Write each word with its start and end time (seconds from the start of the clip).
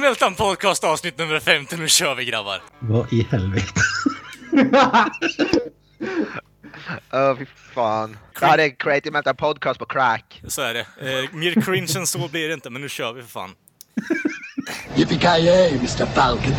Meltan 0.00 0.34
Podcast 0.34 0.84
avsnitt 0.84 1.18
nummer 1.18 1.40
50, 1.40 1.76
nu 1.76 1.88
kör 1.88 2.14
vi 2.14 2.24
grabbar! 2.24 2.62
Vad 2.78 3.12
i 3.12 3.26
helvete? 3.30 3.80
Öh, 7.12 7.36
fy 7.38 7.46
fan. 7.74 8.16
Det 8.40 8.46
här 8.46 8.58
är 8.58 8.68
Creative 8.80 9.12
Metal 9.12 9.34
Podcast 9.34 9.78
på 9.78 9.86
crack. 9.86 10.42
Så 10.46 10.62
är 10.62 10.74
det. 10.74 10.80
Eh, 10.80 11.34
mer 11.34 11.60
cringe 11.60 11.92
än 11.96 12.06
så 12.06 12.28
blir 12.28 12.48
det 12.48 12.54
inte, 12.54 12.70
men 12.70 12.82
nu 12.82 12.88
kör 12.88 13.12
vi 13.12 13.22
för 13.22 13.28
fan. 13.28 13.50
Yippee-ki-yay, 14.96 15.70
Mr. 15.78 16.06
Falcon. 16.06 16.52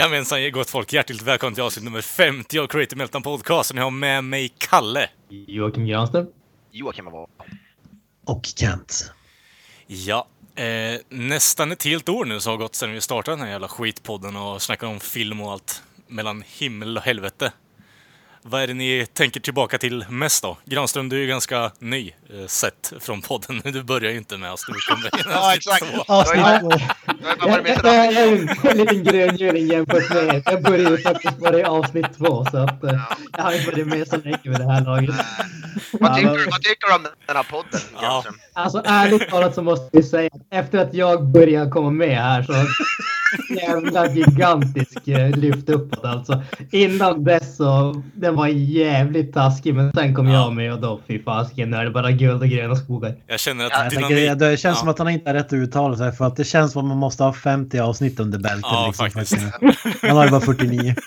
Jajamensan, 0.00 0.52
gott 0.52 0.70
folk. 0.70 0.92
Hjärtligt 0.92 1.22
välkommen 1.22 1.54
till 1.54 1.62
avsnitt 1.62 1.84
nummer 1.84 2.02
50 2.02 2.58
av 2.58 2.66
Creative 2.66 2.98
Meltdown 2.98 3.22
Podcast. 3.22 3.74
Ni 3.74 3.80
har 3.80 3.90
med 3.90 4.24
mig 4.24 4.52
Kalle. 4.58 5.08
Joakim 5.28 5.86
Granström. 5.86 6.26
Joakim 6.70 7.04
var 7.04 7.28
Och 8.26 8.46
Kent. 8.56 9.12
Ja, 9.86 10.26
eh, 10.54 11.00
nästan 11.08 11.72
ett 11.72 11.84
helt 11.84 12.08
år 12.08 12.24
nu 12.24 12.40
så 12.40 12.50
har 12.50 12.56
gått 12.56 12.74
sedan 12.74 12.92
vi 12.92 13.00
startade 13.00 13.36
den 13.36 13.44
här 13.44 13.52
jävla 13.52 13.68
skitpodden 13.68 14.36
och 14.36 14.62
snackade 14.62 14.92
om 14.92 15.00
film 15.00 15.40
och 15.40 15.52
allt 15.52 15.82
mellan 16.06 16.42
himmel 16.46 16.96
och 16.96 17.02
helvete. 17.02 17.52
Vad 18.42 18.62
är 18.62 18.66
det 18.66 18.74
ni 18.74 19.06
tänker 19.12 19.40
tillbaka 19.40 19.78
till 19.78 20.04
mest 20.08 20.42
då? 20.42 20.56
Granström, 20.64 21.08
du 21.08 21.16
är 21.16 21.20
ju 21.20 21.26
ganska 21.26 21.70
ny 21.78 22.12
eh, 22.34 22.46
sett 22.46 22.92
från 23.00 23.22
podden. 23.22 23.60
Du 23.64 23.82
börjar 23.82 24.10
ju 24.10 24.16
inte 24.18 24.36
med 24.38 24.50
in 24.50 25.22
Ja, 25.28 25.54
exakt. 25.54 25.82
Är 25.82 26.62
Jag, 27.84 28.16
är 28.16 28.32
en 28.70 28.78
liten 28.78 29.04
gröngöling 29.04 29.66
jämfört 29.66 30.10
med 30.10 30.24
er. 30.34 30.42
Jag 30.44 30.62
började 30.62 30.90
ju 30.96 31.02
faktiskt 31.02 31.38
bara 31.38 31.58
i 31.58 31.62
avsnitt 31.64 32.06
två 32.18 32.46
så 32.50 32.56
att 32.56 32.84
eh, 32.84 33.00
jag 33.36 33.42
har 33.42 33.52
inte 33.52 33.70
varit 33.70 33.86
med 33.86 34.08
så 34.08 34.16
länge 34.16 34.38
vid 34.44 34.58
det 34.58 34.72
här 34.72 34.84
laget. 34.84 35.14
Vad 35.92 36.14
tycker, 36.16 36.30
du- 36.36 36.44
vad 36.50 36.62
tycker 36.62 36.88
du 36.88 36.94
om 36.94 37.02
den 37.26 37.36
här 37.36 37.42
podden. 37.42 37.80
Granström? 38.00 38.34
Alltså 38.52 38.82
ärligt 38.84 39.28
talat 39.28 39.54
så 39.54 39.62
måste 39.62 39.88
vi 39.96 40.02
säga 40.02 40.30
att 40.32 40.42
efter 40.64 40.78
att 40.78 40.94
jag 40.94 41.24
började 41.26 41.70
komma 41.70 41.90
med 41.90 42.16
här 42.16 42.42
så 42.42 42.52
jävla 43.56 44.08
gigantisk 44.14 45.08
eh, 45.08 45.30
lyft 45.36 45.68
uppåt 45.68 46.04
alltså. 46.04 46.42
Innan 46.70 47.24
dess 47.24 47.56
så 47.56 48.02
den 48.14 48.36
var 48.36 48.46
jävligt 48.46 49.34
taskig 49.34 49.74
men 49.74 49.92
sen 49.92 50.14
kom 50.14 50.28
Ja. 50.28 50.34
jag 50.34 50.52
med 50.54 50.72
och 50.72 50.80
då 50.80 51.00
fy 51.08 51.22
fasiken 51.22 51.70
nu 51.70 51.76
är 51.76 51.84
det 51.84 51.90
bara 51.90 52.10
guld 52.10 52.42
och 52.42 52.48
gröna 52.48 52.76
skogar. 52.76 53.14
Jag 53.26 53.40
känner 53.40 53.64
att 53.66 53.72
Ja, 53.74 53.88
dynamik... 53.90 54.16
tänker, 54.18 54.34
det 54.34 54.56
känns 54.56 54.76
Ja. 54.76 54.80
som 54.80 54.88
att 54.88 54.98
han 54.98 55.08
inte 55.08 55.30
har 55.30 55.34
rätt 55.34 55.46
att 55.46 55.52
uttala 55.52 55.96
sig 55.96 56.12
för 56.12 56.24
att 56.26 56.36
det 56.36 56.44
känns 56.44 56.72
som 56.72 56.82
att 56.82 56.88
man 56.88 56.96
måste 56.98 57.22
ha 57.24 57.32
50 57.32 57.78
avsnitt 57.78 58.20
under 58.20 58.38
bältet. 58.38 58.60
Ja, 58.62 58.84
liksom, 58.86 59.10
faktiskt. 59.10 59.36
Han 60.02 60.16
har 60.16 60.24
ju 60.24 60.30
bara 60.30 60.40
49. 60.40 60.94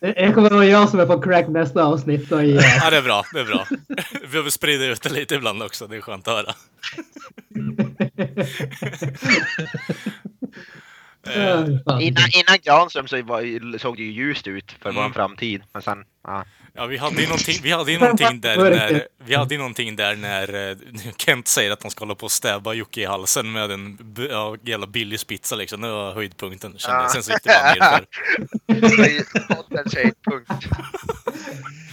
Det 0.00 0.34
kommer 0.34 0.50
vara 0.50 0.64
jag 0.66 0.88
som 0.88 1.00
är 1.00 1.06
på 1.06 1.22
crack 1.22 1.48
nästa 1.48 1.84
avsnitt 1.84 2.32
och 2.32 2.44
yeah. 2.44 2.76
Ja, 2.84 2.90
det 2.90 2.96
är 2.96 3.02
bra. 3.02 3.22
Det 3.32 3.40
är 3.40 3.44
bra. 3.44 3.66
Vi 4.22 4.26
behöver 4.28 4.50
sprida 4.50 4.86
ut 4.86 5.02
det 5.02 5.12
lite 5.12 5.34
ibland 5.34 5.62
också. 5.62 5.86
Det 5.86 5.96
är 5.96 6.00
skönt 6.00 6.28
att 6.28 6.34
höra. 6.34 6.54
Innan, 12.00 12.28
innan 12.32 12.58
Granström 12.62 13.08
så 13.08 13.22
var, 13.22 13.78
såg 13.78 13.96
det 13.96 14.02
ju 14.02 14.10
ljust 14.12 14.46
ut 14.46 14.72
för 14.82 14.90
Mm. 14.90 15.02
vår 15.02 15.10
framtid. 15.10 15.62
Men 15.72 15.82
sen, 15.82 16.04
ja. 16.24 16.44
Ja, 16.74 16.86
vi 16.86 16.96
hade 16.96 17.20
ju 17.22 17.26
någonting, 17.28 17.60
vi 17.62 17.70
hade 17.70 17.92
ju 17.92 17.98
någonting 17.98 18.40
där 18.40 18.56
när, 18.56 19.06
vi 19.24 19.34
hade 19.34 19.54
ju 19.54 19.58
någonting 19.58 19.96
där 19.96 20.16
när 20.16 20.70
eh, 20.70 20.76
Kent 21.16 21.48
säger 21.48 21.70
att 21.70 21.82
han 21.82 21.90
ska 21.90 22.04
hålla 22.04 22.14
på 22.14 22.24
och 22.24 22.32
stäba 22.32 22.74
Jocke 22.74 23.00
i 23.00 23.04
halsen 23.04 23.52
med 23.52 23.70
en 23.70 23.98
ja, 24.30 24.56
jävla 24.64 24.86
billig 24.86 25.20
spitsa 25.20 25.56
liksom. 25.56 25.80
Det 25.80 25.88
var 25.88 26.14
höjdpunkten. 26.14 26.74
Kände. 26.76 27.02
jag. 27.02 27.10
Sen 27.10 27.22
så 27.22 27.32
gick 27.32 27.42
det 27.42 27.48
bara 27.48 27.74
nerför. 27.74 28.06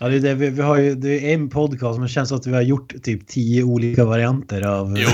Ja, 0.00 0.08
det 0.08 0.16
är 0.16 0.20
det, 0.20 0.34
vi, 0.34 0.50
vi 0.50 0.62
har 0.62 0.78
ju, 0.78 0.94
det 0.94 1.30
är 1.30 1.34
en 1.34 1.50
podcast 1.50 1.98
men 1.98 2.06
det 2.06 2.12
känns 2.12 2.32
att 2.32 2.46
vi 2.46 2.54
har 2.54 2.62
gjort 2.62 3.02
typ 3.02 3.28
10 3.28 3.62
olika 3.62 4.04
varianter 4.04 4.62
av... 4.62 4.98
Jo, 4.98 5.08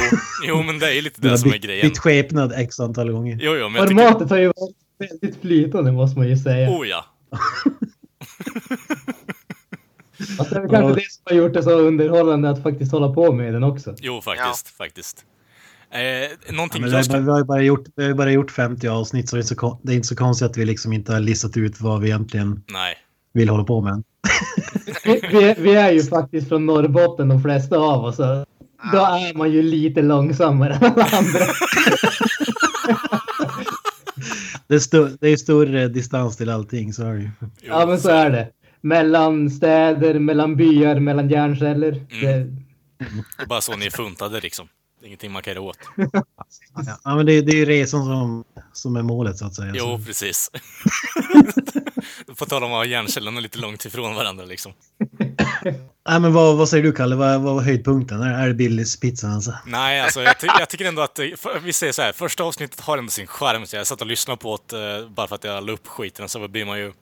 jo, 0.46 0.62
men 0.62 0.78
det 0.78 0.98
är 0.98 1.02
lite 1.02 1.20
det 1.20 1.38
som 1.38 1.52
är 1.52 1.58
grejen. 1.58 1.88
bytt 1.88 1.98
skepnad 1.98 2.52
x 2.56 2.80
antal 2.80 3.12
gånger. 3.12 3.38
Jo, 3.40 3.56
jo, 3.56 3.68
men 3.68 3.74
jag 3.74 3.88
tycker... 3.88 4.02
Formatet 4.02 4.30
har 4.30 4.38
ju 4.38 4.46
varit 4.46 4.76
väldigt 4.98 5.40
flytande 5.40 5.92
måste 5.92 6.18
man 6.18 6.28
ju 6.28 6.36
säga. 6.36 6.70
Oh 6.70 6.88
ja. 6.88 7.04
Alltså, 10.38 10.54
det 10.54 10.60
är 10.60 10.68
kanske 10.68 11.00
det 11.00 11.10
som 11.10 11.22
har 11.24 11.36
gjort 11.36 11.54
det 11.54 11.62
så 11.62 11.70
underhållande 11.70 12.50
att 12.50 12.62
faktiskt 12.62 12.92
hålla 12.92 13.12
på 13.12 13.32
med 13.32 13.54
den 13.54 13.64
också. 13.64 13.94
Jo, 14.00 14.20
faktiskt, 14.20 14.68
faktiskt. 14.68 15.24
Eh, 15.90 16.00
Ja, 16.00 16.28
någonting 16.52 16.82
men 16.82 16.90
jag 16.90 16.98
vi, 16.98 17.04
skulle... 17.04 17.20
vi, 17.20 17.30
har 17.30 17.38
ju 17.38 17.44
bara 17.44 17.62
gjort, 17.62 17.84
vi 17.96 18.02
har 18.02 18.08
ju 18.08 18.14
bara 18.14 18.32
gjort 18.32 18.50
50 18.50 18.88
avsnitt 18.88 19.28
så 19.28 19.36
det 19.36 19.40
är, 19.40 19.42
så, 19.42 19.78
det 19.82 19.92
är 19.92 19.96
inte 19.96 20.08
så 20.08 20.16
konstigt 20.16 20.50
att 20.50 20.56
vi 20.56 20.64
liksom 20.64 20.92
inte 20.92 21.12
har 21.12 21.20
listat 21.20 21.56
ut 21.56 21.80
vad 21.80 22.00
vi 22.00 22.08
egentligen 22.08 22.62
Nej. 22.72 22.96
vill 23.32 23.48
hålla 23.48 23.64
på 23.64 23.80
med. 23.80 24.02
Vi, 25.04 25.20
vi, 25.32 25.54
vi 25.58 25.74
är 25.74 25.92
ju 25.92 26.02
faktiskt 26.02 26.48
från 26.48 26.66
Norrbotten 26.66 27.28
de 27.28 27.42
flesta 27.42 27.78
av 27.78 28.04
oss. 28.04 28.16
Då 28.92 28.98
är 28.98 29.34
man 29.34 29.52
ju 29.52 29.62
lite 29.62 30.02
långsammare 30.02 30.74
än 30.74 30.84
alla 30.84 31.08
andra. 31.12 31.40
Det 34.66 34.74
är, 34.74 34.78
stu, 34.78 35.16
det 35.20 35.28
är 35.28 35.36
större 35.36 35.88
distans 35.88 36.36
till 36.36 36.50
allting, 36.50 36.92
så 36.92 37.02
är 37.02 37.14
det 37.14 37.20
ju. 37.20 37.30
Jo, 37.40 37.48
Ja 37.62 37.86
men 37.86 38.00
så 38.00 38.08
är 38.08 38.30
det. 38.30 38.48
Mellan 38.80 39.50
städer, 39.50 40.18
mellan 40.18 40.56
byar, 40.56 41.00
mellan 41.00 41.28
hjärnceller. 41.28 41.92
Det, 41.92 42.26
Det 43.36 43.42
är 43.42 43.46
bara 43.46 43.60
så 43.60 43.76
ni 43.76 43.86
är 43.86 43.90
funtade 43.90 44.40
liksom. 44.40 44.68
Är 45.02 45.06
ingenting 45.06 45.32
man 45.32 45.42
kan 45.42 45.52
göra 45.54 45.62
åt. 45.62 45.78
Ja, 47.04 47.16
men 47.16 47.26
det, 47.26 47.40
det 47.40 47.52
är 47.52 47.56
ju 47.56 47.64
resan 47.64 48.04
som, 48.04 48.44
som 48.72 48.96
är 48.96 49.02
målet 49.02 49.36
så 49.38 49.46
att 49.46 49.54
säga. 49.54 49.72
Jo, 49.76 50.00
precis. 50.06 50.50
På 52.38 52.46
tal 52.46 52.64
om 52.64 52.70
att 52.72 52.76
ha 52.76 52.84
hjärncellerna 52.84 53.40
lite 53.40 53.58
långt 53.58 53.84
ifrån 53.84 54.14
varandra 54.14 54.44
liksom. 54.44 54.72
Nej, 56.08 56.20
men 56.20 56.32
vad, 56.32 56.56
vad 56.56 56.68
säger 56.68 56.84
du 56.84 56.92
Kalle? 56.92 57.16
Vad, 57.16 57.40
vad 57.40 57.54
var 57.54 57.62
höjdpunkten? 57.62 58.22
Är 58.22 58.48
det 58.48 58.54
Billys 58.54 59.00
pizza? 59.00 59.28
alltså? 59.28 59.52
Nej, 59.66 60.00
alltså 60.00 60.22
jag, 60.22 60.40
ty 60.40 60.46
jag 60.58 60.68
tycker 60.68 60.84
ändå 60.84 61.02
att, 61.02 61.18
eh, 61.18 61.26
för, 61.36 61.60
vi 61.60 61.72
säger 61.72 61.92
så 61.92 62.02
här, 62.02 62.12
första 62.12 62.44
avsnittet 62.44 62.80
har 62.80 62.98
ändå 62.98 63.10
sin 63.10 63.26
charm. 63.26 63.66
Så 63.66 63.76
jag 63.76 63.86
satt 63.86 64.00
och 64.00 64.06
lyssnade 64.06 64.38
på 64.40 64.58
det 64.66 64.96
eh, 64.96 65.08
bara 65.08 65.26
för 65.26 65.34
att 65.34 65.44
jag 65.44 65.66
la 65.66 65.72
upp 65.72 65.86
skiten, 65.86 66.28
så 66.28 66.48
blir 66.48 66.64
man 66.64 66.78
ju 66.78 66.92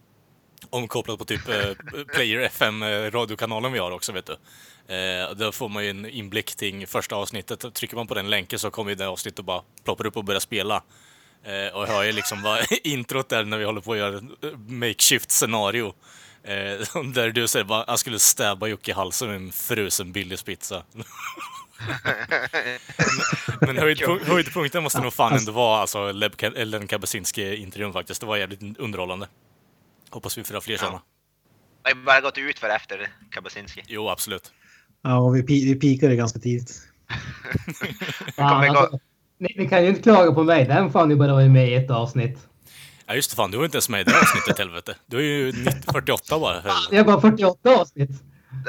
omkopplad 0.70 1.18
på 1.18 1.24
typ 1.24 1.48
eh, 1.48 2.04
Player 2.14 2.40
FM, 2.40 2.82
eh, 2.82 3.10
radiokanalen 3.10 3.72
vi 3.72 3.78
har 3.78 3.90
också, 3.90 4.12
vet 4.12 4.26
du. 4.26 4.36
Eh, 4.94 5.30
då 5.36 5.52
får 5.52 5.68
man 5.68 5.84
ju 5.84 5.90
en 5.90 6.06
inblick 6.06 6.54
till 6.54 6.86
första 6.86 7.16
avsnittet. 7.16 7.74
Trycker 7.74 7.96
man 7.96 8.06
på 8.06 8.14
den 8.14 8.30
länken 8.30 8.58
så 8.58 8.70
kommer 8.70 8.90
ju 8.90 8.94
det 8.94 9.08
avsnittet 9.08 9.38
och 9.38 9.44
bara 9.44 9.62
ploppar 9.84 10.06
upp 10.06 10.16
och 10.16 10.24
börjar 10.24 10.40
spela. 10.40 10.82
Eh, 11.44 11.74
och 11.74 11.82
jag 11.82 11.86
hör 11.86 12.02
ju 12.02 12.12
liksom 12.12 12.42
vad 12.42 12.66
introt 12.84 13.28
där 13.28 13.44
när 13.44 13.58
vi 13.58 13.64
håller 13.64 13.80
på 13.80 13.92
att 13.92 13.98
göra 13.98 14.16
ett 14.18 14.24
makeshift 14.68 15.30
scenario. 15.30 15.94
Eh, 16.44 17.02
där 17.14 17.30
du 17.30 17.48
säger 17.48 17.64
bara, 17.64 17.84
jag 17.86 17.98
skulle 17.98 18.18
stäba 18.18 18.66
Jocke 18.66 18.90
i 18.90 18.94
halsen 18.94 19.28
med 19.28 19.36
en 19.36 19.52
frusen 19.52 20.12
Billys 20.12 20.42
pizza. 20.42 20.82
Men 23.60 23.78
höjdpunk 23.78 24.22
höjdpunkten 24.26 24.82
måste 24.82 25.00
nog 25.00 25.12
fan 25.12 25.32
ändå 25.32 25.52
vara 25.52 25.80
alltså 25.80 26.12
Leb 26.12 26.32
Ellen 26.56 26.86
Kabasinski-intervjun 26.86 27.92
faktiskt. 27.92 28.20
Det 28.20 28.26
var 28.26 28.36
jävligt 28.36 28.78
underhållande. 28.78 29.28
Hoppas 30.10 30.38
vi 30.38 30.44
får 30.44 30.60
fler 30.60 30.76
sådana. 30.76 31.02
Det 31.82 31.90
har 31.90 32.04
bara 32.04 32.20
gått 32.20 32.38
ut 32.38 32.58
för 32.58 32.68
efter 32.68 33.08
Kabasinski. 33.30 33.82
Jo, 33.86 34.08
absolut. 34.08 34.52
Ja, 35.02 35.18
och 35.18 35.36
vi, 35.36 35.42
vi 35.42 35.74
pikade 35.74 36.16
ganska 36.16 36.38
tidigt. 36.38 36.88
fan, 38.36 38.76
alltså, 38.76 38.98
ni, 39.38 39.54
ni 39.56 39.68
kan 39.68 39.82
ju 39.82 39.88
inte 39.88 40.02
klaga 40.02 40.32
på 40.32 40.42
mig. 40.42 40.64
Den 40.64 40.92
fan 40.92 41.10
ju 41.10 41.16
bara 41.16 41.32
varit 41.32 41.50
med 41.50 41.68
i 41.68 41.74
ett 41.74 41.90
avsnitt. 41.90 42.48
Ja, 43.06 43.14
just 43.14 43.30
det, 43.30 43.36
fan, 43.36 43.50
du 43.50 43.56
var 43.58 43.64
inte 43.64 43.76
ens 43.76 43.88
med 43.88 44.00
i 44.00 44.04
det 44.04 44.18
avsnittet, 44.20 44.58
helvete. 44.64 44.94
Du 45.06 45.16
är 45.18 45.22
ju 45.22 45.52
90 45.52 45.72
48 45.92 46.38
bara. 46.38 46.62
för- 46.62 46.70
Jag 46.96 47.04
har 47.04 47.12
bara 47.12 47.20
48 47.20 47.70
avsnitt. 47.80 48.10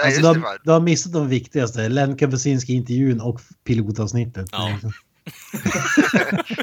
Är 0.01 0.05
Alltså, 0.05 0.21
du, 0.33 0.39
har, 0.39 0.57
du 0.63 0.71
har 0.71 0.79
missat 0.79 1.13
de 1.13 1.29
viktigaste. 1.29 1.89
Len 1.89 2.17
Kabasinski-intervjun 2.17 3.21
och 3.21 3.41
pilotavsnittet. 3.63 4.49
Ja. 4.51 4.79
Det 4.81 4.91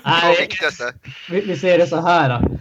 Nej, 0.05 0.49
vi, 1.31 1.41
vi 1.41 1.59
ser 1.59 1.79
det 1.79 1.87
så 1.87 2.01
här. 2.01 2.59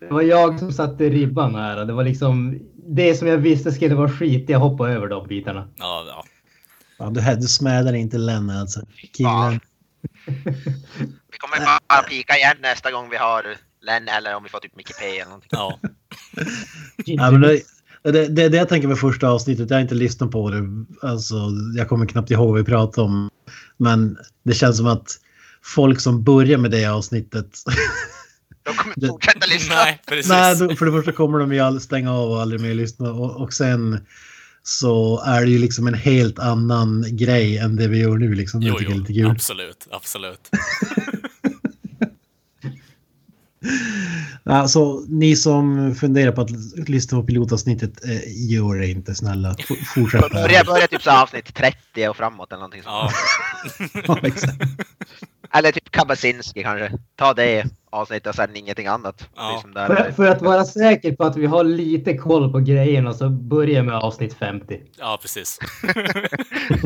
Det 0.00 0.06
var 0.10 0.22
jag 0.22 0.58
som 0.58 0.72
satte 0.72 1.04
ribban 1.10 1.54
här. 1.54 1.84
Det 1.84 1.92
var 1.92 2.04
liksom 2.04 2.58
det 2.86 3.14
som 3.14 3.28
jag 3.28 3.36
visste 3.38 3.72
skulle 3.72 3.94
vara 3.94 4.10
skit. 4.10 4.48
Jag 4.48 4.58
hoppade 4.58 4.92
över 4.92 5.08
de 5.08 5.26
bitarna. 5.28 5.68
Ja, 5.76 6.04
ja. 6.08 6.24
Ja, 6.98 7.10
du, 7.10 7.36
du 7.40 7.46
smädar 7.48 7.92
inte 7.92 8.18
Len 8.18 8.50
alltså. 8.50 8.80
Killen. 9.16 9.60
Vi 11.32 11.38
kommer 11.38 11.66
bara 11.88 12.02
pika 12.02 12.36
igen 12.36 12.56
nästa 12.60 12.90
gång 12.90 13.10
vi 13.10 13.16
har 13.16 13.44
Len 13.82 14.08
eller 14.08 14.34
om 14.36 14.42
vi 14.42 14.48
får 14.48 14.58
typ 14.58 14.76
Micke 14.76 14.92
P 15.00 15.04
eller 15.18 15.24
någonting. 15.24 15.48
ja. 15.52 15.78
Ja, 17.04 17.30
men 17.30 17.40
det, 17.40 17.60
det, 18.02 18.28
det, 18.28 18.48
det 18.48 18.56
jag 18.56 18.68
tänker 18.68 18.88
med 18.88 18.98
första 18.98 19.28
avsnittet, 19.28 19.70
jag 19.70 19.76
har 19.76 19.82
inte 19.82 19.94
lyssnat 19.94 20.30
på 20.30 20.50
det. 20.50 20.62
Alltså, 21.02 21.36
jag 21.76 21.88
kommer 21.88 22.06
knappt 22.06 22.30
ihåg 22.30 22.48
vad 22.48 22.58
vi 22.58 22.64
pratade 22.64 23.04
om. 23.04 23.30
Men 23.76 24.18
det 24.44 24.54
känns 24.54 24.76
som 24.76 24.86
att 24.86 25.08
folk 25.64 26.00
som 26.00 26.24
börjar 26.24 26.58
med 26.58 26.70
det 26.70 26.86
avsnittet. 26.86 27.58
De 28.62 28.74
kommer 28.74 28.94
Det- 28.96 29.06
fortsätta 29.08 29.46
lyssna. 29.46 29.74
Nej, 29.74 30.00
precis. 30.08 30.28
Nej, 30.32 30.56
då- 30.56 30.76
för 30.76 30.86
det 30.86 30.92
första 30.92 31.12
kommer 31.12 31.38
de 31.38 31.52
ju 31.52 31.60
aldrig 31.60 31.82
stänga 31.82 32.12
av 32.12 32.30
och 32.30 32.40
aldrig 32.40 32.60
mer 32.60 32.74
lyssna. 32.74 33.12
Och, 33.12 33.42
och 33.42 33.52
sen 33.52 34.00
så 34.62 35.22
är 35.26 35.40
det 35.44 35.50
ju 35.50 35.58
liksom 35.58 35.86
en 35.86 35.94
helt 35.94 36.38
annan 36.38 37.04
grej 37.08 37.58
än 37.58 37.76
det 37.76 37.88
vi 37.88 37.98
gör 37.98 38.16
nu. 38.16 38.34
Liksom. 38.34 38.60
Det 38.60 38.66
Jo, 38.66 38.74
tycker 38.74 38.84
jag 38.90 38.96
är 38.96 39.00
lite 39.00 39.12
jo, 39.12 39.26
kul. 39.26 39.30
absolut, 39.36 39.86
absolut. 39.90 40.50
Alltså, 44.44 45.04
ni 45.08 45.36
som 45.36 45.94
funderar 45.94 46.32
på 46.32 46.40
att 46.40 46.50
lyssna 46.88 47.20
på 47.20 47.26
pilotavsnittet, 47.26 48.04
eh, 48.04 48.50
gör 48.50 48.78
det 48.78 48.86
inte 48.86 49.14
snälla. 49.14 49.54
F- 49.58 49.88
Fortsätt. 49.94 50.30
Börja, 50.32 50.64
börja 50.64 50.86
typ 50.86 51.02
så 51.02 51.10
avsnitt 51.10 51.54
30 51.54 52.08
och 52.08 52.16
framåt 52.16 52.52
eller 52.52 52.60
någonting 52.60 52.82
sånt. 52.82 53.12
Ja. 54.08 54.18
Eller 55.54 55.72
typ 55.72 55.90
Kabasinski 55.90 56.62
kanske. 56.62 56.92
Ta 57.16 57.34
det 57.34 57.64
avsnittet 57.90 58.26
och 58.26 58.34
sen 58.34 58.56
ingenting 58.56 58.86
annat. 58.86 59.28
Ja. 59.36 59.42
Det 59.42 59.54
är 59.82 59.86
som 59.86 59.96
För, 59.96 60.12
för 60.12 60.26
att 60.26 60.42
vara 60.42 60.64
säker 60.64 61.12
på 61.16 61.24
att 61.24 61.36
vi 61.36 61.46
har 61.46 61.64
lite 61.64 62.16
koll 62.16 62.52
på 62.52 62.58
grejerna 62.60 63.12
så 63.14 63.28
börjar 63.28 63.82
med 63.82 63.94
avsnitt 63.94 64.34
50. 64.34 64.80
ja 64.98 65.18
precis. 65.22 65.58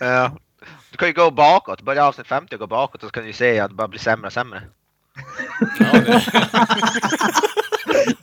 Ja. 0.00 0.36
Du 0.90 0.96
kan 0.96 1.08
ju 1.08 1.14
gå 1.14 1.30
bakåt, 1.30 1.82
börja 1.82 2.06
avsnitt 2.06 2.26
50 2.26 2.54
och 2.54 2.60
gå 2.60 2.66
bakåt 2.66 3.02
och 3.02 3.08
så 3.08 3.12
kan 3.12 3.24
du 3.24 3.32
se 3.32 3.60
att 3.60 3.68
det 3.70 3.74
bara 3.74 3.88
blir 3.88 4.00
sämre 4.00 4.26
och 4.26 4.32
sämre. 4.32 4.62
Ja, 5.78 6.00
det, 6.00 6.22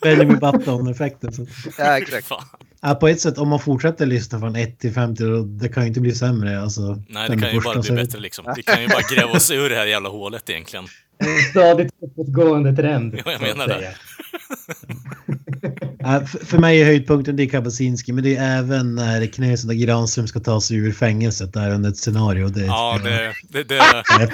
Benjamin 0.02 0.38
Button-effekten. 0.38 1.46
Ja, 1.78 1.98
exakt. 1.98 2.26
fan. 2.26 2.44
Ja, 2.80 2.94
på 2.94 3.08
ett 3.08 3.20
sätt, 3.20 3.38
om 3.38 3.48
man 3.48 3.60
fortsätter 3.60 4.06
lyssna 4.06 4.40
från 4.40 4.56
1 4.56 4.78
till 4.78 4.92
50, 4.92 5.24
då, 5.24 5.42
det 5.42 5.68
kan 5.68 5.82
ju 5.82 5.88
inte 5.88 6.00
bli 6.00 6.14
sämre. 6.14 6.60
Alltså, 6.60 7.02
Nej, 7.08 7.30
det 7.30 7.38
kan 7.38 7.52
ju 7.54 7.60
bara 7.60 7.80
bli 7.80 7.90
bättre 7.90 8.20
liksom. 8.20 8.52
Vi 8.56 8.62
kan 8.62 8.82
ju 8.82 8.88
bara 8.88 9.02
gräva 9.14 9.32
oss 9.32 9.50
ur 9.50 9.68
det 9.70 9.76
här 9.76 9.86
jävla 9.86 10.08
hålet 10.08 10.50
egentligen. 10.50 10.84
En 11.18 11.50
stadigt 11.50 11.94
uppåtgående 12.02 12.76
trend. 12.76 13.20
Ja, 13.24 13.32
jag 13.32 13.40
menar 13.40 13.68
det. 13.68 13.94
Ja, 16.04 16.20
för, 16.26 16.58
mig 16.58 16.80
är 16.80 16.84
höjdpunkten 16.84 17.36
det 17.36 17.42
är 17.42 17.46
Kabasinski, 17.48 18.12
men 18.12 18.24
det 18.24 18.36
är 18.36 18.58
även 18.58 18.94
när 18.94 19.26
Knösen 19.26 19.70
och 19.70 19.76
Granström 19.76 20.26
ska 20.26 20.40
ta 20.40 20.60
sig 20.60 20.76
ur 20.76 20.92
fängelset 20.92 21.52
där 21.52 21.70
under 21.74 21.90
ett 21.90 21.96
scenario. 21.96 22.48
Det, 22.48 22.64
Ja, 22.66 22.94
tycker 22.98 23.22
jag- 23.22 23.34
det, 23.48 23.62
det, 23.62 23.74
det, 24.18 24.30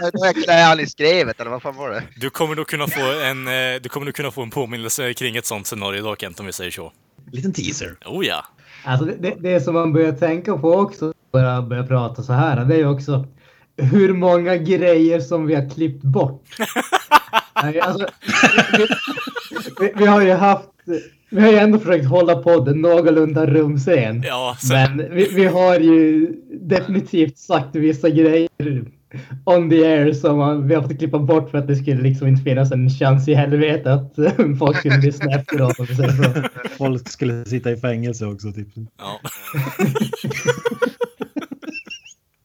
Då 0.12 0.24
är 0.52 0.80
i 0.80 0.86
skrevet 0.86 1.40
eller 1.40 1.50
vad 1.50 1.62
fan 1.62 1.76
var 1.76 1.90
det? 1.90 2.02
du 2.16 2.30
kommer 2.30 2.54
nog 2.54 2.66
kunna 2.66 2.86
få 2.88 3.00
en, 3.24 3.46
eh, 3.48 3.52
du 3.82 3.88
kommer 3.88 4.04
nog 4.04 4.14
kunna 4.14 4.30
få 4.30 4.42
en 4.42 4.50
påminnelse 4.50 5.14
kring 5.14 5.36
ett 5.36 5.46
sånt 5.46 5.66
scenario 5.66 5.98
idag 5.98 6.16
Kent, 6.20 6.40
om 6.40 6.46
vi 6.46 6.52
säger 6.52 6.70
så. 6.70 6.92
Liten 7.32 7.52
teaser. 7.52 7.94
Oh 8.06 8.26
ja. 8.26 8.44
Alltså 8.84 9.06
det, 9.06 9.16
det, 9.20 9.36
det 9.40 9.60
som 9.60 9.74
man 9.74 9.92
börjar 9.92 10.12
tänka 10.12 10.56
på 10.56 10.72
också, 10.74 11.12
börja, 11.32 11.62
börja 11.62 11.82
prata 11.86 12.22
så 12.22 12.32
här, 12.32 12.64
det 12.64 12.74
är 12.74 12.78
ju 12.78 12.88
också 12.88 13.26
hur 13.76 14.12
många 14.12 14.56
grejer 14.56 15.20
som 15.20 15.46
vi 15.46 15.54
har 15.54 15.70
klippt 15.70 16.02
bort. 16.02 16.44
Nej, 17.62 17.80
alltså, 17.80 18.06
vi, 18.78 18.86
vi, 19.80 19.92
vi 19.96 20.06
har 20.06 20.22
ju 20.22 20.32
haft, 20.32 20.68
vi 21.30 21.40
har 21.40 21.50
ju 21.50 21.58
ändå 21.58 21.78
försökt 21.78 22.06
hålla 22.06 22.36
podden 22.36 22.80
någorlunda 22.80 23.46
rumsen. 23.46 24.22
Ja, 24.26 24.56
så, 24.60 24.72
Men 24.72 25.14
vi, 25.14 25.28
vi 25.34 25.44
har 25.44 25.78
ju 25.78 26.32
definitivt 26.60 27.38
sagt 27.38 27.76
vissa 27.76 28.10
grejer 28.10 28.48
on 29.44 29.70
the 29.70 29.84
air 29.84 30.12
som 30.12 30.68
vi 30.68 30.74
har 30.74 30.82
fått 30.82 30.98
klippa 30.98 31.18
bort 31.18 31.50
för 31.50 31.58
att 31.58 31.66
det 31.66 31.76
skulle 31.76 32.02
liksom 32.02 32.28
inte 32.28 32.42
finnas 32.42 32.72
en 32.72 32.90
chans 32.90 33.28
i 33.28 33.34
helvete 33.34 33.92
att 33.92 34.14
folk 34.58 34.76
skulle 34.76 34.96
lyssna 34.96 35.32
efteråt. 35.32 35.76
Folk 36.78 37.08
skulle 37.08 37.44
sitta 37.44 37.70
i 37.70 37.76
fängelse 37.76 38.26
också. 38.26 38.52
Typ. 38.52 38.68
ja. 38.98 39.20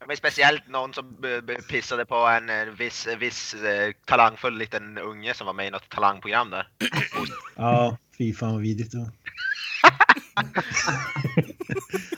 Men 0.09 0.17
speciellt 0.17 0.67
någon 0.67 0.93
som 0.93 1.17
pissade 1.69 2.05
på 2.05 2.15
en 2.15 2.49
eh, 2.49 2.65
viss, 2.65 3.07
viss 3.19 3.53
eh, 3.53 3.91
talangfull 4.05 4.57
liten 4.57 4.97
unge 4.97 5.33
som 5.33 5.47
var 5.47 5.53
med 5.53 5.67
i 5.67 5.69
något 5.71 5.89
talangprogram 5.89 6.49
där. 6.49 6.67
Ja, 7.55 7.97
fy 8.17 8.33
fan 8.33 8.51
vad 8.53 8.61
vidrigt 8.61 8.91
det 8.91 8.97
var. 8.97 9.11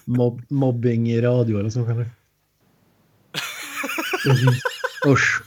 Mob 0.17 0.41
mobbing 0.49 1.09
i 1.11 1.21
radio 1.21 1.59
eller 1.59 1.69
så 1.69 1.85
kanske. 1.85 2.09
Usch. 5.07 5.41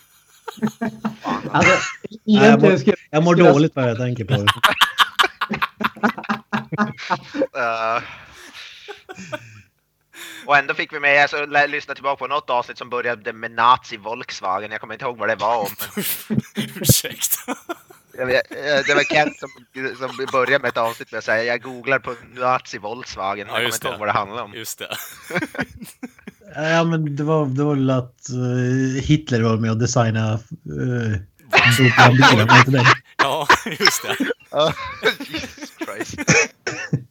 Alltså, 1.50 1.72
jag 2.24 2.62
mår- 2.62 2.94
Jag 3.10 3.22
mår 3.22 3.34
dåligt 3.34 3.74
bara 3.74 3.88
jag 3.88 3.96
tänker 3.98 4.24
på 4.24 4.32
det. 4.34 4.46
Och 10.46 10.56
ändå 10.56 10.74
fick 10.74 10.92
vi 10.92 11.00
med, 11.00 11.22
alltså 11.22 11.46
lyssna 11.66 11.94
tillbaka 11.94 12.16
på 12.16 12.26
något 12.26 12.50
avsnitt 12.50 12.78
som 12.78 12.90
började 12.90 13.32
med 13.32 13.50
Nazi 13.50 13.96
Volkswagen. 13.96 14.70
Jag 14.70 14.80
kommer 14.80 14.94
inte 14.94 15.04
ihåg 15.04 15.18
vad 15.18 15.28
det 15.28 15.36
var 15.36 15.60
om. 15.60 15.68
Ursäkta. 16.80 17.54
vet, 18.12 18.50
eh, 18.50 18.86
det 18.86 18.94
var 18.94 19.14
Kent 19.14 19.38
som, 19.38 19.48
som 19.96 20.26
började 20.32 20.62
med 20.62 20.68
ett 20.68 20.76
avsnitt 20.76 21.12
med 21.12 21.18
att 21.18 21.24
säga 21.24 21.44
jag 21.44 21.62
googlar 21.62 21.98
på 21.98 22.14
Nazi 22.34 22.78
Volkswagen. 22.78 23.46
Ja, 23.46 23.52
jag 23.52 23.56
kommer 23.56 23.66
just 23.66 23.76
inte 23.76 23.88
ihåg 23.88 23.98
vad 23.98 24.08
det 24.08 24.12
handlade 24.12 24.42
om. 24.42 24.54
Just 24.54 24.78
det. 24.78 24.88
Ja, 26.56 26.84
men 26.84 27.16
det 27.16 27.22
var, 27.22 27.46
det 27.46 27.64
var 27.64 27.74
väl 27.74 27.90
att 27.90 28.28
eh, 28.28 29.02
Hitler 29.02 29.42
var 29.42 29.56
med 29.56 29.70
och 29.70 29.78
designade 29.78 30.32
uh, 30.32 31.16
bilen, 32.10 32.46
var 32.48 32.58
inte 32.58 32.70
det? 32.70 32.84
Ja, 33.18 33.46
just 33.66 34.02
det. 34.02 34.16
Ja, 34.50 34.72
Jesus 35.18 35.72
Christ. 35.78 36.14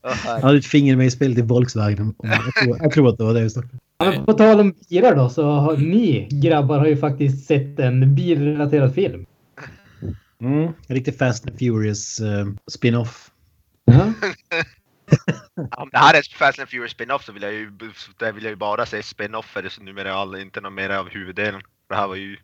Åh, 0.03 0.11
Han 0.11 0.17
herre. 0.17 0.41
hade 0.41 0.57
ett 0.57 0.65
finger 0.65 0.95
med 0.95 1.05
i 1.05 1.11
spelet 1.11 1.37
i 1.37 1.41
Volkswagen. 1.41 2.15
Jag 2.17 2.55
tror, 2.55 2.77
jag 2.81 2.91
tror 2.91 3.09
att 3.09 3.17
det 3.17 3.23
var 3.23 3.33
det 3.33 3.39
just 3.41 3.55
då. 3.55 3.63
Ja, 3.97 4.05
men 4.05 4.25
på 4.25 4.33
tal 4.33 4.59
om 4.59 4.73
bilar 4.89 5.15
då, 5.15 5.29
så 5.29 5.51
har 5.51 5.77
ni 5.77 6.27
grabbar 6.31 6.79
har 6.79 6.87
ju 6.87 6.97
faktiskt 6.97 7.47
sett 7.47 7.79
en 7.79 8.15
bilrelaterad 8.15 8.95
film. 8.95 9.25
Mm. 10.41 10.63
En 10.63 10.95
riktig 10.95 11.17
Fast 11.17 11.47
and 11.47 11.59
Furious 11.59 12.19
eh, 12.19 12.47
spin-off. 12.71 13.31
Ja. 13.85 14.13
Om 15.77 15.89
det 15.91 15.97
här 15.97 16.13
är 16.13 16.37
Fast 16.37 16.59
and 16.59 16.69
Furious 16.69 16.91
spin-off 16.91 17.25
så 17.25 17.31
vill 17.31 17.43
jag 17.43 17.53
ju, 17.53 17.71
vill 18.33 18.43
jag 18.43 18.49
ju 18.49 18.55
bara 18.55 18.85
se 18.85 19.01
spin-offer 19.03 19.69
så 19.69 19.83
numera 19.83 20.09
är 20.09 20.13
all, 20.13 20.35
inte 20.35 20.61
någon 20.61 20.73
mer 20.75 20.89
av 20.89 21.09
huvuddelen. 21.09 21.61
Det 21.89 21.95
här 21.95 22.07
var 22.07 22.15
ju 22.15 22.37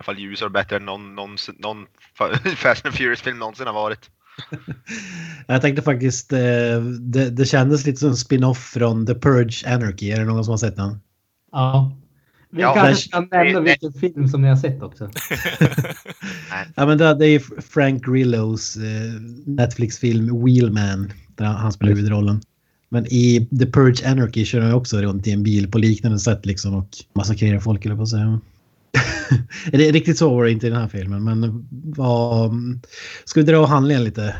alla 0.00 0.04
fall 0.04 0.18
ljusare 0.18 0.46
och 0.46 0.52
bättre 0.52 0.76
än 0.76 0.84
någon, 0.84 1.14
någon, 1.14 1.36
någon 1.58 1.86
fa- 2.18 2.54
Fast 2.56 2.86
and 2.86 2.94
Furious-film 2.94 3.38
någonsin 3.38 3.66
har 3.66 3.74
varit. 3.74 4.10
Jag 5.46 5.62
tänkte 5.62 5.82
faktiskt, 5.82 6.32
eh, 6.32 6.80
det, 7.00 7.30
det 7.30 7.44
kändes 7.46 7.86
lite 7.86 7.98
som 8.00 8.08
en 8.08 8.16
spin-off 8.16 8.58
från 8.74 9.06
The 9.06 9.14
Purge 9.14 9.74
Anarchy. 9.74 10.10
Är 10.10 10.18
det 10.18 10.24
någon 10.24 10.44
som 10.44 10.52
har 10.52 10.58
sett 10.58 10.76
den? 10.76 11.00
ja. 11.52 11.96
Vi 12.52 12.62
Ja, 12.62 12.74
kanske 12.74 13.10
kan 13.10 13.28
nämna 13.30 13.60
vilken 13.60 13.92
film 13.92 14.28
som 14.28 14.42
ni 14.42 14.48
har 14.48 14.56
sett 14.56 14.82
också. 14.82 15.10
Ja, 16.74 16.86
men 16.86 16.98
det, 16.98 17.14
det 17.14 17.26
är 17.26 17.60
Frank 17.62 18.04
Grillos 18.04 18.76
eh, 18.76 19.20
Netflix-film 19.46 20.44
Wheelman. 20.44 21.12
Där 21.36 21.44
han, 21.44 21.56
han 21.56 21.72
spelar 21.72 21.92
huvudrollen. 21.92 22.40
Men 22.88 23.06
i 23.06 23.48
The 23.58 23.66
Purge 23.66 24.10
Anarchy 24.10 24.44
kör 24.44 24.60
han 24.60 24.72
också 24.74 24.98
runt 25.02 25.26
i 25.26 25.32
en 25.32 25.42
bil 25.42 25.70
på 25.70 25.78
liknande 25.78 26.18
sätt 26.18 26.46
liksom 26.46 26.74
och 26.74 26.88
massakrerar 27.12 27.60
folk 27.60 27.84
eller 27.84 27.96
på 27.96 28.02
att 28.02 28.08
säga. 28.08 28.40
Det 29.72 29.88
är 29.88 29.92
riktigt 29.92 30.18
så 30.18 30.34
var 30.34 30.44
det 30.44 30.50
inte 30.50 30.66
i 30.66 30.70
den 30.70 30.80
här 30.80 30.88
filmen 30.88 31.24
men 31.24 31.68
vad... 31.96 32.52
Ska 33.24 33.40
vi 33.40 33.46
dra 33.46 33.66
handlingen 33.66 34.04
lite? 34.04 34.36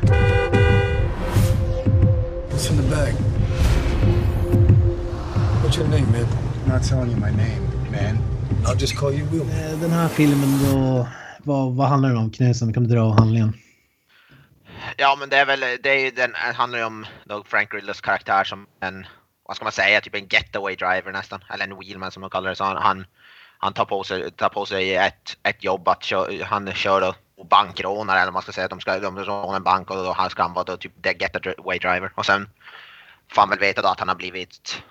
What's 2.51 2.71
in 2.71 2.77
the 2.77 2.89
bag? 2.95 3.13
What's 5.63 5.77
your 5.79 5.87
name, 5.89 6.05
man? 6.11 6.25
I'm 6.65 6.73
not 6.73 6.83
telling 6.83 7.11
you 7.11 7.19
my 7.19 7.31
name, 7.31 7.61
man. 7.91 8.17
I'll 8.65 8.81
just 8.81 8.95
call 8.95 9.13
you 9.13 9.25
Will. 9.31 9.41
Eh, 9.41 9.79
Den 9.81 9.91
här 9.91 10.07
filmen 10.07 10.59
då... 10.71 11.07
Vad, 11.43 11.75
vad 11.75 11.87
handlar 11.87 12.09
den 12.09 12.17
om? 12.17 12.31
Knösen, 12.31 12.73
kan 12.73 12.83
du 12.83 12.95
dra 12.95 13.13
handlingen? 13.13 13.53
Ja 14.97 15.17
men 15.19 15.29
det 15.29 15.37
är 15.37 15.45
väl, 15.45 15.59
det 15.59 15.89
är 15.89 15.99
ju 16.05 16.11
den, 16.11 16.31
handlar 16.35 16.79
ju 16.79 16.85
om 16.85 17.05
Frank 17.45 17.71
Grillos 17.71 18.01
karaktär 18.01 18.43
som 18.43 18.65
en, 18.79 19.05
vad 19.47 19.55
ska 19.55 19.65
man 19.65 19.71
säga, 19.71 20.01
typ 20.01 20.15
en 20.15 20.27
getaway 20.29 20.75
driver 20.75 21.11
nästan. 21.11 21.43
Eller 21.53 21.67
en 21.67 21.79
wheelman 21.79 22.11
som 22.11 22.21
de 22.21 22.29
kallar 22.29 22.49
det. 22.49 22.55
Så 22.55 22.63
han, 22.63 22.77
han, 22.77 23.05
han 23.63 23.73
tar, 23.73 23.85
på 23.85 24.03
sig, 24.03 24.31
tar 24.31 24.49
på 24.49 24.65
sig 24.65 24.95
ett, 24.95 25.37
ett 25.43 25.63
jobb 25.63 25.87
att 25.87 26.03
kö, 26.03 26.43
han 26.43 26.73
kör 26.73 27.15
och 27.35 27.45
bankrånar 27.45 28.15
eller 28.15 28.25
vad 28.25 28.33
man 28.33 28.41
ska 28.41 28.51
säga. 28.51 28.67
De 28.67 28.79
ska 28.79 28.99
de 28.99 29.19
råna 29.19 29.55
en 29.55 29.63
bank 29.63 29.89
och 29.89 29.95
då 29.95 30.11
han 30.11 30.29
ska 30.29 30.41
han 30.41 30.53
vara 30.53 30.63
då 30.63 30.77
typ 30.77 31.03
the 31.03 31.13
getaway 31.19 31.79
driver. 31.79 32.11
Och 32.15 32.25
sen 32.25 32.49
får 33.27 33.41
han 33.41 33.49
väl 33.49 33.59
veta 33.59 33.81
då 33.81 33.87
att 33.87 33.99
han 33.99 34.07
har 34.07 34.15
blivit 34.15 34.83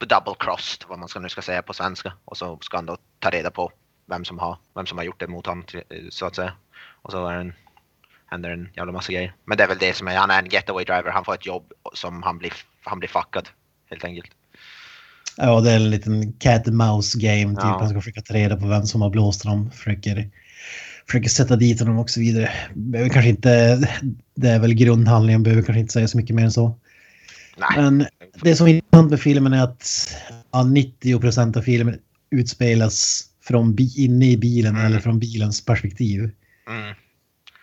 double 0.00 0.34
crossed, 0.38 0.84
vad 0.88 0.98
man 0.98 1.08
ska 1.08 1.20
nu 1.20 1.28
ska 1.28 1.42
säga 1.42 1.62
på 1.62 1.72
svenska. 1.72 2.12
Och 2.24 2.36
så 2.36 2.58
ska 2.60 2.76
han 2.76 2.86
då 2.86 2.96
ta 3.18 3.30
reda 3.30 3.50
på 3.50 3.72
vem 4.06 4.24
som 4.24 4.38
har, 4.38 4.58
vem 4.74 4.86
som 4.86 4.98
har 4.98 5.04
gjort 5.04 5.20
det 5.20 5.28
mot 5.28 5.46
honom 5.46 5.64
så 6.10 6.26
att 6.26 6.36
säga. 6.36 6.52
Och 7.02 7.10
så 7.10 7.26
är 7.26 7.34
en 7.34 7.54
händer 8.26 8.50
en 8.50 8.70
jävla 8.76 8.92
massa 8.92 9.12
grejer. 9.12 9.34
Men 9.44 9.56
det 9.56 9.64
är 9.64 9.68
väl 9.68 9.78
det 9.78 9.94
som 9.94 10.08
är, 10.08 10.16
han 10.16 10.30
är 10.30 10.38
en 10.38 10.48
getaway 10.48 10.84
driver, 10.84 11.10
han 11.10 11.24
får 11.24 11.34
ett 11.34 11.46
jobb 11.46 11.72
som 11.92 12.22
han 12.22 12.38
blir, 12.38 12.52
han 12.82 12.98
blir 12.98 13.08
fuckad. 13.08 13.48
Helt 13.90 14.04
enkelt. 14.04 14.30
Ja, 15.40 15.60
det 15.60 15.70
är 15.70 15.76
en 15.76 15.90
liten 15.90 16.32
cat 16.32 16.68
and 16.68 16.76
mouse 16.76 17.18
game. 17.18 17.54
Typ. 17.54 17.64
Ja. 17.64 17.78
Han 17.80 17.88
ska 17.88 18.00
försöka 18.00 18.20
ta 18.20 18.34
reda 18.34 18.56
på 18.56 18.66
vem 18.66 18.86
som 18.86 19.02
har 19.02 19.10
blåst 19.10 19.44
honom. 19.44 19.70
Försöker, 19.70 20.28
försöker 21.06 21.28
sätta 21.28 21.56
dit 21.56 21.80
honom 21.80 21.98
och 21.98 22.10
så 22.10 22.20
vidare. 22.20 22.50
Behöver 22.74 23.10
kanske 23.10 23.28
inte, 23.28 23.76
det 24.34 24.48
är 24.48 24.58
väl 24.58 24.74
grundhandlingen, 24.74 25.42
behöver 25.42 25.62
kanske 25.62 25.80
inte 25.80 25.92
säga 25.92 26.08
så 26.08 26.16
mycket 26.16 26.36
mer 26.36 26.44
än 26.44 26.52
så. 26.52 26.78
Nej. 27.58 27.82
Men 27.82 28.06
det 28.42 28.56
som 28.56 28.66
är 28.66 28.74
intressant 28.74 29.10
med 29.10 29.20
filmen 29.20 29.52
är 29.52 29.64
att 29.64 30.16
ja, 30.52 30.64
90 30.64 31.20
procent 31.20 31.56
av 31.56 31.62
filmen 31.62 31.98
utspelas 32.30 33.24
från 33.44 33.76
inne 33.96 34.30
i 34.30 34.36
bilen 34.36 34.74
mm. 34.74 34.86
eller 34.86 35.00
från 35.00 35.18
bilens 35.18 35.64
perspektiv. 35.64 36.20
Mm. 36.20 36.94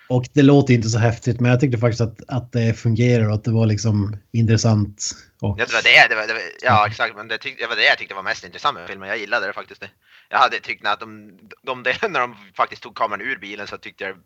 Och 0.07 0.25
det 0.33 0.41
låter 0.41 0.73
inte 0.73 0.89
så 0.89 0.97
häftigt, 0.97 1.39
men 1.39 1.51
jag 1.51 1.59
tyckte 1.59 1.77
faktiskt 1.77 2.01
att, 2.01 2.21
att 2.27 2.51
det 2.51 2.73
fungerar 2.73 3.27
och 3.27 3.33
att 3.33 3.43
det 3.43 3.51
var 3.51 3.65
liksom 3.65 4.17
intressant. 4.31 5.11
Och... 5.41 5.59
Ja, 5.59 5.65
det 5.65 5.73
var 5.73 5.81
det, 5.83 6.07
det, 6.09 6.15
var, 6.15 6.27
det 6.27 6.33
var, 6.33 6.41
ja 6.61 6.87
exakt, 6.87 7.15
men 7.15 7.27
det, 7.27 7.37
tyck, 7.37 7.59
det 7.59 7.67
var 7.67 7.75
det 7.75 7.85
jag 7.85 7.97
tyckte 7.97 8.15
var 8.15 8.23
mest 8.23 8.45
intressant 8.45 8.77
med 8.77 8.87
filmen. 8.87 9.09
Jag 9.09 9.17
gillade 9.17 9.47
det 9.47 9.53
faktiskt. 9.53 9.81
Det. 9.81 9.89
Jag 10.29 10.37
hade 10.37 10.59
tyckt 10.59 10.87
att 10.87 10.99
de, 10.99 11.31
de, 11.63 11.83
de 11.83 11.93
när 12.09 12.19
de 12.19 12.35
faktiskt 12.57 12.83
tog 12.83 12.95
kameran 12.95 13.21
ur 13.21 13.37
bilen 13.37 13.67
så 13.67 13.77
tyckte 13.77 14.03
jag 14.03 14.17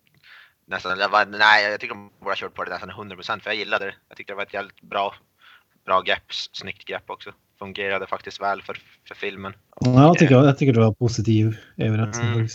nästan, 0.68 1.00
jag 1.00 1.10
var, 1.10 1.26
nej 1.26 1.72
jag 1.72 1.80
tycker 1.80 1.96
de 1.96 2.10
borde 2.20 2.32
ha 2.32 2.36
kört 2.36 2.54
på 2.54 2.64
det 2.64 2.72
nästan 2.72 2.92
100% 2.92 3.40
för 3.40 3.50
jag 3.50 3.58
gillade 3.58 3.86
det. 3.86 3.94
Jag 4.08 4.18
tyckte 4.18 4.34
det 4.34 4.38
var 4.38 4.44
ett 4.44 4.54
jävligt 4.54 4.82
bra, 4.82 5.16
bra 5.86 6.02
grepp, 6.02 6.34
snyggt 6.52 6.86
grepp 6.86 7.10
också. 7.10 7.32
Fungerade 7.60 8.08
faktiskt 8.08 8.42
väl 8.42 8.62
för, 8.62 8.78
för 9.08 9.16
filmen. 9.16 9.54
Ja, 9.80 10.02
jag 10.02 10.18
tycker, 10.18 10.36
jag 10.36 10.58
tycker 10.58 10.74
du 10.74 10.80
var 10.80 10.94
positiv 10.94 11.58
överraskning 11.78 12.34
mm. 12.34 12.48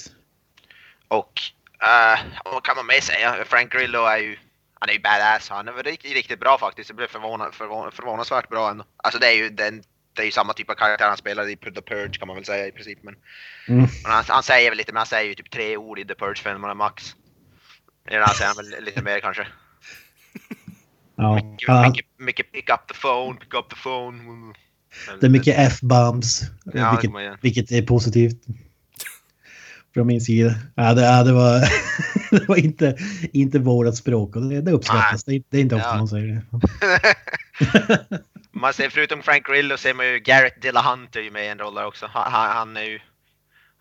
Och 1.09 1.41
Uh, 1.85 2.21
vad 2.45 2.65
kan 2.65 2.77
man 2.77 2.87
mer 2.87 3.01
säga? 3.01 3.45
Frank 3.47 3.73
Grillo 3.73 4.05
är 4.05 4.19
ju, 4.19 4.37
han 4.81 4.89
är 4.89 4.93
ju 4.93 5.01
badass. 5.01 5.49
Han 5.49 5.69
är 5.69 5.73
väl 5.73 5.83
riktigt, 5.83 6.13
riktigt 6.13 6.41
bra 6.41 6.59
faktiskt. 6.59 6.89
Det 6.89 6.95
blev 6.95 7.07
förvånad, 7.07 7.55
förvån, 7.55 7.93
förvånansvärt 7.93 8.49
bra 8.49 8.71
ändå. 8.71 8.85
Alltså 8.97 9.19
det 9.21 9.27
är 9.27 9.37
ju 9.37 9.49
den, 9.49 9.83
det 10.15 10.23
är 10.23 10.27
ju 10.27 10.33
samma 10.33 10.53
typ 10.53 10.71
av 10.71 10.75
karaktär 10.75 11.09
han 11.09 11.17
spelar 11.17 11.49
i 11.49 11.57
The 11.57 11.83
Purge 11.83 12.19
kan 12.19 12.29
man 12.29 12.37
väl 12.37 12.45
säga 12.45 12.67
i 12.67 12.73
princip. 12.73 12.99
Men, 13.03 13.15
mm. 13.69 13.81
men 14.03 14.13
han, 14.13 14.25
han, 14.29 14.43
säger 14.43 14.71
väl 14.71 14.79
lite, 14.79 14.93
men 14.93 15.01
han 15.01 15.07
säger 15.07 15.29
ju 15.29 15.35
typ 15.35 15.51
tre 15.51 15.77
ord 15.77 15.99
i 15.99 16.05
The 16.05 16.15
Purge-filmerna 16.15 16.75
max. 16.75 17.17
Eller 18.09 18.21
han 18.21 18.35
säger 18.35 18.55
väl 18.55 18.85
lite 18.85 19.03
mer 19.03 19.21
kanske. 19.21 19.47
Ja. 21.17 21.35
Mycket, 21.35 21.69
uh, 21.69 21.89
mycket, 21.89 22.07
mycket 22.17 22.53
pick 22.53 22.71
up 22.71 22.87
the 22.89 22.95
phone, 22.95 23.39
pick 23.39 23.55
up 23.55 23.69
the 23.71 23.77
phone. 23.77 24.55
Det 25.21 25.27
är 25.27 25.31
mycket 25.31 25.59
F-bombs, 25.59 26.43
ja, 26.65 27.01
vilket, 27.01 27.45
vilket 27.45 27.73
är 27.73 27.83
positivt 27.87 28.47
från 29.95 30.07
min 30.07 30.21
sida. 30.21 30.55
Ja, 30.75 30.95
det, 30.95 31.03
ja, 31.03 31.23
det, 31.23 31.33
var, 31.33 31.61
det 32.31 32.49
var 32.49 32.57
inte, 32.57 32.97
inte 33.33 33.59
vårat 33.59 33.97
språk 33.97 34.37
och 34.37 34.43
det, 34.43 34.61
det 34.61 34.73
uppskattas. 34.73 35.25
Det, 35.25 35.43
det, 35.49 35.57
är 35.57 35.61
inte 35.61 35.75
ofta 35.75 35.89
ja. 35.89 35.97
man 35.97 36.09
säger 36.09 36.43
det. 36.51 38.21
man 38.53 38.73
ser, 38.73 38.91
förutom 38.91 39.23
Frank 39.23 39.47
Grillo 39.47 39.77
ser 39.77 39.95
man 39.95 40.07
ju 40.07 40.19
Garrett 40.19 40.63
Dillahunter 40.63 41.31
med 41.31 41.45
i 41.45 41.49
en 41.49 41.59
roll 41.59 41.75
där 41.75 41.87
också. 41.87 42.07
Han, 42.13 42.51
han, 42.51 42.77
är 42.77 42.83
ju... 42.83 43.01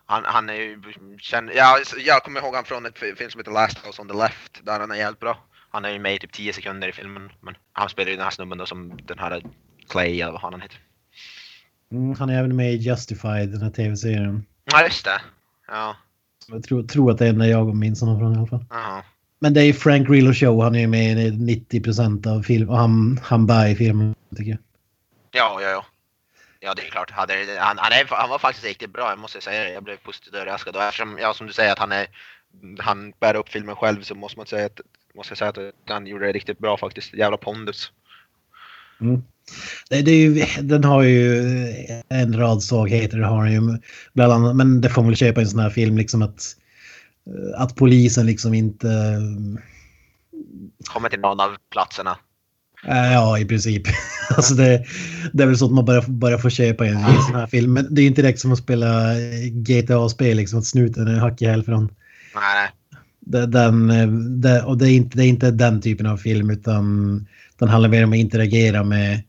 Han, 0.06 0.24
han 0.26 0.50
är 0.50 0.54
ju 0.54 0.82
känd, 1.20 1.50
ja, 1.56 1.80
jag 2.06 2.24
kommer 2.24 2.40
ihåg 2.40 2.56
han 2.56 2.66
från 2.66 2.86
ett 2.86 2.98
film 2.98 3.30
som 3.30 3.40
heter 3.40 3.52
Last 3.52 3.88
House 3.88 4.02
on 4.02 4.08
the 4.08 4.14
Left, 4.14 4.66
där 4.66 4.80
han 4.80 4.92
är 4.92 4.96
jävligt 4.96 5.20
bra. 5.20 5.38
Han 5.72 5.86
är 5.86 5.90
ju 5.90 6.00
med 6.00 6.16
i 6.16 6.20
typ 6.20 6.32
10 6.32 6.54
sekunder 6.54 6.88
i 6.88 6.92
filmen, 6.92 7.32
men 7.42 7.56
han 7.74 7.90
spelar 7.90 8.10
ju 8.10 8.16
den 8.16 8.24
här 8.24 8.32
snubben 8.32 8.58
då 8.58 8.66
som 8.66 9.00
den 9.06 9.20
här 9.20 9.44
Clay 9.90 10.22
eller 10.22 10.32
vad 10.32 10.42
han 10.42 10.62
heter. 10.62 10.78
Mm, 11.92 12.16
han 12.16 12.30
är 12.30 12.40
även 12.40 12.56
med 12.56 12.74
i 12.74 12.76
Justified, 12.76 13.50
den 13.50 13.62
här 13.62 13.70
tv-serien. 13.70 14.46
Ja, 14.66 14.84
just 14.84 15.06
det. 15.06 15.22
Ja. 15.68 15.96
Jag 16.48 16.64
tror, 16.64 16.84
tror 16.84 17.12
att 17.12 17.18
det 17.18 17.26
är 17.26 17.30
enda 17.30 17.48
jag 17.48 17.76
minns 17.76 18.02
honom 18.02 18.20
från 18.20 18.34
i 18.34 18.38
alla 18.38 18.48
fall. 18.48 18.66
Aha. 18.70 19.04
Men 19.40 19.54
det 19.54 19.62
är 19.62 19.74
Frank 19.74 20.08
Grillo 20.08 20.34
show. 20.34 20.64
Han 20.64 20.76
är 20.76 20.88
med 20.88 21.18
i 21.18 21.32
90 21.32 21.82
procent 21.82 22.28
av 22.28 22.42
filmen. 22.42 22.70
Och 22.70 22.78
han, 22.78 23.20
han 23.24 23.48
bär 23.48 23.68
i 23.68 23.76
filmen 23.76 24.16
tycker 24.36 24.52
jag. 24.52 24.60
Ja, 25.32 25.60
ja, 25.62 25.70
ja. 25.70 25.86
Ja, 26.60 26.74
det 26.74 26.82
är 26.82 26.90
klart. 26.90 27.12
Han, 27.12 27.30
han, 27.60 27.78
han, 27.78 27.92
är, 27.92 28.06
han 28.10 28.30
var 28.30 28.40
faktiskt 28.40 28.66
riktigt 28.66 28.94
bra, 28.94 29.10
jag 29.10 29.20
måste 29.20 29.42
säga 29.42 29.64
det. 29.64 29.74
Jag 29.74 29.84
blev 29.84 29.98
positivt 29.98 30.34
överraskad. 30.34 30.76
Och 30.76 30.84
eftersom, 30.84 31.18
ja, 31.22 31.34
som 31.34 31.48
du 31.48 31.54
säger, 31.54 31.72
att 31.72 31.80
han, 31.80 31.92
är, 31.92 32.08
han 32.80 33.14
bär 33.20 33.36
upp 33.36 33.50
filmen 33.50 33.76
själv 33.76 34.02
så 34.02 34.16
måste 34.16 34.40
man 34.40 34.46
säga 34.46 34.66
att, 34.66 34.82
måste 35.16 35.32
jag 35.32 35.38
säga 35.38 35.50
att 35.50 35.74
han 35.90 36.08
gjorde 36.08 36.26
det 36.26 36.32
riktigt 36.32 36.60
bra 36.60 36.78
faktiskt. 36.78 37.14
Jävla 37.14 37.38
pondus. 37.38 37.92
Mm. 39.02 39.24
Det, 39.90 40.02
det 40.02 40.12
ju, 40.12 40.46
den 40.62 40.84
har 40.84 41.04
ju 41.04 41.44
en 42.10 42.38
rad 42.38 42.64
svagheter, 42.64 43.18
det 43.18 43.26
har 43.26 43.46
den 43.46 43.54
ju 43.54 43.78
bland 44.14 44.34
annat. 44.34 44.56
Men 44.56 44.82
det 44.82 44.90
får 44.90 45.02
man 45.02 45.10
väl 45.10 45.18
köpa 45.18 45.42
i 45.42 45.44
en 45.44 45.50
sån 45.50 45.60
här 45.60 45.70
film, 45.70 45.98
liksom 45.98 46.22
att, 46.22 46.56
att 47.56 47.76
polisen 47.76 48.26
liksom 48.26 48.54
inte... 48.54 49.22
Kommer 50.86 51.10
till 51.10 51.20
någon 51.20 51.40
av 51.40 51.56
platserna. 51.72 52.18
Ja, 52.86 53.40
i 53.40 53.46
princip. 53.46 53.84
alltså 54.38 54.54
det, 54.54 54.86
det 55.34 55.44
är 55.44 55.48
väl 55.48 55.58
så 55.58 55.66
att 55.66 55.72
man 55.72 55.86
bara, 55.86 56.02
bara 56.08 56.38
får 56.38 56.50
köpa 56.50 56.86
en, 56.86 56.98
en 56.98 57.22
sån 57.22 57.36
här 57.36 57.48
film. 57.48 57.74
Men 57.74 57.96
det 57.96 58.02
är 58.02 58.08
inte 58.08 58.22
direkt 58.22 58.40
som 58.40 58.52
att 58.52 58.60
spela 58.60 59.14
GTA-spel, 59.52 60.38
liksom 60.38 60.60
att 60.60 60.66
snuten 60.66 61.08
är 61.08 61.20
hack 61.20 61.42
i 61.42 61.46
häl 61.46 61.64
från. 61.64 61.84
Nej, 62.36 62.56
nej. 62.56 62.70
Den, 63.48 63.88
det, 64.42 64.62
och 64.62 64.78
det 64.78 64.90
är, 64.90 64.92
inte, 64.92 65.18
det 65.18 65.26
är 65.26 65.28
inte 65.28 65.52
den 65.52 65.82
typen 65.82 66.06
av 66.06 66.18
film 66.18 66.50
utan 66.50 67.28
den 67.58 67.70
handlar 67.70 67.90
mer 67.90 68.04
om 68.04 68.12
att 68.12 68.18
interagera 68.18 68.84
med 68.84 69.24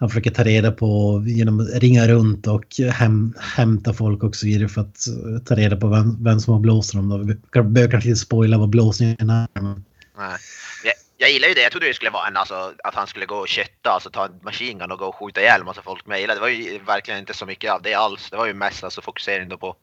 han 0.00 0.08
försöker 0.08 0.30
ta 0.30 0.44
reda 0.44 0.72
på 0.72 1.22
genom 1.26 1.60
att 1.60 1.82
ringa 1.82 2.08
runt 2.08 2.46
och 2.46 2.64
häm, 2.92 3.34
hämta 3.56 3.94
folk 3.94 4.22
och 4.22 4.36
så 4.36 4.46
vidare 4.46 4.68
för 4.68 4.80
att 4.80 5.06
eh, 5.06 5.42
ta 5.44 5.54
reda 5.54 5.76
på 5.76 5.88
vem, 5.88 6.24
vem 6.24 6.40
som 6.40 6.52
har 6.52 6.60
blåst 6.60 6.94
dem. 6.94 7.08
Då. 7.08 7.16
Vi 7.16 7.34
behöver 7.62 7.90
kanske 7.90 8.08
inte 8.08 8.20
spoila 8.20 8.58
vad 8.58 8.68
blåsningen 8.68 9.30
är. 9.30 9.48
Men... 9.52 9.84
Nej. 10.18 10.38
Jag, 10.84 10.94
jag 11.16 11.30
gillar 11.30 11.48
ju 11.48 11.54
det. 11.54 11.62
Jag 11.62 11.72
trodde 11.72 11.86
det 11.86 11.94
skulle 11.94 12.10
vara 12.10 12.26
en, 12.26 12.36
alltså, 12.36 12.72
att 12.84 12.94
han 12.94 13.06
skulle 13.06 13.26
gå 13.26 13.36
och 13.36 13.48
kötta, 13.48 13.90
alltså 13.90 14.10
ta 14.10 14.24
en 14.24 14.40
machine 14.42 14.82
och 14.82 14.98
gå 14.98 15.04
och 15.04 15.14
skjuta 15.14 15.40
ihjäl 15.40 15.64
massa 15.64 15.82
folk. 15.82 16.06
Men 16.06 16.12
jag 16.12 16.20
gillade, 16.20 16.40
det 16.40 16.42
var 16.42 16.48
ju 16.48 16.78
verkligen 16.78 17.20
inte 17.20 17.34
så 17.34 17.46
mycket 17.46 17.72
av 17.72 17.82
det 17.82 17.94
alls. 17.94 18.30
Det 18.30 18.36
var 18.36 18.46
ju 18.46 18.54
mest 18.54 18.84
alltså, 18.84 19.02
fokusering 19.02 19.48
då 19.48 19.56
på 19.56 19.76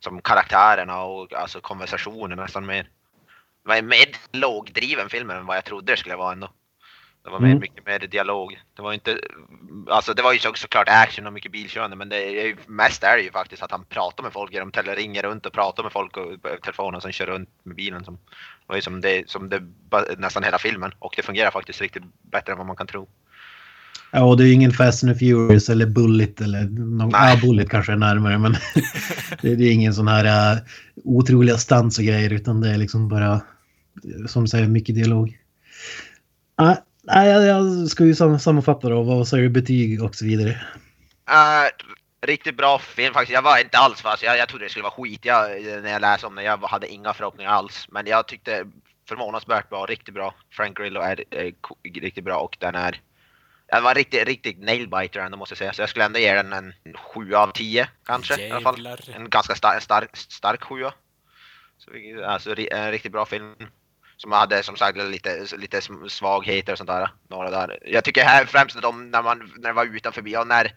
som 0.00 0.20
karaktärerna 0.20 1.02
och 1.02 1.32
alltså, 1.32 1.60
konversationen 1.60 2.38
nästan 2.38 2.66
mer. 2.66 2.82
Det 3.62 3.68
var 3.68 3.76
en 3.76 3.86
mer 3.86 4.06
lågdriven 4.32 5.08
film 5.08 5.30
än 5.30 5.46
vad 5.46 5.56
jag 5.56 5.64
trodde 5.64 5.92
det 5.92 5.96
skulle 5.96 6.16
vara 6.16 6.32
ändå. 6.32 6.48
Det 7.28 7.32
var 7.32 7.40
mer, 7.40 7.48
mm. 7.48 7.60
mycket 7.60 7.86
mer 7.86 7.98
dialog. 7.98 8.58
Det 8.76 8.82
var 8.82 8.92
inte, 8.92 9.18
alltså 9.88 10.14
det 10.14 10.22
var 10.22 10.32
ju 10.32 10.38
så, 10.38 10.52
såklart 10.54 10.88
action 10.88 11.26
och 11.26 11.32
mycket 11.32 11.52
bilkörande 11.52 11.96
men 11.96 12.08
det 12.08 12.16
är 12.16 12.56
mest 12.66 13.04
är 13.04 13.16
det 13.16 13.22
ju 13.22 13.30
faktiskt 13.30 13.62
att 13.62 13.70
han 13.70 13.84
pratar 13.84 14.22
med 14.22 14.32
folk 14.32 14.52
genom 14.52 14.72
tele, 14.72 14.94
ringer 14.94 15.22
runt 15.22 15.46
och 15.46 15.52
pratar 15.52 15.82
med 15.82 15.92
folk 15.92 16.16
och 16.16 16.62
telefonen 16.62 16.94
och 16.94 17.02
sen 17.02 17.12
kör 17.12 17.26
runt 17.26 17.48
med 17.62 17.76
bilen. 17.76 18.04
Som, 18.04 18.14
det 18.14 18.66
var 18.66 18.76
ju 18.76 18.82
som 18.82 19.00
det, 19.00 19.30
som 19.30 19.48
det 19.48 19.62
nästan 20.18 20.42
hela 20.42 20.58
filmen 20.58 20.92
och 20.98 21.14
det 21.16 21.22
fungerar 21.22 21.50
faktiskt 21.50 21.80
riktigt 21.80 22.02
bättre 22.22 22.52
än 22.52 22.58
vad 22.58 22.66
man 22.66 22.76
kan 22.76 22.86
tro. 22.86 23.08
Ja, 24.12 24.24
och 24.24 24.36
det 24.36 24.44
är 24.44 24.46
ju 24.46 24.52
ingen 24.52 24.72
Fast 24.72 25.04
and 25.04 25.18
Furious 25.18 25.68
eller 25.68 25.86
Bullet 25.86 26.40
eller 26.40 26.64
någon, 26.68 27.10
ja, 27.10 27.38
Bullet 27.42 27.70
kanske 27.70 27.92
är 27.92 27.96
närmare 27.96 28.38
men 28.38 28.52
det, 29.42 29.48
är 29.48 29.72
ingen 29.72 29.94
sån 29.94 30.08
här 30.08 30.54
uh, 30.54 30.62
otroliga 31.04 31.58
stans 31.58 31.98
och 31.98 32.04
grejer 32.04 32.32
utan 32.32 32.60
det 32.60 32.70
är 32.70 32.76
liksom 32.76 33.08
bara 33.08 33.40
som 34.26 34.46
säger 34.46 34.68
mycket 34.68 34.94
dialog. 34.94 35.38
Uh, 36.60 36.74
Nej, 37.10 37.28
jag, 37.28 37.46
jag 37.46 37.88
ska 37.88 38.04
ju 38.04 38.14
sammanfatta 38.14 38.88
då. 38.88 39.02
Vad 39.02 39.28
säger 39.28 39.42
du 39.42 39.48
betyg 39.48 40.02
och 40.02 40.14
så 40.14 40.24
vidare? 40.24 40.50
Uh, 40.50 41.68
riktigt 42.26 42.56
bra 42.56 42.78
film 42.78 43.14
faktiskt. 43.14 43.34
Jag 43.34 43.42
var 43.42 43.58
inte 43.58 43.78
alls 43.78 44.00
fast. 44.00 44.22
Jag, 44.22 44.38
jag 44.38 44.48
trodde 44.48 44.64
det 44.64 44.68
skulle 44.68 44.82
vara 44.82 44.92
skit 44.92 45.24
jag, 45.24 45.62
när 45.82 45.92
jag 45.92 46.00
läste 46.00 46.26
om 46.26 46.34
det. 46.34 46.42
Jag 46.42 46.58
hade 46.58 46.88
inga 46.88 47.14
förhoppningar 47.14 47.50
alls. 47.50 47.86
Men 47.88 48.06
jag 48.06 48.28
tyckte 48.28 48.66
förvånansvärt 49.08 49.68
bra. 49.68 49.86
Riktigt 49.86 50.14
bra. 50.14 50.34
Frank 50.50 50.78
Grillo 50.78 51.00
är, 51.00 51.24
är, 51.30 51.52
är 51.82 52.00
riktigt 52.00 52.24
bra 52.24 52.38
och 52.38 52.56
den 52.60 52.74
är... 52.74 53.00
Den 53.72 53.82
var 53.82 53.94
riktigt, 53.94 54.26
riktigt 54.26 54.58
nailbiter 54.58 55.20
ändå 55.20 55.38
måste 55.38 55.52
jag 55.52 55.58
säga. 55.58 55.72
Så 55.72 55.82
jag 55.82 55.88
skulle 55.88 56.04
ändå 56.04 56.18
ge 56.18 56.34
den 56.34 56.52
en 56.52 56.74
7 57.14 57.34
av 57.34 57.52
10 57.52 57.88
kanske. 58.04 58.46
I 58.46 58.50
alla 58.50 58.60
fall. 58.60 58.88
En 59.14 59.30
ganska 59.30 59.54
star, 59.54 59.78
stark, 59.80 60.16
stark 60.16 60.62
7. 60.62 60.74
Så, 61.78 61.90
alltså 62.24 62.54
en 62.58 62.90
riktigt 62.90 63.12
bra 63.12 63.26
film 63.26 63.54
som 64.18 64.32
hade 64.32 64.62
som 64.62 64.76
sagt 64.76 64.98
lite, 64.98 65.46
lite 65.58 65.80
svagheter 66.08 66.72
och 66.72 66.78
sånt 66.78 66.90
där. 66.90 67.10
Några 67.30 67.50
där. 67.50 67.78
Jag 67.86 68.04
tycker 68.04 68.24
här 68.24 68.44
främst 68.44 68.76
att 68.76 68.82
de, 68.82 69.10
när 69.10 69.22
man 69.22 69.38
när 69.38 69.68
det 69.68 69.74
var 69.74 69.96
utanför 69.96 70.38
och 70.38 70.46
när 70.46 70.72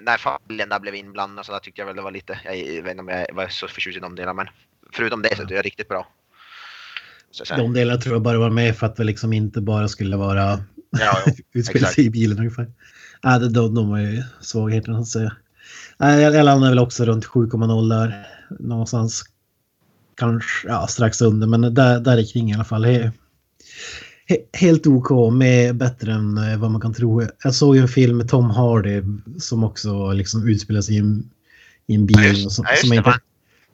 när 0.00 0.18
familjen 0.18 0.68
där 0.68 0.80
blev 0.80 0.94
inblandad 0.94 1.46
så 1.46 1.52
där 1.52 1.58
tyckte 1.58 1.80
jag 1.80 1.86
väl 1.86 1.96
det 1.96 2.02
var 2.02 2.10
lite, 2.10 2.40
jag 2.44 2.82
vet 2.82 2.90
inte 2.90 3.00
om 3.00 3.08
jag 3.08 3.34
var 3.34 3.48
så 3.48 3.68
förtjust 3.68 3.96
i 3.96 4.00
de 4.00 4.14
delarna 4.14 4.34
men 4.34 4.46
förutom 4.92 5.22
det 5.22 5.36
så 5.36 5.42
är 5.42 5.46
det 5.46 5.62
riktigt 5.62 5.88
bra. 5.88 6.08
de 7.56 7.72
delarna 7.72 8.00
tror 8.00 8.14
jag 8.14 8.22
bara 8.22 8.38
var 8.38 8.50
med 8.50 8.76
för 8.76 8.86
att 8.86 8.96
det 8.96 9.04
liksom 9.04 9.32
inte 9.32 9.60
bara 9.60 9.88
skulle 9.88 10.16
vara 10.16 10.58
ja, 10.90 11.16
utspela 11.52 11.86
sig 11.86 12.06
i 12.06 12.10
bilen 12.10 12.38
ungefär. 12.38 12.72
Nej, 13.22 13.40
de, 13.40 13.52
de, 13.52 13.74
de 13.74 13.90
var 13.90 13.98
ju 13.98 14.22
svagheterna 14.40 14.96
så 14.96 15.02
att 15.02 15.08
säga. 15.08 15.36
Jag, 15.98 16.34
jag 16.34 16.44
landade 16.44 16.70
väl 16.70 16.78
också 16.78 17.04
runt 17.04 17.26
7,0 17.26 17.88
där 17.88 18.26
någonstans 18.58 19.24
kanske 20.18 20.68
ja, 20.68 20.86
strax 20.86 21.22
under, 21.22 21.46
men 21.46 21.74
där, 21.74 22.00
där 22.00 22.18
är 22.18 22.32
kring 22.32 22.50
i 22.50 22.54
alla 22.54 22.64
fall. 22.64 22.84
He, 22.84 23.12
he, 24.26 24.36
helt 24.52 24.86
OK, 24.86 25.32
med 25.32 25.76
bättre 25.76 26.12
än 26.12 26.38
eh, 26.38 26.58
vad 26.58 26.70
man 26.70 26.80
kan 26.80 26.94
tro. 26.94 27.22
Jag 27.44 27.54
såg 27.54 27.76
ju 27.76 27.82
en 27.82 27.88
film 27.88 28.16
med 28.16 28.28
Tom 28.28 28.50
Hardy 28.50 29.02
som 29.38 29.64
också 29.64 30.12
liksom 30.12 30.48
utspelar 30.48 30.80
sig 30.80 30.94
i 30.94 30.98
en, 30.98 31.30
i 31.86 31.94
en 31.94 32.06
bil. 32.06 32.16
Ja, 32.18 32.24
just, 32.24 32.50
som, 32.50 32.64
ja, 32.68 32.72
just 32.72 32.80
som 32.80 32.90
det, 32.90 32.96
inte... 32.96 33.08
man. 33.08 33.18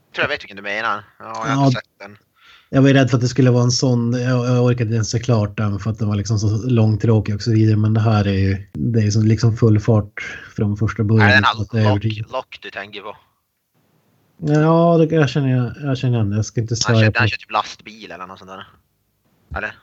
Jag 0.07 0.15
tror 0.15 0.25
jag 0.25 0.29
vet 0.29 0.43
vilken 0.43 0.57
du 0.57 0.63
menar. 0.63 1.05
Ja, 1.19 1.25
jag 1.25 1.35
har 1.35 1.49
ja, 1.49 1.67
inte 1.67 1.81
sett 1.81 1.99
den. 2.01 2.17
Jag 2.69 2.83
var 2.83 2.91
rädd 2.91 3.11
för 3.11 3.17
att 3.17 3.21
det 3.21 3.29
skulle 3.29 3.51
vara 3.51 3.63
en 3.63 3.71
sån, 3.71 4.13
jag, 4.13 4.47
jag 4.47 4.65
orkade 4.65 4.83
inte 4.83 4.95
ens 4.95 5.11
se 5.11 5.19
klart 5.19 5.57
den 5.57 5.79
för 5.79 5.91
att 5.91 5.99
den 5.99 6.09
var 6.09 6.17
liksom 6.17 6.39
så 6.39 6.69
långtråkig 6.69 7.35
och 7.35 7.43
så 7.43 7.53
vidare. 7.53 7.77
Men 7.77 7.95
det 7.95 8.01
här 8.01 8.27
är 8.27 8.33
ju, 8.33 8.67
det 8.73 9.01
är 9.01 9.23
liksom 9.23 9.57
full 9.57 9.81
fart 9.81 10.39
från 10.57 10.77
första 10.77 11.05
början. 11.05 11.29
Är 11.29 11.29
det 11.29 11.35
den 11.35 11.85
här 11.85 11.95
lock, 11.95 12.33
lock 12.33 12.59
du 12.63 12.71
tänker 12.71 13.01
på? 13.01 13.17
Ja, 14.37 14.99
det, 14.99 15.14
jag, 15.14 15.29
känner, 15.29 15.75
jag 15.85 15.99
känner 15.99 16.14
igen 16.14 16.31
det. 16.31 16.37
Jag 16.37 16.45
ska 16.45 16.61
inte 16.61 16.76
svära 16.76 16.97
han 16.97 17.05
kör, 17.05 17.11
på... 17.11 17.19
Han 17.19 17.29
kör 17.29 17.37
typ 17.37 17.50
lastbil 17.50 18.12
eller 18.12 18.26
något 18.26 18.38
sånt 18.38 18.50
där. 18.50 18.67
Eller? 19.57 19.75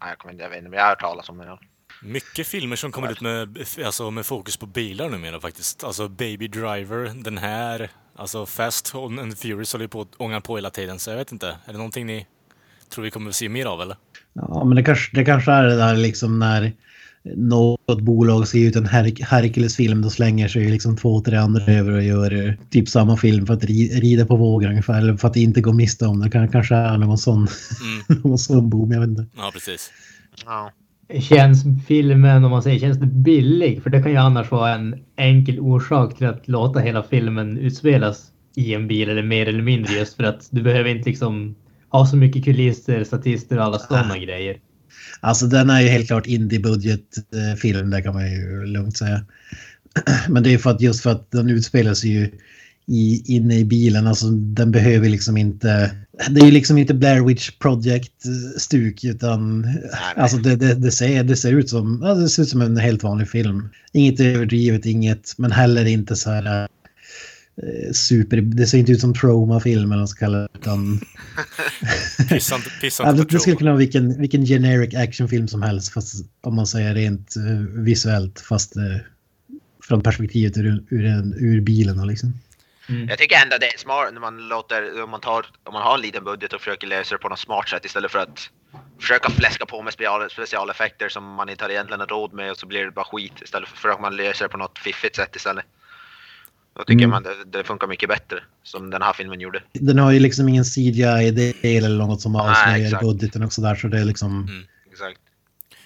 Nej, 0.00 0.08
jag 0.08 0.18
kommer 0.18 0.32
inte, 0.32 0.44
jag 0.44 0.50
vet 0.50 0.58
inte, 0.58 0.70
men 0.70 0.76
jag 0.76 0.84
har 0.84 0.90
hört 0.90 1.00
talas 1.00 1.28
om 1.28 1.38
det. 1.38 1.58
Mycket 2.02 2.46
filmer 2.46 2.76
som 2.76 2.92
kommer 2.92 3.12
ut 3.12 3.20
med, 3.20 3.58
alltså, 3.84 4.10
med 4.10 4.26
fokus 4.26 4.56
på 4.56 4.66
bilar 4.66 5.08
numera 5.08 5.40
faktiskt. 5.40 5.84
Alltså 5.84 6.08
Baby 6.08 6.48
Driver, 6.48 7.22
den 7.22 7.38
här. 7.38 7.90
Alltså 8.16 8.46
Fast 8.46 8.94
and 8.94 9.38
Furious 9.38 9.72
håller 9.72 9.84
ju 9.84 9.88
på 9.88 10.00
att 10.00 10.14
ånga 10.16 10.40
på 10.40 10.56
hela 10.56 10.70
tiden, 10.70 10.98
så 10.98 11.10
jag 11.10 11.16
vet 11.16 11.32
inte. 11.32 11.48
Är 11.48 11.72
det 11.72 11.78
någonting 11.78 12.06
ni 12.06 12.26
tror 12.88 13.04
vi 13.04 13.10
kommer 13.10 13.30
att 13.30 13.36
se 13.36 13.48
mer 13.48 13.66
av 13.66 13.82
eller? 13.82 13.96
Ja, 14.32 14.64
men 14.64 14.76
det 14.76 14.82
kanske, 14.82 15.16
det 15.16 15.24
kanske 15.24 15.52
är 15.52 15.64
det 15.64 15.76
där 15.76 15.96
liksom 15.96 16.38
när 16.38 16.72
något 17.24 18.00
bolag 18.00 18.48
ser 18.48 18.58
ut 18.58 18.76
en 18.76 18.86
Her 18.86 19.24
Hercules-film, 19.24 20.02
då 20.02 20.10
slänger 20.10 20.48
sig 20.48 20.70
liksom 20.70 20.96
två, 20.96 21.20
tre 21.20 21.36
andra 21.36 21.64
över 21.64 21.92
och 21.92 22.02
gör 22.02 22.58
typ 22.70 22.88
samma 22.88 23.16
film 23.16 23.46
för 23.46 23.54
att 23.54 23.64
rida 23.64 24.26
på 24.26 24.36
vågen 24.36 24.70
ungefär, 24.70 24.98
eller 24.98 25.16
för 25.16 25.28
att 25.28 25.36
inte 25.36 25.60
gå 25.60 25.72
miste 25.72 26.06
om 26.06 26.20
det. 26.20 26.30
kanske 26.30 26.74
är 26.74 26.98
någon 26.98 27.18
sån, 27.18 27.36
mm. 28.08 28.22
någon 28.24 28.38
sån 28.38 28.70
boom, 28.70 28.92
jag 28.92 29.00
vet 29.00 29.08
inte. 29.08 29.26
Ja, 29.36 29.50
precis. 29.52 29.90
Ja. 30.44 30.72
Känns 31.20 31.64
filmen, 31.86 32.44
om 32.44 32.50
man 32.50 32.62
säger, 32.62 32.78
känns 32.78 32.98
det 32.98 33.06
billig? 33.06 33.82
För 33.82 33.90
det 33.90 34.02
kan 34.02 34.10
ju 34.10 34.16
annars 34.16 34.50
vara 34.50 34.74
en 34.74 34.96
enkel 35.16 35.60
orsak 35.60 36.16
till 36.16 36.26
att 36.26 36.48
låta 36.48 36.80
hela 36.80 37.02
filmen 37.02 37.58
utspelas 37.58 38.32
i 38.56 38.74
en 38.74 38.88
bil 38.88 39.08
eller 39.08 39.22
mer 39.22 39.48
eller 39.48 39.62
mindre 39.62 39.94
just 39.94 40.16
för 40.16 40.24
att 40.24 40.48
du 40.50 40.62
behöver 40.62 40.90
inte 40.90 41.08
liksom 41.08 41.54
ha 41.88 42.06
så 42.06 42.16
mycket 42.16 42.44
kulisser, 42.44 43.04
statister 43.04 43.58
och 43.58 43.64
alla 43.64 43.78
sådana 43.78 44.14
ah. 44.14 44.18
grejer. 44.18 44.56
Alltså 45.20 45.46
den 45.46 45.70
är 45.70 45.80
ju 45.80 45.88
helt 45.88 46.06
klart 46.06 46.26
indie-budgetfilm, 46.26 47.90
det 47.90 48.02
kan 48.02 48.14
man 48.14 48.30
ju 48.30 48.66
lugnt 48.66 48.96
säga. 48.96 49.24
Men 50.28 50.42
det 50.42 50.54
är 50.54 50.58
för 50.58 50.70
att 50.70 50.80
just 50.80 51.02
för 51.02 51.10
att 51.10 51.30
den 51.30 51.50
utspelar 51.50 51.94
sig 51.94 52.10
ju 52.10 52.30
i, 52.88 53.22
inne 53.36 53.58
i 53.58 53.64
bilen. 53.64 54.06
Alltså 54.06 54.30
den 54.30 54.70
behöver 54.70 55.08
liksom 55.08 55.36
inte... 55.36 55.90
Det 56.30 56.40
är 56.40 56.44
ju 56.44 56.50
liksom 56.50 56.78
inte 56.78 56.94
Blair 56.94 57.24
Witch 57.24 57.50
Project-stuk 57.50 59.04
utan 59.04 59.66
alltså 60.16 60.36
det, 60.36 60.56
det, 60.56 60.74
det, 60.74 60.90
ser, 60.90 61.24
det 61.24 61.36
ser 61.36 61.52
ut 61.52 61.68
som 61.68 62.00
ja, 62.02 62.14
det 62.14 62.28
ser 62.28 62.42
ut 62.42 62.48
som 62.48 62.62
en 62.62 62.76
helt 62.76 63.02
vanlig 63.02 63.28
film. 63.28 63.68
Inget 63.92 64.20
överdrivet, 64.20 64.86
inget, 64.86 65.34
men 65.38 65.52
heller 65.52 65.84
inte 65.84 66.16
så 66.16 66.30
här 66.30 66.68
super... 67.92 68.36
Det 68.36 68.66
ser 68.66 68.78
inte 68.78 68.92
ut 68.92 69.00
som 69.00 69.14
trauma-film 69.14 69.92
eller 69.92 70.02
vad 70.02 70.08
ska 70.08 70.24
kalla 70.24 70.38
det. 70.38 70.48
Utan... 70.54 71.00
pissant, 72.28 72.64
pissant 72.80 73.18
ja, 73.18 73.24
det, 73.24 73.40
skulle 73.40 73.56
kunna 73.56 73.70
vara 73.70 73.78
vilken, 73.78 74.20
vilken 74.20 74.46
generic 74.46 74.94
actionfilm 74.94 75.48
som 75.48 75.62
helst, 75.62 75.92
fast 75.92 76.14
om 76.40 76.54
man 76.54 76.66
säger 76.66 76.94
rent 76.94 77.34
uh, 77.36 77.82
visuellt, 77.82 78.40
fast 78.40 78.76
uh, 78.76 78.82
från 79.88 80.02
perspektivet 80.02 80.56
ur, 80.56 80.84
ur, 80.88 81.04
en, 81.04 81.34
ur 81.38 81.60
bilen. 81.60 82.06
Liksom. 82.06 82.32
Mm. 82.88 83.08
Jag 83.08 83.18
tycker 83.18 83.36
ändå 83.42 83.56
det 83.60 83.66
är 83.66 83.78
smart 83.78 84.08
när 84.12 84.20
man 84.20 84.48
låter, 84.48 85.02
om 85.02 85.10
man, 85.10 85.20
tar, 85.20 85.46
om 85.64 85.72
man 85.72 85.82
har 85.82 85.94
en 85.94 86.00
liten 86.00 86.24
budget 86.24 86.52
och 86.52 86.60
försöker 86.60 86.86
lösa 86.86 87.14
det 87.14 87.18
på 87.18 87.28
något 87.28 87.38
smart 87.38 87.68
sätt 87.68 87.84
istället 87.84 88.10
för 88.10 88.18
att 88.18 88.50
försöka 89.00 89.30
fläska 89.30 89.66
på 89.66 89.82
med 89.82 89.92
special, 89.92 90.30
specialeffekter 90.30 91.08
som 91.08 91.24
man 91.24 91.48
inte 91.48 91.64
har 91.64 91.70
egentligen 91.70 92.06
råd 92.06 92.32
med 92.32 92.50
och 92.50 92.56
så 92.56 92.66
blir 92.66 92.84
det 92.84 92.90
bara 92.90 93.04
skit 93.04 93.32
istället 93.42 93.68
för 93.68 93.88
att 93.88 94.00
man 94.00 94.16
löser 94.16 94.44
det 94.44 94.48
på 94.48 94.58
något 94.58 94.78
fiffigt 94.78 95.16
sätt 95.16 95.36
istället. 95.36 95.64
Då 96.78 96.84
tycker 96.84 97.04
mm. 97.04 97.10
man 97.10 97.22
det, 97.22 97.58
det, 97.58 97.64
funkar 97.64 97.86
mycket 97.86 98.08
bättre 98.08 98.42
som 98.62 98.90
den 98.90 99.02
här 99.02 99.12
filmen 99.12 99.40
gjorde. 99.40 99.62
Den 99.72 99.98
har 99.98 100.12
ju 100.12 100.20
liksom 100.20 100.48
ingen 100.48 100.64
CGI-del 100.64 101.84
eller 101.84 102.06
något 102.06 102.20
som 102.20 102.36
avslöjar 102.36 103.00
budgeten 103.00 103.42
och 103.42 103.52
sådär 103.52 103.74
så 103.74 103.88
det 103.88 104.00
är 104.00 104.04
liksom... 104.04 104.42
Mm. 104.48 104.66
Exakt. 104.90 105.20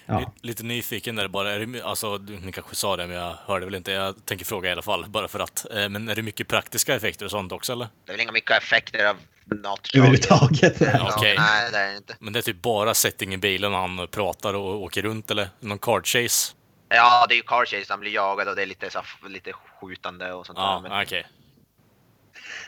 Ja. 0.05 0.33
Lite 0.41 0.63
nyfiken 0.63 1.15
där 1.15 1.27
bara. 1.27 1.51
Är 1.51 1.59
det, 1.59 1.81
alltså, 1.81 2.17
ni 2.17 2.51
kanske 2.51 2.75
sa 2.75 2.97
det, 2.97 3.07
men 3.07 3.15
jag 3.15 3.35
hörde 3.45 3.65
väl 3.65 3.75
inte. 3.75 3.91
Jag 3.91 4.25
tänker 4.25 4.45
fråga 4.45 4.69
i 4.69 4.71
alla 4.71 4.81
fall, 4.81 5.05
bara 5.09 5.27
för 5.27 5.39
att. 5.39 5.65
Eh, 5.75 5.89
men 5.89 6.09
är 6.09 6.15
det 6.15 6.21
mycket 6.21 6.47
praktiska 6.47 6.95
effekter 6.95 7.25
och 7.25 7.31
sånt 7.31 7.51
också, 7.51 7.73
eller? 7.73 7.87
Det 8.05 8.11
är 8.11 8.13
väl 8.13 8.21
inga 8.21 8.31
mycket 8.31 8.57
effekter 8.57 9.05
av 9.05 9.15
något 9.45 9.87
slag. 9.87 9.99
Överhuvudtaget? 9.99 10.81
Ja, 10.81 11.15
okay. 11.17 11.35
Nej, 11.37 11.71
det 11.71 11.77
är 11.77 11.91
det 11.91 11.97
inte. 11.97 12.15
Men 12.19 12.33
det 12.33 12.39
är 12.39 12.43
typ 12.43 12.61
bara 12.61 12.93
setting 12.93 13.33
i 13.33 13.37
bilen 13.37 13.71
när 13.71 13.79
han 13.79 14.07
pratar 14.11 14.53
och 14.53 14.81
åker 14.81 15.01
runt, 15.01 15.31
eller? 15.31 15.49
Någon 15.59 15.79
card 15.79 16.07
chase? 16.07 16.53
Ja, 16.95 17.25
det 17.29 17.33
är 17.33 17.37
ju 17.37 17.43
car 17.43 17.65
chase. 17.65 17.85
Han 17.89 17.99
blir 17.99 18.11
jagad 18.11 18.47
och 18.47 18.55
det 18.55 18.61
är 18.61 18.65
lite, 18.65 18.89
så, 18.89 18.99
lite 19.29 19.51
skjutande 19.53 20.33
och 20.33 20.45
sånt 20.45 20.59
ja, 20.61 20.81
där. 20.83 20.89
Men... 20.89 21.01
Okay. 21.01 21.23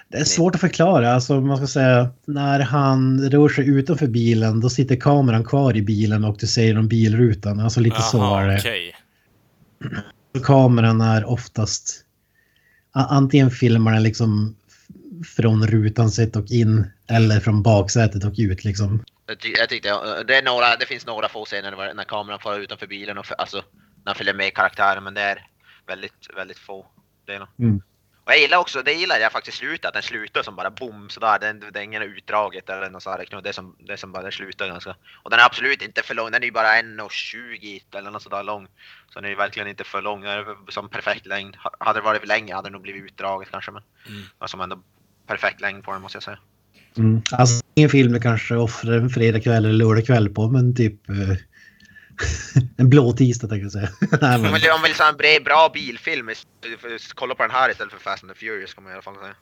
Det 0.07 0.17
är 0.17 0.23
svårt 0.23 0.55
att 0.55 0.61
förklara. 0.61 1.13
Alltså, 1.13 1.41
man 1.41 1.57
ska 1.57 1.67
säga, 1.67 2.09
när 2.25 2.59
han 2.59 3.29
rör 3.29 3.49
sig 3.49 3.69
utanför 3.69 4.07
bilen 4.07 4.61
då 4.61 4.69
sitter 4.69 4.95
kameran 4.95 5.43
kvar 5.43 5.77
i 5.77 5.81
bilen 5.81 6.23
och 6.23 6.37
du 6.39 6.47
ser 6.47 6.63
genom 6.63 6.87
bilrutan. 6.87 7.59
Alltså 7.59 7.79
lite 7.79 7.97
Aha, 7.97 8.09
så 8.11 8.35
är 8.35 8.47
det. 8.47 8.59
Okay. 8.59 8.91
Kameran 10.43 11.01
är 11.01 11.25
oftast... 11.25 12.01
Antingen 12.91 13.51
filmar 13.51 13.93
den 13.93 14.03
liksom 14.03 14.55
från 15.35 15.67
rutan 15.67 16.11
sett 16.11 16.35
och 16.35 16.51
in 16.51 16.91
eller 17.07 17.39
från 17.39 17.63
baksätet 17.63 18.23
och 18.23 18.33
ut 18.37 18.63
liksom. 18.63 19.03
Jag, 19.27 19.39
ty 19.39 19.53
jag 19.57 19.69
tyckte 19.69 19.89
det, 20.27 20.35
är 20.35 20.43
några, 20.43 20.75
det 20.75 20.85
finns 20.85 21.05
några 21.05 21.29
få 21.29 21.45
scener 21.45 21.93
när 21.93 22.03
kameran 22.03 22.39
far 22.39 22.59
utanför 22.59 22.87
bilen 22.87 23.17
och 23.17 23.25
för, 23.25 23.35
alltså 23.35 23.63
när 24.05 24.09
han 24.09 24.15
följer 24.15 24.33
med 24.33 24.55
karaktären 24.55 25.03
men 25.03 25.13
det 25.13 25.21
är 25.21 25.47
väldigt, 25.87 26.29
väldigt 26.35 26.59
få 26.59 26.87
delar. 27.25 27.47
Mm. 27.59 27.81
Och 28.25 28.31
jag 28.31 28.39
gillar 28.39 28.57
också, 28.57 28.81
det 28.81 28.93
gillar 28.93 29.17
jag 29.17 29.31
faktiskt 29.31 29.57
slutet, 29.57 29.85
att 29.85 29.93
den 29.93 30.03
slutar 30.03 30.43
som 30.43 30.55
bara 30.55 30.69
boom 30.69 31.09
sådär. 31.09 31.39
Den, 31.39 31.59
det 31.59 31.79
är 31.79 31.83
ingen 31.83 32.01
utdraget 32.01 32.69
eller 32.69 32.89
något 32.89 33.03
sådär. 33.03 33.41
Det 33.43 33.49
är 33.49 33.53
som, 33.53 33.75
det 33.87 33.93
är 33.93 33.97
som 33.97 34.11
bara 34.11 34.23
den 34.23 34.31
slutar 34.31 34.67
ganska. 34.67 34.95
Och 35.23 35.29
den 35.29 35.39
är 35.39 35.45
absolut 35.45 35.81
inte 35.81 36.01
för 36.01 36.15
lång, 36.15 36.31
den 36.31 36.41
är 36.41 36.45
ju 36.45 36.51
bara 36.51 36.67
1,20 36.67 37.81
eller 37.97 38.11
något 38.11 38.23
sådär 38.23 38.43
lång. 38.43 38.67
Så 39.09 39.19
den 39.19 39.25
är 39.25 39.29
ju 39.29 39.35
verkligen 39.35 39.69
inte 39.69 39.83
för 39.83 40.01
lång, 40.01 40.21
den 40.21 40.31
är 40.31 40.71
som 40.71 40.89
perfekt 40.89 41.25
längd. 41.25 41.57
Hade 41.79 41.99
det 41.99 42.03
varit 42.03 42.19
för 42.19 42.27
länge 42.27 42.55
hade 42.55 42.69
det 42.69 42.73
nog 42.73 42.81
blivit 42.81 43.03
utdraget 43.03 43.51
kanske 43.51 43.71
men. 43.71 43.83
Mm. 44.07 44.23
Som 44.45 44.61
ändå 44.61 44.81
perfekt 45.27 45.61
längd 45.61 45.83
på 45.83 45.91
den 45.91 46.01
måste 46.01 46.15
jag 46.15 46.23
säga. 46.23 46.39
Mm. 46.97 47.21
Alltså 47.31 47.63
ingen 47.73 47.89
film 47.89 48.13
jag 48.13 48.23
kanske 48.23 48.55
offrar 48.55 48.93
en 48.93 49.09
fredag 49.09 49.41
kväll 49.41 49.65
eller 49.65 49.85
lördag 49.85 50.05
kväll 50.05 50.29
på 50.29 50.47
men 50.47 50.75
typ 50.75 51.09
eh, 51.09 51.37
en 52.77 52.89
blå 52.89 53.13
tisdag 53.13 53.47
tänkte 53.47 53.63
jag 53.63 53.71
säga. 53.71 53.89
Nej, 54.21 54.37
men... 54.37 54.45
Om 54.45 54.51
man 54.51 54.53
vill 54.83 54.95
ha 54.99 55.09
en 55.09 55.17
bra, 55.17 55.39
bra 55.45 55.71
bilfilm, 55.73 56.29
kolla 57.15 57.35
på 57.35 57.43
den 57.43 57.51
här 57.51 57.71
istället 57.71 57.93
för 57.93 57.99
Fast 57.99 58.23
and 58.23 58.33
the 58.33 58.39
Furious 58.39 58.73
kan 58.73 58.83
man 58.83 58.91
i 58.91 58.93
alla 58.93 59.01
fall 59.01 59.15
säga. 59.15 59.35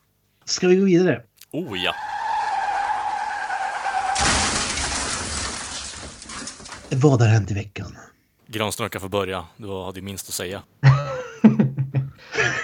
Ska 0.46 0.68
vi 0.68 0.76
gå 0.76 0.86
vidare? 0.86 1.22
Oh 1.52 1.84
ja. 1.84 1.96
Vad 6.90 7.22
har 7.22 7.28
hänt 7.28 7.52
i 7.52 7.54
veckan? 7.54 7.98
Granström 8.48 8.90
kan 8.90 9.02
få 9.02 9.10
börja. 9.10 9.46
Du 9.58 9.84
hade 9.84 10.00
ju 10.00 10.06
minst 10.06 10.28
att 10.28 10.34
säga. 10.34 10.62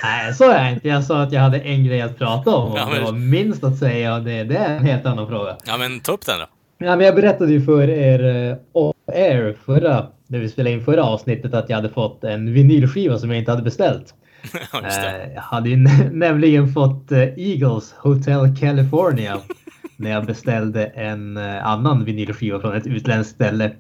Nej, 0.03 0.33
så 0.33 0.51
är 0.51 0.63
jag 0.63 0.73
inte. 0.73 0.87
Jag 0.87 1.03
sa 1.03 1.21
att 1.21 1.31
jag 1.31 1.41
hade 1.41 1.59
en 1.59 1.85
grej 1.85 2.01
att 2.01 2.17
prata 2.17 2.55
om. 2.55 2.75
Ja, 2.75 2.85
men... 2.85 2.95
Det 2.95 3.01
var 3.01 3.11
minst 3.11 3.63
att 3.63 3.77
säga. 3.77 4.19
Det, 4.19 4.43
det 4.43 4.57
är 4.57 4.75
en 4.75 4.85
helt 4.85 5.05
annan 5.05 5.27
fråga. 5.27 5.57
Ja, 5.65 5.77
men 5.77 5.99
ta 5.99 6.11
upp 6.11 6.25
den 6.25 6.39
då. 6.39 6.45
Ja, 6.81 6.95
men 6.95 7.05
jag 7.05 7.15
berättade 7.15 7.51
ju 7.51 7.61
för 7.61 7.89
er 7.89 8.51
uh, 8.73 8.91
air 9.07 9.55
förra, 9.65 10.07
när 10.27 10.39
vi 10.39 10.49
spelade 10.49 10.75
in 10.75 10.83
förra 10.83 11.03
avsnittet 11.03 11.53
att 11.53 11.69
jag 11.69 11.75
hade 11.75 11.89
fått 11.89 12.23
en 12.23 12.53
vinylskiva 12.53 13.17
som 13.17 13.29
jag 13.29 13.39
inte 13.39 13.51
hade 13.51 13.63
beställt. 13.63 14.13
ja, 14.73 14.79
uh, 14.79 15.33
jag 15.33 15.41
hade 15.41 15.69
ju 15.69 15.75
nämligen 16.11 16.73
fått 16.73 17.11
uh, 17.11 17.17
Eagles 17.19 17.93
Hotel 17.97 18.55
California 18.59 19.37
när 19.97 20.11
jag 20.11 20.25
beställde 20.25 20.85
en 20.85 21.37
annan 21.37 22.05
vinylskiva 22.05 22.59
från 22.59 22.75
ett 22.75 22.87
utländskt 22.87 23.35
ställe. 23.35 23.71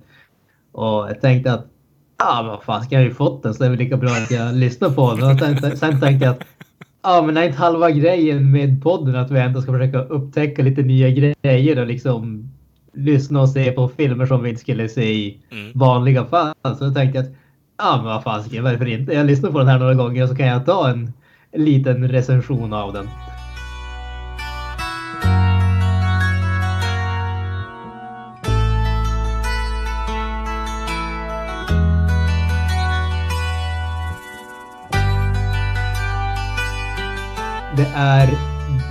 Och 0.71 1.09
jag 1.09 1.21
tänkte 1.21 1.53
att 1.53 1.65
ah, 2.17 2.43
vad 2.43 2.63
fan 2.63 2.83
ska 2.83 2.95
jag 2.95 3.03
ju 3.03 3.13
fått 3.13 3.43
den 3.43 3.53
så 3.53 3.59
det 3.59 3.67
är 3.67 3.69
väl 3.69 3.79
lika 3.79 3.97
bra 3.97 4.09
att 4.09 4.31
jag 4.31 4.55
lyssnar 4.55 4.89
på 4.89 5.13
den. 5.13 5.31
Och 5.31 5.39
sen, 5.39 5.77
sen 5.77 6.01
tänkte 6.01 6.25
jag 6.25 6.31
att 6.35 6.43
ja, 7.03 7.21
men 7.25 7.37
är 7.37 7.43
inte 7.43 7.57
halva 7.57 7.91
grejen 7.91 8.51
med 8.51 8.83
podden 8.83 9.15
att 9.15 9.31
vi 9.31 9.39
ändå 9.39 9.61
ska 9.61 9.71
försöka 9.71 10.03
upptäcka 10.03 10.63
lite 10.63 10.81
nya 10.81 11.33
grejer 11.41 11.79
och 11.79 11.87
liksom 11.87 12.49
lyssna 12.93 13.41
och 13.41 13.49
se 13.49 13.71
på 13.71 13.87
filmer 13.87 14.25
som 14.25 14.43
vi 14.43 14.49
inte 14.49 14.61
skulle 14.61 14.89
se 14.89 15.13
i 15.13 15.39
mm. 15.51 15.71
vanliga 15.75 16.25
fall. 16.25 16.53
Så 16.77 16.85
jag 16.85 16.95
tänkte 16.95 17.19
att 17.19 17.29
ja, 17.77 17.95
men 17.95 18.05
vad 18.05 18.23
fan, 18.23 18.63
varför 18.63 18.87
inte? 18.87 19.13
Jag 19.13 19.25
lyssnar 19.25 19.51
på 19.51 19.59
den 19.59 19.67
här 19.67 19.79
några 19.79 19.93
gånger 19.93 20.27
så 20.27 20.35
kan 20.35 20.47
jag 20.47 20.65
ta 20.65 20.89
en, 20.89 21.13
en 21.51 21.65
liten 21.65 22.09
recension 22.09 22.73
av 22.73 22.93
den. 22.93 23.09
Det 37.77 37.91
är 37.95 38.29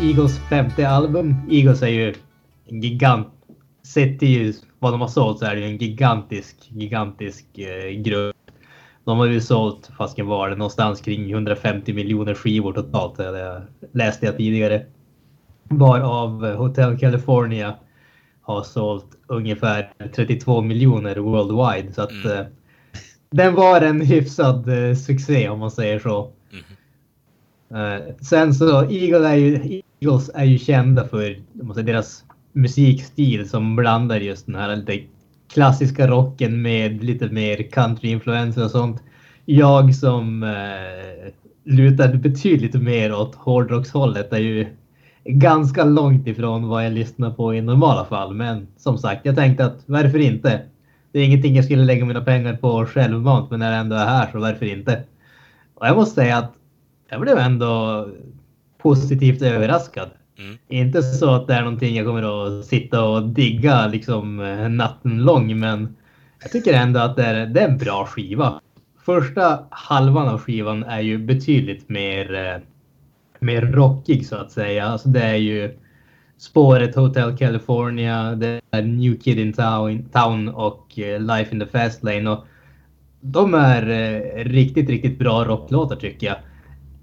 Eagles 0.01 0.39
femte 0.39 0.89
album. 0.89 1.35
Eagles 1.51 1.83
är 1.83 1.89
ju 1.89 2.15
en 2.67 2.83
gigant 2.83 3.38
sett 3.99 4.19
till 4.19 4.55
vad 4.79 4.93
de 4.93 5.01
har 5.01 5.09
sålt 5.09 5.39
så 5.39 5.45
är 5.45 5.57
det 5.57 5.65
en 5.65 5.77
gigantisk, 5.77 6.57
gigantisk 6.69 7.59
eh, 7.59 7.91
grupp. 7.91 8.37
De 9.05 9.19
har 9.19 9.27
ju 9.27 9.41
sålt, 9.41 9.91
fasken 9.99 10.27
var 10.27 10.51
det, 10.51 10.57
någonstans 10.57 11.01
kring 11.01 11.31
150 11.31 11.93
miljoner 11.93 12.35
skivor 12.35 12.73
totalt. 12.73 13.17
Det 13.17 13.63
läste 13.93 14.27
jag 14.27 14.37
tidigare. 14.37 14.87
Varav 15.69 16.55
Hotel 16.55 16.99
California 16.99 17.75
har 18.43 18.63
sålt 18.63 19.07
ungefär 19.27 19.93
32 20.15 20.61
miljoner 20.63 21.17
worldwide. 21.17 21.93
Så 21.93 22.03
att 22.03 22.25
mm. 22.25 22.39
eh, 22.39 22.47
den 23.31 23.55
var 23.55 23.81
en 23.81 24.01
hyfsad 24.01 24.69
eh, 24.69 24.95
succé 24.95 25.49
om 25.49 25.59
man 25.59 25.71
säger 25.71 25.99
så. 25.99 26.33
Mm. 27.71 28.03
Eh, 28.03 28.15
sen 28.21 28.55
så 28.55 28.91
Eagle 28.91 29.29
är 29.29 29.35
ju, 29.35 29.83
Eagles 30.01 30.31
är 30.35 30.45
ju 30.45 30.59
kända 30.59 31.09
för 31.09 31.37
säga, 31.75 31.87
deras 31.87 32.25
musikstil 32.59 33.49
som 33.49 33.77
blandar 33.77 34.21
just 34.21 34.47
den 34.47 34.55
här 34.55 34.77
lite 34.77 35.01
klassiska 35.53 36.07
rocken 36.07 36.63
med 36.63 37.05
lite 37.05 37.29
mer 37.29 37.71
countryinfluenser 37.71 38.65
och 38.65 38.71
sånt. 38.71 39.03
Jag 39.45 39.95
som 39.95 40.43
eh, 40.43 41.33
lutar 41.65 42.15
betydligt 42.15 42.75
mer 42.75 43.15
åt 43.15 43.35
hårdrockshållet 43.35 44.33
är 44.33 44.39
ju 44.39 44.67
ganska 45.25 45.85
långt 45.85 46.27
ifrån 46.27 46.69
vad 46.69 46.85
jag 46.85 46.93
lyssnar 46.93 47.31
på 47.31 47.55
i 47.55 47.61
normala 47.61 48.05
fall. 48.05 48.35
Men 48.35 48.67
som 48.77 48.99
sagt, 48.99 49.27
jag 49.27 49.37
tänkte 49.37 49.65
att 49.65 49.83
varför 49.87 50.19
inte? 50.19 50.61
Det 51.13 51.19
är 51.19 51.25
ingenting 51.25 51.57
jag 51.57 51.65
skulle 51.65 51.85
lägga 51.85 52.05
mina 52.05 52.21
pengar 52.21 52.57
på 52.57 52.87
självmant, 52.87 53.51
men 53.51 53.61
när 53.61 53.73
jag 53.73 53.81
ändå 53.81 53.97
är 53.97 54.07
här 54.07 54.29
så 54.33 54.39
varför 54.39 54.67
inte? 54.67 55.03
Och 55.75 55.87
jag 55.87 55.97
måste 55.97 56.15
säga 56.15 56.39
att 56.39 56.53
jag 57.11 57.21
blev 57.21 57.39
ändå 57.39 58.07
positivt 58.79 59.43
överraskad. 59.43 60.09
Mm. 60.39 60.59
Inte 60.69 61.03
så 61.03 61.31
att 61.31 61.47
det 61.47 61.55
är 61.55 61.63
någonting 61.63 61.97
jag 61.97 62.07
kommer 62.07 62.59
att 62.59 62.67
sitta 62.67 63.05
och 63.05 63.29
digga 63.29 63.87
liksom 63.87 64.41
eh, 64.41 64.69
natten 64.69 65.25
lång, 65.25 65.59
men 65.59 65.97
jag 66.43 66.53
tycker 66.53 66.75
ändå 66.75 67.01
att 67.01 67.17
det 67.17 67.25
är, 67.25 67.47
det 67.47 67.61
är 67.61 67.69
en 67.69 67.79
bra 67.79 68.07
skiva. 68.07 68.61
Första 69.05 69.65
halvan 69.71 70.29
av 70.29 70.41
skivan 70.41 70.85
är 70.85 71.01
ju 71.01 71.19
betydligt 71.19 71.89
mer, 71.89 72.35
eh, 72.35 72.63
mer 73.39 73.63
rockig 73.63 74.27
så 74.27 74.37
att 74.37 74.53
säga. 74.53 74.87
Alltså 74.87 75.09
det 75.09 75.23
är 75.23 75.37
ju 75.37 75.79
spåret 76.39 76.95
Hotel 76.95 77.37
California, 77.37 78.35
det 78.35 78.61
är 78.71 78.83
New 78.83 79.21
Kid 79.21 79.39
in 79.39 79.53
Town, 80.13 80.49
och 80.49 80.99
eh, 80.99 81.21
Life 81.21 81.55
in 81.55 81.61
the 81.61 81.67
Fast 81.67 82.05
Lane. 82.05 82.31
Och 82.31 82.45
de 83.21 83.55
är 83.55 83.85
riktigt, 84.45 84.89
riktigt 84.89 85.19
bra 85.19 85.45
rocklåtar 85.45 85.97
tycker 85.97 86.27
jag. 86.27 86.37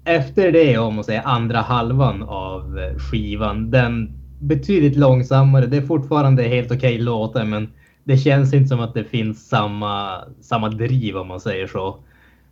Efter 0.06 0.52
det, 0.52 0.78
om 0.78 0.94
man 0.94 1.04
säger 1.04 1.22
andra 1.24 1.60
halvan 1.60 2.22
av 2.22 2.78
skivan, 2.98 3.70
den 3.70 4.12
betydligt 4.40 4.96
långsammare. 4.96 5.66
Det 5.66 5.76
är 5.76 5.82
fortfarande 5.82 6.42
helt 6.42 6.72
okej 6.72 6.94
okay 6.94 6.98
låtar, 6.98 7.44
men 7.44 7.72
det 8.04 8.16
känns 8.16 8.54
inte 8.54 8.68
som 8.68 8.80
att 8.80 8.94
det 8.94 9.04
finns 9.04 9.48
samma, 9.48 10.24
samma 10.40 10.68
driv 10.68 11.16
om 11.16 11.28
man 11.28 11.40
säger 11.40 11.66
så. 11.66 11.98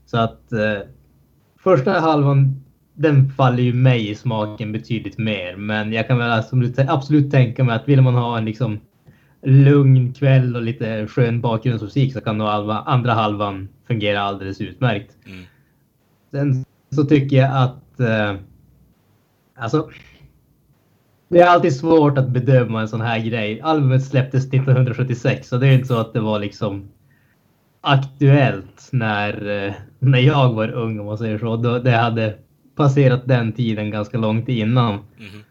Så 0.06 0.18
att 0.18 0.52
eh, 0.52 0.88
första 1.58 1.92
halvan, 1.92 2.64
den 2.94 3.28
faller 3.30 3.62
ju 3.62 3.72
mig 3.72 4.10
i 4.10 4.14
smaken 4.14 4.72
betydligt 4.72 5.18
mer. 5.18 5.56
Men 5.56 5.92
jag 5.92 6.06
kan 6.06 6.18
väl 6.18 6.30
absolut, 6.30 6.78
absolut 6.78 7.30
tänka 7.30 7.64
mig 7.64 7.76
att 7.76 7.88
vill 7.88 8.02
man 8.02 8.14
ha 8.14 8.38
en 8.38 8.44
liksom 8.44 8.80
lugn 9.42 10.12
kväll 10.12 10.56
och 10.56 10.62
lite 10.62 11.06
skön 11.06 11.40
bakgrundsmusik 11.40 12.12
så 12.12 12.20
kan 12.20 12.38
nog 12.38 12.48
andra 12.86 13.12
halvan 13.12 13.68
fungera 13.86 14.20
alldeles 14.20 14.60
utmärkt. 14.60 15.16
Mm. 15.26 15.44
Sen 16.30 16.64
så 16.94 17.04
tycker 17.04 17.36
jag 17.36 17.50
att 17.56 18.00
eh, 18.00 18.34
alltså 19.54 19.90
det 21.28 21.40
är 21.40 21.46
alltid 21.46 21.76
svårt 21.76 22.18
att 22.18 22.28
bedöma 22.28 22.80
en 22.80 22.88
sån 22.88 23.00
här 23.00 23.18
grej. 23.18 23.60
Albumet 23.60 24.04
släpptes 24.04 24.46
1976 24.46 25.48
så 25.48 25.56
det 25.56 25.68
är 25.68 25.72
inte 25.72 25.88
så 25.88 25.98
att 25.98 26.12
det 26.12 26.20
var 26.20 26.38
liksom 26.38 26.88
aktuellt 27.80 28.88
när, 28.92 29.66
eh, 29.66 29.74
när 29.98 30.18
jag 30.18 30.52
var 30.52 30.70
ung 30.70 31.00
om 31.00 31.06
man 31.06 31.18
säger 31.18 31.38
så. 31.38 31.56
Då, 31.56 31.78
det 31.78 31.90
hade 31.90 32.34
passerat 32.76 33.28
den 33.28 33.52
tiden 33.52 33.90
ganska 33.90 34.18
långt 34.18 34.48
innan. 34.48 34.94
Mhm. 34.94 35.42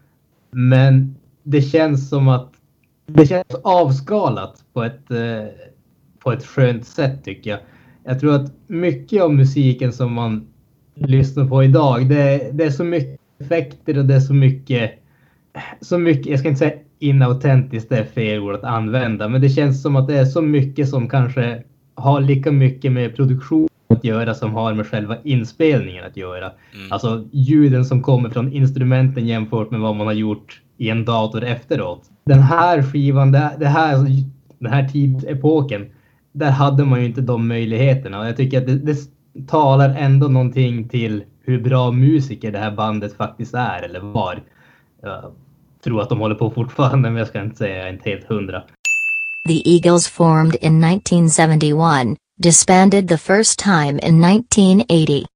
Men 0.50 1.16
det 1.42 1.62
känns 1.62 2.08
som 2.08 2.28
att 2.28 2.52
det 3.06 3.26
känns 3.26 3.54
avskalat 3.64 4.64
på 4.72 4.82
ett, 4.82 5.10
eh, 5.10 5.44
på 6.18 6.32
ett 6.32 6.46
skönt 6.46 6.86
sätt 6.86 7.24
tycker 7.24 7.50
jag. 7.50 7.60
Jag 8.04 8.20
tror 8.20 8.34
att 8.34 8.52
mycket 8.66 9.22
av 9.22 9.34
musiken 9.34 9.92
som 9.92 10.12
man 10.12 10.46
lyssnar 10.94 11.46
på 11.46 11.64
idag, 11.64 12.08
det, 12.08 12.50
det 12.52 12.64
är 12.64 12.70
så 12.70 12.84
mycket 12.84 13.20
effekter 13.38 13.98
och 13.98 14.04
det 14.04 14.14
är 14.14 14.20
så 14.20 14.34
mycket, 14.34 14.92
så 15.80 15.98
mycket, 15.98 16.26
jag 16.26 16.38
ska 16.38 16.48
inte 16.48 16.58
säga 16.58 16.78
inautentiskt, 16.98 17.88
det 17.88 17.98
är 17.98 18.04
fel 18.04 18.40
ord 18.40 18.54
att 18.54 18.64
använda, 18.64 19.28
men 19.28 19.40
det 19.40 19.48
känns 19.48 19.82
som 19.82 19.96
att 19.96 20.08
det 20.08 20.18
är 20.18 20.24
så 20.24 20.42
mycket 20.42 20.88
som 20.88 21.08
kanske 21.08 21.62
har 21.94 22.20
lika 22.20 22.52
mycket 22.52 22.92
med 22.92 23.16
produktion 23.16 23.68
att 23.88 24.04
göra 24.04 24.34
som 24.34 24.54
har 24.54 24.74
med 24.74 24.86
själva 24.86 25.16
inspelningen 25.24 26.04
att 26.04 26.16
göra. 26.16 26.52
Mm. 26.74 26.92
Alltså 26.92 27.28
ljuden 27.32 27.84
som 27.84 28.02
kommer 28.02 28.30
från 28.30 28.52
instrumenten 28.52 29.26
jämfört 29.26 29.70
med 29.70 29.80
vad 29.80 29.96
man 29.96 30.06
har 30.06 30.14
gjort 30.14 30.62
i 30.76 30.90
en 30.90 31.04
dator 31.04 31.44
efteråt. 31.44 32.02
Den 32.24 32.42
här 32.42 32.82
skivan, 32.82 33.32
det, 33.32 33.50
det 33.58 33.66
här, 33.66 33.96
den 34.58 34.72
här 34.72 34.88
tidsepoken, 34.88 35.86
där 36.32 36.50
hade 36.50 36.84
man 36.84 37.00
ju 37.00 37.06
inte 37.06 37.20
de 37.20 37.48
möjligheterna. 37.48 38.20
Och 38.20 38.26
jag 38.26 38.36
tycker 38.36 38.58
att 38.58 38.66
det, 38.66 38.78
det 38.78 38.96
talar 39.46 39.90
ändå 39.90 40.28
någonting 40.28 40.88
till 40.88 41.24
hur 41.44 41.60
bra 41.60 41.90
musiker 41.90 42.52
det 42.52 42.58
här 42.58 42.70
bandet 42.70 43.16
faktiskt 43.16 43.54
är 43.54 43.82
eller 43.82 44.00
var. 44.00 44.42
Jag 45.02 45.32
tror 45.84 46.02
att 46.02 46.08
de 46.08 46.20
håller 46.20 46.34
på 46.34 46.50
fortfarande, 46.50 47.10
men 47.10 47.18
jag 47.18 47.28
ska 47.28 47.42
inte 47.42 47.56
säga 47.56 47.76
jag 47.76 47.88
är 47.88 47.92
inte 47.92 48.10
helt 48.10 48.24
hundra. 48.24 48.62
The 49.48 49.76
Eagles 49.76 50.08
formed 50.08 50.56
in 50.60 50.84
1971, 50.84 52.16
disbanded 52.42 53.08
the 53.08 53.18
first 53.18 53.58
time 53.58 54.00
in 54.02 54.24
1980. 54.24 55.26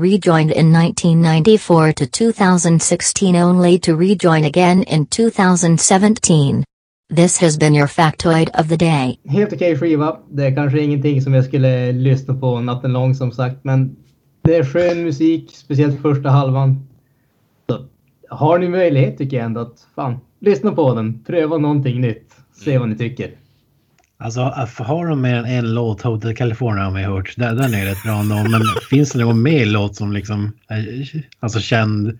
Rejoined 0.00 0.52
in 0.52 0.76
1994 0.76 1.92
to 1.92 2.06
2016 2.06 3.36
only 3.36 3.78
to 3.78 3.96
rejoin 3.96 4.44
again 4.44 4.84
in 4.84 5.06
2017. 5.06 6.64
This 7.16 7.40
has 7.40 7.58
been 7.58 7.74
your 7.74 7.86
factoid 7.86 8.50
of 8.60 8.68
the 8.68 8.76
day. 8.76 9.18
Helt 9.28 9.52
okej 9.52 9.78
skiva. 9.78 10.18
Det 10.30 10.46
är 10.46 10.54
kanske 10.54 10.80
ingenting 10.80 11.22
som 11.22 11.34
jag 11.34 11.44
skulle 11.44 11.92
lyssna 11.92 12.34
på 12.34 12.60
natten 12.60 12.92
lång 12.92 13.14
som 13.14 13.32
sagt, 13.32 13.64
men 13.64 13.96
det 14.42 14.56
är 14.56 14.64
skön 14.64 15.04
musik, 15.04 15.50
speciellt 15.54 16.02
första 16.02 16.30
halvan. 16.30 16.88
Så 17.70 17.86
har 18.28 18.58
ni 18.58 18.68
möjlighet 18.68 19.18
tycker 19.18 19.36
jag 19.36 19.46
ändå 19.46 19.60
att 19.60 19.86
fan, 19.94 20.20
lyssna 20.40 20.72
på 20.72 20.94
den, 20.94 21.24
pröva 21.24 21.58
någonting 21.58 22.00
nytt, 22.00 22.34
se 22.64 22.78
vad 22.78 22.88
ni 22.88 22.96
tycker. 22.96 23.30
Alltså 24.18 24.40
har 24.78 25.06
de 25.06 25.20
mer 25.20 25.34
än 25.34 25.44
en 25.44 25.74
låt, 25.74 26.02
Hotel 26.02 26.36
California 26.36 26.84
har 26.84 26.92
vi 26.92 27.02
hört, 27.02 27.34
den, 27.36 27.56
den 27.56 27.74
är 27.74 27.84
rätt 27.84 28.02
bra 28.02 28.20
ändå, 28.20 28.34
men 28.34 28.62
finns 28.90 29.12
det 29.12 29.18
någon 29.18 29.42
mer 29.42 29.66
låt 29.66 29.96
som 29.96 30.12
liksom 30.12 30.52
är 30.68 31.24
alltså 31.40 31.60
känd 31.60 32.18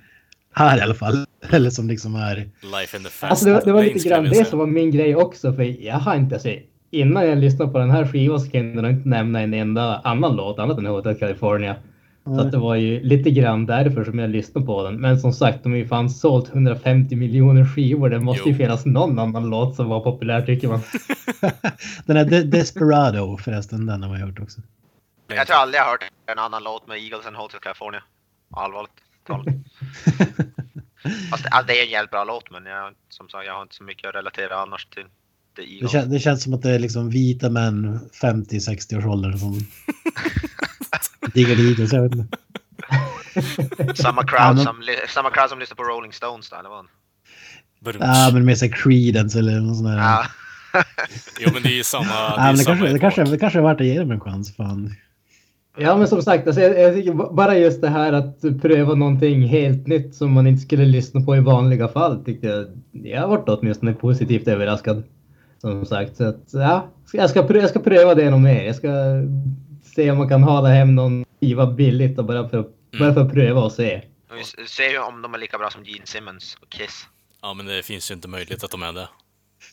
här 0.54 0.78
i 0.78 0.80
alla 0.80 0.94
fall. 0.94 1.27
Eller 1.50 1.70
som 1.70 1.88
liksom 1.88 2.14
är... 2.14 2.36
Life 2.36 2.96
in 2.96 3.02
the 3.04 3.10
fast 3.10 3.30
Alltså 3.30 3.46
det, 3.46 3.52
var- 3.52 3.62
det 3.64 3.72
var 3.72 3.82
lite 3.82 4.08
grann 4.08 4.24
det 4.24 4.44
som 4.44 4.58
var 4.58 4.66
min 4.66 4.90
grej 4.90 5.16
också, 5.16 5.52
för 5.52 5.62
jag 5.84 5.94
har 5.96 6.14
inte, 6.14 6.34
alltså, 6.34 6.54
innan 6.90 7.26
jag 7.28 7.38
lyssnade 7.38 7.72
på 7.72 7.78
den 7.78 7.90
här 7.90 8.06
skivan 8.06 8.40
så 8.40 8.50
kunde 8.50 8.82
jag 8.82 8.90
inte 8.90 9.08
nämna 9.08 9.40
en 9.40 9.54
enda 9.54 9.98
annan 10.04 10.36
låt 10.36 10.58
annat 10.58 10.78
än 10.78 10.86
Hotel 10.86 11.14
California. 11.18 11.76
Så 12.24 12.40
att 12.40 12.52
det 12.52 12.58
var 12.58 12.74
ju 12.74 13.00
lite 13.02 13.30
grann 13.30 13.66
därför 13.66 14.04
som 14.04 14.18
jag 14.18 14.30
lyssnade 14.30 14.66
på 14.66 14.82
den. 14.82 15.00
Men 15.00 15.20
som 15.20 15.32
sagt, 15.32 15.62
de 15.62 15.72
har 15.72 15.76
ju 15.78 15.86
fan 15.88 16.10
sålt 16.10 16.48
150 16.54 17.16
miljoner 17.16 17.64
skivor. 17.64 18.10
Det 18.10 18.20
måste 18.20 18.48
ju 18.48 18.50
Jo. 18.54 18.58
finnas 18.58 18.86
någon 18.86 19.18
annan 19.18 19.50
låt 19.50 19.76
som 19.76 19.88
var 19.88 20.00
populär 20.00 20.42
tycker 20.42 20.68
man. 20.68 20.80
Den 22.06 22.16
här 22.16 22.24
De- 22.24 22.42
Desperado 22.42 23.36
förresten, 23.38 23.86
den 23.86 24.02
har 24.02 24.10
man 24.10 24.20
hört 24.20 24.40
också. 24.40 24.60
Jag 25.28 25.46
tror 25.46 25.56
aldrig 25.56 25.78
jag 25.80 25.84
har 25.84 25.90
hört 25.90 26.04
en 26.26 26.38
annan 26.38 26.62
låt 26.64 26.88
med 26.88 26.96
Eagles 26.98 27.26
än 27.26 27.34
Hotel 27.34 27.60
California. 27.60 28.02
Allvarligt 28.50 28.92
talat. 29.26 29.46
Fast 31.30 31.42
det, 31.44 31.48
alltså, 31.50 31.66
det 31.66 31.80
är 31.80 31.84
en 31.84 31.90
jävligt 31.90 32.10
bra 32.10 32.24
låt 32.24 32.50
men 32.50 32.66
jag, 32.66 32.92
som 33.08 33.28
sagt 33.28 33.46
jag 33.46 33.54
har 33.54 33.62
inte 33.62 33.74
så 33.74 33.84
mycket 33.84 34.08
att 34.08 34.14
relatera 34.14 34.56
annars 34.62 34.86
till 34.86 35.04
The 35.56 35.62
Det, 35.82 35.88
kän, 35.88 36.10
det 36.10 36.18
känns 36.18 36.42
som 36.42 36.54
att 36.54 36.62
det 36.62 36.70
är 36.70 36.78
liksom 36.78 37.10
vita 37.10 37.50
män 37.50 38.00
50-60 38.22 38.98
års 38.98 39.04
ålder 39.04 39.32
som 39.32 39.60
diggar 41.34 41.68
Eagles. 41.70 41.92
Jag 41.92 42.02
vet 42.02 42.12
inte. 42.14 42.36
Samma 44.02 44.22
Ja, 44.22 44.26
crowd, 44.28 44.56
men- 44.56 44.64
som, 44.64 44.82
samma 45.08 45.30
crowd 45.30 45.48
som 45.48 45.58
lyssnar 45.58 45.74
på 45.76 45.82
Rolling 45.84 46.12
Stones 46.12 46.50
där, 46.50 46.58
eller 46.58 46.68
vad? 46.68 46.86
Ja, 48.00 48.30
men 48.32 48.44
med 48.44 48.58
sig 48.58 48.70
Creedence 48.72 49.38
eller 49.38 49.60
något 49.60 49.76
sånt 49.76 49.88
där. 49.88 49.98
Ja. 49.98 50.24
Jo, 51.40 51.50
men 51.52 51.62
det 51.62 51.68
är 51.68 51.74
ju 51.76 51.84
samma... 51.84 52.04
Ja, 52.04 52.36
det 52.36 52.42
är 52.42 52.46
men 52.46 52.56
det, 52.56 52.64
samma 52.64 52.76
kanske, 52.76 52.92
det, 52.92 52.98
kanske, 52.98 53.24
det 53.24 53.38
kanske 53.38 53.58
är 53.58 53.62
värt 53.62 53.80
att 53.80 53.86
ge 53.86 53.98
dem 53.98 54.10
en 54.10 54.20
chans. 54.20 54.56
Fan. 54.56 54.94
Ja 55.80 55.96
men 55.96 56.08
som 56.08 56.22
sagt, 56.22 56.46
alltså, 56.46 56.62
jag, 56.62 56.78
jag 56.78 56.94
tycker 56.94 57.12
ba- 57.12 57.32
bara 57.32 57.56
just 57.58 57.80
det 57.80 57.88
här 57.88 58.12
att 58.12 58.40
pröva 58.62 58.94
någonting 58.94 59.42
helt 59.42 59.86
nytt 59.86 60.14
som 60.14 60.32
man 60.32 60.46
inte 60.46 60.62
skulle 60.62 60.84
lyssna 60.84 61.20
på 61.20 61.36
i 61.36 61.40
vanliga 61.40 61.88
fall 61.88 62.24
tyckte 62.24 62.46
jag, 62.46 62.66
jag 62.92 63.20
har 63.20 63.28
varit 63.28 63.48
åtminstone 63.48 63.92
positivt 63.92 64.48
överraskad. 64.48 65.02
Som 65.60 65.86
sagt, 65.86 66.16
så 66.16 66.24
att, 66.24 66.44
ja, 66.52 66.86
jag 67.12 67.30
ska, 67.30 67.42
pröva, 67.42 67.60
jag 67.60 67.70
ska 67.70 67.78
pröva 67.80 68.14
det 68.14 68.30
nog 68.30 68.40
mer. 68.40 68.64
Jag 68.64 68.76
ska 68.76 68.88
se 69.82 70.10
om 70.10 70.18
man 70.18 70.28
kan 70.28 70.42
hala 70.42 70.68
hem 70.68 70.94
någon 70.94 71.24
skiva 71.40 71.66
billigt 71.66 72.18
och 72.18 72.24
bara 72.24 72.48
för, 72.48 72.64
bara 72.98 73.14
för 73.14 73.20
att 73.20 73.32
pröva 73.32 73.60
och 73.60 73.72
se. 73.72 74.02
Vi 74.58 74.66
ser 74.66 74.90
ju 74.90 74.98
om 74.98 75.22
de 75.22 75.34
är 75.34 75.38
lika 75.38 75.58
bra 75.58 75.70
som 75.70 75.84
Gene 75.84 76.06
Simmons 76.06 76.56
och 76.62 76.68
Kiss. 76.68 77.06
Ja, 77.42 77.54
men 77.54 77.66
det 77.66 77.82
finns 77.82 78.10
ju 78.10 78.14
inte 78.14 78.28
möjlighet 78.28 78.64
att 78.64 78.70
de 78.70 78.82
är 78.82 78.92
det. 78.92 79.08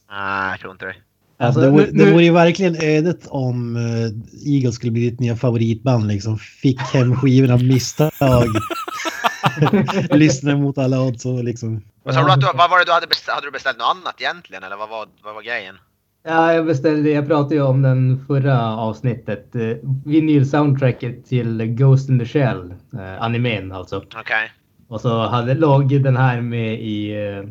Nej, 0.10 0.52
jag 0.52 0.60
tror 0.60 0.72
inte 0.72 0.86
det. 0.86 0.96
Alltså, 1.38 1.62
det, 1.62 1.70
vore, 1.70 1.86
nu- 1.92 2.06
det 2.06 2.12
vore 2.12 2.24
ju 2.24 2.32
verkligen 2.32 2.76
ödet 2.82 3.28
om 3.28 3.76
uh, 3.76 4.12
Eagles 4.54 4.76
skulle 4.76 4.92
bli 4.92 5.10
ditt 5.10 5.20
nya 5.20 5.36
favoritband. 5.36 6.08
Liksom. 6.08 6.38
Fick 6.38 6.80
hem 6.82 7.16
skivorna 7.16 7.54
av 7.54 7.64
misstag. 7.64 8.12
Lyssnade 10.10 10.58
mot 10.58 10.78
alla 10.78 11.02
odds 11.02 11.26
och 11.26 11.44
liksom. 11.44 11.82
Vad 12.04 12.16
sa 12.16 12.26
du 12.26 12.32
att 12.32 12.42
du, 12.42 12.48
vad 12.56 12.70
var 12.70 12.80
det 12.80 12.86
du 12.86 12.92
hade 12.92 13.08
beställt? 13.08 13.36
Hade 13.36 13.48
du 13.48 13.52
beställt 13.52 13.78
något 13.78 13.96
annat 13.96 14.22
egentligen 14.22 14.64
eller 14.64 14.76
vad 14.76 14.90
var, 14.90 15.08
vad 15.24 15.36
var 15.36 15.42
grejen? 15.42 15.76
Ja, 16.28 16.54
jag 16.54 16.66
beställde, 16.66 17.10
jag 17.10 17.28
pratade 17.28 17.56
ju 17.56 17.62
om 17.62 17.82
den 17.82 18.26
förra 18.28 18.78
avsnittet. 18.78 19.56
Eh, 19.56 19.62
vinyl-soundtracket 20.06 21.26
till 21.26 21.66
Ghost 21.66 22.10
in 22.10 22.20
the 22.20 22.26
Shell, 22.26 22.74
eh, 22.94 23.22
animen 23.22 23.72
alltså. 23.72 23.98
Okej. 23.98 24.52
Och 24.88 25.02
så 25.02 25.28
hade, 25.28 25.54
låg 25.54 26.02
den 26.04 26.18
här 26.18 26.42
med 26.42 26.82
i, 26.82 27.12
eh, 27.12 27.50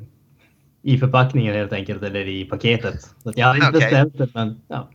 i 0.84 0.98
förpackningen 0.98 1.54
helt 1.54 1.72
enkelt, 1.72 2.02
eller 2.02 2.28
i 2.28 2.44
paketet. 2.44 3.00
Så 3.00 3.32
jag 3.36 3.46
hade 3.46 3.58
inte 3.58 3.68
Okej. 3.68 3.80
beställt 3.80 4.18
den, 4.18 4.28
men 4.34 4.60
ja, 4.68 4.88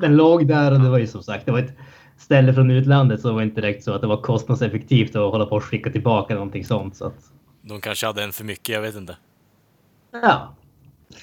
den 0.00 0.16
låg 0.16 0.48
där 0.48 0.72
och 0.72 0.80
det 0.80 0.88
var 0.88 0.98
ju 0.98 1.06
som 1.06 1.22
sagt, 1.22 1.46
det 1.46 1.52
var 1.52 1.58
ett 1.58 1.76
ställe 2.18 2.54
från 2.54 2.70
utlandet 2.70 3.20
så 3.20 3.28
det 3.28 3.34
var 3.34 3.42
inte 3.42 3.60
direkt 3.60 3.84
så 3.84 3.92
att 3.92 4.00
det 4.00 4.06
var 4.06 4.22
kostnadseffektivt 4.22 5.16
att 5.16 5.32
hålla 5.32 5.46
på 5.46 5.56
och 5.56 5.64
skicka 5.64 5.90
tillbaka 5.90 6.34
någonting 6.34 6.64
sånt. 6.64 6.96
Så 6.96 7.06
att, 7.06 7.32
De 7.62 7.80
kanske 7.80 8.06
hade 8.06 8.22
en 8.22 8.32
för 8.32 8.44
mycket, 8.44 8.74
jag 8.74 8.82
vet 8.82 8.96
inte. 8.96 9.16
Ja, 10.22 10.54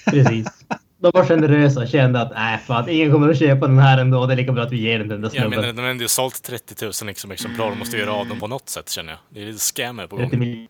precis. 0.05 0.65
De 1.03 1.11
var 1.13 1.25
generösa 1.25 1.79
och 1.81 1.87
kände 1.87 2.21
att 2.21 2.31
nej 2.35 2.57
fan, 2.67 2.89
ingen 2.89 3.11
kommer 3.11 3.29
att 3.29 3.39
köpa 3.39 3.67
den 3.67 3.79
här 3.79 3.97
ändå. 3.97 4.25
Det 4.25 4.33
är 4.33 4.37
lika 4.37 4.51
bra 4.51 4.63
att 4.63 4.71
vi 4.71 4.77
ger 4.77 4.99
den 4.99 5.01
till 5.09 5.09
den 5.09 5.21
där 5.21 5.29
Jag 5.33 5.49
menar, 5.49 5.63
snubben. 5.63 5.75
de 5.75 5.81
har 5.81 5.89
ändå 5.89 6.07
sålt 6.07 6.43
30 6.43 6.85
000 6.85 6.91
liksom 7.05 7.31
exemplar. 7.31 7.69
De 7.69 7.79
måste 7.79 7.97
göra 7.97 8.11
av 8.13 8.27
dem 8.27 8.39
på 8.39 8.47
något 8.47 8.69
sätt 8.69 8.89
känner 8.89 9.11
jag. 9.11 9.19
Det 9.29 9.41
är 9.41 9.45
lite 9.45 9.59
scammer 9.59 10.07
på 10.07 10.17
30 10.17 10.29
gång. 10.31 10.39
miljoner. 10.39 10.67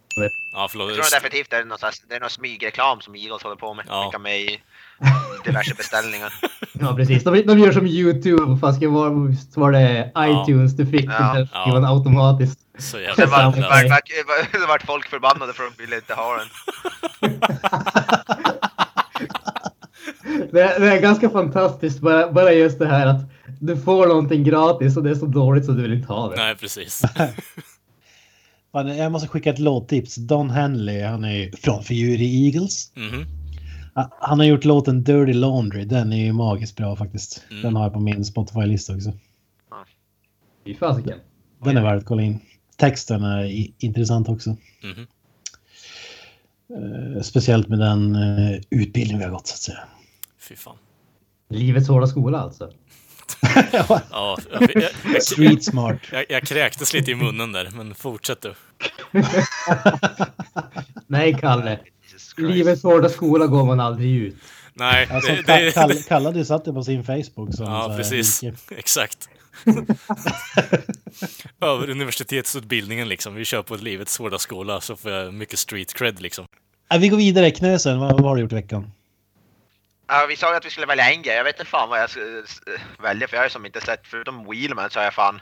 Ja, 0.55 0.67
förlåt. 0.71 0.87
Jag 0.95 1.05
tror 1.05 1.19
definitivt 1.19 1.49
det 1.49 1.55
är 1.57 1.65
någon, 1.65 1.77
slags- 1.77 2.03
det 2.09 2.15
är 2.15 2.19
någon 2.19 2.29
smygreklam 2.29 3.01
som 3.01 3.15
Eagles 3.15 3.43
håller 3.43 3.55
på 3.55 3.73
med. 3.73 3.85
Ja. 3.89 4.05
Skicka 4.05 4.19
med 4.19 4.39
i 4.41 4.59
diverse 5.45 5.73
beställningar. 5.75 6.33
Ja, 6.73 6.95
precis. 6.95 7.23
De, 7.23 7.41
de 7.41 7.59
gör 7.59 7.71
som 7.71 7.87
YouTube. 7.87 8.57
Det 8.79 8.87
vara? 8.87 9.09
Visst 9.09 9.57
var 9.57 9.71
det 9.71 10.11
Ja. 10.15 10.43
iTunes 10.43 10.73
du 10.77 10.85
fick? 10.85 11.05
Ja. 11.05 11.39
Ja. 11.39 11.47
Ja. 11.53 11.73
den 11.73 11.85
automatiskt. 11.85 12.59
Så 12.79 12.99
jävla 12.99 13.25
vart 13.25 13.41
Ja. 13.57 13.61
var, 13.69 13.83
var, 13.83 14.59
var, 14.59 14.67
vart 14.67 14.83
folk 14.85 15.05
förbannade 15.09 15.53
för 15.53 15.63
att 15.63 15.77
de 15.77 15.83
ville 15.83 15.95
inte 15.95 16.13
ha 16.13 16.37
den. 16.37 16.47
Det, 20.51 20.79
det 20.79 20.87
är 20.89 21.01
ganska 21.01 21.29
fantastiskt. 21.29 21.99
Bara, 21.99 22.31
bara 22.31 22.51
just 22.53 22.79
det 22.79 22.87
här 22.87 23.07
att 23.07 23.21
du 23.59 23.77
får 23.77 24.07
någonting 24.07 24.43
gratis 24.43 24.97
och 24.97 25.03
det 25.03 25.09
är 25.09 25.15
så 25.15 25.25
dåligt 25.25 25.65
så 25.65 25.71
du 25.71 25.81
vill 25.81 25.93
inte 25.93 26.07
ha 26.07 26.29
det. 26.29 26.35
Nej, 26.35 26.55
precis. 26.55 27.01
Jag 28.71 29.11
måste 29.11 29.27
skicka 29.27 29.49
ett 29.49 29.59
låttips. 29.59 30.15
Don 30.15 30.49
Henley, 30.49 31.03
han 31.03 31.23
är 31.25 31.51
från 31.57 31.83
Fury 31.83 32.45
Eagles. 32.45 32.91
Ha- 33.95 34.09
Han 34.21 34.39
har 34.39 34.45
gjort 34.45 34.65
låten 34.65 35.03
Dirty 35.03 35.33
Laundry. 35.33 35.85
Den 35.85 36.13
är 36.13 36.17
ju 36.25 36.33
magiskt 36.33 36.75
bra 36.77 36.95
faktiskt. 36.95 37.43
Mm. 37.49 37.61
Den 37.63 37.75
har 37.75 37.83
jag 37.83 37.93
på 37.93 37.99
min 37.99 38.25
Spotify-lista 38.25 38.95
också. 38.95 39.11
Fy 40.65 40.75
fasiken. 40.75 41.17
Den 41.63 41.77
är 41.77 41.81
värd 41.81 41.97
att 41.97 42.05
kolla 42.05 42.21
in. 42.21 42.39
Texten 42.77 43.23
är 43.23 43.67
intressant 43.83 44.29
också. 44.29 44.49
Eh, 46.69 47.21
speciellt 47.21 47.67
med 47.67 47.79
den 47.79 48.15
eh, 48.15 48.59
utbildning 48.69 49.17
vi 49.17 49.23
har 49.23 49.31
gått 49.31 49.47
så 49.47 49.53
att 49.53 49.59
säga. 49.59 49.79
Fy 50.47 50.55
fan. 50.55 50.77
Livets 51.49 51.87
hårda 51.87 52.07
skola 52.07 52.39
alltså. 52.39 52.71
Ja, 53.71 54.01
jag, 54.51 54.69
jag, 54.75 54.83
jag, 55.13 55.23
Street 55.23 55.63
smart. 55.63 55.97
jag, 56.11 56.25
jag 56.29 56.43
kräktes 56.43 56.93
lite 56.93 57.11
i 57.11 57.15
munnen 57.15 57.51
där, 57.51 57.69
men 57.73 57.95
fortsätt 57.95 58.41
du. 58.41 58.53
Nej, 61.07 61.37
Kalle. 61.41 61.79
Livets 62.37 62.83
hårda 62.83 63.09
skola 63.09 63.47
går 63.47 63.65
man 63.65 63.79
aldrig 63.79 64.15
ut. 64.15 64.35
Nej, 64.73 65.07
Alltså, 65.11 65.31
det, 65.31 65.41
det, 65.41 65.71
Kalle, 65.73 65.95
Kalle 65.95 66.31
du 66.31 66.45
satte 66.45 66.73
på 66.73 66.83
sin 66.83 67.03
Facebook 67.03 67.55
som 67.55 67.65
så 67.65 67.71
Ja, 67.71 67.93
precis. 67.97 68.41
like- 68.43 68.55
Exakt. 68.77 69.29
Över 71.61 71.89
universitetsutbildningen 71.89 73.07
liksom. 73.07 73.35
Vi 73.35 73.45
kör 73.45 73.61
på 73.63 73.75
ett 73.75 73.81
livets 73.83 74.17
hårda 74.17 74.39
skola 74.39 74.81
så 74.81 74.95
får 74.95 75.11
jag 75.11 75.33
mycket 75.33 75.59
street 75.59 75.93
cred 75.93 76.21
liksom. 76.21 76.45
Ja, 76.89 76.97
vi 76.97 77.07
går 77.09 77.17
vidare. 77.17 77.51
Knösen, 77.51 77.99
vad, 77.99 78.11
vad 78.11 78.23
har 78.23 78.35
du 78.35 78.41
gjort 78.41 78.51
i 78.51 78.55
veckan? 78.55 78.91
Ja, 80.13 80.25
vi 80.25 80.35
sa 80.35 80.51
ju 80.51 80.57
att 80.57 80.65
vi 80.65 80.69
skulle 80.69 80.85
välja 80.85 81.11
en 81.11 81.21
grej. 81.21 81.35
Jag 81.35 81.43
vet 81.43 81.59
inte 81.59 81.69
fan 81.69 81.89
vad 81.89 81.99
jag 81.99 82.09
ska 82.09 82.21
välja 82.99 83.27
för 83.27 83.35
jag 83.35 83.41
har 83.41 83.45
ju 83.45 83.49
som 83.49 83.65
inte 83.65 83.81
sett, 83.81 84.07
förutom 84.07 84.49
Wheelman 84.49 84.89
så 84.89 84.99
har 84.99 85.03
jag 85.03 85.13
fan 85.13 85.41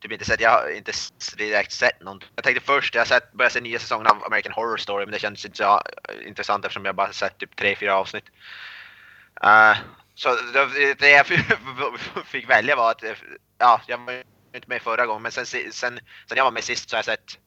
typ 0.00 0.12
inte 0.12 0.24
sett, 0.24 0.40
jag 0.40 0.50
har 0.50 0.76
inte 0.76 0.92
direkt 1.36 1.72
sett 1.72 2.02
någon. 2.02 2.20
Jag 2.34 2.44
tänkte 2.44 2.64
först, 2.64 2.94
jag 2.94 3.00
har 3.00 3.06
sett, 3.06 3.32
börjat 3.32 3.52
se 3.52 3.60
nya 3.60 3.78
säsongen 3.78 4.06
av 4.06 4.24
American 4.24 4.52
Horror 4.52 4.76
Story 4.76 5.06
men 5.06 5.12
det 5.12 5.18
kändes 5.18 5.44
inte 5.44 5.56
så 5.56 5.82
intressant 6.26 6.64
eftersom 6.64 6.84
jag 6.84 6.94
bara 6.94 7.12
sett 7.12 7.38
typ 7.38 7.56
tre 7.56 7.76
fyra 7.76 7.96
avsnitt. 7.96 8.24
Uh, 9.44 9.76
så 10.14 10.36
det, 10.98 11.10
jag 11.10 11.26
fick 12.26 12.50
välja 12.50 12.76
var 12.76 12.90
att, 12.90 13.02
ja, 13.58 13.80
jag 13.86 13.98
var 13.98 14.12
ju 14.12 14.22
inte 14.54 14.68
med 14.68 14.82
förra 14.82 15.06
gången 15.06 15.22
men 15.22 15.32
sen, 15.32 15.46
sen, 15.46 15.72
sen 15.72 16.36
jag 16.36 16.44
var 16.44 16.52
med 16.52 16.64
sist 16.64 16.90
så 16.90 16.96
har 16.96 16.98
jag 16.98 17.04
sett 17.04 17.38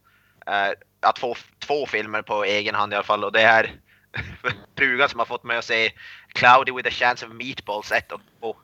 uh, 0.49 0.73
ja, 1.01 1.11
två, 1.11 1.35
två 1.59 1.85
filmer 1.85 2.21
på 2.21 2.43
egen 2.43 2.75
hand 2.75 2.93
i 2.93 2.95
alla 2.95 3.03
fall 3.03 3.23
och 3.23 3.31
det 3.31 3.41
är 3.41 3.79
frugan 4.77 5.09
som 5.09 5.19
har 5.19 5.25
fått 5.25 5.43
mig 5.43 5.57
att 5.57 5.65
se 5.65 5.91
Cloudy 6.33 6.71
with 6.71 6.87
a 6.87 6.91
chance 6.91 7.25
of 7.25 7.31
meatballs 7.31 7.91
1 7.91 8.11
och 8.11 8.21
2. 8.39 8.55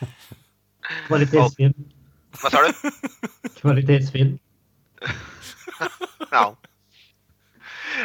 Kvalitetsfilm. 1.06 1.74
Vad 2.42 2.52
sa 2.52 2.58
du? 2.62 2.72
Kvalitetsfilm. 3.60 4.38
Ja. 6.30 6.56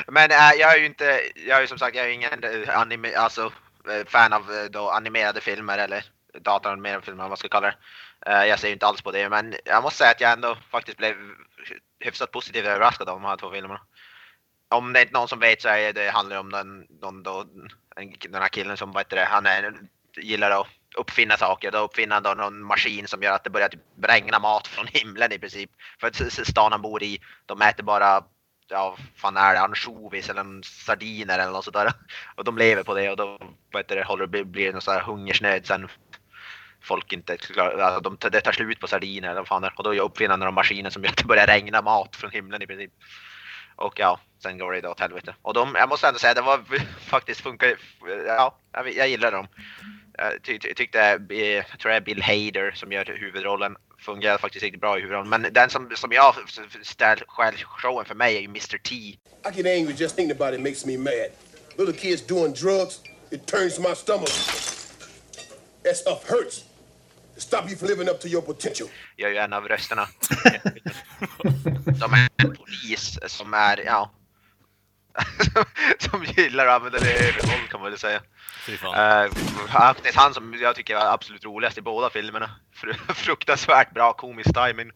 Men 0.07 0.31
äh, 0.31 0.51
jag 0.59 0.75
är 0.75 0.79
ju 0.79 0.85
inte, 0.85 1.21
jag 1.47 1.57
är 1.57 1.61
ju 1.61 1.67
som 1.67 1.77
sagt, 1.77 1.95
jag 1.95 2.05
är 2.05 2.09
ingen 2.09 2.43
äh, 2.43 2.79
anime, 2.79 3.15
alltså 3.15 3.51
äh, 3.89 4.05
fan 4.07 4.33
av 4.33 4.51
äh, 4.51 4.63
då 4.71 4.89
animerade 4.89 5.41
filmer 5.41 5.77
eller 5.77 6.05
datoranimerade 6.41 7.05
filmer, 7.05 7.23
vad 7.23 7.29
man 7.29 7.37
ska 7.37 7.47
kalla 7.47 7.67
det. 7.67 7.77
Äh, 8.31 8.45
jag 8.45 8.59
ser 8.59 8.67
ju 8.67 8.73
inte 8.73 8.85
alls 8.85 9.01
på 9.01 9.11
det, 9.11 9.29
men 9.29 9.55
jag 9.65 9.83
måste 9.83 9.97
säga 9.97 10.11
att 10.11 10.21
jag 10.21 10.31
ändå 10.31 10.57
faktiskt 10.71 10.97
blev 10.97 11.15
hyfsat 11.99 12.31
positivt 12.31 12.65
överraskad 12.65 13.09
av 13.09 13.21
de 13.21 13.27
här 13.27 13.37
två 13.37 13.51
filmerna. 13.51 13.81
Om 14.75 14.93
det 14.93 14.99
är 14.99 15.01
inte 15.01 15.13
någon 15.13 15.27
som 15.27 15.39
vet 15.39 15.61
så 15.61 15.69
är 15.69 15.93
det, 15.93 16.09
handlar 16.09 16.35
det 16.35 16.39
om 16.39 16.51
den, 16.51 16.85
den, 17.01 17.23
då, 17.23 17.45
den 18.19 18.41
här 18.41 18.47
killen 18.47 18.77
som, 18.77 18.91
vad 18.91 19.05
det, 19.09 19.25
han 19.25 19.45
är, 19.45 19.73
gillar 20.17 20.51
att 20.51 20.67
uppfinna 20.95 21.37
saker. 21.37 21.71
Då 21.71 21.77
uppfinner 21.77 22.21
han 22.21 22.37
någon 22.37 22.63
maskin 22.63 23.07
som 23.07 23.23
gör 23.23 23.31
att 23.31 23.43
det 23.43 23.49
börjar 23.49 23.69
typ 23.69 23.81
regna 24.03 24.39
mat 24.39 24.67
från 24.67 24.87
himlen 24.87 25.31
i 25.31 25.39
princip. 25.39 25.71
För 25.99 26.07
att 26.07 26.47
stan 26.47 26.71
han 26.71 26.81
bor 26.81 27.03
i, 27.03 27.19
de 27.45 27.61
äter 27.61 27.83
bara 27.83 28.23
ja, 28.67 28.97
fan 29.15 29.37
är 29.37 29.53
det, 29.53 29.59
ansjovis 29.59 30.29
eller 30.29 30.61
sardiner 30.63 31.39
eller 31.39 31.51
något 31.51 31.65
sådär. 31.65 31.91
Och 32.35 32.43
de 32.43 32.57
lever 32.57 32.83
på 32.83 32.93
det 32.93 33.09
och 33.09 33.17
då 33.17 33.39
vet 33.73 33.87
du, 33.87 34.03
håller 34.03 34.27
blir 34.27 34.65
det 34.65 34.71
någon 34.71 34.81
sån 34.81 34.93
här 34.93 35.01
hungersnöd 35.01 35.65
sen 35.65 35.87
folk 36.81 37.13
inte 37.13 37.37
klarar, 37.37 37.79
alltså 37.79 38.01
de, 38.01 38.17
det 38.29 38.41
tar 38.41 38.51
slut 38.51 38.79
på 38.79 38.87
sardiner 38.87 39.29
eller 39.29 39.41
vad 39.41 39.47
fan 39.47 39.63
är. 39.63 39.73
Och 39.75 39.83
då 39.83 39.93
uppfinner 39.93 40.29
han 40.29 40.39
några 40.39 40.51
maskiner 40.51 40.89
som 40.89 41.03
gör 41.03 41.11
att 41.11 41.17
det 41.17 41.25
börjar 41.25 41.47
regna 41.47 41.81
mat 41.81 42.15
från 42.15 42.31
himlen 42.31 42.61
i 42.61 42.67
princip. 42.67 42.91
Och 43.75 43.99
ja, 43.99 44.19
sen 44.43 44.57
går 44.57 44.73
det 44.73 44.81
då 44.81 44.89
åt 44.89 44.99
helvete. 44.99 45.35
Och 45.41 45.53
de, 45.53 45.75
jag 45.75 45.89
måste 45.89 46.07
ändå 46.07 46.19
säga, 46.19 46.33
det 46.33 46.41
var 46.41 46.63
faktiskt 46.99 47.41
funkar, 47.41 47.77
ja, 48.27 48.57
jag, 48.71 48.93
jag 48.93 49.09
gillar 49.09 49.31
dem. 49.31 49.47
Jag 50.17 50.43
ty, 50.43 50.59
ty, 50.59 50.73
tyckte, 50.73 50.99
eh, 51.29 51.39
jag 51.39 51.79
tror 51.79 51.89
det 51.91 51.97
är 51.97 52.01
Bill 52.01 52.21
Hader 52.21 52.71
som 52.71 52.91
gör 52.91 53.05
huvudrollen, 53.05 53.75
fungerar 53.99 54.37
faktiskt 54.37 54.63
riktigt 54.63 54.81
bra 54.81 54.97
i 54.97 55.01
huvudrollen. 55.01 55.29
Men 55.29 55.53
den 55.53 55.69
som, 55.69 55.91
som 55.95 56.11
jag 56.11 56.35
ställer 56.83 57.23
själv 57.27 57.55
showen 57.55 58.05
för 58.05 58.15
mig 58.15 58.35
är 58.35 58.41
ju 58.41 58.47
Mr 58.47 58.77
T. 58.77 58.95
I 58.95 59.17
get 59.53 59.65
angry 59.65 59.93
just 59.93 60.15
thinking 60.15 60.37
about 60.41 60.53
it 60.53 60.61
makes 60.61 60.85
me 60.85 60.97
mad. 60.97 61.29
Little 61.77 61.93
kids 61.93 62.21
doing 62.21 62.53
drugs, 62.53 63.01
it 63.31 63.45
turns 63.47 63.79
my 63.79 63.95
stomach. 63.95 64.29
That 65.83 65.97
stuff 65.97 66.29
hurts. 66.29 66.64
To 67.35 67.41
stop 67.41 67.61
you 67.67 67.77
from 67.77 67.87
living 67.87 68.09
up 68.09 68.19
to 68.19 68.27
your 68.27 68.41
potential. 68.41 68.89
gör 69.17 69.29
ju 69.29 69.37
en 69.37 69.53
av 69.53 69.67
rösterna. 69.67 70.07
De 71.99 72.13
är 72.13 72.29
en 72.37 72.55
polis 72.55 73.19
som 73.27 73.53
är, 73.53 73.85
ja, 73.85 74.11
som 75.99 76.23
gillar 76.23 76.67
att 76.67 76.75
använda 76.75 76.99
det 76.99 77.13
övervåld 77.13 77.69
kan 77.69 77.81
man 77.81 77.89
väl 77.89 77.99
säga. 77.99 78.21
Fy 78.65 78.77
fan. 78.77 78.93
Uh, 78.93 79.31
det 80.03 80.09
är 80.09 80.15
han 80.15 80.33
som 80.33 80.53
jag 80.53 80.75
tycker 80.75 80.95
är 80.95 81.13
absolut 81.13 81.45
roligast 81.45 81.77
i 81.77 81.81
båda 81.81 82.09
filmerna. 82.09 82.51
Fru- 82.75 83.13
Fruktansvärt 83.13 83.93
bra 83.93 84.13
komisk 84.13 84.53
timing. 84.53 84.91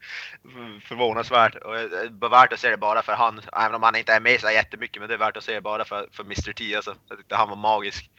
Mm, 0.45 0.81
Förvånansvärt. 0.81 1.55
Och 1.55 1.77
eh, 1.77 1.83
är 1.83 2.29
värt 2.29 2.53
att 2.53 2.59
se 2.59 2.69
det 2.69 2.77
bara 2.77 3.01
för 3.01 3.13
han. 3.13 3.41
Även 3.53 3.75
om 3.75 3.83
han 3.83 3.95
inte 3.95 4.13
är 4.13 4.19
med 4.19 4.41
så 4.41 4.49
jättemycket. 4.51 4.99
Men 5.01 5.09
det 5.09 5.15
är 5.15 5.19
värt 5.19 5.37
att 5.37 5.43
se 5.43 5.53
det 5.53 5.61
bara 5.61 5.85
för, 5.85 6.09
för 6.11 6.23
Mr 6.23 6.53
T 6.53 6.75
alltså. 6.75 6.95
Jag 7.09 7.17
tyckte 7.17 7.35
han 7.35 7.49
var 7.49 7.55
magisk. 7.55 8.09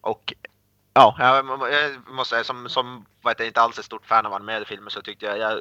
Och 0.00 0.32
ja, 0.96 1.16
jag, 1.18 1.72
jag 1.72 2.14
måste 2.14 2.34
säga 2.34 2.44
som, 2.44 2.68
som 2.68 3.06
vad 3.22 3.40
jag 3.40 3.46
inte 3.46 3.60
alls 3.60 3.78
ett 3.78 3.84
stort 3.84 4.06
fan 4.06 4.26
av 4.26 4.34
animerade 4.34 4.64
filmer 4.64 4.90
så 4.90 5.02
tyckte 5.02 5.26
jag, 5.26 5.38
jag 5.38 5.58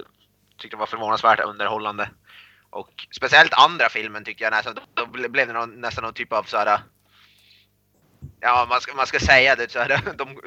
tyckte 0.58 0.76
det 0.76 0.80
var 0.80 0.86
förvånansvärt 0.86 1.39
underhållande. 1.39 2.10
Och 2.69 3.08
speciellt 3.15 3.54
andra 3.54 3.89
filmen 3.89 4.24
tyckte 4.24 4.43
jag 4.43 4.52
nästan, 4.52 4.76
då 4.93 5.06
blev 5.06 5.48
det 5.48 5.54
någon, 5.54 5.82
nästan 5.82 6.04
någon 6.04 6.13
typ 6.13 6.34
av 6.34 6.43
så 6.43 6.58
här. 6.58 6.80
Ja, 8.39 8.65
man 8.69 8.82
ska, 8.82 8.95
man 8.95 9.08
ska 9.08 9.19
säga 9.19 9.56
det 9.56 9.71
så 9.71 9.80
här, 9.80 9.89
de, 10.17 10.39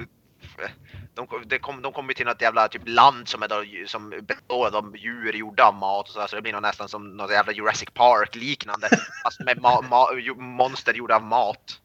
de, 1.14 1.29
de, 1.46 1.59
kom, 1.59 1.83
de 1.83 1.92
kommer 1.92 2.14
till 2.14 2.27
något 2.27 2.42
jävla 2.42 2.68
typ 2.68 2.83
land 2.85 3.29
som 3.29 3.42
är 3.42 3.48
då, 3.48 3.64
som 3.87 4.11
består 4.22 4.77
av 4.77 4.96
djur 4.96 5.33
gjorda 5.33 5.64
av 5.64 5.74
mat 5.74 6.09
och 6.09 6.14
så, 6.14 6.20
här, 6.20 6.27
så 6.27 6.37
det 6.37 6.42
blir 6.42 6.53
nog 6.53 6.62
nästan 6.62 6.88
som 6.88 7.16
något 7.16 7.31
jävla 7.31 7.53
Jurassic 7.53 7.88
Park 7.94 8.35
liknande. 8.35 8.88
Fast 9.24 9.40
med 9.40 9.61
ma, 9.61 9.81
ma, 9.81 10.09
monster 10.37 10.94
gjorda 10.94 11.16
av 11.16 11.22
mat. 11.22 11.81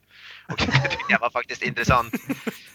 Och 0.47 0.57
det 1.09 1.17
var 1.21 1.29
faktiskt 1.29 1.61
intressant. 1.63 2.13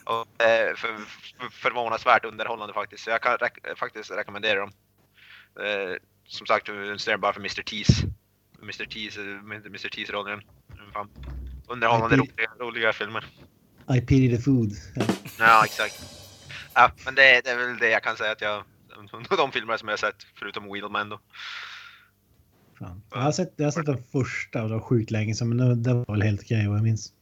Och 0.05 0.43
eh, 0.43 0.75
för, 0.77 0.97
för, 0.97 1.49
förvånansvärt 1.51 2.25
underhållande 2.25 2.75
faktiskt. 2.75 3.05
Så 3.05 3.11
jag 3.11 3.23
kan 3.23 3.37
rek- 3.37 3.77
faktiskt 3.77 4.11
rekommendera 4.11 4.61
dem. 4.61 4.73
Eh, 5.61 5.97
som 6.27 6.47
sagt, 6.47 6.67
ser 7.01 7.17
bara 7.17 7.33
för 7.33 7.41
Mr. 7.41 7.63
Tees. 7.63 7.89
Mr. 8.63 8.85
Tees, 8.85 9.17
eh, 9.17 9.25
Mr. 9.67 9.89
Tees 9.89 10.11
rollen. 10.11 10.41
Fan. 10.93 11.09
Underhållande, 11.69 12.17
IP. 12.17 12.21
roliga, 12.23 12.51
roliga 12.59 12.93
filmer. 12.93 13.25
I 13.97 14.01
pity 14.01 14.37
the 14.37 14.43
food. 14.43 14.73
Ja. 15.39 15.65
Exakt. 15.65 16.03
Ja, 16.75 16.91
men 17.05 17.15
det, 17.15 17.41
det 17.45 17.51
är 17.51 17.57
väl 17.59 17.79
det 17.79 17.91
jag 17.91 18.03
kan 18.03 18.17
säga 18.17 18.33
att 18.33 18.41
jag... 18.41 18.65
De 19.37 19.53
filmer 19.53 19.77
som 19.77 19.89
jag 19.89 19.93
har 19.93 19.97
sett, 19.99 20.27
förutom 20.39 20.73
Wheelman 20.73 21.09
då. 21.09 21.21
Fan. 22.79 23.03
Jag, 23.11 23.19
har 23.19 23.33
sett, 23.33 23.53
jag 23.57 23.67
har 23.67 23.71
sett 23.73 23.87
den 23.87 24.03
första 24.13 24.63
och 24.63 24.69
det 24.69 24.75
var 24.75 24.83
sjukt 24.83 25.11
länge 25.11 25.35
sedan, 25.35 25.49
men 25.49 25.57
det- 25.59 25.75
det 25.75 25.95
var 25.95 26.05
väl 26.15 26.23
helt 26.23 26.41
okej 26.41 26.69
vad 26.69 26.77
jag 26.77 26.83
minns. 26.85 27.13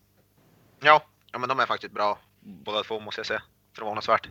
Ja, 0.80 1.02
ja, 1.32 1.38
men 1.38 1.48
de 1.48 1.60
är 1.60 1.66
faktiskt 1.66 1.94
bra 1.94 2.18
båda 2.40 2.82
två 2.82 3.00
måste 3.00 3.18
jag 3.18 3.26
säga. 3.26 3.42
Förvånansvärt. 3.76 4.28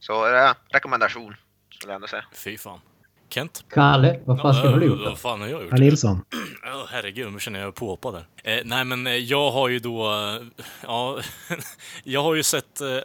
Så 0.00 0.34
eh, 0.34 0.52
rekommendation 0.68 1.36
skulle 1.70 1.92
jag 1.92 1.94
ändå 1.94 2.06
säga. 2.08 2.24
Fy 2.32 2.58
fan. 2.58 2.80
Kent? 3.28 3.64
Kalle, 3.70 4.20
vad 4.24 4.40
fan 4.40 4.54
ska 4.54 4.64
Ja, 4.70 4.76
du 4.76 4.86
gjort 4.86 5.00
Vad 5.04 5.18
fan 5.18 5.40
har 5.40 5.48
jag 5.48 5.62
gjort? 5.62 5.72
Nilsson. 5.72 6.24
Åh, 6.64 6.84
herregud, 6.90 7.32
nu 7.32 7.40
känner 7.40 7.60
jag 7.60 7.74
påhoppad 7.74 8.14
där. 8.14 8.26
Eh, 8.58 8.62
nej, 8.64 8.84
men 8.84 9.06
eh, 9.06 9.12
jag 9.14 9.50
har 9.50 9.68
ju 9.68 9.78
då... 9.78 10.12
Eh, 10.12 10.64
ja, 10.82 11.20
jag 12.04 12.22
har 12.22 12.34
ju 12.34 12.42
sett... 12.42 12.80
Eh, 12.80 12.98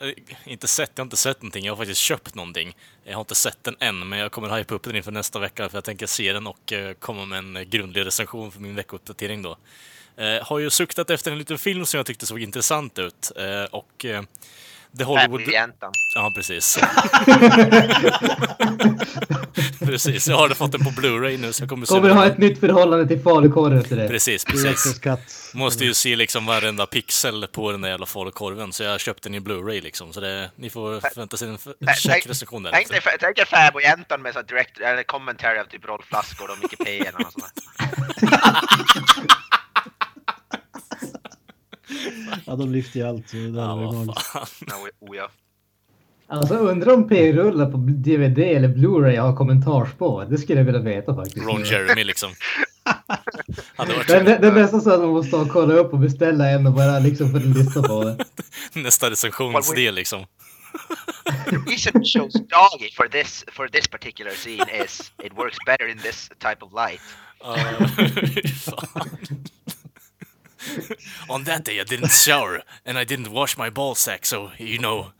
inte 0.45 0.67
sett, 0.67 0.91
jag 0.95 1.01
har 1.01 1.05
inte 1.05 1.17
sett 1.17 1.41
någonting. 1.41 1.65
Jag 1.65 1.71
har 1.71 1.77
faktiskt 1.77 2.01
köpt 2.01 2.35
någonting. 2.35 2.75
Jag 3.03 3.13
har 3.13 3.21
inte 3.21 3.35
sett 3.35 3.63
den 3.63 3.75
än, 3.79 4.09
men 4.09 4.19
jag 4.19 4.31
kommer 4.31 4.57
hypa 4.57 4.75
upp 4.75 4.83
den 4.83 4.95
inför 4.95 5.11
nästa 5.11 5.39
vecka 5.39 5.69
för 5.69 5.77
jag 5.77 5.83
tänker 5.83 6.05
se 6.05 6.33
den 6.33 6.47
och 6.47 6.73
eh, 6.73 6.93
komma 6.93 7.25
med 7.25 7.39
en 7.39 7.57
eh, 7.57 7.63
grundlig 7.63 8.05
recension 8.05 8.51
för 8.51 8.59
min 8.59 8.75
veckouppdatering 8.75 9.41
då. 9.41 9.57
Eh, 10.17 10.47
har 10.47 10.59
ju 10.59 10.69
suktat 10.69 11.09
efter 11.09 11.31
en 11.31 11.37
liten 11.37 11.57
film 11.57 11.85
som 11.85 11.97
jag 11.97 12.05
tyckte 12.05 12.25
såg 12.25 12.39
intressant 12.39 12.99
ut 12.99 13.31
eh, 13.35 13.63
och 13.71 14.05
eh, 14.05 14.23
The 14.97 15.03
Hollywood... 15.03 15.41
Ja, 16.15 16.31
precis. 16.35 16.79
precis, 19.79 20.27
jag 20.27 20.37
har 20.37 20.49
fått 20.49 20.71
den 20.71 20.83
på 20.83 20.89
Blu-ray 20.89 21.37
nu 21.37 21.53
så 21.53 21.63
jag 21.63 21.69
kommer 21.69 21.85
se 21.85 21.93
Kommer 21.93 22.09
ha 22.09 22.25
ett 22.25 22.37
nytt 22.37 22.59
förhållande 22.59 23.07
till 23.07 23.21
falukorven 23.21 23.79
efter 23.79 23.95
det. 23.95 24.07
Precis, 24.07 24.45
precis. 24.45 25.01
Måste 25.53 25.85
ju 25.85 25.93
se 25.93 26.15
liksom 26.15 26.45
varenda 26.45 26.85
pixel 26.85 27.47
på 27.47 27.71
den 27.71 27.81
där 27.81 27.89
jävla 27.89 28.05
falukorven, 28.05 28.73
så 28.73 28.83
jag 28.83 28.99
köpte 28.99 29.29
den 29.29 29.35
i 29.35 29.39
Blu-ray 29.39 29.81
liksom. 29.81 30.13
Så 30.13 30.19
det, 30.19 30.51
ni 30.55 30.69
får 30.69 30.99
förvänta 30.99 31.37
sig 31.37 31.49
en 31.49 31.57
Tänk- 31.57 31.97
checkrecension 31.97 32.63
där. 32.63 32.71
Tänk 32.71 32.89
dig, 32.89 33.01
tänk 33.19 33.35
dig 33.35 33.45
fäbodjäntan 33.45 34.21
med 34.21 34.33
så 34.33 34.41
direkt, 34.41 34.79
eller 34.79 35.03
commentary 35.03 35.59
av 35.59 35.65
typ 35.65 35.85
Rolf 35.85 36.11
Lassgård 36.11 36.49
och 36.49 36.57
Micke 36.61 36.77
P 36.85 36.99
eller 36.99 37.19
något 37.19 37.33
sånt. 37.33 37.53
Ja, 42.45 42.55
de 42.55 42.71
lyfter 42.71 42.99
ju 42.99 43.07
allt. 43.07 43.29
så 43.29 43.35
Det 43.35 43.41
Ja, 43.41 43.75
vad 43.75 44.15
fan. 44.25 44.45
Ja, 44.67 44.75
oh 44.99 45.15
ja. 45.17 45.29
Alltså 46.27 46.53
undrar 46.53 46.93
om 46.93 47.07
P-rullar 47.07 47.71
på 47.71 47.77
DVD 47.77 48.39
eller 48.39 48.67
Blu-ray 48.67 49.19
har 49.19 49.35
kommentarsspår. 49.35 50.25
Det 50.25 50.37
skulle 50.37 50.59
jag 50.59 50.65
vilja 50.65 50.81
veta 50.81 51.15
faktiskt. 51.15 51.45
Ron 51.45 51.63
Jeremy 51.63 52.03
liksom. 52.03 52.31
Varit 53.77 54.07
Det, 54.07 54.19
det, 54.19 54.37
det 54.37 54.47
är 54.47 54.51
nästan 54.51 54.81
så 54.81 54.93
att 54.93 54.99
man 54.99 55.09
måste 55.09 55.45
kolla 55.51 55.73
upp 55.73 55.93
och 55.93 55.99
beställa 55.99 56.49
en 56.49 56.67
och 56.67 56.73
bara 56.73 56.99
liksom 56.99 57.31
få 57.31 57.37
lyssna 57.37 57.81
på 57.81 58.03
det. 58.03 58.17
nästa 58.81 59.09
recensionsdel 59.09 59.95
liksom. 59.95 60.25
reason 61.67 61.93
we 61.95 62.05
chose 62.05 62.33
doggy 62.33 62.89
for 62.95 63.07
this 63.07 63.43
for 63.51 63.67
this 63.67 63.87
particular 63.87 64.31
scene 64.31 64.69
is 64.69 65.11
it 65.23 65.33
works 65.35 65.57
better 65.65 65.87
in 65.87 65.97
this 65.97 66.29
type 66.39 66.63
of 66.63 66.73
light. 66.73 67.01
Ja, 67.43 67.55
fan. 68.55 69.45
On 71.29 71.45
that 71.45 71.65
day 71.65 71.79
I 71.81 71.83
didn't 71.83 72.11
shower 72.11 72.63
and 72.85 72.97
I 72.97 73.05
didn't 73.05 73.31
wash 73.31 73.57
my 73.57 73.69
ball 73.69 73.95
sack 73.95 74.25
so 74.25 74.49
you 74.57 74.77
know. 74.77 75.05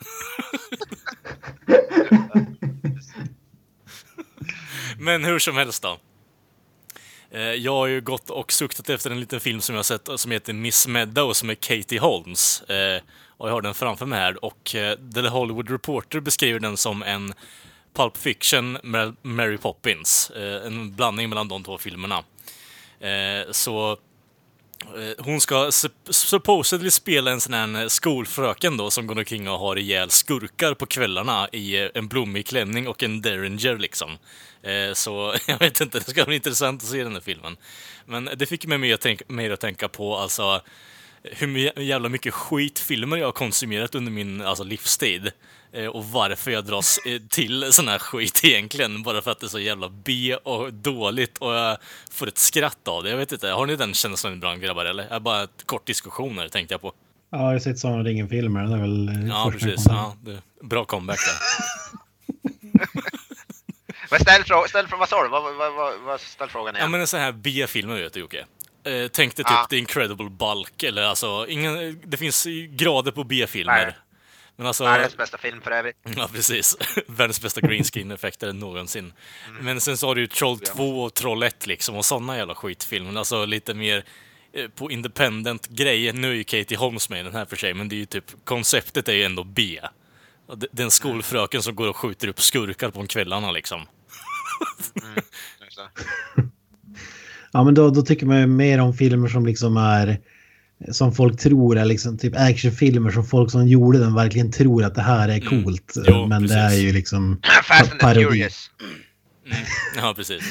Men 4.97 5.23
hur 5.23 5.39
som 5.39 5.57
helst 5.57 5.83
då. 5.83 5.97
Eh, 7.31 7.41
jag 7.41 7.73
har 7.73 7.87
ju 7.87 8.01
gått 8.01 8.29
och 8.29 8.51
suktat 8.51 8.89
efter 8.89 9.11
en 9.11 9.19
liten 9.19 9.39
film 9.39 9.61
som 9.61 9.75
jag 9.75 9.79
har 9.79 9.83
sett 9.83 10.09
som 10.15 10.31
heter 10.31 10.53
Miss 10.53 10.87
Meadows 10.87 11.43
med 11.43 11.59
Katie 11.59 11.99
Holmes. 11.99 12.61
Eh, 12.61 13.01
och 13.27 13.49
jag 13.49 13.53
har 13.53 13.61
den 13.61 13.73
framför 13.73 14.05
mig 14.05 14.19
här 14.19 14.45
och 14.45 14.75
eh, 14.75 14.97
The 15.13 15.27
Hollywood 15.27 15.69
Reporter 15.69 16.19
beskriver 16.19 16.59
den 16.59 16.77
som 16.77 17.03
en 17.03 17.33
Pulp 17.93 18.17
Fiction 18.17 18.77
med 18.83 19.15
Mary 19.21 19.57
Poppins. 19.57 20.31
En 20.65 20.95
blandning 20.95 21.29
mellan 21.29 21.47
de 21.47 21.63
två 21.63 21.77
filmerna. 21.77 22.23
Så 23.51 23.97
Eh, 24.81 25.25
hon 25.25 25.41
ska 25.41 25.71
supposedly 26.09 26.91
spela 26.91 27.31
en 27.31 27.41
sån 27.41 27.53
här 27.53 27.81
eh, 27.81 27.87
skolfröken 27.87 28.77
då 28.77 28.91
som 28.91 29.07
går 29.07 29.17
omkring 29.17 29.49
och 29.49 29.59
har 29.59 29.77
ihjäl 29.77 30.09
skurkar 30.09 30.73
på 30.73 30.85
kvällarna 30.85 31.49
i 31.51 31.83
eh, 31.83 31.89
en 31.93 32.07
blommig 32.07 32.45
klänning 32.45 32.87
och 32.87 33.03
en 33.03 33.21
derringer 33.21 33.77
liksom. 33.77 34.17
Så 34.93 35.35
jag 35.47 35.59
vet 35.59 35.81
inte, 35.81 35.99
det 35.99 36.11
ska 36.11 36.25
bli 36.25 36.35
intressant 36.35 36.83
att 36.83 36.89
se 36.89 37.03
den 37.03 37.13
här 37.13 37.21
filmen. 37.21 37.57
Men 38.05 38.29
det 38.37 38.45
fick 38.45 38.65
mig 38.65 38.77
mer 38.77 38.93
att 38.93 39.01
tänka, 39.01 39.25
mer 39.27 39.51
att 39.51 39.59
tänka 39.59 39.87
på 39.87 40.17
alltså 40.17 40.61
hur 41.23 41.79
jävla 41.79 42.09
mycket 42.09 42.33
skitfilmer 42.33 43.17
jag 43.17 43.27
har 43.27 43.31
konsumerat 43.31 43.95
under 43.95 44.11
min 44.11 44.41
alltså, 44.41 44.63
livstid. 44.63 45.31
Eh, 45.73 45.85
och 45.85 46.05
varför 46.05 46.51
jag 46.51 46.65
dras 46.65 46.99
eh, 47.05 47.21
till 47.29 47.73
sån 47.73 47.87
här 47.87 47.99
skit 47.99 48.43
egentligen. 48.43 49.03
Bara 49.03 49.21
för 49.21 49.31
att 49.31 49.39
det 49.39 49.45
är 49.45 49.49
så 49.49 49.59
jävla 49.59 49.89
B 49.89 50.35
och 50.35 50.73
dåligt 50.73 51.37
och 51.37 51.53
jag 51.53 51.77
får 52.11 52.27
ett 52.27 52.37
skratt 52.37 52.87
av 52.87 53.03
det. 53.03 53.09
Jag 53.09 53.17
vet 53.17 53.31
inte, 53.31 53.47
har 53.49 53.65
ni 53.65 53.75
den 53.75 53.93
känslan 53.93 54.33
ibland 54.33 54.61
grabbar 54.61 54.85
eller? 54.85 55.07
Jag 55.09 55.21
bara 55.21 55.43
ett 55.43 55.63
kort 55.65 55.85
diskussioner 55.87 56.47
tänkte 56.47 56.73
jag 56.73 56.81
på. 56.81 56.93
Ja, 57.31 57.37
jag 57.37 57.45
har 57.45 57.59
sett 57.59 57.83
om 57.83 58.03
ringen-filmer. 58.03 58.63
Det 58.63 58.73
är 58.73 58.81
väl 58.81 59.07
eh, 59.09 59.27
Ja, 59.27 59.51
precis. 59.51 59.85
Ja, 59.89 60.15
det, 60.21 60.41
bra 60.61 60.85
comeback 60.85 61.19
där. 61.19 61.35
Men 64.11 64.19
ställ 64.19 64.43
frågan, 64.43 64.69
ställ 64.69 64.87
frågan, 64.87 64.99
vad 64.99 65.09
sa 65.09 65.23
du? 65.23 65.29
Vad, 65.29 65.43
vad, 65.43 65.73
vad, 65.73 65.93
vad, 66.05 66.21
ställ 66.21 66.49
frågan 66.49 66.73
Ja 66.75 66.79
igen. 66.79 66.91
men 66.91 67.01
en 67.01 67.07
sån 67.07 67.19
här 67.19 67.31
B-filmer 67.31 67.95
vet 68.01 68.13
du 68.13 68.19
Jocke. 68.19 68.45
Eh, 68.83 69.07
tänk 69.11 69.35
dig 69.35 69.45
typ 69.45 69.51
Ja. 69.51 69.67
The 69.69 69.77
Incredible 69.77 70.29
Bulk 70.29 70.83
eller 70.83 71.03
alltså, 71.03 71.45
ingen, 71.49 72.01
det 72.05 72.17
finns 72.17 72.47
grader 72.69 73.11
på 73.11 73.23
B-filmer. 73.23 73.97
Men 74.61 74.67
alltså... 74.67 74.83
Världens 74.83 75.17
bästa 75.17 75.37
film 75.37 75.61
för 75.61 75.71
övrigt. 75.71 75.97
Ja, 76.17 76.29
precis. 76.33 76.77
Världens 77.07 77.41
bästa 77.41 77.61
green 77.61 77.83
skin-effekter 77.83 78.53
någonsin. 78.53 79.13
Men 79.61 79.81
sen 79.81 79.97
så 79.97 80.07
har 80.07 80.15
du 80.15 80.21
ju 80.21 80.27
Troll 80.27 80.59
2 80.59 81.03
och 81.03 81.13
Troll 81.13 81.43
1 81.43 81.67
liksom, 81.67 81.95
och 81.95 82.05
sådana 82.05 82.37
jävla 82.37 82.55
skitfilmer. 82.55 83.19
Alltså 83.19 83.45
lite 83.45 83.73
mer 83.73 84.03
eh, 84.53 84.67
på 84.67 84.91
independent 84.91 85.67
grejer. 85.67 86.13
Nu 86.13 86.29
är 86.29 86.35
ju 86.35 86.43
Katie 86.43 86.77
Holmes 86.77 87.09
med 87.09 87.19
i 87.19 87.23
den 87.23 87.33
här 87.33 87.45
för 87.45 87.55
sig, 87.55 87.73
men 87.73 87.89
det 87.89 87.95
är 87.95 87.97
ju 87.97 88.05
typ, 88.05 88.25
konceptet 88.43 89.09
är 89.09 89.13
ju 89.13 89.23
ändå 89.23 89.43
B. 89.43 89.79
Den 90.71 90.91
skolfröken 90.91 91.61
som 91.61 91.75
går 91.75 91.87
och 91.87 91.97
skjuter 91.97 92.27
upp 92.27 92.41
skurkar 92.41 92.89
på 92.89 93.07
kvällarna 93.07 93.51
liksom. 93.51 93.81
Så. 95.69 95.81
Ja, 97.53 97.63
men 97.63 97.73
då, 97.73 97.89
då 97.89 98.01
tycker 98.01 98.25
man 98.25 98.39
ju 98.39 98.47
mer 98.47 98.79
om 98.79 98.93
filmer 98.93 99.27
som 99.27 99.45
liksom 99.45 99.77
är 99.77 100.19
som 100.91 101.13
folk 101.13 101.39
tror 101.39 101.77
är 101.77 101.85
liksom 101.85 102.17
typ 102.17 102.33
actionfilmer 102.35 103.11
som 103.11 103.25
folk 103.25 103.51
som 103.51 103.67
gjorde 103.67 103.99
den 103.99 104.15
verkligen 104.15 104.51
tror 104.51 104.83
att 104.83 104.95
det 104.95 105.01
här 105.01 105.29
är 105.29 105.39
coolt. 105.39 105.95
Mm. 105.95 106.07
Jo, 106.07 106.27
men 106.27 106.47
det 106.47 106.53
är 106.53 106.69
precis. 106.69 106.83
ju 106.83 106.93
liksom 106.93 107.41
Fast 107.63 107.81
and 107.81 107.91
the 107.91 107.97
parodi. 107.97 108.23
Furious. 108.23 108.69
Ja, 109.95 110.13
precis. 110.15 110.43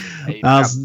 Alltså, 0.42 0.78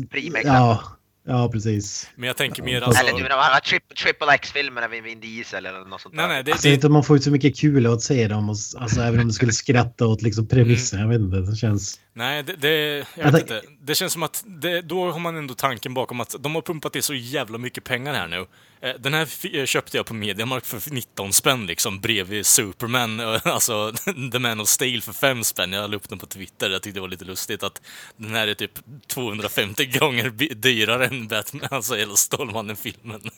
ja, 0.44 0.84
ja, 1.28 1.50
precis. 1.50 2.10
Men 2.16 2.28
jag 2.28 2.38
tänker 2.38 2.64
mer 2.64 2.82
alltså... 2.82 3.04
Eller 3.04 3.18
du 3.18 3.24
menar 3.24 3.38
alla 3.38 3.60
triple, 3.60 3.96
triple 3.96 4.34
X-filmerna 4.34 4.88
med 4.88 5.04
Vin 5.04 5.20
Diesel 5.20 5.66
eller 5.66 5.86
något 5.86 6.02
sånt 6.02 6.16
Nej, 6.16 6.28
där. 6.28 6.34
nej, 6.34 6.44
det, 6.44 6.52
Alltså, 6.52 6.68
det, 6.68 6.74
inte 6.74 6.88
om 6.88 6.94
man 6.94 7.04
får 7.04 7.16
ut 7.16 7.24
så 7.24 7.32
mycket 7.32 7.58
kul 7.58 7.86
att 7.86 8.02
se 8.02 8.28
dem. 8.28 8.50
Och, 8.50 8.56
alltså, 8.78 9.02
även 9.02 9.20
om 9.20 9.28
du 9.28 9.34
skulle 9.34 9.52
skratta 9.52 10.08
åt 10.08 10.22
liksom 10.22 10.48
premissen. 10.48 11.00
Jag 11.00 11.08
vet 11.08 11.20
inte, 11.20 11.38
det 11.38 11.56
känns... 11.56 12.00
Nej, 12.14 12.44
det, 12.44 12.56
det, 12.56 12.98
jag 12.98 13.06
Jag 13.16 13.32
vet 13.32 13.42
inte. 13.42 13.62
Det 13.82 13.96
känns 13.96 14.14
som 14.14 14.24
att 14.24 14.44
det, 14.46 14.82
då 14.82 15.12
har 15.12 15.20
man 15.20 15.38
ändå 15.38 15.54
tanken 15.54 15.94
bakom 15.94 16.22
att 16.22 16.36
de 16.40 16.56
har 16.56 16.62
pumpat 16.62 16.96
i 16.96 17.02
så 17.02 17.14
jävla 17.14 17.58
mycket 17.58 17.84
pengar 17.84 18.14
här 18.14 18.28
nu. 18.28 18.46
Eh, 18.82 18.96
Den 19.00 19.14
här 19.14 19.56
eh, 19.56 19.66
köpte 19.66 19.98
jag 19.98 20.06
på 20.06 20.14
Mediamarkt 20.14 20.68
för 20.68 20.94
19 20.94 21.34
spänn 21.34 21.66
liksom 21.66 22.00
bredvid 22.00 22.46
Superman, 22.46 23.20
alltså 23.44 23.94
The 24.32 24.40
Man 24.40 24.60
of 24.60 24.68
Steel 24.68 25.02
för 25.02 25.14
5 25.14 25.44
spänn. 25.44 25.74
Jag 25.74 25.90
la 25.90 25.98
upp 25.98 26.10
den 26.10 26.20
på 26.20 26.26
Twitter, 26.26 26.70
jag 26.70 26.82
tyckte 26.82 26.98
det 26.98 27.02
var 27.02 27.08
lite 27.08 27.26
lustigt 27.26 27.64
att 27.64 27.82
den 28.18 28.36
här 28.36 28.48
är 28.48 28.54
typ 28.54 28.80
250 29.08 29.86
gånger 30.00 30.30
dyrare 30.56 31.06
än 31.06 31.28
Batman, 31.28 31.68
alltså 31.72 31.96
hela 31.96 32.16
Stålmannen-filmen. 32.16 33.22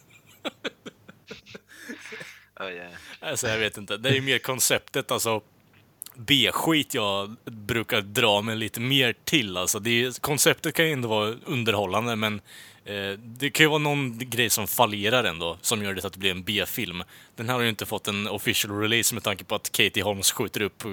Oh, 2.60 2.72
yeah. 2.72 2.92
Alltså 3.20 3.48
jag 3.48 3.58
vet 3.58 3.78
inte, 3.78 3.98
det 3.98 4.10
är 4.10 4.14
ju 4.14 4.22
mer 4.22 4.40
konceptet 4.40 5.12
alltså. 5.12 5.42
B-skit 6.16 6.94
jag 6.94 7.36
brukar 7.46 8.02
dra 8.02 8.42
mig 8.42 8.56
lite 8.56 8.80
mer 8.80 9.16
till. 9.24 9.58
Alltså 9.58 9.80
det 9.80 10.04
är, 10.04 10.22
konceptet 10.22 10.76
kan 10.76 10.86
ju 10.86 10.92
ändå 10.92 11.08
vara 11.08 11.36
underhållande 11.46 12.16
men 12.16 12.42
eh, 12.88 13.20
det 13.20 13.50
kan 13.50 13.64
ju 13.64 13.70
vara 13.70 13.80
någon 13.80 14.18
grej 14.18 14.50
som 14.50 14.68
fallerar 14.68 15.24
ändå 15.24 15.58
som 15.62 15.84
gör 15.84 15.94
det 15.94 16.06
att 16.06 16.14
det 16.14 16.20
blir 16.20 16.32
en 16.32 16.44
B-film. 16.44 17.04
Den 17.36 17.50
här 17.50 17.56
har 17.56 17.62
ju 17.62 17.70
inte 17.70 17.86
fått 17.86 18.08
en 18.08 18.28
official 18.28 18.80
release 18.80 19.14
med 19.14 19.24
tanke 19.24 19.44
på 19.44 19.56
att 19.56 19.72
Katie 19.72 20.04
Holmes 20.04 20.32
skjuter 20.32 20.62
upp 20.62 20.84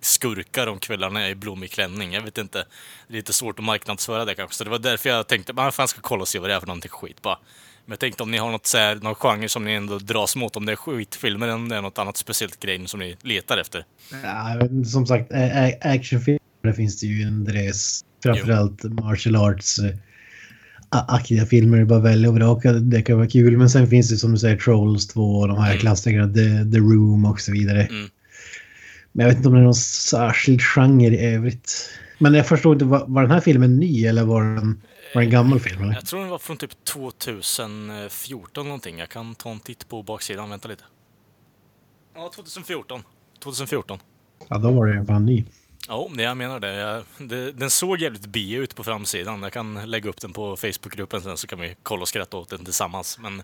skurkar 0.00 0.66
om 0.66 0.78
kvällarna 0.78 1.28
i 1.28 1.34
blommig 1.34 1.70
klänning. 1.70 2.12
Jag 2.12 2.22
vet 2.22 2.38
inte. 2.38 2.64
Det 3.08 3.14
är 3.14 3.16
lite 3.16 3.32
svårt 3.32 3.58
att 3.58 3.64
marknadsföra 3.64 4.24
det 4.24 4.34
kanske. 4.34 4.56
Så 4.56 4.64
det 4.64 4.70
var 4.70 4.78
därför 4.78 5.08
jag 5.08 5.26
tänkte, 5.26 5.52
man 5.52 5.72
fan 5.72 5.88
ska 5.88 6.00
kolla 6.00 6.22
och 6.22 6.28
se 6.28 6.38
vad 6.38 6.50
det 6.50 6.54
är 6.54 6.60
för 6.60 6.66
någonting 6.66 6.90
skit 6.90 7.22
bara. 7.22 7.38
Men 7.84 7.92
jag 7.92 7.98
tänkte 7.98 8.22
om 8.22 8.30
ni 8.30 8.38
har 8.38 8.50
något 8.50 8.66
så 8.66 8.78
här, 8.78 8.96
någon 8.96 9.14
genre 9.14 9.48
som 9.48 9.64
ni 9.64 9.72
ändå 9.72 9.98
dras 9.98 10.36
mot, 10.36 10.56
om 10.56 10.66
det 10.66 10.72
är 10.72 10.76
skitfilmer 10.76 11.46
eller 11.46 11.54
om 11.54 11.68
det 11.68 11.76
är 11.76 11.82
något 11.82 11.98
annat 11.98 12.16
speciellt 12.16 12.60
grej 12.60 12.88
som 12.88 13.00
ni 13.00 13.16
letar 13.22 13.58
efter. 13.58 13.84
Ja, 14.22 14.68
som 14.86 15.06
sagt, 15.06 15.32
actionfilmer 15.80 16.72
finns 16.76 17.00
det 17.00 17.06
ju 17.06 17.22
en 17.22 17.44
dress. 17.44 18.00
Framförallt 18.22 18.84
martial 18.84 19.36
arts. 19.36 19.80
Aktiga 21.00 21.46
filmer, 21.46 21.76
det 21.76 21.82
är 21.82 21.86
bara 21.86 22.00
välja 22.00 22.28
och 22.28 22.34
vraka. 22.34 22.72
Det 22.72 23.02
kan 23.02 23.16
vara 23.16 23.28
kul. 23.28 23.56
Men 23.56 23.70
sen 23.70 23.86
finns 23.86 24.10
det 24.10 24.16
som 24.16 24.32
du 24.32 24.38
säger 24.38 24.56
Trolls 24.56 25.06
2 25.06 25.36
och 25.36 25.48
de 25.48 25.58
här 25.58 25.70
Mm. 25.70 25.78
klassikerna. 25.80 26.26
The, 26.28 26.70
The 26.72 26.78
Room 26.78 27.24
och 27.24 27.40
så 27.40 27.52
vidare. 27.52 27.82
Mm. 27.86 28.10
Men 29.12 29.24
jag 29.26 29.28
vet 29.30 29.36
inte 29.36 29.48
om 29.48 29.54
det 29.54 29.60
är 29.60 29.64
någon 29.64 29.74
särskild 29.74 30.62
genre 30.62 31.08
i 31.16 31.34
övrigt. 31.34 31.90
Men 32.18 32.34
jag 32.34 32.46
förstår 32.48 32.72
inte, 32.72 32.84
var, 32.84 33.04
var 33.06 33.22
den 33.22 33.30
här 33.30 33.40
filmen 33.40 33.76
ny 33.76 34.06
eller 34.06 34.24
var 34.24 34.42
den, 34.44 34.54
var 35.14 35.22
den 35.22 35.22
en 35.22 35.30
gammal 35.30 35.60
film? 35.60 35.82
Eller? 35.82 35.94
Jag 35.94 36.06
tror 36.06 36.20
den 36.20 36.28
var 36.28 36.38
från 36.38 36.56
typ 36.56 36.84
2014 36.84 38.64
någonting. 38.66 38.98
Jag 38.98 39.08
kan 39.08 39.34
ta 39.34 39.50
en 39.50 39.60
titt 39.60 39.88
på 39.88 40.02
baksidan, 40.02 40.50
vänta 40.50 40.68
lite. 40.68 40.84
Ja, 42.14 42.30
2014. 42.34 43.02
2014. 43.42 43.98
Ja, 44.48 44.58
då 44.58 44.70
var 44.70 44.86
den 44.86 45.06
fan 45.06 45.26
ny. 45.26 45.44
Ja, 45.88 46.10
jag 46.16 46.36
menar 46.36 46.60
det. 46.60 46.74
Jag, 46.74 47.04
det. 47.18 47.52
Den 47.52 47.70
såg 47.70 47.98
jävligt 47.98 48.26
bi 48.26 48.52
ut 48.52 48.74
på 48.74 48.84
framsidan. 48.84 49.42
Jag 49.42 49.52
kan 49.52 49.90
lägga 49.90 50.10
upp 50.10 50.20
den 50.20 50.32
på 50.32 50.56
Facebookgruppen 50.56 51.22
sen 51.22 51.36
så 51.36 51.46
kan 51.46 51.60
vi 51.60 51.76
kolla 51.82 52.02
och 52.02 52.08
skratta 52.08 52.36
åt 52.36 52.48
den 52.48 52.64
tillsammans. 52.64 53.18
Men 53.18 53.42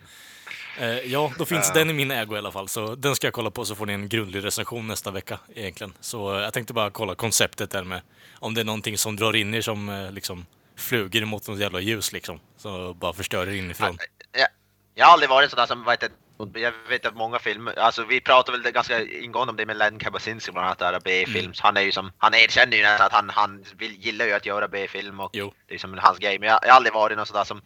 eh, 0.79 0.89
ja, 0.89 1.33
då 1.39 1.45
finns 1.45 1.73
den 1.73 1.91
i 1.91 1.93
min 1.93 2.11
ägo 2.11 2.35
i 2.35 2.39
alla 2.39 2.53
fall. 2.53 2.69
Så 2.69 2.95
den 2.95 3.17
ska 3.17 3.27
jag 3.27 3.35
kolla 3.35 3.51
på 3.51 3.65
så 3.65 3.75
får 3.75 3.87
ni 3.87 3.93
en 3.93 4.09
grundlig 4.09 4.45
recension 4.45 4.87
nästa 4.87 5.11
vecka 5.11 5.39
egentligen. 5.55 5.93
Så 6.01 6.37
eh, 6.37 6.43
jag 6.43 6.53
tänkte 6.53 6.73
bara 6.73 6.91
kolla 6.91 7.15
konceptet 7.15 7.71
där 7.71 7.85
med 7.85 8.01
om 8.39 8.55
det 8.55 8.61
är 8.61 8.65
någonting 8.65 8.99
som 8.99 9.17
drar 9.17 9.37
in 9.37 9.55
er 9.55 9.61
som 9.61 9.89
eh, 9.89 10.13
liksom 10.13 10.47
flugor 10.77 11.25
mot 11.25 11.49
något 11.49 11.59
jävla 11.59 11.81
ljus 11.81 12.13
liksom. 12.13 12.41
Så 12.57 12.95
bara 12.95 13.13
förstör 13.13 13.47
er 13.47 13.55
inifrån. 13.55 13.99
Jag, 14.33 14.49
jag 14.95 15.07
har 15.07 15.13
aldrig 15.13 15.31
varit 15.31 15.51
sådär 15.51 15.67
som, 15.67 15.85
vad 15.85 15.93
heter 15.93 16.11
jag 16.55 16.73
vet 16.89 17.07
att 17.07 17.15
många 17.17 17.39
filmer, 17.39 17.79
alltså 17.79 18.05
vi 18.05 18.21
pratar 18.21 18.53
väl 18.53 18.73
ganska 18.73 19.03
ingående 19.05 19.51
om 19.51 19.57
det 19.57 19.67
med 19.67 19.77
Len 19.77 19.99
Kabasinski 19.99 20.53
bland 20.53 20.67
annat, 20.67 20.79
där 20.79 21.01
B-film. 21.05 21.45
Mm. 21.45 21.53
Han 21.59 21.77
är 21.77 21.81
ju 21.81 21.93
som, 21.93 22.13
han 22.19 22.35
erkänner 22.35 22.77
ju 22.77 22.83
nästan 22.83 23.07
att 23.07 23.13
han, 23.13 23.31
han 23.31 23.65
vill, 23.77 23.97
gillar 24.05 24.27
ju 24.27 24.33
att 24.33 24.47
göra 24.47 24.69
B-film 24.69 25.21
och 25.21 25.31
Jo. 25.33 25.55
det 25.69 25.75
är 25.75 25.79
som 25.79 25.99
hans 25.99 26.19
grej. 26.19 26.39
Men 26.39 26.49
jag, 26.49 26.59
jag 26.63 26.69
har 26.69 26.77
aldrig 26.77 26.95
varit 26.95 27.17
någon 27.17 27.27
sådär 27.27 27.45
som 27.45 27.63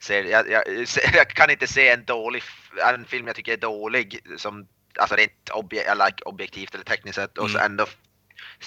ser, 0.00 0.24
jag, 0.24 0.50
jag, 0.50 0.62
jag 1.14 1.28
kan 1.28 1.50
inte 1.50 1.66
se 1.66 1.88
en 1.88 2.04
dålig, 2.04 2.42
en 2.94 3.04
film 3.04 3.26
jag 3.26 3.36
tycker 3.36 3.52
är 3.52 3.56
dålig 3.56 4.20
som, 4.36 4.66
alltså 4.98 5.16
rent 5.16 5.50
obje, 5.54 5.92
eller 5.92 6.28
objektivt 6.28 6.74
eller 6.74 6.84
tekniskt 6.84 7.16
sett 7.16 7.38
och 7.38 7.50
så 7.50 7.58
Mm. 7.58 7.72
ändå 7.72 7.86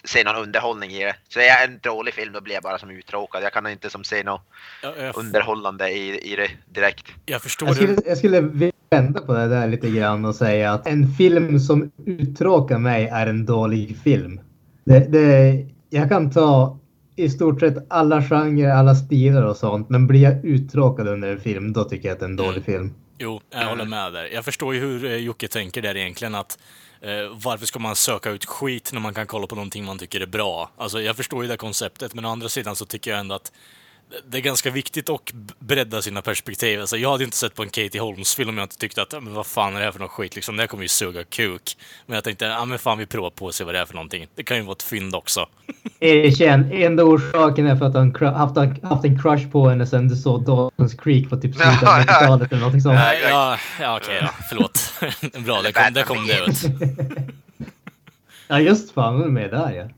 se 0.03 0.23
någon 0.23 0.35
underhållning 0.35 0.91
i 0.91 1.03
det. 1.03 1.15
Så 1.29 1.39
är 1.39 1.43
jag 1.43 1.63
en 1.63 1.79
dålig 1.83 2.13
film 2.13 2.33
då 2.33 2.41
blir 2.41 2.53
jag 2.53 2.63
bara 2.63 2.77
som 2.79 2.89
uttråkad. 2.89 3.43
Jag 3.43 3.53
kan 3.53 3.67
inte 3.67 3.89
som 3.89 4.03
se 4.03 4.23
något 4.23 4.41
Jag, 4.83 4.97
jag, 4.97 5.17
underhållande 5.17 5.89
i, 5.89 6.31
i 6.33 6.35
det 6.35 6.49
direkt. 6.81 7.05
jag 7.25 7.41
förstår 7.41 7.67
Jag 7.67 7.75
skulle, 7.75 7.93
det. 7.95 8.01
jag 8.07 8.17
skulle 8.17 8.71
vända 8.89 9.21
på 9.21 9.33
det 9.33 9.47
där 9.47 9.67
lite 9.67 9.89
grann 9.89 10.25
och 10.25 10.35
säga 10.35 10.71
att 10.73 10.87
en 10.87 11.07
film 11.07 11.59
som 11.59 11.91
uttråkar 12.05 12.77
mig 12.77 13.07
är 13.07 13.27
en 13.27 13.45
dålig 13.45 13.97
film. 14.03 14.39
Det, 14.85 14.99
det, 14.99 15.65
jag 15.89 16.09
kan 16.09 16.31
ta 16.31 16.79
i 17.15 17.29
stort 17.29 17.59
sett 17.59 17.75
alla 17.89 18.21
genrer, 18.21 18.69
alla 18.71 18.95
stilar 18.95 19.43
och 19.43 19.57
sånt, 19.57 19.89
men 19.89 20.07
blir 20.07 20.21
jag 20.21 20.45
uttråkad 20.45 21.07
under 21.07 21.31
en 21.31 21.39
film, 21.39 21.73
då 21.73 21.83
tycker 21.83 22.07
jag 22.07 22.13
att 22.13 22.19
det 22.19 22.25
är 22.25 22.29
en 22.29 22.35
dålig 22.35 22.65
film. 22.65 22.93
Jo, 23.17 23.41
jag 23.49 23.65
håller 23.65 23.85
med 23.85 24.13
där. 24.13 24.29
Jag 24.33 24.45
förstår 24.45 24.73
ju 24.73 24.79
hur 24.79 25.05
eh, 25.05 25.15
Jocke 25.15 25.47
tänker 25.47 25.81
där 25.81 25.97
egentligen. 25.97 26.35
att 26.35 26.59
eh, 27.03 27.27
Varför 27.31 27.65
ska 27.65 27.79
man 27.79 27.95
söka 27.95 28.29
ut 28.29 28.45
skit 28.45 28.93
när 28.93 28.99
man 28.99 29.13
kan 29.13 29.27
kolla 29.27 29.47
på 29.47 29.55
någonting 29.55 29.85
man 29.85 29.99
tycker 29.99 30.21
är 30.21 30.25
bra? 30.25 30.69
Alltså, 30.77 31.01
jag 31.01 31.15
förstår 31.15 31.43
ju 31.43 31.49
det 31.49 31.57
konceptet, 31.57 32.13
men 32.13 32.25
å 32.25 32.29
andra 32.29 32.49
sidan 32.49 32.75
så 32.75 32.85
tycker 32.85 33.11
jag 33.11 33.19
ändå 33.19 33.35
att 33.35 33.51
det 34.27 34.37
är 34.37 34.41
ganska 34.41 34.71
viktigt 34.71 35.09
att 35.09 35.31
bredda 35.59 36.01
sina 36.01 36.21
perspektiv. 36.21 36.79
Alltså, 36.81 36.97
jag 36.97 37.11
hade 37.11 37.23
inte 37.23 37.37
sett 37.37 37.55
på 37.55 37.63
en 37.63 37.69
Katie 37.69 38.01
Holmes-film 38.01 38.49
om 38.49 38.57
jag 38.57 38.65
inte 38.65 38.77
tyckte 38.77 39.01
att 39.01 39.13
"Ja, 39.13 39.19
men 39.19 39.33
vad 39.33 39.45
fan 39.45 39.75
är 39.75 39.79
det 39.79 39.85
här 39.85 39.91
för 39.91 39.99
något 39.99 40.11
skit? 40.11 40.35
Liksom, 40.35 40.55
det 40.57 40.61
här 40.63 40.67
kommer 40.67 40.83
ju 40.83 40.87
suga 40.87 41.23
kuk. 41.23 41.77
Men 42.05 42.15
jag 42.15 42.23
tänkte, 42.23 42.45
ja 42.45 42.65
men 42.65 42.79
fan 42.79 42.97
vi 42.97 43.05
provar 43.05 43.29
på 43.29 43.45
och 43.45 43.55
ser 43.55 43.65
vad 43.65 43.73
det 43.75 43.79
är 43.79 43.85
för 43.85 43.93
någonting. 43.93 44.27
Det 44.35 44.43
kan 44.43 44.57
ju 44.57 44.63
vara 44.63 44.71
ett 44.75 44.83
fynd 44.83 45.15
också. 45.15 45.45
Erkänn, 45.99 46.71
enda 46.71 47.03
orsaken 47.03 47.67
är 47.67 47.75
för 47.75 47.85
att 47.85 47.93
han 47.93 48.15
haft, 48.35 48.57
en- 48.57 48.79
haft 48.83 49.05
en 49.05 49.21
crush 49.21 49.51
på 49.51 49.69
henne 49.69 49.87
sen 49.87 50.07
du 50.09 50.15
såg 50.15 50.43
Dawson's 50.45 51.03
Creek 51.03 51.29
på 51.29 51.37
typ 51.37 51.55
slutet 51.55 51.83
av 51.83 51.89
Ja, 51.89 52.03
ja. 52.07 52.13
90-talet 52.13 52.51
eller 52.51 52.59
någonting 52.59 52.81
sånt. 52.81 52.95
Nej. 52.95 53.21
Ja, 53.29 53.57
ja 53.81 53.97
okej 54.03 54.17
ja, 54.21 54.29
förlåt. 54.49 54.93
Bra, 55.45 55.61
det 55.61 55.71
kom, 55.71 55.93
det 55.93 56.03
kom 56.03 56.27
det 56.27 56.39
ut. 56.39 56.61
Ja 58.47 58.59
just 58.59 58.93
fan, 58.93 59.13
hon 59.13 59.23
är 59.23 59.27
med 59.27 59.49
där 59.51 59.71
ja. 59.71 59.89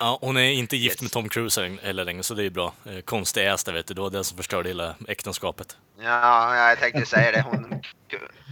Ja, 0.00 0.18
hon 0.20 0.36
är 0.36 0.50
inte 0.50 0.76
gift 0.76 1.02
med 1.02 1.10
Tom 1.10 1.28
Cruise 1.28 1.78
eller 1.82 2.04
längre, 2.04 2.22
så 2.22 2.34
det 2.34 2.44
är 2.44 2.50
bra. 2.50 2.74
Eh, 2.84 3.00
Konstig 3.00 3.46
ass 3.46 3.68
vet 3.68 3.86
du, 3.86 3.94
det 3.94 4.00
var 4.00 4.10
det 4.10 4.24
som 4.24 4.36
förstörde 4.36 4.68
hela 4.68 4.94
äktenskapet. 5.08 5.76
Ja, 6.00 6.56
jag 6.68 6.78
tänkte 6.78 7.06
säga 7.06 7.32
det. 7.32 7.42
Hon, 7.42 7.82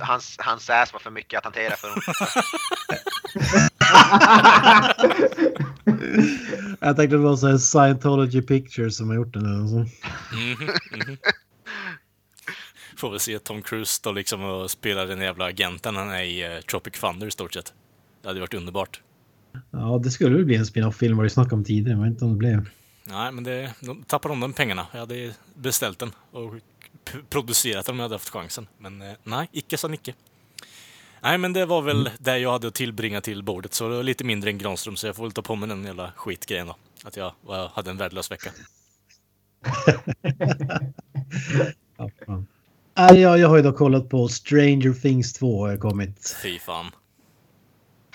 hans, 0.00 0.36
hans 0.38 0.70
ass 0.70 0.92
var 0.92 1.00
för 1.00 1.10
mycket 1.10 1.38
att 1.38 1.44
hantera 1.44 1.76
för 1.76 1.88
honom. 1.88 2.02
Jag 6.80 6.96
tänkte 6.96 7.16
det 7.16 7.22
var 7.22 7.36
så 7.36 7.58
Scientology 7.58 8.42
Pictures 8.42 8.96
som 8.96 9.08
har 9.08 9.16
gjort 9.16 9.32
den. 9.32 9.46
Eller 9.46 9.66
så. 9.66 9.76
Mhm, 10.36 10.70
mhm. 10.90 11.16
Får 12.96 13.10
väl 13.10 13.20
se 13.20 13.38
Tom 13.38 13.62
Cruise 13.62 14.00
då 14.04 14.12
liksom 14.12 14.44
och 14.44 14.70
spela 14.70 15.04
den 15.04 15.20
jävla 15.20 15.44
agenten 15.44 15.96
han 15.96 16.10
är 16.10 16.22
i 16.22 16.54
eh, 16.54 16.60
Tropic 16.60 17.00
Thunder 17.00 17.26
i 17.26 17.30
stort 17.30 17.54
sett. 17.54 17.72
Det 18.22 18.28
hade 18.28 18.40
varit 18.40 18.54
underbart. 18.54 19.00
Ja, 19.70 20.00
det 20.04 20.10
skulle 20.10 20.36
väl 20.36 20.44
bli 20.44 20.56
en 20.56 20.66
spin-off-film 20.66 21.16
vad 21.16 21.24
vi 21.24 21.30
snackade 21.30 21.54
om 21.54 21.64
tidigare. 21.64 21.98
Jag 21.98 22.04
vet 22.04 22.10
inte 22.10 22.24
om 22.24 22.30
det 22.30 22.36
blev. 22.36 22.68
Nej, 23.04 23.32
men 23.32 23.44
det, 23.44 23.74
de 23.80 24.02
tappade 24.02 24.32
de 24.32 24.40
den 24.40 24.52
pengarna. 24.52 24.86
Jag 24.92 25.00
hade 25.00 25.34
beställt 25.54 25.98
den 25.98 26.12
och 26.30 26.54
producerat 27.28 27.86
den 27.86 27.94
om 27.94 27.98
jag 27.98 28.04
hade 28.04 28.14
haft 28.14 28.28
chansen. 28.28 28.66
Men 28.78 29.02
eh, 29.02 29.12
nej, 29.24 29.48
icke 29.52 29.76
sa 29.76 29.88
Nicke. 29.88 30.14
Nej, 31.22 31.38
men 31.38 31.52
det 31.52 31.66
var 31.66 31.82
väl 31.82 32.10
det 32.18 32.38
jag 32.38 32.52
hade 32.52 32.68
att 32.68 32.74
tillbringa 32.74 33.20
till 33.20 33.42
bordet, 33.42 33.74
så 33.74 33.88
det 33.88 33.96
var 33.96 34.02
lite 34.02 34.24
mindre 34.24 34.50
än 34.50 34.58
Granström, 34.58 34.96
så 34.96 35.06
jag 35.06 35.16
får 35.16 35.22
väl 35.22 35.32
ta 35.32 35.42
på 35.42 35.56
mig 35.56 35.68
den 35.68 35.84
jävla 35.84 36.12
skitgrejen 36.16 36.66
då. 36.66 36.76
Att 37.04 37.16
jag 37.16 37.32
var, 37.40 37.68
hade 37.74 37.90
en 37.90 37.96
värdelös 37.96 38.30
vecka. 38.30 38.50
Ja, 42.98 43.14
jag, 43.14 43.38
jag 43.38 43.48
har 43.48 43.56
ju 43.56 43.62
då 43.62 43.72
kollat 43.72 44.08
på 44.08 44.28
Stranger 44.28 44.92
Things 44.92 45.32
2 45.32 45.66
har 45.66 45.76
kommit. 45.76 46.36
Fy 46.42 46.58
fan. 46.58 46.86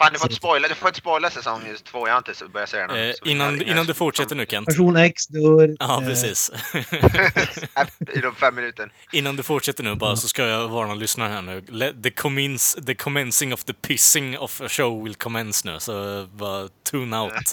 Fan, 0.02 0.14
du 0.14 0.20
får 0.20 0.26
inte 0.26 0.36
spoila, 0.36 0.68
du 0.68 0.76
får 0.76 0.88
inte 0.88 1.00
spoila 1.00 1.30
säsong 1.30 1.62
två. 1.92 2.08
Jag 2.08 2.14
har 2.14 2.18
inte 2.18 2.46
börjat 2.54 2.70
se 2.70 2.78
den. 2.78 3.10
Eh, 3.10 3.14
innan, 3.26 3.62
innan 3.62 3.86
du 3.86 3.94
fortsätter 3.94 4.36
nu 4.36 4.46
Kent. 4.46 4.68
Person 4.68 4.96
X 4.96 5.28
dör. 5.28 5.76
Ja, 5.80 6.02
eh, 6.02 6.08
precis. 6.08 6.52
I 8.14 8.20
de 8.20 8.36
fem 8.36 8.56
minuterna. 8.56 8.92
Innan 9.12 9.36
du 9.36 9.44
fortsätter 9.44 9.84
nu 9.84 9.96
bara 9.96 10.16
så 10.16 10.28
ska 10.28 10.48
jag 10.48 10.68
varna 10.68 10.94
lyssnaren 10.94 11.32
här 11.32 11.42
nu. 11.42 11.64
Let 11.68 12.04
the, 12.04 12.12
commence, 12.12 12.82
the 12.82 12.96
commencing 12.96 13.54
of 13.54 13.64
the 13.64 13.74
pissing 13.74 14.38
of 14.38 14.62
a 14.62 14.70
show 14.70 15.04
will 15.04 15.16
commence 15.16 15.72
nu, 15.72 15.80
så 15.80 16.28
bara 16.34 16.68
tune 16.92 17.18
out. 17.18 17.34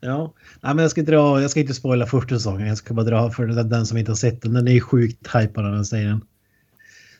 Ja, 0.00 0.34
Nej, 0.60 0.74
men 0.74 0.82
jag 0.82 0.90
ska, 0.90 1.02
dra, 1.02 1.40
jag 1.40 1.50
ska 1.50 1.60
inte 1.60 1.74
spoila 1.74 2.06
första 2.06 2.34
säsongen. 2.34 2.66
Jag 2.68 2.78
ska 2.78 2.94
bara 2.94 3.06
dra 3.06 3.30
för 3.30 3.46
den, 3.46 3.86
som 3.86 3.98
inte 3.98 4.10
har 4.10 4.16
sett 4.16 4.42
den. 4.42 4.54
Den 4.54 4.68
är 4.68 4.72
ju 4.72 4.80
sjukt 4.80 5.34
hypad 5.34 5.66
av 5.66 5.72
den 5.72 5.84
serien. 5.84 6.24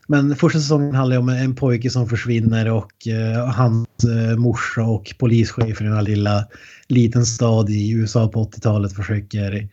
Men 0.06 0.36
första 0.36 0.58
säsongen 0.58 0.94
handlar 0.94 1.16
ju 1.16 1.20
om 1.20 1.28
en 1.28 1.54
pojke 1.54 1.90
som 1.90 2.08
försvinner 2.08 2.70
och 2.70 3.08
eh, 3.08 3.46
hans 3.46 3.88
eh, 4.04 4.36
morsa 4.36 4.82
och 4.82 5.14
polischefen 5.18 5.86
i 5.86 5.88
den 5.88 5.96
här 5.96 6.02
lilla 6.02 6.46
liten 6.88 7.26
stad 7.26 7.70
i 7.70 7.90
USA 7.90 8.28
på 8.28 8.44
80-talet 8.44 8.92
försöker, 8.92 9.68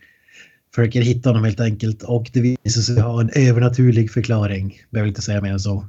försöker 0.74 1.02
hitta 1.02 1.28
honom 1.28 1.44
helt 1.44 1.60
enkelt. 1.60 2.02
Och 2.02 2.30
det 2.32 2.40
visar 2.40 2.80
sig 2.80 3.00
ha 3.00 3.20
en 3.20 3.30
övernaturlig 3.34 4.10
förklaring. 4.10 4.80
Behöver 4.90 5.08
inte 5.08 5.22
säga 5.22 5.40
mer 5.40 5.52
än 5.52 5.60
så. 5.60 5.88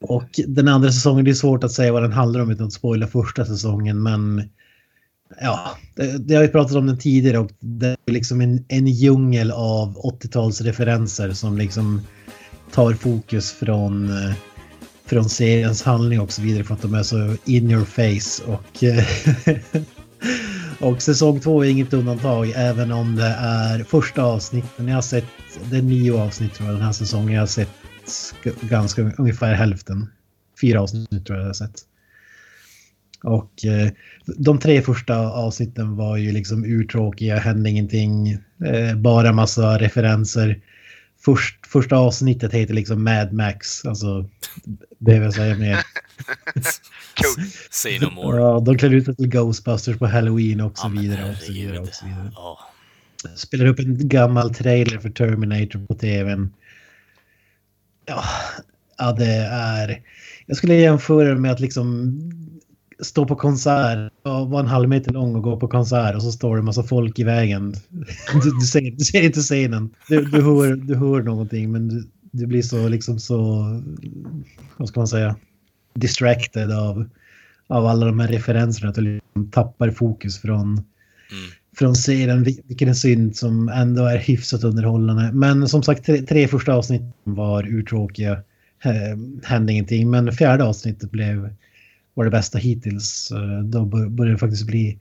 Och 0.00 0.40
den 0.46 0.68
andra 0.68 0.92
säsongen, 0.92 1.24
det 1.24 1.30
är 1.30 1.34
svårt 1.34 1.64
att 1.64 1.72
säga 1.72 1.92
vad 1.92 2.02
den 2.02 2.12
handlar 2.12 2.40
om 2.40 2.50
utan 2.50 2.66
att 2.66 2.72
spoila 2.72 3.06
första 3.06 3.44
säsongen. 3.44 4.02
Men 4.02 4.50
ja, 5.40 5.78
det, 5.94 6.18
det 6.18 6.34
har 6.34 6.42
vi 6.42 6.48
pratat 6.48 6.76
om 6.76 6.86
den 6.86 6.98
tidigare 6.98 7.38
och 7.38 7.50
det 7.60 7.96
är 8.06 8.12
liksom 8.12 8.40
en, 8.40 8.64
en 8.68 8.86
djungel 8.86 9.50
av 9.50 9.94
80-talsreferenser 9.94 11.32
som 11.32 11.58
liksom 11.58 12.00
tar 12.72 12.92
fokus 12.92 13.52
från, 13.52 14.08
eh, 14.08 14.32
från 15.06 15.28
seriens 15.28 15.82
handling 15.82 16.20
och 16.20 16.32
så 16.32 16.42
vidare 16.42 16.64
för 16.64 16.74
att 16.74 16.82
de 16.82 16.94
är 16.94 17.02
så 17.02 17.36
in 17.44 17.70
your 17.70 17.84
face. 17.84 18.52
Och, 18.52 18.84
eh, 18.84 19.04
och 20.90 21.02
säsong 21.02 21.40
två 21.40 21.64
är 21.64 21.68
inget 21.68 21.92
undantag 21.92 22.52
även 22.56 22.92
om 22.92 23.16
det 23.16 23.36
är 23.38 23.84
första 23.84 24.22
avsnitten. 24.22 24.88
Jag 24.88 24.94
har 24.94 25.02
sett, 25.02 25.24
det 25.70 25.76
är 25.76 25.82
nio 25.82 26.12
avsnitt 26.12 26.54
tror 26.54 26.68
jag 26.68 26.76
den 26.76 26.84
här 26.84 26.92
säsongen. 26.92 27.34
Jag 27.34 27.42
har 27.42 27.46
sett 27.46 27.70
ganska 28.60 29.12
ungefär 29.18 29.54
hälften. 29.54 30.10
Fyra 30.60 30.80
avsnitt 30.80 31.26
tror 31.26 31.38
jag 31.38 31.40
jag 31.40 31.48
har 31.48 31.54
sett. 31.54 31.84
Och 33.22 33.64
eh, 33.64 33.90
de 34.36 34.58
tre 34.58 34.82
första 34.82 35.16
avsnitten 35.18 35.96
var 35.96 36.16
ju 36.16 36.32
liksom 36.32 36.64
urtråkiga, 36.64 37.38
hände 37.38 37.70
ingenting, 37.70 38.30
eh, 38.64 38.96
bara 38.96 39.32
massa 39.32 39.78
referenser. 39.78 40.60
Först, 41.24 41.66
första 41.66 41.96
avsnittet 41.96 42.52
heter 42.52 42.74
liksom 42.74 43.04
Mad 43.04 43.32
Max, 43.32 43.84
alltså 43.84 44.28
behöver 44.98 45.24
jag 45.24 45.34
säga 45.34 45.56
mer. 45.56 45.78
Cool. 47.14 47.44
Say 47.70 47.98
no 47.98 48.10
more. 48.10 48.40
Ja, 48.40 48.60
de 48.60 48.78
klär 48.78 48.94
ut 48.94 49.04
sig 49.04 49.16
till 49.16 49.28
Ghostbusters 49.28 49.98
på 49.98 50.06
Halloween 50.06 50.60
och 50.60 50.78
så 50.78 50.86
Ja, 50.94 51.00
vidare. 51.00 51.30
Och 51.30 51.36
så 51.36 51.52
vidare, 51.52 51.78
och 51.78 51.88
så 51.88 52.06
vidare. 52.06 52.32
Ja. 52.34 52.58
Spelar 53.36 53.66
upp 53.66 53.78
en 53.78 54.08
gammal 54.08 54.54
trailer 54.54 54.98
för 54.98 55.10
Terminator 55.10 55.86
på 55.86 55.94
tvn. 55.94 56.52
Ja, 58.06 58.24
ja, 58.98 59.12
det 59.12 59.34
är... 59.50 60.02
Jag 60.46 60.56
skulle 60.56 60.74
jämföra 60.74 61.28
det 61.28 61.40
med 61.40 61.52
att 61.52 61.60
liksom 61.60 62.10
stå 63.02 63.26
på 63.26 63.36
konsert, 63.36 64.12
vara 64.22 64.60
en 64.60 64.66
halv 64.66 64.88
meter 64.88 65.12
lång 65.12 65.36
och 65.36 65.42
gå 65.42 65.56
på 65.56 65.68
konsert 65.68 66.14
och 66.16 66.22
så 66.22 66.32
står 66.32 66.56
det 66.56 66.60
en 66.60 66.64
massa 66.64 66.82
folk 66.82 67.18
i 67.18 67.24
vägen. 67.24 67.74
Du, 68.42 68.50
du, 68.60 68.66
ser, 68.66 68.90
du 68.98 69.04
ser 69.04 69.22
inte 69.22 69.40
scenen. 69.40 69.90
Du, 70.08 70.24
du, 70.24 70.42
hör, 70.42 70.76
du 70.76 70.94
hör 70.96 71.22
någonting 71.22 71.72
men 71.72 71.88
du, 71.88 72.04
du 72.32 72.46
blir 72.46 72.62
så 72.62 72.88
liksom 72.88 73.18
så... 73.18 73.64
Vad 74.76 74.88
ska 74.88 75.00
man 75.00 75.08
säga? 75.08 75.36
Distracted 75.94 76.70
av, 76.72 77.08
av 77.66 77.86
alla 77.86 78.06
de 78.06 78.20
här 78.20 78.28
referenserna. 78.28 78.88
Att 78.88 78.94
du 78.94 79.00
liksom 79.00 79.50
tappar 79.50 79.90
fokus 79.90 80.38
från 80.40 80.82
Mm. 81.32 81.50
från 81.76 81.94
serien, 81.96 82.44
vil- 82.44 82.60
vilken 82.64 82.88
är 82.88 82.94
synd 82.94 83.36
som 83.36 83.68
ändå 83.68 84.04
är 84.04 84.18
hyfsat 84.18 84.64
underhållande. 84.64 85.30
Men 85.32 85.68
som 85.68 85.82
sagt, 85.82 86.06
tre, 86.06 86.22
tre 86.22 86.48
första 86.48 86.74
avsnitt 86.74 87.02
var 87.24 87.66
urtråkiga. 87.68 88.32
Eh, 88.84 89.18
hände 89.44 89.72
ingenting, 89.72 90.10
men 90.10 90.32
fjärde 90.32 90.64
avsnittet 90.64 91.10
blev 91.10 91.54
var 92.14 92.24
det 92.24 92.30
bästa 92.30 92.58
hittills. 92.58 93.30
Eh, 93.30 93.60
då 93.64 93.84
börjar 93.84 94.32
det 94.32 94.38
faktiskt 94.38 94.66
bli, 94.66 94.98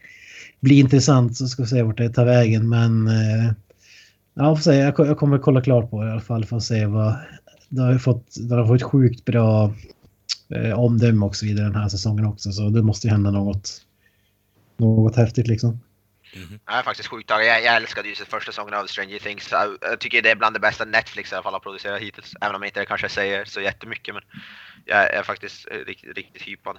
bli 0.60 0.80
intressant. 0.80 1.38
Så 1.38 1.47
ska 1.47 1.64
vi 1.64 1.70
se 1.70 1.82
vart 1.82 1.97
det 1.97 2.10
tar 2.10 2.26
vägen. 2.26 2.70
Men 2.70 3.07
eh, 3.07 3.51
ja, 4.34 4.55
får 4.55 4.64
säga, 4.64 4.93
jag, 4.97 5.07
jag 5.07 5.18
kommer 5.18 5.38
kolla 5.38 5.62
klart 5.62 5.89
på 5.89 6.03
det 6.03 6.10
i 6.10 6.12
alla 6.12 6.22
fall 6.22 6.45
för 6.45 6.57
att 6.57 6.64
se 6.64 6.86
vad... 6.86 7.16
Det 7.72 7.82
har 7.82 7.97
fått, 7.97 8.36
det 8.49 8.55
har 8.55 8.68
fått 8.68 8.84
sjukt 8.84 9.26
bra 9.26 9.74
eh, 10.55 10.80
omdöme 10.80 11.26
och 11.26 11.36
så 11.36 11.45
vidare 11.45 11.66
den 11.66 11.76
här 11.76 11.89
säsongen 11.89 12.26
också. 12.26 12.51
Så 12.51 12.70
det 12.70 12.82
måste 12.82 13.07
ju 13.07 13.12
hända 13.12 13.32
något, 13.32 13.82
något 14.78 15.16
häftigt 15.16 15.47
liksom. 15.47 15.80
Mm. 16.36 16.60
Jag 16.66 16.78
är 16.78 16.84
faktiskt 16.84 17.10
sjukt 17.10 17.30
taggad. 17.30 17.47
Jag, 17.47 17.64
jag 17.64 17.76
älskade 17.76 18.10
ju 18.10 18.16
första 18.16 18.51
säsongen 18.51 18.74
av 18.74 18.86
Stranger 18.86 19.20
Things. 19.20 19.51
Jag, 19.51 19.78
jag, 19.82 19.99
tycker 19.99 20.22
det 20.22 20.32
är 20.32 20.36
bland 20.36 20.55
det 20.55 20.60
bästa 20.60 20.86
Netflix 20.86 21.32
i 21.32 21.36
alla 21.36 21.43
fall 21.43 21.53
har 21.53 21.60
producerat 21.60 22.01
hittills. 22.01 22.34
Även 22.41 22.55
om 22.55 22.62
jag 22.62 22.70
inte 22.70 22.86
kanske 22.86 23.10
säger 23.10 23.45
så 23.45 23.62
jättemycket. 23.62 24.16
Men 24.16 24.24
jag 24.86 25.14
är 25.14 25.24
faktiskt 25.24 25.68
eh, 25.72 25.78
riktigt, 25.78 26.18
riktigt 26.18 26.41
hypad. 26.41 26.78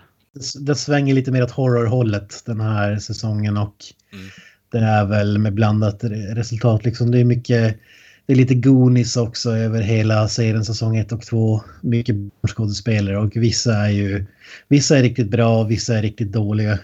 Det, 0.60 0.74
svänger 0.74 1.14
lite 1.14 1.32
mer 1.32 1.42
åt 1.42 1.50
horrorhållet 1.50 2.42
den 2.46 2.60
här 2.60 2.98
säsongen 2.98 3.56
och 3.56 3.76
mm. 4.12 4.24
det 4.70 4.78
är 4.78 5.04
väl 5.04 5.38
med 5.38 5.54
blandat 5.54 6.04
resultat. 6.04 6.84
Liksom 6.84 7.10
det 7.10 7.20
är 7.20 7.24
mycket 7.24 7.80
det 8.26 8.32
är 8.32 8.36
lite 8.36 8.54
Goonies 8.54 9.16
också 9.16 9.50
över 9.50 9.80
hela 9.80 10.28
serien 10.28 10.64
säsong 10.64 10.96
1 10.96 11.12
och 11.12 11.22
2. 11.22 11.62
Mycket 11.80 12.16
skådespelare 12.48 13.18
och 13.18 13.36
vissa 13.36 13.74
är 13.74 13.90
ju 13.90 14.26
vissa 14.68 14.98
är 14.98 15.02
riktigt 15.02 15.30
bra, 15.30 15.64
vissa 15.64 15.98
är 15.98 16.02
riktigt 16.02 16.32
dåliga. 16.32 16.78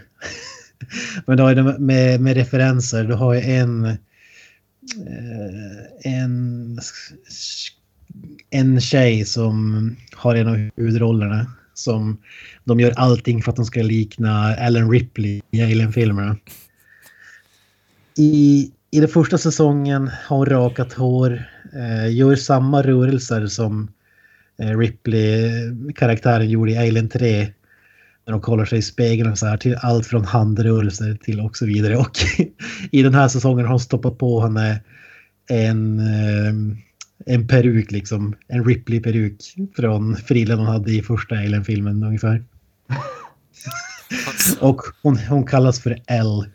Men 1.26 1.36
då 1.36 1.46
är 1.46 1.54
det 1.54 1.78
med, 1.78 2.20
med 2.20 2.36
referenser. 2.36 3.04
Du 3.04 3.14
har 3.14 3.34
ju 3.34 3.40
en 3.40 3.84
eh, 3.84 3.96
en 6.02 6.78
en 8.50 8.80
tjej 8.80 9.24
som 9.24 9.96
har 10.14 10.34
en 10.34 10.48
av 10.48 10.70
huvudrollerna 10.76 11.46
som 11.78 12.16
de 12.64 12.80
gör 12.80 12.92
allting 12.96 13.42
för 13.42 13.50
att 13.50 13.56
de 13.56 13.64
ska 13.64 13.82
likna 13.82 14.56
Ellen 14.56 14.90
Ripley 14.90 15.40
i 15.50 15.62
Alien-filmerna. 15.62 16.36
I, 18.18 18.70
I 18.90 19.00
den 19.00 19.08
första 19.08 19.38
säsongen 19.38 20.10
har 20.28 20.36
hon 20.36 20.46
rakat 20.46 20.92
hår, 20.92 21.50
eh, 21.74 22.14
gör 22.14 22.36
samma 22.36 22.82
rörelser 22.82 23.46
som 23.46 23.88
eh, 24.58 24.78
Ripley-karaktären 24.78 26.50
gjorde 26.50 26.70
i 26.70 26.78
Alien 26.78 27.08
3 27.08 27.52
när 28.26 28.32
de 28.32 28.40
kollar 28.40 28.64
sig 28.64 28.78
i 28.78 28.82
spegeln 28.82 29.30
och 29.30 29.38
så 29.38 29.46
här 29.46 29.56
till 29.56 29.76
allt 29.82 30.06
från 30.06 30.24
handrörelser 30.24 31.18
till 31.22 31.40
och 31.40 31.56
så 31.56 31.66
vidare. 31.66 31.96
Och 31.96 32.18
i 32.90 33.02
den 33.02 33.14
här 33.14 33.28
säsongen 33.28 33.64
har 33.64 33.72
hon 33.72 33.80
stoppat 33.80 34.18
på 34.18 34.40
henne 34.40 34.80
en, 35.48 35.98
eh, 35.98 36.76
en 37.26 37.48
peruk 37.48 37.90
liksom, 37.90 38.36
en 38.48 38.64
Ripley-peruk 38.64 39.54
från 39.76 40.16
frillan 40.16 40.58
hon 40.58 40.66
hade 40.66 40.92
i 40.92 41.02
första 41.02 41.34
Alien-filmen 41.34 42.02
ungefär. 42.02 42.44
och 44.60 44.82
hon, 45.02 45.18
hon 45.18 45.46
kallas 45.46 45.82
för 45.82 46.02
L. 46.06 46.46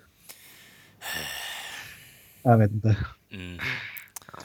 Jag 2.43 2.57
vet 2.57 2.71
inte. 2.71 2.95
Mm. 3.33 3.57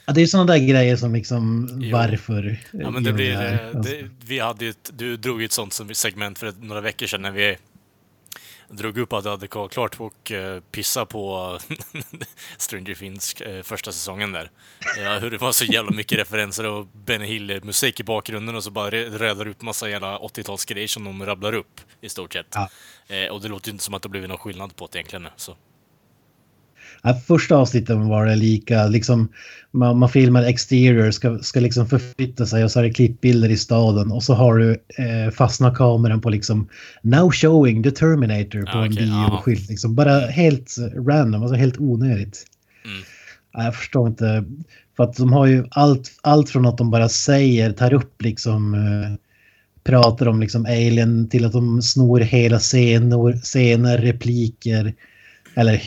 Ja, 0.06 0.12
det 0.12 0.22
är 0.22 0.26
sådana 0.26 0.52
där 0.52 0.58
grejer 0.58 0.96
som 0.96 1.14
liksom 1.14 1.68
jo. 1.80 1.92
varför. 1.92 2.58
Ja, 2.70 2.90
men 2.90 3.02
det 3.02 3.12
blir, 3.12 3.34
det, 3.82 4.08
vi 4.26 4.38
hade 4.38 4.66
ett, 4.66 4.90
du 4.96 5.16
drog 5.16 5.42
ett 5.42 5.52
sånt 5.52 5.80
segment 5.92 6.38
för 6.38 6.52
några 6.60 6.80
veckor 6.80 7.06
sedan 7.06 7.22
när 7.22 7.30
vi 7.30 7.56
drog 8.68 8.98
upp 8.98 9.12
att 9.12 9.24
du 9.24 9.30
hade 9.30 9.48
klart 9.48 10.00
och 10.00 10.30
uh, 10.30 10.60
pissa 10.60 11.06
på 11.06 11.58
Stranger 12.58 12.94
Things 12.94 13.34
uh, 13.46 13.62
första 13.62 13.92
säsongen 13.92 14.32
där. 14.32 14.50
Ja, 14.98 15.18
hur 15.18 15.30
det 15.30 15.38
var 15.38 15.52
så 15.52 15.64
jävla 15.64 15.90
mycket 15.90 16.18
referenser 16.18 16.66
och 16.66 16.86
Benny 16.86 17.26
Hill-musik 17.26 18.00
i 18.00 18.04
bakgrunden 18.04 18.54
och 18.54 18.64
så 18.64 18.70
bara 18.70 18.90
rödar 18.90 19.48
upp 19.48 19.62
massa 19.62 19.88
jävla 19.88 20.18
80-talsgrejer 20.18 20.86
som 20.86 21.04
de 21.04 21.26
rabblar 21.26 21.52
upp 21.52 21.80
i 22.00 22.08
stort 22.08 22.32
sett. 22.32 22.54
Ja. 22.54 22.68
Uh, 23.10 23.32
och 23.32 23.40
det 23.40 23.48
låter 23.48 23.68
ju 23.68 23.72
inte 23.72 23.84
som 23.84 23.94
att 23.94 24.02
det 24.02 24.08
blivit 24.08 24.28
någon 24.28 24.38
skillnad 24.38 24.76
på 24.76 24.88
det 24.92 24.98
egentligen. 24.98 25.28
Så. 25.36 25.56
Ja, 27.02 27.14
första 27.14 27.56
avsnittet 27.56 27.96
var 27.96 28.26
det 28.26 28.36
lika, 28.36 28.86
liksom, 28.86 29.28
man, 29.70 29.98
man 29.98 30.08
filmar 30.08 30.42
exterior, 30.42 31.10
ska, 31.10 31.38
ska 31.38 31.60
liksom 31.60 31.86
förflytta 31.86 32.46
sig 32.46 32.64
och 32.64 32.70
så 32.70 32.78
är 32.78 32.82
det 32.82 32.90
klippbilder 32.90 33.48
i 33.48 33.56
staden 33.56 34.12
och 34.12 34.22
så 34.22 34.34
har 34.34 34.58
du 34.58 34.70
eh, 34.72 35.30
fastna 35.30 35.74
kameran 35.74 36.20
på 36.20 36.30
liksom 36.30 36.68
Now 37.02 37.30
showing 37.30 37.82
the 37.82 37.90
Terminator 37.90 38.72
på 38.72 38.78
okay, 38.78 39.04
en 39.04 39.28
bioskylt. 39.28 39.68
Liksom, 39.68 39.94
bara 39.94 40.20
helt 40.20 40.76
random, 41.08 41.42
alltså 41.42 41.56
helt 41.56 41.78
onödigt. 41.78 42.44
Mm. 42.84 42.96
Ja, 43.52 43.64
jag 43.64 43.74
förstår 43.74 44.08
inte. 44.08 44.44
För 44.96 45.04
att 45.04 45.16
de 45.16 45.32
har 45.32 45.46
ju 45.46 45.64
allt, 45.70 46.12
allt 46.22 46.50
från 46.50 46.66
att 46.66 46.78
de 46.78 46.90
bara 46.90 47.08
säger, 47.08 47.72
tar 47.72 47.94
upp 47.94 48.22
liksom 48.22 48.74
eh, 48.74 49.18
pratar 49.86 50.28
om 50.28 50.40
liksom 50.40 50.66
alien 50.66 51.28
till 51.28 51.44
att 51.44 51.52
de 51.52 51.82
snor 51.82 52.20
hela 52.20 52.58
scener, 52.58 53.32
scener 53.42 53.98
repliker 53.98 54.94
eller 55.56 55.82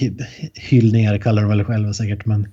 hyllningar 0.60 1.18
kallar 1.18 1.42
de 1.42 1.50
väl 1.50 1.64
själva 1.64 1.94
säkert, 1.94 2.26
men 2.26 2.48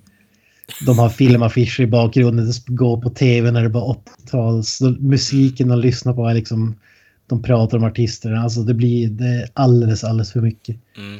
de 0.85 0.99
har 0.99 1.09
filmaffischer 1.09 1.83
i 1.83 1.87
bakgrunden, 1.87 2.45
det 2.45 2.67
går 2.67 3.01
på 3.01 3.09
tv 3.09 3.51
när 3.51 3.63
det 3.63 3.69
var 3.69 3.93
80-tals, 3.93 4.81
musiken 4.99 5.67
de 5.67 5.79
lyssnar 5.79 6.13
på 6.13 6.27
är 6.27 6.33
liksom, 6.33 6.79
de 7.27 7.43
pratar 7.43 7.77
om 7.77 7.83
artisterna, 7.83 8.41
alltså 8.41 8.61
det 8.61 8.73
blir 8.73 9.09
det 9.09 9.27
är 9.27 9.49
alldeles, 9.53 10.03
alldeles 10.03 10.31
för 10.31 10.41
mycket. 10.41 10.75
Mm. 10.97 11.19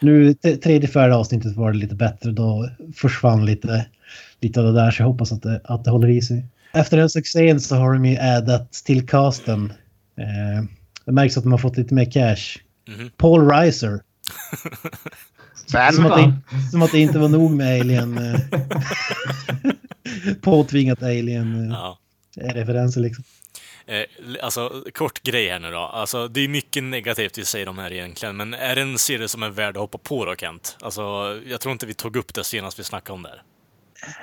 Nu 0.00 0.34
tredje, 0.34 0.88
fjärde 0.88 1.14
avsnittet 1.14 1.56
var 1.56 1.72
det 1.72 1.78
lite 1.78 1.94
bättre, 1.94 2.32
då 2.32 2.70
försvann 2.94 3.46
lite, 3.46 3.86
lite 4.40 4.60
av 4.60 4.66
det 4.66 4.72
där, 4.72 4.90
så 4.90 5.02
jag 5.02 5.08
hoppas 5.08 5.32
att 5.32 5.42
det, 5.42 5.60
att 5.64 5.84
det 5.84 5.90
håller 5.90 6.08
i 6.08 6.22
sig. 6.22 6.46
Efter 6.72 6.96
den 6.96 7.10
succén 7.10 7.60
så 7.60 7.76
har 7.76 7.92
de 7.92 8.04
ju 8.04 8.18
addat 8.18 8.72
till 8.72 9.06
casten. 9.06 9.72
Eh, 10.18 10.64
det 11.04 11.12
märks 11.12 11.36
att 11.36 11.42
de 11.42 11.52
har 11.52 11.58
fått 11.58 11.76
lite 11.76 11.94
mer 11.94 12.10
cash. 12.10 12.58
Mm. 12.88 13.10
Paul 13.16 13.48
Reiser. 13.48 14.00
Som 15.66 16.06
att, 16.06 16.16
det, 16.16 16.32
som 16.70 16.82
att 16.82 16.92
det 16.92 16.98
inte 16.98 17.18
var 17.18 17.28
nog 17.28 17.50
med 17.50 17.80
Alien. 17.80 18.18
Eh, 18.18 18.40
påtvingat 20.40 21.02
Alien-referenser 21.02 23.00
ja. 23.00 23.06
liksom. 23.06 23.24
Eh, 23.86 24.04
alltså, 24.42 24.84
kort 24.94 25.22
grej 25.22 25.48
här 25.48 25.58
nu 25.58 25.70
då. 25.70 25.78
Alltså, 25.78 26.28
det 26.28 26.40
är 26.40 26.48
mycket 26.48 26.84
negativt 26.84 27.38
vi 27.38 27.44
säger 27.44 27.68
om 27.68 27.78
här 27.78 27.92
egentligen, 27.92 28.36
men 28.36 28.54
är 28.54 28.74
det 28.74 28.82
en 28.82 28.98
serie 28.98 29.28
som 29.28 29.42
är 29.42 29.50
värd 29.50 29.76
att 29.76 29.80
hoppa 29.80 29.98
på 29.98 30.24
då, 30.24 30.34
Kent? 30.36 30.76
Alltså, 30.80 31.02
jag 31.46 31.60
tror 31.60 31.72
inte 31.72 31.86
vi 31.86 31.94
tog 31.94 32.16
upp 32.16 32.34
det 32.34 32.44
senast 32.44 32.78
vi 32.78 32.84
snackade 32.84 33.14
om 33.14 33.22
det 33.22 33.28
här. 33.28 33.42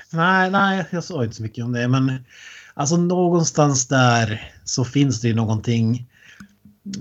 Nej, 0.09 0.51
nej, 0.51 0.85
jag 0.91 1.03
sa 1.03 1.23
inte 1.23 1.35
så 1.35 1.43
mycket 1.43 1.65
om 1.65 1.71
det, 1.71 1.87
men 1.87 2.25
alltså 2.73 2.97
någonstans 2.97 3.87
där 3.87 4.51
så 4.63 4.85
finns 4.85 5.21
det 5.21 5.27
ju 5.27 5.35
någonting. 5.35 6.05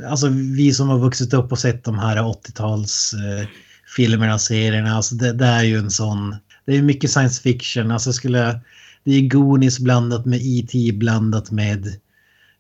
Alltså 0.09 0.29
vi 0.29 0.73
som 0.73 0.89
har 0.89 0.99
vuxit 0.99 1.35
upp 1.35 1.53
och 1.53 1.59
sett 1.59 1.85
de 1.85 1.99
här 1.99 2.17
80-tals 2.17 3.15
eh, 3.15 3.47
filmerna, 3.97 4.39
serierna. 4.39 4.97
Alltså 4.97 5.15
det, 5.15 5.33
det, 5.33 5.47
är 5.47 5.63
ju 5.63 5.79
en 5.79 5.91
sån... 5.91 6.37
Det 6.67 6.77
är 6.77 6.83
mycket 6.83 7.11
science 7.11 7.43
fiction. 7.43 7.91
Alltså 7.91 8.13
skulle... 8.13 8.61
Det 9.05 9.15
är 9.15 9.29
Goonies 9.29 9.81
blandat 9.81 10.27
med 10.27 10.41
E.T. 10.43 10.93
blandat 10.93 11.51
med... 11.51 11.87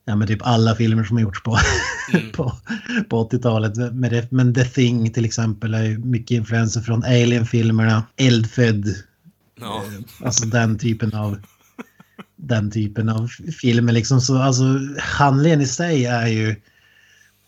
Ja, 0.05 0.17
med 0.17 0.29
typ 0.29 0.43
alla 0.43 0.75
filmer 0.75 1.05
som 1.05 1.17
har 1.17 1.23
gjorts 1.23 1.43
på, 1.43 1.59
mm. 2.13 2.31
på, 2.33 2.53
på 3.09 3.29
80-talet. 3.29 3.73
Men 4.31 4.55
The 4.55 4.65
Thing 4.65 5.13
till 5.13 5.25
exempel 5.25 5.75
är 5.75 5.83
ju 5.83 5.99
mycket 5.99 6.31
influenser 6.31 6.81
från 6.81 7.05
Alien-filmerna. 7.05 8.05
Eldfödd. 8.17 8.95
Ja. 9.61 9.85
Eh, 9.87 10.27
alltså 10.27 10.47
den 10.47 10.79
typen 10.79 11.15
av... 11.15 11.39
Den 12.37 12.71
typen 12.71 13.09
av 13.09 13.29
filmer 13.61 13.93
liksom. 13.93 14.21
Så 14.21 14.39
alltså 14.39 14.65
handlingen 14.99 15.61
i 15.61 15.67
sig 15.67 16.07
är 16.07 16.27
ju 16.27 16.57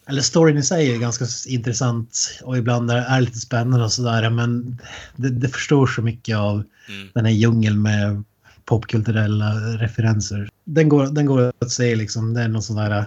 eller 0.07 0.23
storyn 0.23 0.59
i 0.59 0.63
sig 0.63 0.95
är 0.95 0.99
ganska 0.99 1.25
intressant 1.47 2.41
och 2.43 2.59
ibland 2.59 2.91
är 2.91 3.15
det 3.15 3.21
lite 3.21 3.39
spännande 3.39 3.85
och 3.85 3.93
sådär. 3.93 4.31
Men 4.31 4.81
det, 5.17 5.31
det 5.31 5.49
förstår 5.49 5.87
så 5.87 6.03
mycket 6.03 6.37
av 6.37 6.65
mm. 6.89 7.09
den 7.15 7.25
här 7.25 7.33
djungeln 7.33 7.83
med 7.83 8.25
popkulturella 8.65 9.55
referenser. 9.55 10.49
Den 10.65 10.89
går, 10.89 11.07
den 11.07 11.27
går 11.27 11.53
att 11.59 11.71
se 11.71 11.97
liksom. 11.97 12.35
Det 12.35 12.41
är 12.41 12.49
något 12.49 12.65
sådär 12.65 13.05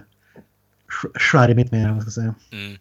charmigt 1.13 1.71
med 1.71 1.89
den, 1.89 2.01
ska 2.01 2.11
säga. 2.11 2.35
Mm. 2.51 2.77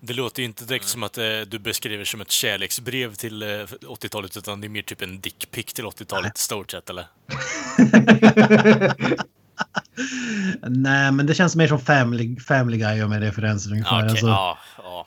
Det 0.00 0.12
låter 0.12 0.42
ju 0.42 0.46
inte 0.46 0.64
direkt 0.64 0.88
som 0.88 1.02
att 1.02 1.18
eh, 1.18 1.24
du 1.48 1.58
beskriver 1.58 2.04
som 2.04 2.20
ett 2.20 2.30
kärleksbrev 2.30 3.14
till 3.14 3.42
eh, 3.42 3.46
80-talet, 3.46 4.36
utan 4.36 4.60
det 4.60 4.66
är 4.66 4.68
mer 4.68 4.82
typ 4.82 5.02
en 5.02 5.20
dickpick 5.20 5.72
till 5.72 5.84
80-talet 5.84 6.38
i 6.38 6.40
stort 6.40 6.70
sett, 6.70 6.90
eller? 6.90 7.06
Nej, 10.68 11.12
men 11.12 11.26
det 11.26 11.34
känns 11.34 11.56
mer 11.56 11.68
som 11.68 11.80
Family, 11.80 12.36
family 12.36 12.78
Guy 12.78 13.06
med 13.06 13.20
referenser 13.20 13.72
ungefär. 13.72 13.96
Okay, 13.96 14.10
alltså, 14.10 14.26
ja, 14.26 14.58
ja. 14.82 15.06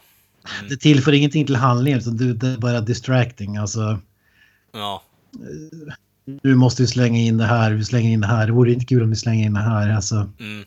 Mm. 0.60 0.70
Det 0.70 0.78
tillför 0.78 1.12
ingenting 1.14 1.46
till 1.46 1.56
handlingen, 1.56 2.00
utan 2.00 2.18
det 2.18 2.48
är 2.48 2.58
bara 2.58 2.82
distracting. 2.82 3.58
Alltså, 3.58 4.00
ja. 4.74 5.04
Du 6.26 6.56
måste 6.56 6.82
ju 6.82 6.88
slänga 6.88 7.20
in 7.20 7.38
det 7.38 7.46
här, 7.46 7.72
vi 7.72 7.86
slänger 7.86 8.12
in 8.12 8.22
det 8.22 8.28
här. 8.28 8.48
Det 8.48 8.54
vore 8.54 8.74
inte 8.74 8.86
kul 8.86 9.04
om 9.04 9.10
vi 9.10 9.16
slänger 9.16 9.46
in 9.46 9.54
det 9.54 9.60
här. 9.60 9.96
Alltså, 9.96 10.16
mm. 10.16 10.66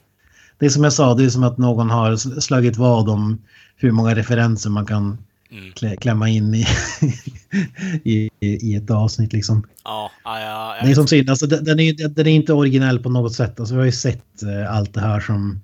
Det 0.58 0.66
är 0.66 0.70
som 0.70 0.84
jag 0.84 0.92
sa, 0.92 1.14
det 1.14 1.24
är 1.24 1.30
som 1.30 1.44
att 1.44 1.58
någon 1.58 1.90
har 1.90 2.40
slagit 2.40 2.76
vad 2.76 3.08
om 3.08 3.42
hur 3.76 3.90
många 3.90 4.14
referenser 4.14 4.70
man 4.70 4.86
kan 4.86 5.18
mm. 5.50 5.96
klämma 5.96 6.28
in 6.28 6.54
i, 6.54 6.66
i, 8.04 8.30
i, 8.40 8.74
ett 8.74 8.90
avsnitt 8.90 9.32
liksom. 9.32 9.66
Ja, 9.84 10.10
ja, 10.24 10.40
ja 10.40 10.76
det 10.84 10.90
är 10.90 10.94
som 10.94 11.06
synd, 11.06 11.30
alltså, 11.30 11.46
den, 11.46 11.80
är, 11.80 12.08
den 12.08 12.26
är 12.26 12.30
inte 12.30 12.52
originell 12.52 12.98
på 12.98 13.08
något 13.08 13.34
sätt. 13.34 13.60
Alltså, 13.60 13.74
vi 13.74 13.78
har 13.78 13.86
ju 13.86 13.92
sett 13.92 14.42
uh, 14.42 14.72
allt 14.72 14.94
det 14.94 15.00
här 15.00 15.20
som, 15.20 15.60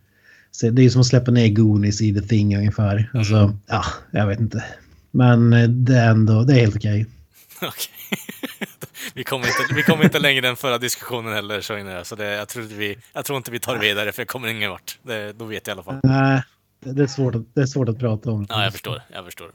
det 0.73 0.83
är 0.83 0.91
som 0.91 1.01
att 1.01 1.07
släppa 1.07 1.31
ner 1.31 1.49
Goonies 1.49 2.01
i 2.03 2.15
The 2.15 2.21
Thing 2.21 2.57
ungefär. 2.57 3.11
Alltså, 3.15 3.59
ja, 3.67 3.85
jag 4.11 4.27
vet 4.27 4.41
inte. 4.41 4.65
Men 5.13 5.53
eh, 5.53 5.69
det 5.69 5.97
är 5.97 6.11
ändå, 6.11 6.43
det 6.43 6.53
är 6.53 6.61
helt 6.61 6.77
okej. 6.77 7.07
Okej. 7.63 8.19
vi, 9.15 9.25
kommer 9.25 9.47
inte, 9.47 9.75
vi 9.75 9.83
kommer 9.83 10.05
inte 10.05 10.19
längre 10.19 10.49
än 10.49 10.57
förra 10.57 10.79
diskussionen 10.79 11.33
heller, 11.33 11.61
så, 11.61 11.79
inne, 11.79 12.05
så 12.05 12.17
det, 12.17 12.25
jag, 12.25 12.49
tror 12.49 12.65
inte 12.65 12.77
vi, 12.77 12.99
jag 13.13 13.25
tror 13.25 13.37
inte 13.37 13.51
vi 13.51 13.61
tar 13.61 13.79
vidare, 13.79 14.13
för 14.13 14.23
det 14.23 14.27
kommer 14.27 14.49
ingen 14.49 14.71
vart. 14.71 14.99
Det, 15.03 15.33
då 15.33 15.45
vet 15.45 15.67
jag 15.67 15.73
i 15.73 15.75
alla 15.75 15.83
fall. 15.83 16.01
Nej, 16.03 16.43
det 16.81 17.03
är 17.03 17.07
svårt 17.07 17.35
att, 17.35 17.55
det 17.55 17.61
är 17.61 17.67
svårt 17.67 17.89
att 17.89 17.99
prata 17.99 18.31
om. 18.31 18.47
Ja, 18.49 18.65
jag 18.65 18.73
förstår. 18.73 19.03
Jag 19.13 19.25
förstår. 19.25 19.51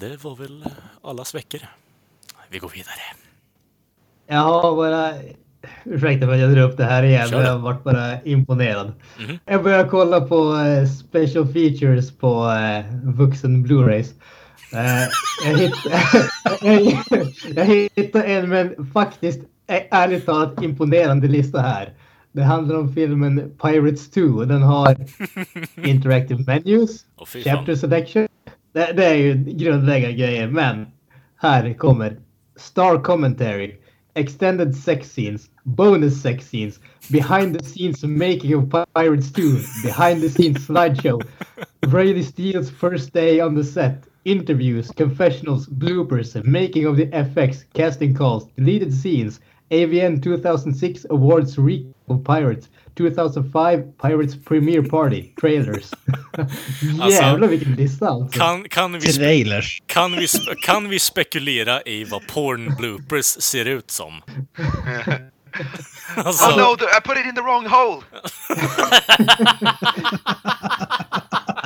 Det 0.00 0.24
var 0.24 0.36
väl 0.36 0.64
allas 1.02 1.34
veckor. 1.34 1.60
Vi 2.48 2.58
går 2.58 2.68
vidare. 2.68 3.00
Jag 4.26 4.36
har 4.36 4.76
bara... 4.76 5.12
Ursäkta 5.84 6.26
för 6.26 6.34
att 6.34 6.40
jag 6.40 6.52
drar 6.52 6.62
upp 6.62 6.76
det 6.76 6.84
här 6.84 7.02
igen, 7.02 7.28
men 7.30 7.40
jag 7.40 7.52
har 7.52 7.58
varit 7.58 7.84
bara 7.84 8.22
imponerad. 8.22 8.92
Mhm. 9.18 9.38
Jag 9.44 9.62
började 9.62 9.88
kolla 9.88 10.20
på 10.20 10.56
eh, 10.56 10.86
special 10.86 11.46
features 11.46 12.18
på 12.18 12.50
eh, 12.50 12.84
vuxen 13.04 13.66
Blu-rays. 13.66 14.12
Eh, 14.72 15.08
jag, 15.44 15.58
hittade, 15.58 16.02
jag, 17.54 17.64
hittade 17.96 18.24
en 18.24 18.48
men 18.48 18.92
faktiskt 18.92 19.40
ärligt 19.90 20.26
talat 20.26 20.62
imponerande 20.62 21.28
lista 21.28 21.60
här. 21.60 21.92
Det 22.32 22.42
handlar 22.42 22.76
om 22.76 22.94
filmen 22.94 23.56
Pirates 23.62 24.10
2 24.10 24.20
och 24.20 24.48
den 24.48 24.62
har 24.62 24.96
interactive 25.86 26.44
menus, 26.46 27.04
fan. 27.26 27.42
chapter 27.42 27.74
selection. 27.74 28.28
Det, 28.74 28.92
det 28.96 29.04
är 29.04 29.14
ju 29.14 29.34
grundläggande 29.34 30.16
grejer, 30.16 30.48
men 30.48 30.86
här 31.36 31.74
kommer 31.74 32.16
Star 32.56 33.02
commentary, 33.02 33.76
extended 34.14 34.74
sex 34.74 35.10
scenes, 35.10 35.50
bonus 35.62 36.22
sex 36.22 36.48
scenes, 36.48 36.80
behind 37.10 37.58
the 37.58 37.64
scenes 37.64 38.04
making 38.04 38.54
of 38.54 38.70
Pirates 38.94 39.32
2, 39.32 39.42
behind 39.84 40.22
the 40.22 40.28
scenes 40.28 40.66
slideshow, 40.66 41.22
Brady 41.88 42.22
Steele's 42.22 42.70
first 42.70 43.12
day 43.12 43.40
on 43.40 43.54
the 43.54 43.64
set, 43.64 44.04
interviews, 44.24 44.90
confessionals, 44.90 45.66
bloopers, 45.66 46.44
making 46.44 46.86
of 46.86 46.96
the 46.96 47.06
FX, 47.06 47.64
casting 47.74 48.12
calls, 48.12 48.48
deleted 48.56 48.92
scenes, 48.92 49.40
AVN 49.70 50.20
2006 50.20 51.06
awards 51.10 51.56
recap 51.56 51.94
of 52.08 52.24
Pirates, 52.24 52.68
2005 52.96 53.82
Pirates 54.02 54.44
premiere 54.44 54.82
party, 54.88 55.22
trailers. 55.40 55.90
Jävlar 57.10 57.48
vilken 57.48 57.72
lista 57.72 58.08
alltså. 58.08 58.38
Kan, 58.38 58.68
kan, 58.68 58.92
vi, 58.92 59.12
Trailers. 59.12 59.82
kan, 59.86 60.12
vi, 60.12 60.26
kan 60.62 60.88
vi 60.88 60.98
spekulera 60.98 61.82
i 61.82 62.04
vad 62.04 62.26
porn 62.26 62.74
bloopers 62.78 63.24
ser 63.26 63.64
ut 63.64 63.90
som? 63.90 64.12
alltså, 66.16 66.50
Oh 66.50 66.56
no, 66.56 66.72
I 66.74 67.00
put 67.04 67.18
it 67.18 67.26
in 67.26 67.34
the 67.34 67.40
wrong 67.42 67.66
hole! 67.66 68.02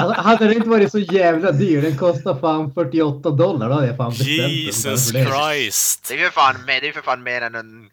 Alltså, 0.01 0.22
hade 0.22 0.49
det 0.49 0.55
inte 0.55 0.68
varit 0.68 0.91
så 0.91 0.99
jävla 0.99 1.53
dyr, 1.53 1.83
den 1.83 1.97
kostar 1.97 2.35
fan 2.41 2.74
48 2.74 3.31
dollar, 3.31 3.68
då 3.68 3.74
hade 3.74 3.87
jag 3.87 3.97
fan 3.97 4.11
bestämt 4.11 4.29
Jesus. 4.29 5.09
Christ! 5.11 6.07
Det 6.09 6.14
är 6.14 6.18
ju 6.18 6.24
för 6.24 6.31
fan, 6.31 6.55
mer- 6.66 6.81
det 6.81 6.89
är 6.89 6.93
för 6.93 7.01
fan 7.03 7.22
mer 7.22 7.41
än 7.43 7.55
en, 7.55 7.91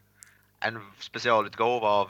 en 0.60 0.78
specialutgåva 1.00 1.88
av 1.88 2.08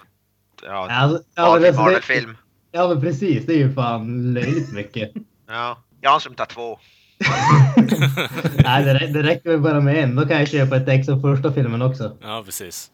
ja, 0.63 0.87
Alltså, 0.91 1.23
ja, 1.35 1.53
men 1.53 1.63
ja, 1.63 1.71
det, 1.71 1.77
Marvel-film. 1.77 2.37
ja 2.71 2.87
men 2.87 3.01
precis, 3.01 3.45
det 3.45 3.53
är 3.53 3.57
ju 3.57 3.73
fan 3.73 4.33
löjligt 4.33 4.73
mycket. 4.73 5.11
Ja. 5.47 5.77
Jag 6.01 6.21
som 6.21 6.35
tar 6.35 6.45
två. 6.45 6.79
Nej, 8.63 8.83
det, 8.83 9.07
det 9.13 9.23
räcker 9.23 9.49
väl 9.49 9.59
bara 9.59 9.81
med 9.81 10.03
en, 10.03 10.15
då 10.15 10.25
kan 10.27 10.37
jag 10.39 10.47
köpa 10.47 10.77
ett 10.77 10.87
ex 10.87 11.09
av 11.09 11.21
första 11.21 11.53
filmen 11.53 11.81
också. 11.81 12.17
Ja, 12.21 12.41
precis. 12.45 12.91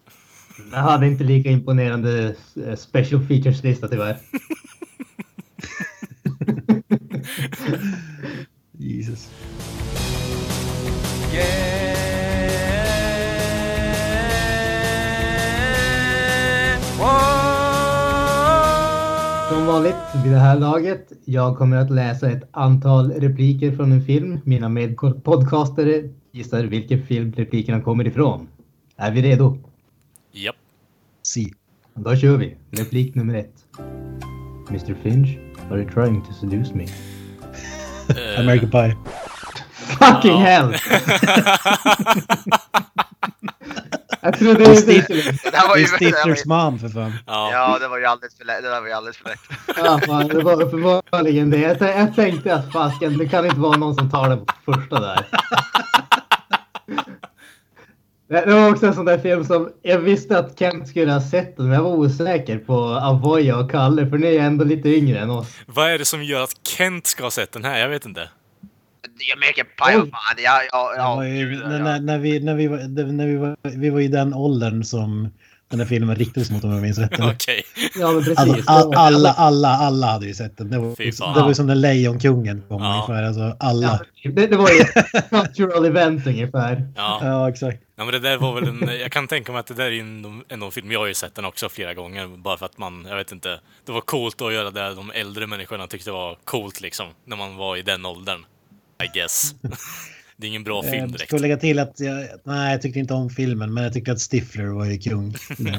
Jag 0.72 0.80
hade 0.80 1.08
inte 1.08 1.24
lika 1.24 1.50
imponerande 1.50 2.36
eh, 2.68 2.76
special 2.76 3.22
features-lista 3.28 3.88
tyvärr. 3.88 4.18
Jesus. 8.78 9.30
Som 19.62 19.68
vanligt 19.68 19.96
vid 20.24 20.32
det 20.32 20.40
här 20.40 20.60
laget, 20.60 21.12
jag 21.26 21.58
kommer 21.58 21.78
att 21.78 21.92
läsa 21.92 22.32
ett 22.32 22.44
antal 22.52 23.12
repliker 23.12 23.76
från 23.76 23.92
en 23.92 24.06
film. 24.06 24.40
Mina 24.44 24.70
medpodcastare 24.70 26.10
gissar 26.32 26.64
vilken 26.64 27.06
film 27.06 27.34
replikerna 27.34 27.82
kommer 27.82 28.08
ifrån. 28.08 28.48
Är 28.98 29.12
vi 29.12 29.22
redo? 29.22 29.58
Japp. 30.32 30.56
Si. 31.22 31.54
Då 31.94 32.16
kör 32.16 32.38
vi. 32.38 32.56
Replik 32.72 33.16
nummer 33.16 33.36
ett. 33.36 33.66
Mr 34.70 34.96
Finch, 35.04 35.30
are 35.72 35.82
you 35.82 35.92
trying 35.92 36.22
to 36.22 36.34
seduce 36.34 36.74
me? 36.74 36.84
Eh, 38.10 38.40
American 38.40 38.72
Pie. 38.72 38.98
Fucking 40.00 40.38
hell! 40.38 40.76
jag 44.22 44.38
trodde 44.40 44.54
Det 44.64 44.66
är 44.72 44.86
det. 44.86 45.08
Det 45.44 45.52
där 45.52 45.68
var 45.68 45.76
Det 45.76 45.82
ju... 45.82 45.86
är 45.86 46.00
det 46.00 46.06
ju- 46.06 46.12
Stifters 46.12 46.46
mom 46.46 46.80
för 46.80 46.90
fan. 46.90 47.14
ja. 47.28 47.50
Ja, 47.52 47.78
det 47.80 47.88
var 47.88 47.98
ju 47.98 48.06
alldeles 48.06 48.38
för 48.38 48.46
lätt. 48.46 48.62
Det 48.64 48.70
där 48.70 48.82
var 48.82 48.88
ju 48.88 48.94
alldeles 48.94 49.18
för 49.18 49.30
lätt. 49.30 49.40
Ja, 49.78 50.00
fan, 50.06 50.28
det 50.28 50.42
var 50.44 50.62
uppenbarligen 50.62 51.50
det. 51.50 51.58
Jag, 51.58 51.82
jag 51.82 52.16
tänkte 52.16 52.56
att 52.56 52.72
fasken, 52.74 53.18
det 53.18 53.28
kan 53.28 53.46
inte 53.46 53.60
vara 53.60 53.78
någon 53.78 53.96
som 53.96 54.10
tar 54.12 54.38
på 54.38 54.74
första 54.74 55.00
där. 55.00 55.26
Det 58.30 58.46
det 58.46 58.54
var 58.54 58.70
också 58.72 58.86
en 58.88 58.94
sån 58.94 59.06
där 59.06 59.18
film 59.18 59.46
som 59.46 59.70
jag 59.82 60.00
visste 60.00 60.40
att 60.40 60.60
Kent 60.60 60.88
skulle 60.88 61.12
ha 61.12 61.22
sett 61.22 61.58
den, 61.58 61.66
men 61.66 61.76
jag 61.76 61.84
var 61.84 61.92
osäker 61.92 62.58
på 62.58 62.84
Avoya 62.84 63.58
och 63.58 63.72
Kalle, 63.72 64.10
för 64.10 64.18
ni 64.18 64.36
är 64.36 64.44
ändå 64.44 64.64
lite 64.66 64.90
yngre 64.90 65.20
än 65.20 65.30
oss. 65.30 65.48
Vad 65.66 65.90
är 65.92 65.98
det 66.00 66.06
som 66.06 66.24
gör 66.24 66.42
att 66.44 66.68
Kent 66.68 67.08
ska 67.08 67.24
ha 67.24 67.32
sett 67.32 67.52
den 67.52 67.64
här? 67.66 67.80
Jag 67.80 67.90
vet 67.90 68.06
inte. 68.06 68.30
Jag 69.30 69.40
märker 69.40 69.64
paj 69.64 69.96
Oj. 69.98 70.12
fan. 70.12 70.36
Ja, 70.44 70.62
ja, 70.72 70.94
ja. 70.98 71.16
när, 71.22 71.52
ja. 71.62 71.68
när, 71.80 72.00
när, 72.00 72.18
vi, 72.20 72.40
när, 72.40 72.56
vi, 72.56 72.68
var, 72.68 72.78
det- 72.78 73.12
när 73.12 73.28
vi, 73.28 73.36
var, 73.36 73.58
vi 73.64 73.90
var 73.90 74.00
i 74.00 74.08
den 74.08 74.34
åldern 74.34 74.84
som 74.84 75.30
den 75.70 75.80
här 75.80 75.88
filmen 75.88 76.16
riktades 76.16 76.52
mot 76.52 76.64
om 76.64 76.72
jag 76.72 76.82
minns 76.82 76.98
rätt. 76.98 77.20
Okej. 77.20 77.64
Ja, 77.96 78.08
men 78.12 78.18
Alltså, 78.18 78.36
precis. 78.46 78.68
all, 78.68 78.94
alla, 78.96 79.30
alla, 79.34 79.68
alla 79.70 80.08
hade 80.08 80.26
ju 80.28 80.34
sett 80.34 80.58
den. 80.58 80.70
Det 80.70 80.78
var, 80.80 81.34
det 81.34 81.42
var 81.42 81.48
ju 81.50 81.56
som 81.56 81.68
när 81.68 81.76
Lejonkungen 81.76 82.64
kom 82.68 82.84
Ja. 82.84 82.94
ungefär. 82.94 83.24
Alltså, 83.28 83.58
alla. 83.60 84.00
Ja, 84.24 84.32
det, 84.32 84.48
det 84.48 84.58
var 84.58 84.70
ju 84.70 84.80
ett 84.80 85.30
cultural 85.30 85.86
event 85.86 86.28
ungefär. 86.28 86.88
Ja. 86.96 87.20
Ja, 87.24 87.50
exakt. 87.50 87.84
ja, 87.96 88.04
men 88.06 88.14
det 88.14 88.20
där 88.20 88.38
var 88.38 88.54
väl 88.56 88.68
en... 88.68 89.00
Jag 89.00 89.12
kan 89.12 89.28
tänka 89.28 89.52
mig 89.52 89.60
att 89.60 89.68
det 89.68 89.74
där 89.74 89.86
är 89.92 90.00
en, 90.00 90.44
en 90.48 90.72
film. 90.72 90.92
Jag 90.92 91.00
har 91.00 91.08
ju 91.08 91.14
sett 91.14 91.36
den 91.36 91.46
också 91.46 91.70
flera 91.70 91.94
gånger. 91.94 92.28
Bara 92.28 92.58
för 92.58 92.66
att 92.66 92.78
man, 92.78 93.06
jag 93.10 93.16
vet 93.16 93.32
inte. 93.32 93.60
Det 93.86 93.92
var 93.92 94.02
coolt 94.02 94.42
att 94.42 94.54
göra 94.54 94.72
det 94.72 94.94
de 94.96 95.12
äldre 95.12 95.48
människorna 95.48 95.88
tyckte 95.88 96.12
var 96.12 96.38
coolt 96.44 96.82
liksom. 96.82 97.08
När 97.26 97.38
man 97.38 97.56
var 97.56 97.78
i 97.78 97.82
den 97.82 98.06
åldern. 98.06 98.46
I 99.04 99.08
guess. 99.14 99.56
det 100.38 100.48
är 100.48 100.50
ingen 100.50 100.64
bra 100.64 100.84
film 100.84 100.96
Jag 100.96 101.10
direkt. 101.10 101.28
ska 101.28 101.38
lägga 101.38 101.58
till 101.58 101.80
att 101.80 102.00
jag, 102.00 102.28
nej, 102.44 102.72
jag 102.72 102.82
tyckte 102.82 103.00
inte 103.00 103.14
om 103.14 103.30
filmen, 103.30 103.74
men 103.74 103.84
jag 103.84 103.94
tyckte 103.94 104.12
att 104.12 104.22
Stifler 104.32 104.66
var 104.66 104.86
ju 104.86 104.98
kung. 104.98 105.36
Ja. 105.60 105.76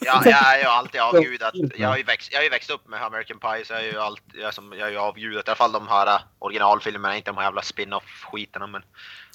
Ja, 0.00 0.22
jag 0.24 0.54
är 0.54 0.58
ju 0.58 0.64
alltid 0.64 1.00
avgudat. 1.00 1.54
Jag 1.76 1.88
har 1.88 1.96
ju 1.96 2.02
växt, 2.02 2.32
jag 2.32 2.38
har 2.38 2.44
ju 2.44 2.50
växt 2.50 2.70
upp 2.70 2.88
med 2.88 3.02
American 3.02 3.38
Pie 3.38 3.64
så 3.64 3.72
jag 3.72 3.82
är 3.82 3.92
ju 3.92 3.98
alltid, 3.98 4.40
jag, 4.40 4.48
är 4.48 4.52
som, 4.52 4.74
jag 4.78 4.88
är 4.88 4.92
ju 4.92 4.98
avgudat. 4.98 5.48
I 5.48 5.50
alla 5.50 5.56
fall 5.56 5.72
de 5.72 5.88
här 5.88 6.06
äh, 6.06 6.20
originalfilmerna, 6.38 7.16
inte 7.16 7.30
de 7.30 7.36
här 7.36 7.44
jävla 7.44 7.62
spin-off-skiterna 7.62 8.66
men 8.66 8.82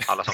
alla 0.08 0.24
som 0.24 0.34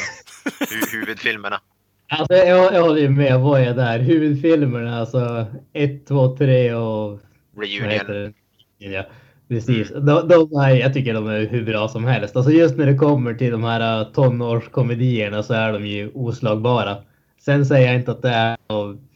hu 0.69 0.97
huvudfilmerna. 0.99 1.61
Alltså, 2.09 2.33
jag, 2.33 2.73
jag 2.73 2.81
håller 2.81 3.01
ju 3.01 3.09
med 3.09 3.33
Avoya 3.35 3.73
där. 3.73 3.99
Huvudfilmerna, 3.99 4.99
alltså 4.99 5.47
1, 5.73 6.07
2, 6.07 6.37
3 6.37 6.73
och 6.73 7.19
vad 7.51 7.65
Reunion. 7.65 8.07
det? 8.07 8.33
Ja, 8.77 9.05
precis. 9.47 9.89
De, 9.89 10.27
de 10.27 10.59
är, 10.59 10.69
jag 10.69 10.93
tycker 10.93 11.13
de 11.13 11.27
är 11.27 11.47
hur 11.47 11.65
bra 11.65 11.87
som 11.87 12.05
helst. 12.05 12.35
Alltså 12.35 12.51
just 12.51 12.77
när 12.77 12.85
det 12.85 12.97
kommer 12.97 13.33
till 13.33 13.51
de 13.51 13.63
här 13.63 14.01
uh, 14.01 14.11
tonårskomedierna 14.11 15.43
så 15.43 15.53
är 15.53 15.73
de 15.73 15.87
ju 15.87 16.11
oslagbara. 16.13 16.97
Sen 17.45 17.65
säger 17.65 17.87
jag 17.87 17.95
inte 17.95 18.11
att 18.11 18.21
det 18.21 18.29
är 18.29 18.57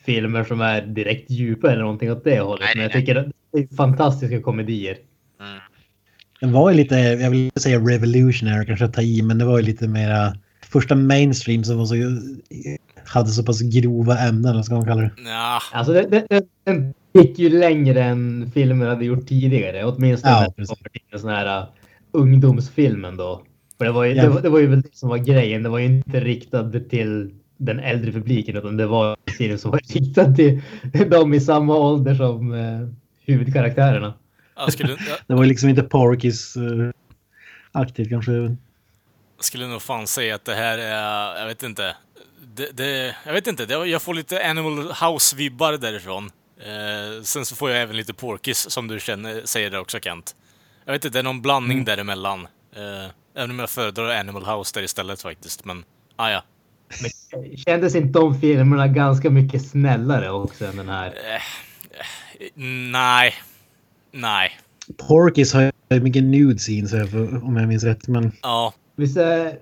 filmer 0.05 0.43
som 0.43 0.61
är 0.61 0.81
direkt 0.81 1.29
djupa 1.29 1.71
eller 1.71 1.81
någonting 1.81 2.11
åt 2.11 2.23
det 2.23 2.39
hållet. 2.39 2.61
Nej, 2.61 2.71
men 2.75 2.83
jag 2.83 2.91
nej, 2.93 3.01
tycker 3.01 3.15
att 3.15 3.27
det 3.53 3.59
är 3.59 3.75
fantastiska 3.75 4.41
komedier. 4.41 4.97
Mm. 5.39 5.59
Den 6.39 6.51
var 6.51 6.71
ju 6.71 6.77
lite, 6.77 6.95
jag 6.95 7.29
vill 7.29 7.39
inte 7.39 7.59
säga 7.59 7.79
revolutionary 7.79 8.65
kanske 8.65 8.85
att 8.85 8.93
ta 8.93 9.01
i, 9.01 9.21
men 9.21 9.37
det 9.37 9.45
var 9.45 9.59
ju 9.59 9.65
lite 9.65 9.87
mera 9.87 10.33
första 10.71 10.95
mainstream 10.95 11.63
som 11.63 11.77
var 11.77 11.85
så, 11.85 11.95
hade 13.05 13.29
så 13.29 13.43
pass 13.43 13.61
grova 13.61 14.17
ämnen, 14.17 14.55
vad 14.55 14.65
ska 14.65 14.75
man 14.75 14.85
kalla 14.85 15.01
det? 15.01 15.11
Ja, 15.25 15.59
Alltså 15.73 15.93
det, 15.93 16.01
det, 16.01 16.25
det, 16.29 16.43
den 16.63 16.93
gick 17.13 17.39
ju 17.39 17.49
längre 17.59 18.03
än 18.03 18.51
filmer 18.53 18.87
hade 18.87 19.05
gjort 19.05 19.27
tidigare. 19.27 19.85
Åtminstone 19.85 20.33
Ja, 20.33 20.39
när 20.39 20.47
det 20.47 20.53
precis. 20.53 20.77
kommer 20.77 20.89
till 20.89 21.01
en 21.11 21.19
sån 21.19 21.29
här 21.29 21.61
uh, 21.61 21.67
ungdomsfilmen 22.11 23.17
då. 23.17 23.41
För 23.77 23.85
det 23.85 23.91
var, 23.91 24.03
ju, 24.05 24.13
Ja. 24.13 24.23
det, 24.23 24.29
var, 24.29 24.41
det 24.41 24.49
var 24.49 24.59
ju 24.59 24.67
väl 24.67 24.81
det 24.81 24.89
som 24.95 25.09
var 25.09 25.17
grejen. 25.17 25.63
Det 25.63 25.69
var 25.69 25.79
ju 25.79 25.85
inte 25.85 26.19
riktat 26.19 26.89
till 26.89 27.31
den 27.57 27.79
äldre 27.79 28.11
publiken 28.11 28.57
utan 28.57 28.77
det 28.77 28.85
var 28.87 29.17
en 29.25 29.33
film 29.33 29.57
som 29.57 29.71
var 29.71 29.79
riktad 29.93 30.33
till 30.35 30.61
de 31.09 31.33
i 31.33 31.39
samma 31.39 31.75
ålder 31.75 32.15
som 32.15 32.51
uh, 32.51 32.87
huvudkaraktärerna. 33.25 34.13
jag 34.55 34.73
skulle, 34.73 34.89
jag 34.89 34.99
Det 35.27 35.33
var 35.33 35.43
ju 35.43 35.49
liksom 35.49 35.69
inte 35.69 35.83
Porkis 35.83 36.57
uh, 36.57 36.89
aktivt 37.71 38.09
kanske. 38.09 38.31
skulle 39.39 39.67
nog 39.67 39.81
fan 39.81 40.07
säga 40.07 40.35
att 40.35 40.45
det 40.45 40.53
här 40.55 40.77
är, 40.77 41.39
jag 41.39 41.47
vet 41.47 41.63
inte. 41.63 41.95
Det, 42.55 42.77
det, 42.77 43.15
jag 43.25 43.33
vet 43.33 43.47
inte, 43.47 43.65
det, 43.65 43.73
jag 43.85 44.01
får 44.01 44.13
lite 44.13 44.49
Animal 44.49 44.73
House-vibbar 44.91 45.77
därifrån. 45.77 46.29
Eh, 46.65 47.21
sen 47.23 47.45
så 47.45 47.55
får 47.55 47.69
jag 47.71 47.81
även 47.81 47.95
lite 47.97 48.13
Porkis, 48.13 48.69
som 48.69 48.87
du 48.87 48.99
känner, 48.99 49.41
säger 49.45 49.69
där 49.69 49.79
också 49.79 49.99
Kent. 49.99 50.35
Jag 50.85 50.93
vet 50.93 51.05
inte, 51.05 51.17
det 51.17 51.19
är 51.21 51.23
någon 51.23 51.41
blandning 51.41 51.77
Mm. 51.77 51.85
däremellan. 51.85 52.47
Eh, 52.75 53.11
även 53.35 53.51
om 53.51 53.59
jag 53.59 53.69
föredrar 53.69 54.19
Animal 54.19 54.45
House 54.45 54.71
där 54.79 54.83
istället 54.83 55.21
faktiskt, 55.21 55.65
men 55.65 55.83
ah, 56.15 56.29
ja. 56.29 56.43
Kändes 57.65 57.95
inte 57.95 58.19
de 58.19 58.41
filmerna 58.41 58.87
ganska 58.87 59.29
mycket 59.29 59.67
snällare 59.69 60.31
också 60.31 60.65
än 60.65 60.75
den 60.77 60.89
här? 60.89 61.13
Nej. 62.91 63.33
Nej. 64.11 64.51
Porkis 65.07 65.53
har 65.53 65.61
ju 65.89 66.01
mycket 66.01 66.23
nude 66.23 66.59
scenes 66.59 66.93
om 67.43 67.57
jag 67.57 67.67
minns 67.67 67.83
rätt. 67.83 68.07
Men 68.07 68.31
Ja. 68.41 68.73
Visst 68.95 69.17
är... 69.17 69.59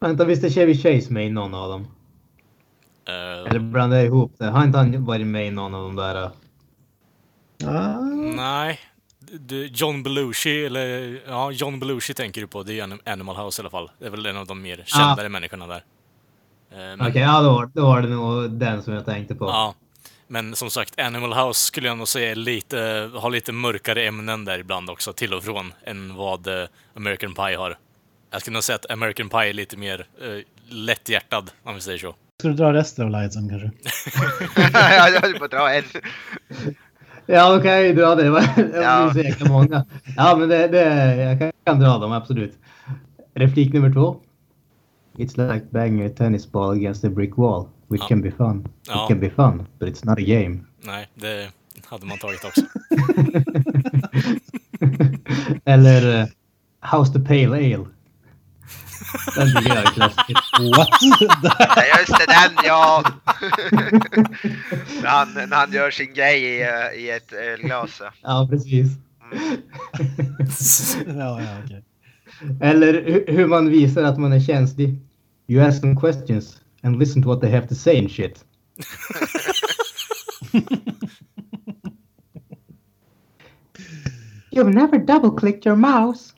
Vänta, 0.00 0.24
visst 0.24 0.44
är 0.44 0.50
Chevy 0.50 0.74
Chase 0.74 1.12
med 1.12 1.26
i 1.26 1.30
någon 1.30 1.54
av 1.54 1.70
dem? 1.70 1.86
Eh, 3.10 3.50
Eller 3.50 3.58
blandar 3.58 3.96
jag 3.96 4.06
ihop 4.06 4.32
det? 4.38 4.44
Har 4.46 4.64
inte 4.64 4.78
han 4.78 5.04
varit 5.04 5.26
med 5.26 5.46
i 5.46 5.50
någon 5.50 5.74
av 5.74 5.82
de 5.82 5.96
där? 5.96 6.24
uh, 6.24 6.30
ah, 7.66 8.00
nej. 8.36 8.78
Du, 9.32 9.66
John 9.66 10.02
Belushi, 10.02 10.64
eller 10.66 11.20
ja, 11.28 11.50
John 11.50 11.80
Belushi 11.80 12.14
tänker 12.14 12.40
du 12.40 12.46
på. 12.46 12.62
Det 12.62 12.72
är 12.72 12.74
ju 12.74 12.80
Anim- 12.80 13.00
Animal 13.12 13.36
House 13.36 13.60
i 13.60 13.62
alla 13.62 13.70
fall. 13.70 13.90
Det 13.98 14.06
är 14.06 14.10
väl 14.10 14.26
en 14.26 14.36
av 14.36 14.46
de 14.46 14.62
mer 14.62 14.82
kändare 14.86 15.28
människorna 15.28 15.66
där. 15.66 15.76
Eh, 16.70 16.76
men- 16.76 17.00
Okej, 17.00 17.22
ja 17.22 17.40
då, 17.42 17.52
var- 17.52 17.70
då 17.74 17.86
var 17.86 18.02
det 18.02 18.08
nog 18.08 18.50
den 18.50 18.82
som 18.82 18.92
jag 18.94 19.04
tänkte 19.04 19.34
på. 19.34 19.44
Ja. 19.44 19.74
Men 20.26 20.56
som 20.56 20.70
sagt, 20.70 21.00
Animal 21.00 21.32
House 21.32 21.66
skulle 21.66 21.88
jag 21.88 21.98
nog 21.98 22.08
säga 22.08 22.34
lite, 22.34 23.10
har 23.14 23.30
lite 23.30 23.52
mörkare 23.52 24.02
ämnen 24.06 24.44
där 24.44 24.58
ibland 24.58 24.90
också, 24.90 25.12
till 25.12 25.34
och 25.34 25.44
från, 25.44 25.72
än 25.84 26.14
vad 26.14 26.46
eh, 26.46 26.68
American 26.96 27.34
Pie 27.34 27.56
har. 27.56 27.78
Jag 28.30 28.40
skulle 28.40 28.54
nog 28.54 28.64
säga 28.64 28.76
att 28.76 28.90
American 28.90 29.28
Pie 29.28 29.48
är 29.48 29.52
lite 29.52 29.76
mer 29.76 30.06
eh, 30.20 30.28
lätthjärtad, 30.68 31.50
om 31.62 31.74
vi 31.74 31.80
säger 31.80 31.98
så. 31.98 32.14
Ska 32.40 32.48
du 32.48 32.54
dra 32.54 32.72
resten 32.72 33.04
av 33.04 33.10
lightsen 33.10 33.48
kanske? 33.48 33.70
jag 35.12 35.20
höll 35.22 35.38
på 35.38 35.44
att 35.44 35.50
dra 35.50 35.70
en. 35.74 35.82
Ja, 37.26 37.56
okej, 37.56 37.94
dra 37.94 38.14
det. 38.14 38.22
Det 38.24 38.30
var 38.30 38.40
det 38.56 38.82
Ja. 38.82 39.04
var 39.04 39.12
så 39.12 39.18
jäkla 39.18 39.48
många. 39.48 39.84
Ja, 40.16 40.36
men 40.36 40.48
det, 40.48 40.68
det, 40.68 41.14
jag 41.16 41.38
kan, 41.38 41.52
kan 41.64 41.80
dra 41.80 41.98
dem, 41.98 42.12
absolut. 42.12 42.58
Replik 43.34 43.72
nummer 43.72 43.92
två. 43.92 44.16
It's 45.16 45.52
like 45.54 45.66
banging 45.70 46.06
a 46.06 46.10
tennis 46.16 46.52
ball 46.52 46.70
against 46.76 47.04
a 47.04 47.08
brick 47.10 47.36
wall, 47.38 47.68
which 47.88 48.00
Ja. 48.02 48.08
can 48.08 48.22
be 48.22 48.30
fun. 48.30 48.68
Ja. 48.88 49.02
It 49.04 49.08
can 49.08 49.20
be 49.20 49.30
fun, 49.30 49.66
but 49.78 49.88
it's 49.88 50.06
not 50.06 50.18
a 50.18 50.22
game. 50.22 50.60
Nej, 50.82 51.08
det 51.14 51.48
hade 51.86 52.06
man 52.06 52.18
tagit 52.18 52.44
också. 52.44 52.60
Eller 55.64 56.20
uh, 56.22 56.26
House 56.80 57.12
the 57.12 57.20
Pale 57.20 57.56
Ale. 57.56 57.86
Den 59.36 59.46
tycker 59.56 59.74
jag 59.74 59.84
är 59.84 59.90
klassisk. 59.90 60.28
What? 60.76 60.88
Ja, 61.76 61.82
just 61.98 62.18
det, 62.18 62.26
den 62.26 62.64
ja! 62.64 63.04
när, 65.02 65.08
han, 65.08 65.34
när 65.34 65.56
han 65.56 65.72
gör 65.72 65.90
sin 65.90 66.14
grej 66.14 66.42
i, 66.44 66.62
eh, 66.62 67.00
i 67.04 67.10
ett 67.10 67.32
ölglas. 67.32 68.00
ja. 68.00 68.12
Ja, 68.22 68.48
precis. 68.50 68.88
ja, 71.06 71.40
ja, 71.40 71.58
okej. 71.64 71.84
Eller 72.60 72.94
hu- 72.94 73.30
hur 73.32 73.46
man 73.46 73.70
visar 73.70 74.02
att 74.02 74.18
man 74.18 74.32
är 74.32 74.40
känslig. 74.40 74.98
You 75.46 75.68
ask 75.68 75.80
them 75.80 76.00
questions 76.00 76.60
and 76.82 76.98
listen 76.98 77.22
to 77.22 77.28
what 77.28 77.40
they 77.40 77.50
have 77.50 77.66
to 77.68 77.74
say 77.74 77.98
and 77.98 78.10
shit. 78.10 78.44
You've 84.52 84.74
never 84.74 84.98
double-clicked 84.98 85.64
your 85.66 85.76
mouse. 85.76 86.34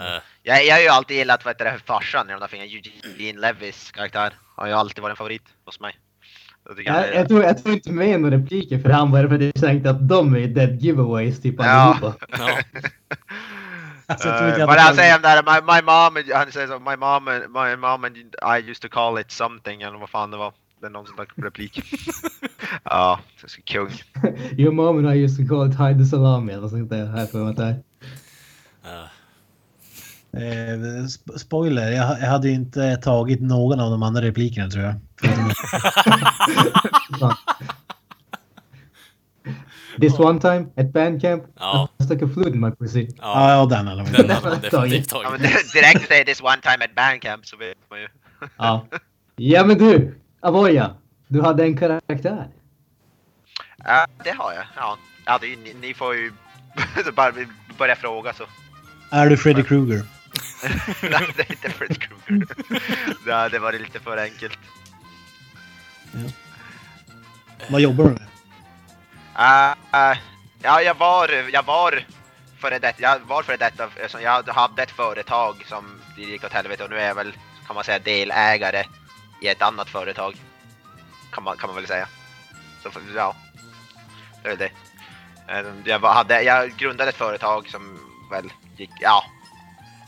Eh, 0.00 0.22
Jag, 0.42 0.66
jag 0.66 0.74
har 0.74 0.80
ju 0.82 0.88
alltid 0.88 1.16
gillat 1.16 1.44
vad 1.44 1.54
heter 1.54 1.64
det, 1.64 1.78
farsan 1.86 2.28
i 2.28 2.32
de 2.32 2.40
där 2.40 2.48
filmerna, 2.48 2.70
Eugene 3.18 3.40
Levis 3.40 3.90
karaktär. 3.90 4.32
Har 4.56 4.66
ju 4.66 4.72
alltid 4.72 5.02
varit 5.02 5.10
en 5.12 5.16
favorit 5.16 5.42
hos 5.64 5.80
mig. 5.80 5.98
Jag 6.68 6.80
Jag, 6.84 7.14
jag, 7.14 7.28
tror, 7.28 7.42
jag 7.42 7.62
tror 7.62 7.74
inte 7.74 7.92
med 7.92 8.20
några 8.20 8.36
repliker 8.36 8.78
för 8.78 8.90
han 8.90 9.10
bara 9.10 9.28
för 9.28 9.34
att 9.34 9.42
jag 9.42 9.54
tänkte 9.54 9.90
att 9.90 10.08
de 10.08 10.34
är 10.36 10.46
dead 10.48 10.80
giveaways 10.82 11.40
typ 11.42 11.54
Ja. 11.58 11.64
allihopa. 11.64 12.14
ja. 12.38 12.58
Alltså, 14.08 14.28
Uh, 14.28 14.34
han 14.34 14.94
säger 14.94 15.12
tagit- 15.12 15.16
om 15.16 15.22
det 15.22 15.28
här, 15.28 15.42
my, 15.42 15.60
my 15.74 15.82
mom, 15.82 16.16
and- 16.16 16.34
han 16.36 16.52
säger 16.52 16.66
så, 16.66 16.78
my 16.78 16.96
mom, 16.96 17.28
and- 17.28 17.48
my 17.70 17.76
mom 17.76 18.04
and 18.04 18.16
I 18.16 18.70
used 18.70 18.80
to 18.82 18.88
call 18.88 19.18
it 19.20 19.30
something, 19.30 19.82
eller 19.82 19.98
vad 19.98 20.10
fan 20.10 20.30
det 20.30 20.36
var. 20.36 20.52
Det 20.80 20.86
är 20.86 20.90
någon 20.90 21.06
sån 21.06 21.16
där 21.16 21.26
replik. 21.44 21.80
ja, 22.84 23.20
så 23.40 23.48
så 23.48 23.62
kung. 23.62 23.90
Your 24.58 24.72
mom 24.72 24.98
and 25.06 25.14
I 25.16 25.18
used 25.24 25.48
to 25.48 25.54
call 25.54 25.70
it 25.70 25.78
hide 25.78 25.98
the 25.98 26.04
salami 26.04 26.52
eller 26.52 26.68
sånt 26.68 26.90
där. 26.90 27.06
Här 27.06 27.26
för 27.26 27.38
mig 27.38 27.50
att 27.50 27.56
det 27.56 27.64
är. 27.64 27.76
Eh, 30.36 31.04
sp- 31.06 31.38
spoiler, 31.38 31.90
jag, 31.90 32.20
jag 32.20 32.26
hade 32.28 32.50
inte 32.50 32.96
tagit 32.96 33.40
någon 33.40 33.80
av 33.80 33.90
de 33.90 34.02
andra 34.02 34.22
replikerna 34.22 34.70
tror 34.70 34.84
jag. 34.84 34.94
This 40.00 40.18
one 40.18 40.40
time 40.40 40.66
at 40.76 40.92
bandcamp, 40.92 41.42
Ja. 41.58 41.88
I 42.00 42.04
stuck 42.04 42.22
a 42.22 42.28
flute 42.34 42.50
in 42.50 42.60
my 42.60 42.70
pussy. 42.70 43.08
Ja, 43.18 43.22
ja, 43.22 43.50
ja 43.50 43.66
den 43.66 43.88
alla. 43.88 44.02
den 44.04 44.30
hade 44.30 44.50
man 44.50 44.60
definitivt 44.60 45.12
Ja, 45.12 45.22
tagit. 45.22 45.72
direkt 45.72 46.08
säger 46.08 46.24
this 46.24 46.42
one 46.42 46.56
time 46.62 46.84
at 46.84 46.94
bandcamp 46.94 47.46
så 47.46 47.56
vet 47.56 47.76
man 47.90 48.00
ju. 48.00 48.08
Ja. 48.58 48.86
ja 49.36 49.64
men 49.64 49.78
du, 49.78 50.18
Avoya. 50.40 50.90
Du 51.28 51.42
hade 51.42 51.64
en 51.64 51.76
karaktär. 51.76 52.48
Ja, 53.84 54.06
det 54.24 54.30
har 54.30 54.52
jag. 54.52 54.64
Ja, 54.76 54.96
ja 55.26 55.38
det 55.40 55.46
ni, 55.46 55.74
ni 55.88 55.94
får 55.94 56.14
ju 56.14 56.32
bara 57.16 57.32
börja 57.78 57.96
fråga 57.96 58.32
så. 58.32 58.44
Är 59.10 59.30
du 59.30 59.36
Freddy 59.36 59.62
Krueger? 59.62 60.02
Nej, 61.02 61.32
det 61.36 61.42
är 61.42 61.52
inte 61.52 61.70
Fred 61.70 62.02
Krueger. 62.02 62.48
Ja, 63.26 63.48
det 63.48 63.58
var 63.58 63.72
lite 63.72 64.00
för 64.00 64.16
enkelt. 64.16 64.58
Vad 67.70 67.80
jobbar 67.80 68.04
du 68.04 68.10
med? 68.10 68.22
Uh, 69.38 69.74
uh, 69.94 70.18
ja, 70.62 70.82
jag 70.82 70.94
var, 70.94 71.50
jag 71.52 71.62
var 71.62 72.04
före 72.58 72.78
detta, 72.78 73.02
jag 73.02 73.18
var 73.18 73.42
före 73.42 73.56
detta, 73.56 73.88
jag 74.20 74.42
hade 74.48 74.82
ett 74.82 74.90
företag 74.90 75.64
som 75.66 76.00
det 76.16 76.22
gick 76.22 76.44
åt 76.44 76.52
helvete 76.52 76.84
och 76.84 76.90
nu 76.90 76.96
är 76.96 77.06
jag 77.06 77.14
väl, 77.14 77.32
kan 77.66 77.74
man 77.74 77.84
säga, 77.84 77.98
delägare 77.98 78.84
i 79.40 79.48
ett 79.48 79.62
annat 79.62 79.88
företag. 79.88 80.36
Kan 81.32 81.44
man, 81.44 81.56
kan 81.56 81.68
man 81.68 81.76
väl 81.76 81.86
säga. 81.86 82.08
Så 82.82 82.90
ja, 83.14 83.34
det 84.42 84.48
är 84.48 84.56
det. 84.56 84.70
Eh, 85.48 85.64
Jag, 85.84 86.00
hade, 86.00 86.42
jag 86.42 86.76
grundade 86.76 87.10
ett 87.10 87.16
företag 87.16 87.68
som 87.68 87.98
väl 88.30 88.52
gick, 88.76 88.90
ja, 89.00 89.24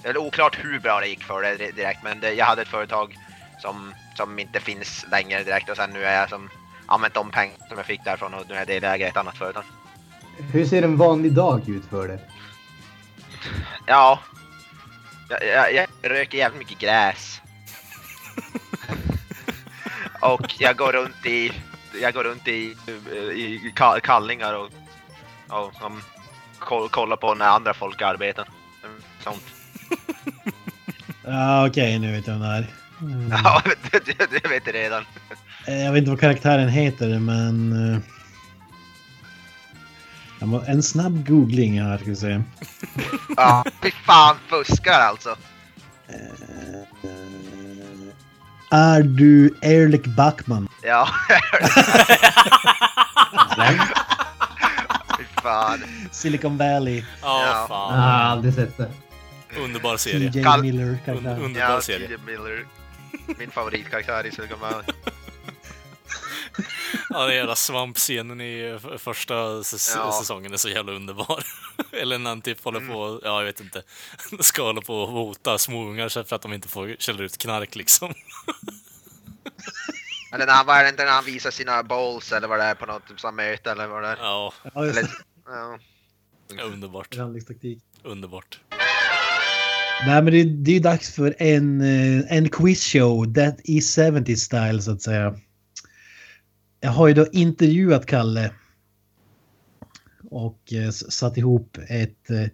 det 0.02 0.08
är 0.08 0.18
oklart 0.18 0.58
hur 0.64 0.80
bra 0.80 1.00
det 1.00 1.06
gick 1.08 1.24
för 1.24 1.42
det 1.42 1.56
di- 1.56 1.70
direkt 1.72 2.02
men 2.02 2.20
det, 2.20 2.32
jag 2.32 2.46
hade 2.46 2.62
ett 2.62 2.68
företag 2.68 3.18
som, 3.62 3.94
som 4.16 4.38
inte 4.38 4.60
finns 4.60 5.06
längre 5.10 5.42
direkt 5.44 5.68
och 5.68 5.76
sen 5.76 5.90
nu 5.90 6.04
är 6.04 6.20
jag 6.20 6.28
som 6.28 6.50
använt 6.86 7.14
de 7.14 7.30
pengar 7.30 7.56
som 7.68 7.76
jag 7.76 7.86
fick 7.86 8.04
därifrån 8.04 8.34
och 8.34 8.44
nu 8.48 8.54
är 8.54 8.58
jag 8.58 8.66
delägare 8.66 9.08
i 9.08 9.10
ett 9.10 9.16
annat 9.16 9.38
företag. 9.38 9.64
Hur 10.52 10.66
ser 10.66 10.82
en 10.82 10.96
vanlig 10.96 11.32
dag 11.32 11.68
ut 11.68 11.84
för 11.90 12.08
dig? 12.08 12.18
Ja. 13.86 14.18
Jag, 15.28 15.46
jag, 15.46 15.74
jag 15.74 16.10
röker 16.10 16.38
jävligt 16.38 16.58
mycket 16.58 16.78
gräs. 16.78 17.40
och 20.20 20.54
jag 20.58 20.76
går 20.76 20.92
runt 20.92 21.26
i, 21.26 21.52
jag 22.02 22.14
går 22.14 22.24
runt 22.24 22.48
i, 22.48 22.76
i 23.34 23.72
ka- 23.76 24.00
kallingar 24.00 24.54
och, 24.54 24.70
och 25.48 25.72
koll, 26.58 26.88
kollar 26.88 27.16
på 27.16 27.34
när 27.34 27.46
andra 27.46 27.74
folk 27.74 28.02
arbetar. 28.02 28.48
Sånt. 29.20 29.42
Ja, 31.24 31.66
okej, 31.68 31.98
nu 31.98 32.12
vet 32.12 32.26
jag 32.26 32.34
vem 32.34 32.42
det 32.42 32.48
är. 32.48 32.66
Mm. 33.00 33.30
Ja, 33.44 33.62
det, 33.92 34.04
det, 34.06 34.26
det 34.42 34.48
vet 34.48 34.66
jag 34.66 34.74
redan. 34.74 35.04
Jag 35.66 35.92
vet 35.92 35.98
inte 35.98 36.10
vad 36.10 36.20
karaktären 36.20 36.68
heter, 36.68 37.18
men... 37.18 37.72
eh, 37.94 38.00
jag 40.40 40.48
må- 40.48 40.64
En 40.66 40.82
snabb 40.82 41.26
googling 41.28 41.82
här, 41.82 41.96
ska 41.98 42.06
vi 42.06 42.16
se. 42.16 42.42
Ja, 43.36 43.64
fy 43.82 43.90
fan 43.90 44.36
fuskar 44.48 45.00
alltså. 45.00 45.36
Eh, 46.08 46.16
Är 48.70 49.02
du 49.02 49.54
Erlich 49.62 50.04
Backman? 50.16 50.68
Ja. 50.82 51.08
fy 55.18 55.24
fan. 55.42 55.84
Silicon 56.10 56.56
Valley. 56.58 56.96
Ja, 56.98 57.04
Ja. 57.22 57.46
Jag 57.46 57.54
har 57.54 57.68
fan. 57.68 58.00
aldrig 58.00 58.54
sett 58.54 58.76
det. 58.76 58.90
Underbar 59.58 59.96
serie. 59.96 60.32
TJ 60.32 60.42
Kall- 60.44 60.62
Miller 60.62 60.84
Un, 60.84 60.98
karaktär. 61.04 61.40
underbar 61.42 61.70
Ja, 61.70 61.80
serie. 61.80 62.08
T.J. 62.08 62.18
Miller. 62.26 62.66
Min 63.38 63.50
favoritkaraktär 63.50 64.26
i 64.26 64.54
Valley. 64.60 64.82
Ja, 67.10 67.26
den 67.26 67.36
jävla 67.36 67.56
svampscenen 67.56 68.40
i 68.40 68.78
första 68.98 69.34
säs- 69.62 69.92
Ja. 69.96 70.12
säsongen 70.20 70.52
är 70.52 70.56
så 70.56 70.68
jävla 70.68 70.92
underbar. 70.92 71.44
Eller 71.92 72.18
när 72.18 72.30
han 72.30 72.40
typ 72.42 72.64
håller 72.64 72.80
på, 72.80 73.20
ja 73.24 73.38
jag 73.38 73.44
vet 73.44 73.60
inte, 73.60 73.82
ska 74.40 74.62
hålla 74.62 74.80
på 74.80 75.02
och 75.02 75.08
hota 75.08 75.58
småungar 75.58 76.08
så 76.08 76.24
för 76.24 76.36
att 76.36 76.42
de 76.42 76.52
inte 76.52 76.68
får 76.68 76.96
källa 76.98 77.22
ut 77.22 77.38
knark 77.38 77.74
liksom. 77.76 78.14
Eller 80.32 80.46
när 80.46 80.52
han, 80.52 80.66
vad 80.66 80.76
är 80.76 80.82
det 80.82 80.88
inte 80.88 81.04
när 81.04 81.12
han 81.12 81.24
visar 81.24 81.50
sina 81.50 81.82
bowls 81.82 82.32
eller 82.32 82.48
vad 82.48 82.58
det 82.58 82.64
är 82.64 82.74
på 82.74 82.86
något 82.86 83.08
typ, 83.08 83.34
möte 83.34 83.70
eller 83.70 83.86
vad 83.86 84.02
det 84.02 84.08
är. 84.08 84.16
Ja, 84.16 84.52
Ja, 84.74 84.82
Eller, 84.82 85.02
det. 85.02 85.08
ja. 86.56 86.62
underbart. 86.62 87.16
Underbart. 88.02 88.60
Nej, 90.06 90.22
men 90.22 90.32
det, 90.32 90.44
det 90.44 90.76
är 90.76 90.80
dags 90.80 91.10
för 91.10 91.34
en, 91.38 91.80
eh, 91.80 92.36
en 92.36 92.48
quizshow. 92.48 93.34
That 93.34 93.60
is 93.64 93.96
70 93.96 94.36
style, 94.36 94.82
så 94.82 94.92
att 94.92 95.02
säga. 95.02 95.34
jag 96.80 96.90
har 96.90 97.08
ju 97.08 97.14
då 97.14 97.26
intervjuat 97.32 98.06
Kalle. 98.06 98.50
Och 100.30 100.72
eh, 100.72 100.90
satt 100.90 101.36
ihop 101.36 101.78
ett, 101.88 102.30
eh, 102.30 102.46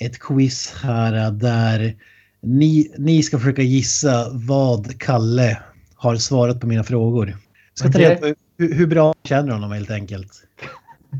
ett 0.00 0.18
quiz 0.18 0.74
här 0.82 1.30
där 1.30 1.96
ni, 2.42 2.94
ni 2.98 3.22
ska 3.22 3.38
försöka 3.38 3.62
gissa 3.62 4.30
vad 4.32 5.00
Kalle 5.00 5.62
har 5.94 6.16
svarat 6.16 6.60
på 6.60 6.66
mina 6.66 6.84
frågor. 6.84 7.28
Jag 7.28 7.38
ska 7.74 7.92
ta 7.92 7.98
reda 7.98 8.16
på 8.16 8.34
hur, 8.58 8.74
hur 8.74 8.86
bra 8.86 9.14
känner 9.24 9.52
honom 9.52 9.72
helt 9.72 9.90
enkelt. 9.90 10.42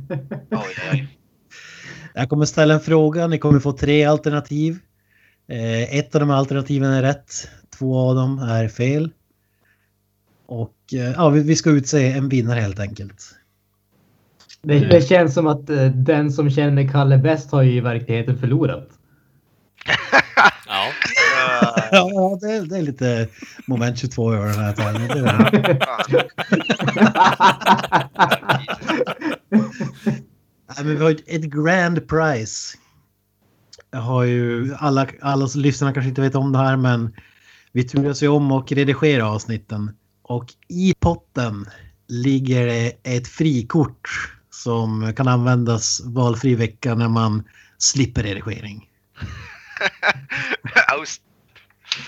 Jag 2.14 2.28
kommer 2.28 2.44
ställa 2.44 2.74
en 2.74 2.80
fråga, 2.80 3.26
ni 3.26 3.38
kommer 3.38 3.60
få 3.60 3.72
tre 3.72 4.04
alternativ. 4.04 4.78
Eh, 5.50 5.98
ett 5.98 6.14
av 6.14 6.20
de 6.20 6.30
alternativen 6.30 6.90
är 6.90 7.02
rätt, 7.02 7.48
två 7.78 7.98
av 7.98 8.14
dem 8.14 8.38
är 8.38 8.68
fel. 8.68 9.10
Och 10.46 10.74
eh, 10.92 11.12
ja, 11.16 11.28
vi, 11.28 11.42
vi 11.42 11.56
ska 11.56 11.70
utse 11.70 12.12
en 12.12 12.28
vinnare 12.28 12.60
helt 12.60 12.80
enkelt. 12.80 13.34
Det, 14.62 14.78
det 14.78 15.08
känns 15.08 15.34
som 15.34 15.46
att 15.46 15.70
eh, 15.70 15.86
den 15.86 16.32
som 16.32 16.50
känner 16.50 16.88
Kalle 16.88 17.18
bäst 17.18 17.50
har 17.50 17.62
ju 17.62 17.72
i 17.72 17.80
verkligheten 17.80 18.38
förlorat. 18.38 18.88
Ja. 20.66 20.92
Ja, 21.92 22.38
det 22.40 22.52
är, 22.52 22.62
det 22.62 22.78
är 22.78 22.82
lite 22.82 23.28
moment 23.66 23.98
22 23.98 24.32
över 24.32 24.46
den 24.46 24.58
här 24.58 24.72
tävlingen. 24.72 25.08
det 25.08 25.18
är 25.18 25.38
det. 25.48 25.78
Nej, 30.76 30.84
men 30.84 30.96
vi 30.96 31.02
har 31.02 31.10
ett 31.10 31.42
grand 31.42 32.08
prize. 32.08 32.76
Jag 33.90 34.00
har 34.00 34.24
ju 34.24 34.74
alla, 34.78 35.06
alla 35.20 35.48
lyssnare 35.54 35.94
kanske 35.94 36.08
inte 36.08 36.20
vet 36.20 36.34
om 36.34 36.52
det 36.52 36.58
här 36.58 36.76
men 36.76 37.14
vi 37.72 37.84
turas 37.84 38.22
ju 38.22 38.28
om 38.28 38.52
och 38.52 38.72
redigera 38.72 39.26
avsnitten. 39.26 39.90
Och 40.22 40.44
i 40.68 40.94
potten 41.00 41.66
ligger 42.08 42.66
det 42.66 42.92
ett 43.02 43.28
frikort 43.28 44.08
som 44.50 45.12
kan 45.16 45.28
användas 45.28 46.00
valfri 46.04 46.54
vecka 46.54 46.94
när 46.94 47.08
man 47.08 47.42
slipper 47.78 48.22
redigering. 48.22 48.88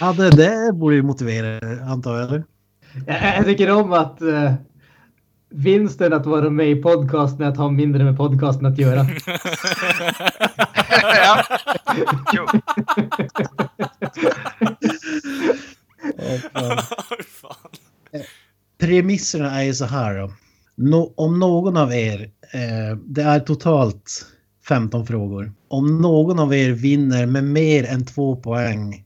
Ja, 0.01 0.12
det, 0.12 0.30
det 0.30 0.72
borde 0.72 0.97
ju 0.97 1.03
motivera 1.03 1.85
antar 1.85 2.18
jag, 2.18 2.28
eller? 2.28 2.45
Jag, 3.07 3.37
jag 3.37 3.45
tycker 3.45 3.70
om 3.70 3.93
att 3.93 4.22
uh, 4.22 4.53
vinsten 5.55 6.12
att 6.12 6.26
vara 6.26 6.50
med 6.50 6.70
i 6.70 6.82
podcasten 6.82 7.46
är 7.46 7.50
att 7.50 7.57
ha 7.57 7.70
mindre 7.70 8.05
med 8.05 8.16
podcasten 8.16 8.66
att 8.66 8.78
göra. 8.78 9.07
ja. 11.03 11.44
Jo. 12.32 12.46
Fan. 17.26 17.70
Premisserna 18.78 19.61
är 19.61 19.64
ju 19.64 19.74
så 19.74 19.84
här 19.84 20.18
då. 20.18 20.32
Nå- 20.76 21.12
om 21.16 21.38
någon 21.38 21.76
av 21.76 21.92
er, 21.94 22.30
eh, 22.53 22.96
det 23.07 23.22
är 23.22 23.40
totalt 23.40 24.26
15 24.68 25.07
frågor. 25.07 25.53
Om 25.68 26.00
någon 26.03 26.38
av 26.38 26.55
er 26.55 26.70
vinner 26.70 27.26
med 27.26 27.44
mer 27.44 27.84
än 27.84 28.07
två 28.07 28.36
poäng, 28.36 29.05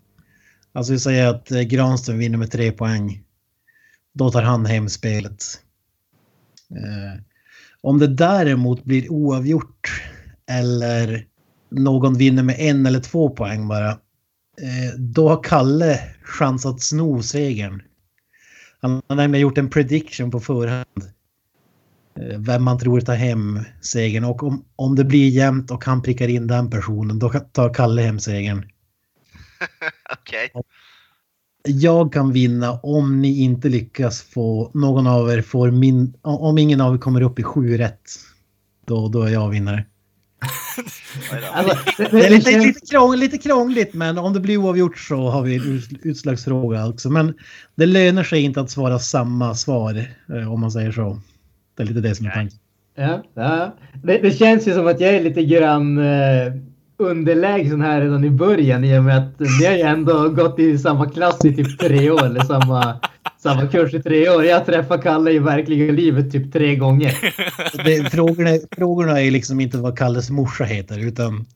alltså 0.73 0.93
vi 0.93 0.99
säger 0.99 1.29
att 1.29 1.51
eh, 1.51 1.61
Granström 1.61 2.19
vinner 2.19 2.39
med 2.39 2.51
tre 2.51 2.73
poäng, 2.73 3.23
då 4.13 4.31
tar 4.31 4.43
han 4.43 4.67
hem 4.67 4.89
spelet. 4.89 5.45
Eh, 6.71 7.21
om 7.81 7.99
det 7.99 8.07
däremot 8.07 8.85
blir 8.85 9.13
oavgjort 9.13 10.03
eller 10.51 11.27
någon 11.71 12.15
vinner 12.19 12.43
med 12.43 12.57
en 12.59 12.87
eller 12.87 13.01
två 13.01 13.31
poäng 13.31 13.69
bara, 13.69 13.91
eh, 13.91 14.95
då 14.99 15.29
har 15.29 15.43
Kalle 15.43 16.01
chans 16.23 16.67
att 16.67 16.83
sno 16.83 17.23
segern. 17.23 17.83
Han 18.81 19.03
har 19.09 19.17
nämligen 19.17 19.43
gjort 19.43 19.59
en 19.59 19.71
prediction 19.71 20.31
på 20.31 20.41
förhand. 20.41 20.87
eh, 22.21 22.39
Vem 22.39 22.63
man 22.65 22.79
tror 22.79 23.01
tar 23.01 23.15
hem 23.15 23.61
segern. 23.81 24.25
Och 24.25 24.43
om, 24.43 24.65
om 24.77 24.97
det 24.97 25.05
blir 25.05 25.29
jämnt 25.29 25.71
och 25.71 25.85
han 25.85 26.03
prickar 26.03 26.29
in 26.29 26.47
den 26.47 26.71
personen, 26.71 27.19
då 27.19 27.29
tar 27.31 27.75
Kalle 27.75 28.03
hem 28.03 28.19
segern. 28.21 28.71
Okej. 30.13 30.51
Jag 31.67 32.13
kan 32.13 32.33
vinna 32.33 32.73
om 32.73 33.23
ni 33.23 33.43
inte 33.43 33.69
lyckas 33.69 34.23
få 34.23 34.71
någon 34.75 35.07
av 35.07 35.31
er 35.31 35.43
får 35.43 35.71
min... 35.71 36.15
Om 36.23 36.59
ingen 36.59 36.81
av 36.81 36.95
er 36.95 36.99
kommer 36.99 37.21
upp 37.21 37.39
i 37.39 37.43
sju 37.43 37.79
rätt. 37.79 38.11
Då, 38.87 39.09
då 39.09 39.23
är 39.23 39.29
jag 39.29 39.49
vinnare. 39.49 39.85
Alltså, 41.53 41.77
det, 41.99 42.27
är 42.27 42.31
lite, 42.31 42.59
lite, 42.59 42.87
krångligt, 42.91 43.33
lite 43.33 43.49
krångligt 43.49 43.95
men 43.95 44.19
om 44.19 44.33
det 44.33 44.41
blir 44.41 44.57
oavgjort 44.57 44.99
så 44.99 45.29
har 45.29 45.43
vi 45.43 45.57
en 45.57 45.83
utslagsfråga 46.03 46.87
också. 46.89 47.11
Men 47.11 47.35
det 47.75 47.87
lönar 47.87 48.23
sig 48.23 48.43
inte 48.43 48.61
att 48.61 48.71
svara 48.71 48.99
samma 48.99 49.55
svar 49.55 50.07
eh, 50.29 50.53
om 50.53 50.61
man 50.61 50.71
säger 50.71 50.93
så. 50.93 51.21
Det 51.77 51.83
är 51.83 51.87
lite 51.87 52.01
det 52.01 52.15
som 52.15 52.27
är 52.27 52.31
tanken. 52.31 52.59
ja, 52.95 53.23
ja. 53.35 53.77
Det, 54.03 54.19
det 54.19 54.31
känns 54.31 54.69
ju 54.69 54.75
som 54.75 54.87
att 54.87 55.01
jag 55.01 55.15
är 55.15 55.23
lite 55.23 55.43
grann 55.45 55.99
uh, 55.99 56.53
underlägsen 56.99 57.81
här 57.81 58.01
redan 58.01 58.25
i 58.25 58.31
början 58.31 58.85
i 58.85 58.99
och 58.99 59.05
med 59.05 59.19
att 59.19 59.41
ni 59.41 59.67
har 59.67 59.75
ju 59.75 59.81
ändå 59.81 60.29
gått 60.29 60.59
i 60.59 60.79
samma 60.79 61.11
klass 61.11 61.45
i 61.45 61.55
typ 61.55 61.79
tre 61.79 62.11
år 62.11 62.27
eller 62.27 62.41
samma, 62.41 63.01
samma 63.39 63.67
kurs 63.67 63.95
i 63.95 64.03
tre 64.03 64.31
år. 64.31 64.45
Jag 64.45 64.67
träffar 64.67 65.03
Kalle 65.03 65.31
i 65.31 65.39
verkliga 65.39 65.93
livet 65.93 66.33
typ 66.33 66.53
tre 66.53 66.77
gånger. 66.77 67.15
Det, 67.85 68.11
frågorna, 68.11 68.51
frågorna 68.77 69.21
är 69.21 69.31
liksom 69.31 69.61
inte 69.61 69.79
vad 69.79 69.99
Kalles 69.99 70.31
morsa 70.31 70.65
heter 70.65 70.99
utan 71.09 71.47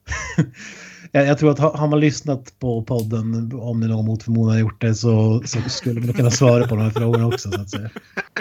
jag, 1.12 1.26
jag 1.26 1.38
tror 1.38 1.50
att 1.50 1.58
har 1.58 1.88
man 1.88 2.00
lyssnat 2.00 2.58
på 2.58 2.82
podden, 2.82 3.52
om 3.54 3.80
ni 3.80 3.86
någon 3.88 4.04
mot 4.06 4.22
förmodan 4.22 4.52
har 4.52 4.60
gjort 4.60 4.80
det, 4.80 4.94
så, 4.94 5.42
så 5.44 5.60
skulle 5.68 6.00
man 6.00 6.14
kunna 6.14 6.30
svara 6.30 6.66
på 6.66 6.76
de 6.76 6.82
här 6.84 6.90
frågorna 6.90 7.26
också 7.26 7.50
så 7.50 7.60
att 7.60 7.70
säga. 7.70 7.90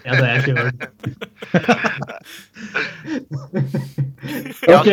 Ja, 0.04 0.12
det 0.14 0.28
är 0.30 0.42
kul. 0.42 0.72
Jag 4.62 4.88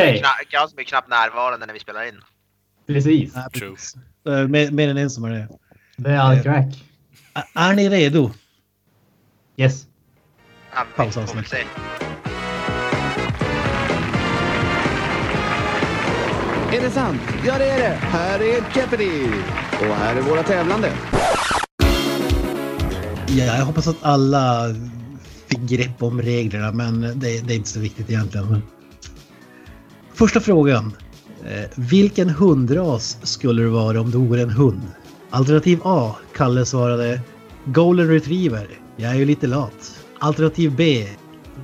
Jag 0.51 0.71
som 0.71 0.79
är 0.79 0.85
knappt 0.85 1.09
närvarande 1.11 1.67
när 1.67 1.75
vi 1.75 1.81
spelar 1.81 2.09
in. 2.09 2.15
precis. 2.87 3.33
True. 3.33 3.71
precis. 3.71 3.97
Eh, 4.29 4.49
Mer, 4.49 4.71
mer 4.71 4.89
än 4.89 4.97
en 4.97 5.11
som 5.11 5.25
är 5.25 5.31
det. 5.31 5.49
Det 5.97 6.11
är 6.11 6.19
all 6.19 6.41
crack. 6.43 6.85
Ä- 7.35 7.45
Är 7.55 7.75
ni 7.75 7.89
redo? 7.89 8.31
Yes. 9.57 9.87
Ja, 10.75 10.85
Är 16.73 16.81
det 16.81 16.91
sant? 16.91 17.21
Ja, 17.47 17.59
det 17.59 17.65
är 17.65 17.79
det. 17.79 17.95
Här 17.95 18.41
är 18.41 18.77
Jeopardy! 18.77 19.11
Och 19.73 19.97
här 19.97 20.17
är 20.17 20.21
våra 20.21 20.43
tävlande. 20.43 20.93
Ja, 23.27 23.45
jag 23.45 23.65
hoppas 23.65 23.89
att 23.89 23.97
alla 24.03 24.75
fick 25.47 25.61
grepp 25.61 26.03
om 26.03 26.23
reglerna, 26.23 26.73
men 26.73 27.01
det, 27.01 27.47
det 27.47 27.55
är 27.55 27.57
inte 27.57 27.69
så 27.69 27.81
viktigt 27.81 28.11
egentligen. 28.11 28.63
Första 30.15 30.41
frågan. 30.41 30.93
Eh, 31.45 31.71
vilken 31.75 32.31
hundras 32.31 33.19
skulle 33.23 33.63
det 33.63 33.69
vara 33.69 34.01
om 34.01 34.11
du 34.11 34.19
vore 34.19 34.43
en 34.43 34.51
hund? 34.51 34.83
Alternativ 35.31 35.81
A. 35.85 36.15
Kalle 36.35 36.65
svarade 36.65 37.21
Golden 37.65 38.09
Retriever. 38.09 38.69
Jag 38.97 39.11
är 39.11 39.15
ju 39.15 39.25
lite 39.25 39.47
lat. 39.47 40.05
Alternativ 40.19 40.75
B. 40.77 41.09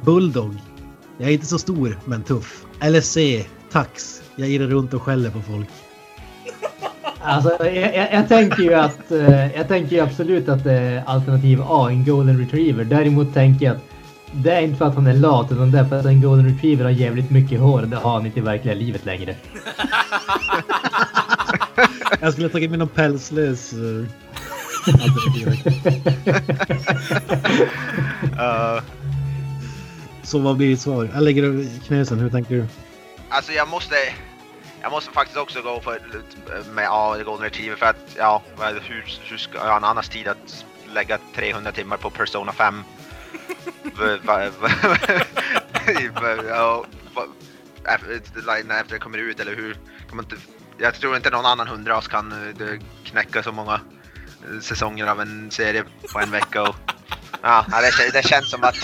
Bulldog. 0.05 0.57
Jag 1.19 1.29
är 1.29 1.33
inte 1.33 1.47
så 1.47 1.59
stor, 1.59 1.99
men 2.05 2.23
tuff. 2.23 2.65
Eller 2.81 3.01
C. 3.01 3.45
Tax. 3.73 4.22
Jag 4.43 4.51
irrar 4.51 4.67
runt 4.67 4.95
och 4.95 5.03
skäller 5.03 5.31
på 5.31 5.43
folk. 5.43 5.69
Alltså, 7.25 7.57
jag, 7.67 7.97
jag, 7.97 8.13
jag 8.13 8.29
tänker 8.29 8.63
ju 8.63 8.75
att 8.75 9.11
eh, 9.11 9.57
jag 9.57 9.69
tänker 9.69 9.97
ju 9.97 10.03
absolut 10.03 10.49
att 10.49 10.65
det 10.65 10.73
är 10.73 11.03
alternativ 11.07 11.63
A, 11.69 11.89
en 11.91 12.05
golden 12.05 12.39
retriever. 12.39 12.85
Däremot 12.85 13.35
tänker 13.35 13.67
jag 13.67 13.77
att 13.77 13.83
det 14.33 14.53
är 14.53 14.61
inte 14.61 14.77
för 14.77 14.85
att 14.85 14.95
han 14.95 15.07
är 15.07 15.15
lat 15.15 15.53
utan 15.53 15.71
det 15.71 15.79
är 15.79 15.85
för 15.85 15.99
att 15.99 16.07
en 16.07 16.23
golden 16.23 16.47
retriever 16.55 16.85
har 16.85 16.91
jävligt 16.91 17.31
mycket 17.31 17.61
hår. 17.61 17.83
Det 17.83 17.97
har 17.97 18.13
han 18.13 18.27
inte 18.27 18.39
i 18.39 18.43
verkliga 18.43 18.75
livet 18.75 19.05
längre. 19.05 19.35
Jag 22.21 22.33
skulle 22.33 22.47
ha 22.47 22.53
tagit 22.53 22.71
med 22.71 22.79
någon 22.79 22.89
pälslös... 22.89 23.73
eh, 23.73 23.79
alternativ. 24.87 25.49
Uh, 28.33 28.83
Så 30.23 30.39
vad 30.39 30.57
blir 30.57 30.69
ditt 30.69 30.81
svar? 30.81 31.09
Jag 31.15 31.23
lägger 31.23 31.67
knösen, 31.87 32.19
hur 32.19 32.31
tänker 32.31 32.55
du? 32.55 32.67
alltså 33.29 33.53
jag 33.53 33.69
måste... 33.69 33.95
Jag 34.83 34.91
måste 34.93 35.13
faktiskt 35.13 35.39
också 35.39 35.63
gå 35.63 35.81
för, 35.81 36.01
med 36.73 36.85
ja, 36.85 37.17
Golden 37.25 37.45
Retriever 37.45 37.77
för 37.77 37.87
att 37.87 38.17
ja, 38.17 38.43
hur, 38.59 39.05
hur 39.23 39.37
ska 39.39 39.59
jag 39.59 39.85
annars 39.85 40.09
tid 40.09 40.29
att 40.29 40.65
lägga 40.87 41.19
300 41.35 41.73
timmar 41.73 41.97
på 41.97 42.11
Persona 42.11 42.53
5? 42.53 42.85
Va- 43.95 44.19
va- 44.23 44.51
va- 44.61 44.69
va- 46.21 46.43
ja, 46.49 46.85
va- 47.15 47.27
efter 47.85 48.65
när 48.65 48.85
det 48.89 48.99
kommer 48.99 49.19
ut 49.19 49.41
eller 49.41 49.57
hur? 49.57 49.77
Jag 50.79 50.95
tror 50.95 51.17
inte 51.17 51.31
någon 51.31 51.47
annan 51.47 51.69
hundras 51.69 52.09
kan 52.09 52.33
eh, 52.33 52.81
knäcka 53.05 53.43
så 53.43 53.53
många 53.53 53.81
eh, 54.53 54.61
säsonger 54.61 55.07
av 55.07 55.21
en 55.21 55.51
serie 55.51 55.85
på 56.13 56.19
en 56.21 56.31
vecka. 56.31 56.63
Och, 56.63 56.77
ja, 57.43 57.67
det, 57.71 58.11
det 58.13 58.27
känns 58.27 58.51
som 58.51 58.65
att... 58.65 58.75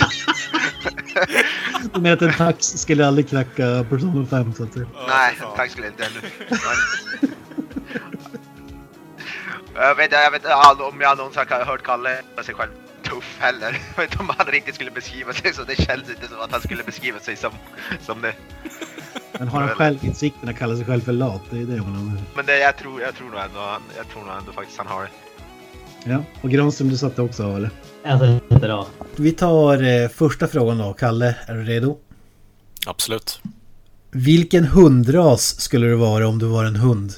Du 1.95 2.01
menar 2.01 2.17
att 2.17 2.23
en 2.23 2.33
tax 2.33 2.67
skulle 2.67 3.07
aldrig 3.07 3.29
knacka 3.29 3.85
Persona 3.91 4.27
5 4.27 4.55
så 4.55 4.63
att 4.65 4.73
säga. 4.73 4.87
Nej, 5.09 5.35
fan. 5.35 5.57
tack 5.57 5.71
skulle 5.71 5.87
inte 5.87 6.05
ännu. 6.05 6.21
Men... 6.51 6.59
jag 9.75 9.95
vet, 9.95 10.13
jag 10.13 10.31
vet 10.31 10.45
om 10.81 11.01
jag 11.01 11.19
någonsin 11.19 11.43
har 11.51 11.65
hört 11.65 11.83
Kalle 11.83 12.21
kalla 12.35 12.43
sig 12.45 12.55
själv 12.55 12.71
tuff. 13.03 13.37
heller. 13.39 13.79
Jag 13.97 14.03
vet 14.03 14.13
inte 14.13 14.23
om 14.23 14.31
han 14.39 14.47
riktigt 14.47 14.75
skulle 14.75 14.91
beskriva 14.91 15.33
sig 15.33 15.55
så. 15.55 15.65
Det 15.65 15.77
känns 15.83 16.11
inte 16.11 16.29
som 16.29 16.41
att 16.41 16.53
han 16.53 16.61
skulle 16.61 16.83
beskriva 16.83 17.19
sig 17.21 17.37
som, 17.37 17.53
som 18.07 18.21
det. 18.23 18.35
Men 19.39 19.49
har 19.49 19.61
han 19.61 19.69
självinsikten 19.69 20.49
att 20.49 20.59
kalla 20.59 20.77
sig 20.77 20.85
själv 20.85 21.01
för 21.01 21.13
lat? 21.13 21.43
Det 21.51 21.57
är 21.61 21.65
det 21.65 21.77
man 21.77 21.97
undrar. 21.97 22.23
Men 22.37 22.47
det, 22.47 22.59
jag, 22.59 22.77
tror, 22.77 23.01
jag, 23.03 23.15
tror 23.15 23.31
nog 23.31 23.41
ändå, 23.41 23.61
han- 23.61 23.83
jag 23.97 24.09
tror 24.09 24.25
nog 24.25 24.37
ändå 24.39 24.53
faktiskt 24.53 24.79
han 24.79 24.87
har 24.87 25.03
det. 25.03 25.11
Ja, 26.11 26.23
och 26.41 26.51
Granström 26.51 26.89
du 26.89 26.97
satte 26.97 27.23
också 27.23 27.43
eller? 27.43 27.71
Sätter 28.03 28.69
av. 28.69 28.87
Vi 29.17 29.33
tar 29.33 30.03
eh, 30.03 30.09
första 30.09 30.49
frågan 30.49 30.79
då. 30.79 30.93
Kalle, 30.93 31.35
är 31.47 31.55
du 31.55 31.65
redo? 31.65 31.97
Absolut. 32.87 33.41
Vilken 34.11 34.65
hundras 34.65 35.61
skulle 35.61 35.87
du 35.87 35.95
vara 35.95 36.29
om 36.29 36.39
du 36.39 36.47
var 36.47 36.65
en 36.65 36.77
hund? 36.77 37.13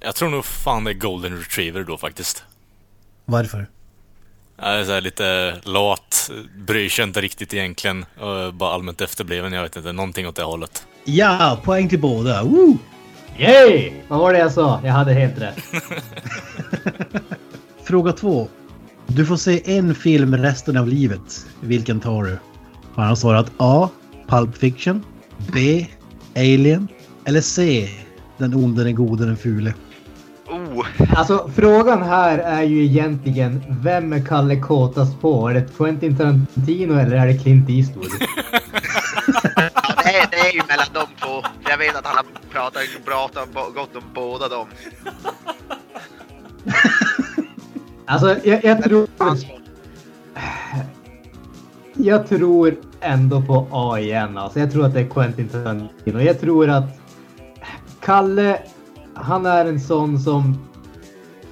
Jag 0.00 0.14
tror 0.14 0.28
nog 0.28 0.44
fan 0.44 0.84
det 0.84 0.90
är 0.90 0.94
golden 0.94 1.38
retriever 1.38 1.84
då 1.84 1.96
faktiskt. 1.96 2.44
Varför? 3.24 3.66
Jag 4.58 4.80
är 4.80 4.84
så 4.84 4.92
här 4.92 5.00
lite 5.00 5.56
lat, 5.62 6.30
bryr 6.66 6.88
sig 6.88 7.04
inte 7.04 7.20
riktigt 7.20 7.54
egentligen. 7.54 8.04
Och 8.20 8.54
bara 8.54 8.74
allmänt 8.74 9.00
efterbliven, 9.00 9.52
jag 9.52 9.62
vet 9.62 9.76
inte. 9.76 9.92
Någonting 9.92 10.28
åt 10.28 10.36
det 10.36 10.42
hållet. 10.42 10.86
Ja, 11.04 11.60
poäng 11.64 11.88
till 11.88 12.00
båda. 12.00 12.42
Woo! 12.42 12.78
Yay! 13.38 13.92
Vad 14.08 14.18
var 14.18 14.32
det 14.32 14.38
jag 14.38 14.52
sa? 14.52 14.80
Jag 14.84 14.92
hade 14.92 15.12
helt 15.12 15.38
rätt. 15.38 15.58
Fråga 17.84 18.12
två. 18.12 18.48
Du 19.06 19.26
får 19.26 19.36
se 19.36 19.76
en 19.78 19.94
film 19.94 20.36
resten 20.36 20.76
av 20.76 20.88
livet. 20.88 21.46
Vilken 21.60 22.00
tar 22.00 22.22
du? 22.24 22.38
Har 22.94 23.04
han 23.04 23.16
svarat 23.16 23.52
A. 23.56 23.88
Pulp 24.28 24.56
Fiction. 24.56 25.04
B. 25.52 25.86
Alien. 26.36 26.88
Eller 27.24 27.40
C. 27.40 27.88
Den 28.38 28.54
onde, 28.54 28.84
den 28.84 28.94
gode, 28.94 29.26
den 29.26 29.36
fule. 29.36 29.74
Oh, 30.48 30.86
Alltså 31.16 31.50
frågan 31.56 32.02
här 32.02 32.38
är 32.38 32.62
ju 32.62 32.84
egentligen 32.84 33.62
vem 33.68 34.12
är 34.12 34.24
Kalle 34.26 34.60
kåtast 34.60 35.20
på? 35.20 35.48
Är 35.48 35.54
det 35.54 35.76
Quentin 35.76 36.16
Tarantino 36.16 36.94
eller 36.98 37.16
är 37.16 37.26
det 37.26 37.38
Clint 37.38 37.70
Eastwood? 37.70 38.06
ja, 38.20 39.94
det, 40.04 40.16
är, 40.18 40.26
det 40.30 40.36
är 40.38 40.52
ju 40.52 40.60
mellan 40.68 40.86
de 40.92 41.06
två. 41.20 41.42
Jag 41.70 41.78
vet 41.78 41.96
att 41.96 42.06
han 42.06 42.16
har 42.16 42.24
pratat, 42.52 42.82
pratat 43.04 43.54
bo- 43.54 43.70
gott 43.80 43.96
om 43.96 44.02
båda 44.14 44.48
dem. 44.48 44.66
Alltså 48.06 48.36
jag, 48.44 48.64
jag 48.64 48.82
tror... 48.82 49.08
Jag 51.96 52.28
tror 52.28 52.76
ändå 53.00 53.42
på 53.42 53.66
A 53.70 53.98
igen. 53.98 54.38
Alltså, 54.38 54.60
jag 54.60 54.72
tror 54.72 54.86
att 54.86 54.94
det 54.94 55.00
är 55.00 55.08
Quentin 55.08 55.48
Tarantino. 55.48 56.20
Jag 56.20 56.40
tror 56.40 56.70
att 56.70 56.84
Kalle, 58.00 58.58
han 59.14 59.46
är 59.46 59.64
en 59.64 59.80
sån 59.80 60.18
som... 60.18 60.68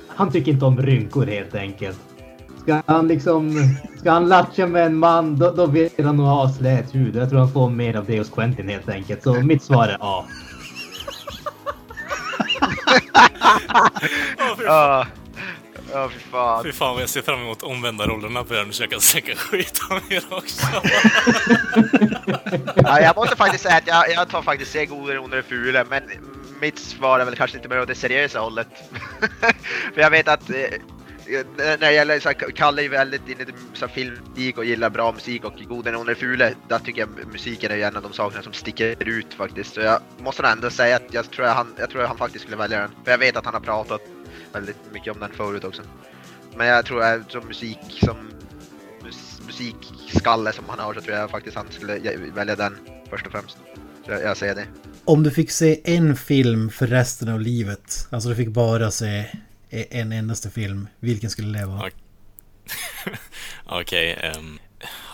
Han 0.08 0.30
tycker 0.30 0.52
inte 0.52 0.64
om 0.64 0.82
rynkor 0.82 1.26
helt 1.26 1.54
enkelt. 1.54 2.00
Ska 2.62 2.82
han 2.86 3.08
liksom... 3.08 3.56
Ska 3.98 4.10
han 4.10 4.28
latcha 4.28 4.66
med 4.66 4.86
en 4.86 4.96
man, 4.96 5.38
då, 5.38 5.50
då 5.50 5.66
vill 5.66 5.90
han 6.04 6.16
nog 6.16 6.26
ha 6.26 6.52
slät 6.52 6.94
hud. 6.94 7.16
Jag 7.16 7.30
tror 7.30 7.38
han 7.38 7.52
får 7.52 7.70
mer 7.70 7.96
av 7.96 8.04
det 8.04 8.18
hos 8.18 8.30
Quentin 8.30 8.68
helt 8.68 8.88
enkelt. 8.88 9.22
Så 9.22 9.34
mitt 9.34 9.62
svar 9.62 9.88
är 9.88 9.96
A. 10.00 10.24
Ja, 14.64 15.06
ja 15.92 16.08
fy 16.08 16.18
fan. 16.18 16.64
Fy 16.64 16.72
fan 16.72 16.94
vad 16.94 17.02
jag 17.02 17.08
ser 17.08 17.22
fram 17.22 17.40
emot 17.40 17.62
omvända 17.62 18.06
rollerna 18.06 18.44
på 18.44 18.54
här 18.54 18.64
nu 18.64 18.72
så 18.72 18.82
jag 18.82 18.90
kan 18.90 19.00
snacka 19.00 19.34
skit 19.34 19.80
om 19.90 20.00
er 20.08 20.24
också. 20.30 20.66
Ja, 22.76 23.00
jag 23.00 23.16
måste 23.16 23.36
faktiskt 23.36 23.64
säga 23.64 23.76
att 23.76 23.86
jag, 23.86 24.10
jag 24.10 24.28
tar 24.28 24.42
faktiskt 24.42 24.72
se 24.72 24.86
godare 24.86 25.18
under 25.18 25.36
det 25.36 25.42
fula, 25.42 25.84
men 25.90 26.02
mitt 26.60 26.78
svar 26.78 27.20
är 27.20 27.24
väl 27.24 27.36
kanske 27.36 27.56
lite 27.56 27.68
mer 27.68 27.80
åt 27.80 27.88
det 27.88 27.94
seriösa 27.94 28.40
hållet. 28.40 28.68
För 29.94 30.00
jag 30.00 30.10
vet 30.10 30.28
att 30.28 30.50
eh, 30.50 30.56
när 31.56 31.78
det 31.78 31.92
gäller 31.92 32.20
så 32.20 32.28
här, 32.28 32.34
Kalle 32.34 32.80
är 32.80 32.82
ju 32.82 32.88
väldigt 32.88 33.28
inne 33.28 33.42
i 33.42 33.88
filmmusik 33.88 34.58
och 34.58 34.64
gillar 34.64 34.90
bra 34.90 35.12
musik 35.12 35.44
och 35.44 35.52
under 35.70 36.04
det 36.04 36.14
fula, 36.14 36.50
där 36.68 36.78
tycker 36.78 37.00
jag 37.00 37.08
musiken 37.32 37.70
är 37.70 37.76
en 37.76 37.96
av 37.96 38.02
de 38.02 38.12
sakerna 38.12 38.42
som 38.42 38.52
sticker 38.52 39.08
ut 39.08 39.34
faktiskt. 39.34 39.74
Så 39.74 39.80
jag 39.80 40.00
måste 40.18 40.46
ändå 40.46 40.70
säga 40.70 40.96
att 40.96 41.14
jag 41.14 41.30
tror 41.30 41.46
att 41.46 41.56
han, 41.56 41.74
jag 41.78 41.90
tror 41.90 42.02
att 42.02 42.08
han 42.08 42.18
faktiskt 42.18 42.42
skulle 42.42 42.56
välja 42.56 42.78
den. 42.78 42.90
För 43.04 43.10
jag 43.10 43.18
vet 43.18 43.36
att 43.36 43.44
han 43.44 43.54
har 43.54 43.60
pratat 43.60 44.00
väldigt 44.52 44.92
mycket 44.92 45.12
om 45.14 45.20
den 45.20 45.32
förut 45.32 45.64
också. 45.64 45.82
Men 46.56 46.66
jag 46.66 46.86
tror 46.86 47.02
att 47.02 47.32
som 47.32 47.46
musik, 47.46 47.78
som 48.04 48.16
mus, 49.04 49.40
musikskalle 49.46 50.52
som 50.52 50.64
han 50.68 50.78
har 50.78 50.94
så 50.94 51.00
tror 51.00 51.16
jag 51.16 51.30
faktiskt 51.30 51.56
han 51.56 51.66
skulle 51.70 52.16
välja 52.34 52.56
den 52.56 52.76
först 53.10 53.26
och 53.26 53.32
främst. 53.32 53.58
Så 54.04 54.10
jag, 54.10 54.22
jag 54.22 54.36
säger 54.36 54.54
det. 54.54 54.66
Om 55.04 55.22
du 55.22 55.30
fick 55.30 55.50
se 55.50 55.80
en 55.84 56.16
film 56.16 56.70
för 56.70 56.86
resten 56.86 57.28
av 57.28 57.40
livet, 57.40 58.08
alltså 58.10 58.28
du 58.28 58.34
fick 58.34 58.48
bara 58.48 58.90
se 58.90 59.24
en 59.70 60.12
endaste 60.12 60.50
film, 60.50 60.88
vilken 61.00 61.30
skulle 61.30 61.58
det 61.58 61.66
vara? 61.66 61.78
Okej. 61.78 61.92
Okej. 63.66 64.18
ehm, 64.22 64.58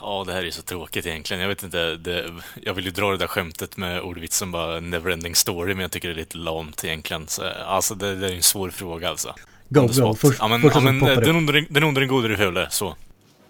ja, 0.00 0.24
det 0.26 0.32
här 0.32 0.44
är 0.44 0.50
så 0.50 0.62
tråkigt 0.62 1.06
egentligen. 1.06 1.40
Jag 1.40 1.48
vet 1.48 1.62
inte. 1.62 1.94
Det, 1.94 2.24
jag 2.62 2.74
vill 2.74 2.84
ju 2.84 2.90
dra 2.90 3.10
det 3.10 3.16
där 3.16 3.26
skämtet 3.26 3.76
med 3.76 4.00
ordvitsen 4.00 4.50
bara 4.50 4.80
neverending 4.80 5.34
story, 5.34 5.74
men 5.74 5.82
jag 5.82 5.90
tycker 5.90 6.08
det 6.08 6.14
är 6.14 6.16
lite 6.16 6.38
lamt 6.38 6.84
egentligen. 6.84 7.28
Så, 7.28 7.42
alltså, 7.66 7.94
det, 7.94 8.14
det 8.14 8.26
är 8.26 8.36
en 8.36 8.42
svår 8.42 8.70
fråga 8.70 9.08
alltså. 9.08 9.34
Go, 9.68 9.80
go. 9.80 9.88
spot. 9.88 10.18
Först, 10.18 10.38
ja, 10.40 10.48
men, 10.48 10.60
första 10.60 10.78
ja, 10.78 10.84
men, 10.84 11.00
poppar 11.00 11.20
den 11.20 11.36
onde, 11.36 11.60
den 11.70 11.84
onde, 11.84 12.00
den 12.00 12.08
gode, 12.08 12.28
den 12.28 12.36
fule. 12.36 12.66
Så. 12.70 12.96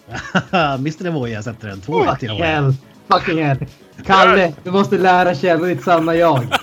Mr. 0.52 1.06
Evoy, 1.06 1.30
jag 1.30 1.44
sätter 1.44 1.68
den. 1.68 1.80
Två 1.80 2.04
rätt 2.04 2.20
till 2.20 2.30
och 2.30 2.38
med. 2.38 2.48
hell. 2.48 2.74
Fucking 3.08 3.44
hell. 3.44 3.66
Kalle, 4.06 4.54
du 4.64 4.70
måste 4.70 4.98
lära 4.98 5.34
känna 5.34 5.66
ditt 5.66 5.82
sanna 5.82 6.14
jag. 6.14 6.46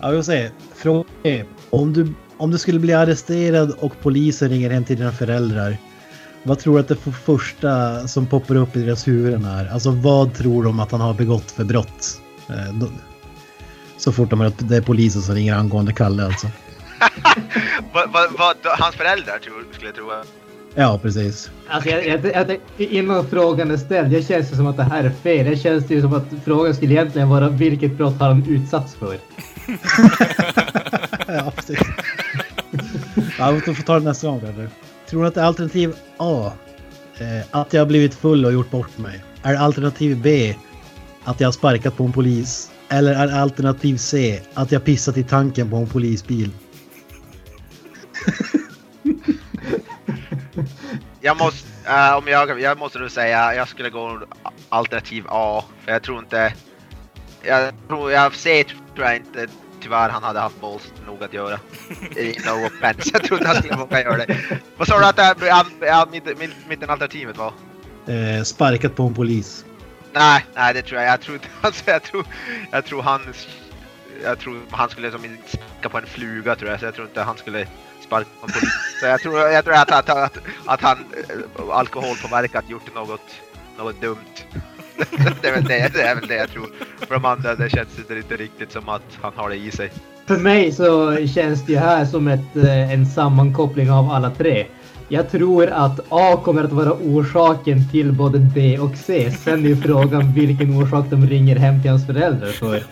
Ja, 0.00 0.10
vi 0.10 0.16
får 0.16 0.22
se. 0.22 0.50
Fråga 0.80 1.04
är, 1.22 1.44
om 1.70 1.92
du, 1.92 2.14
om 2.36 2.50
du 2.50 2.58
skulle 2.58 2.78
bli 2.78 2.92
arresterad 2.92 3.70
och 3.70 3.92
polisen 4.02 4.48
ringer 4.48 4.70
hem 4.70 4.84
till 4.84 4.96
dina 4.96 5.12
föräldrar. 5.12 5.76
Vad 6.42 6.58
tror 6.58 6.74
du 6.74 6.80
att 6.80 6.88
det 6.88 6.96
för 6.96 7.10
första 7.10 8.08
som 8.08 8.26
poppar 8.26 8.56
upp 8.56 8.76
i 8.76 8.82
deras 8.82 9.08
huvuden 9.08 9.44
är? 9.44 9.66
Alltså 9.72 9.90
vad 9.90 10.34
tror 10.34 10.64
de 10.64 10.80
att 10.80 10.92
han 10.92 11.00
har 11.00 11.14
begått 11.14 11.50
för 11.50 11.64
brott? 11.64 12.20
Eh, 12.48 12.88
så 13.96 14.12
fort 14.12 14.30
de 14.30 14.40
hör 14.40 14.46
att 14.46 14.68
det 14.68 14.76
är 14.76 14.80
polisen 14.80 15.22
som 15.22 15.34
ringer 15.34 15.54
angående 15.54 15.92
Kalle 15.92 16.24
alltså. 16.24 16.46
Vad, 17.92 18.12
vad, 18.12 18.32
vad 18.38 18.56
hans 18.78 18.94
föräldrar 18.94 19.38
tror, 19.38 19.64
skulle 19.72 19.88
jag 19.88 19.94
tro. 19.94 20.10
Ja, 20.74 20.98
precis. 21.02 21.50
Alltså, 21.68 21.90
jag, 21.90 22.06
jag, 22.06 22.26
jag, 22.26 22.58
innan 22.76 23.28
frågan 23.28 23.70
är 23.70 23.76
ställd, 23.76 24.12
jag 24.12 24.24
känns 24.24 24.50
det 24.50 24.56
som 24.56 24.66
att 24.66 24.76
det 24.76 24.82
här 24.82 25.04
är 25.04 25.10
fel. 25.10 25.46
Det 25.46 25.56
känns 25.56 25.86
det 25.86 25.94
ju 25.94 26.00
som 26.00 26.14
att 26.14 26.26
frågan 26.44 26.74
skulle 26.74 26.92
egentligen 26.92 27.28
vara 27.28 27.48
vilket 27.48 27.92
brott 27.92 28.18
har 28.18 28.28
han 28.28 28.44
utsatts 28.48 28.94
för? 28.94 29.16
ja, 31.50 31.62
precis. 31.62 31.78
Ja, 33.38 33.50
vi 33.50 33.60
får 33.60 33.82
ta 33.82 33.98
det 33.98 34.04
nästa 34.04 34.26
gång 34.26 34.40
kanske. 34.40 34.68
Tror 35.06 35.22
du 35.22 35.28
att 35.28 35.34
det 35.34 35.40
är 35.40 35.44
alternativ 35.44 35.94
A? 36.16 36.52
Eh, 37.18 37.46
att 37.50 37.72
jag 37.72 37.80
har 37.80 37.86
blivit 37.86 38.14
full 38.14 38.44
och 38.44 38.52
gjort 38.52 38.70
bort 38.70 38.98
mig. 38.98 39.24
Är 39.42 39.54
alternativ 39.54 40.20
B? 40.22 40.54
Att 41.24 41.40
jag 41.40 41.46
har 41.46 41.52
sparkat 41.52 41.96
på 41.96 42.04
en 42.04 42.12
polis? 42.12 42.70
Eller 42.88 43.14
är 43.14 43.40
alternativ 43.40 43.96
C? 43.96 44.40
Att 44.54 44.72
jag 44.72 44.84
pissat 44.84 45.16
i 45.16 45.24
tanken 45.24 45.70
på 45.70 45.76
en 45.76 45.86
polisbil? 45.86 46.50
Jag 51.22 51.38
måste, 51.38 51.68
eh, 51.86 52.16
om 52.16 52.28
jag, 52.28 52.60
jag 52.60 52.78
måste 52.78 52.98
nog 52.98 53.10
säga, 53.10 53.54
jag 53.54 53.68
skulle 53.68 53.90
gå 53.90 54.20
alternativ 54.68 55.24
A. 55.28 55.64
För 55.84 55.92
jag 55.92 56.02
tror 56.02 56.18
inte, 56.18 56.52
jag 57.42 57.72
tror, 57.88 58.12
jag 58.12 58.34
ser 58.34 58.64
tror 58.64 59.06
jag 59.06 59.16
inte 59.16 59.46
tyvärr 59.80 60.08
han 60.08 60.22
hade 60.22 60.40
haft 60.40 60.60
balls 60.60 60.92
nog 61.06 61.24
att 61.24 61.32
göra. 61.32 61.58
I 62.16 62.36
no 62.46 62.66
offense, 62.66 63.10
jag 63.12 63.24
tror 63.24 63.38
inte 63.38 63.48
han 63.48 63.56
skulle 63.56 63.76
våga 63.76 64.02
göra 64.02 64.16
det. 64.16 64.36
Vad 64.76 64.88
sa 64.88 64.98
du 64.98 65.22
att 65.90 66.12
mitt, 66.12 66.68
mittenalternativet 66.68 67.36
var? 67.36 67.52
Eh, 68.06 68.42
sparkat 68.42 68.96
på 68.96 69.02
en 69.02 69.14
polis. 69.14 69.64
Nej, 70.12 70.46
nej 70.54 70.74
det 70.74 70.82
tror 70.82 71.00
jag. 71.00 71.12
Jag 71.12 71.20
tror 71.20 71.38
alltså, 71.60 71.90
jag 71.90 72.02
tror, 72.02 72.26
jag 72.70 72.84
tror 72.84 73.02
han, 73.02 73.20
jag 74.22 74.38
tror 74.38 74.60
han 74.70 74.88
skulle 74.90 75.10
som 75.10 75.20
sparka 75.46 75.88
på 75.88 75.98
en 75.98 76.06
fluga 76.06 76.56
tror 76.56 76.70
jag. 76.70 76.80
Så 76.80 76.86
jag 76.86 76.94
tror 76.94 77.06
inte 77.06 77.22
han 77.22 77.36
skulle 77.36 77.66
sparka 78.00 78.30
på 78.40 78.46
en 78.46 78.52
polis. 78.52 78.72
Så 79.00 79.06
jag 79.06 79.20
tror, 79.20 79.38
jag 79.38 79.64
tror 79.64 79.74
att, 79.74 79.90
att, 79.90 80.08
att, 80.08 80.38
att 80.66 80.80
han 80.80 80.98
eh, 80.98 81.76
alkoholpåverkat 81.76 82.70
gjort 82.70 82.94
något, 82.94 83.40
något 83.78 84.00
dumt 84.00 84.44
det, 85.42 85.48
är 85.48 85.52
väl 85.52 85.64
det, 85.64 85.92
det 85.94 86.02
är 86.02 86.14
väl 86.14 86.28
det 86.28 86.36
jag 86.36 86.50
tror. 86.50 86.66
För 86.98 87.14
de 87.14 87.24
andra 87.24 87.54
det 87.54 87.70
känns 87.70 87.88
det 88.08 88.16
inte 88.16 88.36
riktigt 88.36 88.72
som 88.72 88.88
att 88.88 89.02
han 89.20 89.32
har 89.36 89.48
det 89.48 89.56
i 89.56 89.70
sig. 89.70 89.90
För 90.26 90.36
mig 90.38 90.72
så 90.72 91.16
känns 91.26 91.66
det 91.66 91.72
ju 91.72 91.78
här 91.78 92.04
som 92.04 92.28
ett, 92.28 92.56
eh, 92.56 92.92
en 92.92 93.06
sammankoppling 93.06 93.90
av 93.90 94.10
alla 94.10 94.30
tre. 94.30 94.66
Jag 95.08 95.30
tror 95.30 95.66
att 95.66 96.00
A 96.08 96.40
kommer 96.44 96.64
att 96.64 96.72
vara 96.72 96.92
orsaken 96.92 97.88
till 97.90 98.12
både 98.12 98.38
B 98.38 98.78
och 98.78 98.96
C. 98.96 99.30
Sen 99.30 99.64
är 99.64 99.68
ju 99.68 99.76
frågan 99.76 100.32
vilken 100.32 100.82
orsak 100.82 101.04
de 101.10 101.26
ringer 101.26 101.56
hem 101.56 101.82
till 101.82 101.90
hans 101.90 102.06
föräldrar 102.06 102.48
för. 102.48 102.82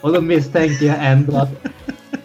Och 0.00 0.12
då 0.12 0.20
misstänker 0.20 0.86
jag 0.86 0.96
ändå 1.00 1.36
att 1.36 1.66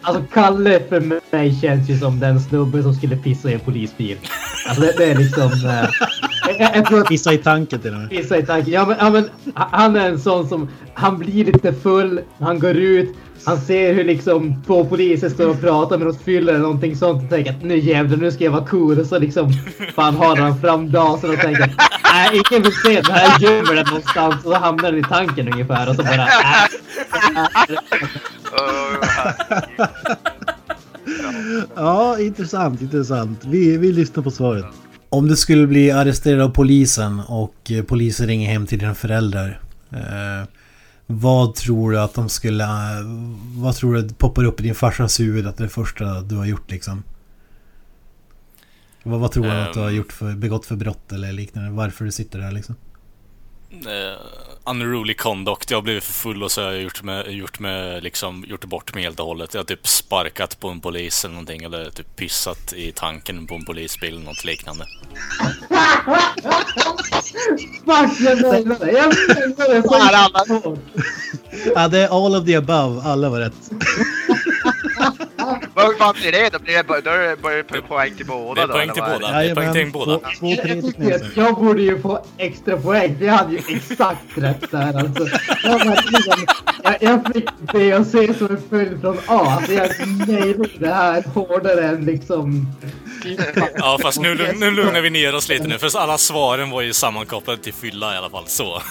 Alltså 0.03 0.23
Kalle 0.33 0.79
för 0.89 1.19
mig 1.31 1.59
känns 1.61 1.89
ju 1.89 1.97
som 1.97 2.19
den 2.19 2.39
snubben 2.39 2.83
som 2.83 2.93
skulle 2.93 3.17
pissa 3.17 3.49
i 3.49 3.53
en 3.53 3.59
polisbil. 3.59 4.17
Alltså 4.67 4.81
det, 4.81 4.93
det 4.97 5.11
är 5.11 5.15
liksom... 5.15 5.51
eh, 5.51 5.89
jag, 6.61 6.75
jag 6.75 6.85
tror 6.85 7.01
att 7.01 7.07
Pissa 7.07 7.33
i 7.33 7.37
tanken 7.37 7.79
till 7.79 7.93
och 7.93 7.99
med. 7.99 8.09
Pissa 8.09 8.37
i 8.37 8.45
tanken. 8.45 8.73
Ja 8.73 8.85
men, 8.85 8.97
ja 8.99 9.09
men 9.09 9.29
han 9.53 9.95
är 9.95 10.09
en 10.09 10.19
sån 10.19 10.47
som, 10.47 10.69
han 10.93 11.17
blir 11.17 11.45
lite 11.45 11.73
full, 11.73 12.21
han 12.39 12.59
går 12.59 12.75
ut, 12.75 13.15
Han 13.45 13.61
ser 13.61 13.93
hur 13.93 14.03
liksom 14.03 14.63
två 14.67 14.85
poliser 14.85 15.29
står 15.29 15.49
och 15.49 15.61
pratar 15.61 15.97
med 15.97 16.07
något 16.07 16.21
fyller 16.21 16.53
eller 16.53 16.63
någonting 16.63 16.95
sånt 16.95 17.23
och 17.23 17.29
tänker 17.29 17.51
att 17.51 17.63
nu 17.63 17.77
jävlar, 17.77 18.17
nu 18.17 18.31
ska 18.31 18.43
jag 18.43 18.51
vara 18.51 18.65
cool. 18.65 18.99
Och 18.99 19.05
så 19.05 19.19
liksom 19.19 19.53
fan 19.95 20.15
har 20.15 20.35
han 20.35 20.61
fram 20.61 20.91
dasen 20.91 21.29
och 21.29 21.37
tänker 21.37 21.75
nej, 22.13 22.41
ingen 22.51 22.63
vill 22.63 22.73
se 22.73 23.01
det 23.01 23.13
här 23.13 23.39
gömmer 23.39 23.75
den 23.75 23.85
någonstans. 23.85 24.35
Och 24.35 24.51
så 24.51 24.57
hamnar 24.57 24.91
den 24.91 24.99
i 24.99 25.03
tanken 25.03 25.53
ungefär 25.53 25.89
och 25.89 25.95
så 25.95 26.03
bara 26.03 26.15
äh. 26.15 26.67
Ja, 31.75 32.19
intressant, 32.19 32.81
intressant. 32.81 33.45
Vi, 33.45 33.77
vi 33.77 33.91
lyssnar 33.91 34.23
på 34.23 34.31
svaret. 34.31 34.65
Om 35.13 35.27
du 35.27 35.35
skulle 35.35 35.67
bli 35.67 35.91
arresterad 35.91 36.41
av 36.41 36.49
polisen 36.49 37.19
och 37.19 37.71
eh, 37.71 37.83
polisen 37.83 38.27
ringer 38.27 38.49
hem 38.49 38.67
till 38.67 38.79
dina 38.79 38.95
föräldrar. 38.95 39.61
Eh, 39.91 40.47
vad 41.07 41.55
tror 41.55 41.91
du 41.91 41.99
att 41.99 42.13
de 42.13 42.29
skulle... 42.29 42.63
eh, 42.63 43.05
Vad 43.55 43.75
tror 43.75 43.95
du 43.95 44.09
poppar 44.09 44.43
upp 44.43 44.59
i 44.59 44.63
din 44.63 44.75
farsas 44.75 45.19
huvud 45.19 45.47
att 45.47 45.57
det 45.57 45.63
är 45.63 45.65
det 45.67 45.73
första 45.73 46.21
du 46.21 46.35
har 46.35 46.45
gjort 46.45 46.71
liksom? 46.71 47.03
Vad, 49.03 49.19
vad 49.19 49.31
tror 49.31 49.43
du 49.45 49.51
att 49.51 49.73
du 49.73 49.79
har 49.79 49.89
Ehm. 49.89 49.95
gjort 49.95 50.11
för, 50.13 50.33
begått 50.35 50.65
för 50.65 50.75
brott 50.75 51.11
eller 51.11 51.31
liknande? 51.33 51.69
Varför 51.71 52.05
du 52.05 52.11
sitter 52.11 52.39
där 52.39 52.51
liksom? 52.51 52.75
Uh, 53.73 54.50
unruly 54.65 55.13
conduct. 55.13 55.71
Jag 55.71 55.77
har 55.77 55.81
blivit 55.81 56.03
för 56.03 56.13
full 56.13 56.43
och 56.43 56.51
så 56.51 56.61
har 56.61 56.71
jag 56.71 56.81
gjort, 56.81 57.03
med, 57.03 57.31
gjort, 57.31 57.59
med, 57.59 58.03
liksom, 58.03 58.45
gjort 58.47 58.65
bort 58.65 58.93
mig 58.95 59.03
helt 59.03 59.19
och 59.19 59.25
hållet. 59.25 59.53
Jag 59.53 59.59
har 59.59 59.65
typ 59.65 59.87
sparkat 59.87 60.59
på 60.59 60.69
en 60.69 60.79
polis 60.79 61.25
eller 61.25 61.33
någonting. 61.33 61.63
Eller 61.63 61.89
typ 61.89 62.15
pissat 62.15 62.73
i 62.73 62.91
tanken 62.91 63.47
på 63.47 63.55
en 63.55 63.65
polisbil 63.65 64.13
eller 64.13 64.25
något 64.25 64.45
liknande. 64.45 64.85
Ja, 71.75 71.87
det 71.87 71.99
är 71.99 72.25
all 72.25 72.35
of 72.35 72.45
the 72.45 72.55
above. 72.55 73.01
Alla 73.01 73.29
var 73.29 73.39
rätt. 73.39 73.53
Vad 75.99 76.15
blir 76.15 76.31
det? 76.31 76.49
Då 76.53 76.59
blir 76.59 76.73
det, 76.73 76.83
då 77.41 77.47
är 77.49 77.55
det 77.73 77.81
poäng 77.81 78.09
till 78.15 78.17
Det 78.17 78.31
båda 78.31 78.61
är 78.63 78.67
då? 78.67 78.73
poäng 78.73 78.89
till 78.93 79.03
är 79.03 79.07
det? 79.09 79.19
båda. 79.19 79.31
Det 79.39 79.49
är 79.49 79.55
poäng 79.55 79.73
till 79.73 79.91
båda. 79.91 80.19
Jag 80.41 80.81
tycker 80.83 81.15
att 81.15 81.37
jag 81.37 81.55
borde 81.55 81.81
ju 81.81 82.01
få 82.01 82.25
extra 82.37 82.77
poäng. 82.77 83.17
Jag 83.21 83.33
hade 83.33 83.51
ju 83.51 83.61
exakt 83.75 84.19
rätt 84.35 84.71
där 84.71 84.97
alltså. 84.99 85.27
Jag, 85.63 85.81
jag, 86.83 86.97
jag 87.01 87.33
fick 87.33 87.49
B 87.73 87.93
och 87.95 88.05
C 88.07 88.33
som 88.37 88.47
en 88.47 88.61
följd 88.69 89.01
från 89.01 89.17
A. 89.27 89.45
Alltså 89.57 89.73
jag 89.73 89.89
nailade 90.27 90.69
det 90.79 90.93
här 90.93 91.23
hårdare 91.33 91.87
än 91.87 92.05
liksom... 92.05 92.67
Ja, 93.75 93.99
fast 94.01 94.21
nu, 94.21 94.53
nu 94.55 94.71
lugnar 94.71 95.01
vi 95.01 95.09
ner 95.09 95.35
oss 95.35 95.49
lite 95.49 95.67
nu. 95.67 95.77
För 95.77 95.97
alla 95.99 96.17
svaren 96.17 96.69
var 96.69 96.81
ju 96.81 96.93
sammankopplade 96.93 97.61
till 97.61 97.73
fylla 97.73 98.13
i 98.13 98.17
alla 98.17 98.29
fall. 98.29 98.43
Så. 98.47 98.81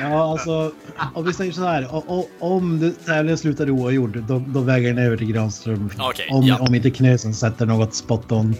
Ja, 0.00 0.30
alltså 0.30 0.72
om 1.14 1.24
vi 1.24 1.32
säger 1.32 1.52
så 1.52 1.64
här. 1.64 1.88
o- 1.94 2.28
Om 2.38 2.92
tävlingen 3.06 3.38
slutar 3.38 3.70
oavgjord, 3.70 4.22
då, 4.28 4.42
då 4.46 4.60
väger 4.60 4.88
den 4.94 4.98
över 5.04 5.16
till 5.16 5.26
Granström. 5.32 5.90
Okej, 5.98 6.28
om, 6.30 6.46
ja. 6.46 6.58
om 6.60 6.74
inte 6.74 6.90
Knösen 6.90 7.34
sätter 7.34 7.66
något 7.66 7.94
spot 7.94 8.32
on. 8.32 8.54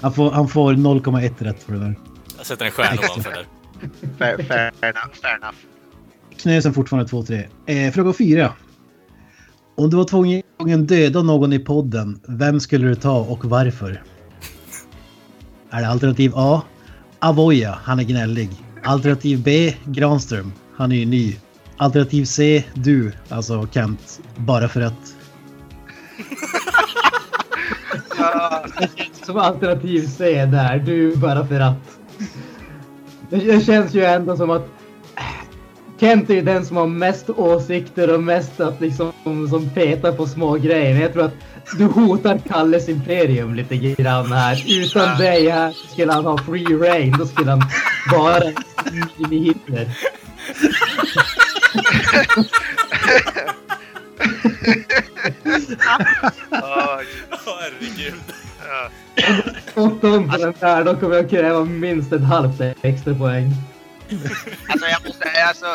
Han 0.00 0.12
får, 0.12 0.30
han 0.30 0.48
får 0.48 0.72
0,1 0.72 1.34
rätt 1.44 1.62
för 1.62 1.72
det 1.72 1.78
där. 1.78 1.94
Jag 2.36 2.46
sätter 2.46 2.64
en 2.64 2.70
stjärna 2.70 3.00
ovanför 3.10 3.30
där. 3.30 3.46
Fair, 4.18 4.42
fair 4.42 4.72
enough. 4.82 5.14
Fair 5.22 5.36
enough. 5.36 5.56
Knösen 6.36 6.74
fortfarande 6.74 7.10
2-3. 7.10 7.44
Eh, 7.66 7.92
fråga 7.92 8.12
4. 8.12 8.52
Om 9.76 9.90
du 9.90 9.96
var 9.96 10.04
tvungen 10.04 10.42
tvungen 10.58 10.86
döda 10.86 11.22
någon 11.22 11.52
i 11.52 11.58
podden, 11.58 12.20
vem 12.28 12.60
skulle 12.60 12.86
du 12.88 12.94
ta 12.94 13.18
och 13.18 13.44
varför? 13.44 14.02
Är 15.70 15.80
det 15.80 15.88
alternativ 15.88 16.32
A? 16.34 16.62
Avoya, 17.18 17.78
han 17.82 17.98
är 17.98 18.04
gnällig. 18.04 18.50
Alternativ 18.86 19.42
B? 19.42 19.74
Granström, 19.84 20.52
han 20.76 20.92
är 20.92 20.96
ju 20.96 21.06
ny. 21.06 21.36
Alternativ 21.76 22.24
C? 22.24 22.64
Du, 22.74 23.12
alltså 23.28 23.68
Kent, 23.72 24.20
bara 24.36 24.68
för 24.68 24.80
att. 24.80 25.14
Som 29.26 29.36
alternativ 29.36 30.06
C 30.06 30.46
där. 30.46 30.78
Du 30.78 31.16
bara 31.16 31.46
för 31.46 31.60
att. 31.60 31.98
Det, 33.30 33.36
det 33.36 33.60
känns 33.60 33.94
ju 33.94 34.04
ändå 34.04 34.36
som 34.36 34.50
att 34.50 34.68
Kent 36.00 36.30
är 36.30 36.34
ju 36.34 36.42
den 36.42 36.66
som 36.66 36.76
har 36.76 36.86
mest 36.86 37.30
åsikter 37.30 38.14
och 38.14 38.22
mest 38.22 38.60
att 38.60 38.80
liksom 38.80 39.12
som 39.50 39.70
petar 39.74 40.12
på 40.12 40.26
små 40.26 40.52
grejer. 40.52 40.92
Men 40.92 41.02
jag 41.02 41.12
tror 41.12 41.24
att 41.24 41.34
du 41.78 41.84
hotar 41.84 42.38
Kalles 42.38 42.88
imperium 42.88 43.54
lite 43.54 43.76
grann 43.76 44.32
här. 44.32 44.64
Utan 44.68 45.18
dig 45.18 45.50
här 45.50 45.72
skulle 45.92 46.12
han 46.12 46.24
ha 46.24 46.38
free 46.38 46.64
reign. 46.64 47.14
Då 47.18 47.26
skulle 47.26 47.50
han 47.50 47.62
bara 48.12 48.42
in 49.18 49.32
i 49.32 49.38
Hitler. 49.38 49.88
Åh, 56.50 57.00
Herregud. 57.46 58.14
på 59.74 59.98
den 60.02 60.54
där, 60.60 60.84
då 60.84 60.96
kommer 60.96 61.16
jag 61.16 61.30
kräva 61.30 61.64
minst 61.64 62.12
ett 62.12 62.24
halvt 62.24 62.60
extra 62.82 63.14
poäng. 63.14 63.50
Alltså 64.68 64.86
jag 64.88 65.06
måste, 65.06 65.24
alltså, 65.48 65.66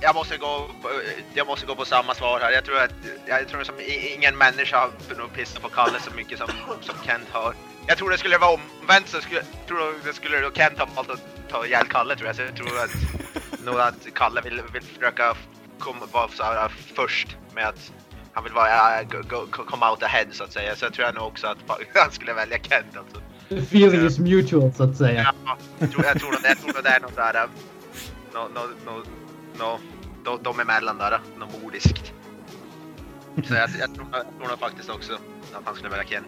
jag 0.00 0.14
måste 0.14 0.36
gå, 0.36 0.70
på- 0.82 0.88
jag 1.34 1.46
måste 1.46 1.66
gå 1.66 1.74
på 1.74 1.84
samma 1.84 2.14
svar 2.14 2.40
här. 2.40 2.50
Jag 2.52 2.64
tror 2.64 2.78
att, 2.78 2.94
jag 3.26 3.48
tror 3.48 3.64
som 3.64 3.74
ingen 4.16 4.38
människa 4.38 4.76
har 4.78 4.90
nog 5.18 5.32
pissat 5.32 5.62
på 5.62 5.68
Kalle 5.68 5.98
så 6.00 6.10
mycket 6.16 6.38
som, 6.38 6.48
som 6.80 6.94
Kent 7.06 7.28
har. 7.32 7.54
Jag 7.86 7.98
tror 7.98 8.10
det 8.10 8.18
skulle 8.18 8.38
vara 8.38 8.58
omvänt 8.82 9.08
så 9.08 9.20
skulle, 9.20 9.42
tror 9.68 9.80
jag 9.80 9.94
det 10.04 10.12
skulle 10.12 10.40
då 10.40 10.50
Kent 10.52 10.78
ha 10.78 10.86
valt 10.96 11.10
att 11.10 11.20
ta 11.48 11.66
ihjäl 11.66 11.86
Kalle 11.86 12.16
tror 12.16 12.26
jag. 12.26 12.36
Så 12.36 12.42
jag 12.42 12.56
tror 12.56 12.78
att, 12.78 12.90
nog 13.64 13.80
att 13.80 14.06
Kalle 14.14 14.40
vill, 14.40 14.62
vill 14.72 14.82
försöka 14.82 15.34
komma, 15.78 16.00
vara 16.12 16.28
så 16.28 16.42
här 16.42 16.68
först 16.94 17.36
med 17.54 17.68
att 17.68 17.92
han 18.32 18.44
vill 18.44 18.52
vara, 18.52 19.02
uh, 19.02 19.08
go, 19.08 19.18
go, 19.30 19.64
come 19.64 19.86
out 19.86 20.02
ahead 20.02 20.26
så 20.32 20.44
att 20.44 20.52
säga. 20.52 20.76
Så 20.76 20.84
jag 20.84 20.92
tror 20.94 21.06
jag 21.06 21.14
nog 21.14 21.26
också 21.26 21.46
att 21.46 21.58
han 21.94 22.10
skulle 22.10 22.32
välja 22.32 22.58
Kent 22.58 22.96
alltså. 22.96 23.20
The 23.48 23.56
feeling 23.56 24.06
is 24.06 24.18
mutual 24.18 24.72
så 24.76 24.82
att 24.82 24.96
säga. 24.96 25.34
Ja, 25.46 25.56
jag 25.78 25.92
tror, 25.92 26.04
jag 26.04 26.20
tror, 26.20 26.30
nog- 26.32 26.40
jag 26.44 26.58
tror 26.60 26.82
det 26.82 26.88
är 26.88 27.00
något 27.00 27.16
där... 27.16 27.34
äh, 27.34 27.50
Nå, 28.34 28.48
nå, 28.54 28.60
nå, 28.86 29.02
nå, 29.58 29.78
de, 30.24 30.42
de 30.42 30.60
emellan 30.60 30.98
där, 30.98 31.12
äh, 31.12 31.18
något 31.38 31.62
mordiskt. 31.62 32.12
Så 33.48 33.54
jag, 33.54 33.70
jag, 33.78 33.94
tror, 33.94 34.06
jag 34.12 34.24
tror 34.38 34.48
nog 34.48 34.58
faktiskt 34.58 34.90
också 34.90 35.12
att 35.52 35.62
han 35.64 35.74
skulle 35.74 35.88
välja 35.90 36.04
Kent. 36.06 36.26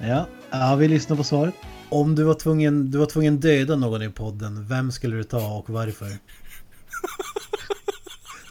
Ja, 0.00 0.26
ja, 0.50 0.76
vi 0.76 0.88
lyssnar 0.88 1.16
på 1.16 1.24
svaret. 1.24 1.54
Om 1.88 2.14
du 2.14 2.22
var 2.24 2.34
tvungen, 2.34 2.90
du 2.90 2.98
var 2.98 3.06
tvungen 3.06 3.40
döda 3.40 3.76
någon 3.76 4.02
i 4.02 4.10
podden, 4.10 4.68
vem 4.68 4.92
skulle 4.92 5.16
du 5.16 5.24
ta 5.24 5.48
och 5.48 5.70
varför? 5.70 6.08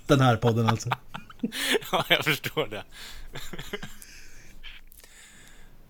Den 0.08 0.20
här 0.22 0.36
podden 0.38 0.68
alltså. 0.70 0.90
Ja, 1.92 2.06
jag 2.10 2.26
förstår 2.26 2.68
det. 2.68 2.84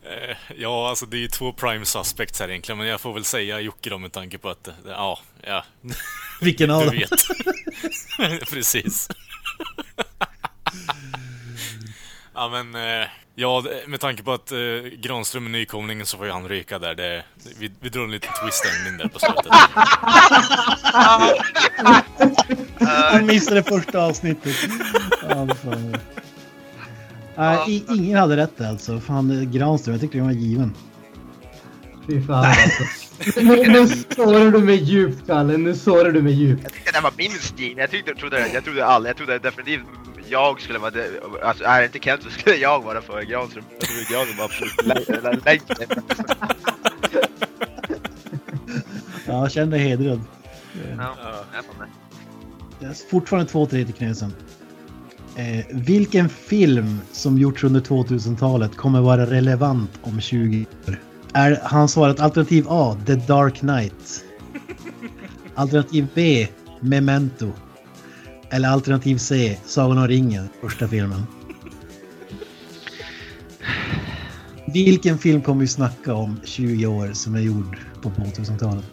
Eh, 0.04 0.38
Ja, 0.58 0.90
alltså 0.90 1.06
det 1.06 1.18
är 1.18 1.20
ju 1.20 1.28
två 1.28 1.54
prime 1.54 1.86
suspects 1.86 2.40
här 2.40 2.50
egentligen, 2.50 2.78
men 2.78 2.88
jag 2.88 3.02
får 3.02 3.14
väl 3.14 3.24
säga 3.26 3.60
Jocke 3.60 3.90
då 3.90 3.98
med 3.98 4.12
tanke 4.12 4.38
på 4.38 4.50
att, 4.50 4.68
eh, 4.68 4.74
ja, 4.88 5.20
ja. 5.44 5.66
Vilken 6.42 6.72
av 6.72 6.80
Du 6.82 6.86
dem? 6.86 6.96
vet. 6.98 8.50
Precis. 8.50 9.10
Ja, 12.38 12.50
men 12.50 12.76
eh, 13.02 13.08
ja, 13.36 13.64
med 13.88 14.00
tanke 14.00 14.24
på 14.24 14.34
att 14.34 14.52
eh, 14.52 14.58
Granström 15.00 15.46
är 15.46 15.50
nykomlingen 15.50 16.06
så 16.06 16.18
får 16.18 16.26
ju 16.26 16.32
han 16.32 16.48
ryka 16.50 16.80
där. 16.80 16.96
Det, 16.96 17.24
vi, 17.60 17.72
vi 17.80 17.90
drar 17.90 18.04
en 18.04 18.12
liten 18.12 18.32
twist 18.44 18.66
ending 18.66 18.98
där 18.98 19.08
på 19.08 19.20
slutet. 19.20 19.52
Han 23.12 23.26
missade 23.26 23.64
första 23.64 24.00
avsnittet. 24.04 24.56
Ja, 25.30 25.48
fan. 25.64 25.96
Nej, 27.36 27.58
i- 27.76 27.86
ingen 27.90 28.18
hade 28.18 28.38
rätt 28.38 28.62
alltså. 28.62 29.00
Fan, 29.00 29.52
Granström, 29.52 29.94
jag 29.94 30.02
tyckte 30.02 30.18
den 30.18 30.26
var 30.26 30.34
given. 30.34 30.74
Fy 32.08 32.22
fan 32.22 32.46
alltså. 32.46 32.84
Nu, 33.42 33.68
nu 33.68 33.88
sårar 33.88 34.52
du 34.52 34.60
mig 34.60 34.76
djupt 34.84 35.28
Kalle, 35.28 35.58
nu 35.58 35.76
sårar 35.76 36.12
du 36.12 36.22
mig 36.22 36.34
djupt. 36.34 36.64
Jag 36.64 36.74
tyckte 36.74 36.92
det 36.92 37.02
var 37.02 37.14
minst 37.18 37.60
given. 37.60 37.78
Jag, 37.78 37.92
tyckte, 37.92 38.12
jag 38.12 38.18
trodde, 38.20 38.48
jag 38.54 38.64
trodde 38.64 38.86
alla, 38.86 39.08
jag 39.10 39.18
trodde 39.18 39.40
definitivt 39.40 39.82
jag 40.30 40.62
skulle 40.62 40.80
vara 40.80 40.91
det. 40.91 41.10
Alltså 41.44 41.64
är 41.64 41.80
det 41.80 41.86
inte 41.86 41.99
Kent 41.99 42.24
så 42.24 42.30
skulle 42.30 42.56
jag 42.56 42.84
vara 42.84 43.02
för 43.02 43.22
Granström. 43.22 43.64
Jag 43.80 43.90
trodde 43.90 44.04
Granström 44.12 44.38
var 44.38 44.45
absolut 44.45 45.45
längst. 45.45 45.72
Ja, 49.28 49.49
känn 49.49 49.70
dig 49.70 49.80
hedrad. 49.80 50.22
Ja, 50.98 51.16
jag 52.80 52.90
är 52.90 53.10
Fortfarande 53.10 53.52
2-3 53.52 53.68
till 53.70 53.94
Knutsen. 53.94 54.34
Eh, 55.36 55.66
vilken 55.72 56.30
film 56.30 57.02
som 57.12 57.38
gjorts 57.38 57.64
under 57.64 57.82
2000-talet 57.82 58.76
kommer 58.76 59.02
vara 59.02 59.26
relevant 59.26 59.99
om 60.02 60.22
20 60.22 60.66
år? 60.88 60.99
Är, 61.34 61.60
han 61.64 61.90
svarat 61.90 62.20
alternativ 62.20 62.66
A, 62.70 62.98
The 63.06 63.16
Dark 63.16 63.56
Knight? 63.56 64.24
Alternativ 65.56 66.08
B, 66.14 66.48
Memento? 66.80 67.52
Eller 68.49 68.69
alternativ 68.69 69.18
C, 69.18 69.57
Sagan 69.65 69.98
om 69.98 70.07
ringen, 70.07 70.49
första 70.61 70.88
filmen? 70.88 71.24
Vilken 74.74 75.18
film 75.18 75.41
kommer 75.41 75.61
vi 75.61 75.68
snacka 75.68 76.14
om 76.14 76.40
20 76.44 76.88
år 76.88 77.14
som 77.14 77.36
är 77.36 77.40
gjord 77.40 77.78
på 78.02 78.10
2000-talet? 78.10 78.86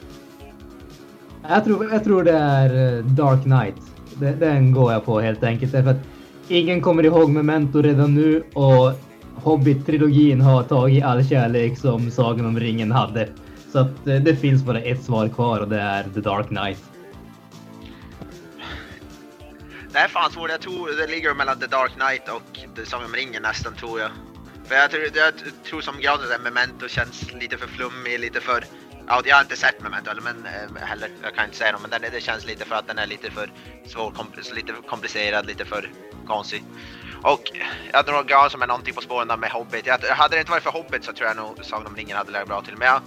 Jag 1.49 1.65
tror, 1.65 1.93
jag 1.93 2.05
tror 2.05 2.25
det 2.25 2.33
är 2.33 2.99
eh, 2.99 3.05
Dark 3.05 3.43
Knight. 3.43 3.75
Den, 4.39 4.73
går 4.73 4.93
jag 4.93 5.05
på 5.05 5.21
helt 5.21 5.45
enkelt. 5.45 5.73
Därför 5.73 5.91
att 5.91 6.01
ingen 6.49 6.81
kommer 6.81 7.05
ihåg 7.05 7.31
Memento 7.31 7.83
redan 7.83 8.15
nu 8.15 8.43
och 8.55 8.93
Hobbit-trilogin 9.35 10.41
har 10.41 10.63
tagit 10.63 11.05
all 11.05 11.25
kärlek 11.25 11.79
som 11.79 12.11
Sagan 12.11 12.47
om 12.47 12.61
ringen 12.61 12.93
hade. 12.93 13.29
Så 13.73 13.79
att 13.79 14.07
eh, 14.07 14.17
det 14.17 14.37
finns 14.37 14.65
bara 14.65 14.81
ett 14.81 15.03
svar 15.03 15.29
kvar 15.29 15.61
och 15.61 15.69
det 15.69 15.81
är 15.81 16.05
The 16.15 16.21
Dark 16.21 16.49
Knight. 16.49 16.94
Det 19.95 20.01
är 20.01 20.09
fan 20.09 20.33
svårt. 20.33 20.51
Jag 20.51 20.61
tror 20.61 20.91
det 20.91 21.07
ligger 21.07 21.35
mellan 21.35 21.61
The 21.61 21.67
Dark 21.67 21.93
Knight 21.93 22.29
och 22.29 22.77
The 22.77 22.87
Sagan 22.87 23.07
om 23.07 23.15
ringen 23.15 23.43
nästan 23.43 23.75
tror 23.75 24.01
jag. 24.01 24.11
För 24.65 24.75
jag 24.75 24.91
tror, 24.91 25.03
jag 25.15 25.35
tror 25.65 25.81
som 25.81 26.01
graden 26.01 26.29
där 26.29 26.39
Memento 26.39 26.89
känns 26.89 27.33
lite 27.33 27.59
för 27.59 27.67
flummig, 27.67 28.21
lite 28.21 28.41
för... 28.41 28.65
Ja, 29.07 29.23
jag 29.25 29.37
har 29.37 29.43
inte 29.43 29.57
sett 29.57 29.83
Memento 29.83 30.11
men, 30.23 30.47
eh, 30.47 30.87
heller, 30.87 31.09
jag 31.23 31.35
kan 31.35 31.45
inte 31.45 31.57
säga 31.57 31.73
något, 31.73 31.81
men 31.81 31.91
den, 31.91 32.03
det 32.13 32.21
känns 32.21 32.47
lite 32.47 32.65
för 32.65 32.75
att 32.75 32.87
den 32.87 32.99
är 32.99 33.07
lite 33.07 33.31
för 33.31 33.53
svår, 33.87 34.11
kompl- 34.11 34.55
lite 34.55 34.73
komplicerad, 34.87 35.47
lite 35.47 35.65
för 35.65 35.91
konstig. 36.27 36.65
Och 37.23 37.43
jag 37.93 38.07
tror 38.07 38.43
nog 38.43 38.51
som 38.51 38.63
är 38.63 38.67
någonting 38.67 38.95
på 38.95 39.01
spåren 39.01 39.29
där 39.29 39.37
med 39.37 39.51
Hobbit. 39.51 39.87
Jag, 39.87 39.99
hade 39.99 40.37
det 40.37 40.41
inte 40.41 40.51
varit 40.51 40.63
för 40.63 40.71
Hobbit 40.71 41.05
så 41.05 41.13
tror 41.13 41.29
jag 41.29 41.37
nog 41.37 41.65
Sagan 41.65 41.87
om 41.87 41.97
ringen 41.97 42.17
hade 42.17 42.33
legat 42.33 42.49
bra 42.49 42.63
till. 42.63 42.77
Men 42.77 42.89
jag, 42.89 43.03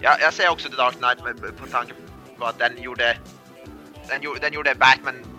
jag, 0.00 0.20
jag 0.20 0.34
säger 0.34 0.50
också 0.50 0.68
The 0.68 0.76
Dark 0.76 0.94
Knight 0.94 1.24
med, 1.24 1.58
på 1.58 1.66
tanke 1.66 1.92
på 2.38 2.44
att 2.44 2.58
den 2.58 2.82
gjorde... 2.82 3.18
Den 4.08 4.20
den 4.40 4.52
gjorde 4.52 4.74
Batman 4.74 5.37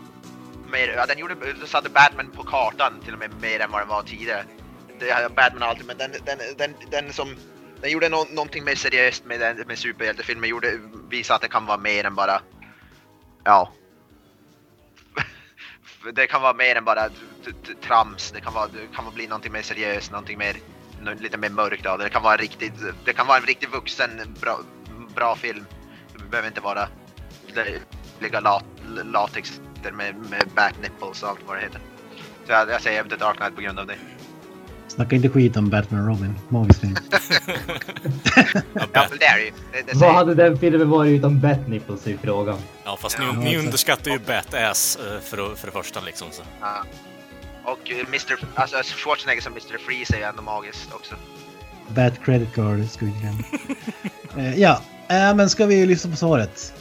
mer, 0.71 0.87
ja, 0.87 1.05
den 1.05 1.17
gjorde, 1.17 1.35
satte 1.67 1.89
Batman 1.89 2.31
på 2.31 2.43
kartan 2.43 3.01
till 3.03 3.13
och 3.13 3.19
med 3.19 3.41
mer 3.41 3.59
än 3.59 3.71
vad 3.71 3.81
den 3.81 3.87
var 3.87 4.03
tidigare. 4.03 4.43
Det, 4.99 5.11
hade 5.11 5.29
Batman 5.29 5.63
alltid, 5.63 5.85
men 5.85 5.97
den, 5.97 6.11
den, 6.25 6.39
den, 6.57 6.73
den 6.91 7.13
som 7.13 7.35
den 7.81 7.91
gjorde 7.91 8.09
no 8.09 8.25
någonting 8.31 8.63
mer 8.63 8.75
seriöst 8.75 9.25
med, 9.25 9.39
den, 9.39 9.67
med 9.67 9.77
superhjältefilmen, 9.77 10.49
gjorde, 10.49 10.79
visade 11.09 11.35
att 11.35 11.41
det 11.41 11.47
kan 11.47 11.65
vara 11.65 11.77
mer 11.77 12.05
än 12.05 12.15
bara, 12.15 12.41
ja. 13.43 13.71
det 16.13 16.27
kan 16.27 16.41
vara 16.41 16.53
mer 16.53 16.75
än 16.75 16.85
bara 16.85 17.09
trams, 17.81 18.31
det 18.31 18.41
kan, 18.41 18.53
vara, 18.53 18.67
det 18.67 18.95
kan 18.95 19.13
bli 19.13 19.27
någonting 19.27 19.51
mer 19.51 19.61
seriöst, 19.61 20.11
någonting 20.11 20.37
mer, 20.37 20.57
lite 21.19 21.37
mer 21.37 21.49
mörkt 21.49 21.85
av 21.85 21.97
det. 21.97 22.03
Det 22.03 22.09
kan 22.09 22.23
vara 22.23 22.37
riktigt, 22.37 22.73
det 23.05 23.13
kan 23.13 23.27
vara 23.27 23.37
en 23.37 23.45
riktigt 23.45 23.73
vuxen, 23.73 24.37
bra, 24.41 24.59
bra 25.15 25.35
film. 25.35 25.65
Det 26.13 26.23
behöver 26.23 26.47
inte 26.47 26.61
vara 26.61 26.87
ligga 28.19 28.39
lat, 28.39 28.65
latex 29.03 29.61
med, 29.83 30.15
med 30.15 30.43
back 30.55 30.75
nipples 30.81 31.23
och 31.23 31.29
allt 31.29 31.39
vad 31.47 31.57
det 31.57 31.61
heter. 31.61 31.81
Så 32.45 32.51
jag, 32.51 32.69
jag 32.69 32.81
säger 32.81 33.03
The 33.03 33.15
Dark 33.15 33.37
Knight 33.37 33.55
på 33.55 33.61
grund 33.61 33.79
av 33.79 33.87
det. 33.87 33.95
Snacka 34.87 35.15
inte 35.15 35.29
skit 35.29 35.57
om 35.57 35.69
Batman 35.69 36.01
och 36.01 36.07
Robin. 36.07 36.35
Magisk 36.49 36.81
film. 36.81 36.95
ja, 38.93 39.07
det 39.19 39.25
är 39.25 39.37
ju. 39.37 39.51
Det, 39.71 39.81
det 39.81 39.99
Vad 39.99 40.15
hade 40.15 40.35
den 40.35 40.57
filmen 40.57 40.89
varit 40.89 41.19
utan 41.19 41.39
bat 41.39 41.67
nipples 41.67 42.07
i 42.07 42.17
frågan? 42.17 42.57
Ja, 42.85 42.97
fast 43.01 43.19
ni, 43.19 43.43
ni 43.43 43.57
underskattar 43.57 44.11
ju 44.11 44.19
Bat-ass 44.19 44.99
eh, 44.99 45.21
för, 45.21 45.55
för 45.55 45.67
det 45.67 45.71
första 45.73 46.01
liksom. 46.01 46.27
Så. 46.31 46.41
Ja. 46.61 46.83
Och 47.63 47.91
eh, 47.91 48.07
Mr. 48.07 48.39
Alltså 48.55 48.77
Schwarzenegger 48.83 49.41
som 49.41 49.51
Mr. 49.51 49.77
Freeze 49.77 50.15
är 50.15 50.17
ju 50.17 50.23
ändå 50.23 50.41
magiskt 50.41 50.93
också. 50.93 51.15
Bat 51.87 52.13
credit 52.25 52.53
card 52.53 52.89
skulle 52.89 53.11
jag 53.11 54.57
Ja, 54.57 54.81
äh, 55.09 55.35
men 55.35 55.49
ska 55.49 55.65
vi 55.65 55.85
lyssna 55.85 56.11
på 56.11 56.17
svaret? 56.17 56.73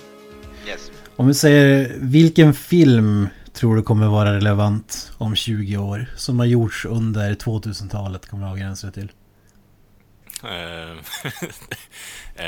Yes. 0.66 0.90
Om 1.19 1.27
vi 1.27 1.35
säger 1.35 1.97
vilken 1.99 2.55
film 2.55 3.28
tror 3.53 3.77
du 3.77 3.82
kommer 3.82 4.07
vara 4.07 4.36
relevant 4.36 5.12
om 5.19 5.36
20 5.36 5.77
år? 5.77 6.07
Som 6.16 6.39
har 6.39 6.47
gjorts 6.47 6.85
under 6.85 7.35
2000-talet 7.35 8.27
kommer 8.27 8.43
jag 8.43 8.51
avgränsa 8.51 8.86
det 8.86 8.93
till. 8.93 9.12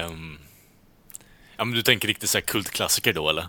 um, 0.07 0.39
ja 1.57 1.65
men 1.65 1.71
du 1.71 1.83
tänker 1.83 2.09
riktigt 2.09 2.31
såhär 2.31 2.43
kultklassiker 2.43 3.13
då 3.13 3.29
eller? 3.31 3.49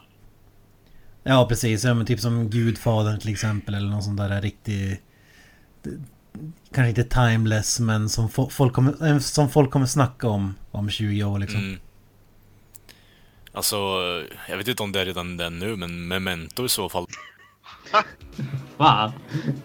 Ja 1.24 1.46
precis, 1.50 1.84
ja, 1.84 1.94
men 1.94 2.06
typ 2.06 2.20
som 2.20 2.50
Gudfadern 2.50 3.20
till 3.20 3.32
exempel 3.32 3.74
eller 3.74 3.90
någon 3.90 4.04
sån 4.04 4.16
där 4.16 4.42
riktig... 4.42 5.02
Kanske 6.74 6.90
inte 6.90 7.04
timeless 7.04 7.80
men 7.80 8.10
som 8.10 8.30
folk 8.30 8.74
kommer, 8.74 9.20
som 9.20 9.50
folk 9.50 9.72
kommer 9.72 9.86
snacka 9.86 10.28
om 10.28 10.56
om 10.72 10.90
20 10.90 11.24
år 11.24 11.40
liksom. 11.40 11.60
Mm. 11.60 11.80
Alltså, 13.54 13.76
jag 14.50 14.58
vet 14.58 14.68
inte 14.68 14.84
om 14.84 14.92
det 14.92 15.02
är 15.02 15.06
redan 15.06 15.38
den 15.38 15.60
nu, 15.60 15.76
men 15.76 16.08
Memento 16.08 16.66
i 16.66 16.70
så 16.70 16.90
fall. 16.90 17.08
Fan. 18.78 19.12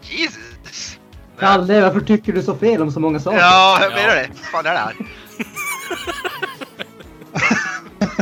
Jesus! 0.02 0.98
Kalle, 1.38 1.80
varför 1.80 2.00
tycker 2.00 2.32
du 2.32 2.42
så 2.42 2.56
fel 2.56 2.82
om 2.82 2.90
så 2.90 3.00
många 3.00 3.20
saker? 3.20 3.38
Ja, 3.38 3.78
jag 3.82 3.92
menar 3.92 4.14
det. 4.14 4.28
Fan 4.34 4.66
är 4.66 4.72
det 4.72 4.78
här? 4.78 4.94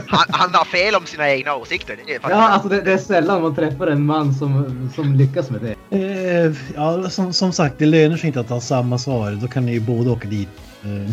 han, 0.06 0.24
han, 0.28 0.54
har 0.54 0.64
fel 0.64 0.94
om 0.94 1.06
sina 1.06 1.30
egna 1.30 1.54
åsikter. 1.54 1.98
Det 2.06 2.18
ja, 2.22 2.48
alltså 2.48 2.68
det, 2.68 2.80
det, 2.80 2.92
är 2.92 2.98
sällan 2.98 3.42
man 3.42 3.54
träffar 3.54 3.86
en 3.86 4.06
man 4.06 4.34
som, 4.34 4.90
som 4.94 5.14
lyckas 5.14 5.50
med 5.50 5.60
det. 5.60 5.74
Eh, 5.98 6.52
ja, 6.74 7.10
som, 7.10 7.32
som 7.32 7.52
sagt, 7.52 7.78
det 7.78 7.86
lönar 7.86 8.16
sig 8.16 8.26
inte 8.26 8.40
att 8.40 8.48
ha 8.48 8.60
samma 8.60 8.98
svar. 8.98 9.32
Då 9.32 9.48
kan 9.48 9.66
ni 9.66 9.72
ju 9.72 9.80
båda 9.80 10.10
åka 10.10 10.28
dit. 10.28 10.48
Eh, 10.84 11.10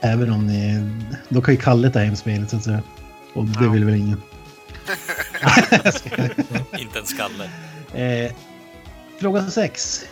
även 0.00 0.32
om 0.32 0.46
ni... 0.46 0.90
Då 1.28 1.40
kan 1.40 1.54
ju 1.54 1.60
Kalle 1.60 1.90
ta 1.90 1.98
hem 1.98 2.16
spelet 2.16 2.50
så 2.50 2.56
att 2.56 2.64
säga. 2.64 2.82
Och 3.34 3.44
det 3.44 3.68
vill 3.68 3.84
väl 3.84 3.94
ingen. 3.94 4.22
Inte 6.78 6.98
en 6.98 7.06
skalle. 7.06 7.50
Eh, 7.94 8.32
fråga 9.20 9.50
6. 9.50 10.06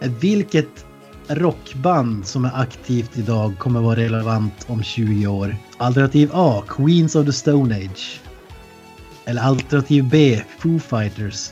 Vilket 0.00 0.86
rockband 1.28 2.26
som 2.26 2.44
är 2.44 2.60
aktivt 2.60 3.18
idag 3.18 3.58
kommer 3.58 3.80
vara 3.80 3.96
relevant 3.96 4.64
om 4.66 4.82
20 4.82 5.26
år? 5.26 5.56
Alternativ 5.76 6.30
A. 6.32 6.62
Queens 6.68 7.14
of 7.14 7.26
the 7.26 7.32
Stone 7.32 7.76
Age. 7.76 8.20
Eller 9.24 9.42
alternativ 9.42 10.04
B. 10.04 10.42
Foo 10.58 10.78
Fighters. 10.78 11.50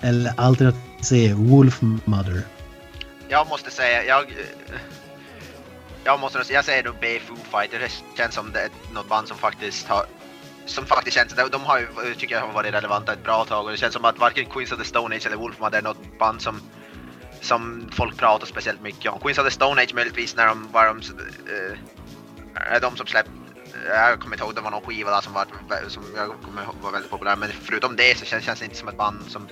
Eller 0.00 0.32
alternativ 0.36 0.80
C. 1.00 1.32
Wolf 1.34 1.82
Mother. 2.04 2.42
Jag 3.28 3.48
måste 3.48 3.70
säga, 3.70 4.04
jag... 4.04 4.24
Jag 6.04 6.20
måste 6.20 6.44
jag 6.52 6.64
säger 6.64 6.84
nog 6.84 6.94
B. 7.00 7.20
Foo 7.20 7.36
Fighters. 7.36 8.02
Det 8.10 8.16
känns 8.22 8.34
som 8.34 8.52
det 8.52 8.60
är 8.60 8.70
något 8.94 9.08
band 9.08 9.28
som 9.28 9.36
faktiskt 9.36 9.88
har 9.88 10.06
som 10.66 10.86
faktiskt 10.86 11.16
känns, 11.16 11.34
de 11.52 11.64
har 11.64 11.78
ju, 11.78 12.14
tycker 12.14 12.34
jag 12.34 12.42
har 12.42 12.52
varit 12.52 12.74
relevanta 12.74 13.12
ett 13.12 13.24
bra 13.24 13.44
tag 13.44 13.64
och 13.64 13.70
det 13.70 13.76
känns 13.76 13.94
som 13.94 14.04
att 14.04 14.18
varken 14.18 14.46
Queens 14.46 14.72
of 14.72 14.78
the 14.78 14.84
Stone 14.84 15.16
Age 15.16 15.26
eller 15.26 15.36
Wolfman 15.36 15.74
är 15.74 15.82
något 15.82 16.18
band 16.18 16.42
som 16.42 16.60
som 17.40 17.88
folk 17.92 18.16
pratar 18.16 18.46
speciellt 18.46 18.82
mycket 18.82 19.12
om. 19.12 19.18
Queens 19.18 19.38
of 19.38 19.44
the 19.44 19.50
Stone 19.50 19.82
Age 19.82 19.94
möjligtvis 19.94 20.36
när 20.36 20.46
de 20.46 20.72
var 20.72 20.86
de, 20.86 20.96
uh, 20.96 21.78
är 22.54 22.80
de 22.80 22.96
som 22.96 23.06
släppte 23.06 23.30
eh, 23.88 24.10
jag 24.10 24.20
kommer 24.20 24.36
inte 24.36 24.44
ihåg, 24.44 24.54
det 24.54 24.60
var 24.60 24.70
någon 24.70 24.82
skiva 24.82 25.10
där 25.10 25.20
som 25.20 25.32
var, 25.32 25.46
som 25.88 26.02
jag 26.16 26.28
kommer 26.44 26.62
ihåg 26.62 26.74
var 26.82 26.92
väldigt 26.92 27.10
populär. 27.10 27.36
Men 27.36 27.48
förutom 27.62 27.96
det 27.96 28.18
så 28.18 28.24
känns, 28.24 28.44
känns 28.44 28.58
det 28.58 28.64
inte 28.64 28.76
som 28.76 28.88
ett 28.88 28.96
band 28.96 29.24
som 29.28 29.48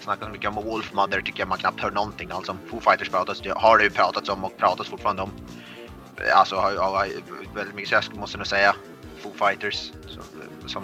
snackar 0.00 0.26
så 0.26 0.32
mycket 0.32 0.48
om. 0.48 0.54
Wolf 0.54 0.92
Mother 0.92 1.20
tycker 1.20 1.40
jag 1.40 1.48
man 1.48 1.58
knappt 1.58 1.80
hör 1.80 1.90
någonting 1.90 2.30
alls 2.30 2.48
om. 2.48 2.58
Foo 2.70 2.80
Fighters 2.80 3.08
pratas, 3.08 3.42
har 3.56 3.78
det 3.78 3.84
ju 3.84 3.90
pratats 3.90 4.28
om 4.28 4.44
och 4.44 4.56
pratas 4.56 4.88
fortfarande 4.88 5.22
om. 5.22 5.30
Alltså 6.34 6.56
har, 6.56 6.76
har, 6.76 7.06
väldigt 7.54 7.74
mycket, 7.74 7.92
jag 7.92 8.16
måste 8.16 8.38
nog 8.38 8.46
säga 8.46 8.74
Foo 9.18 9.32
Fighters 9.32 9.92
som, 10.06 10.22
som, 10.66 10.82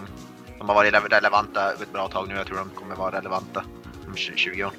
som 0.58 0.68
har 0.68 0.74
varit 0.74 0.94
relevanta 1.12 1.72
ett 1.82 1.92
bra 1.92 2.08
tag 2.08 2.28
nu. 2.28 2.34
Jag 2.34 2.46
tror 2.46 2.58
de 2.58 2.70
kommer 2.70 2.96
vara 2.96 3.18
relevanta 3.18 3.64
om 4.06 4.16
20 4.16 4.64
år. 4.64 4.72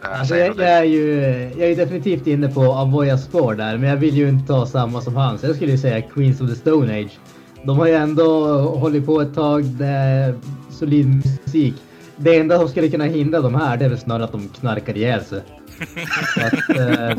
Alltså 0.00 0.36
jag, 0.36 0.56
jag, 0.56 0.68
är 0.68 0.84
ju 0.84 1.20
jag 1.58 1.70
är 1.70 1.76
definitivt 1.76 2.26
inne 2.26 2.48
på 2.48 2.60
Avoya 2.60 3.18
spår 3.18 3.54
där, 3.54 3.78
men 3.78 3.90
jag 3.90 3.96
vill 3.96 4.16
ju 4.16 4.28
inte 4.28 4.46
ta 4.46 4.66
samma 4.66 5.00
som 5.00 5.16
han. 5.16 5.38
Så 5.38 5.46
jag 5.46 5.56
skulle 5.56 5.78
säga 5.78 6.02
Queens 6.02 6.40
of 6.40 6.48
the 6.48 6.56
Stone 6.56 7.00
Age. 7.00 7.18
De 7.64 7.78
har 7.78 7.86
ju 7.86 7.94
ändå 7.94 8.58
hållit 8.58 9.06
på 9.06 9.20
ett 9.20 9.34
tag, 9.34 9.64
det 9.64 9.86
är 9.86 10.34
solid 10.70 11.06
musik. 11.06 11.74
Det 12.16 12.38
enda 12.38 12.58
som 12.58 12.68
skulle 12.68 12.88
kunna 12.88 13.04
hindra 13.04 13.40
de 13.40 13.54
här, 13.54 13.76
det 13.76 13.84
är 13.84 13.88
väl 13.88 13.98
snarare 13.98 14.24
att 14.24 14.32
de 14.32 14.48
knarkar 14.48 14.96
ihjäl 14.96 15.24
sig 15.24 15.42
så 16.34 16.40
att, 16.40 16.78
eh, 16.78 17.16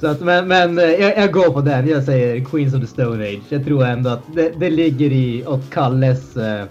så 0.00 0.06
att, 0.06 0.20
men 0.20 0.48
men 0.48 0.78
eh, 0.78 0.84
jag, 0.84 1.18
jag, 1.18 1.32
går 1.32 1.52
på 1.52 1.60
den. 1.60 1.88
Jag 1.88 2.04
säger 2.04 2.44
Queens 2.44 2.74
of 2.74 2.80
the 2.80 2.86
Stone 2.86 3.24
Age. 3.24 3.42
Jag 3.48 3.64
tror 3.64 3.84
ändå 3.84 4.10
att 4.10 4.34
det, 4.34 4.52
det 4.60 4.70
ligger 4.70 5.12
i 5.12 5.46
åt 5.46 5.70
Kalles 5.70 6.36
eh, 6.36 6.64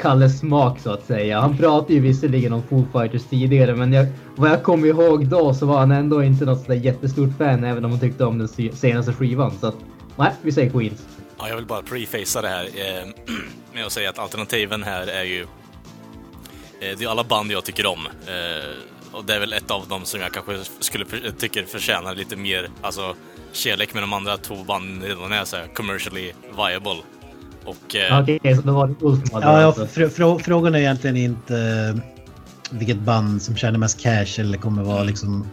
Kalles 0.00 0.38
smak 0.38 0.80
så 0.80 0.90
att 0.90 1.06
säga. 1.06 1.40
Han 1.40 1.56
pratade 1.56 1.94
ju 1.94 2.00
visserligen 2.00 2.52
om 2.52 2.62
Foo 2.62 2.86
Fighters 2.92 3.24
tidigare 3.24 3.74
men 3.74 3.92
jag, 3.92 4.06
vad 4.36 4.50
jag 4.50 4.62
kommer 4.62 4.88
ihåg 4.88 5.26
då 5.26 5.54
så 5.54 5.66
var 5.66 5.78
han 5.78 5.90
ändå 5.90 6.22
inte 6.22 6.44
något 6.44 6.60
sådär 6.60 6.74
jättestort 6.74 7.30
fan 7.38 7.64
även 7.64 7.84
om 7.84 7.90
han 7.90 8.00
tyckte 8.00 8.24
om 8.24 8.38
den 8.38 8.48
senaste 8.72 9.12
skivan. 9.12 9.58
Så 9.60 9.66
att, 9.66 9.76
nej, 10.16 10.32
vi 10.42 10.52
säger 10.52 10.70
Queens. 10.70 11.06
Ja, 11.38 11.48
jag 11.48 11.56
vill 11.56 11.66
bara 11.66 11.82
prefacea 11.82 12.42
det 12.42 12.48
här 12.48 12.64
eh, 12.64 13.08
med 13.74 13.86
att 13.86 13.92
säga 13.92 14.10
att 14.10 14.18
alternativen 14.18 14.82
här 14.82 15.06
är 15.06 15.24
ju... 15.24 15.42
Eh, 16.80 16.98
det 16.98 17.04
är 17.04 17.08
alla 17.08 17.24
band 17.24 17.52
jag 17.52 17.64
tycker 17.64 17.86
om. 17.86 18.06
Eh, 18.26 18.70
och 19.12 19.24
det 19.24 19.34
är 19.34 19.40
väl 19.40 19.52
ett 19.52 19.70
av 19.70 19.88
dem 19.88 20.04
som 20.04 20.20
jag 20.20 20.32
kanske 20.32 20.58
skulle 20.80 21.04
tycker 21.38 21.64
förtjänar 21.64 22.14
lite 22.14 22.36
mer, 22.36 22.68
alltså 22.82 23.14
kärlek 23.52 23.94
med 23.94 24.02
de 24.02 24.12
andra 24.12 24.36
två 24.36 24.54
banden 24.54 25.08
redan 25.08 25.32
är 25.32 25.44
så 25.44 25.56
här 25.56 25.66
commercially 25.74 26.32
viable. 26.56 26.96
Och, 27.64 27.96
eh... 27.96 28.20
Okej, 28.20 28.36
okay, 28.36 28.56
så 28.56 28.62
då 28.62 28.72
var 28.72 28.86
det 28.86 28.94
Ulf 29.00 29.28
som 29.28 29.42
hade 29.42 29.62
ja, 29.62 29.74
ja, 29.78 29.86
fr 29.86 30.08
fr 30.08 30.42
Frågan 30.42 30.74
är 30.74 30.78
egentligen 30.78 31.16
inte 31.16 31.56
eh, 31.56 32.02
vilket 32.70 32.98
band 32.98 33.42
som 33.42 33.56
tjänar 33.56 33.78
mest 33.78 34.00
cash 34.00 34.40
eller 34.40 34.58
kommer 34.58 34.82
vara 34.82 35.02
liksom 35.02 35.46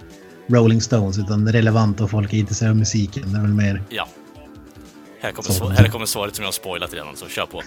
Rolling 0.47 0.81
Stones 0.81 1.17
utan 1.17 1.51
relevant 1.51 2.01
och 2.01 2.11
folk 2.11 2.33
är 2.33 2.37
intresserade 2.37 2.71
av 2.71 2.77
musiken. 2.77 3.33
Det 3.33 3.37
är 3.37 3.41
väl 3.41 3.53
mer... 3.53 3.83
Ja. 3.89 4.07
Här 5.19 5.31
kommer, 5.31 5.69
här 5.69 5.87
kommer 5.87 6.05
svaret 6.05 6.35
som 6.35 6.43
jag 6.43 6.47
har 6.47 6.53
spoilat 6.53 6.93
redan, 6.93 7.15
så 7.15 7.27
kör 7.27 7.45
på. 7.45 7.61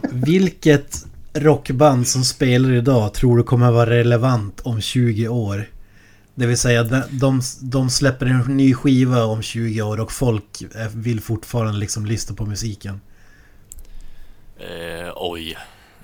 Vilket 0.10 1.06
rockband 1.34 2.08
som 2.08 2.24
spelar 2.24 2.72
idag 2.72 3.14
tror 3.14 3.36
du 3.36 3.42
kommer 3.42 3.70
vara 3.70 3.90
relevant 3.90 4.60
om 4.60 4.80
20 4.80 5.28
år? 5.28 5.68
Det 6.34 6.46
vill 6.46 6.58
säga 6.58 6.82
de, 6.82 7.02
de, 7.10 7.40
de 7.62 7.90
släpper 7.90 8.26
en 8.26 8.56
ny 8.56 8.74
skiva 8.74 9.24
om 9.24 9.42
20 9.42 9.82
år 9.82 10.00
och 10.00 10.12
folk 10.12 10.62
vill 10.94 11.20
fortfarande 11.20 11.78
liksom 11.78 12.06
lyssna 12.06 12.36
på 12.36 12.46
musiken. 12.46 13.00
Eh, 14.58 15.12
oj. 15.16 15.58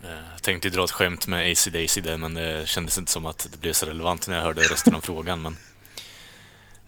Eh, 0.05 0.11
jag 0.33 0.43
tänkte 0.43 0.71
dra 0.71 0.85
ett 0.85 0.91
skämt 0.91 1.27
med 1.27 1.53
AC 1.53 1.69
Daisy 1.73 2.01
där, 2.01 2.17
men 2.17 2.35
det 2.35 2.69
kändes 2.69 2.99
inte 2.99 3.13
som 3.13 3.27
att 3.27 3.49
det 3.53 3.61
blev 3.61 3.73
så 3.73 3.87
relevant 3.87 4.29
när 4.29 4.37
jag 4.37 4.43
hörde 4.43 4.61
resten 4.61 4.95
av 4.95 5.01
frågan. 5.01 5.43
Men, 5.43 5.57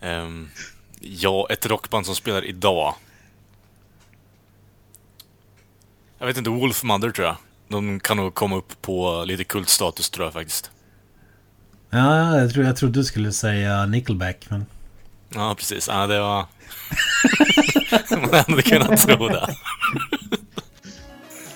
ehm, 0.01 0.48
ja, 1.01 1.47
ett 1.51 1.66
rockband 1.66 2.06
som 2.06 2.14
spelar 2.14 2.44
idag. 2.44 2.94
Jag 6.19 6.27
vet 6.27 6.36
inte, 6.36 6.51
Wolf 6.51 6.82
Mother 6.82 7.10
tror 7.10 7.27
jag. 7.27 7.36
De 7.73 8.01
kan 8.01 8.16
nog 8.16 8.35
komma 8.35 8.57
upp 8.57 8.82
på 8.82 9.24
lite 9.27 9.44
kultstatus 9.44 10.11
tror 10.11 10.27
jag 10.27 10.32
faktiskt. 10.32 10.70
Ja, 11.90 12.39
jag, 12.39 12.53
tror, 12.53 12.65
jag 12.65 12.77
trodde 12.77 13.01
du 13.01 13.05
skulle 13.05 13.32
säga 13.32 13.86
Nickelback, 13.86 14.47
men... 14.49 14.66
Ja, 15.35 15.55
precis. 15.59 15.89
Ja, 15.89 16.07
det 16.07 16.20
var... 16.20 16.47
man 18.20 18.35
hade 18.49 18.62
kunnat 18.62 19.01
tro 19.01 19.28
det. 19.28 19.49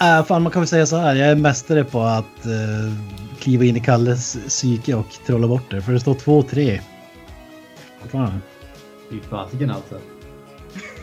Äh, 0.00 0.24
fan, 0.24 0.42
man 0.42 0.52
kan 0.52 0.62
väl 0.62 0.68
säga 0.68 0.86
så 0.86 0.96
här. 0.96 1.14
Jag 1.14 1.28
är 1.28 1.34
mästare 1.34 1.84
på 1.84 2.02
att 2.02 2.46
uh, 2.46 2.92
kliva 3.40 3.64
in 3.64 3.76
i 3.76 3.80
Kalles 3.80 4.38
psyke 4.48 4.94
och 4.94 5.06
trolla 5.26 5.48
bort 5.48 5.70
det. 5.70 5.82
För 5.82 5.92
det 5.92 6.00
står 6.00 6.14
2-3. 6.14 6.80
Fan. 8.08 8.42
Fy 9.10 9.20
fasiken 9.20 9.70
alltså. 9.70 10.00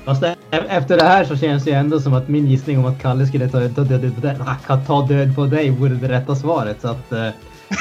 Fast 0.06 0.24
efter 0.52 0.98
det 0.98 1.04
här 1.04 1.26
så 1.26 1.38
känns 1.38 1.64
det 1.64 1.70
ju 1.70 1.76
ändå 1.76 2.00
som 2.00 2.14
att 2.14 2.28
min 2.28 2.48
gissning 2.48 2.80
om 2.80 2.86
att 2.86 3.02
Kalle 3.02 3.28
skulle 3.28 3.50
ta, 3.50 3.70
ta, 3.70 3.84
död, 3.84 4.16
på 4.16 4.22
dig, 4.22 4.38
ta 4.88 5.08
död 5.08 5.36
på 5.36 5.46
dig 5.46 5.70
vore 5.70 5.94
det 5.96 6.10
rätta 6.10 6.36
svaret. 6.36 6.82
Så 6.82 6.88
att 6.88 7.12
uh, 7.12 7.30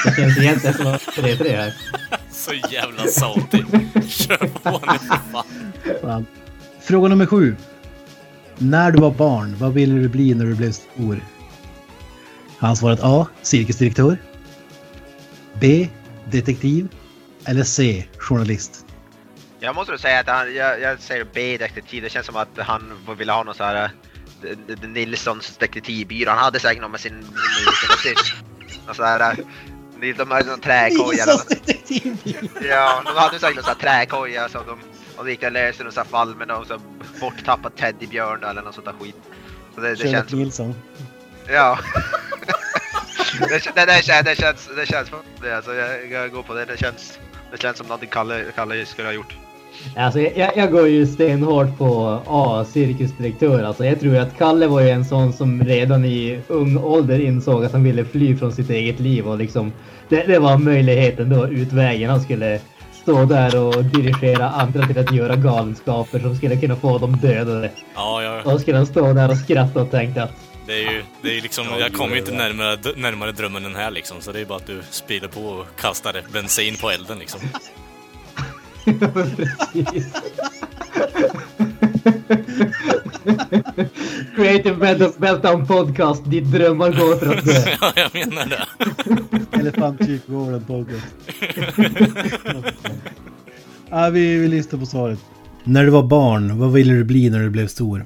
det 0.05 0.15
känns 0.15 0.37
egentligen 0.37 0.75
som 0.75 0.85
3-3 0.85 1.57
här. 1.57 1.73
Så 2.31 2.53
jävla 2.71 3.03
saltig. 3.07 3.65
Kör 4.07 4.37
på 4.37 4.69
nu 4.71 4.99
för 4.99 5.31
fan. 5.31 5.43
fan. 6.01 6.25
Fråga 6.81 7.07
nummer 7.09 7.25
sju. 7.25 7.55
När 8.57 8.91
du 8.91 9.01
var 9.01 9.11
barn, 9.11 9.55
vad 9.59 9.73
ville 9.73 9.99
du 9.99 10.09
bli 10.09 10.33
när 10.33 10.45
du 10.45 10.55
blev 10.55 10.71
stor? 10.71 11.19
Han 12.57 12.75
svarat 12.75 12.99
A. 13.03 13.27
Cirkusdirektör. 13.41 14.17
B. 15.59 15.89
Detektiv. 16.31 16.87
Eller 17.45 17.63
C. 17.63 18.05
Journalist. 18.17 18.82
Jag 19.63 19.75
måste 19.75 19.97
säga 19.97 20.19
att 20.19 20.27
han, 20.27 20.55
jag, 20.55 20.81
jag 20.81 20.99
säger 20.99 21.27
B. 21.33 21.57
Detektiv. 21.57 22.03
Det 22.03 22.09
känns 22.09 22.25
som 22.25 22.35
att 22.35 22.57
han 22.57 22.97
ville 23.17 23.31
ha 23.31 23.43
någon 23.43 23.55
så 23.55 23.63
här 23.63 23.89
eh, 24.43 24.89
Nilssons 24.89 25.57
detektivbyrå. 25.57 26.31
Han 26.31 26.39
hade 26.39 26.59
säkert 26.59 26.81
någon 26.81 26.91
med 26.91 26.99
sin... 26.99 27.23
sin, 28.03 28.15
sin 28.15 28.15
så 28.93 29.03
här, 29.03 29.35
de 30.17 30.31
hade 30.31 30.49
någon 30.49 30.59
träkoja. 30.59 31.25
Ja, 32.69 33.01
de 33.05 33.15
hade 33.15 33.39
säkert 33.39 33.55
någon 33.55 33.63
sån 33.63 33.75
här 33.79 33.99
träkoja 33.99 34.49
som 34.49 34.61
de 34.67 34.79
och 35.17 35.29
gick 35.29 35.43
och 35.43 35.51
löste 35.51 35.83
någon 35.83 36.05
fall 36.05 36.35
med 36.35 36.47
någon 36.47 36.65
så 36.65 36.79
borttappad 37.19 37.75
teddybjörn 37.75 38.43
eller 38.43 38.61
något 38.61 38.75
sånt 38.75 38.85
där 38.85 38.95
skit. 38.99 39.15
Så 39.75 39.81
det, 39.81 39.95
det 39.95 40.11
känns... 40.11 40.31
Nilsson. 40.31 40.75
Ja. 41.47 41.79
det, 43.39 43.75
det, 43.75 43.85
det, 43.85 44.03
känns, 44.03 44.25
det 44.25 44.35
känns, 44.35 44.69
det 44.75 44.85
känns, 44.85 45.09
det, 45.41 45.55
alltså, 45.55 45.73
jag, 45.73 46.11
jag 46.11 46.31
går 46.31 46.43
på 46.43 46.53
det. 46.53 46.65
Det 46.65 46.77
känns, 46.77 47.19
det 47.51 47.61
känns 47.61 47.77
som 47.77 47.87
någonting 47.87 48.09
Kalle, 48.09 48.45
Kalle 48.55 48.85
skulle 48.85 49.07
ha 49.07 49.13
gjort. 49.13 49.35
Alltså, 49.95 50.19
jag, 50.19 50.57
jag 50.57 50.71
går 50.71 50.87
ju 50.87 51.07
stenhårt 51.07 51.77
på 51.77 52.21
A, 52.27 52.65
cirkusdirektör. 52.69 53.63
Alltså, 53.63 53.85
jag 53.85 53.99
tror 53.99 54.17
att 54.17 54.37
Kalle 54.37 54.67
var 54.67 54.81
ju 54.81 54.89
en 54.89 55.05
sån 55.05 55.33
som 55.33 55.63
redan 55.63 56.05
i 56.05 56.39
ung 56.47 56.77
ålder 56.77 57.19
insåg 57.19 57.65
att 57.65 57.71
han 57.71 57.83
ville 57.83 58.05
fly 58.05 58.35
från 58.35 58.51
sitt 58.51 58.69
eget 58.69 58.99
liv 58.99 59.27
och 59.27 59.37
liksom 59.37 59.71
det, 60.09 60.23
det 60.27 60.39
var 60.39 60.57
möjligheten 60.57 61.29
då, 61.29 61.47
utvägen. 61.47 62.09
Han 62.09 62.21
skulle 62.21 62.59
stå 63.03 63.25
där 63.25 63.59
och 63.59 63.83
dirigera 63.83 64.49
andra 64.49 64.87
till 64.87 64.99
att 64.99 65.13
göra 65.13 65.35
galenskaper 65.35 66.19
som 66.19 66.35
skulle 66.35 66.57
kunna 66.57 66.75
få 66.75 66.97
dem 66.97 67.17
dödade. 67.17 67.71
Ja, 67.95 68.23
ja. 68.23 68.41
Då 68.51 68.59
skulle 68.59 68.77
han 68.77 68.85
stå 68.85 69.13
där 69.13 69.29
och 69.29 69.37
skratta 69.37 69.81
och 69.81 69.91
tänkte 69.91 70.23
att 70.23 70.31
det 70.65 70.73
är 70.73 70.91
ju, 70.91 71.03
det 71.21 71.37
är 71.37 71.41
liksom, 71.41 71.65
jag 71.79 71.93
kommer 71.93 72.13
ju 72.15 72.19
inte 72.19 72.31
närmare, 72.31 72.77
närmare 72.95 73.31
drömmen 73.31 73.65
än 73.65 73.75
här 73.75 73.91
liksom, 73.91 74.21
så 74.21 74.31
det 74.31 74.39
är 74.39 74.45
bara 74.45 74.57
att 74.57 74.67
du 74.67 74.81
sprider 74.89 75.27
på 75.27 75.41
och 75.41 75.65
kastar 75.77 76.21
bensin 76.33 76.75
på 76.81 76.89
elden 76.89 77.19
liksom. 77.19 77.39
Precis. 78.85 80.13
Creative 84.35 85.11
Meltdown 85.17 85.67
Podcast, 85.67 86.23
ditt 86.25 86.51
drömmar 86.51 86.91
går 86.91 87.17
för 87.17 87.35
att 87.35 87.45
dö. 87.45 87.77
ja, 87.81 87.93
jag 87.95 88.13
menar 88.13 88.45
det. 88.45 88.67
Elefantkyrkogården 89.59 90.65
podcast. 90.65 91.05
ja, 93.89 94.09
vi, 94.09 94.37
vi 94.37 94.47
listar 94.47 94.77
på 94.77 94.85
svaret. 94.85 95.19
När 95.63 95.83
du 95.83 95.89
var 95.89 96.03
barn, 96.03 96.59
vad 96.59 96.73
ville 96.73 96.93
du 96.93 97.03
bli 97.03 97.29
när 97.29 97.39
du 97.39 97.49
blev 97.49 97.67
stor? 97.67 98.05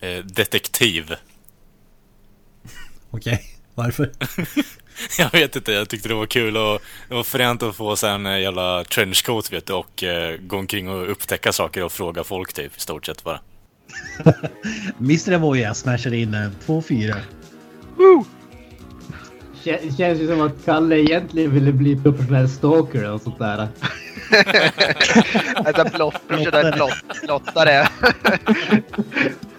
Eh, 0.00 0.24
detektiv. 0.24 1.14
Okej, 3.10 3.42
varför? 3.74 4.12
jag 5.18 5.32
vet 5.32 5.56
inte, 5.56 5.72
jag 5.72 5.88
tyckte 5.88 6.08
det 6.08 6.14
var 6.14 6.26
kul 6.26 6.56
och 6.56 6.82
det 7.08 7.14
var 7.14 7.24
fränt 7.24 7.62
att 7.62 7.76
få 7.76 7.96
en 8.06 8.26
eh, 8.26 8.40
jävla 8.40 8.84
trenchcoat 8.84 9.52
vet 9.52 9.66
du 9.66 9.72
och 9.72 10.02
uh, 10.02 10.36
gå 10.40 10.56
omkring 10.56 10.88
och 10.88 11.10
upptäcka 11.10 11.52
saker 11.52 11.84
och 11.84 11.92
fråga 11.92 12.24
folk 12.24 12.52
typ 12.52 12.76
i 12.76 12.80
stort 12.80 13.06
sett 13.06 13.24
bara. 13.24 13.40
Mr. 15.00 15.32
Avoya 15.32 15.74
smashar 15.74 16.14
in 16.14 16.36
2-4. 16.66 17.14
Det 19.64 19.96
känns 19.96 20.20
ju 20.20 20.26
som 20.26 20.40
att 20.40 20.64
Kalle 20.64 20.96
egentligen 20.96 21.54
ville 21.54 21.72
bli 21.72 21.96
professionell 21.96 22.48
stalker 22.48 23.10
och 23.10 23.20
sånt 23.20 23.38
där. 23.38 23.68
alltså 25.54 25.96
blott, 25.96 26.28
professionell 26.28 26.90
blottare. 27.22 27.88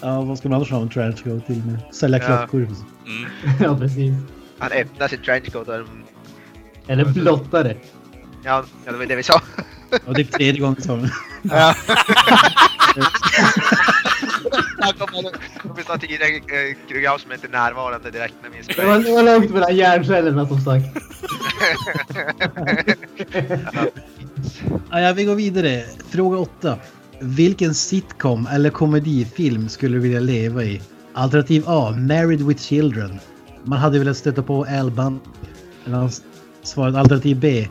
ja, 0.00 0.20
vad 0.20 0.38
ska 0.38 0.48
man 0.48 0.56
annars 0.56 0.70
ha 0.70 0.80
en 0.80 0.88
trenchcoat 0.88 1.46
till 1.46 1.62
med? 1.64 1.94
Sälja 1.94 2.18
klockor. 2.18 2.60
Mm. 2.60 2.76
ja, 3.60 3.78
precis. 3.78 4.14
Han 4.58 4.72
öppnar 4.72 5.08
sin 5.08 5.22
trenchcoat 5.22 5.68
och... 5.68 5.74
Eller 6.86 7.04
blottare. 7.04 7.76
Ja, 8.44 8.64
det 8.84 8.92
var 8.92 9.06
det 9.06 9.16
vi 9.16 9.22
sa. 9.22 9.40
Och 10.06 10.14
det 10.14 10.20
är 10.20 10.24
tredje 10.24 10.60
gången 10.60 10.82
som... 10.82 11.08
Ja. 11.42 11.74
Han 14.78 14.92
kommer 14.92 15.82
snart 15.82 16.00
till 16.00 16.18
Grau 16.88 17.18
som 17.18 17.32
inte 17.32 17.46
är 17.46 17.50
närvarande 17.50 18.10
direkt 18.10 18.34
med 18.42 18.50
min 18.50 18.64
spray. 18.64 18.86
Det 18.86 19.14
var 19.14 19.22
långt 19.22 19.50
mellan 19.50 19.76
hjärncellerna 19.76 20.46
som 20.46 20.60
sagt. 20.60 20.84
ja, 24.90 25.12
vi 25.16 25.24
går 25.24 25.34
vidare. 25.34 25.84
Fråga 26.10 26.38
8. 26.38 26.78
Vilken 27.20 27.74
sitcom 27.74 28.46
eller 28.46 28.70
komedifilm 28.70 29.68
skulle 29.68 29.96
du 29.96 30.00
vilja 30.00 30.20
leva 30.20 30.64
i? 30.64 30.80
Alternativ 31.12 31.64
A. 31.66 31.94
Married 31.96 32.42
with 32.42 32.62
Children. 32.62 33.18
Man 33.64 33.78
hade 33.78 33.98
velat 33.98 34.16
stöta 34.16 34.42
på 34.42 34.64
Al 34.64 34.90
Bundy. 34.90 35.20
Svaret 36.62 36.94
alternativ 36.94 37.40
B. 37.40 37.68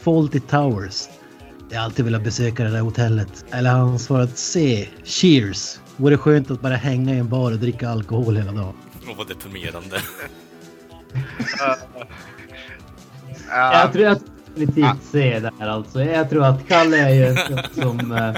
Fawlty 0.00 0.40
Towers. 0.40 1.08
Jag 1.70 1.78
har 1.78 1.84
alltid 1.84 2.04
velat 2.04 2.24
besöka 2.24 2.64
det 2.64 2.70
där 2.70 2.80
hotellet. 2.80 3.44
Eller 3.50 3.70
han 3.70 3.98
svarat 3.98 4.38
C. 4.38 4.88
Cheers. 5.04 5.78
Vore 5.96 6.16
skönt 6.16 6.50
att 6.50 6.60
bara 6.60 6.76
hänga 6.76 7.14
i 7.14 7.18
en 7.18 7.28
bar 7.28 7.52
och 7.52 7.58
dricka 7.58 7.88
alkohol 7.88 8.36
hela 8.36 8.52
dagen. 8.52 8.74
Åh, 9.08 9.16
vad 9.16 9.28
deprimerande. 9.28 9.96
jag 13.50 13.92
tror 13.92 14.06
att 14.06 14.22
definitivt 14.56 15.02
C 15.12 15.40
där 15.58 15.66
alltså. 15.68 16.02
Jag 16.04 16.30
tror 16.30 16.44
att 16.44 16.68
Kalle 16.68 16.98
är 16.98 17.14
ju 17.14 17.26
en 17.26 17.36
som... 17.74 18.12
Uh, 18.12 18.36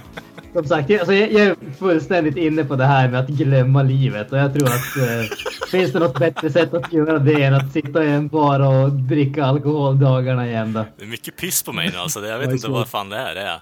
som 0.52 0.64
sagt, 0.64 0.90
alltså 0.90 1.12
jag, 1.14 1.32
jag, 1.32 1.42
är 1.42 1.56
fullständigt 1.78 2.36
inne 2.36 2.64
på 2.64 2.76
det 2.76 2.84
här 2.84 3.08
med 3.08 3.20
att 3.20 3.28
glömma 3.28 3.82
livet 3.82 4.32
och 4.32 4.38
jag 4.38 4.54
tror 4.54 4.68
att 4.68 4.96
uh, 4.96 5.24
finns 5.70 5.92
det 5.92 5.98
något 5.98 6.18
bättre 6.18 6.50
sätt 6.50 6.74
att 6.74 6.92
göra 6.92 7.18
det 7.18 7.42
än 7.42 7.54
att 7.54 7.72
sitta 7.72 8.04
i 8.04 8.10
en 8.10 8.28
bar 8.28 8.60
och 8.60 8.92
dricka 8.92 9.44
alkohol 9.44 9.98
dagarna 9.98 10.46
igen 10.46 10.72
då. 10.72 10.84
Det 10.98 11.04
är 11.04 11.08
mycket 11.08 11.36
piss 11.36 11.62
på 11.62 11.72
mig 11.72 11.90
nu 11.92 11.98
alltså. 11.98 12.26
Jag 12.26 12.38
vet 12.38 12.50
inte 12.50 12.68
vad 12.68 12.88
fan 12.88 13.08
det 13.08 13.16
är. 13.16 13.34
Det 13.34 13.40
är. 13.40 13.60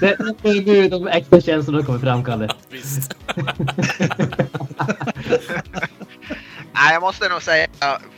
Det, 0.00 0.48
är 0.48 0.66
nu 0.66 0.88
de 0.88 1.08
äkta 1.08 1.40
känslorna 1.40 1.86
kommer 1.86 1.98
fram, 1.98 2.24
Kalle. 2.24 2.48
visst. 2.70 3.16
Nej, 6.74 6.92
jag 6.92 7.00
måste 7.00 7.28
nog 7.28 7.42
säga 7.42 7.66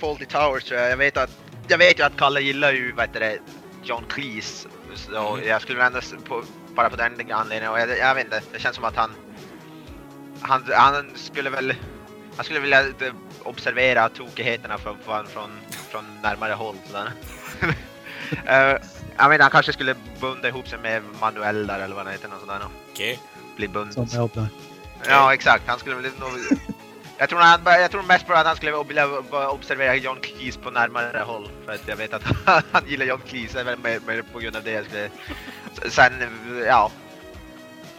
Faulty 0.01 0.25
Towers 0.25 0.65
tror 0.65 0.81
jag. 0.81 0.91
Jag 0.91 0.97
vet, 0.97 1.17
att, 1.17 1.31
jag 1.69 1.79
vet 1.79 1.99
ju 1.99 2.03
att 2.03 2.17
Kalle 2.17 2.41
gillar 2.41 2.73
ju 2.73 2.93
vad 2.93 3.07
heter 3.07 3.21
det, 3.21 3.39
John 3.83 4.05
Cleese. 4.09 4.67
Så 4.95 5.35
mm. 5.35 5.49
jag 5.49 5.63
skulle 5.63 5.85
ändå 5.85 6.01
på, 6.25 6.43
bara 6.75 6.91
på 6.91 6.97
den 6.97 7.33
anledningen. 7.33 7.73
Och 7.73 7.81
jag, 7.81 7.99
jag 7.99 8.15
vet 8.15 8.25
inte, 8.25 8.43
det 8.53 8.59
känns 8.59 8.77
som 8.77 8.85
att 8.85 8.97
han, 8.97 9.11
han, 10.41 10.65
han 10.77 11.11
skulle 11.15 11.51
väl 11.51 11.75
han 12.37 12.45
skulle 12.45 12.61
vilja 12.61 12.81
eh, 12.81 13.13
observera 13.43 14.09
tokigheterna 14.09 14.79
från, 14.79 14.97
från, 15.05 15.27
från, 15.27 15.51
från 15.91 16.05
närmare 16.23 16.53
håll. 16.53 16.77
uh, 16.95 17.09
jag 19.17 19.29
menar, 19.29 19.39
han 19.39 19.51
kanske 19.51 19.73
skulle 19.73 19.95
bunda 20.21 20.49
ihop 20.49 20.69
sig 20.69 20.79
med 20.79 21.03
Manuel 21.21 21.67
där 21.67 21.81
eller 21.81 21.95
vad 21.95 22.07
det 22.07 22.13
heter. 22.13 22.31
Okej. 22.93 23.13
Okay. 23.13 23.17
Bli 23.57 23.69
bunden. 23.69 24.09
Som 24.09 24.09
jag 24.13 24.49
Ja, 25.09 25.35
exakt. 25.35 25.63
Han 25.67 25.79
skulle 25.79 25.97
väl 25.97 26.05
nog 26.05 26.31
Jag 27.21 27.29
tror, 27.29 27.39
han, 27.41 27.61
jag 27.65 27.91
tror 27.91 28.03
mest 28.03 28.27
på 28.27 28.33
att 28.33 28.47
han 28.47 28.57
skulle 28.57 28.83
vilja 28.83 29.07
observera 29.51 29.95
John 29.97 30.19
Cleese 30.21 30.57
på 30.57 30.71
närmare 30.71 31.19
håll. 31.27 31.49
För 31.67 31.73
att 31.73 31.89
jag 31.89 31.97
vet 31.97 32.13
att 32.15 32.23
han 32.73 32.83
gillar 32.89 33.07
John 33.07 33.21
Cleese, 33.29 33.55
mer, 33.55 34.01
mer 34.07 34.23
på 34.33 34.39
grund 34.39 34.57
av 34.57 34.63
det. 34.63 34.71
Jag 34.71 34.85
skulle, 34.85 35.11
sen, 35.91 36.13
ja. 36.67 36.91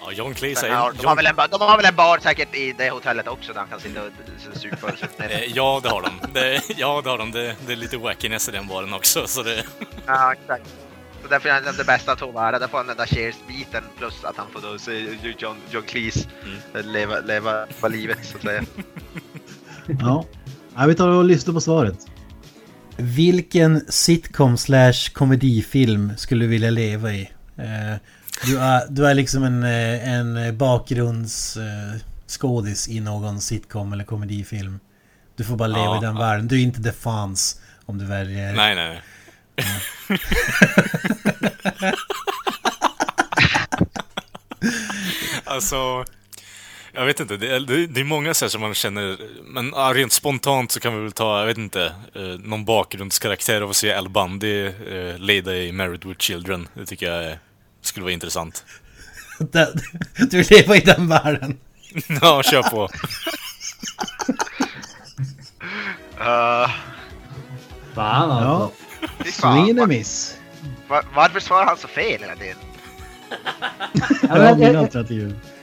Ja, 0.01 0.11
John 0.11 0.33
Cleese 0.33 0.63
är 0.63 0.67
ja, 0.67 0.91
de, 1.01 1.05
har 1.07 1.15
väl 1.15 1.25
en, 1.25 1.35
de 1.51 1.61
har 1.61 1.77
väl 1.77 1.85
en 1.85 1.95
bar 1.95 2.17
säkert 2.17 2.55
i 2.55 2.71
det 2.77 2.89
hotellet 2.89 3.27
också 3.27 3.53
där 3.53 3.59
han 3.59 3.69
kan 3.69 3.79
sitta 3.79 4.01
och 4.03 4.11
supa. 4.57 4.87
Eh, 5.17 5.43
Ja, 5.43 5.79
det 5.83 5.89
har 5.89 6.01
de. 6.01 6.33
Det, 6.33 6.61
ja, 6.77 7.01
det 7.03 7.09
har 7.09 7.17
de. 7.17 7.31
Det, 7.31 7.55
det 7.67 7.71
är 7.71 7.75
lite 7.77 7.97
wackiness 7.97 8.49
i 8.49 8.51
den 8.51 8.67
baren 8.67 8.93
också, 8.93 9.27
så 9.27 9.43
det... 9.43 9.63
Ja, 10.05 10.33
exakt. 10.33 10.63
Så 11.21 11.27
därför 11.29 11.49
är 11.49 11.53
han 11.53 11.63
det 11.77 11.83
bästa 11.83 12.11
av 12.11 12.15
två 12.15 12.31
världar. 12.31 12.59
Där 12.59 12.67
får 12.67 12.77
han 12.77 12.87
den 12.87 12.97
där 12.97 13.05
Cheers-biten 13.05 13.83
plus 13.97 14.23
att 14.23 14.37
han 14.37 14.47
får 14.53 14.61
då 14.61 14.77
se 14.79 15.07
John, 15.37 15.57
John 15.71 15.83
Cleese 15.83 16.27
leva, 16.73 17.19
leva, 17.19 17.65
leva 17.65 17.87
livet 17.87 18.17
så 18.25 18.37
att 18.37 18.43
säga. 18.43 18.63
Ja. 19.99 20.25
ja, 20.75 20.85
vi 20.85 20.95
tar 20.95 21.07
och 21.07 21.25
lyssnar 21.25 21.53
på 21.53 21.61
svaret. 21.61 21.97
Vilken 22.97 23.91
sitcom 23.91 24.57
slash 24.57 24.93
komedifilm 25.13 26.17
skulle 26.17 26.45
du 26.45 26.49
vilja 26.49 26.69
leva 26.69 27.13
i? 27.13 27.21
Eh, 27.57 27.95
du, 28.45 28.59
är, 28.59 28.87
du 28.89 29.07
är 29.07 29.13
liksom 29.13 29.43
en, 29.43 29.63
eh, 29.63 30.09
en 30.13 30.57
bakgrundsskådis 30.57 32.87
i 32.89 32.99
någon 32.99 33.41
sitcom 33.41 33.93
eller 33.93 34.03
komedifilm. 34.03 34.79
Du 35.35 35.43
får 35.43 35.55
bara 35.55 35.67
leva 35.67 35.85
Ja, 35.85 35.97
i 35.97 36.01
den 36.05 36.15
ja. 36.15 36.21
världen. 36.21 36.47
Du 36.47 36.55
är 36.55 36.59
inte 36.63 36.83
The 36.83 36.91
Fans 36.91 37.61
om 37.85 37.97
du 37.97 38.05
väljer... 38.05 38.53
Nej, 38.53 38.75
nej, 38.75 38.89
nej. 38.89 39.01
alltså, 45.45 46.05
jag 46.93 47.05
vet 47.05 47.19
inte. 47.19 47.37
Det 47.37 47.55
är, 47.55 47.87
det, 47.87 47.99
är 47.99 48.03
många 48.03 48.33
så 48.33 48.49
som 48.49 48.61
man 48.61 48.73
känner, 48.73 49.17
men 49.43 49.73
rent 49.93 50.11
spontant 50.11 50.71
så 50.71 50.79
kan 50.79 50.95
vi 50.95 51.03
väl 51.03 51.11
ta, 51.11 51.39
jag 51.39 51.45
vet 51.45 51.57
inte, 51.57 51.93
eh, 52.15 52.21
någon 52.21 52.65
bakgrundskaraktär 52.65 53.61
av 53.61 53.69
att 53.69 53.75
se 53.75 53.93
Al 53.93 54.09
Bundy 54.09 54.65
eh, 54.65 55.17
leda 55.17 55.57
i 55.57 55.71
Married 55.71 56.05
with 56.05 56.19
Children. 56.19 56.67
Det 56.73 56.85
tycker 56.85 57.11
jag 57.11 57.31
eh, 57.31 57.37
skulle 57.81 58.03
vara 58.03 58.13
intressant. 58.13 58.65
Du 60.17 60.37
vill 60.37 60.47
leva 60.49 60.75
i 60.75 60.79
den 60.79 61.07
världen. 61.07 61.57
ja, 62.21 62.43
kör 62.43 62.63
på. 62.63 62.89
Uh, 66.19 66.69
Fan 67.95 68.31
alltså. 68.31 68.47
Ja, 68.47 68.71
a 69.43 69.73
var, 69.79 69.87
miss. 69.87 70.37
var, 70.87 71.03
varför 71.15 71.39
svarar 71.39 71.65
han 71.65 71.77
så 71.77 71.87
fel 71.87 72.21
hela 72.21 72.35
tiden? 72.35 72.55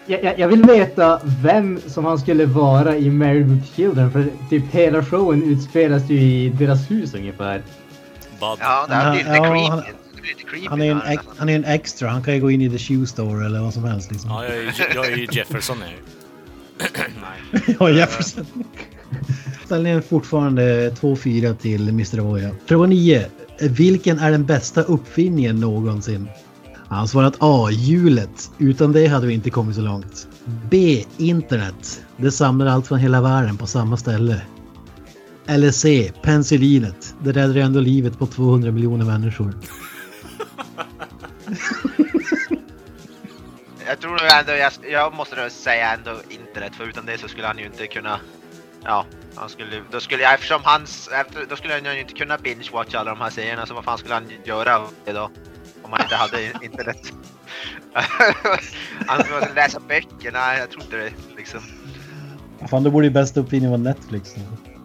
Ja, 0.06 0.18
jag, 0.38 0.48
vill 0.48 0.62
veta 0.62 1.20
vem 1.42 1.80
som 1.86 2.04
han 2.04 2.18
skulle 2.18 2.46
vara 2.46 2.96
i 2.96 3.10
Married 3.10 3.46
with 3.50 3.74
Children 3.76 4.10
för 4.12 4.26
typ 4.50 4.64
hela 4.70 5.04
showen 5.04 5.42
utspelas 5.42 6.10
ju 6.10 6.20
i 6.20 6.48
deras 6.48 6.90
hus 6.90 7.14
ungefär. 7.14 7.62
Bud. 8.40 8.58
Ja, 8.60 8.86
det 8.88 9.10
blir 9.10 9.18
lite 9.24 9.38
creepy. 9.38 9.68
han- 9.70 9.82
creepy 10.50 10.66
är, 10.80 10.90
en, 10.90 10.98
ex- 10.98 11.06
nästan. 11.16 11.34
han 11.38 11.48
är 11.48 11.56
en 11.56 11.64
extra, 11.64 12.08
han 12.08 12.22
kan 12.22 12.34
ju 12.34 12.40
gå 12.40 12.50
in 12.50 12.62
i 12.62 12.70
the 12.70 12.78
shoe 12.78 13.06
store 13.06 13.46
eller 13.46 13.60
vad 13.60 13.74
som 13.74 13.84
helst 13.84 14.12
liksom. 14.12 14.30
Ja, 14.30 14.44
jag 14.44 14.56
är, 14.56 14.62
ju- 14.62 14.70
jag 14.94 15.06
är 15.06 15.36
Jefferson 15.36 15.76
är 15.82 15.86
ju. 15.90 15.96
Ja, 17.80 17.90
Jefferson. 17.90 18.46
Ställningen 19.64 19.98
är 19.98 20.02
fortfarande 20.02 20.90
2-4 20.90 21.54
till 21.56 21.88
Mr. 21.88 22.20
Oja. 22.20 22.50
Fråga 22.66 22.86
9. 22.86 23.26
Vilken 23.60 24.18
är 24.18 24.30
den 24.30 24.46
bästa 24.46 24.82
uppfinningen 24.82 25.60
någonsin? 25.60 26.28
Han 26.88 27.08
svarar 27.08 27.30
svarat 27.30 27.36
A. 27.40 27.70
Hjulet. 27.70 28.50
Utan 28.58 28.92
det 28.92 29.06
hade 29.06 29.26
vi 29.26 29.34
inte 29.34 29.50
kommit 29.50 29.76
så 29.76 29.82
långt. 29.82 30.28
B. 30.70 31.04
Internet. 31.16 32.04
Det 32.16 32.30
samlar 32.30 32.66
allt 32.66 32.86
från 32.86 32.98
hela 32.98 33.20
världen 33.20 33.56
på 33.56 33.66
samma 33.66 33.96
ställe. 33.96 34.40
Eller 35.46 35.70
C. 35.70 36.12
Penicillinet. 36.22 37.14
Det 37.24 37.32
räddar 37.32 37.56
ändå 37.56 37.80
livet 37.80 38.18
på 38.18 38.26
200 38.26 38.70
miljoner 38.70 39.04
människor. 39.04 39.54
Jag 43.88 44.00
tror 44.00 44.10
nog 44.10 44.20
ändå, 44.40 44.52
jag, 44.52 44.72
jag 44.92 45.14
måste 45.14 45.50
säga 45.50 45.92
ändå 45.92 46.10
internet 46.28 46.74
för 46.74 46.88
utan 46.88 47.06
det 47.06 47.18
så 47.18 47.28
skulle 47.28 47.46
han 47.46 47.58
ju 47.58 47.66
inte 47.66 47.86
kunna... 47.86 48.20
Ja, 48.86 49.06
han 49.34 49.48
skulle, 49.48 49.82
då 49.90 50.00
skulle 50.00 50.22
jag, 50.22 50.34
eftersom 50.34 50.60
hans, 50.64 51.08
efter, 51.08 51.46
då 51.48 51.56
skulle 51.56 51.74
han 51.74 51.84
ju 51.84 52.00
inte 52.00 52.14
kunna 52.14 52.36
binge-watcha 52.36 52.98
alla 52.98 53.10
de 53.10 53.20
här 53.20 53.30
serierna 53.30 53.66
så 53.66 53.74
vad 53.74 53.84
fan 53.84 53.98
skulle 53.98 54.14
han 54.14 54.32
göra 54.44 54.86
idag? 55.06 55.30
Om 55.82 55.92
han 55.92 56.02
inte 56.02 56.16
hade 56.16 56.52
internet. 56.62 57.12
han 59.06 59.24
skulle 59.24 59.54
läsa 59.54 59.80
böcker, 59.80 60.32
nej 60.32 60.58
jag 60.58 60.70
tror 60.70 60.82
inte 60.82 60.96
det 60.96 61.12
liksom. 61.36 61.60
Fan, 62.70 62.82
då 62.82 62.90
borde 62.90 63.06
ju 63.06 63.12
bästa 63.12 63.40
uppfinningen 63.40 63.70
vara 63.70 63.94
Netflix. 63.94 64.34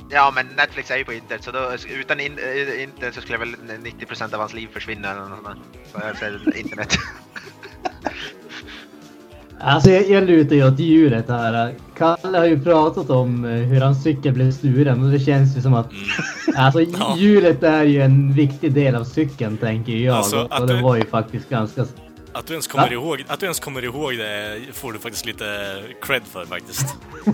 Ja 0.09 0.31
men 0.35 0.47
Netflix 0.47 0.91
är 0.91 0.97
ju 0.97 1.05
på 1.05 1.13
internet 1.13 1.43
så 1.43 1.51
då, 1.51 1.71
utan 1.89 2.19
in, 2.19 2.31
internet 2.79 3.15
så 3.15 3.21
skulle 3.21 3.37
väl 3.37 3.55
90% 3.55 4.33
av 4.33 4.39
hans 4.39 4.53
liv 4.53 4.69
försvinna 4.73 5.11
eller 5.11 5.21
något 5.21 5.45
sånt. 5.45 5.59
Så 5.91 5.99
jag 6.07 6.17
säger 6.17 6.57
internet. 6.57 6.93
Alltså 9.63 9.89
jag, 9.89 10.09
jag 10.09 10.23
lutar 10.23 10.55
ju 10.55 10.67
åt 10.67 10.79
djuret 10.79 11.29
här. 11.29 11.73
Kalle 11.97 12.37
har 12.37 12.45
ju 12.45 12.59
pratat 12.63 13.09
om 13.09 13.45
eh, 13.45 13.51
hur 13.51 13.81
hans 13.81 14.03
cykel 14.03 14.33
blev 14.33 14.51
stulen 14.51 15.03
och 15.03 15.11
det 15.11 15.19
känns 15.19 15.57
ju 15.57 15.61
som 15.61 15.73
att 15.73 15.89
alltså 16.55 16.81
Ja. 16.81 17.15
djuret 17.17 17.63
är 17.63 17.83
ju 17.83 18.01
en 18.01 18.33
viktig 18.33 18.73
del 18.73 18.95
av 18.95 19.03
cykeln 19.03 19.57
tänker 19.57 19.93
jag. 19.93 20.17
Alltså, 20.17 20.47
och, 20.59 20.67
det 20.67 20.73
du- 20.77 20.81
var 20.81 20.95
ju 20.95 21.05
faktiskt 21.05 21.49
ganska... 21.49 21.85
Att 22.33 22.47
du, 22.47 22.53
ens 22.53 22.67
kommer 22.67 22.93
ihåg, 22.93 23.23
att 23.27 23.39
du 23.39 23.45
ens 23.45 23.59
kommer 23.59 23.83
ihåg 23.83 24.17
det 24.17 24.59
får 24.73 24.93
du 24.93 24.99
faktiskt 24.99 25.25
lite 25.25 25.45
cred 26.01 26.21
för 26.31 26.45
faktiskt. 26.45 26.85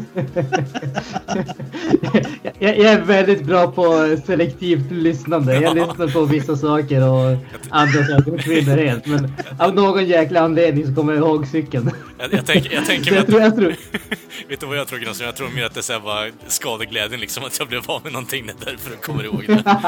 jag, 2.60 2.78
jag 2.78 2.92
är 2.92 3.02
väldigt 3.02 3.44
bra 3.44 3.72
på 3.72 4.18
selektivt 4.26 4.92
lyssnande. 4.92 5.54
Jag 5.54 5.64
Ja. 5.64 5.74
lyssnar 5.88 6.08
på 6.08 6.26
vissa 6.26 6.56
saker 6.56 7.10
och 7.10 7.38
andra 7.70 8.04
saker 8.06 8.38
försvinner 8.38 8.78
helt. 8.78 9.06
Men 9.06 9.32
av 9.60 9.76
någon 9.76 10.06
jäkla 10.06 10.40
anledning 10.42 10.88
så 10.88 10.96
kommer 10.96 11.14
jag 11.14 11.22
ihåg 11.24 11.48
cykeln. 11.48 11.92
Jag, 12.20 12.34
jag, 12.34 12.46
tänker, 12.46 12.74
jag 12.74 12.86
tänker 12.86 13.16
jag 13.16 13.28
tror, 13.28 13.42
jag 13.42 13.56
tror, 13.56 13.76
Vet 14.50 14.60
du 14.60 14.66
vad 14.66 14.78
jag 14.78 14.88
tror 14.88 15.00
Gnossi? 15.00 15.24
Jag 15.24 15.36
tror 15.36 15.50
mer 15.50 15.66
att 15.66 15.74
det 15.74 15.90
är 15.90 16.00
bara 16.00 16.26
skadeglädjen 16.48 17.20
liksom, 17.20 17.44
att 17.44 17.60
jag 17.60 17.68
blev 17.68 17.82
av 17.86 18.04
med 18.04 18.14
någonting 18.14 18.46
det 18.46 18.52
är 18.52 18.72
därför 18.72 18.92
jag 18.92 19.02
kommer 19.02 19.24
ihåg 19.24 19.44
det. 19.48 19.64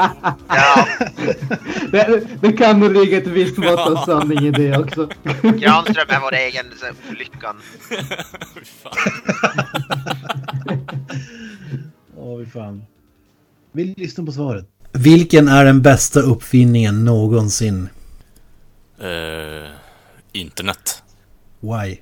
ja, 0.48 0.86
det, 1.92 2.20
det 2.40 2.52
kan 2.52 2.80
nog 2.80 2.92
ligga 2.92 3.18
ett 3.18 3.26
visst 3.26 3.56
mått 3.56 3.78
av 3.78 3.96
sanning 4.04 4.46
i 4.46 4.50
det 4.50 4.78
också. 4.78 5.08
Granström 5.42 6.06
är 6.08 6.20
vår 6.20 6.34
egen 6.34 6.66
lyckan. 7.18 7.56
Åh, 12.16 12.44
fy 12.44 12.50
fan. 12.50 12.84
Vill 13.72 13.94
lyssna 13.96 14.24
på 14.24 14.32
svaret. 14.32 14.66
Vilken 14.92 15.48
är 15.48 15.64
den 15.64 15.82
bästa 15.82 16.20
uppfinningen 16.20 17.04
någonsin? 17.04 17.88
Eh, 19.00 19.70
internet. 20.32 21.02
Why? 21.60 21.96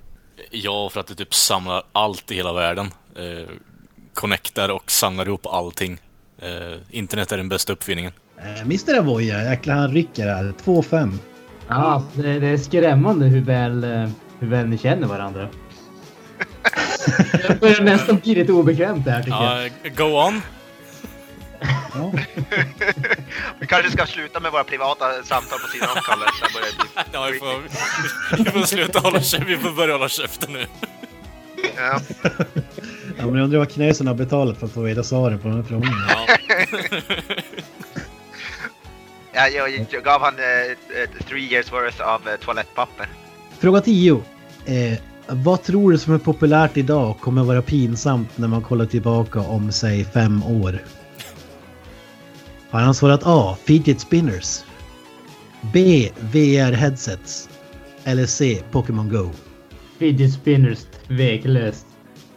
Ja, 0.50 0.90
för 0.92 1.00
att 1.00 1.06
det 1.06 1.14
typ 1.14 1.34
samlar 1.34 1.82
allt 1.92 2.30
i 2.30 2.34
hela 2.34 2.52
världen. 2.52 2.86
Eh, 3.16 3.48
connectar 4.14 4.68
och 4.68 4.90
samlar 4.90 5.26
ihop 5.26 5.46
allting. 5.46 5.98
Eh, 6.38 6.78
internet 6.90 7.32
är 7.32 7.36
den 7.36 7.48
bästa 7.48 7.72
uppfinningen. 7.72 8.12
Eh, 8.38 8.60
Mr. 8.60 8.98
Avoya, 8.98 9.50
jäklar 9.50 9.74
han 9.74 9.92
rycker 9.92 10.26
här. 10.26 10.52
2-5. 10.64 11.12
Ja, 11.68 12.04
det, 12.14 12.38
det 12.38 12.46
är 12.46 12.56
skrämmande 12.56 13.26
hur 13.26 13.40
väl, 13.40 13.84
hur 14.38 14.48
väl 14.48 14.66
ni 14.66 14.78
känner 14.78 15.06
varandra. 15.06 15.48
Det 17.48 17.60
börjar 17.60 17.80
nästan 17.80 18.18
bli 18.18 18.34
lite 18.34 18.52
obekvämt 18.52 19.04
det 19.04 19.10
här 19.10 19.22
tycker 19.22 19.42
jag. 19.42 19.70
Ja, 19.82 19.90
go 19.96 20.04
on! 20.04 20.42
Ja. 21.94 22.12
Vi 23.58 23.66
kanske 23.66 23.90
ska 23.90 24.06
sluta 24.06 24.40
med 24.40 24.52
våra 24.52 24.64
privata 24.64 25.04
samtal 25.24 25.58
på 25.58 25.68
sidan 25.68 25.88
om 25.94 26.02
Kalle. 26.02 26.24
Bli... 26.24 27.04
Ja, 27.12 27.28
vi, 27.32 27.38
får, 27.38 27.62
vi 28.44 28.50
får 28.50 28.66
sluta 28.66 28.98
hålla 28.98 29.22
käften, 29.22 29.48
vi 29.48 29.56
får 29.56 29.70
börja 29.70 29.94
hålla 29.94 30.08
käften 30.08 30.52
nu. 30.52 30.66
Ja. 31.76 32.00
ja, 33.18 33.26
men 33.26 33.34
jag 33.34 33.44
undrar 33.44 33.58
vad 33.58 33.72
knäsen 33.72 34.06
har 34.06 34.14
betalat 34.14 34.58
för 34.58 34.66
att 34.66 34.72
få 34.72 34.80
veta 34.80 35.02
svaren 35.02 35.38
på 35.38 35.48
den 35.48 35.56
här 35.56 35.64
frågan. 35.64 35.92
Ja. 36.08 36.36
Ja, 39.32 39.48
jag, 39.48 39.86
jag 39.90 40.04
gav 40.04 40.20
han 40.20 40.34
eh, 40.34 41.24
three 41.28 41.52
years 41.52 41.72
worth 41.72 42.00
av 42.00 42.28
eh, 42.28 42.36
toalettpapper. 42.36 43.08
Fråga 43.58 43.80
10. 43.80 44.22
Eh, 44.66 44.98
vad 45.30 45.62
tror 45.62 45.92
du 45.92 45.98
som 45.98 46.14
är 46.14 46.18
populärt 46.18 46.76
idag 46.76 47.16
kommer 47.20 47.44
vara 47.44 47.62
pinsamt 47.62 48.38
när 48.38 48.48
man 48.48 48.62
kollar 48.62 48.86
tillbaka 48.86 49.40
om 49.40 49.72
säg 49.72 50.04
fem 50.04 50.42
år? 50.42 50.82
Har 52.70 52.80
han 52.80 52.94
svarat 52.94 53.20
A. 53.24 53.56
Fidget 53.64 54.00
spinners? 54.00 54.60
B. 55.72 56.08
VR-headsets? 56.20 57.48
Eller 58.04 58.26
C. 58.26 58.62
Pokémon 58.70 59.08
Go? 59.08 59.30
Fidget 59.98 60.32
spinners, 60.32 60.78
tveklöst. 61.06 61.86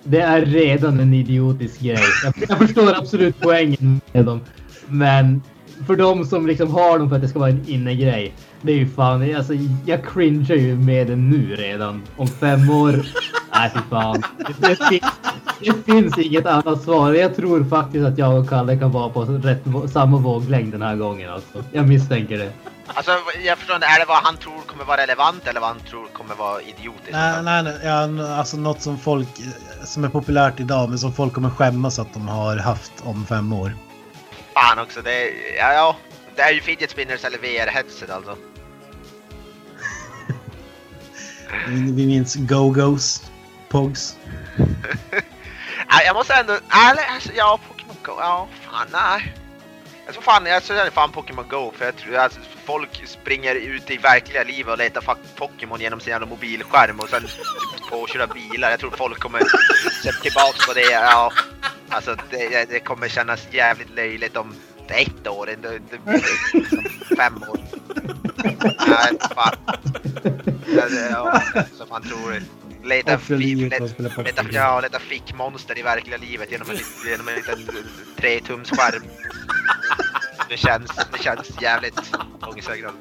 Det 0.03 0.21
är 0.21 0.45
redan 0.45 0.99
en 0.99 1.13
idiotisk 1.13 1.79
grej. 1.79 1.99
Jag, 2.23 2.33
jag 2.49 2.57
förstår 2.57 2.97
absolut 2.97 3.35
poängen 3.39 4.01
med 4.13 4.25
dem. 4.25 4.39
Men 4.87 5.41
för 5.87 5.95
de 5.95 6.25
som 6.25 6.47
liksom 6.47 6.71
har 6.73 6.99
dem 6.99 7.09
för 7.09 7.15
att 7.15 7.21
det 7.21 7.27
ska 7.27 7.39
vara 7.39 7.49
en 7.49 7.69
innegrej. 7.69 8.33
Det 8.61 8.71
är 8.71 8.75
ju 8.77 8.89
fan, 8.89 9.35
alltså 9.35 9.53
jag 9.85 10.05
cringear 10.13 10.57
ju 10.57 10.75
med 10.75 11.07
den 11.07 11.29
nu 11.29 11.55
redan. 11.55 12.01
Om 12.17 12.27
fem 12.27 12.69
år. 12.69 12.91
Nej 13.55 13.71
fy 13.73 13.79
fan. 13.89 14.23
Det, 14.37 14.67
det, 14.67 14.75
fin- 14.75 15.01
det 15.59 15.85
finns 15.93 16.17
inget 16.17 16.45
annat 16.45 16.81
svar. 16.81 17.13
Jag 17.13 17.35
tror 17.35 17.63
faktiskt 17.63 18.05
att 18.05 18.17
jag 18.17 18.39
och 18.39 18.49
Kalle 18.49 18.77
kan 18.77 18.91
vara 18.91 19.09
på 19.09 19.23
rätt, 19.25 19.63
samma 19.93 20.17
våglängd 20.17 20.71
den 20.71 20.81
här 20.81 20.95
gången. 20.95 21.29
Alltså. 21.31 21.63
Jag 21.71 21.87
misstänker 21.87 22.37
det. 22.37 22.51
Alltså, 22.93 23.11
jag 23.45 23.57
förstår 23.57 23.75
inte, 23.75 23.87
är 23.87 23.99
det 23.99 24.05
vad 24.07 24.17
han 24.23 24.37
tror 24.37 24.53
kommer 24.67 24.85
vara 24.85 25.01
relevant 25.01 25.47
eller 25.47 25.59
vad 25.59 25.69
han 25.69 25.79
tror 25.79 26.05
kommer 26.13 26.35
vara 26.35 26.61
idiotiskt? 26.61 27.11
Nej, 27.11 27.43
nej, 27.43 27.63
nej 27.63 27.73
ja, 27.83 28.35
alltså 28.37 28.57
något 28.57 28.81
som 28.81 28.97
folk, 28.97 29.27
som 29.83 30.03
är 30.03 30.09
populärt 30.09 30.59
idag 30.59 30.89
men 30.89 30.99
som 30.99 31.13
folk 31.13 31.33
kommer 31.33 31.49
skämmas 31.49 31.99
att 31.99 32.13
de 32.13 32.27
har 32.27 32.57
haft 32.57 32.91
om 33.03 33.25
fem 33.25 33.53
år. 33.53 33.73
Fan 34.53 34.79
också, 34.79 35.01
det 35.01 35.11
är, 35.11 35.55
ja, 35.57 35.73
ja, 35.73 35.97
det 36.35 36.41
är 36.41 36.51
ju 36.51 36.61
fidget 36.61 36.89
spinners 36.89 37.25
eller 37.25 37.37
VR-headset 37.37 38.11
alltså. 38.11 38.37
Vi 41.67 42.05
minns 42.05 42.35
Go-Go's, 42.35 43.23
Pogs. 43.69 44.17
Jag 46.05 46.15
måste 46.15 46.33
ändå, 46.33 46.53
ärligt, 46.69 47.05
alltså, 47.09 47.29
ja, 47.35 47.59
Pokémon 47.67 47.95
Go, 48.03 48.11
ja, 48.19 48.47
fan 48.71 48.87
nej. 48.91 49.33
Jag 50.15 50.23
fan, 50.23 50.45
jag 50.45 50.63
tror 50.63 50.89
fan 50.89 51.11
Pokémon 51.11 51.45
Go 51.49 51.71
för 51.77 51.85
jag 51.85 51.95
tror 51.95 52.15
alltså, 52.15 52.39
folk 52.65 53.07
springer 53.07 53.55
ut 53.55 53.91
i 53.91 53.97
verkliga 53.97 54.43
livet 54.43 54.71
och 54.71 54.77
letar 54.77 55.17
Pokémon 55.35 55.81
genom 55.81 55.99
sin 55.99 56.11
jävla 56.11 56.27
mobilskärm 56.27 56.99
och 56.99 57.09
sen 57.09 57.21
typ, 57.21 57.89
påköra 57.89 58.27
bilar. 58.27 58.71
Jag 58.71 58.79
tror 58.79 58.91
folk 58.91 59.19
kommer 59.19 59.41
se 60.03 60.11
tillbaks 60.11 60.67
på 60.67 60.73
det, 60.73 60.91
ja. 60.91 61.31
Alltså 61.89 62.15
det, 62.29 62.69
det 62.69 62.79
kommer 62.79 63.07
kännas 63.07 63.47
jävligt 63.51 63.89
löjligt 63.89 64.37
om 64.37 64.55
ett 64.87 65.27
år, 65.27 65.45
det, 65.45 65.55
det, 65.55 65.79
det, 66.05 67.15
fem 67.15 67.43
år. 67.49 67.59
Nej, 68.87 69.17
fan. 69.35 69.55
Ja, 70.65 70.89
det, 70.89 71.09
ja, 71.09 71.41
som 71.77 71.89
man 71.89 72.01
tror. 72.01 72.60
Leta, 72.83 73.19
leta, 73.29 73.85
leta, 74.21 74.45
ja, 74.51 74.81
leta 74.81 74.99
fickmonster 74.99 75.79
i 75.79 75.81
verkliga 75.81 76.17
livet 76.17 76.51
genom 76.51 76.69
en, 76.69 76.77
genom 77.09 77.27
en 77.27 77.35
liten 77.35 77.59
tretums-skärm. 78.17 79.03
Det 80.49 80.57
känns, 80.57 80.91
det 81.11 81.23
känns 81.23 81.61
jävligt 81.61 81.99
ångestväckande. 82.41 82.99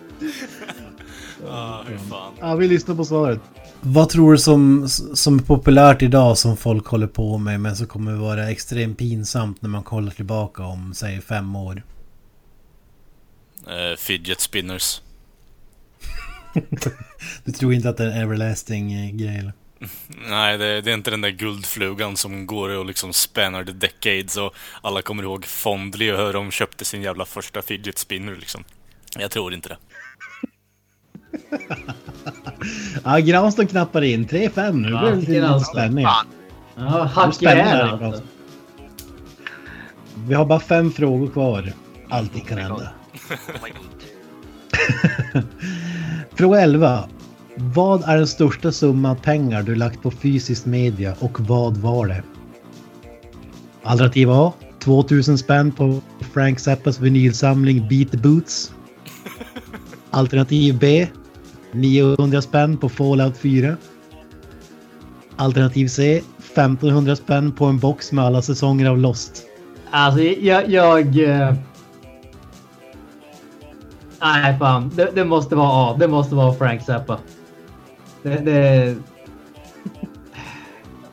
Ah, 1.49 1.83
hur 1.83 1.99
fan. 1.99 2.33
Ja, 2.41 2.55
vi 2.55 2.69
lyssnar 2.69 2.95
på 2.95 3.05
svaret. 3.05 3.41
Vad 3.81 4.09
tror 4.09 4.33
du 4.33 4.39
som, 4.39 4.89
som 4.89 5.39
är 5.39 5.43
populärt 5.43 6.03
idag 6.03 6.39
som 6.39 6.57
folk 6.57 6.87
håller 6.87 7.07
på 7.07 7.39
med 7.39 7.61
men 7.61 7.77
som 7.77 7.87
kommer 7.87 8.13
vara 8.13 8.51
extremt 8.51 8.99
pinsamt 8.99 9.63
när 9.63 9.69
man 9.69 9.83
kollar 9.83 10.11
tillbaka 10.11 10.63
om, 10.63 10.95
säg 10.95 11.21
fem 11.21 11.57
år? 11.57 11.83
Uh, 13.67 13.97
fidget 13.99 14.41
spinners. 14.41 15.03
du 17.45 17.53
tror 17.53 17.73
inte 17.73 17.89
att 17.89 17.97
det 17.97 18.05
är 18.05 18.09
en 18.09 18.23
everlasting 18.23 18.93
eh, 18.93 19.11
grej 19.11 19.39
eller? 19.39 19.53
Nej, 20.29 20.59
det, 20.59 20.81
det, 20.81 20.91
är 20.91 20.95
inte 20.95 21.11
den 21.11 21.21
där 21.21 21.31
guldflugan 21.31 22.17
som 22.17 22.47
går 22.47 22.69
och 22.69 22.87
liksom 22.87 23.13
spänner 23.13 23.65
the 23.65 23.73
decades 23.73 24.37
och 24.37 24.55
alla 24.83 25.03
kommer 25.03 25.23
ihåg 25.23 25.45
fondly 25.47 26.13
och 26.13 26.19
hur 26.19 26.33
de 26.33 26.51
köpte 26.51 26.85
sin 26.85 27.03
jävla 27.03 27.25
första 27.25 27.63
fidget 27.63 27.99
spinner 27.99 28.37
liksom. 28.37 28.65
Jag 29.19 29.31
tror 29.31 29.55
inte 29.55 29.69
det. 29.69 29.77
ja, 33.05 33.19
Granström 33.19 33.67
knappar 33.67 34.03
in 34.03 34.29
3-5 34.29 34.73
nu. 34.73 34.91
Ja, 34.91 35.11
det 35.11 35.17
blir 35.17 35.43
lite 35.43 35.61
spänning. 35.61 36.07
Ja, 36.75 37.05
hacka 37.15 37.65
alltså. 37.65 38.23
Vi 40.15 40.35
har 40.35 40.45
bara 40.45 40.61
fem 40.61 40.93
frågor 40.93 41.31
kvar. 41.31 41.73
Allt 42.09 42.49
kan 42.49 42.59
hända. 42.59 42.93
Fråga 46.35 46.61
11. 46.61 47.09
Vad 47.63 48.09
är 48.09 48.17
den 48.17 48.27
största 48.27 48.73
summan 48.73 49.17
pengar 49.17 49.63
du 49.63 49.75
lagt 49.75 50.03
på 50.03 50.11
fysisk 50.11 50.67
media 50.67 51.15
och 51.19 51.41
vad 51.41 51.77
var 51.77 52.07
det? 52.07 52.23
Alternativ 53.83 54.31
A. 54.31 54.53
2000 54.79 55.39
spänn 55.39 55.73
på 55.73 56.01
Frank 56.33 56.61
Zappas 56.61 57.01
vinylsamling 57.01 57.89
Beat 57.89 58.11
the 58.11 58.17
Boots. 58.17 58.73
Alternativ 60.11 60.79
B. 60.79 61.09
900 61.73 62.43
spänn 62.43 62.77
på 62.77 62.89
Fallout 62.89 63.37
4. 63.37 63.77
Alternativ 65.37 65.89
C. 65.89 66.23
1500 66.39 67.17
spänn 67.17 67.53
på 67.53 67.65
en 67.65 67.79
box 67.79 68.13
med 68.13 68.25
alla 68.25 68.43
säsonger 68.43 68.87
av 68.87 68.99
Lost. 68.99 69.43
Alltså 69.91 70.23
jag... 70.23 70.71
jag 70.71 71.17
uh... 71.17 71.55
Nej 74.21 74.59
fan, 74.59 74.91
det, 74.95 75.11
det, 75.15 75.25
måste 75.25 75.55
vara 75.55 75.93
A. 75.93 75.97
Det 76.01 76.09
måste 76.09 76.35
vara 76.35 76.55
Frank 76.55 76.83
Zappa. 76.83 77.19
Det, 78.23 78.37
det... 78.37 78.97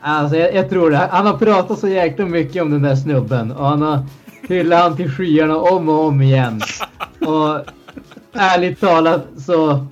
Alltså 0.00 0.36
jag, 0.36 0.54
jag, 0.54 0.70
tror 0.70 0.90
det. 0.90 0.96
Han 0.96 1.26
har 1.26 1.38
pratat 1.38 1.78
så 1.78 1.88
jäkla 1.88 2.26
mycket 2.26 2.62
om 2.62 2.70
den 2.70 2.82
där 2.82 2.96
snubben 2.96 3.52
och 3.52 3.66
han 3.66 3.82
har 3.82 4.06
hyllat 4.48 4.82
han 4.82 4.96
till 4.96 5.10
skyarna 5.10 5.56
om 5.56 5.88
och 5.88 6.04
om 6.04 6.22
igen. 6.22 6.60
Och 7.20 7.60
ärligt 8.32 8.80
talat 8.80 9.26
så 9.38 9.86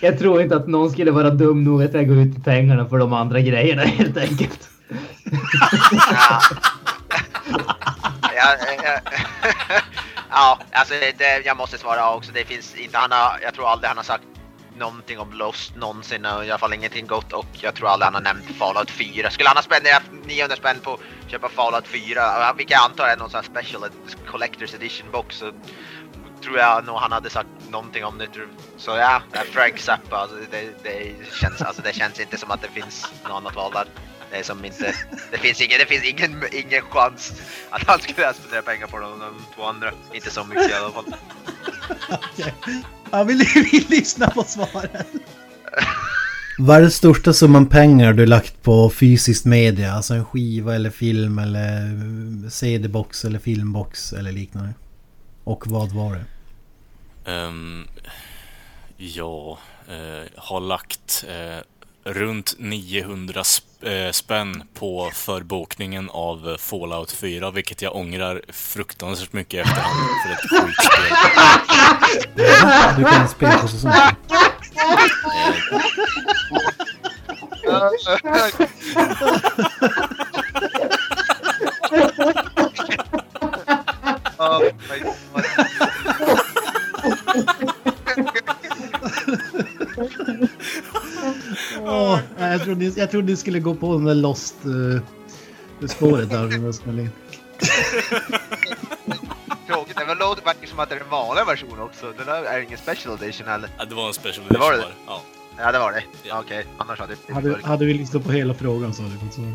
jag 0.00 0.18
tror 0.18 0.42
inte 0.42 0.56
att 0.56 0.68
någon 0.68 0.90
skulle 0.90 1.10
vara 1.10 1.30
dum 1.30 1.64
nog 1.64 1.82
att 1.82 1.92
lägga 1.92 2.12
ut 2.12 2.44
pengarna 2.44 2.88
för 2.88 2.98
de 2.98 3.12
andra 3.12 3.40
grejerna 3.40 3.82
helt 3.82 4.16
enkelt. 4.16 4.68
ja. 6.00 6.40
ja, 8.22 8.56
ja, 8.84 9.00
ja, 10.30 10.58
alltså 10.72 10.94
det, 11.18 11.46
jag 11.46 11.56
måste 11.56 11.78
svara 11.78 12.14
också. 12.14 12.32
Det 12.34 12.44
finns 12.44 12.74
inte, 12.76 12.98
han 12.98 13.12
har, 13.12 13.38
jag 13.42 13.54
tror 13.54 13.68
aldrig 13.68 13.88
han 13.88 13.96
har 13.96 14.04
sagt 14.04 14.24
någonting 14.80 15.18
om 15.18 15.32
Lost 15.32 15.76
någonsin, 15.76 16.24
i 16.24 16.28
alla 16.28 16.58
fall 16.58 16.72
ingenting 16.72 17.06
gott 17.06 17.32
och 17.32 17.46
jag 17.52 17.74
tror 17.74 17.88
aldrig 17.88 18.04
han 18.04 18.14
har 18.14 18.20
nämnt 18.20 18.56
Fallout 18.58 18.90
4. 18.90 19.30
Skulle 19.30 19.48
han 19.48 19.56
ha 19.56 19.62
spenderat 19.62 20.02
900 20.26 20.56
spänn 20.56 20.80
på 20.82 20.92
att 20.92 21.30
köpa 21.30 21.48
Fallout 21.48 21.86
4, 21.88 22.52
vilket 22.56 22.72
jag 22.72 22.84
antar 22.84 23.04
är 23.04 23.16
någon 23.16 23.30
sån 23.30 23.40
här 23.40 23.50
special 23.50 23.90
collector's 24.26 24.74
edition 24.74 25.10
box, 25.10 25.36
så 25.36 25.52
tror 26.42 26.58
jag 26.58 26.86
nog 26.86 26.96
han 26.96 27.12
hade 27.12 27.30
sagt 27.30 27.48
någonting 27.68 28.04
om 28.04 28.18
det. 28.18 28.28
Så 28.76 28.90
ja, 28.90 29.22
Frank 29.52 29.78
Zappa, 29.78 30.16
alltså, 30.16 30.36
det, 30.50 30.82
det, 30.82 31.14
känns, 31.40 31.62
alltså, 31.62 31.82
det 31.82 31.92
känns 31.92 32.20
inte 32.20 32.36
som 32.36 32.50
att 32.50 32.62
det 32.62 32.68
finns 32.68 33.12
något 33.22 33.32
annat 33.32 33.54
val 33.54 33.72
där. 33.72 33.86
Det 34.30 34.38
är 34.38 34.42
som 34.42 34.64
inte, 34.64 34.94
det 35.30 35.38
finns 35.38 35.60
ingen, 35.60 35.78
det 35.78 35.86
finns 35.86 36.04
ingen, 36.04 36.44
ingen 36.52 36.82
chans 36.82 37.32
att 37.70 37.82
han 37.86 38.00
skulle 38.00 38.34
spendera 38.34 38.62
pengar 38.62 38.86
på 38.86 38.98
de, 38.98 39.18
de 39.20 39.44
två 39.54 39.64
andra. 39.64 39.92
Inte 40.12 40.30
så 40.30 40.44
mycket 40.44 40.70
i 40.70 40.74
alla 40.74 40.90
fall. 40.90 41.14
Ja, 43.10 43.24
vi, 43.24 43.34
vi 43.72 43.86
lyssnar 43.88 44.30
på 44.30 44.44
svaret. 44.44 45.06
Vad 46.58 46.76
är 46.76 46.80
den 46.80 46.90
största 46.90 47.32
summan 47.32 47.66
pengar 47.66 48.12
du 48.12 48.26
lagt 48.26 48.62
på 48.62 48.90
fysisk 48.90 49.44
media? 49.44 49.92
Alltså 49.92 50.14
en 50.14 50.24
skiva 50.24 50.74
eller 50.74 50.90
film 50.90 51.38
eller 51.38 52.50
CD-box 52.50 53.24
eller 53.24 53.38
filmbox 53.38 54.12
eller 54.12 54.32
liknande? 54.32 54.74
Och 55.44 55.66
vad 55.66 55.92
var 55.92 56.14
det? 56.14 56.24
Um, 57.32 57.88
jag 58.96 59.58
uh, 59.88 60.28
har 60.36 60.60
lagt 60.60 61.24
uh, 61.28 62.12
runt 62.12 62.54
900 62.58 63.44
sp 63.54 63.64
uh, 63.64 63.69
spänn 64.12 64.62
på 64.74 65.10
förbokningen 65.14 66.10
av 66.10 66.56
Fallout 66.58 67.12
4, 67.12 67.50
vilket 67.50 67.82
jag 67.82 67.96
ångrar 67.96 68.42
fruktansvärt 68.48 69.32
mycket 69.32 69.66
efterhand 69.66 70.08
för 70.24 70.32
ett 70.32 70.40
skitspel. 70.64 71.16
Du 72.96 73.04
kan 73.04 73.28
spela 73.28 73.58
på 73.58 73.68
säsong. 73.68 73.92
Oh 84.38 84.60
my 84.88 84.98
god. 84.98 85.20
Oh, 91.80 92.20
jag, 92.38 92.62
trodde, 92.62 92.84
jag 92.84 93.10
trodde 93.10 93.26
ni 93.26 93.36
skulle 93.36 93.60
gå 93.60 93.74
på 93.74 93.92
den 93.92 94.04
där 94.04 94.14
Lost 94.14 94.56
uh, 94.66 95.00
spåret 95.88 96.30
där. 96.30 96.48
Tråkigt, 99.66 99.96
det 99.96 100.14
låter 100.14 100.42
faktiskt 100.42 100.70
som 100.70 100.80
att 100.80 100.88
det 100.88 100.94
är 100.94 101.00
en 101.00 101.08
vanlig 101.10 101.46
version 101.46 101.80
också. 101.80 102.12
Det 102.18 102.24
där 102.24 102.42
är 102.42 102.60
ingen 102.60 102.78
special 102.78 103.18
edition 103.22 103.48
eller? 103.48 103.70
Ja, 103.78 103.84
det 103.84 103.94
var 103.94 104.06
en 104.06 104.14
special 104.14 104.46
edition. 104.46 104.52
Det 104.52 104.58
var 104.58 104.72
det? 104.72 104.84
Ja. 105.06 105.22
Ja, 105.58 105.72
det 105.72 105.78
var 105.78 105.92
det. 105.92 106.02
Ja. 106.22 106.40
Okej, 106.40 106.58
okay. 106.58 106.72
annars 106.78 106.98
hade 106.98 107.16
det 107.26 107.34
hade, 107.34 107.60
hade 107.62 107.84
vi 107.84 107.94
lyssnat 107.94 108.24
på 108.24 108.32
hela 108.32 108.54
frågan 108.54 108.94
så 108.94 109.02
hade 109.02 109.14
det 109.14 109.20
fått 109.20 109.34
svar. 109.34 109.52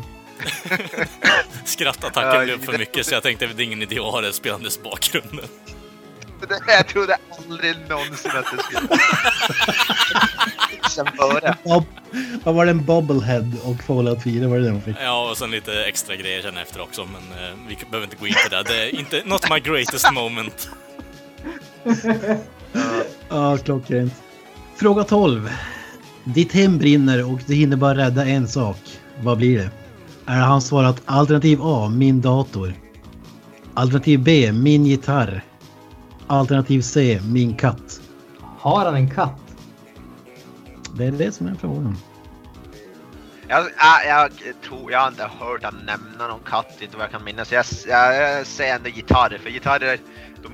Skrattattacken 1.64 2.44
blev 2.44 2.64
för 2.64 2.78
mycket 2.78 3.06
så 3.06 3.14
jag 3.14 3.22
tänkte 3.22 3.44
att 3.44 3.56
det 3.56 3.62
är 3.62 3.64
ingen 3.64 3.82
idé 3.82 3.98
att 3.98 4.04
ha 4.04 4.20
det 4.20 4.32
spelandes 4.32 4.82
bakgrunden. 4.82 5.46
Jag 6.66 6.88
trodde 6.88 7.16
aldrig 7.38 7.74
någonsin 7.88 8.30
att 8.34 8.46
det 8.56 8.62
skulle... 8.62 8.88
Sen. 10.90 11.06
Vad 12.44 12.54
var 12.54 12.64
det? 12.64 12.70
En 12.70 12.84
Bobblehead 12.84 13.52
och 13.64 13.82
Fallout 13.82 14.22
4? 14.22 14.48
Var 14.48 14.58
det 14.58 14.64
det 14.64 14.72
man 14.72 14.82
fick? 14.82 14.96
Ja, 15.00 15.30
och 15.30 15.38
sen 15.38 15.50
lite 15.50 15.84
extra 15.84 16.16
grejer 16.16 16.42
sen 16.42 16.56
efter 16.56 16.80
också, 16.80 17.04
men 17.04 17.22
uh, 17.22 17.54
vi 17.68 17.76
behöver 17.90 18.04
inte 18.04 18.16
gå 18.16 18.26
in 18.26 18.34
på 18.44 18.56
det. 18.56 18.62
Det 18.62 18.82
är 18.82 18.98
inte, 18.98 19.22
not 19.24 19.50
my 19.50 19.60
greatest 19.60 20.12
moment. 20.12 20.68
Ja, 23.28 23.52
uh, 23.52 23.56
klockrent. 23.56 24.12
Fråga 24.76 25.04
12. 25.04 25.50
Ditt 26.24 26.52
hem 26.52 26.78
brinner 26.78 27.32
och 27.32 27.40
du 27.46 27.54
hinner 27.54 27.76
bara 27.76 27.94
rädda 27.94 28.26
en 28.26 28.48
sak. 28.48 28.78
Vad 29.20 29.38
blir 29.38 29.58
det? 29.58 29.70
Är 30.26 30.40
han 30.40 30.62
svarat 30.62 31.02
alternativ 31.04 31.58
A, 31.62 31.88
min 31.88 32.20
dator? 32.20 32.74
Alternativ 33.74 34.22
B, 34.22 34.52
min 34.52 34.86
gitarr? 34.86 35.42
Alternativ 36.26 36.80
C, 36.80 37.20
min 37.32 37.56
katt? 37.56 38.00
Har 38.58 38.84
han 38.84 38.94
en 38.94 39.10
katt? 39.10 39.40
Det 40.96 41.04
är 41.04 41.10
det 41.10 41.32
som 41.32 41.46
är 41.46 41.54
frågan. 41.54 41.96
Jag, 43.48 43.64
jag, 43.64 44.06
jag, 44.06 44.30
tror, 44.62 44.92
jag 44.92 45.00
har 45.00 45.08
inte 45.08 45.30
hört 45.38 45.64
han 45.64 45.74
nämna 45.86 46.28
någon 46.28 46.40
katt, 46.44 46.78
inte 46.80 46.96
vad 46.96 47.04
jag 47.04 47.10
kan 47.10 47.24
minnas. 47.24 47.52
Jag, 47.52 47.64
jag, 47.86 48.16
jag 48.16 48.46
säger 48.46 48.76
ändå 48.76 48.88
gitarr, 48.88 49.38
för 49.42 49.50
gitarrer 49.50 49.98
de, 50.42 50.48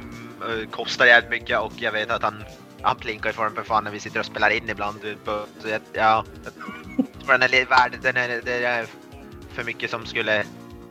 uh, 0.47 0.69
kostar 0.70 1.07
jävligt 1.07 1.31
mycket 1.31 1.59
och 1.59 1.73
jag 1.77 1.93
vet 1.93 2.11
att 2.11 2.23
han, 2.23 2.44
han 2.82 2.97
plinkar 2.97 3.32
för 3.32 3.44
den 3.44 3.55
för 3.55 3.62
fan 3.62 3.85
när 3.85 3.90
vi 3.90 4.01
sitter 4.01 4.20
och 4.20 4.27
spelar 4.27 4.51
in 4.51 4.70
ibland. 4.70 4.99
Så 5.61 5.69
jag, 5.69 5.81
ja, 5.93 6.24
jag 6.44 6.53
tror 7.24 7.39
den 7.39 7.43
är 7.43 7.66
värd, 7.66 7.99
den 8.03 8.16
är, 8.16 8.40
det 8.44 8.65
är 8.65 8.86
för 9.53 9.65
mycket 9.65 9.90
som 9.90 10.07
skulle 10.07 10.44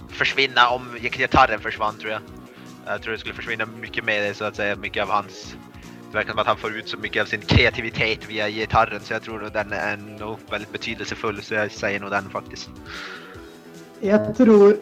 försvinna 0.10 0.70
om 0.70 0.98
gitarren 1.02 1.60
försvann 1.60 1.98
tror 1.98 2.12
jag. 2.12 2.22
Jag 2.86 3.02
tror 3.02 3.14
det 3.14 3.20
skulle 3.20 3.36
försvinna 3.36 3.66
mycket 3.82 4.06
mer 4.06 4.34
så 4.34 4.45
att 4.45 4.56
säga, 4.56 4.76
mycket 4.76 5.03
av 5.03 5.10
hans 5.10 5.56
det 6.12 6.18
verkar 6.18 6.32
som 6.32 6.40
att 6.40 6.48
han 6.48 6.58
får 6.58 6.78
ut 6.78 6.88
så 6.88 6.98
mycket 6.98 7.22
av 7.22 7.26
sin 7.26 7.41
kreativitet 7.41 8.30
via 8.30 8.49
gitarren 8.49 8.99
så 9.03 9.14
jag 9.14 9.22
tror 9.22 9.45
att 9.45 9.53
den 9.53 9.74
är 9.74 9.98
nog 10.20 10.38
väldigt 10.52 10.72
betydelsefull 10.72 11.41
så 11.41 11.53
jag 11.53 11.72
säger 11.72 11.99
nog 11.99 12.10
den 12.10 12.30
faktiskt. 12.30 12.70
Jag 13.99 14.38
tror... 14.38 14.76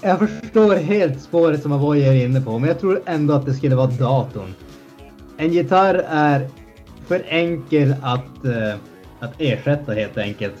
Jag 0.00 0.18
förstår 0.18 0.74
helt 0.74 1.22
spåret 1.22 1.62
som 1.62 1.72
Avoy 1.72 2.02
är 2.02 2.24
inne 2.24 2.40
på 2.40 2.58
men 2.58 2.68
jag 2.68 2.80
tror 2.80 3.00
ändå 3.06 3.34
att 3.34 3.46
det 3.46 3.54
skulle 3.54 3.74
vara 3.74 3.86
datorn. 3.86 4.54
En 5.36 5.52
gitarr 5.52 6.04
är 6.08 6.48
för 7.06 7.22
enkel 7.28 7.94
att, 8.02 8.44
uh, 8.44 8.74
att 9.20 9.34
ersätta 9.38 9.92
helt 9.92 10.18
enkelt. 10.18 10.54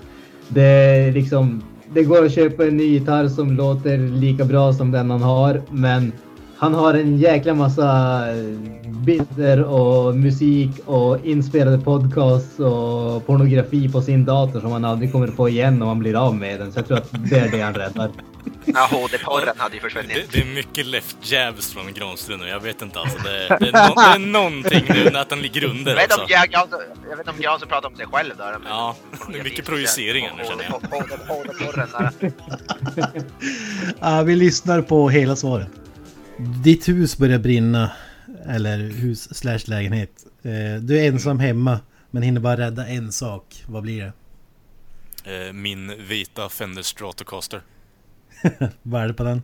Det 0.48 0.62
är 0.62 1.12
liksom... 1.12 1.64
Det 1.94 2.02
går 2.02 2.24
att 2.24 2.34
köpa 2.34 2.64
en 2.64 2.76
ny 2.76 2.84
gitarr 2.84 3.28
som 3.28 3.50
låter 3.50 3.98
lika 3.98 4.44
bra 4.44 4.72
som 4.72 4.90
den 4.90 5.06
man 5.06 5.22
har 5.22 5.62
men 5.70 6.12
han 6.62 6.74
har 6.74 6.94
en 6.94 7.18
jäkla 7.18 7.54
massa 7.54 8.24
bilder 8.84 9.62
och 9.62 10.16
musik 10.16 10.70
och 10.86 11.26
inspelade 11.26 11.78
podcasts 11.78 12.58
och 12.58 13.26
pornografi 13.26 13.88
på 13.92 14.02
sin 14.02 14.24
dator 14.24 14.60
som 14.60 14.72
han 14.72 14.84
aldrig 14.84 15.12
kommer 15.12 15.26
få 15.26 15.48
igen 15.48 15.82
om 15.82 15.88
han 15.88 15.98
blir 15.98 16.26
av 16.26 16.34
med 16.34 16.60
den. 16.60 16.72
Så 16.72 16.78
jag 16.78 16.86
tror 16.86 16.98
att 16.98 17.08
det 17.30 17.38
är 17.38 17.48
det 17.48 17.60
han 17.60 17.74
räddar. 17.74 18.10
Ja, 18.64 18.88
HD-porren 18.90 19.54
hade 19.56 19.74
ju 19.74 19.80
försvunnit. 19.80 20.14
Det, 20.14 20.38
det, 20.38 20.50
är 20.50 20.54
mycket 20.54 20.86
left 20.86 21.16
jabs 21.32 21.72
från 21.72 21.92
Granström 21.92 22.40
nu. 22.40 22.48
Jag 22.48 22.60
vet 22.60 22.82
inte 22.82 22.98
alltså. 22.98 23.18
Det, 23.18 23.56
det, 23.60 23.68
är, 23.68 23.88
no, 23.88 23.94
det 23.94 24.02
är 24.02 24.18
någonting 24.18 24.84
nu 24.88 25.18
att 25.18 25.30
han 25.30 25.40
ligger 25.40 25.64
under 25.64 25.90
jag 25.90 25.96
vet. 25.96 26.18
Om 26.18 26.24
jag, 26.28 26.48
jag, 26.50 26.68
jag 27.10 27.16
vet 27.16 27.18
inte 27.18 27.30
om 27.30 27.40
Granström 27.40 27.68
pratar 27.68 27.88
om 27.88 27.96
sig 27.96 28.06
själv 28.06 28.36
där. 28.36 28.56
Ja, 28.68 28.96
det 29.32 29.38
är 29.38 29.44
mycket 29.44 29.66
projiceringar 29.66 30.32
nu 30.38 30.44
känner 30.44 30.64
jag. 30.64 30.96
HD-porren 30.96 31.88
där. 31.92 32.32
ja, 34.00 34.22
vi 34.22 34.36
lyssnar 34.36 34.82
på 34.82 35.08
hela 35.08 35.36
svaret. 35.36 35.81
Ditt 36.38 36.88
hus 36.88 37.18
börjar 37.18 37.38
brinna. 37.38 37.92
Eller 38.46 38.78
hus 38.78 39.36
slash 39.36 39.60
lägenhet. 39.64 40.26
Eh, 40.42 40.74
du 40.80 41.00
är 41.00 41.08
ensam 41.08 41.38
hemma 41.38 41.80
men 42.10 42.22
hinner 42.22 42.40
bara 42.40 42.56
rädda 42.56 42.86
en 42.86 43.12
sak. 43.12 43.64
Vad 43.66 43.82
blir 43.82 44.12
det? 45.24 45.46
Eh, 45.46 45.52
min 45.52 46.06
vita 46.08 46.48
Fender 46.48 46.82
Stratocaster. 46.82 47.62
Vad 48.82 49.02
är 49.02 49.08
det 49.08 49.14
på 49.14 49.24
den? 49.24 49.42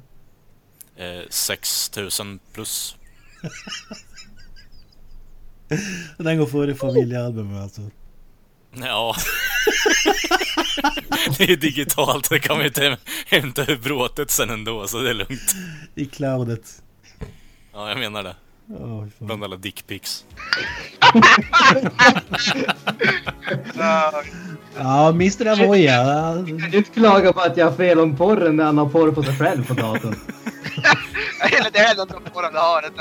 6000 1.31 2.39
plus. 2.53 2.97
den 6.17 6.39
går 6.39 6.47
före 6.47 6.75
familjealbumet 6.75 7.63
alltså? 7.63 7.91
Ja. 8.73 9.15
det 11.39 11.45
är 11.53 11.57
digitalt, 11.57 12.31
det 12.31 12.39
kan 12.39 12.61
ju 12.61 12.67
inte 12.67 12.97
hämta 13.27 13.63
ur 13.63 13.77
bråtet 13.77 14.31
sen 14.31 14.51
ändå, 14.51 14.87
så 14.87 14.99
det 14.99 15.11
är 15.11 15.15
lugnt. 15.15 15.55
I 15.95 16.07
cloudet. 16.07 16.83
Ja, 17.73 17.89
jag 17.89 17.99
menar 17.99 18.23
det. 18.23 18.35
Oh, 18.69 19.07
Bland 19.19 19.45
alla 19.45 19.57
dickpics. 19.57 20.25
ja, 24.77 25.09
Mr. 25.09 25.47
Avoya. 25.47 26.05
Kan 26.35 26.71
du 26.71 26.79
inte 26.79 26.91
klaga 26.91 27.33
på 27.33 27.41
att 27.41 27.57
jag 27.57 27.67
har 27.67 27.77
fel 27.77 28.01
om 28.01 28.17
porren 28.17 28.57
när 28.57 28.65
han 28.65 28.79
har 28.79 28.89
porr 28.89 29.13
på 29.13 29.23
sig 29.23 29.37
själv 29.37 29.67
på 29.67 29.75
datorn? 29.75 30.15
Eller 31.41 31.71
det 31.71 31.79
är 31.79 31.97
de 31.97 32.07
porren 32.07 32.53
du 32.53 32.59
har. 32.59 32.83
Att 32.83 32.97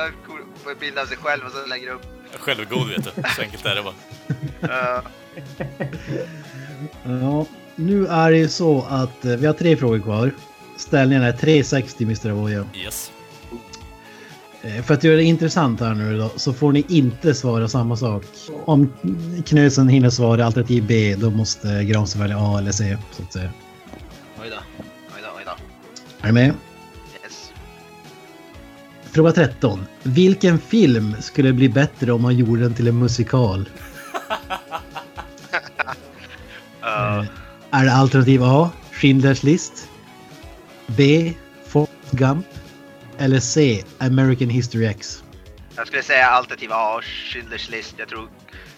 du 0.65 0.75
bilda 0.79 1.05
sig 1.05 1.17
själv 1.17 1.45
och 1.45 1.51
så 1.51 1.65
lägger 1.65 1.89
upp. 1.91 2.01
Självgod 2.39 2.89
vet 2.89 3.03
du. 3.03 3.11
Så 3.35 3.41
enkelt 3.41 3.65
är 3.65 3.75
det 3.75 3.83
bara. 3.83 5.01
ja, 7.03 7.45
nu 7.75 8.07
är 8.07 8.31
det 8.31 8.37
ju 8.37 8.47
så 8.47 8.85
att 8.89 9.25
vi 9.25 9.45
har 9.45 9.53
tre 9.53 9.77
frågor 9.77 9.99
kvar. 9.99 10.31
Ställningen 10.77 11.23
är 11.23 11.31
360 11.31 12.03
Mr. 12.03 12.29
Avoya. 12.29 12.65
Yes. 12.75 13.11
För 14.83 14.93
att 14.93 15.03
göra 15.03 15.15
det 15.15 15.23
intressant 15.23 15.79
här 15.79 15.93
nu 15.93 16.17
då, 16.17 16.31
så 16.35 16.53
får 16.53 16.71
ni 16.71 16.85
inte 16.87 17.33
svara 17.33 17.67
samma 17.67 17.97
sak. 17.97 18.23
Om 18.65 18.93
Knösen 19.45 19.87
hinner 19.87 20.09
svara 20.09 20.45
alternativ 20.45 20.85
B, 20.87 21.15
då 21.17 21.29
måste 21.29 21.83
Granström 21.83 22.21
välja 22.21 22.37
A 22.39 22.57
eller 22.57 22.71
C, 22.71 22.97
så 23.11 23.23
att 23.23 23.33
säga. 23.33 23.49
Oj 24.41 24.49
då, 24.49 24.83
oj 25.15 25.21
då, 25.23 25.27
oj 25.37 25.43
då. 25.45 25.51
Är 26.21 26.27
du 26.27 26.33
med? 26.33 26.53
Yes. 27.23 27.51
Fråga 29.11 29.31
13. 29.31 29.85
Vilken 30.03 30.59
film 30.59 31.15
skulle 31.19 31.53
bli 31.53 31.69
bättre 31.69 32.11
om 32.11 32.21
man 32.21 32.37
gjorde 32.37 32.61
den 32.61 32.73
till 32.73 32.87
en 32.87 32.99
musikal? 32.99 33.69
Är 37.71 37.85
det 37.85 37.93
alternativ 37.93 38.43
A, 38.43 38.71
Schindler's 38.91 39.45
list? 39.45 39.89
B, 40.87 41.33
Forrest 41.65 42.11
Gump? 42.11 42.45
Eller 43.17 43.39
C. 43.39 43.83
American 43.99 44.49
History 44.49 44.85
X? 44.85 45.23
Jag 45.75 45.87
skulle 45.87 46.03
säga 46.03 46.27
alternativ 46.27 46.69
A, 46.73 46.99
Schindler's 47.01 47.71
list. 47.71 47.95
Jag 47.97 48.07
tror, 48.07 48.29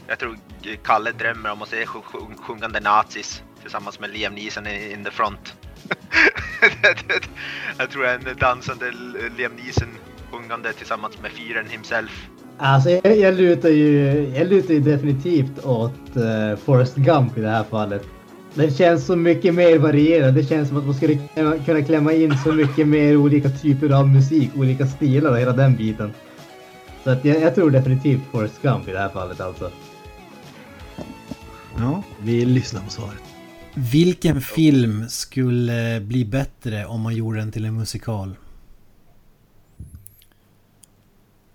jag 0.08 0.20
tror 0.20 0.38
Kalle 0.84 1.12
drömmer 1.12 1.52
om 1.52 1.62
att 1.62 1.70
se 1.70 1.86
sjungande 2.38 2.80
nazis 2.80 3.44
tillsammans 3.62 4.00
med 4.00 4.10
Liam 4.10 4.36
Neeson 4.36 4.68
in 4.68 5.04
the 5.04 5.12
front. 5.12 5.56
jag 7.78 7.92
tror 7.92 8.08
en 8.08 8.38
dansande 8.40 8.92
Liam 9.38 9.52
Neeson 9.52 9.98
sjungande 10.32 10.74
tillsammans 10.74 11.18
med 11.22 11.32
fyren 11.32 11.70
himself. 11.70 12.30
Alltså 12.62 12.90
jag, 12.90 13.18
jag, 13.18 13.36
lutar 13.36 13.70
ju, 13.70 14.28
jag 14.36 14.48
lutar 14.48 14.74
ju 14.74 14.80
definitivt 14.80 15.66
åt 15.66 16.18
uh, 16.18 16.56
Forrest 16.56 16.96
Gump 16.96 17.38
i 17.38 17.42
det 17.42 17.50
här 17.50 17.64
fallet. 17.64 18.04
Den 18.54 18.72
känns 18.72 19.06
så 19.06 19.16
mycket 19.16 19.56
mer 19.56 19.78
varierad. 19.78 20.34
Det 20.34 20.44
känns 20.44 20.68
som 20.68 20.78
att 20.78 20.86
man 20.86 20.94
skulle 20.94 21.18
kunna 21.66 21.82
klämma 21.82 22.14
in 22.14 22.38
så 22.38 22.52
mycket 22.52 22.88
mer 22.88 23.18
olika 23.18 23.50
typer 23.50 23.90
av 23.90 24.08
musik, 24.08 24.50
olika 24.56 24.88
stilar 24.88 25.32
och 25.32 25.40
hela 25.40 25.52
den 25.52 25.76
biten. 25.76 26.14
Så 27.04 27.10
att 27.10 27.26
jag, 27.26 27.42
jag 27.42 27.56
tror 27.56 27.72
definitivt 27.72 28.22
Forrest 28.32 28.62
Gump 28.62 28.88
i 28.88 28.92
det 28.92 29.00
här 29.00 29.10
fallet 29.10 29.42
alltså. 29.42 29.72
Ja, 31.78 32.04
vi 32.22 32.46
lyssnar 32.46 32.82
på 32.82 32.90
svaret. 32.90 33.24
Vilken 33.74 34.42
film 34.42 35.10
skulle 35.10 36.02
bli 36.02 36.26
bättre 36.26 36.86
om 36.86 37.02
man 37.02 37.16
gjorde 37.16 37.40
den 37.40 37.52
till 37.52 37.66
en 37.66 37.76
musikal? 37.76 38.36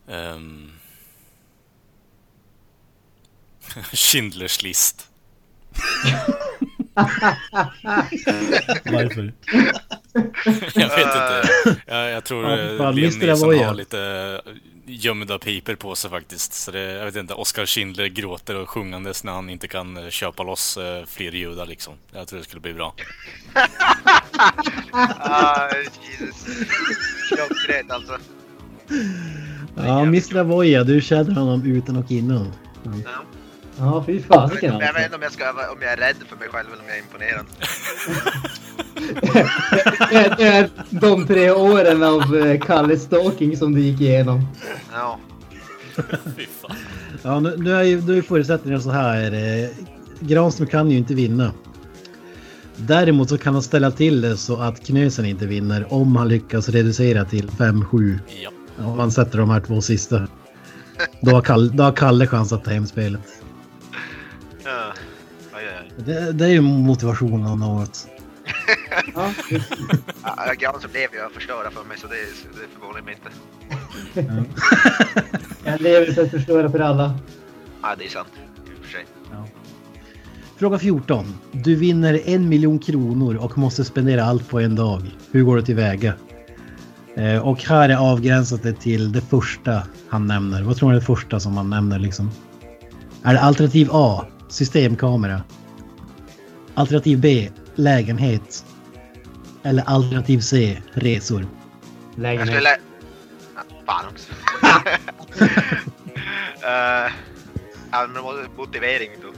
Um... 0.07 0.71
Schindler's 3.93 4.63
list. 4.63 5.09
Varför? 8.85 9.33
jag 10.75 10.89
vet 10.89 10.99
inte. 10.99 11.43
Jag, 11.87 12.11
jag 12.11 12.25
tror 12.25 12.51
ja, 12.51 12.91
Liam 12.91 13.19
Neeson 13.19 13.59
har 13.59 13.75
lite 13.75 14.41
gömda 14.87 15.39
piper 15.39 15.75
på 15.75 15.95
sig 15.95 16.11
faktiskt. 16.11 16.53
Så 16.53 16.71
det, 16.71 16.81
jag 16.81 17.05
vet 17.05 17.17
inte, 17.17 17.35
Oscar 17.35 17.67
Schindler 17.67 18.07
gråter 18.07 18.57
och 18.57 18.69
sjungandes 18.69 19.25
när 19.25 19.33
han 19.33 19.51
inte 19.51 19.69
kan 19.69 19.97
eh, 19.97 20.09
köpa 20.09 20.43
loss 20.43 20.79
fler 21.07 21.33
judar 21.33 21.67
liksom. 21.67 21.95
Jag 22.13 22.29
tror 22.29 22.39
det 22.39 22.45
skulle 22.45 22.61
bli 22.61 22.75
bra. 22.75 22.95
ah, 25.19 25.69
Jesus. 26.11 26.47
Klockrent 27.29 27.91
alltså. 27.91 28.19
Ja, 29.77 30.01
Mr. 30.01 30.37
Avoya, 30.37 30.85
du 30.85 31.01
känner 31.01 31.35
honom 31.35 31.67
utan 31.67 31.97
och 31.97 32.11
innan. 32.11 32.53
Mm. 32.87 33.03
Ja. 33.05 33.25
Ja, 33.79 34.05
fy 34.07 34.23
fasiken 34.23 34.73
alltså. 34.73 34.87
Jag 34.87 34.95
vet 34.95 35.05
inte 35.05 35.17
om 35.17 35.23
jag, 35.23 35.33
ska, 35.33 35.51
om 35.51 35.79
jag 35.81 35.93
är 35.93 35.97
rädd 35.97 36.17
för 36.29 36.37
mig 36.37 36.49
själv 36.49 36.69
eller 36.73 36.83
om 36.83 36.89
jag 36.89 36.97
är 36.97 37.03
imponerad. 37.03 37.47
det 40.39 40.45
är 40.45 40.71
de 40.91 41.27
tre 41.27 41.51
åren 41.51 42.03
av 42.03 42.37
eh, 42.37 42.61
Kalle 42.61 42.99
Stalking 42.99 43.57
som 43.57 43.75
du 43.75 43.81
gick 43.81 44.01
igenom. 44.01 44.47
Ja. 44.93 45.19
fy 46.37 46.47
fan. 46.61 46.77
Ja, 47.23 47.41
nu, 47.41 47.57
nu 47.57 47.73
är 47.73 47.83
ju, 47.83 48.03
nu 48.03 48.19
är 48.19 48.23
förutsättningen 48.23 48.83
så 48.83 48.91
här. 48.91 49.33
Eh, 49.33 49.69
Granström 50.21 50.69
kan 50.69 50.91
ju 50.91 50.97
inte 50.97 51.15
vinna. 51.15 51.53
Däremot 52.77 53.29
så 53.29 53.39
kan 53.39 53.53
han 53.55 53.63
ställa 53.63 53.91
till 53.91 54.21
det 54.21 54.37
så 54.37 54.57
att 54.57 54.87
Knösen 54.87 55.25
inte 55.25 55.47
vinner 55.47 55.93
om 55.93 56.17
han 56.17 56.29
lyckas 56.29 56.69
reducera 56.69 57.25
till 57.25 57.49
5-7. 57.49 58.19
Ja. 58.43 58.51
Om 58.85 58.97
man 58.97 59.13
sätter 59.13 59.39
de 59.39 59.51
här 59.51 59.61
två 59.61 59.81
sista. 59.81 60.29
Då 61.21 61.31
har 61.31 61.43
Kalle, 61.43 61.73
då 61.73 61.83
har 61.83 61.93
Kalle 61.93 62.27
chans 62.27 62.53
att 62.53 62.65
ta 62.65 62.71
hem 62.71 62.87
spelet. 62.87 63.44
Ja. 64.65 64.93
Aj, 65.53 65.65
aj. 65.69 65.91
Det, 65.97 66.33
det 66.33 66.45
är 66.45 66.49
ju 66.49 66.61
motivationen 66.61 67.47
av 67.47 67.59
något. 67.59 68.09
Ja, 69.15 69.31
Ja, 70.23 70.53
Granström 70.59 70.93
blev 70.93 71.09
ju 71.13 71.27
att 71.27 71.33
förstöra 71.33 71.71
för 71.71 71.85
mig 71.85 71.99
så 71.99 72.07
det, 72.07 72.15
det 72.15 72.69
förvånar 72.79 73.03
mig 73.03 73.15
inte. 73.15 73.31
jag 75.65 75.81
lever 75.81 76.13
för 76.13 76.23
att 76.23 76.31
förstöra 76.31 76.71
för 76.71 76.79
alla. 76.79 77.19
Ja, 77.83 77.95
det 77.99 78.05
är 78.05 78.09
sant. 78.09 78.29
I 78.67 78.81
och 78.81 78.85
för 78.85 78.93
sig. 78.93 79.05
Fråga 80.57 80.79
14. 80.79 81.27
Du 81.53 81.75
vinner 81.77 82.21
en 82.25 82.49
miljon 82.49 82.79
kronor 82.79 83.37
och 83.37 83.59
måste 83.59 83.85
spendera 83.85 84.25
allt 84.25 84.49
på 84.49 84.61
en 84.61 84.75
dag. 84.77 85.03
Hur 85.31 85.43
går 85.43 85.57
du 85.57 85.63
tillväga? 85.63 86.15
Eh, 87.17 87.39
och 87.39 87.63
här 87.63 87.89
är 87.89 87.97
avgränsat 87.97 88.63
det 88.63 88.73
till 88.73 89.13
det 89.13 89.21
första 89.21 89.83
han 90.09 90.27
nämner. 90.27 90.63
Vad 90.63 90.77
tror 90.77 90.89
ni 90.91 90.97
är 90.97 91.01
det 91.01 91.07
första 91.07 91.41
som 91.41 91.57
han 91.57 91.71
nämner 91.71 91.99
liksom? 91.99 92.31
Är 93.23 93.35
det 93.35 93.41
alternativ 93.41 93.89
A, 93.93 94.25
systemkamera? 94.55 95.43
Alternativ 96.75 97.21
B, 97.21 97.51
lägenhet? 97.75 98.65
Eller 99.63 99.83
alternativ 99.83 100.41
C, 100.41 100.83
resor? 100.93 101.41
Jag 101.41 101.49
Lägenhet. 102.23 102.55
skulle... 102.55 102.69
Ja, 103.55 103.63
fan 103.87 104.05
också. 104.09 104.33
uh, 107.95 108.01
motivering 108.57 109.11
då. 109.23 109.29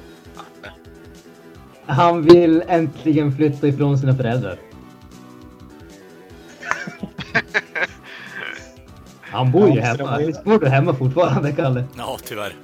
Han 1.86 2.22
vill 2.22 2.62
äntligen 2.68 3.36
flytta 3.36 3.68
ifrån 3.68 3.98
sina 3.98 4.16
föräldrar. 4.16 4.58
Han 9.20 9.52
bor 9.52 9.70
ju 9.70 9.80
hemma. 9.80 10.18
Visst 10.18 10.44
bor 10.44 10.58
du 10.58 10.68
hemma 10.68 10.94
fortfarande, 10.94 11.52
Kalle? 11.52 11.84
Ja, 11.96 12.18
tyvärr. 12.24 12.56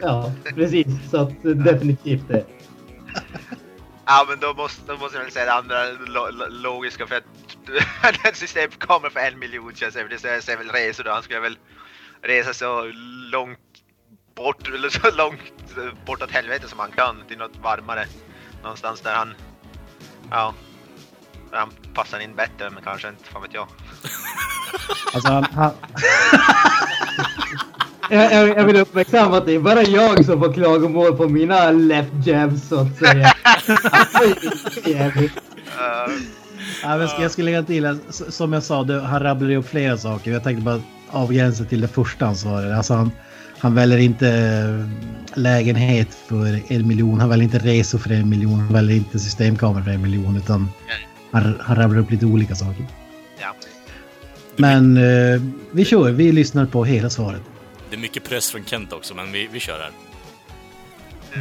Ja, 0.00 0.32
precis. 0.54 0.86
Så 1.10 1.16
att 1.20 1.44
eh, 1.44 1.50
definitivt 1.50 2.28
det. 2.28 2.44
Ja 4.08 4.26
men 4.28 4.40
då 4.40 4.54
måste, 4.54 4.82
då 4.86 4.96
måste 4.98 5.16
jag 5.16 5.24
väl 5.24 5.32
säga 5.32 5.44
det 5.44 5.52
andra 5.52 5.84
lo, 5.90 6.30
lo, 6.30 6.46
logiska 6.48 7.06
för 7.06 7.14
att 7.16 8.24
ett 8.24 8.36
system 8.36 8.70
kommer 8.78 9.10
för 9.10 9.20
en 9.20 9.38
miljon 9.38 9.74
känns 9.74 9.94
det 9.94 10.08
Det 10.08 10.18
säger 10.18 10.40
säger 10.40 10.58
väl 10.58 10.68
resor 10.68 11.04
då. 11.04 11.10
Han 11.10 11.22
skulle 11.22 11.40
väl 11.40 11.58
resa 12.22 12.54
så 12.54 12.92
långt 13.32 13.58
bort, 14.34 14.68
eller 14.68 14.88
så 14.88 15.10
långt 15.10 15.76
bortåt 16.06 16.30
helvete 16.30 16.68
som 16.68 16.78
han 16.78 16.90
kan 16.90 17.16
till 17.28 17.38
något 17.38 17.56
varmare. 17.62 18.06
Någonstans 18.62 19.00
där 19.00 19.14
han, 19.14 19.34
ja, 20.30 20.54
där 21.50 21.58
han 21.58 21.70
passar 21.94 22.20
in 22.20 22.34
bättre 22.34 22.70
men 22.70 22.82
kanske 22.82 23.08
inte, 23.08 23.24
fan 23.24 23.42
vet 23.42 23.54
jag. 23.54 23.68
Alltså 25.14 25.32
han, 25.32 25.44
han, 25.44 25.72
Jag, 28.10 28.32
jag, 28.32 28.48
jag 28.48 28.64
vill 28.64 28.76
uppmärksamma 28.76 29.36
att 29.36 29.46
det 29.46 29.54
är 29.54 29.60
bara 29.60 29.82
jag 29.82 30.24
som 30.24 30.40
får 30.40 30.52
klagomål 30.52 31.16
på 31.16 31.28
mina 31.28 31.70
left 31.70 32.26
jabs 32.26 32.68
så 32.68 32.80
att 32.80 32.96
säga. 32.96 33.32
Ja, 36.82 36.98
men 36.98 37.08
jag 37.20 37.30
ska 37.30 37.42
lägga 37.42 37.62
till, 37.62 37.98
som 38.10 38.52
jag 38.52 38.62
sa, 38.62 38.82
det, 38.84 39.00
han 39.00 39.22
rabblade 39.22 39.56
upp 39.56 39.68
flera 39.68 39.98
saker. 39.98 40.30
Jag 40.30 40.44
tänkte 40.44 40.64
bara 40.64 40.80
avgränsa 41.10 41.64
till 41.64 41.80
det 41.80 41.88
första 41.88 42.26
han 42.26 42.36
svarade. 42.36 42.76
Alltså 42.76 42.94
han, 42.94 43.10
han 43.58 43.74
väljer 43.74 43.98
inte 43.98 44.28
eh, 44.28 45.38
lägenhet 45.38 46.08
för 46.28 46.60
en 46.68 46.88
miljon, 46.88 47.20
han 47.20 47.28
väljer 47.28 47.44
inte 47.44 47.58
resor 47.58 47.98
för 47.98 48.10
en 48.12 48.28
miljon, 48.28 48.60
han 48.60 48.72
väljer 48.72 48.96
inte 48.96 49.18
systemkamera 49.18 49.84
för 49.84 49.90
en 49.90 50.02
miljon, 50.02 50.36
utan 50.36 50.68
han, 51.30 51.54
han 51.60 51.76
rabblar 51.76 51.98
upp 52.00 52.10
lite 52.10 52.26
olika 52.26 52.54
saker. 52.54 52.86
ja. 53.40 53.54
Men 54.56 54.96
eh, 54.96 55.42
vi 55.70 55.84
kör, 55.84 56.10
vi 56.10 56.32
lyssnar 56.32 56.66
på 56.66 56.84
hela 56.84 57.10
svaret. 57.10 57.42
Det 57.90 57.96
är 57.96 58.00
mycket 58.00 58.24
press 58.24 58.50
från 58.50 58.64
Kent 58.64 58.92
också, 58.92 59.14
men 59.14 59.32
vi, 59.32 59.48
vi 59.52 59.60
kör 59.60 59.78
här. 59.78 59.90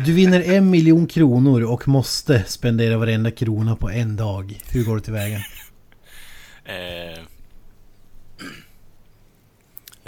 Du 0.05 0.13
vinner 0.13 0.41
en 0.41 0.69
miljon 0.69 1.07
kronor 1.07 1.63
och 1.63 1.87
måste 1.87 2.43
spendera 2.43 2.97
varenda 2.97 3.31
krona 3.31 3.75
på 3.75 3.89
en 3.89 4.15
dag. 4.15 4.59
Hur 4.71 4.83
går 4.83 4.95
du 4.95 5.01
tillväga? 5.01 5.39
Eh, 6.67 7.19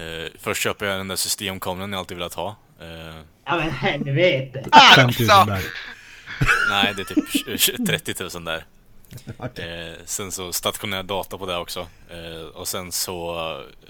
eh, 0.06 0.28
först 0.40 0.62
köper 0.64 0.86
jag 0.86 1.00
den 1.00 1.08
där 1.08 1.16
systemkameran 1.16 1.92
jag 1.92 2.00
alltid 2.00 2.18
velat 2.18 2.34
ha. 2.34 2.56
Eh, 2.82 3.16
Ja 3.46 3.56
men 3.58 3.72
helvete. 3.72 4.66
5 4.96 5.06
000 5.20 5.28
där. 5.28 5.64
nej, 6.70 6.94
det 6.96 7.02
är 7.02 7.06
typ 7.06 7.60
20 7.60 7.86
30 7.86 8.14
000 8.34 8.46
där. 8.46 8.66
Eh, 9.56 9.94
sen 10.06 10.32
så 10.32 10.54
stationär 10.54 11.04
data 11.04 11.38
på 11.38 11.46
det 11.46 11.58
också. 11.58 11.88
Eh, 12.10 12.48
och 12.54 12.68
sen 12.68 12.92
så 12.92 13.36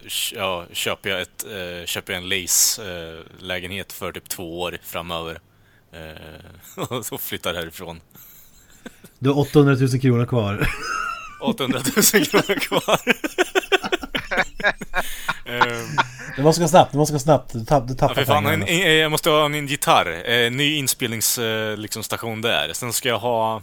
eh, 0.04 0.10
ja, 0.34 0.66
köper 0.72 1.10
jag 1.10 1.22
ett, 1.22 1.46
eh, 1.46 1.86
köper 1.86 2.14
jag 2.14 2.22
en 2.24 2.30
lease-lägenhet 2.30 3.94
för 3.94 4.12
typ 4.12 4.30
två 4.30 4.62
år 4.62 4.78
framöver. 4.84 5.40
Eh, 5.94 6.84
och 6.90 7.06
så 7.06 7.18
flyttar 7.18 7.54
härifrån. 7.54 8.02
Du 9.20 9.30
har 9.30 9.38
800 9.40 9.76
000 9.76 10.00
kronor 10.02 10.26
kvar. 10.26 10.68
800 11.42 11.80
000 12.14 12.26
kronor 12.26 12.60
kvar. 12.60 13.00
Ehm, 15.46 15.88
Det 16.36 16.44
måste 16.44 16.62
gå 16.62 16.68
snabbt, 16.68 16.92
det 16.92 16.98
måste 16.98 17.14
gå 17.14 17.20
snabbt. 17.20 17.54
Du, 17.54 17.66
tapp, 17.66 17.88
du 17.88 17.94
Ja, 17.94 17.98
tappar 17.98 18.16
för 18.16 18.26
fan, 18.26 18.46
en, 18.46 18.64
en, 18.64 18.98
jag 18.98 19.12
måste 19.12 19.30
ha 19.30 19.46
en 19.46 19.68
gitarr. 19.68 20.30
Eh, 20.30 20.52
ny 20.52 20.76
inspelningsstation 20.76 21.82
liksom, 21.82 22.42
där. 22.42 22.74
Sen 22.74 22.94
ska 22.94 23.10
jag 23.10 23.20
ha... 23.20 23.62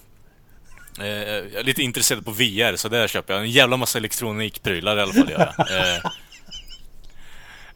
Eh, 1.01 1.07
jag 1.07 1.55
är 1.55 1.65
lite 1.65 1.83
intresserad 1.83 2.25
på 2.25 2.31
VR, 2.31 2.77
så 2.77 2.89
där 2.89 3.09
köper 3.09 3.35
jag 3.35 3.43
en 3.43 3.51
jävla 3.51 3.77
massa 3.77 3.99
elektronikprylar 3.99 4.97
i 4.97 5.01
alla 5.01 5.13
fall. 5.13 5.31
Gör 5.31 5.55
jag. 5.57 5.71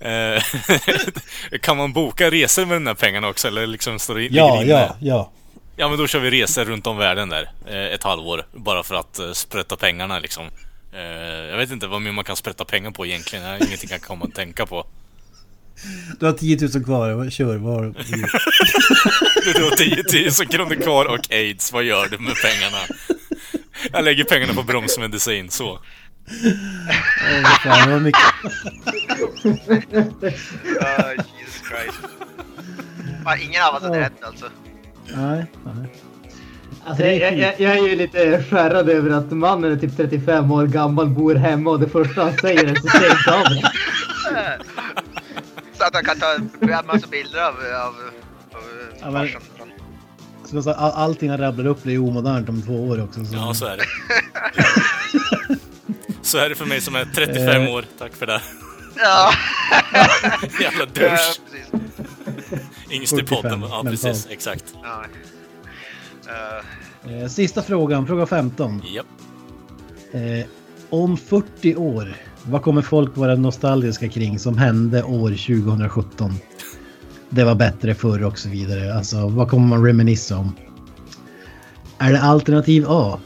Eh, 0.01 0.35
eh, 0.37 0.43
kan 1.63 1.77
man 1.77 1.93
boka 1.93 2.31
resor 2.31 2.67
med 2.67 2.77
de 2.77 2.85
där 2.85 2.95
pengarna 2.95 3.29
också? 3.29 3.49
Eller 3.49 3.67
liksom 3.67 3.99
står 3.99 4.15
det, 4.15 4.23
Ja, 4.23 4.63
inne? 4.63 4.71
ja, 4.71 4.97
ja. 5.01 5.31
Ja, 5.77 5.89
men 5.89 5.99
då 5.99 6.07
kör 6.07 6.19
vi 6.21 6.31
resor 6.31 6.65
runt 6.65 6.87
om 6.87 6.97
världen 6.97 7.29
där. 7.29 7.51
Eh, 7.67 7.95
ett 7.95 8.03
halvår. 8.03 8.47
Bara 8.53 8.83
för 8.83 8.95
att 8.95 9.19
eh, 9.19 9.33
sprätta 9.33 9.77
pengarna 9.77 10.19
liksom. 10.19 10.45
Jag 11.51 11.57
vet 11.57 11.71
inte 11.71 11.87
vad 11.87 12.03
mer 12.03 12.13
man 12.13 12.25
kan 12.25 12.37
sprätta 12.37 12.65
pengar 12.65 12.91
på 12.91 13.07
egentligen. 13.07 13.45
Jag 13.45 13.51
har 13.53 13.57
ingenting 13.67 13.91
jag 13.91 14.01
kan 14.01 14.09
komma 14.09 14.25
att 14.25 14.35
tänka 14.35 14.67
på. 14.67 14.87
Du 16.21 16.27
har 16.27 16.33
10 16.33 16.59
000 16.75 16.85
kvar, 16.85 17.31
kör. 17.31 17.57
Var... 17.57 17.83
Du 19.55 19.65
har 19.65 19.77
10 19.77 20.25
000 20.41 20.49
kronor 20.49 20.75
kvar 20.83 21.05
och 21.07 21.31
aids. 21.33 21.73
Vad 21.73 21.85
gör 21.85 22.09
du 22.09 22.19
med 22.19 22.35
pengarna? 22.43 22.79
Jag 23.93 24.05
lägger 24.05 24.25
pengarna 24.25 24.55
på 24.55 24.63
bromsmedicin, 24.63 25.51
så. 25.51 25.71
Åh, 25.71 27.57
fan, 27.63 27.91
var 27.91 28.01
mycket. 28.01 28.21
Uh, 29.45 29.53
Jesus 31.39 31.63
Christ. 31.69 31.99
Fan, 33.25 33.39
ingen 33.41 33.63
av 33.63 33.75
oss 33.75 33.83
hade 33.83 33.97
Ja. 33.99 34.05
rätt 34.05 34.25
alltså. 34.25 34.47
Nej, 35.17 35.45
nej. 35.65 35.89
Alltså, 36.87 37.07
jag, 37.07 37.39
jag, 37.39 37.61
jag 37.61 37.79
är 37.79 37.89
ju 37.89 37.97
lite 37.97 38.45
skärrad 38.51 38.89
över 38.89 39.11
att 39.11 39.31
mannen 39.31 39.73
är 39.73 39.77
typ 39.77 39.97
35 39.97 40.53
år 40.53 40.67
gammal, 40.67 41.09
bor 41.09 41.35
hemma 41.35 41.71
och 41.71 41.81
det 41.81 41.89
första 41.89 42.23
han 42.25 42.37
säger 42.37 42.65
är. 42.65 42.75
Så 42.75 42.89
att 45.89 45.95
han 45.95 46.05
kan 46.05 46.19
ta 46.19 46.35
en 46.35 46.87
massa 46.87 47.07
bilder 47.07 47.45
av, 47.49 47.55
av, 47.55 47.95
av 48.53 48.63
Ja, 49.01 49.11
men- 49.11 49.29
Så 50.45 50.63
sa, 50.63 50.73
all, 50.75 50.93
allting 50.93 51.31
han 51.31 51.39
rabblar 51.39 51.67
upp 51.67 51.83
blir 51.83 51.99
omodernt 51.99 52.49
om 52.49 52.63
två 52.63 52.89
år 52.89 53.03
också. 53.05 53.25
Så. 53.25 53.37
Ja, 53.37 53.55
så 53.55 53.67
är 53.67 53.77
det. 53.77 53.85
Så 56.23 56.39
är 56.39 56.49
det 56.49 56.55
för 56.55 56.65
mig 56.67 56.81
som 56.81 56.97
är 56.97 57.05
35 57.15 57.63
Eh. 57.63 57.71
år. 57.75 57.85
Tack 57.99 58.15
för 58.17 58.27
det. 58.27 58.41
Ja, 58.97 59.33
Jävla 60.61 60.79
ja 60.79 60.87
douche. 60.95 61.09
precis. 61.11 61.41
Yngst 62.91 63.13
i 63.13 63.17
45 63.17 63.27
podden. 63.43 63.61
Ja, 63.61 63.83
mentalt. 63.83 63.91
precis. 64.03 64.27
Exakt. 64.31 64.65
Ja. 64.83 65.03
Uh, 67.23 67.29
Sista 67.29 67.63
frågan, 67.63 68.07
fråga 68.07 68.27
15. 68.27 68.83
Japp. 68.87 69.07
Eh, 70.13 70.47
om 70.91 71.17
40 71.17 71.75
år, 71.77 72.15
vad 72.51 72.63
kommer 72.63 72.83
folk 72.83 73.17
vara 73.17 73.35
nostalgiska 73.35 74.09
kring 74.09 74.39
som 74.39 74.59
hände 74.59 75.03
år 75.03 75.31
2017? 75.31 76.35
Det 77.31 77.45
var 77.45 77.55
bättre 77.55 77.95
förr 77.95 78.25
och 78.25 78.39
så 78.39 78.49
vidare. 78.49 78.95
Alltså, 78.95 79.29
vad 79.29 79.49
kommer 79.49 79.67
man 79.67 79.85
reminissa 79.85 80.39
om? 80.39 80.53
Är 81.99 82.13
det 82.13 82.21
alternativ 82.21 82.85
A? 82.89 83.19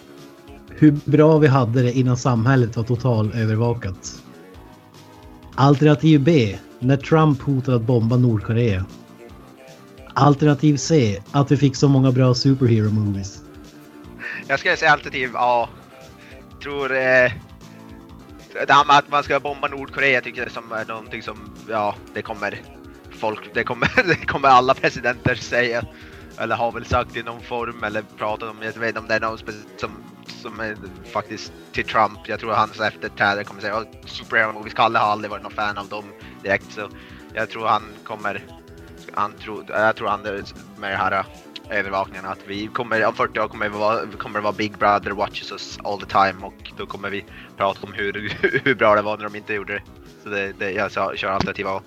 Hur 0.69 0.99
bra 1.05 1.39
vi 1.39 1.47
hade 1.47 1.83
det 1.83 1.93
innan 1.93 2.17
samhället 2.17 2.77
var 2.77 2.85
totalövervakat. 2.85 4.23
Alternativ 5.55 6.23
B. 6.23 6.59
När 6.79 6.97
Trump 6.97 7.43
hotade 7.43 7.77
att 7.77 7.83
bomba 7.83 8.17
Nordkorea. 8.17 8.85
Alternativ 10.15 10.77
C. 10.77 11.23
Att 11.31 11.53
vi 11.53 11.57
fick 11.57 11.77
så 11.77 11.89
många 11.89 12.13
bra 12.13 12.35
superhero 12.35 12.91
movies. 12.91 13.43
jag 14.47 14.59
skulle 14.59 14.77
säga 14.77 14.93
alternativ 14.93 15.31
A. 15.35 15.69
Tror... 16.63 16.97
Eh, 16.97 17.33
att 18.89 19.11
man 19.11 19.23
ska 19.23 19.41
bomba 19.41 19.69
Nordkorea 19.69 20.21
tycker 20.21 20.43
jag 20.43 20.51
som 20.51 20.73
är 20.73 20.85
någonting 20.85 21.23
som, 21.23 21.37
ja, 21.69 21.95
det 22.15 22.23
kommer 22.23 22.61
folk, 23.11 23.55
det 23.55 23.65
kommer, 23.65 23.91
det 24.09 24.27
kommer 24.27 24.49
alla 24.49 24.75
presidenter 24.75 25.35
säga. 25.35 25.85
Eller 26.39 26.57
har 26.57 26.73
väl 26.73 26.85
sagt 26.85 27.17
i 27.17 27.23
någon 27.23 27.41
form 27.41 27.85
eller 27.85 28.03
pratat 28.03 28.51
om, 28.51 28.63
jag 28.63 28.73
vet 28.73 28.89
inte 28.89 29.01
om 29.01 29.09
det 29.09 29.15
är 29.15 29.21
någon 29.21 29.39
som, 29.77 29.91
som 30.27 30.61
är 30.61 30.77
faktiskt 31.13 31.53
till 31.73 31.85
Trump. 31.85 32.19
Jag 32.29 32.41
tror 32.41 32.53
hans 32.53 32.81
efterträdare 32.81 33.45
kommer 33.45 33.61
säga, 33.61 33.79
oh, 33.79 33.87
superhero 34.07 34.53
movies, 34.53 34.75
Kalle 34.75 34.99
har 34.99 35.07
aldrig 35.07 35.31
varit 35.31 35.43
någon 35.43 35.53
fan 35.53 35.79
av 35.79 35.89
dem 35.89 36.05
direkt 36.43 36.73
så 36.73 36.89
jag 37.35 37.51
tror 37.51 37.67
han 37.67 37.83
kommer, 38.05 38.45
han 39.13 39.33
tror, 39.33 39.65
jag 39.69 39.97
tror 39.97 40.09
han 40.09 40.27
är 40.27 40.45
med 40.77 40.91
det 40.91 40.97
här 40.97 41.25
övervakningen. 41.73 42.25
Att 42.27 42.39
vi 42.47 42.67
kommer, 42.67 43.05
om 43.07 43.15
40 43.15 43.41
år 43.41 43.49
kommer 43.49 43.65
det 43.65 43.77
vara, 43.79 43.99
kommer 44.19 44.39
det 44.39 44.43
vara 44.43 44.53
Big 44.53 44.79
Brother 44.79 45.11
watches 45.11 45.53
us 45.53 45.79
all 45.85 46.01
the 46.01 46.07
time 46.07 46.35
och 46.47 46.73
då 46.79 46.87
kommer 46.87 47.11
vi 47.11 47.25
prata 47.57 47.79
om 47.87 47.93
hur, 47.93 48.33
hur 48.65 48.75
bra 48.75 48.95
det 48.95 49.03
var 49.03 49.17
när 49.17 49.25
de 49.25 49.37
inte 49.37 49.55
gjorde 49.55 49.73
det. 49.73 49.83
Så 50.23 50.29
det, 50.29 50.53
det, 50.59 50.71
jag 50.71 50.93
sa- 50.93 51.15
kör 51.17 51.29
alternativ 51.29 51.67
A. 51.67 51.81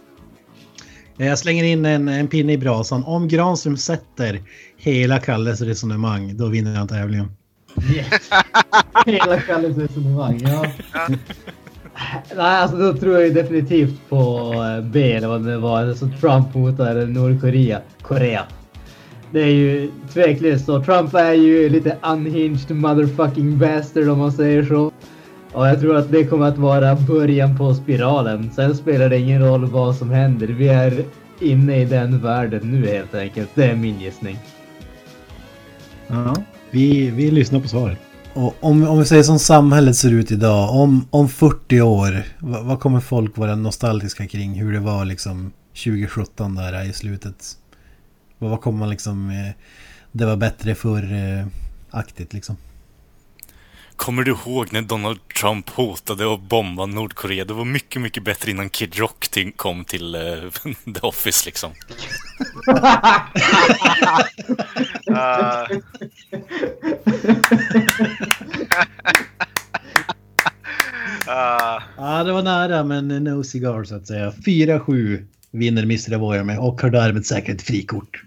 Jag 1.18 1.40
slänger 1.40 1.64
in 1.64 1.86
en, 1.86 2.07
en 2.07 2.28
pinne 2.28 2.53
i 2.53 2.57
brasan. 2.57 3.03
Om 3.03 3.28
Granström 3.28 3.78
sätter 3.78 4.41
hela 4.78 5.20
Kalles 5.20 5.62
resonemang, 5.62 6.38
då 6.38 6.48
vinner 6.48 6.76
han 6.76 6.88
tävlingen. 6.88 7.32
Yes. 7.95 8.30
Hela 9.06 9.40
Kalles 9.41 9.78
resonemang, 9.78 10.40
ja. 10.44 10.66
Nej, 12.36 12.62
alltså 12.62 12.78
då 12.78 12.94
tror 12.98 13.14
jag 13.14 13.24
ju 13.28 13.34
definitivt 13.34 14.10
på 14.10 14.53
eh, 14.53 14.86
B 14.86 15.12
eller 15.14 15.28
vad 15.28 15.45
det 15.45 15.57
var. 15.57 15.84
Alltså 15.84 16.10
Trump 16.22 16.53
hotar 16.53 17.06
Nordkorea. 17.06 17.82
Korea. 18.02 18.44
Det 19.36 19.41
är 19.41 19.53
ju 19.53 19.91
tveklöst 20.14 20.66
så. 20.66 20.84
Trump 20.84 21.14
är 21.14 21.34
ju 21.34 21.70
lite 21.70 21.98
unhinged 22.03 22.72
motherfucking 22.72 23.57
bastard 23.57 24.07
om 24.07 24.20
man 24.20 24.32
säger 24.32 24.66
så. 24.66 24.91
Och 25.53 25.68
jag 25.68 25.80
tror 25.80 25.95
att 25.95 26.12
det 26.12 26.24
kommer 26.24 26.45
att 26.45 26.57
vara 26.57 26.95
början 26.95 27.57
på 27.57 27.74
spiralen. 27.74 28.52
Sen 28.56 28.76
spelar 28.76 29.10
det 29.10 29.20
ingen 29.20 29.41
roll 29.41 29.66
vad 29.66 29.95
som 29.95 30.10
händer. 30.10 30.48
Vi 30.48 30.68
är 30.68 31.06
inne 31.41 31.82
i 31.82 31.86
den 31.86 32.22
världen 32.22 32.72
nu 32.72 32.88
helt 32.88 33.16
enkelt. 33.16 33.49
Det 33.56 33.64
är 33.64 33.76
min 33.76 33.99
gissning. 33.99 34.38
Ja, 36.07 36.36
vi, 36.72 37.10
vi 37.10 37.32
lyssnar 37.32 37.60
på 37.60 37.68
svaret. 37.68 37.98
Och 38.34 38.56
om, 38.60 38.88
om 38.88 38.99
vi 38.99 39.06
säger 39.06 39.24
som 39.24 39.40
samhället 39.40 39.95
ser 39.95 40.14
ut 40.14 40.32
idag, 40.32 40.76
om, 40.76 41.07
om 41.10 41.30
40 41.30 41.82
år, 41.82 42.24
vad, 42.40 42.66
vad 42.66 42.80
kommer 42.80 42.99
folk 42.99 43.38
vara 43.38 43.56
nostalgiska 43.56 44.28
kring 44.28 44.53
hur 44.53 44.74
det 44.74 44.80
var 44.80 45.06
liksom 45.06 45.52
2017 45.84 46.56
där 46.56 46.90
i 46.90 46.94
slutet? 46.94 47.57
Vad, 48.45 48.51
vad 48.51 48.61
kommer 48.61 48.80
man 48.80 48.89
liksom, 48.89 49.30
eh, 49.30 49.51
det 50.11 50.26
var 50.26 50.35
bättre 50.35 50.76
förr-aktigt 50.76 52.34
liksom? 52.34 52.57
Kommer 53.95 54.23
du 54.23 54.31
ihåg 54.31 54.73
när 54.73 54.81
Donald 54.81 55.19
Trump 55.27 55.69
hotade 55.69 56.34
att 56.34 56.41
bomba 56.41 56.85
Nordkorea? 56.85 57.45
Det 57.45 57.53
var 57.53 57.65
mycket, 57.65 58.01
mycket 58.01 58.23
bättre 58.23 58.51
innan 58.51 58.69
Kid 58.69 58.95
Rock 58.95 59.27
till, 59.27 59.51
kom 59.51 59.85
till 59.85 60.15
eh, 60.15 60.22
The 60.93 60.99
Office 61.01 61.45
liksom. 61.45 61.72
Uh, 62.69 62.76
uh, 71.27 71.81
Ja, 71.97 72.23
det 72.23 72.31
var 72.31 72.43
nära 72.43 72.84
men 72.84 73.07
no 73.07 73.43
cigar 73.43 73.84
så 73.84 73.95
att 73.95 74.07
säga. 74.07 74.31
4-7 74.31 75.26
vinner 75.55 75.84
Mr. 75.84 76.13
Avoya 76.13 76.43
med 76.43 76.59
och 76.59 76.81
har 76.81 76.89
därmed 76.89 77.26
säkert 77.26 77.61
frikort. 77.61 78.23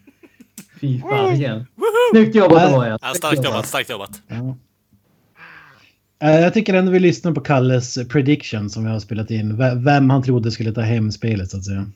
Fy 0.81 1.01
fan 1.01 1.35
igen. 1.35 1.67
Snyggt 2.13 2.35
jobbat 2.35 2.63
Avoya. 2.73 2.91
Ja, 2.91 2.99
Snyggt 2.99 3.17
starkt 3.17 3.45
jobbat, 3.45 3.67
starkt 3.67 3.91
jobbat. 3.91 4.23
Ja. 4.29 4.57
Eh, 6.23 6.41
Jag 6.41 6.55
tycker 6.55 6.75
ändå 6.75 6.93
vi 6.93 7.01
lyssnar 7.01 7.33
på 7.33 7.41
Kalles 7.41 7.99
prediction 8.09 8.71
som 8.71 8.85
vi 8.85 8.91
har 8.91 9.01
spelat 9.01 9.31
in. 9.31 9.57
V- 9.57 9.75
Vem 9.75 10.11
han 10.11 10.23
trodde 10.23 10.51
skulle 10.51 10.73
ta 10.73 10.81
hem 10.81 11.13
spelet 11.13 11.51
så 11.51 11.57
att 11.57 11.65
säga. 11.65 11.91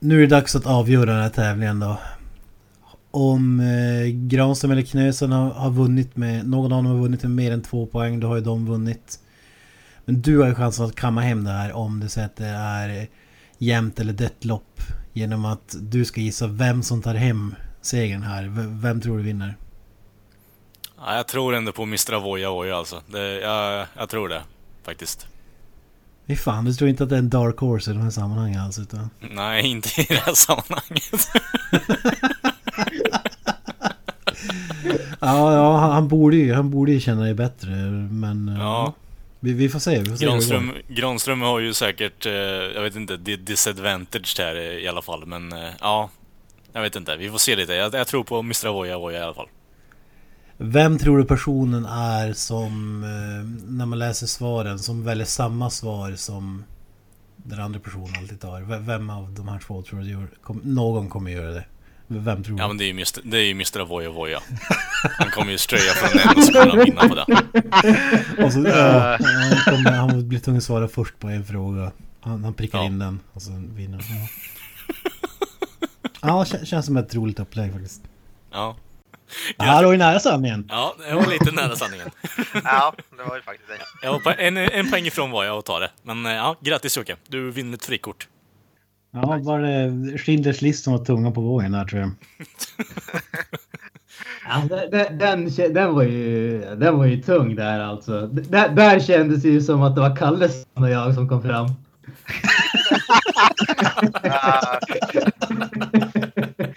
Nu 0.00 0.16
är 0.16 0.20
det 0.20 0.26
dags 0.26 0.56
att 0.56 0.66
avgöra 0.66 1.12
den 1.12 1.22
här 1.22 1.28
tävlingen 1.28 1.80
då. 1.80 1.98
Om 3.10 3.60
eh, 3.60 4.06
Granström 4.06 4.70
eller 4.70 4.82
Knösen 4.82 5.32
har, 5.32 5.50
har 5.50 5.70
vunnit 5.70 6.16
med, 6.16 6.46
någon 6.48 6.72
av 6.72 6.82
dem 6.82 6.86
har 6.92 6.98
vunnit 7.02 7.22
med 7.22 7.30
mer 7.30 7.52
än 7.52 7.62
två 7.62 7.86
poäng, 7.86 8.20
då 8.20 8.28
har 8.28 8.36
ju 8.36 8.42
de 8.42 8.66
vunnit. 8.66 9.18
Men 10.04 10.22
du 10.22 10.38
har 10.38 10.46
ju 10.48 10.54
chansen 10.54 10.84
att 10.84 10.94
kamma 10.94 11.20
hem 11.20 11.44
det 11.44 11.50
här 11.50 11.72
om 11.72 12.00
du 12.00 12.08
säger 12.08 12.26
att 12.26 12.36
det 12.36 12.46
är 12.46 13.06
jämnt 13.58 14.00
eller 14.00 14.12
dött 14.12 14.44
lopp. 14.44 14.80
Genom 15.16 15.44
att 15.44 15.74
du 15.80 16.04
ska 16.04 16.20
gissa 16.20 16.46
vem 16.46 16.82
som 16.82 17.02
tar 17.02 17.14
hem 17.14 17.54
segern 17.82 18.22
här. 18.22 18.42
V- 18.44 18.66
Vem 18.82 19.00
tror 19.00 19.16
du 19.16 19.22
vinner? 19.22 19.56
Ja, 20.98 21.16
jag 21.16 21.28
tror 21.28 21.54
ändå 21.54 21.72
på 21.72 21.82
Mr. 21.82 22.12
Avoya 22.12 22.48
Avoya 22.50 22.76
alltså. 22.76 23.02
Det, 23.06 23.40
jag, 23.40 23.86
jag 23.96 24.08
tror 24.08 24.28
det, 24.28 24.42
faktiskt. 24.84 25.26
Fy 26.26 26.36
fan, 26.36 26.64
du 26.64 26.74
tror 26.74 26.90
inte 26.90 27.02
att 27.04 27.08
det 27.10 27.14
är 27.16 27.18
en 27.18 27.30
dark 27.30 27.58
horse 27.58 27.90
i 27.90 27.94
de 27.94 28.02
här 28.02 28.10
sammanhangen 28.10 28.60
alls 28.60 28.78
utan... 28.78 29.10
Nej, 29.30 29.66
inte 29.66 30.00
i 30.00 30.04
det 30.08 30.14
här 30.26 30.34
sammanhanget. 30.34 31.28
Ja, 35.20 35.52
ja 35.54 35.76
han, 35.78 36.08
borde 36.08 36.36
ju, 36.36 36.54
han 36.54 36.70
borde 36.70 36.92
ju 36.92 37.00
känna 37.00 37.22
dig 37.22 37.34
bättre 37.34 37.70
men... 38.10 38.48
eh, 38.48 38.58
Ja. 38.58 38.92
Vi, 39.44 39.52
vi 39.52 39.68
får 39.68 39.78
se, 39.78 39.98
vi 39.98 40.04
får 40.10 40.16
se. 40.16 40.24
Granström, 40.24 40.72
Granström 40.88 41.40
har 41.40 41.60
ju 41.60 41.74
säkert, 41.74 42.26
eh, 42.26 42.32
jag 42.74 42.82
vet 42.82 42.96
inte, 42.96 43.16
di- 43.16 43.36
disadvantage 43.36 44.34
här 44.38 44.56
i 44.56 44.88
alla 44.88 45.02
fall. 45.02 45.26
Men 45.26 45.52
eh, 45.52 45.68
ja, 45.80 46.10
jag 46.72 46.82
vet 46.82 46.96
inte. 46.96 47.16
Vi 47.16 47.30
får 47.30 47.38
se 47.38 47.56
lite. 47.56 47.72
Jag, 47.74 47.94
jag 47.94 48.06
tror 48.06 48.24
på 48.24 48.38
Mr. 48.38 48.66
Avoya 48.68 48.96
Avoya 48.96 49.18
i 49.18 49.22
alla 49.22 49.34
fall. 49.34 49.48
Vem 50.56 50.98
tror 50.98 51.18
du 51.18 51.24
personen 51.24 51.84
är 51.86 52.32
som, 52.32 53.02
eh, 53.04 53.70
när 53.72 53.86
man 53.86 53.98
läser 53.98 54.26
svaren, 54.26 54.78
som 54.78 55.04
väljer 55.04 55.26
samma 55.26 55.70
svar 55.70 56.12
som 56.12 56.64
den 57.36 57.60
andra 57.60 57.80
personen 57.80 58.14
alltid 58.18 58.40
tar? 58.40 58.80
Vem 58.80 59.10
av 59.10 59.30
de 59.34 59.48
här 59.48 59.58
två 59.58 59.82
tror 59.82 60.00
du 60.00 60.10
gör, 60.10 60.28
kom, 60.42 60.60
någon 60.64 61.08
kommer 61.08 61.30
göra 61.30 61.50
det? 61.50 61.64
Vem 62.06 62.44
tror 62.44 62.56
du? 62.56 62.62
Ja, 62.62 62.68
men 62.68 62.78
det 62.78 62.84
är 62.84 62.86
ju 62.86 62.90
Mr. 62.92 63.20
Det 63.22 63.36
är 63.38 63.42
ju 63.42 63.50
Mr. 63.50 63.80
Avoya 63.80 64.08
Avoya. 64.08 64.40
Han 65.18 65.30
kommer 65.30 65.52
ju 65.52 65.58
ströja 65.58 65.92
från 65.92 66.20
en 66.20 66.36
och 66.36 66.44
så 66.44 66.52
kommer 66.52 66.66
han 66.76 66.84
vinna 66.84 67.08
på 67.08 67.14
det. 67.14 68.44
Och 68.44 68.52
så, 68.52 68.64
ja, 68.68 69.18
han, 69.20 69.74
kommer, 69.76 69.90
han 69.92 70.28
blir 70.28 70.38
tvungen 70.40 70.58
att 70.58 70.64
svara 70.64 70.88
först 70.88 71.18
på 71.18 71.28
en 71.28 71.44
fråga. 71.46 71.92
Han, 72.20 72.44
han 72.44 72.54
prickar 72.54 72.78
Ja. 72.78 72.84
in 72.84 72.98
den 72.98 73.20
och 73.32 73.42
sen 73.42 73.76
vinner 73.76 73.98
han. 73.98 74.16
Ja, 76.02 76.18
ja 76.20 76.44
kän- 76.44 76.64
känns 76.64 76.86
som 76.86 76.96
ett 76.96 77.14
roligt 77.14 77.38
upplägg 77.40 77.72
faktiskt. 77.72 78.02
Ja. 78.52 78.76
Ja, 79.56 79.82
då 79.82 79.90
är 79.90 79.96
nära 79.98 80.20
sanningen. 80.20 80.66
Ja, 80.70 80.94
det 81.08 81.14
var 81.14 81.26
lite 81.26 81.52
nära 81.52 81.76
sanningen. 81.76 82.10
ja, 82.64 82.94
det 83.16 83.22
var 83.24 83.36
ju 83.36 83.42
faktiskt 83.42 83.68
det. 83.68 84.06
Jag 84.06 84.12
var 84.12 84.18
på 84.20 84.30
en, 84.38 84.56
en 84.56 84.90
poäng 84.90 85.06
ifrån 85.06 85.30
var 85.30 85.44
jag 85.44 85.58
att 85.58 85.64
ta 85.64 85.78
det. 85.78 85.90
Men 86.02 86.26
eh, 86.26 86.32
ja, 86.32 86.56
grattis 86.60 86.96
Jocke. 86.96 87.16
Du 87.28 87.50
vinner 87.50 87.74
ett 87.76 87.84
frikort. 87.84 88.28
Ja, 89.14 89.38
var 89.42 89.60
det 89.60 89.88
Schindler's 90.16 90.62
list 90.62 90.84
som 90.84 90.92
var 90.92 91.04
tunga 91.04 91.30
på 91.30 91.40
vågen 91.40 91.72
där 91.72 91.84
tror 91.84 92.00
jag. 92.00 92.10
Ja, 94.48 94.62
den, 94.90 95.18
den, 95.18 95.50
den, 95.74 95.94
var 95.94 96.02
ju, 96.02 96.60
den 96.76 96.98
var 96.98 97.04
ju 97.04 97.22
tung 97.22 97.54
där 97.54 97.80
alltså. 97.80 98.26
Där, 98.26 98.68
där 98.68 99.00
kändes 99.00 99.42
det 99.42 99.48
ju 99.48 99.60
som 99.60 99.82
att 99.82 99.94
det 99.94 100.00
var 100.00 100.16
Kalles 100.16 100.66
och 100.74 100.90
jag 100.90 101.14
som 101.14 101.28
kom 101.28 101.42
fram. 101.42 101.66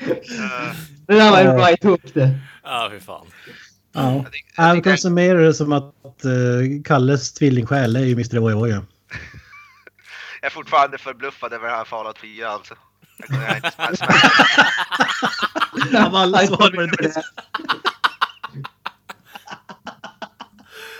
Det 1.08 1.14
där 1.14 1.32
var 1.32 1.40
en 1.40 1.58
right 1.58 1.84
hook 1.84 2.02
det. 2.14 2.40
Ja, 2.64 2.90
fy 2.94 3.00
fan. 3.00 3.26
Ja. 3.94 4.26
Han 4.56 4.98
summera 4.98 5.42
det 5.42 5.54
som 5.54 5.74
att 5.74 5.94
uh, 6.26 6.84
Kalles 6.84 7.34
tvillingsjäl 7.34 7.96
är 7.96 8.00
ju 8.00 8.14
Mr. 8.14 8.40
Voja 8.40 8.56
Voja. 8.56 8.86
Jag 10.42 10.48
är 10.48 10.54
fortfarande 10.54 10.98
förbluffad 10.98 11.54
över 11.54 11.68
det 11.70 11.76
här 11.76 11.86
Fallout 11.86 12.20
4 12.20 12.50
alltså. 12.50 12.76
Jag 13.30 13.74
kan- 13.74 13.90
inte. 13.92 14.08
Av 16.06 16.16
alla 16.16 16.48
svar 16.48 16.58
var 16.58 16.88
det. 17.04 17.24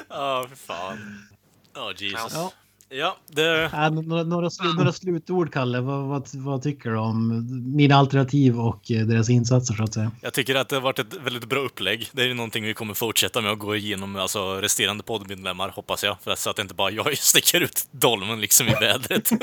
Ja, 0.10 0.46
fy 0.50 0.56
fan. 0.56 1.28
Ja, 1.74 1.92
Jesus. 1.98 2.34
Ja. 2.34 2.52
Ja, 2.90 3.18
det... 3.28 3.64
Äh, 3.64 3.92
några, 3.92 4.24
några, 4.24 4.50
slu, 4.50 4.74
några 4.74 4.94
slutord, 4.94 5.54
Kalle. 5.54 5.82
Vad, 5.82 6.08
vad, 6.08 6.28
vad 6.34 6.64
tycker 6.64 6.90
du 6.90 6.98
om 6.98 7.48
mina 7.76 7.96
alternativ 7.96 8.60
och 8.60 8.92
eh, 8.92 9.06
deras 9.06 9.30
insatser 9.30 9.74
så 9.74 9.84
att 9.84 9.94
säga? 9.94 10.12
Jag 10.22 10.34
tycker 10.34 10.56
att 10.56 10.70
det 10.70 10.76
har 10.76 10.82
varit 10.82 11.00
ett 11.00 11.14
väldigt 11.14 11.46
bra 11.46 11.60
upplägg. 11.60 12.10
Det 12.12 12.22
är 12.22 12.26
ju 12.26 12.34
någonting 12.34 12.64
vi 12.64 12.74
kommer 12.74 12.94
fortsätta 12.94 13.42
med 13.42 13.52
att 13.52 13.60
gå 13.60 13.76
igenom, 13.76 14.16
alltså 14.16 14.62
resterande 14.62 15.04
poddmedlemmar, 15.04 15.70
hoppas 15.70 16.04
jag. 16.04 16.18
För 16.24 16.32
att, 16.32 16.40
så 16.40 16.50
att 16.50 16.56
det 16.56 16.62
inte 16.62 16.74
bara 16.74 16.92
jag 16.92 17.18
sticker 17.18 17.62
ut 17.62 17.88
dolmen 17.92 18.42
liksom 18.42 18.68
i 18.68 18.74
vädret. 18.74 19.32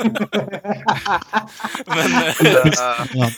Men... 1.85 2.13
eh, 2.13 2.33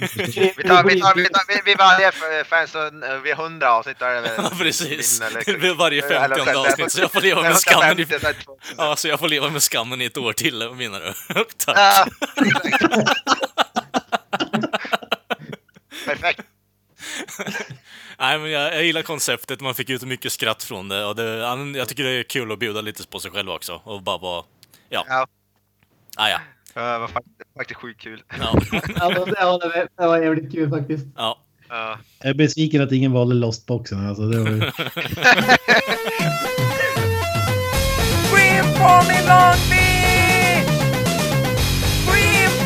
Vi 0.57 0.63
tar, 0.63 0.83
vi 0.83 1.01
tar, 1.01 1.15
vi 1.15 1.29
tar, 1.29 1.47
vi, 1.47 1.61
vi 1.65 1.75
varje 1.75 2.11
fans 2.43 2.75
eh, 2.75 3.21
vid 3.23 3.33
100 3.33 3.71
avsnitt 3.73 4.01
är 4.01 4.15
det 4.15 4.21
väl 4.21 4.31
Ja, 4.37 4.51
precis. 4.59 5.21
Vid 5.47 5.75
varje 5.75 6.05
eller 6.05 6.35
50 6.35 6.45
fem- 6.45 6.57
avsnitt, 6.57 6.91
så 6.91 7.01
jag 7.01 7.11
får 7.11 7.21
leva 7.21 7.41
med 7.41 7.55
skammen 7.55 7.99
i... 7.99 8.01
150, 8.01 8.19
så 8.21 8.27
här, 8.27 8.35
Ja, 8.77 8.95
så 8.95 9.07
jag 9.07 9.19
får 9.19 9.27
leva 9.27 9.49
med 9.49 9.63
skammen 9.63 9.96
i 10.01 10.05
ett 10.05 10.17
år 10.17 10.33
till, 10.33 10.69
menar 10.75 10.99
du? 10.99 11.13
Tack. 11.57 11.77
Ja, 11.77 12.05
Perfekt. 16.05 16.41
Nej, 18.19 18.39
men 18.39 18.51
jag, 18.51 18.75
jag 18.75 18.85
gillar 18.85 19.01
konceptet, 19.01 19.61
man 19.61 19.75
fick 19.75 19.89
ut 19.89 20.03
mycket 20.03 20.31
skratt 20.31 20.63
från 20.63 20.89
det 20.89 21.05
och 21.05 21.15
det, 21.15 21.23
jag 21.77 21.87
tycker 21.87 22.03
det 22.03 22.09
är 22.09 22.23
kul 22.23 22.51
att 22.51 22.59
bjuda 22.59 22.81
lite 22.81 23.07
på 23.07 23.19
sig 23.19 23.31
själv 23.31 23.49
också 23.49 23.81
och 23.83 24.01
bara 24.03 24.17
vara... 24.17 24.43
Ja. 24.89 25.05
Ja. 25.09 25.27
Ah, 26.17 26.29
ja. 26.29 26.39
Det 26.73 26.79
var 26.99 27.07
faktiskt, 27.07 27.79
sjukt 27.79 28.01
kul. 28.01 28.23
Ja. 28.39 28.45
Alltså, 28.95 29.25
det, 29.25 29.45
var, 29.45 29.87
det 29.97 30.07
var 30.07 30.21
jävligt 30.21 30.51
kul 30.51 30.69
faktiskt. 30.69 31.05
ja. 31.15 31.43
Ja. 31.69 31.99
Jag 32.19 32.29
är 32.29 32.33
besviken 32.33 32.81
att 32.81 32.91
ingen 32.91 33.11
valde 33.11 33.35
Lost-boxen. 33.35 34.07
Alltså, 34.07 34.23
det 34.27 34.39
var 34.39 34.49
ju... 34.49 34.71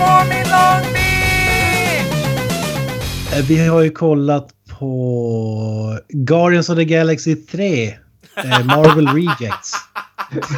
For 0.01 0.19
me 0.29 0.39
Long 0.51 0.83
Beach! 0.93 2.05
Vi 3.49 3.67
har 3.67 3.81
ju 3.81 3.89
kollat 3.91 4.47
på 4.79 5.99
Guardians 6.09 6.69
of 6.69 6.75
the 6.77 6.85
Galaxy 6.85 7.35
3. 7.35 7.87
Eh, 8.35 8.65
Marvel 8.65 9.07
Rejects. 9.07 9.73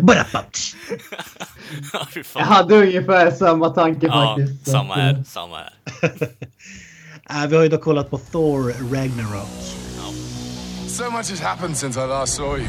Bara. 0.00 0.26
Ja, 1.92 2.06
Jag 2.34 2.40
hade 2.44 2.74
ungefär 2.74 3.30
samma 3.30 3.70
tanke 3.70 4.06
Ja, 4.06 4.36
faktiskt. 4.36 4.64
Så 4.64 4.70
samma 4.70 4.94
här. 4.94 5.24
Samma 5.26 5.56
här. 5.56 5.72
Äh, 7.30 7.46
vi 7.48 7.56
har 7.56 7.62
ju 7.62 7.68
då 7.68 7.78
kollat 7.78 8.10
på 8.10 8.18
Thor 8.18 8.72
Ragnarok. 8.94 9.48
So 10.88 11.04
much 11.10 11.30
has 11.30 11.40
happened 11.40 11.76
since 11.76 12.04
I 12.04 12.06
last 12.06 12.34
saw 12.34 12.58
you. 12.58 12.68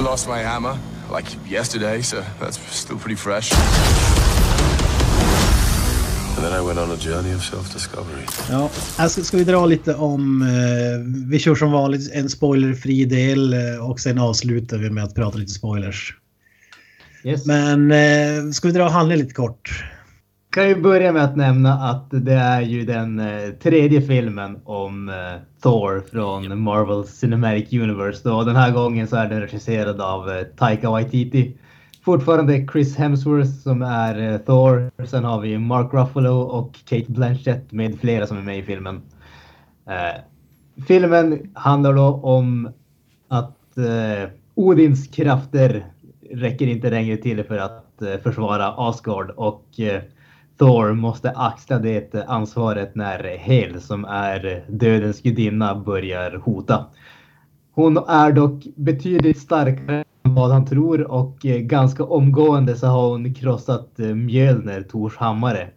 I 0.00 0.02
lost 0.02 0.28
my 0.28 0.38
hammer, 0.38 0.78
like 1.12 1.28
yesterday, 1.46 2.02
so 2.02 2.22
that's 2.40 2.58
still 2.70 2.98
pretty 2.98 3.16
fresh. 3.16 3.52
And 6.36 6.44
then 6.44 6.52
I 6.52 6.66
went 6.66 6.78
on 6.78 6.90
a 6.90 6.96
journey 6.96 7.34
of 7.34 7.42
self-discovery. 7.42 8.26
Ja, 8.50 8.70
här 8.98 9.08
ska, 9.08 9.22
ska 9.22 9.36
vi 9.36 9.44
dra 9.44 9.66
lite 9.66 9.94
om... 9.94 10.42
Eh, 10.42 11.28
vi 11.30 11.38
kör 11.38 11.54
som 11.54 11.72
vanligt 11.72 12.12
en 12.12 12.30
spoilerfri 12.30 13.04
del 13.04 13.52
eh, 13.52 13.90
och 13.90 14.00
sen 14.00 14.18
avslutar 14.18 14.78
vi 14.78 14.90
med 14.90 15.04
att 15.04 15.14
prata 15.14 15.38
lite 15.38 15.52
spoilers. 15.52 16.14
Yes. 17.24 17.46
Men 17.46 17.92
eh, 17.92 18.50
ska 18.52 18.68
vi 18.68 18.74
dra 18.74 18.88
handlingen 18.88 19.24
lite 19.24 19.34
kort? 19.34 19.84
Kan 20.50 20.68
ju 20.68 20.80
börja 20.80 21.12
med 21.12 21.24
att 21.24 21.36
nämna 21.36 21.72
att 21.72 22.06
det 22.10 22.34
är 22.34 22.60
ju 22.60 22.84
den 22.84 23.20
eh, 23.20 23.50
tredje 23.50 24.00
filmen 24.00 24.60
om 24.64 25.08
eh, 25.08 25.14
Thor 25.62 26.02
från 26.10 26.60
Marvel 26.60 27.04
Cinematic 27.04 27.72
Universe. 27.72 28.28
Då. 28.28 28.42
Den 28.42 28.56
här 28.56 28.72
gången 28.72 29.08
så 29.08 29.16
är 29.16 29.28
den 29.28 29.40
regisserad 29.40 30.00
av 30.00 30.30
eh, 30.30 30.42
Taika 30.42 30.90
Waititi. 30.90 31.56
Fortfarande 32.04 32.66
Chris 32.72 32.96
Hemsworth 32.96 33.50
som 33.50 33.82
är 33.82 34.38
Thor. 34.38 34.90
Sen 35.06 35.24
har 35.24 35.40
vi 35.40 35.58
Mark 35.58 35.94
Ruffalo 35.94 36.40
och 36.40 36.74
Kate 36.84 37.12
Blanchett 37.12 37.72
med 37.72 38.00
flera 38.00 38.26
som 38.26 38.38
är 38.38 38.42
med 38.42 38.58
i 38.58 38.62
filmen. 38.62 39.00
Filmen 40.88 41.50
handlar 41.54 41.94
då 41.94 42.06
om 42.06 42.70
att 43.28 43.58
Odins 44.54 45.08
krafter 45.08 45.84
räcker 46.30 46.66
inte 46.66 46.90
längre 46.90 47.16
till 47.16 47.44
för 47.44 47.58
att 47.58 48.02
försvara 48.22 48.74
Asgard 48.76 49.30
och 49.30 49.80
Thor 50.60 50.92
måste 50.92 51.30
axla 51.30 51.78
det 51.78 52.14
ansvaret 52.28 52.94
när 52.94 53.36
Hel 53.38 53.80
som 53.80 54.04
är 54.04 54.64
dödens 54.68 55.22
gudinna 55.22 55.74
börjar 55.74 56.40
hota. 56.44 56.86
Hon 57.72 57.96
är 57.96 58.32
dock 58.32 58.64
betydligt 58.76 59.38
starkare 59.38 60.04
än 60.24 60.34
vad 60.34 60.50
han 60.50 60.66
tror 60.66 61.10
och 61.12 61.46
eh, 61.46 61.58
ganska 61.58 62.04
omgående 62.04 62.76
så 62.76 62.86
har 62.86 63.10
hon 63.10 63.34
krossat 63.34 64.00
eh, 64.00 64.06
Mjölner, 64.06 64.82
Tors 64.82 65.16
hammare. 65.16 65.68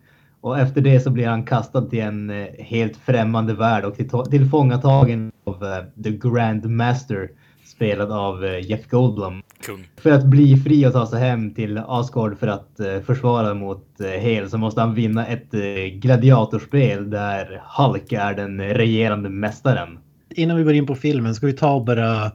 Och 0.42 0.60
efter 0.60 0.82
det 0.82 1.00
så 1.00 1.10
blir 1.10 1.28
han 1.28 1.44
kastad 1.46 1.82
till 1.82 2.02
en 2.02 2.30
eh, 2.30 2.48
helt 2.60 2.98
främmande 2.98 3.54
värld 3.54 3.86
och 3.86 3.96
till- 3.96 4.10
tillfångatagen 4.10 5.32
av 5.44 5.66
The 6.04 6.12
Grand 6.12 6.66
Master 6.66 7.30
spelad 7.76 8.12
av 8.12 8.46
eh, 8.46 8.70
Jeff 8.70 8.88
Goldblum. 8.90 9.42
Kung. 9.66 9.88
För 10.02 10.12
att 10.12 10.26
bli 10.26 10.58
fri 10.58 10.86
och 10.88 10.94
ta 10.94 11.08
sig 11.08 11.20
hem 11.20 11.54
till 11.54 11.78
Asgard 11.78 12.40
för 12.40 12.48
att 12.48 12.80
eh, 12.80 13.00
försvara 13.02 13.54
mot 13.54 14.02
eh, 14.02 14.08
Hel 14.08 14.50
så 14.50 14.58
måste 14.58 14.82
han 14.82 14.94
vinna 14.96 15.28
ett 15.28 15.54
eh, 15.54 15.60
gladiatorspel 15.94 17.10
där 17.10 17.62
Hulk 17.78 18.12
är 18.12 18.34
den 18.34 18.62
regerande 18.62 19.30
mästaren. 19.30 20.00
Innan 20.36 20.58
vi 20.58 20.64
går 20.64 20.74
in 20.74 20.86
på 20.86 20.96
filmen 20.96 21.36
ska 21.36 21.46
vi 21.46 21.54
ta 21.54 21.74
och 21.74 21.86
bara... 21.86 22.32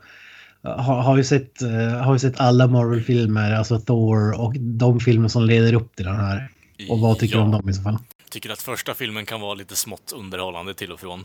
Har, 0.62 1.02
har, 1.02 1.14
vi 1.16 1.24
sett, 1.24 1.62
eh, 1.62 2.02
har 2.02 2.12
vi 2.12 2.18
sett 2.18 2.40
alla 2.40 2.66
Marvel-filmer, 2.66 3.52
alltså 3.52 3.78
Thor 3.80 4.40
och 4.40 4.54
de 4.58 5.00
filmer 5.00 5.28
som 5.28 5.44
leder 5.44 5.74
upp 5.74 5.96
till 5.96 6.04
den 6.04 6.16
här? 6.16 6.48
Och 6.90 6.98
vad 7.00 7.18
tycker 7.18 7.36
du 7.36 7.42
om 7.42 7.52
Ja. 7.52 7.58
dem 7.58 7.68
i 7.68 7.74
så 7.74 7.82
fall? 7.82 7.98
Tycker 8.30 8.50
att 8.50 8.62
första 8.62 8.94
filmen 8.94 9.26
kan 9.26 9.40
vara 9.40 9.54
lite 9.54 9.76
smått 9.76 10.12
underhållande 10.16 10.74
till 10.74 10.92
och 10.92 11.00
från. 11.00 11.24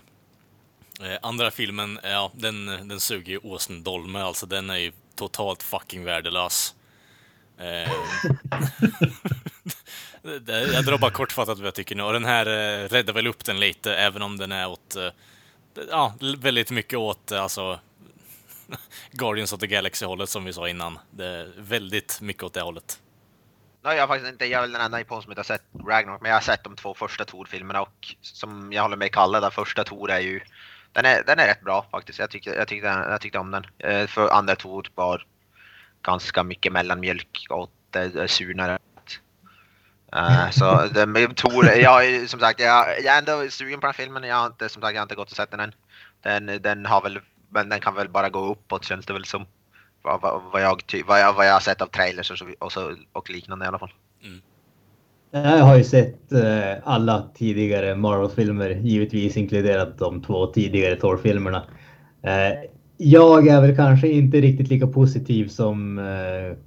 Eh, 1.02 1.18
andra 1.22 1.52
filmen, 1.52 2.00
eh, 2.04 2.12
ja, 2.12 2.32
den, 2.36 2.66
den 2.66 3.00
suger 3.00 3.32
ju 3.32 3.38
åsen 3.38 3.84
dolme, 3.84 4.20
alltså 4.20 4.46
den 4.46 4.70
är 4.70 4.78
ju 4.78 4.92
totalt 5.16 5.64
fucking 5.64 6.04
värdelös. 6.04 6.76
Eh, 7.58 7.92
jag 10.74 10.86
drar 10.86 10.98
bara 10.98 11.12
kortfattat 11.12 11.58
vad 11.58 11.68
jag 11.68 11.76
tycker 11.76 11.96
nu, 11.96 12.04
och 12.04 12.14
den 12.14 12.26
här 12.26 12.46
eh, 12.46 12.88
räddar 12.88 13.14
väl 13.14 13.28
upp 13.28 13.46
den 13.46 13.60
lite, 13.60 13.96
även 13.96 14.22
om 14.22 14.38
den 14.38 14.52
är 14.52 14.68
åt, 14.68 14.96
eh, 14.96 15.10
ja, 15.90 16.14
väldigt 16.38 16.72
mycket 16.72 17.00
åt, 17.00 17.32
eh, 17.32 17.44
alltså, 17.44 17.80
Guardians 19.12 19.54
of 19.54 19.60
the 19.60 19.68
Galaxy-hållet 19.68 20.30
som 20.30 20.46
vi 20.46 20.54
sa 20.54 20.70
innan. 20.70 21.00
Det 21.12 21.26
är 21.26 21.52
väldigt 21.58 22.22
mycket 22.22 22.44
åt 22.44 22.54
det 22.54 22.62
hållet. 22.62 23.00
Nej, 23.84 23.96
jag 23.96 24.04
har 24.04 24.08
faktiskt 24.08 24.32
inte, 24.32 24.46
jag 24.46 24.58
är 24.58 24.62
väl 24.62 24.72
den 24.72 24.82
enda 24.82 25.02
i 25.02 25.06
som 25.08 25.32
inte 25.32 25.40
har 25.40 25.44
sett 25.44 25.64
Ragnarok, 25.88 26.22
men 26.22 26.30
jag 26.30 26.36
har 26.36 26.42
sett 26.42 26.64
de 26.64 26.76
två 26.76 26.94
första 26.94 27.26
Tor-filmerna 27.26 27.82
och 27.82 28.16
som 28.22 28.74
jag 28.74 28.82
håller 28.82 28.98
med 28.98 29.12
Kalle, 29.12 29.40
den 29.40 29.52
första 29.52 29.84
Tor 29.84 30.12
är 30.12 30.20
ju, 30.20 30.42
den 30.94 31.06
är, 31.06 31.24
den 31.24 31.40
är 31.40 31.48
rätt 31.48 31.62
bra 31.62 31.86
faktiskt. 31.92 32.20
Jag 32.20 32.30
tyckte, 32.30 32.50
jag 32.50 32.68
tyckte, 32.68 32.88
jag 32.88 33.22
tyckte 33.22 33.40
om 33.40 33.52
den. 33.52 33.66
Eh, 33.78 34.08
För 34.08 34.30
andra 34.30 34.56
Tor 34.56 34.88
var 34.96 35.26
ganska 36.02 36.44
mycket 36.44 36.72
mellanmjölk 36.72 37.46
och 37.50 37.72
det 37.90 38.28
surnare. 38.28 38.80
Eh, 40.16 40.50
så 40.52 40.86
det, 40.86 41.36
Tor, 41.36 41.66
jag 41.66 42.30
som 42.30 42.40
sagt, 42.40 42.60
jag, 42.60 42.88
jag 43.04 43.16
är 43.16 43.18
ändå 43.18 43.50
sugen 43.50 43.80
på 43.80 43.88
den 43.88 43.94
här 43.98 44.04
filmen. 44.04 44.24
Jag 44.24 44.36
har 44.36 44.46
inte, 44.46 44.70
som 44.70 44.82
sagt, 44.82 44.94
jag 44.94 45.02
har 45.02 45.06
inte 45.06 45.16
gått 45.16 45.32
och 45.32 45.38
sett 45.38 45.52
den 45.52 45.60
än. 45.60 45.74
Den, 46.22 46.62
den 46.62 46.86
har 46.86 47.02
väl, 47.02 47.20
men 47.50 47.70
den 47.70 47.80
kan 47.80 47.96
väl 47.96 48.10
bara 48.10 48.30
gå 48.30 48.52
uppåt 48.52 48.86
känns 48.86 49.06
det 49.06 49.14
väl 49.14 49.26
som. 49.26 49.46
Vad, 50.02 50.22
vad, 50.22 50.42
vad, 50.44 50.62
jag, 50.62 50.82
vad, 51.06 51.20
jag, 51.20 51.34
vad 51.34 51.48
jag 51.48 51.54
har 51.54 51.60
sett 51.60 51.82
av 51.82 51.88
trailers 51.88 52.32
och, 52.32 52.38
så, 52.38 52.54
och, 52.60 52.72
så, 52.72 52.96
och 53.12 53.30
liknande 53.30 53.66
i 53.66 53.68
alla 53.68 53.80
fall. 53.80 53.94
Jag 55.36 55.64
har 55.64 55.78
ju 55.78 55.84
sett 55.84 56.32
eh, 56.32 56.74
alla 56.84 57.30
tidigare 57.34 57.96
Marvel-filmer, 57.96 58.70
givetvis 58.70 59.38
inkluderat 59.38 59.98
de 59.98 60.22
två 60.22 60.48
tidigare 60.48 60.96
Thor-filmerna. 60.96 61.64
Eh, 62.24 62.70
jag 62.98 63.48
är 63.48 63.62
väl 63.62 63.76
kanske 63.76 64.08
inte 64.08 64.42
riktigt 64.42 64.68
lika 64.68 64.88
positiv 64.88 65.48
som 65.48 66.00
eh, 66.00 66.58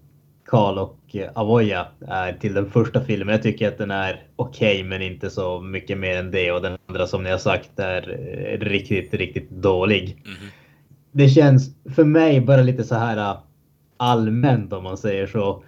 Karl 0.46 0.78
och 0.78 1.16
Avoya 1.34 1.86
är 2.08 2.32
till 2.32 2.54
den 2.54 2.70
första 2.70 3.00
filmen. 3.00 3.32
Jag 3.32 3.42
tycker 3.42 3.68
att 3.68 3.78
den 3.78 3.90
är 3.90 4.22
okej, 4.36 4.84
men 4.84 5.02
inte 5.02 5.30
så 5.30 5.60
mycket 5.60 5.98
mer 5.98 6.16
än 6.16 6.30
det. 6.30 6.52
Och 6.52 6.62
den 6.62 6.78
andra 6.86 7.06
som 7.06 7.22
ni 7.22 7.30
har 7.30 7.38
sagt 7.38 7.78
är 7.78 8.02
riktigt, 8.60 9.14
riktigt 9.14 9.50
dålig. 9.50 10.22
Det 11.12 11.28
känns 11.28 11.70
för 11.94 12.04
mig 12.04 12.40
bara 12.40 12.62
lite 12.62 12.84
så 12.84 12.94
här 12.94 13.36
allmänt 13.96 14.72
om 14.72 14.84
man 14.84 14.96
säger 14.96 15.26
så. 15.26 15.62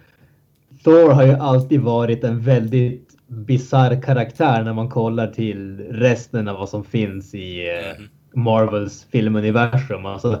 Thor 0.83 1.11
har 1.11 1.25
ju 1.25 1.33
alltid 1.33 1.81
varit 1.81 2.23
en 2.23 2.39
väldigt 2.41 3.09
bizarr 3.27 4.01
karaktär 4.01 4.63
när 4.63 4.73
man 4.73 4.89
kollar 4.89 5.27
till 5.27 5.79
resten 5.79 6.47
av 6.47 6.57
vad 6.57 6.69
som 6.69 6.83
finns 6.83 7.35
i 7.35 7.67
eh, 7.67 8.03
Marvels 8.39 9.07
filmuniversum. 9.11 10.05
Alltså, 10.05 10.39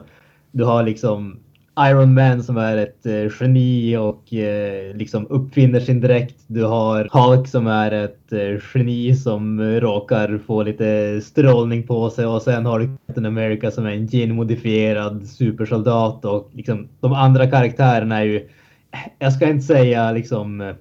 du 0.51 0.63
har 0.63 0.83
liksom 0.83 1.39
Iron 1.79 2.13
Man 2.13 2.43
som 2.43 2.57
är 2.57 2.77
ett 2.77 3.05
eh, 3.05 3.31
geni 3.39 3.97
och 3.97 4.33
eh, 4.33 4.95
liksom 4.95 5.27
uppfinner 5.29 5.79
sin 5.79 6.01
dräkt. 6.01 6.35
Du 6.47 6.63
har 6.63 7.07
Hulk 7.11 7.47
som 7.47 7.67
är 7.67 7.91
ett 7.91 8.33
eh, 8.33 8.61
geni 8.73 9.15
som 9.15 9.61
råkar 9.61 10.39
få 10.47 10.63
lite 10.63 11.21
strålning 11.21 11.87
på 11.87 12.09
sig 12.09 12.25
och 12.25 12.41
sen 12.41 12.65
har 12.65 12.79
du 12.79 12.97
Captain 13.07 13.25
America 13.25 13.71
som 13.71 13.85
är 13.85 13.91
en 13.91 14.07
genmodifierad 14.07 15.27
supersoldat 15.27 16.25
och 16.25 16.49
liksom 16.53 16.87
de 16.99 17.13
andra 17.13 17.47
karaktärerna 17.47 18.19
är 18.19 18.25
ju 18.25 18.49
jag 19.19 19.33
ska 19.33 19.49
inte 19.49 19.65
säga 19.65 20.11
liksom 20.11 20.61
eh, 20.61 20.75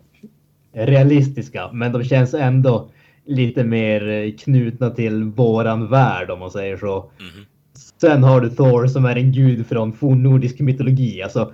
realistiska, 0.73 1.73
men 1.73 1.93
de 1.93 2.05
känns 2.05 2.35
ändå 2.35 2.91
lite 3.27 3.65
mer 3.65 4.09
eh, 4.09 4.33
knutna 4.33 4.91
till 4.91 5.25
våran 5.25 5.91
värld 5.91 6.31
om 6.31 6.39
man 6.39 6.51
säger 6.51 6.77
så. 6.77 7.11
Sen 8.01 8.23
har 8.23 8.41
du 8.41 8.51
Thor 8.51 8.87
som 8.87 9.05
är 9.05 9.17
en 9.17 9.33
gud 9.33 9.67
från 9.67 9.93
fornnordisk 9.93 10.61
mytologi. 10.61 11.23
Alltså, 11.23 11.53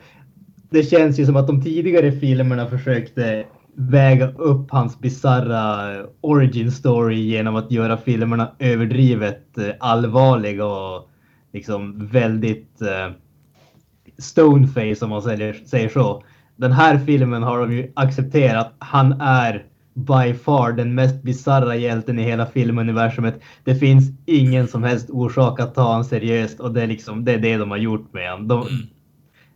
det 0.71 0.83
känns 0.83 1.19
ju 1.19 1.27
som 1.27 1.37
att 1.37 1.47
de 1.47 1.63
tidigare 1.63 2.13
filmerna 2.13 2.67
försökte 2.67 3.45
väga 3.77 4.33
upp 4.33 4.71
hans 4.71 5.01
bizarra 5.01 5.95
eh, 5.95 6.07
origin 6.21 6.73
story 6.73 7.21
genom 7.21 7.57
att 7.57 7.73
göra 7.73 7.97
filmerna 7.97 8.51
överdrivet 8.59 9.59
allvarliga 9.81 10.65
och 10.65 11.11
liksom 11.53 12.07
väldigt 12.07 12.83
stoneface 14.19 15.05
om 15.05 15.11
man 15.11 15.23
säger, 15.23 15.53
säger 15.53 15.89
så. 15.89 16.23
Den 16.57 16.73
här 16.73 16.99
filmen 16.99 17.43
har 17.43 17.59
de 17.59 17.73
ju 17.73 17.93
accepterat. 17.95 18.75
Han 18.79 19.21
är 19.21 19.65
by 19.95 20.35
far 20.35 20.73
den 20.73 20.95
mest 20.95 21.23
bizarra 21.23 21.77
hjälten 21.77 22.19
i 22.19 22.23
hela 22.23 22.47
filmuniversumet. 22.47 23.41
Det 23.65 23.75
finns 23.75 24.11
ingen 24.27 24.69
som 24.69 24.83
helst 24.83 25.11
orsak 25.11 25.61
att 25.61 25.75
ta 25.75 25.83
honom 25.83 26.05
seriöst 26.05 26.61
och 26.61 26.75
det 26.75 26.83
är 26.83 26.87
liksom 26.87 27.25
det, 27.25 27.33
är 27.33 27.39
det 27.39 27.57
de 27.57 27.71
har 27.71 27.79
gjort 27.79 28.13
med 28.13 28.31
honom. 28.31 28.49
De, 28.49 28.67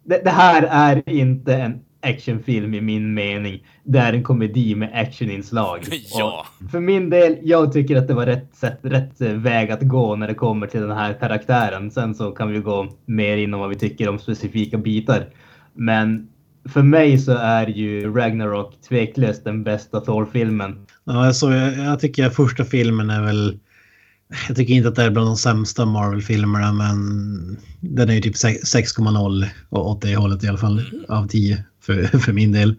det, 0.05 0.25
det 0.25 0.31
här 0.31 0.63
är 0.71 1.09
inte 1.09 1.55
en 1.55 1.81
actionfilm 2.03 2.75
i 2.75 2.81
min 2.81 3.15
mening. 3.15 3.65
Det 3.85 3.99
är 3.99 4.13
en 4.13 4.23
komedi 4.23 4.75
med 4.75 4.91
actioninslag. 4.95 5.85
Ja. 6.19 6.47
Och 6.65 6.71
för 6.71 6.81
min 6.81 7.11
del, 7.11 7.37
jag 7.43 7.73
tycker 7.73 7.97
att 7.97 8.09
det 8.09 8.15
var 8.15 8.27
rätt, 8.27 8.55
sätt, 8.55 8.79
rätt 8.83 9.21
eh, 9.21 9.33
väg 9.33 9.71
att 9.71 9.83
gå 9.83 10.17
när 10.17 10.29
det 10.29 10.35
kommer 10.35 10.67
till 10.67 10.81
den 10.81 10.97
här 10.97 11.13
karaktären. 11.13 11.91
Sen 11.91 12.15
så 12.15 12.31
kan 12.31 12.53
vi 12.53 12.59
gå 12.59 12.87
mer 13.07 13.37
in 13.37 13.55
om 13.55 13.61
vad 13.61 13.69
vi 13.69 13.75
tycker 13.75 14.09
om 14.09 14.19
specifika 14.19 14.79
bitar. 14.79 15.27
Men 15.75 16.29
för 16.73 16.83
mig 16.83 17.19
så 17.19 17.33
är 17.33 17.67
ju 17.67 18.15
Ragnarok 18.15 18.75
tveklöst 18.89 19.45
den 19.45 19.65
bästa 19.65 20.01
Thor-filmen. 20.01 20.87
Ja, 21.05 21.27
alltså, 21.27 21.53
jag, 21.53 21.79
jag 21.79 22.01
tycker 22.01 22.31
första 22.31 22.65
filmen 22.65 23.11
är 23.11 23.23
väl... 23.23 23.59
Jag 24.49 24.57
tycker 24.57 24.75
inte 24.75 24.89
att 24.89 24.95
det 24.95 25.03
är 25.03 25.11
bland 25.11 25.29
de 25.29 25.37
sämsta 25.37 25.87
Marvel-filmerna, 25.87 26.73
men 26.73 27.59
den 27.81 28.11
är 28.11 28.15
ju 28.15 28.21
typ 28.21 28.35
6,0 28.35 29.47
och 29.69 29.91
åt 29.91 30.03
det 30.03 30.17
hållet 30.17 30.45
i 30.45 30.49
alla 30.49 30.59
fall 30.59 31.05
av 31.09 31.29
10 31.29 31.65
för, 31.83 32.03
för 32.19 32.33
min 32.33 32.53
del. 32.53 32.75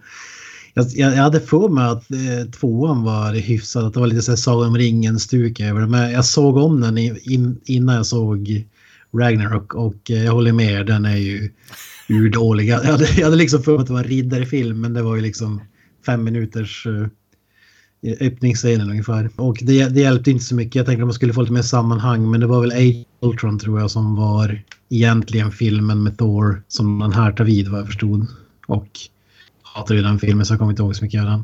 Jag, 0.74 0.86
jag 0.96 1.24
hade 1.24 1.40
för 1.40 1.70
mig 1.70 1.86
att 1.86 2.12
eh, 2.12 2.52
tvåan 2.60 3.04
var 3.04 3.34
hyfsad, 3.34 3.86
att 3.86 3.94
det 3.94 4.00
var 4.00 4.08
lite 4.08 4.22
så 4.22 4.32
här 4.32 4.38
Sagan 4.38 4.68
om 4.68 4.78
ringen-stuk 4.78 5.60
över 5.60 5.82
det. 5.82 5.88
Men 5.88 6.12
jag 6.12 6.26
såg 6.26 6.58
om 6.58 6.82
den 6.82 6.98
in, 6.98 7.62
innan 7.66 7.96
jag 7.96 8.06
såg 8.06 8.68
Ragnarok 9.14 9.74
och 9.74 10.12
eh, 10.12 10.24
jag 10.24 10.32
håller 10.32 10.54
med, 10.54 10.86
den 10.86 11.06
är 11.06 11.18
ju 11.18 11.50
Urdåliga. 12.10 12.84
Jag 12.84 12.92
hade, 12.92 13.10
jag 13.18 13.24
hade 13.24 13.36
liksom 13.36 13.64
för 13.64 13.72
mig 13.72 13.82
att 13.82 13.88
det 13.88 13.94
var 13.94 14.00
en 14.00 14.10
riddarfilm, 14.10 14.82
men 14.82 14.94
det 14.94 15.02
var 15.02 15.16
ju 15.16 15.22
liksom 15.22 15.62
fem 16.06 16.24
minuters 16.24 16.86
uh, 16.88 17.08
öppningsscenen 18.20 18.90
ungefär. 18.90 19.30
Och 19.36 19.58
det, 19.62 19.90
det 19.90 20.00
hjälpte 20.00 20.32
inte 20.32 20.46
så 20.46 20.56
mycket. 20.56 20.76
Jag 20.76 20.86
tänkte 20.86 21.04
att 21.04 21.08
man 21.08 21.14
skulle 21.14 21.34
få 21.34 21.42
lite 21.42 21.54
mer 21.54 21.62
sammanhang, 21.62 22.32
men 22.32 22.40
det 22.40 22.48
var 22.48 22.62
väl 22.62 22.72
Age 22.72 23.06
Ultron 23.22 23.60
tror 23.60 23.80
jag 23.80 23.92
som 23.92 24.16
var 24.16 24.62
egentligen 24.90 25.52
filmen 25.52 26.04
med 26.04 26.18
Thor 26.18 26.64
som 26.68 27.00
den 27.00 27.14
här 27.14 27.32
tar 27.32 27.44
vid 27.44 27.68
vad 27.68 27.80
jag 27.80 27.88
förstod. 27.88 28.28
Och 28.68 28.90
hatar 29.62 29.96
ju 29.96 30.02
den 30.02 30.20
filmen 30.20 30.46
så 30.46 30.54
jag 30.54 30.60
kommer 30.60 30.72
inte 30.72 30.82
ihåg 30.82 30.96
så 30.96 31.04
mycket 31.04 31.22
av 31.22 31.28
den. 31.28 31.44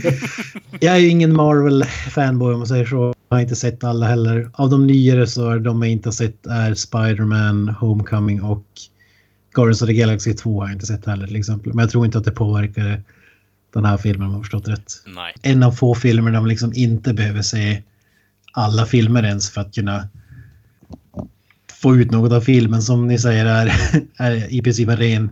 jag 0.80 0.94
är 0.94 0.98
ju 0.98 1.08
ingen 1.08 1.36
Marvel-fanboy 1.36 2.52
om 2.52 2.58
man 2.58 2.66
säger 2.66 2.86
så. 2.86 3.14
Jag 3.28 3.36
har 3.36 3.42
inte 3.42 3.56
sett 3.56 3.84
alla 3.84 4.06
heller. 4.06 4.50
Av 4.54 4.70
de 4.70 4.86
nyare 4.86 5.26
så 5.26 5.50
är 5.50 5.58
de 5.58 5.82
jag 5.82 5.92
inte 5.92 6.08
har 6.08 6.12
sett 6.12 6.46
är 6.46 6.74
Spider-Man, 6.74 7.68
Homecoming 7.68 8.42
och 8.42 8.64
Guardians 9.52 9.82
of 9.82 9.88
the 9.88 9.94
Galaxy 9.94 10.34
2 10.34 10.60
har 10.60 10.66
jag 10.66 10.74
inte 10.74 10.86
sett 10.86 11.06
heller 11.06 11.26
till 11.26 11.36
exempel. 11.36 11.74
Men 11.74 11.82
jag 11.82 11.90
tror 11.90 12.06
inte 12.06 12.18
att 12.18 12.24
det 12.24 12.30
påverkar 12.30 13.02
den 13.72 13.84
här 13.84 13.96
filmen 13.96 14.28
om 14.28 14.32
jag 14.32 14.42
förstått 14.42 14.68
rätt. 14.68 14.92
Nej. 15.06 15.34
En 15.42 15.62
av 15.62 15.72
få 15.72 15.94
filmer 15.94 16.30
där 16.30 16.40
man 16.40 16.48
liksom 16.48 16.72
inte 16.74 17.14
behöver 17.14 17.42
se 17.42 17.82
alla 18.52 18.86
filmer 18.86 19.22
ens 19.22 19.50
för 19.50 19.60
att 19.60 19.74
kunna 19.74 20.08
få 21.72 21.96
ut 21.96 22.10
något 22.10 22.32
av 22.32 22.40
filmen 22.40 22.82
som 22.82 23.06
ni 23.06 23.18
säger 23.18 23.46
är, 23.46 23.72
är 24.16 24.52
i 24.52 24.62
princip 24.62 24.88
en 24.88 24.96
ren, 24.96 25.30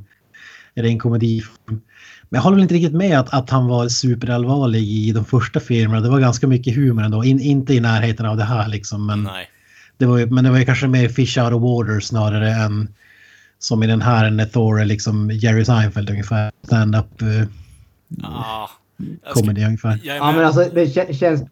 en 0.75 0.85
ren 0.85 0.99
komedi. 0.99 1.43
Men 1.67 2.39
jag 2.39 2.43
håller 2.43 2.55
väl 2.55 2.63
inte 2.63 2.75
riktigt 2.75 2.95
med 2.95 3.19
att, 3.19 3.35
att 3.35 3.51
han 3.51 3.67
var 3.67 3.89
superallvarlig 3.89 4.83
i 4.83 5.13
de 5.13 5.25
första 5.25 5.61
filmerna. 5.61 6.01
Det 6.01 6.09
var 6.09 6.21
ganska 6.21 6.47
mycket 6.47 6.75
humor 6.75 7.03
ändå. 7.03 7.25
In, 7.25 7.41
inte 7.41 7.75
i 7.75 7.81
närheten 7.81 8.27
av 8.27 8.37
det 8.37 8.45
här 8.45 8.69
liksom. 8.69 9.07
Men, 9.07 9.23
Nej. 9.23 9.51
Det 9.97 10.07
var, 10.07 10.27
men 10.27 10.45
det 10.45 10.51
var 10.51 10.59
ju 10.59 10.65
kanske 10.65 10.87
mer 10.87 11.09
fish 11.09 11.39
out 11.39 11.53
of 11.53 11.63
water 11.63 12.01
snarare 12.01 12.51
än 12.51 12.89
som 13.61 13.82
i 13.82 13.87
den 13.87 14.03
här 14.03 14.31
när 14.31 14.47
Thor 14.47 14.81
är 14.81 14.85
liksom 14.85 15.31
Jerry 15.31 15.65
Seinfeld 15.65 16.11
ungefär. 16.11 16.53
Stand-up 16.62 17.23
uh, 17.23 17.45
Ja. 18.23 18.70
Jag 19.24 19.35
comedy 19.35 19.65
ungefär. 19.65 19.99
Ja, 20.03 20.32
men 20.32 20.45
alltså 20.45 20.65
det 20.74 20.85
kä- 20.85 21.12
känns... 21.12 21.43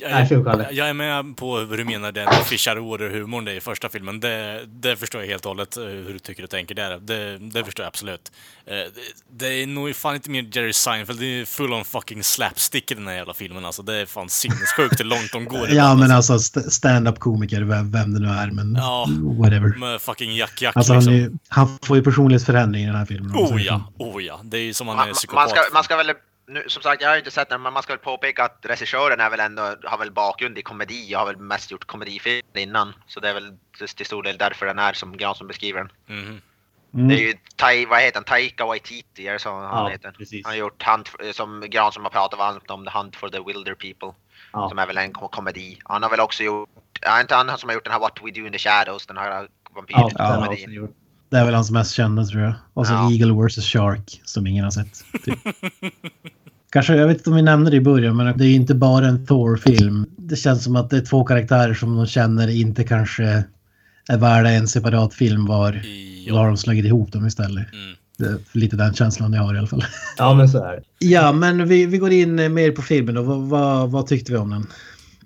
jag, 0.00 0.10
Nej, 0.10 0.32
är, 0.32 0.72
jag 0.72 0.88
är 0.88 0.92
med 0.94 1.36
på 1.36 1.58
hur 1.58 1.76
du 1.76 1.84
menar 1.84 2.12
den 2.12 2.28
Fisher 2.44 2.78
Order-humorn 2.78 3.44
det 3.44 3.52
är 3.52 3.56
i 3.56 3.60
första 3.60 3.88
filmen. 3.88 4.20
Det, 4.20 4.64
det 4.66 4.96
förstår 4.96 5.20
jag 5.20 5.28
helt 5.28 5.44
och 5.46 5.50
hållet 5.50 5.76
eh, 5.76 5.82
hur 5.84 6.12
du 6.12 6.18
tycker 6.18 6.42
och 6.44 6.50
tänker 6.50 6.74
där. 6.74 6.98
Det, 6.98 7.38
det 7.38 7.64
förstår 7.64 7.82
jag 7.84 7.88
absolut. 7.88 8.32
Eh, 8.66 8.72
Det, 8.74 8.90
det 9.30 9.62
är 9.62 9.66
nog 9.66 9.96
fan 9.96 10.14
inte 10.14 10.30
mer 10.30 10.48
Jerry 10.52 10.72
Seinfeld, 10.72 11.20
det 11.20 11.26
är 11.40 11.44
full 11.44 11.72
on 11.72 11.84
fucking 11.84 12.22
slapstick 12.22 12.90
i 12.90 12.94
den 12.94 13.06
här 13.06 13.14
jävla 13.14 13.34
filmen 13.34 13.64
alltså. 13.64 13.82
Det 13.82 13.94
är 13.94 14.06
fan 14.06 14.28
sinnessjukt 14.28 15.00
hur 15.00 15.04
långt 15.04 15.32
de 15.32 15.44
går 15.44 15.68
Ja, 15.70 15.94
men 15.94 16.10
alltså 16.10 16.34
st- 16.34 16.70
stand-up 16.70 17.18
komiker, 17.18 17.62
vem, 17.62 17.90
vem 17.92 18.14
det 18.14 18.20
nu 18.20 18.28
är, 18.28 18.50
men 18.50 18.74
Ja. 18.74 19.06
whatever. 19.38 19.78
Med 19.78 20.00
fucking 20.00 20.36
Jack 20.36 20.62
Jack 20.62 20.76
Alltså 20.76 20.92
han, 20.92 20.98
liksom. 21.00 21.14
är, 21.14 21.18
ju- 21.18 21.32
han 21.48 21.78
får 21.82 21.96
ju 21.96 22.02
personlighetsförändring 22.02 22.82
i 22.82 22.86
den 22.86 22.96
här 22.96 23.06
filmen. 23.06 23.32
man 23.32 23.42
Oh 23.44 23.62
ja, 23.62 23.92
så. 23.98 24.04
oh 24.04 24.24
ja. 24.24 24.40
Det 24.44 24.58
är 24.58 24.62
ju 24.62 24.74
som 24.74 24.88
han 24.88 24.96
Man, 24.96 25.04
är 25.04 25.08
man, 25.08 25.14
psykopat. 25.14 25.50
ska, 25.50 25.60
man 25.74 25.84
ska 25.84 25.96
väl, 25.96 26.12
nu, 26.46 26.64
som 26.66 26.82
sagt 26.82 27.02
jag 27.02 27.08
har 27.08 27.16
inte 27.16 27.30
sett 27.30 27.48
den, 27.48 27.62
men 27.62 27.72
man 27.72 27.82
ska 27.82 27.92
väl 27.92 27.98
påpeka 27.98 28.44
att 28.44 28.58
regissören 28.62 29.20
är 29.20 29.30
väl 29.30 29.40
ändå, 29.40 29.62
har 29.84 29.98
väl 29.98 30.10
bakgrund 30.10 30.58
i 30.58 30.62
komedi 30.62 31.14
och 31.14 31.18
har 31.18 31.26
väl 31.26 31.36
mest 31.36 31.70
gjort 31.70 31.84
komedifilmer 31.84 32.58
innan. 32.60 32.92
Så 33.06 33.20
det 33.20 33.28
är 33.28 33.34
väl 33.34 33.56
till 33.96 34.06
stor 34.06 34.22
del 34.22 34.38
därför 34.38 34.66
den 34.66 34.78
är 34.78 34.92
som 34.92 35.16
Granström 35.16 35.48
beskriver 35.48 35.78
den. 35.78 36.16
Mhm. 36.18 36.40
Mm. 36.94 37.08
Det 37.08 37.14
är 37.14 37.18
ju, 37.26 37.34
Tai, 37.56 37.86
vad 37.86 38.00
heter 38.00 38.14
han, 38.16 38.24
Taika 38.24 38.66
Waititi, 38.66 39.26
är 39.28 39.32
det 39.32 39.38
så 39.38 39.50
han 39.52 39.62
Ja, 39.84 39.88
heter? 39.88 40.10
precis. 40.18 40.46
Han 40.46 40.52
har 40.52 40.58
gjort 40.58 40.82
Hunt, 40.82 41.10
som 41.32 41.60
Granström 41.68 42.04
har 42.04 42.10
pratat 42.10 42.38
varmt 42.38 42.70
om, 42.70 42.84
The 42.84 42.90
Hunt 42.98 43.16
for 43.16 43.28
the 43.28 43.40
Wilder 43.40 43.74
People. 43.74 44.14
Ja. 44.52 44.68
Som 44.68 44.78
är 44.78 44.86
väl 44.86 44.98
en 44.98 45.12
ko- 45.12 45.28
komedi. 45.28 45.78
Han 45.84 46.02
har 46.02 46.10
väl 46.10 46.20
också 46.20 46.42
gjort, 46.42 46.68
är 47.02 47.20
inte 47.20 47.34
han 47.34 47.58
som 47.58 47.68
har 47.68 47.74
gjort 47.74 47.84
den 47.84 47.92
här 47.92 48.00
What 48.00 48.18
We 48.22 48.30
Do 48.30 48.46
In 48.46 48.52
The 48.52 48.58
Shadows, 48.58 49.06
den 49.06 49.16
här 49.16 49.48
Ja, 49.98 50.56
Det 51.36 51.40
är 51.40 51.44
väl 51.44 51.54
hans 51.54 51.70
mest 51.70 51.92
kända 51.92 52.24
tror 52.24 52.42
jag. 52.42 52.54
Och 52.74 52.86
så 52.86 52.92
Ja. 52.92 53.12
Eagle 53.12 53.46
vs 53.46 53.64
Shark 53.64 54.20
som 54.24 54.46
ingen 54.46 54.64
har 54.64 54.70
sett. 54.70 55.04
Typ. 55.24 55.38
Kanske, 56.70 56.96
jag 56.96 57.06
vet 57.06 57.16
inte 57.16 57.30
om 57.30 57.36
vi 57.36 57.42
nämnde 57.42 57.70
det 57.70 57.76
i 57.76 57.80
början, 57.80 58.16
men 58.16 58.38
det 58.38 58.44
är 58.44 58.48
ju 58.48 58.54
inte 58.54 58.74
bara 58.74 59.06
en 59.06 59.26
Thor-film. 59.26 60.06
Det 60.16 60.36
känns 60.36 60.64
som 60.64 60.76
att 60.76 60.90
det 60.90 60.96
är 60.96 61.00
två 61.00 61.24
karaktärer 61.24 61.74
som 61.74 61.96
de 61.96 62.06
känner 62.06 62.48
inte 62.48 62.84
kanske 62.84 63.44
är 64.08 64.18
värda 64.18 64.50
en 64.50 64.68
separat 64.68 65.14
film 65.14 65.46
var. 65.46 65.72
Ja. 65.72 66.32
Då 66.32 66.38
har 66.38 66.46
de 66.46 66.56
slagit 66.56 66.84
ihop 66.84 67.12
dem 67.12 67.26
istället. 67.26 67.72
Mm. 67.72 67.96
Det 68.18 68.24
är 68.24 68.38
lite 68.52 68.76
den 68.76 68.94
känslan 68.94 69.32
jag 69.32 69.42
har 69.42 69.54
i 69.54 69.58
alla 69.58 69.66
fall. 69.66 69.84
Ja, 70.18 70.34
men 70.34 70.48
så 70.48 70.64
är 70.64 70.72
det. 70.72 71.06
Ja, 71.06 71.32
men 71.32 71.68
vi, 71.68 71.86
vi 71.86 71.98
går 71.98 72.12
in 72.12 72.54
mer 72.54 72.70
på 72.70 72.82
filmen 72.82 73.14
då. 73.14 73.22
Vad, 73.22 73.40
vad, 73.40 73.90
vad 73.90 74.06
tyckte 74.06 74.32
vi 74.32 74.38
om 74.38 74.50
den? 74.50 74.66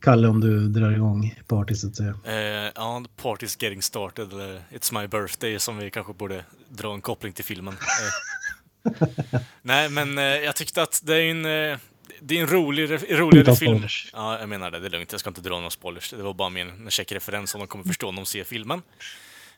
Kalle, 0.00 0.28
om 0.28 0.40
du 0.40 0.68
drar 0.68 0.90
igång 0.90 1.34
party 1.46 1.74
så 1.74 1.88
att 1.88 1.96
säga. 1.96 2.14
Eh, 2.24 2.72
ja, 2.74 3.02
the 3.06 3.22
party's 3.22 3.62
getting 3.62 3.82
started, 3.82 4.32
eller 4.32 4.62
It's 4.70 5.00
my 5.00 5.06
birthday, 5.06 5.58
som 5.58 5.78
vi 5.78 5.90
kanske 5.90 6.12
borde 6.12 6.44
dra 6.68 6.94
en 6.94 7.00
koppling 7.00 7.32
till 7.32 7.44
filmen. 7.44 7.74
Eh. 7.74 9.08
Nej, 9.62 9.88
men 9.88 10.18
eh, 10.18 10.24
jag 10.24 10.56
tyckte 10.56 10.82
att 10.82 11.00
det 11.04 11.16
är 11.16 11.30
en, 11.30 11.44
eh, 11.44 11.78
det 12.20 12.38
är 12.38 12.40
en 12.40 12.46
rolig, 12.46 12.90
roligare 13.10 13.56
film. 13.56 13.56
spoilers. 13.56 14.10
Ja, 14.12 14.38
jag 14.38 14.48
menar 14.48 14.70
det. 14.70 14.78
Det 14.78 14.86
är 14.86 14.90
lugnt. 14.90 15.12
Jag 15.12 15.20
ska 15.20 15.30
inte 15.30 15.40
dra 15.40 15.56
några 15.56 15.70
spoilers. 15.70 16.10
Det 16.10 16.22
var 16.22 16.34
bara 16.34 16.48
min 16.48 16.68
en 16.68 16.90
check 16.90 17.12
referens 17.12 17.50
som 17.50 17.58
de 17.58 17.66
kommer 17.66 17.84
förstå 17.84 18.10
när 18.10 18.16
de 18.16 18.26
ser 18.26 18.44
filmen. 18.44 18.82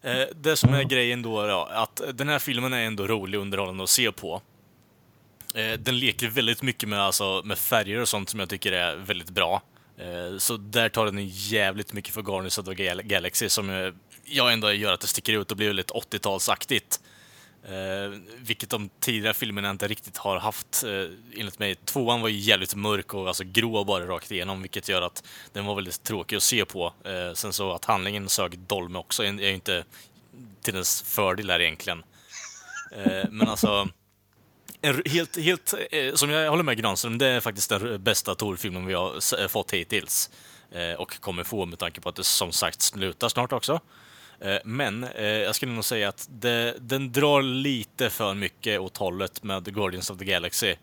Eh, 0.02 0.22
det 0.40 0.56
som 0.56 0.74
är 0.74 0.82
grejen 0.82 1.22
då 1.22 1.40
är 1.40 1.48
ja, 1.48 1.68
att 1.72 2.00
den 2.14 2.28
här 2.28 2.38
filmen 2.38 2.72
är 2.72 2.82
ändå 2.82 3.06
rolig 3.06 3.40
och 3.40 3.46
underhållande 3.46 3.84
att 3.84 3.90
se 3.90 4.12
på. 4.12 4.42
Eh, 5.54 5.78
den 5.78 5.98
leker 5.98 6.28
väldigt 6.28 6.62
mycket 6.62 6.88
med, 6.88 7.00
alltså, 7.00 7.42
med 7.44 7.58
färger 7.58 8.00
och 8.00 8.08
sånt 8.08 8.28
som 8.28 8.40
jag 8.40 8.48
tycker 8.48 8.72
är 8.72 8.96
väldigt 8.96 9.30
bra. 9.30 9.62
Eh, 10.02 10.38
så 10.38 10.56
där 10.56 10.88
tar 10.88 11.06
den 11.06 11.28
jävligt 11.28 11.92
mycket 11.92 12.14
för 12.14 12.22
Guardians 12.22 12.58
of 12.58 12.66
the 12.66 12.74
Galaxy 13.02 13.48
som 13.48 13.92
jag 14.24 14.52
ändå 14.52 14.72
gör 14.72 14.92
att 14.92 15.00
det 15.00 15.06
sticker 15.06 15.32
ut 15.32 15.50
och 15.50 15.56
blir 15.56 15.66
väldigt 15.66 15.90
80-talsaktigt. 15.90 17.00
Eh, 17.64 18.20
vilket 18.38 18.70
de 18.70 18.90
tidigare 19.00 19.34
filmerna 19.34 19.70
inte 19.70 19.88
riktigt 19.88 20.16
har 20.16 20.38
haft, 20.38 20.84
eh, 20.84 21.40
enligt 21.40 21.58
mig. 21.58 21.74
Tvåan 21.74 22.20
var 22.20 22.28
ju 22.28 22.38
jävligt 22.38 22.74
mörk 22.74 23.14
och 23.14 23.28
alltså 23.28 23.44
grå 23.44 23.84
bara 23.84 24.06
rakt 24.06 24.30
igenom, 24.30 24.62
vilket 24.62 24.88
gör 24.88 25.02
att 25.02 25.24
den 25.52 25.66
var 25.66 25.74
väldigt 25.74 26.02
tråkig 26.02 26.36
att 26.36 26.42
se 26.42 26.64
på. 26.64 26.92
Eh, 27.04 27.32
sen 27.34 27.52
så 27.52 27.72
att 27.72 27.84
handlingen 27.84 28.28
sög 28.28 28.58
dolme 28.58 28.98
också 28.98 29.24
är 29.24 29.32
ju 29.32 29.54
inte 29.54 29.84
till 30.62 30.74
dess 30.74 31.02
fördel 31.02 31.46
där 31.46 31.60
egentligen. 31.60 32.02
Eh, 32.92 33.30
men 33.30 33.48
alltså, 33.48 33.88
en, 34.82 35.02
helt, 35.06 35.36
helt, 35.38 35.74
eh, 35.90 36.14
som 36.14 36.30
jag 36.30 36.50
håller 36.50 36.62
med 36.62 36.78
Granström, 36.78 37.18
det 37.18 37.26
är 37.26 37.40
faktiskt 37.40 37.68
den 37.68 38.02
bästa 38.02 38.34
Tor-filmen 38.34 38.86
vi 38.86 38.94
har 38.94 39.18
s- 39.18 39.32
eh, 39.32 39.48
fått 39.48 39.72
hittills. 39.72 40.30
Eh, 40.72 40.92
och 41.00 41.20
kommer 41.20 41.44
få 41.44 41.66
med 41.66 41.78
tanke 41.78 42.00
på 42.00 42.08
att 42.08 42.16
det 42.16 42.24
som 42.24 42.52
sagt 42.52 42.82
slutar 42.82 43.28
snart 43.28 43.52
också. 43.52 43.80
Eh, 44.40 44.56
men 44.64 45.04
eh, 45.04 45.24
jag 45.26 45.54
skulle 45.54 45.72
nog 45.72 45.84
säga 45.84 46.08
att 46.08 46.26
det, 46.30 46.74
den 46.80 47.12
drar 47.12 47.42
lite 47.42 48.10
för 48.10 48.34
mycket 48.34 48.80
åt 48.80 48.96
hållet 48.96 49.42
med 49.42 49.74
Guardians 49.74 50.10
of 50.10 50.18
the 50.18 50.24
Galaxy. 50.24 50.74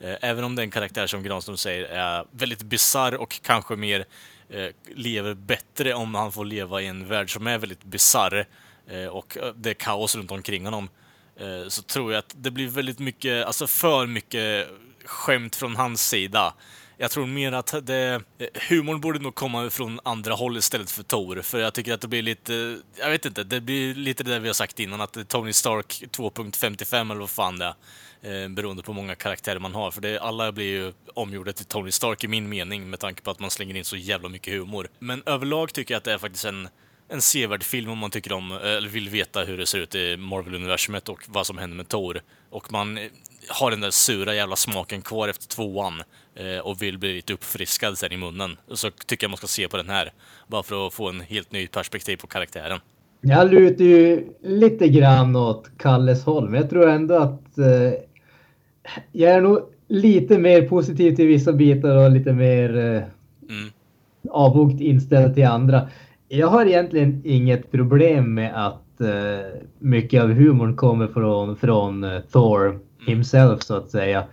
Eh, 0.00 0.14
även 0.20 0.44
om 0.44 0.56
den 0.56 0.70
karaktär 0.70 1.06
som 1.06 1.22
Granström 1.22 1.56
säger 1.56 1.84
är 1.84 2.24
väldigt 2.30 2.62
bizarr 2.62 3.14
och 3.14 3.40
kanske 3.42 3.76
mer 3.76 4.04
eh, 4.50 4.66
lever 4.94 5.34
bättre 5.34 5.94
om 5.94 6.14
han 6.14 6.32
får 6.32 6.44
leva 6.44 6.82
i 6.82 6.86
en 6.86 7.08
värld 7.08 7.32
som 7.32 7.46
är 7.46 7.58
väldigt 7.58 7.84
bizarr 7.84 8.46
eh, 8.90 9.06
och 9.06 9.36
eh, 9.36 9.52
det 9.56 9.70
är 9.70 9.74
kaos 9.74 10.16
runt 10.16 10.30
omkring 10.30 10.64
honom 10.64 10.84
eh, 10.84 10.90
Eh, 11.42 11.68
så 11.68 11.82
tror 11.82 12.12
jag 12.12 12.18
att 12.18 12.34
det 12.36 12.50
blir 12.50 12.68
väldigt 12.68 12.98
mycket, 12.98 13.46
alltså 13.46 13.66
för 13.66 14.06
mycket 14.06 14.68
skämt 15.04 15.56
från 15.56 15.76
hans 15.76 16.08
sida. 16.08 16.54
Jag 16.96 17.10
tror 17.10 17.26
mer 17.26 17.52
att 17.52 17.74
det, 17.86 18.22
eh, 18.38 18.46
humorn 18.68 19.00
borde 19.00 19.18
nog 19.18 19.34
komma 19.34 19.70
från 19.70 20.00
andra 20.04 20.34
håll 20.34 20.56
istället 20.56 20.90
för 20.90 21.02
Tor, 21.02 21.42
för 21.42 21.60
jag 21.60 21.74
tycker 21.74 21.94
att 21.94 22.00
det 22.00 22.08
blir 22.08 22.22
lite, 22.22 22.78
jag 22.98 23.10
vet 23.10 23.26
inte, 23.26 23.44
det 23.44 23.60
blir 23.60 23.94
lite 23.94 24.24
det 24.24 24.30
där 24.30 24.40
vi 24.40 24.48
har 24.48 24.54
sagt 24.54 24.80
innan, 24.80 25.00
att 25.00 25.28
Tony 25.28 25.52
Stark 25.52 26.02
2.55 26.12 27.10
eller 27.10 27.20
vad 27.20 27.30
fan 27.30 27.58
det 27.58 27.74
är, 28.22 28.42
eh, 28.42 28.48
beroende 28.48 28.82
på 28.82 28.92
hur 28.92 28.96
många 28.96 29.14
karaktärer 29.14 29.58
man 29.58 29.74
har, 29.74 29.90
för 29.90 30.00
det, 30.00 30.18
alla 30.18 30.52
blir 30.52 30.66
ju 30.66 30.92
omgjorda 31.14 31.52
till 31.52 31.66
Tony 31.66 31.90
Stark 31.90 32.24
i 32.24 32.28
min 32.28 32.48
mening, 32.48 32.90
med 32.90 33.00
tanke 33.00 33.22
på 33.22 33.30
att 33.30 33.40
man 33.40 33.50
slänger 33.50 33.76
in 33.76 33.84
så 33.84 33.96
jävla 33.96 34.28
mycket 34.28 34.54
humor. 34.54 34.88
Men 34.98 35.22
överlag 35.26 35.72
tycker 35.72 35.94
jag 35.94 35.98
att 35.98 36.04
det 36.04 36.12
är 36.12 36.18
faktiskt 36.18 36.44
en 36.44 36.68
en 37.12 37.20
sevärd 37.20 37.62
film 37.62 37.90
om 37.90 37.98
man 37.98 38.10
tycker 38.10 38.32
om, 38.32 38.52
eller 38.52 38.88
vill 38.88 39.08
veta 39.08 39.40
hur 39.40 39.58
det 39.58 39.66
ser 39.66 39.78
ut 39.78 39.94
i 39.94 40.16
Marvel-universumet 40.16 41.08
och 41.08 41.24
vad 41.28 41.46
som 41.46 41.58
händer 41.58 41.76
med 41.76 41.88
Thor. 41.88 42.20
Och 42.50 42.72
man 42.72 42.98
eh, 42.98 43.04
har 43.48 43.70
den 43.70 43.80
där 43.80 43.90
sura 43.90 44.34
jävla 44.34 44.56
smaken 44.56 45.02
kvar 45.02 45.28
efter 45.28 45.48
tvåan 45.48 46.02
eh, 46.34 46.58
och 46.58 46.82
vill 46.82 46.98
bli 46.98 47.14
lite 47.14 47.32
uppfriskad 47.32 47.98
sen 47.98 48.12
i 48.12 48.16
munnen. 48.16 48.56
Så 48.72 48.90
tycker 48.90 49.24
jag 49.24 49.30
man 49.30 49.36
ska 49.36 49.46
se 49.46 49.68
på 49.68 49.76
den 49.76 49.88
här. 49.88 50.12
Bara 50.46 50.62
för 50.62 50.86
att 50.86 50.94
få 50.94 51.08
en 51.08 51.20
helt 51.20 51.52
ny 51.52 51.66
perspektiv 51.66 52.16
på 52.16 52.26
karaktären. 52.26 52.78
Jag 53.20 53.50
lutar 53.50 53.84
ju 53.84 54.28
lite 54.42 54.88
grann 54.88 55.36
åt 55.36 55.70
Kalles 55.78 56.24
håll, 56.24 56.48
men 56.48 56.60
jag 56.60 56.70
tror 56.70 56.88
ändå 56.88 57.14
att 57.14 57.58
eh, 57.58 57.92
jag 59.12 59.32
är 59.32 59.40
nog 59.40 59.60
lite 59.88 60.38
mer 60.38 60.62
positiv 60.68 61.16
till 61.16 61.26
vissa 61.26 61.52
bitar 61.52 61.96
och 61.96 62.10
lite 62.10 62.32
mer 62.32 62.76
eh, 62.78 63.02
Mm. 63.48 63.70
avvokt 64.30 64.80
inställd 64.80 65.34
till 65.34 65.46
andra. 65.46 65.88
Jag 66.34 66.48
har 66.48 66.66
egentligen 66.66 67.22
inget 67.24 67.72
problem 67.72 68.34
med 68.34 68.66
att 68.66 69.00
eh, 69.00 69.60
mycket 69.78 70.22
av 70.22 70.32
humorn 70.32 70.76
kommer 70.76 71.06
från, 71.06 71.56
från 71.56 72.04
eh, 72.04 72.20
Thor 72.20 72.80
himself 73.06 73.62
så 73.62 73.76
att 73.76 73.90
säga. 73.90 74.24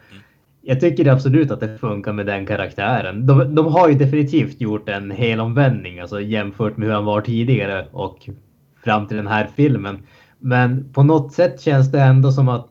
Jag 0.62 0.80
tycker 0.80 1.08
absolut 1.08 1.52
att 1.52 1.60
det 1.60 1.78
funkar 1.78 2.14
med 2.14 2.26
den 2.26 2.46
karaktären. 2.46 3.26
De, 3.28 3.56
de 3.56 3.66
har 3.66 3.90
ju 3.90 3.96
definitivt 3.96 4.62
gjort 4.62 4.90
en 4.90 5.12
helomvändning 5.12 6.00
alltså 6.00 6.22
jämfört 6.22 6.78
med 6.78 6.88
hur 6.88 6.96
han 6.96 7.06
var 7.06 7.22
tidigare 7.22 7.88
och 7.92 8.30
fram 8.84 9.08
till 9.08 9.18
den 9.18 9.28
här 9.28 9.48
filmen. 9.56 9.98
Men 10.40 10.94
på 10.94 11.04
något 11.04 11.34
sätt 11.34 11.62
känns 11.62 11.92
det 11.92 12.02
ändå 12.02 12.32
som 12.32 12.50
att 12.50 12.70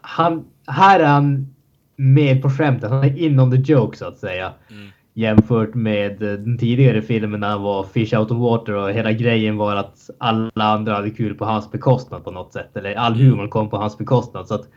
han, 0.00 0.44
här 0.66 1.00
är 1.00 1.06
han 1.06 1.54
med 1.96 2.42
på 2.42 2.50
skämtet. 2.50 2.90
Han 2.90 3.04
är 3.04 3.18
in 3.18 3.40
on 3.40 3.50
the 3.50 3.72
joke 3.72 3.96
så 3.96 4.04
att 4.04 4.18
säga. 4.18 4.52
Mm. 4.70 4.88
Jämfört 5.18 5.74
med 5.74 6.22
eh, 6.22 6.32
den 6.32 6.58
tidigare 6.58 7.02
filmen 7.02 7.40
när 7.40 7.48
han 7.48 7.62
var 7.62 7.84
fish 7.84 8.18
out 8.18 8.30
of 8.30 8.38
water 8.38 8.72
och 8.74 8.90
hela 8.90 9.12
grejen 9.12 9.56
var 9.56 9.76
att 9.76 10.10
alla 10.18 10.64
andra 10.64 10.94
hade 10.94 11.10
kul 11.10 11.34
på 11.34 11.44
hans 11.44 11.70
bekostnad 11.70 12.24
på 12.24 12.30
något 12.30 12.52
sätt. 12.52 12.76
Eller 12.76 12.94
all 12.94 13.14
humor 13.14 13.48
kom 13.48 13.70
på 13.70 13.76
hans 13.76 13.98
bekostnad. 13.98 14.46
Så 14.46 14.54
att 14.54 14.68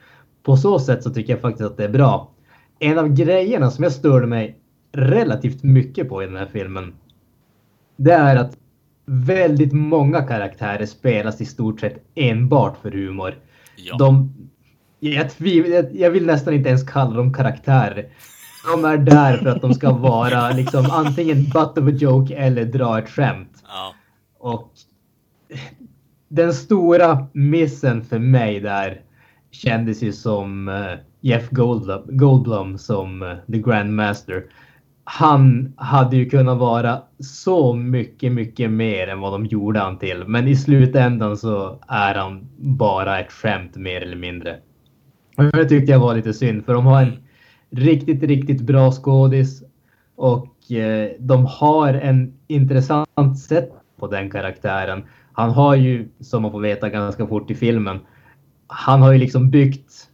på 0.44 0.58
så 0.58 0.80
sätt 0.80 1.04
så 1.04 1.10
tycker 1.10 1.34
jag 1.34 1.42
faktiskt 1.42 1.66
att 1.66 1.78
det 1.78 1.84
är 1.84 1.90
bra. 1.90 2.32
En 2.80 3.00
av 3.00 3.08
grejerna 3.14 3.72
som 3.72 3.84
jag 3.84 3.94
störde 3.94 4.28
mig 4.28 4.58
relativt 4.92 5.64
mycket 5.64 6.10
på 6.10 6.24
i 6.24 6.26
den 6.26 6.36
här 6.36 6.50
filmen. 6.52 6.94
Det 7.96 8.14
är 8.14 8.36
att 8.36 8.58
väldigt 9.06 9.74
många 9.74 10.22
karaktärer 10.22 10.86
spelas 10.86 11.42
i 11.42 11.46
stort 11.46 11.80
sett 11.80 12.04
enbart 12.16 12.78
för 12.82 12.92
humor. 12.92 13.36
Ja. 13.76 13.98
De, 13.98 14.34
jag, 15.00 15.30
tviv, 15.30 15.66
jag, 15.66 15.96
jag 15.96 16.12
vill 16.12 16.26
nästan 16.26 16.54
inte 16.54 16.70
ens 16.70 16.84
kalla 16.84 17.16
dem 17.16 17.34
karaktärer. 17.34 18.08
De 18.66 18.86
är 18.86 18.98
där 18.98 19.38
för 19.38 19.50
att 19.50 19.62
de 19.62 19.74
ska 19.74 19.92
vara 19.92 20.50
liksom 20.52 20.86
antingen 20.92 21.44
butt 21.44 21.78
of 21.78 21.88
a 21.88 21.92
joke 21.92 22.36
eller 22.36 22.66
dra 22.66 23.00
ett 23.00 23.10
skämt. 23.10 23.64
Ja. 23.68 23.94
Och 24.40 24.72
den 26.28 26.54
stora 26.54 27.28
missen 27.34 28.04
för 28.04 28.20
mig 28.20 28.60
där 28.60 29.02
kändes 29.52 30.04
ju 30.04 30.14
som 30.14 30.68
eh, 30.68 31.00
Jeff 31.22 31.50
Goldblum, 31.50 32.02
Goldblum 32.08 32.78
som 32.78 33.22
eh, 33.22 33.38
The 33.52 33.60
Grandmaster. 33.60 34.46
Han 35.04 35.74
hade 35.78 36.18
ju 36.18 36.30
kunnat 36.30 36.58
vara 36.58 37.02
så 37.20 37.74
mycket, 37.74 38.32
mycket 38.32 38.72
mer 38.72 39.08
än 39.08 39.20
vad 39.20 39.32
de 39.32 39.46
gjorde 39.46 39.80
han 39.80 39.98
till. 39.98 40.24
Men 40.28 40.48
i 40.48 40.56
slutändan 40.56 41.38
så 41.38 41.80
är 41.88 42.16
han 42.16 42.50
bara 42.58 43.20
ett 43.20 43.32
skämt 43.32 43.76
mer 43.76 44.02
eller 44.02 44.18
mindre. 44.18 44.58
Och 45.38 45.44
Det 45.44 45.66
tyckte 45.66 45.92
jag 45.92 46.00
var 46.00 46.16
lite 46.16 46.34
synd 46.34 46.66
för 46.66 46.74
de 46.74 46.86
har 46.86 47.02
en 47.02 47.14
riktigt, 47.70 48.24
riktigt 48.24 48.62
bra 48.62 48.92
skådis. 48.92 49.64
Och 50.16 50.72
eh, 50.72 51.10
de 51.20 51.46
har 51.46 51.94
en 51.94 52.34
intressant 52.48 53.40
sätt 53.40 53.72
på 54.00 54.08
den 54.08 54.30
karaktären. 54.30 55.04
Han 55.34 55.50
har 55.50 55.76
ju, 55.76 56.10
som 56.20 56.42
man 56.42 56.52
får 56.52 56.60
veta 56.60 56.90
ganska 56.90 57.28
fort 57.28 57.52
i 57.52 57.56
filmen, 57.56 58.00
han 58.68 59.02
har 59.02 59.12
ju 59.12 59.20
liksom 59.20 59.50
byggt, 59.50 60.10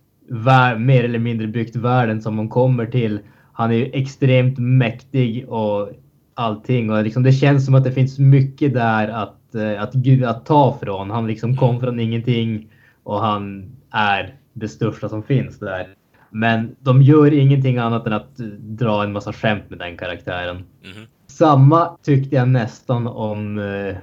mer 0.77 1.03
eller 1.03 1.19
mindre 1.19 1.48
byggt 1.48 1.76
världen 1.76 2.22
som 2.22 2.38
de 2.38 2.49
kommer 2.49 2.86
till. 2.86 3.19
Han 3.53 3.72
är 3.72 3.76
ju 3.76 3.86
extremt 3.94 4.57
mäktig 4.57 5.49
och 5.49 5.90
allting 6.34 6.91
och 6.91 7.03
liksom 7.03 7.23
det 7.23 7.32
känns 7.32 7.65
som 7.65 7.76
att 7.76 7.84
det 7.84 7.91
finns 7.91 8.19
mycket 8.19 8.73
där 8.73 9.07
att, 9.07 9.56
eh, 9.56 9.82
att, 9.82 9.95
att 10.26 10.45
ta 10.45 10.77
från. 10.82 11.10
Han 11.10 11.27
liksom 11.27 11.57
kom 11.57 11.80
från 11.80 11.99
ingenting 11.99 12.69
och 13.03 13.19
han 13.22 13.72
är 13.91 14.36
det 14.53 14.68
största 14.68 15.10
som 15.10 15.23
finns 15.23 15.60
där. 15.60 15.88
Men 16.36 16.76
de 16.80 17.02
gör 17.02 17.34
ingenting 17.34 17.78
annat 17.78 18.07
än 18.07 18.14
att 18.14 18.40
eh, 18.40 18.45
dra 18.48 19.03
en 19.03 19.12
massa 19.12 19.34
skämt 19.34 19.70
med 19.70 19.80
den 19.80 19.98
karaktären. 19.98 20.56
Mhm. 20.56 21.06
Samma 21.28 21.98
tyckte 22.03 22.36
jag 22.36 22.48
nästan 22.48 23.07
om 23.07 23.60
eh, 23.60 23.95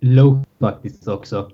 Loki 0.00 0.48
faktiskt 0.60 1.08
också. 1.08 1.50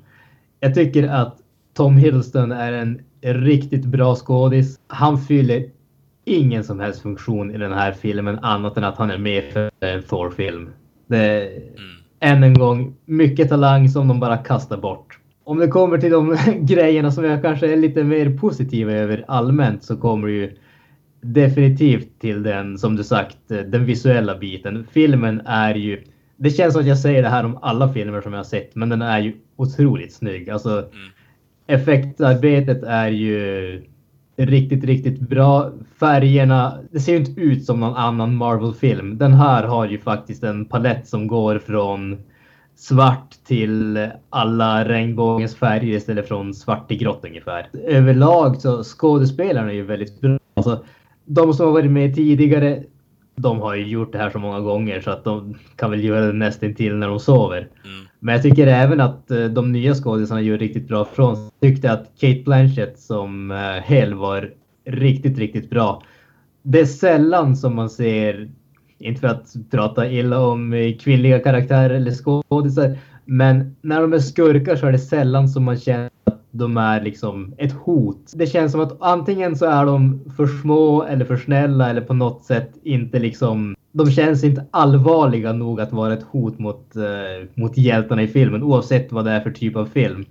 Jag 0.61 0.75
tycker 0.75 1.09
att 1.09 1.37
Tom 1.75 1.97
Hiddleston 1.97 2.53
är 2.53 2.73
en 2.73 3.03
riktigt 3.21 3.85
bra 3.85 4.15
skådis. 4.15 4.81
Han 4.87 5.19
fyller 5.19 5.65
ingen 6.25 6.65
som 6.65 6.81
helst 6.81 7.03
funktion 7.03 7.51
i 7.51 7.59
den 7.59 7.73
här 7.73 7.93
filmen 7.93 8.39
annat 8.39 8.77
än 8.77 8.85
att 8.85 8.99
han 8.99 9.11
är 9.11 9.19
med 9.19 9.45
för 9.53 9.71
en 9.81 10.03
Thor-film. 10.03 10.71
Det 11.07 11.19
är 11.19 11.63
än 12.21 12.43
en 12.43 12.55
gång 12.55 12.95
mycket 13.05 13.49
talang 13.49 13.89
som 13.89 14.09
de 14.09 14.21
bara 14.21 14.37
kastar 14.37 14.77
bort. 14.77 15.19
Om 15.45 15.59
det 15.59 15.69
kommer 15.69 15.99
till 15.99 16.11
de 16.11 16.37
grejerna 16.61 17.11
som 17.11 17.25
jag 17.25 17.43
kanske 17.43 17.73
är 17.73 17.77
lite 17.77 18.05
mer 18.05 18.39
positiv 18.39 18.91
över 18.91 19.25
allmänt 19.29 19.85
så 19.85 19.97
kommer 19.97 20.29
det 20.29 20.35
ju 20.35 20.57
definitivt 21.21 22.21
till 22.21 22.43
den, 22.43 22.79
som 22.79 22.97
du 22.97 23.05
sagt, 23.05 23.39
den 23.49 23.85
visuella 23.85 24.39
biten. 24.39 24.87
Filmen 24.93 25.41
är 25.47 25.75
ju, 25.75 26.03
det 26.37 26.51
känns 26.51 26.73
som 26.73 26.83
att 26.83 26.89
jag 26.89 26.99
säger 26.99 27.23
det 27.23 27.29
här 27.29 27.45
om 27.45 27.59
alla 27.63 27.93
filmer 27.93 28.21
som 28.21 28.33
jag 28.33 28.39
har 28.39 28.45
sett, 28.45 28.75
men 28.75 28.89
den 28.89 29.03
är 29.03 29.21
ju 29.21 29.33
otroligt 29.57 30.13
snygg. 30.13 30.51
Alltså, 30.51 30.85
effektarbetet 31.67 32.83
är 32.83 33.09
ju 33.09 33.83
riktigt, 34.37 34.85
riktigt 34.85 35.21
bra. 35.21 35.73
Färgerna, 36.01 36.79
det 36.91 37.01
ser 37.01 37.13
ju 37.13 37.19
inte 37.19 37.41
ut 37.41 37.65
som 37.65 37.81
någon 37.81 37.97
annan 37.97 38.37
Marvel-film. 38.37 39.19
Den 39.19 39.33
här 39.33 39.65
har 39.65 39.89
ju 39.89 39.99
faktiskt 39.99 40.43
en 40.43 40.65
palett 40.65 41.09
som 41.09 41.27
går 41.27 41.59
från 41.59 42.19
svart 42.77 43.31
till 43.47 44.09
alla 44.31 44.85
regnbågens 44.85 45.57
färger 45.57 45.97
istället 45.97 46.29
från 46.29 46.55
svart 46.55 46.89
till 46.89 46.99
grått 46.99 47.25
ungefär. 47.25 47.69
Överlag 47.87 48.61
så 48.61 48.83
skådespelarna 48.85 49.71
är 49.71 49.75
ju 49.75 49.83
väldigt 49.83 50.21
bra. 50.21 50.39
Alltså, 50.55 50.85
de 51.25 51.55
som 51.55 51.67
har 51.67 51.73
varit 51.73 51.91
med 51.91 52.15
tidigare, 52.15 52.83
de 53.37 53.61
har 53.61 53.75
ju 53.75 53.87
gjort 53.87 54.13
det 54.13 54.19
här 54.19 54.31
så 54.31 54.39
många 54.39 54.61
gånger 54.61 55.01
så 55.01 55.11
att 55.11 55.25
de 55.25 55.55
kan 55.77 55.91
väl 55.91 56.05
göra 56.05 56.27
det 56.27 56.33
nästan 56.33 56.75
till 56.75 56.97
när 56.97 57.09
de 57.09 57.21
sover. 57.21 57.69
Men 58.25 58.33
jag 58.35 58.43
tycker 58.43 58.67
även 58.67 59.01
att 59.01 59.31
eh, 59.31 59.45
de 59.45 59.73
nya 59.73 59.95
skådisarna 59.95 60.41
gör 60.41 60.59
riktigt 60.59 60.89
bra 60.89 61.05
från. 61.05 61.51
Jag 61.61 61.71
tyckte 61.71 61.93
att 61.93 62.11
Kate 62.21 62.43
Blanchett 62.45 62.99
som 62.99 63.51
eh, 63.51 63.57
Hell 63.59 64.15
var 64.15 64.51
riktigt, 64.85 65.39
riktigt 65.39 65.71
bra. 65.71 66.03
Det 66.63 66.81
är 66.81 66.85
sällan 66.85 67.57
som 67.57 67.77
man 67.77 67.91
ser, 67.91 68.51
inte 69.03 69.21
för 69.21 69.29
att 69.29 69.55
prata 69.71 70.11
illa 70.11 70.41
om 70.41 70.73
eh, 70.73 70.97
kvinnliga 70.97 71.39
karaktärer 71.39 71.95
eller 71.95 72.13
skådisar, 72.13 72.99
men 73.25 73.77
när 73.83 74.01
de 74.01 74.13
är 74.13 74.19
skurkar 74.19 74.77
så 74.77 74.87
är 74.87 74.93
det 74.93 74.99
sällan 74.99 75.49
som 75.49 75.65
man 75.65 75.79
känner 75.79 76.11
att 76.25 76.41
de 76.51 76.77
är 76.77 77.01
liksom 77.01 77.55
ett 77.59 77.73
hot. 77.73 78.33
Det 78.35 78.47
känns 78.47 78.73
som 78.73 78.81
att 78.81 78.97
antingen 79.01 79.57
så 79.57 79.67
är 79.67 79.87
de 79.87 80.21
för 80.37 80.47
små 80.47 81.03
eller 81.03 81.25
för 81.25 81.37
snälla 81.37 81.91
eller 81.91 82.01
på 82.01 82.15
något 82.15 82.45
sätt 82.45 82.71
inte 82.83 83.19
liksom 83.19 83.75
de 83.93 84.11
känns 84.11 84.45
inte 84.45 84.67
allvarliga 84.71 85.53
nog 85.53 85.81
att 85.81 85.93
vara 85.93 86.13
ett 86.13 86.23
hot 86.23 86.59
mot, 86.59 86.97
eh, 86.97 87.49
mot 87.55 87.77
hjältarna 87.77 88.23
i 88.23 88.29
filmen 88.29 88.63
oavsett 88.63 89.13
vad 89.13 89.25
det 89.25 89.31
är 89.31 89.41
för 89.41 89.51
typ 89.51 89.77
av 89.77 89.87
film. 89.87 90.25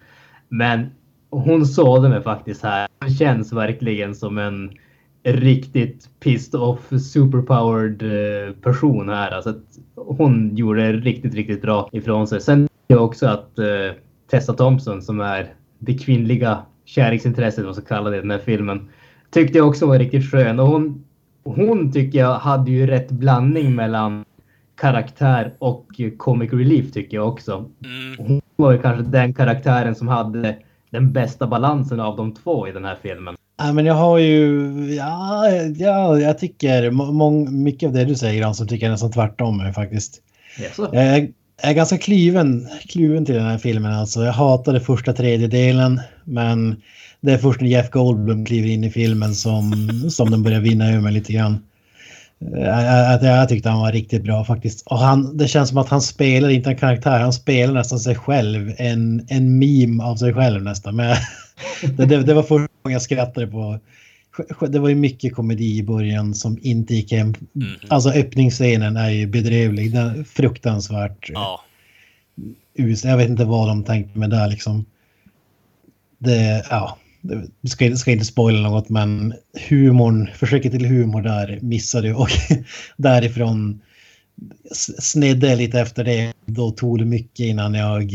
Men 0.50 0.86
hon 1.30 1.66
sålde 1.66 2.10
mig 2.10 2.22
faktiskt 2.22 2.64
här. 2.64 2.88
Hon 3.00 3.10
känns 3.10 3.54
verkligen 3.54 4.16
som 4.16 4.38
en 4.38 4.72
riktigt 5.24 6.10
pissed 6.20 6.62
off 6.62 6.90
superpowered 6.90 8.04
eh, 8.04 8.54
person 8.54 9.10
här. 9.10 9.32
Alltså 9.32 9.54
hon 9.96 10.56
gjorde 10.56 10.94
riktigt, 10.94 11.34
riktigt 11.34 11.62
bra 11.62 11.90
ifrån 11.92 12.28
sig. 12.28 12.42
Sen 12.42 12.70
jag 12.88 13.04
också 13.04 13.28
att 13.28 13.60
eh, 13.60 13.66
Tessa 14.32 14.54
Thompson 14.54 15.02
som 15.02 15.20
är 15.20 15.54
det 15.80 15.98
kvinnliga 15.98 16.66
kärleksintresset, 16.86 17.58
vad 17.58 17.66
man 17.66 17.76
ska 17.76 17.96
kalla 17.96 18.10
det, 18.10 18.18
i 18.18 18.22
den 18.22 18.32
här 18.32 18.40
filmen. 18.40 18.90
Tyckte 19.32 19.58
jag 19.58 19.68
också 19.68 19.86
var 19.86 20.00
riktigt 20.00 20.32
skön. 20.32 20.60
Och 20.60 20.68
hon, 20.68 21.04
hon 21.44 21.92
tycker 21.92 22.20
jag 22.20 22.34
hade 22.34 22.72
ju 22.72 22.88
rätt 22.88 23.12
blandning 23.12 23.76
mellan 23.76 24.26
karaktär 24.76 25.54
och 25.60 25.88
comic 26.18 26.54
relief 26.54 26.92
tycker 26.92 27.18
jag 27.18 27.28
också. 27.28 27.70
Hon 28.18 28.42
var 28.56 28.72
ju 28.72 28.82
kanske 28.82 29.04
den 29.04 29.34
karaktären 29.34 29.96
som 29.96 30.08
hade 30.08 30.58
den 30.90 31.12
bästa 31.12 31.48
balansen 31.48 32.00
av 32.00 32.18
de 32.18 32.34
två 32.34 32.68
i 32.68 32.72
den 32.72 32.86
här 32.86 32.98
filmen. 33.02 33.36
Ja, 33.64 33.74
men 33.74 33.86
jag 33.86 33.94
har 33.94 34.18
ju, 34.18 34.72
ja, 34.96 35.50
ja 35.78 36.20
jag 36.20 36.40
tycker 36.40 36.92
mång, 36.92 37.64
mycket 37.64 37.88
av 37.88 37.94
det 37.94 38.06
du 38.06 38.16
säger 38.16 38.40
Gran, 38.40 38.56
så 38.56 38.66
tycker 38.66 38.86
jag 38.86 38.92
nästan 38.92 39.12
tvärtom 39.12 39.74
faktiskt. 39.76 40.22
Jaså? 40.60 40.90
Jag 40.94 41.04
är, 41.04 41.30
jag 41.62 41.72
är 41.72 41.74
ganska 41.74 41.98
kluven, 41.98 42.68
kluven 42.90 43.26
till 43.26 43.36
den 43.36 43.46
här 43.46 43.58
filmen 43.58 43.94
alltså. 43.94 44.24
Jag 44.24 44.34
hatade 44.34 44.80
första 44.80 45.14
tredjedelen 45.14 46.02
men 46.24 46.82
det 47.22 47.32
är 47.32 47.38
först 47.38 47.62
när 47.62 47.68
Jeff 47.68 47.90
Goldblum 47.90 48.46
kliver 48.46 48.70
in 48.70 48.84
i 48.84 48.92
filmen 48.92 49.36
som, 49.36 49.90
som 50.12 50.32
den 50.32 50.44
börjar 50.44 50.60
vinna 50.60 50.90
över 50.90 51.02
mig 51.02 51.14
lite 51.14 51.34
grann. 51.34 51.60
Eh, 52.56 52.62
Jag, 52.62 53.24
jag, 53.24 53.24
jag 53.24 53.50
tyckte 53.50 53.70
han 53.70 53.80
var 53.80 53.92
riktigt 53.92 54.24
bra 54.24 54.46
faktiskt. 54.46 54.88
Och 54.88 55.00
han, 55.00 55.38
det 55.38 55.48
känns 55.48 55.70
som 55.70 55.78
att 55.78 55.90
han 55.90 56.02
spelar 56.02 56.50
inte 56.50 56.70
en 56.70 56.78
karaktär, 56.78 57.20
han 57.20 57.34
spelar 57.34 57.74
nästan 57.74 58.00
sig 58.00 58.16
själv. 58.16 58.74
En, 58.78 59.26
en 59.30 59.60
meme 59.60 60.04
av 60.04 60.16
sig 60.16 60.34
själv 60.34 60.64
nästan. 60.64 60.96
Men 60.96 61.16
det, 61.98 62.06
det, 62.06 62.24
det 62.24 62.34
var 62.34 62.44
första 62.44 62.74
gången 62.84 62.94
jag 62.94 63.02
skrattade 63.02 63.48
på. 63.48 63.80
Det 64.68 64.80
var 64.80 64.90
ju 64.90 64.96
mycket 64.96 65.36
komedi 65.36 65.78
i 65.78 65.84
början 65.84 66.34
som 66.34 66.58
inte 66.62 66.96
gick 66.96 67.12
hem. 67.12 67.34
Alltså 67.88 68.10
öppningsscenen 68.10 68.98
är 68.98 69.10
ju 69.10 69.28
bedrövlig. 69.28 69.94
Den 69.94 70.20
är 70.20 70.24
fruktansvärt 70.24 71.30
Ja. 71.34 71.62
us. 72.76 73.04
Jag 73.04 73.18
vet 73.18 73.30
inte 73.30 73.46
vad 73.46 73.68
de 73.68 73.84
tänkte 73.84 74.20
med 74.20 74.30
det 74.30 74.48
liksom. 74.48 74.86
Det, 76.20 76.66
ja, 76.70 76.98
det 77.62 77.70
ska, 77.70 77.96
ska 77.96 78.12
inte 78.12 78.26
spoila 78.26 78.70
något 78.70 78.90
men 78.90 79.34
humorn, 79.70 80.30
försöket 80.36 80.72
till 80.72 80.86
humor 80.86 81.22
där 81.22 81.60
missade 81.62 82.14
och 82.14 82.30
därifrån 82.98 83.82
snedde 85.00 85.56
lite 85.56 85.80
efter 85.80 86.04
det. 86.04 86.34
Då 86.46 86.72
tog 86.72 87.00
det 87.00 87.06
mycket 87.06 87.46
innan 87.46 87.74
jag 87.74 88.14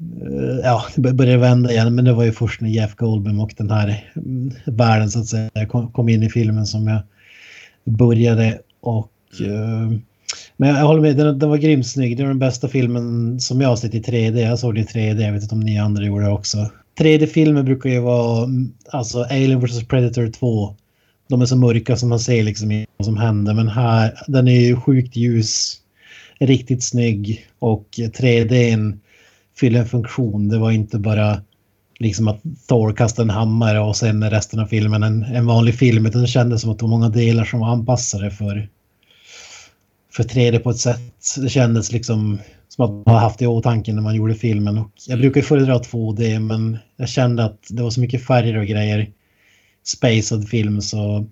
eh, 0.00 0.58
ja, 0.62 0.84
började 0.96 1.38
vända 1.38 1.72
igen. 1.72 1.94
Men 1.94 2.04
det 2.04 2.12
var 2.12 2.24
ju 2.24 2.32
först 2.32 2.60
när 2.60 2.68
Jeff 2.68 2.94
Goldblum 2.94 3.40
och 3.40 3.54
den 3.56 3.70
här 3.70 4.10
mm, 4.16 4.52
världen 4.64 5.10
så 5.10 5.18
att 5.18 5.26
säga 5.26 5.66
kom 5.92 6.08
in 6.08 6.22
i 6.22 6.30
filmen 6.30 6.66
som 6.66 6.86
jag 6.86 7.02
började. 7.84 8.58
Och, 8.80 9.10
mm. 9.40 10.02
men 10.56 10.68
jag 10.68 10.86
håller 10.86 11.00
med, 11.00 11.16
den, 11.16 11.38
den 11.38 11.48
var 11.48 11.56
grymt 11.56 11.86
snygg. 11.86 12.16
Det 12.16 12.22
var 12.22 12.28
den 12.28 12.38
bästa 12.38 12.68
filmen 12.68 13.40
som 13.40 13.60
jag 13.60 13.68
har 13.68 13.76
sett 13.76 13.94
i 13.94 14.00
3D. 14.00 14.38
Jag 14.38 14.58
såg 14.58 14.74
det 14.74 14.80
i 14.80 14.84
3D, 14.84 15.20
jag 15.20 15.32
vet 15.32 15.42
inte 15.42 15.54
om 15.54 15.60
ni 15.60 15.78
andra 15.78 16.04
gjorde 16.04 16.24
det 16.24 16.30
också. 16.30 16.70
3D-filmer 16.98 17.62
brukar 17.62 17.90
ju 17.90 18.00
vara, 18.00 18.44
mm, 18.44 18.72
alltså 18.88 19.22
Alien 19.22 19.60
vs 19.60 19.88
Predator 19.88 20.28
2. 20.28 20.74
De 21.28 21.42
är 21.42 21.46
så 21.46 21.56
mörka 21.56 21.96
som 21.96 22.08
man 22.08 22.18
ser 22.18 22.42
liksom 22.42 22.84
vad 22.96 23.06
som 23.06 23.16
händer. 23.16 23.54
Men 23.54 23.68
här, 23.68 24.14
den 24.26 24.48
är 24.48 24.60
ju 24.60 24.76
sjukt 24.76 25.16
ljus, 25.16 25.76
riktigt 26.38 26.84
snygg 26.84 27.46
och 27.58 27.86
3D 27.96 28.72
fyller 29.60 29.80
en 29.80 29.86
funktion. 29.86 30.48
Det 30.48 30.58
var 30.58 30.70
inte 30.70 30.98
bara 30.98 31.42
liksom 31.98 32.28
att 32.28 32.42
Thor 32.68 32.92
kastade 32.92 33.26
en 33.26 33.30
hammare 33.30 33.80
och 33.80 33.96
sen 33.96 34.30
resten 34.30 34.60
av 34.60 34.66
filmen 34.66 35.02
en, 35.02 35.22
en 35.22 35.46
vanlig 35.46 35.74
film. 35.74 36.06
Utan 36.06 36.20
det 36.20 36.26
kändes 36.26 36.60
som 36.60 36.70
att 36.70 36.78
det 36.78 36.84
var 36.84 36.90
många 36.90 37.08
delar 37.08 37.44
som 37.44 37.60
var 37.60 37.68
anpassade 37.68 38.30
för, 38.30 38.68
för 40.12 40.24
3D 40.24 40.58
på 40.58 40.70
ett 40.70 40.78
sätt. 40.78 41.34
Det 41.36 41.48
kändes 41.48 41.92
liksom 41.92 42.38
som 42.68 42.84
att 42.84 43.06
man 43.06 43.14
har 43.14 43.20
haft 43.20 43.38
det 43.38 43.44
i 43.44 43.48
åtanke 43.48 43.92
när 43.92 44.02
man 44.02 44.14
gjorde 44.14 44.34
filmen. 44.34 44.78
Och 44.78 44.90
jag 45.06 45.18
brukar 45.18 45.42
föredra 45.42 45.78
2D 45.78 46.38
men 46.38 46.78
jag 46.96 47.08
kände 47.08 47.44
att 47.44 47.60
det 47.68 47.82
var 47.82 47.90
så 47.90 48.00
mycket 48.00 48.26
färger 48.26 48.56
och 48.56 48.66
grejer. 48.66 49.10
Spaced 49.84 50.48
film 50.48 50.80
så 50.80 51.26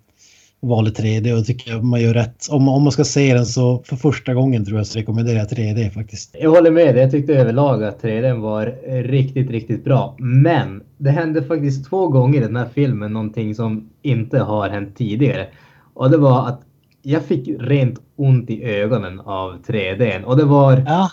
valde 0.63 0.91
3D 0.91 1.39
och 1.39 1.47
tycker 1.47 1.71
jag 1.71 1.85
man 1.85 2.01
gör 2.01 2.15
rätt. 2.15 2.49
Om, 2.51 2.69
om 2.69 2.83
man 2.83 2.93
ska 2.93 3.05
se 3.05 3.35
den 3.35 3.47
så 3.47 3.83
för 3.85 3.97
första 3.97 4.35
gången 4.35 4.65
tror 4.65 4.79
jag 4.79 4.87
så 4.87 4.99
rekommenderar 4.99 5.39
jag 5.39 5.49
3D 5.49 5.91
faktiskt. 5.91 6.37
Jag 6.41 6.51
håller 6.51 6.71
med 6.71 6.95
dig. 6.95 7.03
Jag 7.03 7.11
tyckte 7.11 7.35
överlag 7.35 7.85
att 7.85 8.03
3D 8.03 8.41
var 8.41 8.67
riktigt, 9.03 9.51
riktigt 9.51 9.85
bra. 9.85 10.17
Men 10.19 10.83
det 10.99 11.11
hände 11.11 11.43
faktiskt 11.43 11.89
två 11.89 12.09
gånger 12.09 12.39
i 12.39 12.45
den 12.45 12.57
här 12.57 12.69
filmen 12.75 13.13
någonting 13.13 13.55
som 13.55 13.91
inte 14.03 14.39
har 14.39 14.69
hänt 14.69 14.97
tidigare. 14.97 15.47
Och 15.95 16.11
det 16.11 16.17
var 16.17 16.49
att 16.49 16.61
jag 17.03 17.23
fick 17.23 17.49
rent 17.61 17.99
ont 18.17 18.51
i 18.51 18.65
ögonen 18.65 19.21
av 19.21 19.63
3D. 19.67 20.23
Och 20.23 20.37
det 20.37 20.45
var 20.45 20.85
ja. 20.87 21.11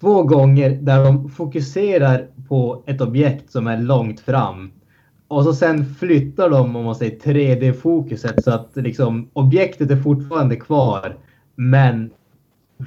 två 0.00 0.22
gånger 0.22 0.70
där 0.70 1.04
de 1.04 1.28
fokuserar 1.30 2.28
på 2.48 2.84
ett 2.86 3.00
objekt 3.00 3.52
som 3.52 3.66
är 3.66 3.78
långt 3.78 4.20
fram 4.20 4.70
och 5.28 5.44
så 5.44 5.54
sen 5.54 5.94
flyttar 5.94 6.50
de, 6.50 6.76
om 6.76 6.84
man 6.84 6.94
säger 6.94 7.18
3D-fokuset 7.18 8.42
så 8.42 8.50
att 8.50 8.70
liksom 8.74 9.30
objektet 9.32 9.90
är 9.90 9.96
fortfarande 9.96 10.56
kvar. 10.56 11.16
Men 11.54 12.10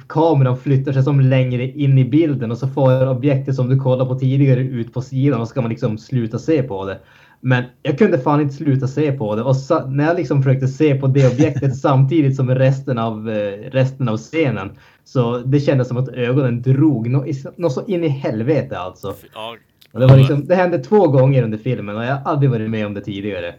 kameran 0.06 0.56
flyttar 0.56 0.92
sig 0.92 1.02
som 1.02 1.20
längre 1.20 1.68
in 1.68 1.98
i 1.98 2.04
bilden 2.04 2.50
och 2.50 2.58
så 2.58 2.68
får 2.68 3.08
objektet 3.08 3.54
som 3.54 3.68
du 3.68 3.78
kollade 3.78 4.10
på 4.10 4.18
tidigare 4.18 4.60
ut 4.60 4.92
på 4.92 5.02
sidan 5.02 5.40
och 5.40 5.46
så 5.46 5.50
ska 5.50 5.60
man 5.60 5.70
liksom 5.70 5.98
sluta 5.98 6.38
se 6.38 6.62
på 6.62 6.84
det. 6.84 7.00
Men 7.40 7.64
jag 7.82 7.98
kunde 7.98 8.18
fan 8.18 8.40
inte 8.40 8.54
sluta 8.54 8.86
se 8.86 9.12
på 9.12 9.36
det 9.36 9.42
och 9.42 9.56
så, 9.56 9.86
när 9.86 10.04
jag 10.04 10.16
liksom 10.16 10.42
försökte 10.42 10.68
se 10.68 10.94
på 10.94 11.06
det 11.06 11.32
objektet 11.32 11.76
samtidigt 11.80 12.36
som 12.36 12.50
resten 12.50 12.98
av, 12.98 13.30
eh, 13.30 13.70
resten 13.70 14.08
av 14.08 14.16
scenen 14.16 14.70
så 15.04 15.38
det 15.38 15.60
kändes 15.60 15.88
som 15.88 15.96
att 15.96 16.08
ögonen 16.08 16.62
drog 16.62 17.10
något 17.10 17.58
no, 17.58 17.70
så 17.70 17.86
in 17.86 18.04
i 18.04 18.08
helvete 18.08 18.78
alltså. 18.78 19.14
Ja, 19.34 19.56
och 19.92 20.00
det, 20.00 20.06
var 20.06 20.16
liksom, 20.16 20.46
det 20.46 20.54
hände 20.54 20.78
två 20.78 21.08
gånger 21.08 21.42
under 21.42 21.58
filmen 21.58 21.96
och 21.96 22.04
jag 22.04 22.16
har 22.16 22.32
aldrig 22.32 22.50
varit 22.50 22.70
med 22.70 22.86
om 22.86 22.94
det 22.94 23.00
tidigare. 23.00 23.54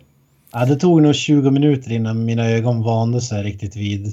Ja, 0.54 0.66
det 0.66 0.76
tog 0.76 1.02
nog 1.02 1.16
20 1.16 1.52
minuter 1.52 1.92
innan 1.92 2.26
mina 2.26 2.50
ögon 2.50 2.84
vande 2.84 3.22
sig 3.22 3.44
riktigt 3.44 3.76
vid... 3.76 4.06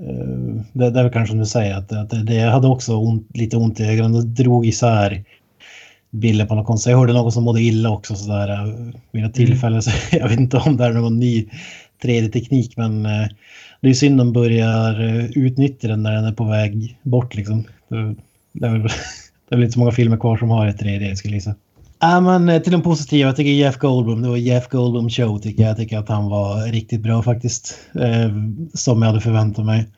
Uh, 0.00 0.62
det, 0.72 0.90
det 0.90 0.98
är 0.98 1.02
väl 1.02 1.12
kanske 1.12 1.30
som 1.30 1.38
du 1.38 1.46
säger, 1.46 1.74
att, 1.74 1.92
att 1.92 2.10
det, 2.10 2.22
det 2.22 2.40
hade 2.40 2.68
också 2.68 2.96
ont, 2.96 3.36
lite 3.36 3.56
ont 3.56 3.80
i 3.80 3.84
ögonen. 3.84 4.12
Det 4.12 4.42
drog 4.42 4.66
isär 4.66 5.24
bilder 6.10 6.46
på 6.46 6.54
något 6.54 6.66
konstigt. 6.66 6.90
Jag 6.90 6.98
hörde 6.98 7.12
någon 7.12 7.32
som 7.32 7.44
mådde 7.44 7.60
illa 7.60 7.90
också 7.90 8.14
sådär 8.14 8.66
uh, 8.66 8.94
vid 9.12 9.22
något 9.22 9.34
tillfälle. 9.34 9.82
Så 9.82 9.90
jag 10.16 10.28
vet 10.28 10.40
inte 10.40 10.56
om 10.56 10.76
det 10.76 10.84
är 10.84 10.92
någon 10.92 11.18
ny 11.18 11.48
3D-teknik 12.02 12.76
men 12.76 13.06
uh, 13.06 13.26
det 13.80 13.88
är 13.88 13.94
synd 13.94 14.18
de 14.18 14.32
börjar 14.32 15.00
utnyttja 15.38 15.88
den 15.88 16.02
när 16.02 16.12
den 16.12 16.24
är 16.24 16.32
på 16.32 16.44
väg 16.44 16.98
bort 17.02 17.34
liksom. 17.34 17.64
Det, 17.88 18.14
det 18.52 18.66
är 18.66 18.70
väl 18.70 18.88
det 19.48 19.54
är 19.54 19.56
väl 19.56 19.64
inte 19.64 19.72
så 19.72 19.78
många 19.78 19.92
filmer 19.92 20.16
kvar 20.16 20.36
som 20.36 20.50
har 20.50 20.66
ett 20.66 20.82
3D 20.82 21.14
skulle 21.14 21.34
jag 21.34 21.38
gissa. 21.38 21.54
Ja, 22.00 22.20
men 22.20 22.48
eh, 22.48 22.62
till 22.62 22.72
de 22.72 22.82
positiva, 22.82 23.28
jag 23.28 23.36
tycker 23.36 23.50
Jeff 23.50 23.76
Goldblum, 23.76 24.22
det 24.22 24.28
var 24.28 24.36
Jeff 24.36 24.68
Goldblum 24.68 25.10
show 25.10 25.38
tycker 25.38 25.62
jag. 25.62 25.70
Jag 25.70 25.76
tycker 25.76 25.98
att 25.98 26.08
han 26.08 26.28
var 26.28 26.72
riktigt 26.72 27.00
bra 27.00 27.22
faktiskt. 27.22 27.78
Eh, 27.94 28.30
som 28.74 29.02
jag 29.02 29.08
hade 29.08 29.20
förväntat 29.20 29.64
mig. 29.64 29.88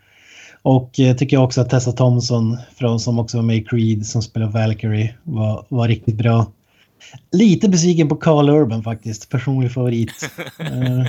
Och 0.62 0.90
jag 0.94 1.18
tycker 1.18 1.36
också 1.36 1.60
att 1.60 1.70
Tessa 1.70 1.92
Thompson, 1.92 2.58
från, 2.76 3.00
som 3.00 3.18
också 3.18 3.36
var 3.36 3.42
med 3.44 3.56
i 3.56 3.64
Creed, 3.64 4.06
som 4.06 4.22
spelar 4.22 4.46
Valkyrie, 4.46 5.14
var, 5.22 5.66
var 5.68 5.88
riktigt 5.88 6.16
bra. 6.16 6.46
Lite 7.32 7.68
besviken 7.68 8.08
på 8.08 8.16
Carl 8.16 8.48
Urban 8.48 8.82
faktiskt, 8.82 9.28
personlig 9.28 9.72
favorit. 9.72 10.30
eh, 10.58 11.06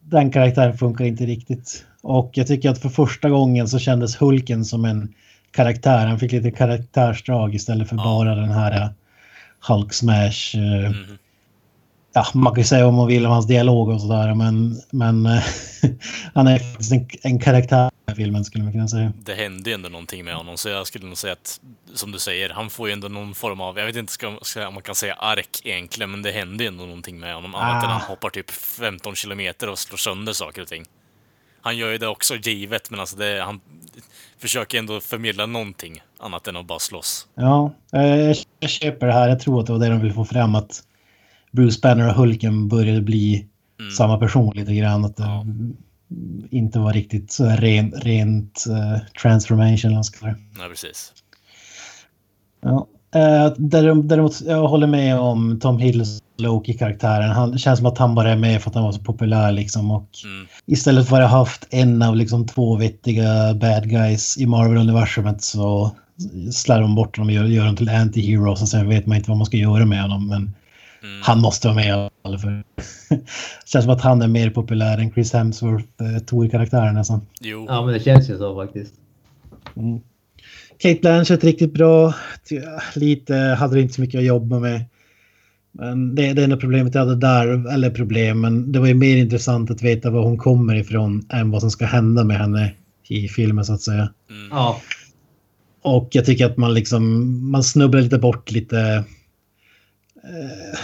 den 0.00 0.30
karaktären 0.30 0.78
funkar 0.78 1.04
inte 1.04 1.26
riktigt. 1.26 1.84
Och 2.02 2.30
jag 2.34 2.46
tycker 2.46 2.70
att 2.70 2.78
för 2.78 2.88
första 2.88 3.30
gången 3.30 3.68
så 3.68 3.78
kändes 3.78 4.16
Hulken 4.16 4.64
som 4.64 4.84
en 4.84 5.14
karaktär. 5.52 6.06
Han 6.06 6.18
fick 6.18 6.32
lite 6.32 6.50
karaktärsdrag 6.50 7.54
istället 7.54 7.88
för 7.88 7.96
ja. 7.96 8.02
bara 8.02 8.34
den 8.34 8.50
här 8.50 8.82
uh, 8.82 8.90
Hulk 9.68 9.92
Smash. 9.92 10.56
Uh, 10.56 10.86
mm. 10.86 11.18
Ja, 12.12 12.26
man 12.34 12.54
kan 12.54 12.60
ju 12.60 12.66
säga 12.66 12.84
vad 12.84 12.94
man 12.94 13.06
vill 13.06 13.26
om 13.26 13.32
hans 13.32 13.46
dialog 13.46 13.88
och 13.88 14.00
sådär, 14.00 14.34
men, 14.34 14.80
men 14.90 15.26
uh, 15.26 15.42
han 16.34 16.46
är 16.46 16.58
faktiskt 16.58 16.92
en, 16.92 17.08
en 17.22 17.38
karaktär 17.38 17.90
i 18.12 18.14
filmen 18.14 18.44
skulle 18.44 18.64
man 18.64 18.72
kunna 18.72 18.88
säga. 18.88 19.12
Det 19.24 19.34
hände 19.34 19.70
ju 19.70 19.74
ändå 19.74 19.88
någonting 19.88 20.24
med 20.24 20.34
honom, 20.34 20.56
så 20.56 20.68
jag 20.68 20.86
skulle 20.86 21.06
nog 21.06 21.18
säga 21.18 21.32
att, 21.32 21.60
som 21.94 22.12
du 22.12 22.18
säger, 22.18 22.50
han 22.50 22.70
får 22.70 22.88
ju 22.88 22.92
ändå 22.92 23.08
någon 23.08 23.34
form 23.34 23.60
av, 23.60 23.78
jag 23.78 23.86
vet 23.86 23.96
inte 23.96 24.26
om 24.26 24.74
man 24.74 24.82
kan 24.82 24.94
säga 24.94 25.14
ark 25.14 25.60
egentligen, 25.64 26.10
men 26.10 26.22
det 26.22 26.32
händer 26.32 26.64
ju 26.64 26.68
ändå 26.68 26.84
någonting 26.84 27.20
med 27.20 27.34
honom, 27.34 27.54
ah. 27.54 27.58
annat 27.58 27.84
än 27.84 27.90
han 27.90 28.00
hoppar 28.00 28.30
typ 28.30 28.50
15 28.50 29.14
kilometer 29.14 29.68
och 29.68 29.78
slår 29.78 29.96
sönder 29.96 30.32
saker 30.32 30.62
och 30.62 30.68
ting. 30.68 30.84
Han 31.62 31.76
gör 31.76 31.90
ju 31.90 31.98
det 31.98 32.08
också 32.08 32.36
givet, 32.36 32.90
men 32.90 33.00
alltså 33.00 33.16
det, 33.16 33.42
han, 33.42 33.60
försöker 34.40 34.78
ändå 34.78 35.00
förmedla 35.00 35.46
någonting 35.46 36.02
annat 36.18 36.48
än 36.48 36.56
att 36.56 36.66
bara 36.66 36.78
slåss. 36.78 37.26
Ja, 37.34 37.72
eh, 37.92 38.36
jag 38.60 38.70
köper 38.70 39.06
det 39.06 39.12
här. 39.12 39.28
Jag 39.28 39.40
tror 39.40 39.60
att 39.60 39.66
det 39.66 39.72
var 39.72 39.80
det 39.80 39.88
de 39.88 40.00
ville 40.00 40.14
få 40.14 40.24
fram 40.24 40.54
att 40.54 40.82
Bruce 41.52 41.80
Banner 41.82 42.08
och 42.08 42.14
Hulken 42.14 42.68
började 42.68 43.00
bli 43.00 43.46
mm. 43.80 43.90
samma 43.90 44.18
person 44.18 44.52
lite 44.56 44.74
grann. 44.74 45.04
Att 45.04 45.16
det 45.16 45.46
inte 46.50 46.78
var 46.78 46.92
riktigt 46.92 47.32
så 47.32 47.44
ren, 47.44 47.92
rent 47.92 48.64
uh, 48.68 48.98
transformation. 49.22 49.92
Nej, 49.92 50.68
precis. 50.70 51.12
Ja. 52.60 52.86
Uh, 53.16 53.54
däremot, 53.56 54.40
jag 54.40 54.68
håller 54.68 54.86
med 54.86 55.18
om 55.18 55.60
Tom 55.60 55.78
Hills 55.78 56.22
Loki-karaktären. 56.40 57.30
Han 57.30 57.58
känns 57.58 57.78
som 57.78 57.86
att 57.86 57.98
han 57.98 58.14
bara 58.14 58.30
är 58.30 58.36
med 58.36 58.62
för 58.62 58.70
att 58.70 58.74
han 58.74 58.84
var 58.84 58.92
så 58.92 59.00
populär 59.00 59.52
liksom. 59.52 59.90
Och 59.90 60.08
mm. 60.24 60.46
Istället 60.66 61.08
för 61.08 61.20
att 61.20 61.30
ha 61.30 61.38
haft 61.38 61.66
en 61.70 62.02
av 62.02 62.16
liksom 62.16 62.46
två 62.46 62.76
vettiga 62.76 63.54
bad 63.54 63.90
guys 63.90 64.38
i 64.38 64.46
Marvel-universumet 64.46 65.42
så 65.42 65.90
slår 66.52 66.80
de 66.80 66.94
bort 66.94 67.16
honom 67.16 67.28
och 67.28 67.34
gör, 67.34 67.44
gör 67.44 67.64
dem 67.64 67.76
till 67.76 67.88
anti-heroes 67.88 68.62
och 68.62 68.68
sen 68.68 68.88
vet 68.88 69.06
man 69.06 69.16
inte 69.16 69.30
vad 69.30 69.38
man 69.38 69.46
ska 69.46 69.56
göra 69.56 69.86
med 69.86 70.02
honom. 70.02 70.28
Men 70.28 70.42
mm. 71.02 71.22
han 71.22 71.40
måste 71.40 71.68
vara 71.68 71.76
med 71.76 71.86
i 71.86 72.10
alla 72.22 72.38
fall. 72.38 72.62
känns 73.64 73.84
som 73.84 73.94
att 73.94 74.00
han 74.00 74.22
är 74.22 74.28
mer 74.28 74.50
populär 74.50 74.98
än 74.98 75.12
Chris 75.12 75.32
Hemsworth, 75.32 75.86
eh, 76.00 76.18
Tor-karaktären 76.18 76.94
nästan. 76.94 77.20
Jo. 77.40 77.66
Ja, 77.68 77.84
men 77.84 77.94
det 77.94 78.00
känns 78.00 78.30
ju 78.30 78.38
så 78.38 78.54
faktiskt. 78.54 78.94
Mm. 79.76 80.00
Kate 80.78 81.00
Blanchett 81.00 81.44
riktigt 81.44 81.74
bra. 81.74 82.14
Lite 82.94 83.34
hade 83.34 83.80
inte 83.80 83.94
så 83.94 84.00
mycket 84.00 84.18
att 84.18 84.24
jobba 84.24 84.58
med. 84.58 84.84
Men 85.72 86.14
det, 86.14 86.32
det 86.32 86.44
enda 86.44 86.56
problemet 86.56 86.94
jag 86.94 87.00
hade 87.00 87.16
där, 87.16 87.72
eller 87.72 87.90
problem, 87.90 88.40
men 88.40 88.72
det 88.72 88.78
var 88.78 88.86
ju 88.86 88.94
mer 88.94 89.16
intressant 89.16 89.70
att 89.70 89.82
veta 89.82 90.10
var 90.10 90.22
hon 90.22 90.38
kommer 90.38 90.74
ifrån 90.74 91.26
än 91.28 91.50
vad 91.50 91.60
som 91.60 91.70
ska 91.70 91.86
hända 91.86 92.24
med 92.24 92.38
henne 92.38 92.74
i 93.08 93.28
filmen 93.28 93.64
så 93.64 93.72
att 93.72 93.82
säga. 93.82 94.12
Mm. 94.30 94.48
Ja. 94.50 94.80
Och 95.82 96.08
jag 96.12 96.24
tycker 96.26 96.46
att 96.46 96.56
man 96.56 96.74
liksom, 96.74 97.50
man 97.50 97.64
snubblar 97.64 98.00
lite 98.00 98.18
bort 98.18 98.50
lite. 98.50 99.04
Eh, 100.24 100.78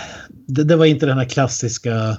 det, 0.46 0.64
det, 0.64 0.76
var 0.76 0.86
inte 0.86 1.06
den 1.06 1.18
här 1.18 1.24
klassiska 1.24 2.16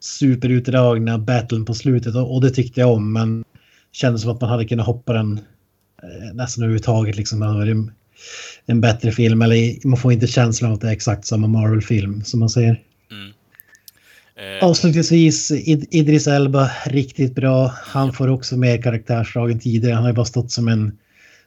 superutdragna 0.00 1.18
battlen 1.18 1.64
på 1.64 1.74
slutet 1.74 2.14
och, 2.14 2.40
det 2.40 2.50
tyckte 2.50 2.80
jag 2.80 2.92
om 2.92 3.12
men 3.12 3.44
kändes 3.92 4.22
som 4.22 4.30
att 4.30 4.40
man 4.40 4.50
hade 4.50 4.64
kunnat 4.64 4.86
hoppa 4.86 5.12
den 5.12 5.40
eh, 6.02 6.34
nästan 6.34 6.64
överhuvudtaget 6.64 7.16
liksom. 7.16 7.40
Det 7.40 7.46
hade 7.46 7.58
varit 7.58 7.90
en 8.66 8.80
bättre 8.80 9.12
film. 9.12 9.42
Eller 9.42 9.86
man 9.86 9.98
får 9.98 10.12
inte 10.12 10.26
känslan 10.26 10.70
av 10.70 10.74
att 10.74 10.80
det 10.80 10.88
är 10.88 10.92
exakt 10.92 11.26
samma 11.26 11.46
Marvel-film 11.46 12.24
som 12.24 12.40
man 12.40 12.50
säger. 12.50 12.80
Mm. 13.10 13.32
Eh. 14.36 14.64
Avslutningsvis 14.64 15.50
Id 15.50 15.86
Idris 15.90 16.26
Elba, 16.26 16.70
riktigt 16.86 17.34
bra. 17.34 17.74
Han 17.82 18.12
får 18.12 18.28
också 18.28 18.56
mer 18.56 18.82
karaktärsdrag 18.82 19.50
än 19.50 19.58
tidigare. 19.58 19.94
Han 19.94 20.02
har 20.02 20.10
ju 20.10 20.16
bara 20.16 20.24
stått 20.24 20.50
som 20.50 20.68
en 20.68 20.98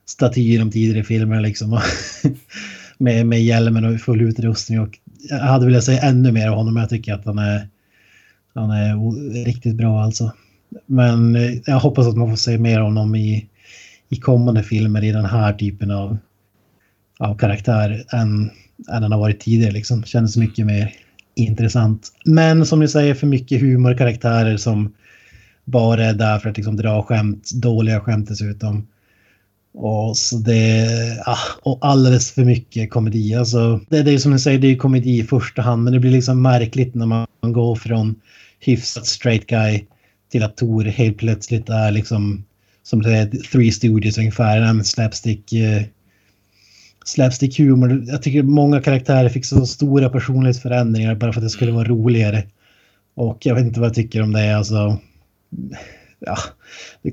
staty 0.05 0.41
i 0.41 0.57
de 0.57 0.71
tidigare 0.71 1.03
filmerna 1.03 1.41
liksom. 1.41 1.81
med, 2.97 3.25
med 3.25 3.43
hjälmen 3.43 3.85
och 3.85 4.01
full 4.01 4.21
utrustning 4.21 4.79
och 4.79 4.99
jag 5.29 5.37
hade 5.37 5.65
velat 5.65 5.83
säga 5.83 6.01
ännu 6.01 6.31
mer 6.31 6.47
av 6.47 6.55
honom 6.55 6.73
men 6.73 6.81
jag 6.81 6.89
tycker 6.89 7.13
att 7.13 7.25
han 7.25 7.37
är, 7.37 7.67
han 8.53 8.71
är 8.71 9.45
riktigt 9.45 9.75
bra 9.75 10.01
alltså. 10.01 10.31
Men 10.85 11.35
eh, 11.35 11.51
jag 11.65 11.79
hoppas 11.79 12.07
att 12.07 12.17
man 12.17 12.29
får 12.29 12.35
se 12.35 12.57
mer 12.57 12.79
av 12.79 12.85
honom 12.85 13.15
i, 13.15 13.47
i 14.09 14.15
kommande 14.15 14.63
filmer 14.63 15.03
i 15.03 15.11
den 15.11 15.25
här 15.25 15.53
typen 15.53 15.91
av, 15.91 16.17
av 17.19 17.37
karaktär 17.37 18.03
än, 18.13 18.51
än 18.91 19.01
den 19.01 19.11
har 19.11 19.19
varit 19.19 19.39
tidigare. 19.39 19.71
Liksom. 19.71 20.03
Känns 20.03 20.37
mycket 20.37 20.65
mer 20.65 20.93
intressant. 21.35 22.07
Men 22.25 22.65
som 22.65 22.79
ni 22.79 22.87
säger, 22.87 23.13
för 23.13 23.27
mycket 23.27 23.61
humorkaraktärer 23.61 24.57
som 24.57 24.93
bara 25.65 26.05
är 26.05 26.13
där 26.13 26.39
för 26.39 26.49
att 26.49 26.57
liksom 26.57 26.75
dra 26.75 27.03
skämt, 27.03 27.51
dåliga 27.53 27.99
skämt 27.99 28.29
dessutom. 28.29 28.87
Och, 29.73 30.17
så 30.17 30.37
det, 30.37 30.87
ah, 31.25 31.37
och 31.61 31.77
alldeles 31.81 32.31
för 32.31 32.45
mycket 32.45 32.89
komedi. 32.89 33.35
Alltså, 33.35 33.79
det, 33.89 34.03
det 34.03 34.11
är 34.11 34.17
som 34.17 34.31
ni 34.31 34.39
säger, 34.39 34.59
det 34.59 34.67
är 34.67 34.75
komedi 34.75 35.19
i 35.19 35.23
första 35.23 35.61
hand, 35.61 35.83
men 35.83 35.93
det 35.93 35.99
blir 35.99 36.11
liksom 36.11 36.41
märkligt 36.41 36.95
när 36.95 37.05
man 37.05 37.27
går 37.41 37.75
från 37.75 38.15
hyfsat 38.59 39.07
straight 39.07 39.47
guy 39.47 39.85
till 40.31 40.43
att 40.43 40.57
Tor 40.57 40.83
helt 40.83 41.17
plötsligt 41.17 41.69
är 41.69 41.91
liksom 41.91 42.43
som 42.83 43.01
det 43.01 43.17
är 43.17 43.25
Three 43.51 43.71
Studios 43.71 44.17
ungefär, 44.17 44.61
en 44.61 44.83
slapstick, 44.83 45.53
eh, 45.53 45.83
slapstick 47.09 47.59
humor. 47.59 48.03
Jag 48.07 48.21
tycker 48.21 48.43
många 48.43 48.81
karaktärer 48.81 49.29
fick 49.29 49.45
så 49.45 49.65
stora 49.65 50.09
personlighetsförändringar 50.09 51.15
bara 51.15 51.33
för 51.33 51.39
att 51.39 51.45
det 51.45 51.49
skulle 51.49 51.71
vara 51.71 51.87
roligare. 51.87 52.43
Och 53.15 53.45
jag 53.45 53.55
vet 53.55 53.65
inte 53.65 53.79
vad 53.79 53.89
jag 53.89 53.95
tycker 53.95 54.21
om 54.21 54.33
det. 54.33 54.57
Alltså, 54.57 54.97
ja, 56.19 56.37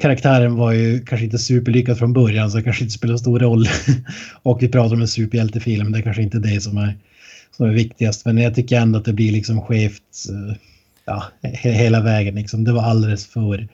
karaktären 0.00 0.56
var 0.56 0.72
ju 0.72 1.00
kanske 1.04 1.24
inte 1.24 1.38
superlyckad 1.38 1.98
från 1.98 2.12
början 2.12 2.50
så 2.50 2.56
det 2.56 2.62
kanske 2.62 2.84
inte 2.84 2.94
spelar 2.94 3.16
stor 3.16 3.38
roll. 3.38 3.66
och 4.42 4.62
vi 4.62 4.68
pratar 4.68 4.94
om 4.94 5.00
en 5.00 5.08
superhjältefilm, 5.08 5.92
det 5.92 5.98
är 5.98 6.02
kanske 6.02 6.22
inte 6.22 6.38
det 6.38 6.60
som 6.60 6.78
är, 6.78 6.98
som 7.56 7.66
är 7.66 7.72
viktigast. 7.72 8.24
Men 8.24 8.38
jag 8.38 8.54
tycker 8.54 8.80
ändå 8.80 8.98
att 8.98 9.04
det 9.04 9.12
blir 9.12 9.32
liksom 9.32 9.62
skevt 9.62 10.26
eh, 10.30 10.56
ja, 11.04 11.24
hela 11.52 12.00
vägen. 12.00 12.34
Liksom. 12.34 12.64
Det 12.64 12.72
var 12.72 12.82
alldeles 12.82 13.26
för 13.26 13.68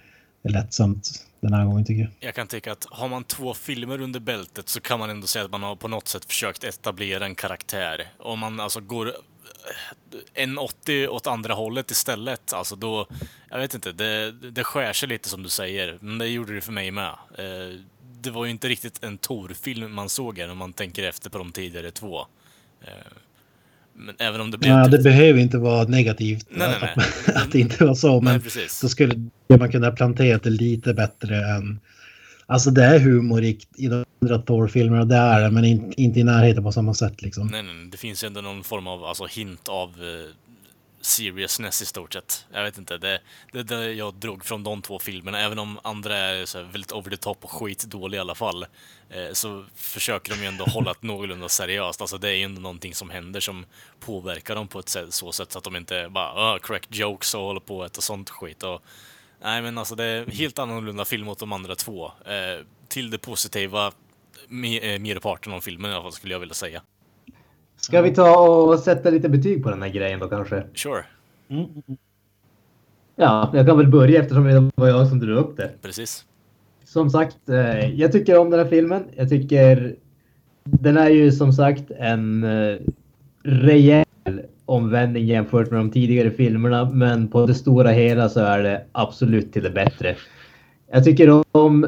lättsamt 0.49 1.27
den 1.43 1.55
här 1.55 1.65
gången 1.65 1.85
tycker 1.85 2.03
jag. 2.03 2.11
Jag 2.21 2.35
kan 2.35 2.47
tycka 2.47 2.73
att 2.73 2.87
har 2.91 3.09
man 3.09 3.25
två 3.25 3.55
filmer 3.55 4.01
under 4.01 4.21
bältet 4.21 4.69
så 4.69 4.81
kan 4.81 4.99
man 4.99 5.11
ändå 5.11 5.27
säga 5.27 5.45
att 5.45 5.51
man 5.51 5.63
har 5.63 5.77
på 5.77 5.89
något 5.89 6.09
sätt 6.09 6.25
försökt 6.25 6.65
etablera 6.65 7.25
en 7.25 7.35
karaktär. 7.35 8.09
Om 8.19 8.39
man 8.39 8.61
alltså 8.61 8.81
går 8.81 9.09
eh, 9.09 9.13
en 10.35 10.59
80 10.59 11.09
åt 11.09 11.27
andra 11.27 11.55
hållet 11.55 11.91
istället, 11.91 12.53
alltså 12.53 12.77
då, 12.77 13.07
jag 13.49 13.59
vet 13.59 13.75
inte, 13.75 13.93
det, 13.93 14.33
det 14.33 14.65
skär 14.65 14.93
sig 14.93 15.09
lite 15.09 15.29
som 15.29 15.43
du 15.43 15.49
säger, 15.49 15.99
men 16.01 16.19
det 16.19 16.29
gjorde 16.29 16.55
det 16.55 16.61
för 16.61 16.73
mig 16.73 16.91
med. 16.91 17.11
Eh, 17.39 17.81
det 18.21 18.31
var 18.31 18.45
ju 18.45 18.51
inte 18.51 18.69
riktigt 18.69 19.05
en 19.05 19.19
Tor-film 19.19 19.95
man 19.95 20.09
såg 20.09 20.39
här 20.39 20.51
om 20.51 20.59
man 20.59 20.73
tänker 20.73 21.03
efter 21.03 21.31
på 21.31 21.39
de 21.39 21.53
tidigare 21.53 21.91
två. 21.91 22.27
Eh, 22.81 22.89
men 23.95 24.15
även 24.19 24.41
om 24.41 24.51
det 24.51 24.59
blev... 24.59 24.73
Ja, 24.73 24.89
det 24.89 24.99
behöver 24.99 25.41
inte 25.41 25.59
vara 25.59 25.85
negativt 25.85 26.47
nej, 26.51 26.69
nej, 26.69 26.93
nej. 26.97 27.07
Att, 27.27 27.37
att 27.43 27.53
det 27.53 27.61
inte 27.61 27.85
var 27.85 27.95
så, 27.95 28.21
men 28.21 28.43
då 28.83 28.89
skulle 28.89 29.31
man 29.59 29.73
kunna 29.73 29.91
plantera 29.91 30.39
det 30.39 30.51
lite 30.51 30.95
bättre 30.95 31.37
än... 31.37 31.81
Alltså 32.47 32.71
det 32.71 32.85
är 32.85 32.99
humor 32.99 33.43
i, 33.43 33.59
de 33.77 34.05
andra 34.23 34.39
Thor-filmerna, 34.39 35.05
det 35.05 35.17
är 35.17 35.41
det, 35.41 35.51
men 35.51 35.65
in, 35.65 35.93
inte 35.97 36.21
i 36.21 36.25
närheten 36.25 36.65
på 36.65 36.73
samma 36.73 36.95
sätt 36.95 37.23
liksom. 37.23 37.47
Nej, 37.47 37.63
nej, 37.63 37.89
det 37.93 37.97
finns 37.97 38.25
ju 38.25 38.27
ändå 38.27 38.41
någon 38.41 38.65
form 38.65 38.87
av 38.87 39.05
alltså, 39.05 39.27
hint 39.27 39.69
av 39.69 39.89
eh, 39.89 40.42
seriousness 41.03 41.83
i 41.83 41.87
stort 41.87 42.13
sett. 42.13 42.47
Jag 42.53 42.63
vet 42.63 42.79
inte, 42.79 42.99
det, 42.99 43.21
är 43.53 43.63
det 43.63 43.93
jag 43.93 44.15
drog 44.15 44.45
från 44.45 44.65
de 44.65 44.83
två 44.83 44.99
filmerna, 44.99 45.41
även 45.41 45.59
om 45.59 45.79
andra 45.85 46.17
är 46.17 46.45
så 46.45 46.63
väldigt 46.63 46.93
over 46.93 47.11
the 47.11 47.17
top 47.17 47.45
och 47.45 47.51
skitdåliga 47.51 48.19
i 48.19 48.21
alla 48.21 48.35
fall, 48.35 48.67
eh, 49.11 49.33
så 49.33 49.65
försöker 49.75 50.33
de 50.33 50.41
ju 50.41 50.47
ändå 50.47 50.65
hålla 50.65 50.95
det 51.01 51.07
någorlunda 51.07 51.49
seriöst. 51.49 52.01
Alltså 52.01 52.19
det 52.19 52.29
är 52.29 52.33
ju 52.33 52.43
ändå 52.43 52.61
någonting 52.61 52.95
som 52.95 53.11
händer 53.11 53.41
som 53.41 53.67
påverkar 54.01 54.55
dem 54.55 54.69
på 54.69 54.79
ett 54.79 54.89
sätt, 54.89 55.15
så 55.15 55.33
sätt 55.33 55.53
så 55.53 55.59
att 55.59 55.65
de 55.65 55.77
inte 55.77 56.09
bara 56.11 56.55
uh, 56.55 56.59
crack 56.59 56.87
jokes 56.91 57.35
och 57.35 57.43
håller 57.43 57.61
på 57.61 57.79
och 57.79 57.85
och 57.97 58.05
sånt 58.05 58.31
skit. 58.31 58.63
Och, 58.63 58.83
nej 59.41 59.63
men 59.63 59.79
alltså 59.79 59.95
det 59.95 60.05
är 60.05 60.27
helt 60.27 60.59
annorlunda 60.59 61.05
film 61.05 61.27
mot 61.27 61.39
de 61.39 61.53
andra 61.53 61.75
två. 61.75 62.07
Eh, 62.07 62.65
till 62.89 63.11
det 63.11 63.19
positiva, 63.19 63.87
eh, 63.87 65.01
merparten 65.01 65.53
av 65.53 65.61
filmen 65.61 65.91
i 65.91 65.95
alla 65.95 66.03
fall 66.03 66.13
skulle 66.13 66.35
jag 66.35 66.41
vilja 66.41 66.55
säga. 66.55 66.83
Ska 67.85 68.03
vi 68.03 68.15
ta 68.15 68.49
och 68.49 68.79
sätta 68.79 69.11
lite 69.11 69.29
betyg 69.29 69.63
på 69.63 69.71
den 69.71 69.83
här 69.83 69.89
grejen 69.89 70.21
då 70.21 70.29
kanske? 70.29 70.63
Sure. 70.75 71.05
Mm. 71.49 71.67
Ja, 73.17 73.51
jag 73.55 73.67
kan 73.67 73.79
väl 73.79 73.89
börja 73.89 74.21
eftersom 74.21 74.45
det 74.45 74.71
var 74.75 74.89
jag 74.89 75.09
som 75.09 75.19
drog 75.19 75.39
upp 75.39 75.57
det. 75.57 75.71
Precis. 75.83 76.25
Som 76.85 77.11
sagt, 77.11 77.49
eh, 77.49 77.91
jag 77.91 78.13
tycker 78.13 78.39
om 78.39 78.51
den 78.51 78.61
här 78.61 78.67
filmen. 78.67 79.05
Jag 79.17 79.29
tycker 79.29 79.97
den 80.65 80.97
är 80.97 81.09
ju 81.09 81.33
som 81.33 81.53
sagt 81.53 81.91
en 81.91 82.45
eh, 82.45 82.79
rejäl 83.43 84.05
omvändning 84.65 85.27
jämfört 85.27 85.71
med 85.71 85.81
de 85.81 85.91
tidigare 85.91 86.31
filmerna, 86.31 86.91
men 86.91 87.29
på 87.29 87.47
det 87.47 87.55
stora 87.55 87.91
hela 87.91 88.29
så 88.29 88.41
är 88.41 88.63
det 88.63 88.85
absolut 88.93 89.53
till 89.53 89.63
det 89.63 89.71
bättre. 89.71 90.17
Jag 90.91 91.05
tycker 91.05 91.45
om 91.53 91.87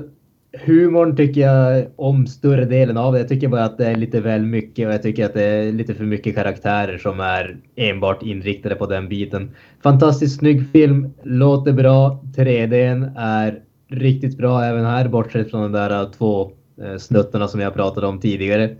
humorn 0.60 1.16
tycker 1.16 1.40
jag 1.40 1.86
om 1.97 2.26
större 2.26 2.64
delen 2.64 2.97
av 2.97 3.12
det. 3.12 3.18
Jag 3.18 3.28
tycker 3.28 3.48
bara 3.48 3.64
att 3.64 3.78
det 3.78 3.86
är 3.86 3.97
lite 3.97 4.20
väl 4.20 4.43
mycket 4.43 4.86
och 4.86 4.94
jag 4.94 5.02
tycker 5.02 5.24
att 5.24 5.35
det 5.35 5.44
är 5.44 5.72
lite 5.72 5.94
för 5.94 6.05
mycket 6.05 6.35
karaktärer 6.35 6.98
som 6.98 7.20
är 7.20 7.56
enbart 7.76 8.22
inriktade 8.22 8.74
på 8.74 8.86
den 8.86 9.09
biten. 9.09 9.51
Fantastiskt 9.82 10.39
snygg 10.39 10.70
film, 10.72 11.12
låter 11.22 11.72
bra, 11.72 12.24
3Dn 12.36 13.12
är 13.16 13.60
riktigt 13.89 14.39
bra 14.39 14.64
även 14.64 14.85
här 14.85 15.09
bortsett 15.09 15.51
från 15.51 15.62
de 15.62 15.72
där 15.72 16.10
två 16.18 16.51
eh, 16.82 16.97
snuttarna 16.98 17.48
som 17.48 17.60
jag 17.60 17.74
pratade 17.74 18.06
om 18.06 18.20
tidigare. 18.20 18.76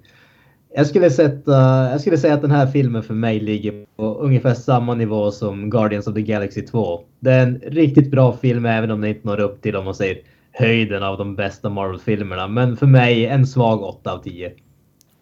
Jag 0.77 0.87
skulle, 0.87 1.11
sätta, 1.11 1.53
jag 1.91 2.01
skulle 2.01 2.19
säga 2.19 2.35
att 2.35 2.43
den 2.43 2.51
här 2.51 2.67
filmen 2.67 3.03
för 3.03 3.15
mig 3.15 3.41
ligger 3.41 3.85
på 3.97 4.15
ungefär 4.15 4.55
samma 4.55 4.95
nivå 4.95 5.31
som 5.31 5.71
Guardians 5.71 6.07
of 6.07 6.15
the 6.15 6.23
Galaxy 6.23 6.63
2. 6.63 7.01
Det 7.21 7.31
är 7.31 7.43
en 7.43 7.61
riktigt 7.67 8.11
bra 8.11 8.33
film 8.33 8.67
även 8.67 8.91
om 8.91 9.01
den 9.01 9.11
inte 9.11 9.27
når 9.27 9.41
upp 9.41 9.63
till 9.63 9.77
om 9.77 9.85
man 9.85 9.95
säger 9.95 10.19
höjden 10.55 11.03
av 11.03 11.19
de 11.19 11.37
bästa 11.37 11.69
Marvel-filmerna. 11.69 12.49
Men 12.49 12.77
för 12.77 12.87
mig 12.87 13.27
en 13.27 13.47
svag 13.47 13.83
8 13.83 14.13
av 14.13 14.23
10. 14.23 14.55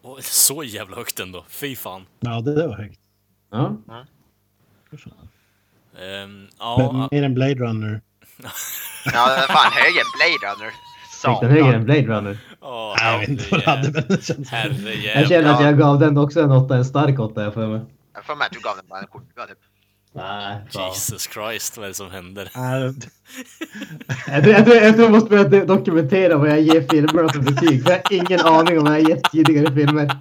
Oh, 0.01 0.19
så 0.19 0.63
jävla 0.63 0.95
högt 0.95 1.19
ändå. 1.19 1.45
Fy 1.47 1.75
fan. 1.75 2.05
Ja, 2.19 2.41
det 2.41 2.67
var 2.67 2.75
högt. 2.75 2.99
Ja. 3.51 3.77
ja. 3.87 4.05
Um, 6.23 6.47
ja, 6.59 7.07
Mer 7.11 7.23
än 7.23 7.33
Blade 7.33 7.55
Runner. 7.55 8.01
ja, 9.05 9.45
fan 9.47 9.71
högre 9.71 9.99
än 9.99 10.11
Blade 10.17 10.53
Runner. 10.53 10.73
Fick 11.23 11.41
den 11.41 11.51
högre 11.51 11.75
än 11.75 11.85
Blade 11.85 12.01
Runner? 12.01 12.37
Oh, 12.61 12.95
jag 12.99 13.19
vet 13.19 13.29
inte 13.29 13.45
vad 13.51 13.59
det 13.59 13.65
hade, 13.65 13.91
men 13.91 14.03
det 14.07 14.23
känns 14.23 14.51
Jag 15.15 15.27
känner 15.27 15.53
att 15.53 15.63
jag 15.63 15.77
gav 15.77 15.99
den 15.99 16.17
också 16.17 16.41
en 16.41 16.51
8, 16.51 16.75
en 16.75 16.85
stark 16.85 17.19
8 17.19 17.43
jag 17.43 17.53
för 17.53 17.67
mig. 17.67 17.81
Jag 18.13 18.25
får 18.25 18.35
med 18.35 18.45
att 18.45 18.51
du 18.51 18.59
gav 18.59 18.75
den 18.75 18.85
bara 18.87 18.99
en 18.99 19.07
kort 19.07 19.23
typ. 19.47 19.57
Nej, 20.15 20.57
Jesus 20.73 21.29
Christ, 21.33 21.77
vad 21.77 21.83
är 21.83 21.87
det 21.87 21.93
som 21.93 22.11
händer? 22.11 22.49
jag, 24.27 24.43
tror, 24.43 24.55
jag, 24.55 24.65
tror, 24.65 24.75
jag 24.75 24.93
tror 24.93 25.03
jag 25.03 25.11
måste 25.11 25.29
börja 25.29 25.65
dokumentera 25.65 26.37
vad 26.37 26.49
jag 26.49 26.61
ger 26.61 26.81
filmerna 26.81 27.29
för 27.29 27.39
betyg. 27.39 27.83
För 27.83 27.91
jag 27.91 27.97
har 28.03 28.13
ingen 28.13 28.39
aning 28.39 28.77
om 28.77 28.83
vad 28.83 28.93
jag 28.93 29.09
gett 29.09 29.31
tidigare 29.31 29.75
filmer. 29.75 30.11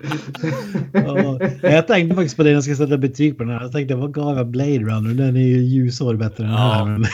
jag 1.62 1.86
tänkte 1.86 2.16
faktiskt 2.16 2.36
på 2.36 2.42
det 2.42 2.48
när 2.48 2.54
jag 2.54 2.64
ska 2.64 2.74
sätta 2.74 2.98
betyg 2.98 3.38
på 3.38 3.44
den 3.44 3.52
här. 3.52 3.60
Jag 3.60 3.72
tänkte, 3.72 3.94
vad 3.94 4.14
gav 4.14 4.36
jag 4.36 4.46
Blade 4.46 4.78
Runner? 4.78 5.14
Den 5.14 5.36
är 5.36 5.40
ju 5.40 5.58
ljusår 5.62 6.14
bättre 6.14 6.44
än 6.44 6.50
den 6.50 6.58
här. 6.58 6.84
Men 6.84 7.04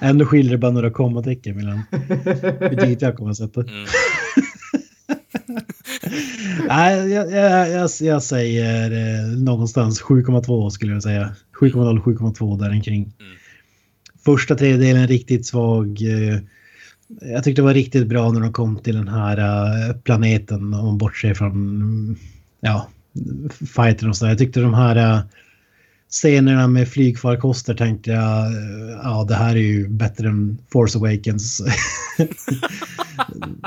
ändå 0.00 0.24
skiljer 0.24 0.52
det 0.52 0.58
bara 0.58 0.72
några 0.72 0.90
kommatecken 0.90 1.56
mellan 1.56 1.82
betyget 2.58 3.02
jag 3.02 3.16
kommer 3.16 3.30
att 3.30 3.36
sätta. 3.36 3.60
Mm. 3.60 3.86
Nej, 6.68 7.12
jag, 7.12 7.32
jag, 7.32 7.70
jag, 7.70 7.90
jag, 8.00 8.22
säger 8.22 8.90
eh, 8.90 9.38
någonstans 9.38 10.02
7,2 10.02 10.70
skulle 10.70 10.92
jag 10.92 11.02
säga. 11.02 11.36
7,0, 11.60 12.02
7,2 12.02 12.58
där 12.58 12.70
omkring. 12.70 13.02
Mm. 13.02 13.36
Första 14.24 14.54
tredjedelen 14.54 15.06
riktigt 15.06 15.46
svag. 15.46 16.02
Eh, 16.02 16.38
jag 17.20 17.44
tyckte 17.44 17.62
det 17.62 17.66
var 17.66 17.74
riktigt 17.74 18.06
bra 18.06 18.32
när 18.32 18.40
de 18.40 18.52
kom 18.52 18.78
till 18.78 18.94
den 18.94 19.08
här 19.08 19.38
uh, 19.38 19.96
planeten 19.96 20.74
om 20.74 20.98
bortser 20.98 21.34
från 21.34 22.16
ja, 22.60 22.88
fighten 23.76 24.08
och 24.08 24.16
så. 24.16 24.26
Jag 24.26 24.38
tyckte 24.38 24.60
de 24.60 24.74
här 24.74 24.96
uh, 24.96 25.20
scenerna 26.10 26.66
med 26.66 26.88
flygfarkoster 26.88 27.74
tänkte 27.74 28.10
jag, 28.10 28.46
eh, 28.46 28.98
ja 29.02 29.24
det 29.28 29.34
här 29.34 29.56
är 29.56 29.60
ju 29.60 29.88
bättre 29.88 30.28
än 30.28 30.58
Force 30.72 30.98
Awakens. 30.98 31.62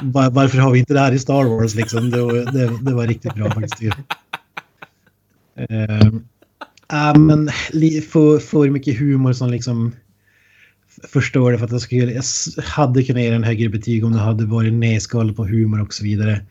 Var, 0.02 0.30
varför 0.30 0.58
har 0.58 0.72
vi 0.72 0.80
inte 0.80 0.94
det 0.94 1.00
här 1.00 1.12
i 1.12 1.20
Star 1.20 1.44
Wars 1.44 1.76
liksom? 1.76 2.10
Det, 2.10 2.52
det, 2.52 2.78
det 2.82 2.94
var 2.94 3.08
riktigt 3.08 3.36
bra 3.36 3.52
faktiskt. 3.52 3.98
Uh, 5.72 6.08
äh, 6.94 7.18
men 7.18 7.50
för, 8.10 8.40
för 8.40 8.70
mycket 8.70 9.00
humor 9.00 9.34
som 9.34 9.50
liksom 9.50 9.92
förstår 11.08 11.52
det 11.52 11.58
för 11.58 11.66
att 11.66 11.72
jag, 11.72 11.82
skulle, 11.82 12.12
jag 12.12 12.24
hade 12.64 13.04
kunnat 13.04 13.22
ge 13.22 13.28
en 13.28 13.44
högre 13.44 13.70
betyg 13.70 14.06
om 14.06 14.12
det 14.12 14.20
hade 14.20 14.46
varit 14.46 14.74
nedskalat 14.74 15.36
på 15.36 15.46
humor 15.46 15.82
och 15.82 15.94
så 15.94 16.04
vidare. 16.04 16.42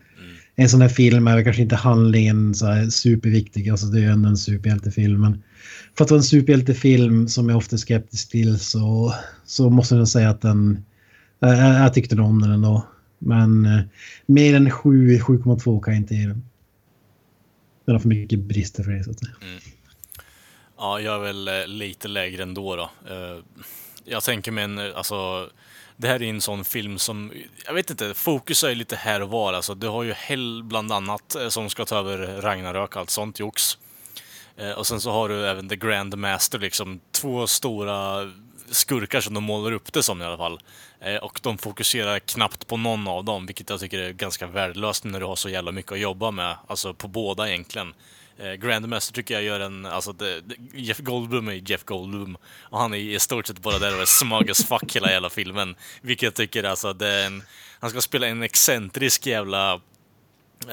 En 0.59 0.69
sån 0.69 0.81
här 0.81 0.89
film 0.89 1.27
är 1.27 1.43
kanske 1.43 1.61
inte 1.61 1.75
handlingen 1.75 2.55
så 2.55 2.65
här 2.65 2.89
superviktig, 2.89 3.69
alltså 3.69 3.85
det 3.85 3.97
är 3.97 4.01
ju 4.01 4.09
ändå 4.09 4.29
en 4.29 4.37
superhjältefilm. 4.37 5.21
Men 5.21 5.43
för 5.97 6.03
att 6.03 6.11
vara 6.11 6.17
en 6.17 6.23
superhjältefilm 6.23 7.27
som 7.27 7.49
jag 7.49 7.57
ofta 7.57 7.75
är 7.75 7.77
skeptisk 7.77 8.29
till 8.29 8.59
så, 8.59 9.13
så 9.45 9.69
måste 9.69 9.95
jag 9.95 10.07
säga 10.07 10.29
att 10.29 10.41
den... 10.41 10.85
Jag, 11.39 11.57
jag 11.57 11.93
tyckte 11.93 12.15
om 12.15 12.41
den 12.41 12.51
ändå. 12.51 12.87
Men 13.19 13.65
eh, 13.65 13.81
mer 14.25 14.55
än 14.55 14.71
7, 14.71 15.17
7,2 15.17 15.81
kan 15.81 15.93
jag 15.93 16.01
inte 16.01 16.15
ge 16.15 16.27
den. 16.27 16.43
Den 17.85 17.95
har 17.95 17.99
för 17.99 18.09
mycket 18.09 18.39
brister 18.39 18.83
för 18.83 18.91
det 18.91 19.03
så 19.03 19.11
att 19.11 19.19
säga. 19.19 19.35
Mm. 19.41 19.59
Ja, 20.77 20.99
jag 20.99 21.15
är 21.15 21.19
väl 21.19 21.47
eh, 21.47 21.67
lite 21.67 22.07
lägre 22.07 22.43
ändå 22.43 22.75
då. 22.75 22.91
Jag 24.05 24.23
tänker 24.23 24.51
mig 24.51 24.63
en, 24.63 24.79
alltså, 24.79 25.49
det 26.01 26.07
här 26.07 26.21
är 26.21 26.29
en 26.29 26.41
sån 26.41 26.65
film 26.65 26.99
som, 26.99 27.31
jag 27.65 27.73
vet 27.73 27.89
inte, 27.89 28.13
fokus 28.13 28.63
är 28.63 28.75
lite 28.75 28.95
här 28.95 29.21
och 29.21 29.29
var. 29.29 29.53
Alltså, 29.53 29.75
du 29.75 29.87
har 29.87 30.03
ju 30.03 30.13
Hell 30.13 30.63
bland 30.63 30.91
annat 30.91 31.35
eh, 31.35 31.49
som 31.49 31.69
ska 31.69 31.85
ta 31.85 31.97
över 31.97 32.41
Ragnarök, 32.41 32.95
allt 32.95 33.09
sånt 33.09 33.39
jox. 33.39 33.77
Eh, 34.57 34.71
och 34.71 34.87
sen 34.87 35.01
så 35.01 35.11
har 35.11 35.29
du 35.29 35.47
även 35.47 35.69
The 35.69 35.75
Grand 35.75 36.17
Master, 36.17 36.59
liksom 36.59 36.99
två 37.11 37.47
stora 37.47 38.31
skurkar 38.71 39.21
som 39.21 39.33
de 39.33 39.43
målar 39.43 39.71
upp 39.71 39.93
det 39.93 40.03
som 40.03 40.21
i 40.21 40.25
alla 40.25 40.37
fall. 40.37 40.59
Eh, 40.99 41.15
och 41.15 41.39
de 41.43 41.57
fokuserar 41.57 42.19
knappt 42.19 42.67
på 42.67 42.77
någon 42.77 43.07
av 43.07 43.23
dem, 43.23 43.45
vilket 43.45 43.69
jag 43.69 43.79
tycker 43.79 43.99
är 43.99 44.11
ganska 44.11 44.47
värdelöst 44.47 45.03
när 45.03 45.19
du 45.19 45.25
har 45.25 45.35
så 45.35 45.49
jävla 45.49 45.71
mycket 45.71 45.91
att 45.91 45.99
jobba 45.99 46.31
med. 46.31 46.55
Alltså 46.67 46.93
på 46.93 47.07
båda 47.07 47.49
egentligen. 47.49 47.93
Eh, 48.39 48.53
Grandmaster 48.53 49.13
tycker 49.13 49.33
jag 49.33 49.43
gör 49.43 49.59
en, 49.59 49.85
alltså 49.85 50.13
det, 50.13 50.41
Jeff 50.73 50.97
Goldblum 50.99 51.47
är 51.47 51.53
ju 51.53 51.61
Jeff 51.65 51.83
Goldblum. 51.83 52.37
Och 52.61 52.79
han 52.79 52.93
är 52.93 52.97
i 52.97 53.19
stort 53.19 53.47
sett 53.47 53.59
bara 53.61 53.79
där 53.79 53.95
och 53.95 54.01
är 54.01 54.05
smug 54.05 54.51
as 54.51 54.65
fuck 54.65 54.95
hela 54.95 55.11
jävla 55.11 55.29
filmen. 55.29 55.75
Vilket 56.01 56.23
jag 56.23 56.33
tycker 56.33 56.63
alltså, 56.63 56.93
det 56.93 57.07
är 57.07 57.25
en, 57.25 57.43
han 57.79 57.89
ska 57.89 58.01
spela 58.01 58.27
en 58.27 58.43
excentrisk 58.43 59.25
jävla 59.27 59.81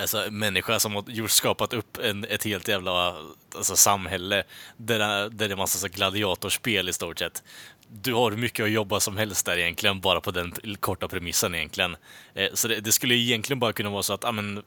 alltså, 0.00 0.26
människa 0.30 0.80
som 0.80 0.94
har 0.94 1.28
skapat 1.28 1.72
upp 1.72 1.98
en, 2.02 2.24
ett 2.24 2.44
helt 2.44 2.68
jävla 2.68 3.14
alltså, 3.56 3.76
samhälle 3.76 4.44
där, 4.76 4.98
det- 4.98 5.28
där 5.28 5.48
det 5.48 5.54
är 5.54 5.56
massa 5.56 5.78
så 5.78 5.88
gladiatorspel 5.88 6.88
i 6.88 6.92
stort 6.92 7.18
sett. 7.18 7.42
Du 7.88 8.12
har 8.14 8.30
hur 8.30 8.38
mycket 8.38 8.64
att 8.64 8.70
jobba 8.70 9.00
som 9.00 9.16
helst 9.16 9.46
där 9.46 9.58
egentligen, 9.58 10.00
bara 10.00 10.20
på 10.20 10.30
den 10.30 10.54
korta 10.80 11.08
premissen 11.08 11.54
egentligen. 11.54 11.96
Eh, 12.34 12.48
så 12.54 12.68
det, 12.68 12.80
det 12.80 12.92
skulle 12.92 13.14
egentligen 13.14 13.60
bara 13.60 13.72
kunna 13.72 13.90
vara 13.90 14.02
så 14.02 14.12
att, 14.12 14.22
ja 14.22 14.32
men, 14.32 14.62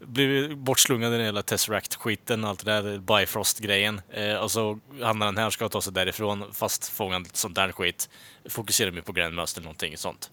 blir 0.00 0.54
bortslungad 0.54 1.14
i 1.14 1.16
den 1.16 1.26
hela 1.26 1.42
Tesseract-skiten, 1.42 2.44
allt 2.44 2.64
det 2.64 2.82
där 2.82 2.98
Bifrost-grejen. 2.98 4.00
Eh, 4.10 4.34
och 4.34 4.50
så 4.50 4.78
hamnar 5.02 5.26
han 5.26 5.36
här 5.36 5.46
och 5.46 5.52
ska 5.52 5.68
ta 5.68 5.82
sig 5.82 5.92
därifrån, 5.92 6.44
fastfångad 6.52 7.28
sånt 7.32 7.54
där 7.54 7.72
skit. 7.72 8.08
Fokuserar 8.48 8.90
mer 8.90 9.00
på 9.00 9.12
Grandmaster 9.12 9.60
eller 9.60 9.64
någonting 9.64 9.96
sånt. 9.96 10.30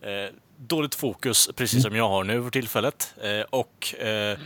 Eh, 0.00 0.34
dåligt 0.56 0.94
fokus, 0.94 1.50
precis 1.56 1.82
som 1.82 1.96
jag 1.96 2.08
har 2.08 2.24
nu 2.24 2.42
för 2.42 2.50
tillfället. 2.50 3.14
Eh, 3.22 3.40
och 3.40 3.94
eh, 3.94 4.38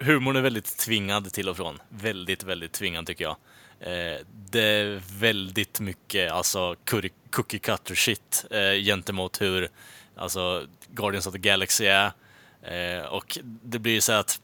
humorn 0.00 0.36
är 0.36 0.40
väldigt 0.40 0.78
tvingad 0.78 1.32
till 1.32 1.48
och 1.48 1.56
från. 1.56 1.78
Väldigt, 1.88 2.42
väldigt 2.42 2.72
tvingad 2.72 3.06
tycker 3.06 3.24
jag. 3.24 3.36
Eh, 3.80 4.20
det 4.50 4.62
är 4.62 5.02
väldigt 5.18 5.80
mycket 5.80 6.32
alltså 6.32 6.76
cookie 7.30 7.58
cutter 7.58 7.94
shit 7.94 8.44
eh, 8.50 8.84
gentemot 8.84 9.40
hur 9.40 9.68
alltså, 10.16 10.66
Guardians 10.88 11.26
of 11.26 11.32
the 11.32 11.38
Galaxy 11.38 11.86
är. 11.86 12.12
Eh, 12.70 13.04
och 13.04 13.38
det 13.42 13.78
blir 13.78 13.92
ju 13.92 14.00
så 14.00 14.12
att 14.12 14.40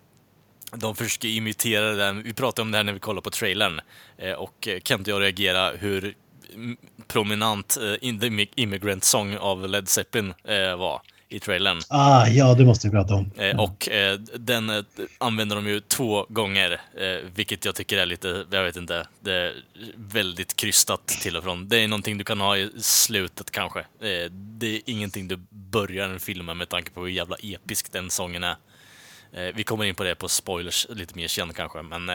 de 0.72 0.96
försöker 0.96 1.28
imitera 1.28 1.92
den. 1.92 2.22
Vi 2.22 2.34
pratade 2.34 2.62
om 2.62 2.70
det 2.70 2.76
här 2.76 2.84
när 2.84 2.92
vi 2.92 2.98
kollade 2.98 3.24
på 3.24 3.30
trailern. 3.30 3.80
Eh, 4.18 4.32
och 4.32 4.68
Kent 4.84 5.08
och 5.08 5.12
jag 5.12 5.22
reagerade 5.22 5.78
hur 5.78 6.14
prominent 7.06 7.76
eh, 7.76 7.94
In 8.00 8.20
the 8.20 8.46
Immigrant 8.56 9.04
Song 9.04 9.36
av 9.36 9.68
Led 9.68 9.88
Zeppelin 9.88 10.34
eh, 10.44 10.76
var 10.76 11.02
i 11.32 11.40
trailern. 11.40 11.80
Ah, 11.88 12.26
ja, 12.26 12.54
det 12.54 12.64
måste 12.64 12.88
vi 12.88 12.90
prata 12.90 13.14
om. 13.14 13.30
Eh, 13.36 13.60
och 13.60 13.88
eh, 13.88 14.18
den 14.18 14.70
eh, 14.70 14.84
använder 15.18 15.56
de 15.56 15.66
ju 15.66 15.80
två 15.80 16.26
gånger, 16.28 16.72
eh, 16.72 17.30
vilket 17.34 17.64
jag 17.64 17.74
tycker 17.74 17.98
är 17.98 18.06
lite, 18.06 18.46
jag 18.50 18.64
vet 18.64 18.76
inte, 18.76 19.06
det 19.20 19.34
är 19.34 19.54
väldigt 19.96 20.56
krystat 20.56 21.06
till 21.06 21.36
och 21.36 21.44
från. 21.44 21.68
Det 21.68 21.78
är 21.78 21.88
någonting 21.88 22.18
du 22.18 22.24
kan 22.24 22.40
ha 22.40 22.56
i 22.56 22.70
slutet 22.78 23.50
kanske. 23.50 23.80
Eh, 23.80 24.30
det 24.30 24.66
är 24.66 24.80
ingenting 24.86 25.28
du 25.28 25.36
börjar 25.50 26.08
en 26.08 26.20
film 26.20 26.46
med 26.46 26.56
med 26.56 26.68
tanke 26.68 26.90
på 26.90 27.00
hur 27.00 27.08
jävla 27.08 27.36
episk 27.42 27.92
den 27.92 28.10
sången 28.10 28.44
är. 28.44 28.56
Eh, 29.32 29.54
vi 29.54 29.64
kommer 29.64 29.84
in 29.84 29.94
på 29.94 30.04
det 30.04 30.14
på 30.14 30.28
spoilers 30.28 30.86
lite 30.90 31.16
mer 31.16 31.28
sen 31.28 31.52
kanske, 31.52 31.82
men 31.82 32.10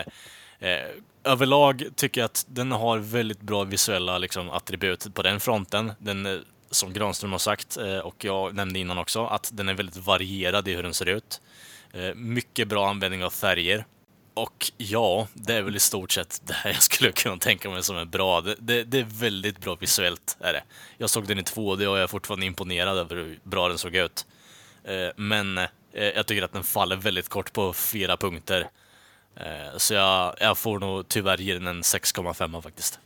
överlag 1.23 1.83
tycker 1.95 2.21
jag 2.21 2.25
att 2.25 2.45
den 2.49 2.71
har 2.71 2.97
väldigt 2.97 3.41
bra 3.41 3.63
visuella 3.63 4.17
liksom, 4.17 4.49
attribut 4.49 5.13
på 5.13 5.21
den 5.21 5.39
fronten. 5.39 5.91
Den, 5.99 6.43
som 6.71 6.93
Granström 6.93 7.31
har 7.31 7.39
sagt, 7.39 7.77
eh, 7.77 7.97
och 7.97 8.25
jag 8.25 8.55
nämnde 8.55 8.79
innan 8.79 8.97
också, 8.97 9.25
att 9.25 9.49
den 9.53 9.69
är 9.69 9.73
väldigt 9.73 9.97
varierad 9.97 10.67
i 10.67 10.75
hur 10.75 10.83
den 10.83 10.93
ser 10.93 11.05
ut. 11.05 11.41
Eh, 11.93 12.13
mycket 12.15 12.67
bra 12.67 12.89
användning 12.89 13.23
av 13.23 13.29
färger. 13.29 13.85
Och 14.33 14.71
ja, 14.77 15.27
det 15.33 15.53
är 15.53 15.61
väl 15.61 15.75
i 15.75 15.79
stort 15.79 16.11
sett 16.11 16.41
det 16.45 16.53
här 16.53 16.71
jag 16.71 16.83
skulle 16.83 17.11
kunna 17.11 17.37
tänka 17.37 17.69
mig 17.69 17.83
som 17.83 17.97
är 17.97 18.05
bra. 18.05 18.41
Det, 18.41 18.55
det, 18.59 18.83
det 18.83 18.99
är 18.99 19.03
väldigt 19.03 19.59
bra 19.59 19.75
visuellt, 19.75 20.37
är 20.39 20.53
det. 20.53 20.63
Jag 20.97 21.09
såg 21.09 21.27
den 21.27 21.39
i 21.39 21.41
2D 21.41 21.85
och 21.85 21.97
jag 21.97 21.99
är 21.99 22.07
fortfarande 22.07 22.45
imponerad 22.45 22.97
över 22.97 23.15
hur 23.15 23.39
bra 23.43 23.67
den 23.67 23.77
såg 23.77 23.95
ut. 23.95 24.25
Eh, 24.83 25.09
men 25.15 25.59
jag 25.91 26.27
tycker 26.27 26.43
att 26.43 26.53
den 26.53 26.63
faller 26.63 26.95
väldigt 26.95 27.29
kort 27.29 27.53
på 27.53 27.73
flera 27.73 28.17
punkter. 28.17 28.69
Så 29.77 29.93
jag, 29.93 30.35
jag 30.39 30.57
får 30.57 30.79
nog 30.79 31.07
tyvärr 31.07 31.37
ge 31.37 31.53
den 31.53 31.67
en 31.67 31.81
6,5 31.81 32.61
faktiskt. 32.61 32.99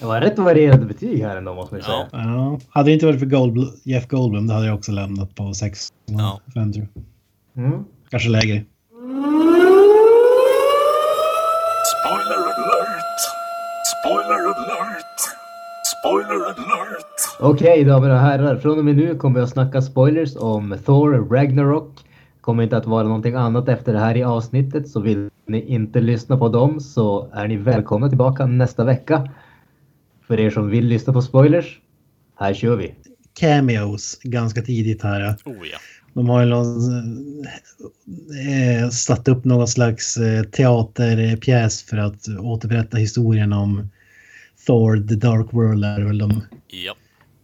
Det 0.00 0.06
var 0.06 0.20
rätt 0.20 0.38
varierade 0.38 0.86
betyg 0.86 1.22
här 1.22 1.36
ändå 1.36 1.54
måste 1.54 1.74
man 1.74 1.78
ju 1.80 1.84
säga. 1.84 2.06
Ja. 2.12 2.58
Hade 2.70 2.90
det 2.90 2.94
inte 2.94 3.06
varit 3.06 3.18
för 3.18 3.26
Goldblum, 3.26 3.68
Jeff 3.84 4.08
Goldblum 4.08 4.46
då 4.46 4.54
hade 4.54 4.66
jag 4.66 4.74
också 4.74 4.92
lämnat 4.92 5.34
på 5.34 5.42
6,5 5.42 5.90
Ja. 6.06 6.40
tror 6.54 6.88
jag. 7.54 7.64
Mm. 7.64 7.84
Kanske 8.10 8.28
lägre. 8.28 8.64
Spoiler 11.92 12.36
alert! 12.36 13.20
Spoiler 14.00 14.40
alert! 14.44 15.20
Spoiler 16.00 16.44
alert! 16.44 17.06
Okej 17.40 17.84
damer 17.84 18.10
och 18.10 18.18
herrar, 18.18 18.56
från 18.56 18.78
och 18.78 18.84
med 18.84 18.96
nu 18.96 19.14
kommer 19.18 19.40
vi 19.40 19.44
att 19.44 19.50
snacka 19.50 19.82
spoilers 19.82 20.36
om 20.36 20.76
Thor 20.86 21.28
Ragnarok. 21.36 21.90
Kommer 22.40 22.62
inte 22.62 22.76
att 22.76 22.86
vara 22.86 23.02
någonting 23.02 23.34
annat 23.34 23.68
efter 23.68 23.92
det 23.92 23.98
här 23.98 24.16
i 24.16 24.22
avsnittet 24.24 24.88
så 24.88 25.00
vill 25.00 25.30
ni 25.46 25.60
inte 25.60 26.00
lyssna 26.00 26.36
på 26.36 26.48
dem 26.48 26.80
så 26.80 27.28
är 27.32 27.48
ni 27.48 27.56
välkomna 27.56 28.08
tillbaka 28.08 28.46
nästa 28.46 28.84
vecka. 28.84 29.28
För 30.30 30.40
er 30.40 30.50
som 30.50 30.70
vill 30.70 30.86
lyssna 30.86 31.12
på 31.12 31.22
spoilers, 31.22 31.78
här 32.38 32.54
kör 32.54 32.76
vi. 32.76 32.94
Cameos 33.40 34.18
ganska 34.22 34.62
tidigt 34.62 35.02
här. 35.02 35.20
ja. 35.20 35.34
Oh 35.44 35.66
ja. 35.72 35.78
De 36.14 36.28
har 36.28 36.40
ju 36.42 36.46
någon, 36.48 37.44
eh, 38.82 38.88
satt 38.90 39.28
upp 39.28 39.44
någon 39.44 39.68
slags 39.68 40.16
eh, 40.16 40.42
teaterpjäs 40.42 41.82
för 41.82 41.96
att 41.96 42.28
återberätta 42.40 42.96
historien 42.96 43.52
om 43.52 43.88
Thor, 44.66 45.08
The 45.08 45.14
Dark 45.14 45.46
World 45.52 45.84
är 45.84 46.00
väl 46.00 46.18
de 46.18 46.42
Ja. 46.68 46.94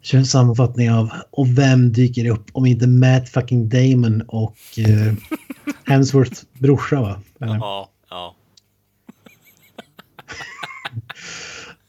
kör 0.02 0.18
en 0.18 0.26
sammanfattning 0.26 0.90
av 0.90 1.10
och 1.30 1.58
vem 1.58 1.92
dyker 1.92 2.30
upp 2.30 2.44
om 2.52 2.66
inte 2.66 2.86
Matt 2.86 3.28
fucking 3.28 3.68
Damon 3.68 4.22
och 4.28 4.56
eh, 4.78 5.12
Hemsworths 5.86 6.46
brorsa 6.58 7.00
va? 7.00 7.20
Eller? 7.40 7.54
Ja, 7.54 7.90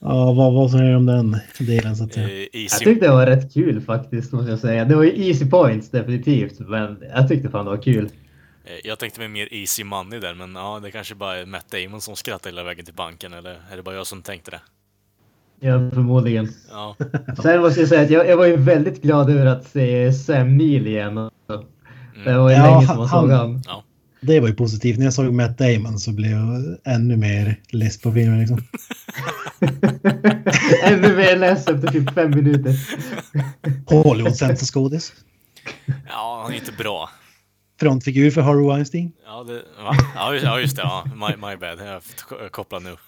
ja. 0.00 0.32
Vad, 0.32 0.52
vad 0.54 0.70
säger 0.70 0.90
du 0.90 0.96
om 0.96 1.06
den 1.06 1.36
delen 1.58 1.96
så 1.96 2.04
att 2.04 2.12
säga? 2.14 2.28
Eh, 2.28 2.48
Jag 2.52 2.70
tyckte 2.70 3.06
det 3.06 3.12
var 3.12 3.26
rätt 3.26 3.54
kul 3.54 3.80
faktiskt 3.80 4.32
måste 4.32 4.50
jag 4.50 4.58
säga. 4.58 4.84
Det 4.84 4.94
var 4.96 5.02
ju 5.04 5.28
easy 5.28 5.46
points 5.50 5.90
definitivt 5.90 6.58
men 6.58 7.02
jag 7.14 7.28
tyckte 7.28 7.48
fan 7.50 7.64
det 7.64 7.70
var 7.70 7.82
kul. 7.82 8.04
eh, 8.64 8.72
jag 8.88 8.98
tänkte 8.98 9.20
mig 9.20 9.28
mer 9.28 9.48
Easy 9.54 9.84
Money 9.84 10.20
där, 10.20 10.34
men 10.34 10.54
ja, 10.54 10.80
det 10.82 10.90
kanske 10.90 11.14
bara 11.14 11.36
är 11.36 11.46
Matt 11.46 11.66
Damon 11.70 12.00
som 12.00 12.16
skrattar 12.16 12.50
hela 12.50 12.62
vägen 12.62 12.84
till 12.84 12.94
banken, 12.94 13.32
eller 13.32 13.50
är 13.72 13.76
det 13.76 13.82
bara 13.82 13.94
jag 13.94 14.06
som 14.06 14.22
tänkte 14.22 14.50
det? 14.50 14.60
Ja, 15.60 15.90
förmodligen. 15.90 16.48
Ja. 16.70 16.96
Sen 17.42 17.60
måste 17.60 17.80
jag 17.80 17.88
säga 17.88 18.02
att 18.02 18.10
jag, 18.10 18.28
jag 18.28 18.36
var 18.36 18.46
ju 18.46 18.56
väldigt 18.56 19.02
glad 19.02 19.30
över 19.30 19.46
att 19.46 19.66
se 19.66 20.12
Sam 20.12 20.56
Neill 20.56 20.86
igen. 20.86 21.14
Det 22.24 22.38
var 22.38 22.50
ju 22.50 22.56
Ja, 22.56 22.66
länge 22.74 22.86
sedan 22.86 22.96
man 22.98 23.08
såg 23.08 23.30
han- 23.30 23.38
han. 23.38 23.62
Ja. 23.66 23.82
Det 24.20 24.40
var 24.40 24.48
ju 24.48 24.54
positivt. 24.54 24.98
När 24.98 25.04
jag 25.04 25.14
såg 25.14 25.32
Matt 25.32 25.58
Damon 25.58 25.98
så 25.98 26.12
blev 26.12 26.30
jag 26.30 26.78
ännu 26.84 27.16
mer 27.16 27.60
less 27.70 28.00
på 28.00 28.12
filmen. 28.12 28.38
Liksom. 28.38 28.58
Ännu 30.84 31.16
mer 31.16 31.36
less 31.36 31.68
efter 31.68 31.88
typ 31.92 32.14
fem 32.14 32.30
minuter. 32.30 32.74
Hollywood 33.86 34.36
sämsta 34.36 34.66
skådis. 34.66 35.12
ja, 36.08 36.40
han 36.42 36.52
är 36.52 36.56
inte 36.56 36.72
bra. 36.72 37.10
Frontfigur 37.80 38.30
för 38.30 38.40
Harvey 38.40 38.66
Weinstein. 38.66 39.12
Ja, 39.26 39.44
det, 39.44 39.62
va? 39.82 39.96
Ja, 40.42 40.60
just, 40.60 40.76
det. 40.76 40.82
Ja. 40.82 41.04
My, 41.14 41.36
my 41.36 41.56
bad. 41.56 41.78
Jag 41.78 42.42
är 42.44 42.48
kopplad 42.48 42.82
nu. 42.82 42.96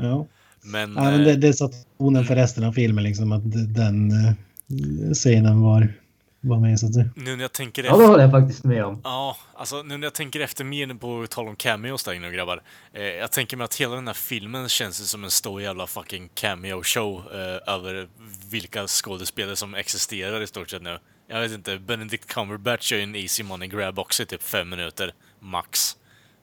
Ja. 0.00 0.26
Men, 0.62 0.94
Ja, 0.96 1.02
men 1.02 1.20
eh, 1.20 1.26
det, 1.26 1.36
det 1.36 1.52
satt 1.52 1.72
tonen 1.98 2.24
för 2.24 2.34
resten 2.34 2.64
av 2.64 2.72
filmen 2.72 3.04
liksom 3.04 3.32
att 3.32 3.42
den 3.74 4.10
eh, 4.10 4.32
scenen 5.12 5.60
var, 5.60 5.92
var 6.40 6.58
med 6.60 6.80
så 6.80 6.86
att 6.86 6.94
säga. 6.94 7.08
nu 7.16 7.36
när 7.36 7.44
jag 7.44 7.52
tänker 7.52 7.84
Ja, 7.84 7.90
det 7.90 7.94
efter... 7.96 8.06
håller 8.08 8.22
jag 8.22 8.30
faktiskt 8.30 8.64
med 8.64 8.84
om. 8.84 9.00
Ja, 9.04 9.36
alltså 9.54 9.82
nu 9.82 9.96
när 9.96 10.06
jag 10.06 10.14
tänker 10.14 10.40
efter 10.40 10.64
mer 10.64 10.94
på 10.94 11.26
tal 11.30 11.48
om 11.48 11.56
cameos 11.56 12.04
där 12.04 12.12
inne 12.12 12.30
grabbar. 12.30 12.62
Eh, 12.92 13.02
jag 13.02 13.32
tänker 13.32 13.56
mig 13.56 13.64
att 13.64 13.74
hela 13.74 13.94
den 13.94 14.06
här 14.06 14.14
filmen 14.14 14.68
känns 14.68 15.10
som 15.10 15.24
en 15.24 15.30
stor 15.30 15.62
jävla 15.62 15.86
fucking 15.86 16.28
cameo-show 16.34 17.22
eh, 17.32 17.74
över 17.74 18.08
vilka 18.50 18.86
skådespelare 18.86 19.56
som 19.56 19.74
existerar 19.74 20.40
i 20.40 20.46
stort 20.46 20.70
sett 20.70 20.82
nu. 20.82 20.98
Jag 21.30 21.40
vet 21.40 21.52
inte, 21.52 21.78
Benedict 21.78 22.26
Cumberbatch 22.26 22.92
gör 22.92 22.98
ju 22.98 23.04
en 23.04 23.16
easy 23.16 23.42
money 23.42 23.68
grab 23.68 23.98
också 23.98 24.22
i 24.22 24.26
typ 24.26 24.42
fem 24.42 24.68
minuter, 24.68 25.12
max. 25.40 25.96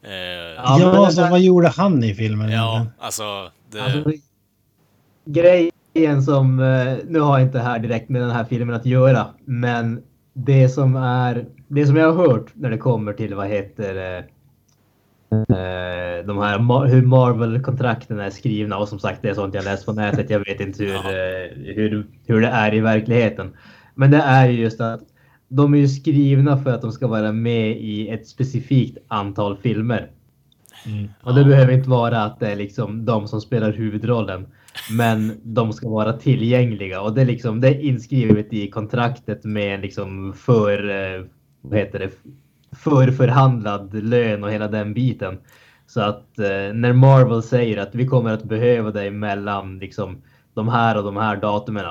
Eh, 0.04 0.12
Ja, 0.12 0.78
men 0.80 1.02
det 1.06 1.12
så 1.12 1.22
där- 1.22 1.30
vad 1.32 1.42
gjorde 1.42 1.68
han 1.68 2.04
i 2.04 2.16
filmen? 2.16 2.50
ja, 2.52 2.74
egentligen? 2.76 3.00
alltså... 3.00 3.52
Det, 3.72 3.82
Alltså, 3.82 4.12
grej 5.26 5.72
grejen 5.96 6.24
som, 6.24 6.60
eh, 6.60 6.98
nu 7.08 7.20
har 7.20 7.40
jag 7.40 7.48
inte 7.48 7.60
här 7.60 7.80
direkt 7.80 8.10
med 8.10 8.22
den 8.22 8.32
här 8.32 8.44
filmen 8.44 8.76
att 8.76 8.86
göra, 8.86 9.28
men 9.46 10.02
det 10.34 10.70
som 10.70 10.96
är, 10.96 11.46
det 11.68 11.86
som 11.86 11.96
jag 11.96 12.14
har 12.14 12.28
hört 12.28 12.52
när 12.54 12.70
det 12.70 12.78
kommer 12.78 13.14
till 13.14 13.36
vad 13.36 13.48
heter 13.48 13.96
eh, 13.96 14.24
eh, 15.58 16.26
de 16.26 16.38
här 16.38 16.86
hur 16.86 17.02
Marvel-kontrakten 17.02 18.20
är 18.20 18.30
skrivna 18.30 18.78
och 18.78 18.88
som 18.88 19.00
sagt 19.00 19.22
det 19.22 19.30
är 19.30 19.34
sånt 19.34 19.54
jag 19.56 19.64
läst 19.64 19.86
på 19.86 19.94
nätet. 19.94 20.30
Jag 20.30 20.40
vet 20.40 20.60
inte 20.60 20.84
hur, 20.84 21.74
hur, 21.76 22.08
hur 22.26 22.42
det 22.42 22.48
är 22.48 22.74
i 22.74 22.80
verkligheten. 22.80 23.54
Men 23.94 24.12
det 24.12 24.22
är 24.22 24.50
ju 24.50 24.62
just 24.62 24.82
att 24.82 25.02
de 25.48 25.74
är 25.74 25.78
ju 25.78 25.88
skrivna 25.88 26.58
för 26.58 26.72
att 26.72 26.82
de 26.82 26.92
ska 26.92 27.08
vara 27.08 27.32
med 27.32 27.78
i 27.78 28.10
ett 28.10 28.28
specifikt 28.28 28.98
antal 29.08 29.58
filmer. 29.58 30.12
Och 31.22 31.36
det 31.36 31.46
behöver 31.46 31.74
inte 31.74 31.90
vara 31.90 32.24
att 32.24 32.40
det 32.40 32.52
är 32.52 32.56
liksom 32.56 33.06
de 33.06 33.28
som 33.28 33.42
spelar 33.42 33.72
huvudrollen. 33.72 34.46
Men 34.92 35.40
de 35.44 35.74
ska 35.74 35.90
vara 35.90 36.14
tillgängliga 36.14 37.02
och 37.02 37.16
det 37.16 37.22
är 37.22 37.26
liksom 37.26 37.62
det 37.62 37.68
är 37.68 37.80
inskrivet 37.80 38.54
i 38.54 38.70
kontraktet 38.70 39.44
med 39.44 39.76
en 39.76 39.82
liksom 39.82 40.34
för, 40.34 40.90
eh, 40.90 41.26
vad 41.62 41.80
heter 41.80 42.00
det, 42.00 42.12
förförhandlad 42.76 44.04
lön 44.04 44.44
och 44.44 44.52
hela 44.52 44.68
den 44.68 44.94
biten. 44.94 45.38
Så 45.88 46.02
att 46.02 46.40
eh, 46.40 46.74
när 46.74 46.94
Marvel 46.94 47.44
säger 47.44 47.78
att 47.78 47.96
vi 47.96 48.08
kommer 48.08 48.34
att 48.34 48.44
behöva 48.44 48.92
dig 48.92 49.12
mellan 49.12 49.80
liksom 49.80 50.22
de 50.54 50.68
här 50.68 50.98
och 50.98 51.04
de 51.04 51.18
här 51.18 51.36
datumen. 51.36 51.86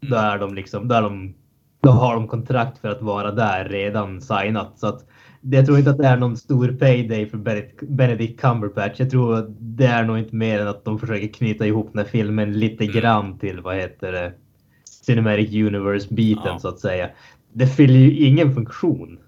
Då 0.00 0.16
är 0.16 0.38
de 0.38 0.54
liksom, 0.54 0.88
då 0.88 0.94
är 0.94 1.02
de 1.02 1.34
då 1.80 1.90
har 1.90 2.14
de 2.14 2.28
kontrakt 2.28 2.78
för 2.78 2.88
att 2.88 3.02
vara 3.02 3.32
där 3.32 3.64
redan 3.64 4.20
signat. 4.20 4.78
Så 4.78 4.86
att 4.86 5.04
jag 5.40 5.66
tror 5.66 5.78
inte 5.78 5.90
att 5.90 5.98
det 5.98 6.06
är 6.06 6.16
någon 6.16 6.36
stor 6.36 6.68
payday 6.68 7.26
för 7.26 7.38
Benedict- 7.80 8.40
Cumberbatch. 8.40 9.00
Jag 9.00 9.10
tror 9.10 9.38
att 9.38 9.46
det 9.58 9.86
är 9.86 10.04
nog 10.04 10.18
inte 10.18 10.36
mer 10.36 10.60
än 10.60 10.68
att 10.68 10.84
de 10.84 10.98
försöker 10.98 11.28
knyta 11.28 11.66
ihop 11.66 11.90
den 11.92 12.04
här 12.04 12.10
filmen 12.10 12.58
lite 12.58 12.86
grann 12.86 13.38
till 13.38 13.60
vad 13.60 13.76
heter 13.76 14.12
det? 14.12 14.32
Cinematic 15.06 15.54
Universe-biten 15.54 16.60
så 16.60 16.68
att 16.68 16.80
säga. 16.80 17.08
Det 17.52 17.66
fyller 17.66 17.98
ju 17.98 18.26
ingen 18.26 18.54
funktion. 18.54 19.18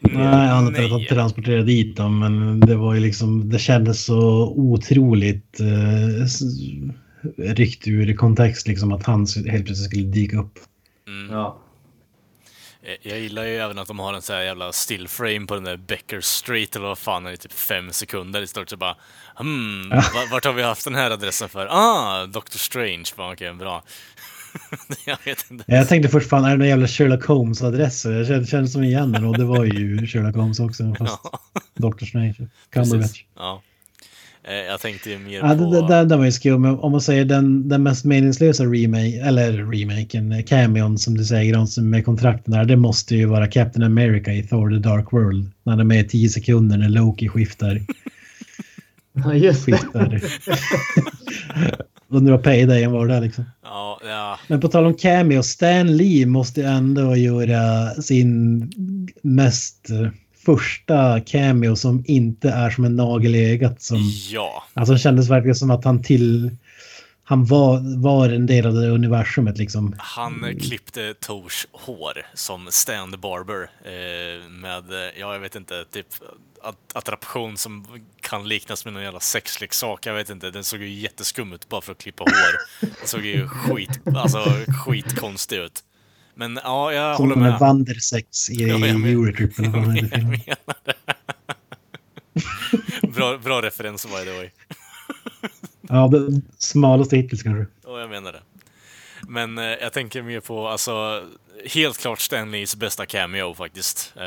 Nej, 0.00 0.50
annat 0.50 0.78
än 0.78 0.84
att 0.84 0.90
de 0.90 1.04
transporterade 1.04 1.64
dit 1.64 1.96
dem. 1.96 2.18
Men 2.18 2.60
det 2.60 2.76
var 2.76 2.94
ju 2.94 3.00
liksom, 3.00 3.48
det 3.50 3.58
kändes 3.58 4.04
så 4.04 4.48
otroligt 4.56 5.60
eh, 5.60 6.26
ryckt 7.54 7.88
ur 7.88 8.14
kontext 8.14 8.68
liksom 8.68 8.92
att 8.92 9.06
han 9.06 9.26
helt 9.46 9.66
plötsligt 9.66 9.90
skulle 9.90 10.02
dyka 10.02 10.38
upp. 10.38 10.58
Ja. 11.30 11.61
Eh, 12.82 12.94
Jag 13.02 13.18
gillar 13.20 13.44
ju 13.44 13.56
även 13.56 13.78
att 13.78 13.88
de 13.88 13.98
har 13.98 14.14
en 14.14 14.22
sån 14.22 14.36
här 14.36 14.42
jävla 14.42 14.72
still 14.72 15.08
frame 15.08 15.46
på 15.46 15.54
den 15.54 15.64
där 15.64 15.76
Becker 15.76 16.20
Street 16.20 16.76
eller 16.76 16.86
vad 16.86 16.98
fan 16.98 17.26
är 17.26 17.30
det, 17.30 17.36
typ 17.36 17.52
fem 17.52 17.92
sekunder 17.92 18.42
i 18.42 18.46
stort 18.46 18.70
sett 18.70 18.78
bara 18.78 18.96
hmm, 19.36 19.88
Ja. 19.90 19.96
va- 19.96 20.28
vart 20.30 20.44
har 20.44 20.52
vi 20.52 20.62
haft 20.62 20.84
den 20.84 20.94
här 20.94 21.10
adressen 21.10 21.48
för? 21.48 21.66
Ah, 21.70 22.26
Doctor 22.26 22.58
Strange. 22.58 23.04
Bara, 23.16 23.32
okej, 23.32 23.52
bra. 23.54 23.82
jag 25.06 25.18
vet 25.24 25.50
inte. 25.50 25.64
Jag 25.66 25.88
tänkte 25.88 26.08
först 26.08 26.28
fan 26.28 26.44
är 26.44 26.50
det 26.50 26.56
någon 26.56 26.68
jävla 26.68 26.86
Sherlock 26.88 27.24
Holmes-adress? 27.26 28.04
Jag 28.04 28.26
kände, 28.26 28.46
kände 28.46 28.68
som 28.68 28.84
igen 28.84 29.12
den 29.12 29.24
och 29.24 29.38
det 29.38 29.44
var 29.44 29.64
ju 29.64 30.06
Sherlock 30.06 30.36
Holmes 30.36 30.60
också 30.60 30.94
fast 30.98 31.18
Dr. 31.74 32.04
Strange. 32.04 32.34
Cumberbatch. 32.72 33.24
Ja. 33.36 33.62
Eh, 34.48 34.54
Jag 34.54 34.80
tänkte 34.80 35.10
ju 35.10 35.18
mer 35.18 35.32
Ja, 35.38 35.48
på... 35.48 35.70
det, 35.72 35.88
det, 35.94 36.04
det, 36.04 36.16
var 36.16 36.24
ju 36.24 36.32
skum. 36.32 36.64
Om 36.64 36.92
man 36.92 37.00
säger 37.00 37.24
den, 37.24 37.68
den 37.68 37.82
mest 37.82 38.04
meningslösa 38.04 38.64
remake, 38.64 39.20
eller 39.24 39.52
remaken, 39.52 40.32
eh, 40.32 40.42
cameon 40.44 40.98
som 40.98 41.16
du 41.18 41.24
säger, 41.24 41.54
de 41.54 41.66
som 41.66 41.90
med 41.90 42.04
kontrakten 42.04 42.52
där, 42.52 42.64
det 42.64 42.76
måste 42.76 43.16
ju 43.16 43.26
vara 43.26 43.46
Captain 43.46 43.82
America 43.86 44.32
i 44.32 44.42
Thor 44.42 44.70
the 44.70 44.88
Dark 44.88 45.12
World. 45.12 45.50
När 45.62 45.72
de 45.72 45.80
är 45.80 45.84
med 45.84 46.04
i 46.04 46.08
10 46.08 46.28
sekunder 46.28 46.76
när 46.78 46.88
Loki 46.88 47.28
skiftar. 47.28 47.80
Ja, 49.14 49.34
just 49.34 49.66
det. 49.66 49.72
skiftar. 49.72 50.20
Undrar 52.08 52.32
vad 52.32 52.42
paydayen 52.42 52.92
var 52.92 53.06
där 53.06 53.20
liksom. 53.20 53.44
Ja, 53.62 54.00
ja. 54.04 54.38
Men 54.48 54.60
på 54.60 54.68
tal 54.68 54.86
om 54.86 54.94
cameo, 54.94 55.42
Stan 55.42 55.96
Lee 55.96 56.26
måste 56.26 56.64
ändå 56.64 57.16
göra 57.16 57.90
sin 58.02 58.62
mest 59.22 59.88
första 60.44 61.20
cameo 61.20 61.76
som 61.76 62.04
inte 62.06 62.48
är 62.50 62.70
som 62.70 62.84
en 62.84 62.96
nagel 62.96 63.34
i 63.34 63.52
ögat. 63.52 63.82
Som, 63.82 63.98
Ja. 64.30 64.64
Alltså 64.74 64.92
det 64.92 64.98
kändes 64.98 65.30
verkligen 65.30 65.54
som 65.54 65.70
att 65.70 65.84
han 65.84 66.02
till... 66.02 66.56
Han 67.24 67.44
var, 67.44 68.00
var 68.02 68.28
en 68.28 68.46
del 68.46 68.66
av 68.66 68.74
det 68.74 68.88
universumet 68.88 69.58
liksom. 69.58 69.94
Han 69.98 70.44
eh, 70.44 70.56
klippte 70.58 71.14
Tors 71.20 71.66
hår 71.72 72.26
som 72.34 72.68
Stan 72.70 73.10
the 73.12 73.18
Barber 73.18 73.70
eh, 73.84 74.48
med, 74.50 74.92
eh, 74.92 75.20
ja 75.20 75.32
jag 75.32 75.40
vet 75.40 75.54
inte, 75.56 75.84
typ 75.92 76.06
att- 76.62 76.96
attraktion 76.96 77.56
som 77.56 77.86
kan 78.20 78.48
liknas 78.48 78.84
med 78.84 78.94
någon 78.94 79.02
jävla 79.02 79.20
sexleksak. 79.20 80.06
Jag 80.06 80.14
vet 80.14 80.30
inte, 80.30 80.50
den 80.50 80.64
såg 80.64 80.80
ju 80.80 80.88
jätteskum 80.88 81.52
ut 81.52 81.68
bara 81.68 81.80
för 81.80 81.92
att 81.92 81.98
klippa 81.98 82.22
hår. 82.24 82.80
Den 82.80 83.08
såg 83.08 83.24
ju 83.24 83.48
skit, 83.48 84.00
alltså 84.16 84.38
skitkonstig 84.86 85.56
ut. 85.56 85.84
Men 86.34 86.58
ja, 86.64 86.92
jag 86.92 87.16
Som 87.16 87.28
håller 87.30 87.42
med. 87.42 87.52
där 87.52 87.58
Wandersex 87.58 88.50
i, 88.50 88.52
i 88.62 88.68
jag 88.68 88.80
men- 88.80 89.04
Eurotrip. 89.04 89.58
eller 89.58 89.68
vad 89.68 89.82
den 89.82 89.90
heter, 89.94 90.16
filmen. 90.16 90.40
Bra, 93.14 93.38
bra 93.38 93.62
referens 93.62 94.06
by 94.06 94.24
the 94.24 94.36
way. 94.36 94.50
Ja, 95.88 96.08
den 96.08 96.42
smalaste 96.58 97.16
hittills 97.16 97.42
kanske. 97.42 97.66
Ja, 97.84 98.00
jag 98.00 98.10
menar 98.10 98.32
det. 98.32 98.42
Men 99.28 99.58
eh, 99.58 99.64
jag 99.64 99.92
tänker 99.92 100.22
mer 100.22 100.40
på, 100.40 100.68
alltså, 100.68 101.22
helt 101.66 101.98
klart 101.98 102.20
Stanleys 102.20 102.76
bästa 102.76 103.06
cameo 103.06 103.54
faktiskt. 103.54 104.12
Eh, 104.16 104.22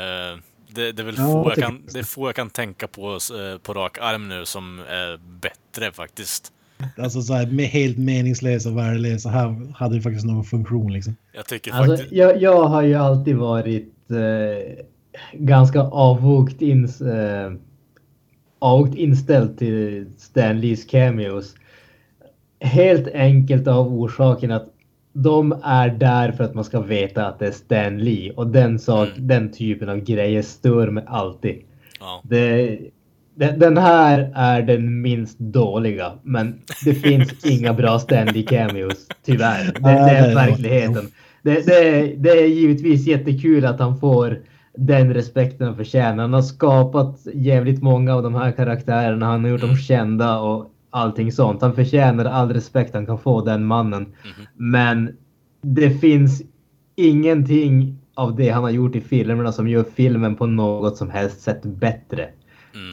det, 0.68 0.92
det 0.92 1.02
är 1.02 1.04
väl 1.04 1.14
Ja, 1.18 1.24
få, 1.26 1.42
jag 1.50 1.58
jag 1.58 1.64
kan, 1.64 1.82
det 1.92 2.04
få 2.04 2.28
jag 2.28 2.34
kan 2.36 2.50
tänka 2.50 2.88
på 2.88 3.12
eh, 3.14 3.58
på 3.58 3.74
rak 3.74 3.98
arm 3.98 4.28
nu 4.28 4.46
som 4.46 4.78
är 4.78 5.16
bättre 5.16 5.92
faktiskt. 5.92 6.52
Alltså 6.98 7.22
så 7.22 7.34
här, 7.34 7.46
med 7.46 7.66
helt 7.66 7.98
meningslösa 7.98 8.68
och 8.68 8.78
värdelösa. 8.78 9.28
Här 9.28 9.72
hade 9.74 9.94
det 9.94 10.00
faktiskt 10.00 10.26
någon 10.26 10.44
funktion 10.44 10.92
liksom. 10.92 11.16
Jag 11.32 11.46
tycker 11.46 11.72
Alltså, 11.72 11.96
faktiskt... 11.96 12.12
jag, 12.12 12.42
jag 12.42 12.62
har 12.62 12.82
ju 12.82 12.94
alltid 12.94 13.36
varit 13.36 14.10
eh, 14.10 14.84
ganska 15.32 15.80
avvokt, 15.80 16.62
ins, 16.62 17.00
eh, 17.00 17.52
avvokt 18.58 18.94
inställd 18.94 19.58
till 19.58 20.06
Stan 20.18 20.60
Lees 20.60 20.84
cameos. 20.84 21.54
Helt 22.60 23.08
enkelt 23.14 23.68
av 23.68 23.94
orsaken 23.94 24.50
att 24.50 24.72
de 25.12 25.52
är 25.64 25.88
där 25.88 26.32
för 26.32 26.44
att 26.44 26.54
man 26.54 26.64
ska 26.64 26.80
veta 26.80 27.26
att 27.26 27.38
det 27.38 27.46
är 27.46 27.52
Stan 27.52 27.98
Lee 27.98 28.32
och 28.32 28.46
den, 28.46 28.78
sak, 28.78 29.08
den 29.16 29.52
typen 29.52 29.88
av 29.88 30.00
grejer 30.00 30.42
stör 30.42 30.90
mig 30.90 31.04
alltid. 31.06 31.62
Ja. 32.00 32.22
Det, 32.24 32.78
den, 33.36 33.58
den 33.58 33.76
här 33.76 34.32
är 34.34 34.62
den 34.62 35.00
minst 35.00 35.38
dåliga, 35.38 36.12
men 36.22 36.60
det 36.84 36.94
finns 37.04 37.44
inga 37.44 37.72
bra 37.72 37.98
Stan 37.98 38.26
Lee 38.26 38.42
cameos, 38.42 39.06
tyvärr. 39.24 39.64
Det, 39.64 39.80
det 39.80 39.88
är 39.88 40.34
verkligheten. 40.34 41.08
Det, 41.42 41.66
det, 41.66 42.14
det 42.16 42.30
är 42.30 42.46
givetvis 42.46 43.06
jättekul 43.06 43.64
att 43.64 43.80
han 43.80 44.00
får 44.00 44.38
den 44.76 45.14
respekten 45.14 45.66
han 45.66 45.76
förtjänar. 45.76 46.22
Han 46.22 46.32
har 46.32 46.42
skapat 46.42 47.26
jävligt 47.34 47.82
många 47.82 48.14
av 48.14 48.22
de 48.22 48.34
här 48.34 48.52
karaktärerna. 48.52 49.26
Han 49.26 49.44
har 49.44 49.50
gjort 49.50 49.60
dem 49.60 49.76
kända 49.76 50.38
och 50.38 50.70
allting 50.90 51.32
sånt. 51.32 51.62
Han 51.62 51.74
förtjänar 51.74 52.24
all 52.24 52.52
respekt 52.52 52.94
han 52.94 53.06
kan 53.06 53.18
få, 53.18 53.40
den 53.40 53.64
mannen. 53.64 54.06
Men 54.54 55.16
det 55.62 55.90
finns 55.90 56.42
ingenting 56.96 57.98
av 58.14 58.36
det 58.36 58.48
han 58.48 58.62
har 58.62 58.70
gjort 58.70 58.96
i 58.96 59.00
filmerna 59.00 59.52
som 59.52 59.68
gör 59.68 59.84
filmen 59.94 60.36
på 60.36 60.46
något 60.46 60.96
som 60.96 61.10
helst 61.10 61.40
sätt 61.40 61.62
bättre. 61.62 62.28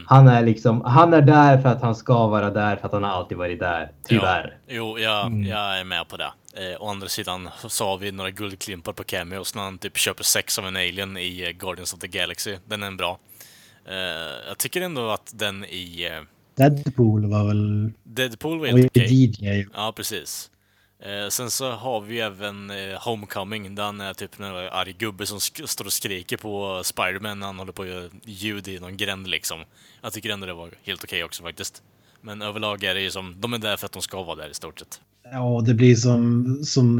Han 0.07 0.27
är 0.27 0.45
liksom, 0.45 0.81
han 0.81 1.13
är 1.13 1.21
där 1.21 1.57
för 1.57 1.69
att 1.69 1.81
han 1.81 1.95
ska 1.95 2.27
vara 2.27 2.49
där 2.49 2.75
för 2.75 2.85
att 2.85 2.93
han 2.93 3.03
har 3.03 3.11
alltid 3.11 3.37
varit 3.37 3.59
där. 3.59 3.91
Tyvärr. 4.07 4.57
Ja, 4.67 4.73
jo, 4.75 4.99
jag, 4.99 5.45
jag 5.45 5.79
är 5.79 5.83
med 5.83 6.07
på 6.07 6.17
det. 6.17 6.31
Eh, 6.55 6.81
å 6.81 6.89
andra 6.89 7.07
sidan 7.07 7.49
så 7.67 7.85
har 7.85 7.97
vi 7.97 8.11
några 8.11 8.31
guldklimpar 8.31 8.93
på 8.93 9.03
cameos 9.03 9.55
när 9.55 9.63
han 9.63 9.77
typ 9.77 9.97
köper 9.97 10.23
sex 10.23 10.59
av 10.59 10.67
en 10.67 10.75
alien 10.75 11.17
i 11.17 11.43
eh, 11.43 11.49
Guardians 11.49 11.93
of 11.93 11.99
the 11.99 12.07
Galaxy. 12.07 12.55
Den 12.65 12.83
är 12.83 12.91
bra. 12.91 13.19
Eh, 13.85 14.47
jag 14.47 14.57
tycker 14.57 14.81
ändå 14.81 15.09
att 15.09 15.31
den 15.35 15.65
i 15.65 16.09
eh, 16.11 16.23
Deadpool 16.55 17.25
var 17.25 17.47
väl... 17.47 17.91
Deadpool 18.03 18.59
var 18.59 18.73
Och 18.73 18.79
helt 18.79 18.97
okej. 18.97 19.25
DJ. 19.25 19.65
Ja, 19.73 19.93
precis. 19.95 20.49
Eh, 21.05 21.29
sen 21.29 21.51
så 21.51 21.71
har 21.71 22.01
vi 22.01 22.19
även 22.19 22.69
eh, 22.69 22.99
Homecoming, 22.99 23.75
där 23.75 23.83
han 23.83 24.01
är 24.01 24.13
typ 24.13 24.39
en 24.39 24.45
arg 24.45 24.95
gubbe 24.99 25.25
som 25.25 25.39
står 25.39 25.85
och 25.85 25.93
skriker 25.93 26.37
på 26.37 26.81
Spiderman 26.83 27.39
när 27.39 27.45
han 27.45 27.59
håller 27.59 27.71
på 27.71 27.81
att 27.81 27.87
göra 27.87 28.09
ljud 28.25 28.67
i 28.67 28.79
någon 28.79 28.97
gränd 28.97 29.27
liksom. 29.27 29.59
Jag 30.01 30.13
tycker 30.13 30.29
ändå 30.29 30.45
det 30.45 30.53
var 30.53 30.69
helt 30.83 31.03
okej 31.03 31.23
också 31.23 31.43
faktiskt. 31.43 31.81
Men 32.21 32.41
överlag 32.41 32.83
är 32.83 32.93
det 32.93 33.01
ju 33.01 33.11
som, 33.11 33.35
de 33.37 33.53
är 33.53 33.57
där 33.57 33.77
för 33.77 33.85
att 33.85 33.91
de 33.91 34.01
ska 34.01 34.23
vara 34.23 34.35
där 34.35 34.49
i 34.49 34.53
stort 34.53 34.79
sett. 34.79 35.01
Ja, 35.31 35.63
det 35.65 35.73
blir 35.73 35.95
som, 35.95 36.45
som 36.63 36.97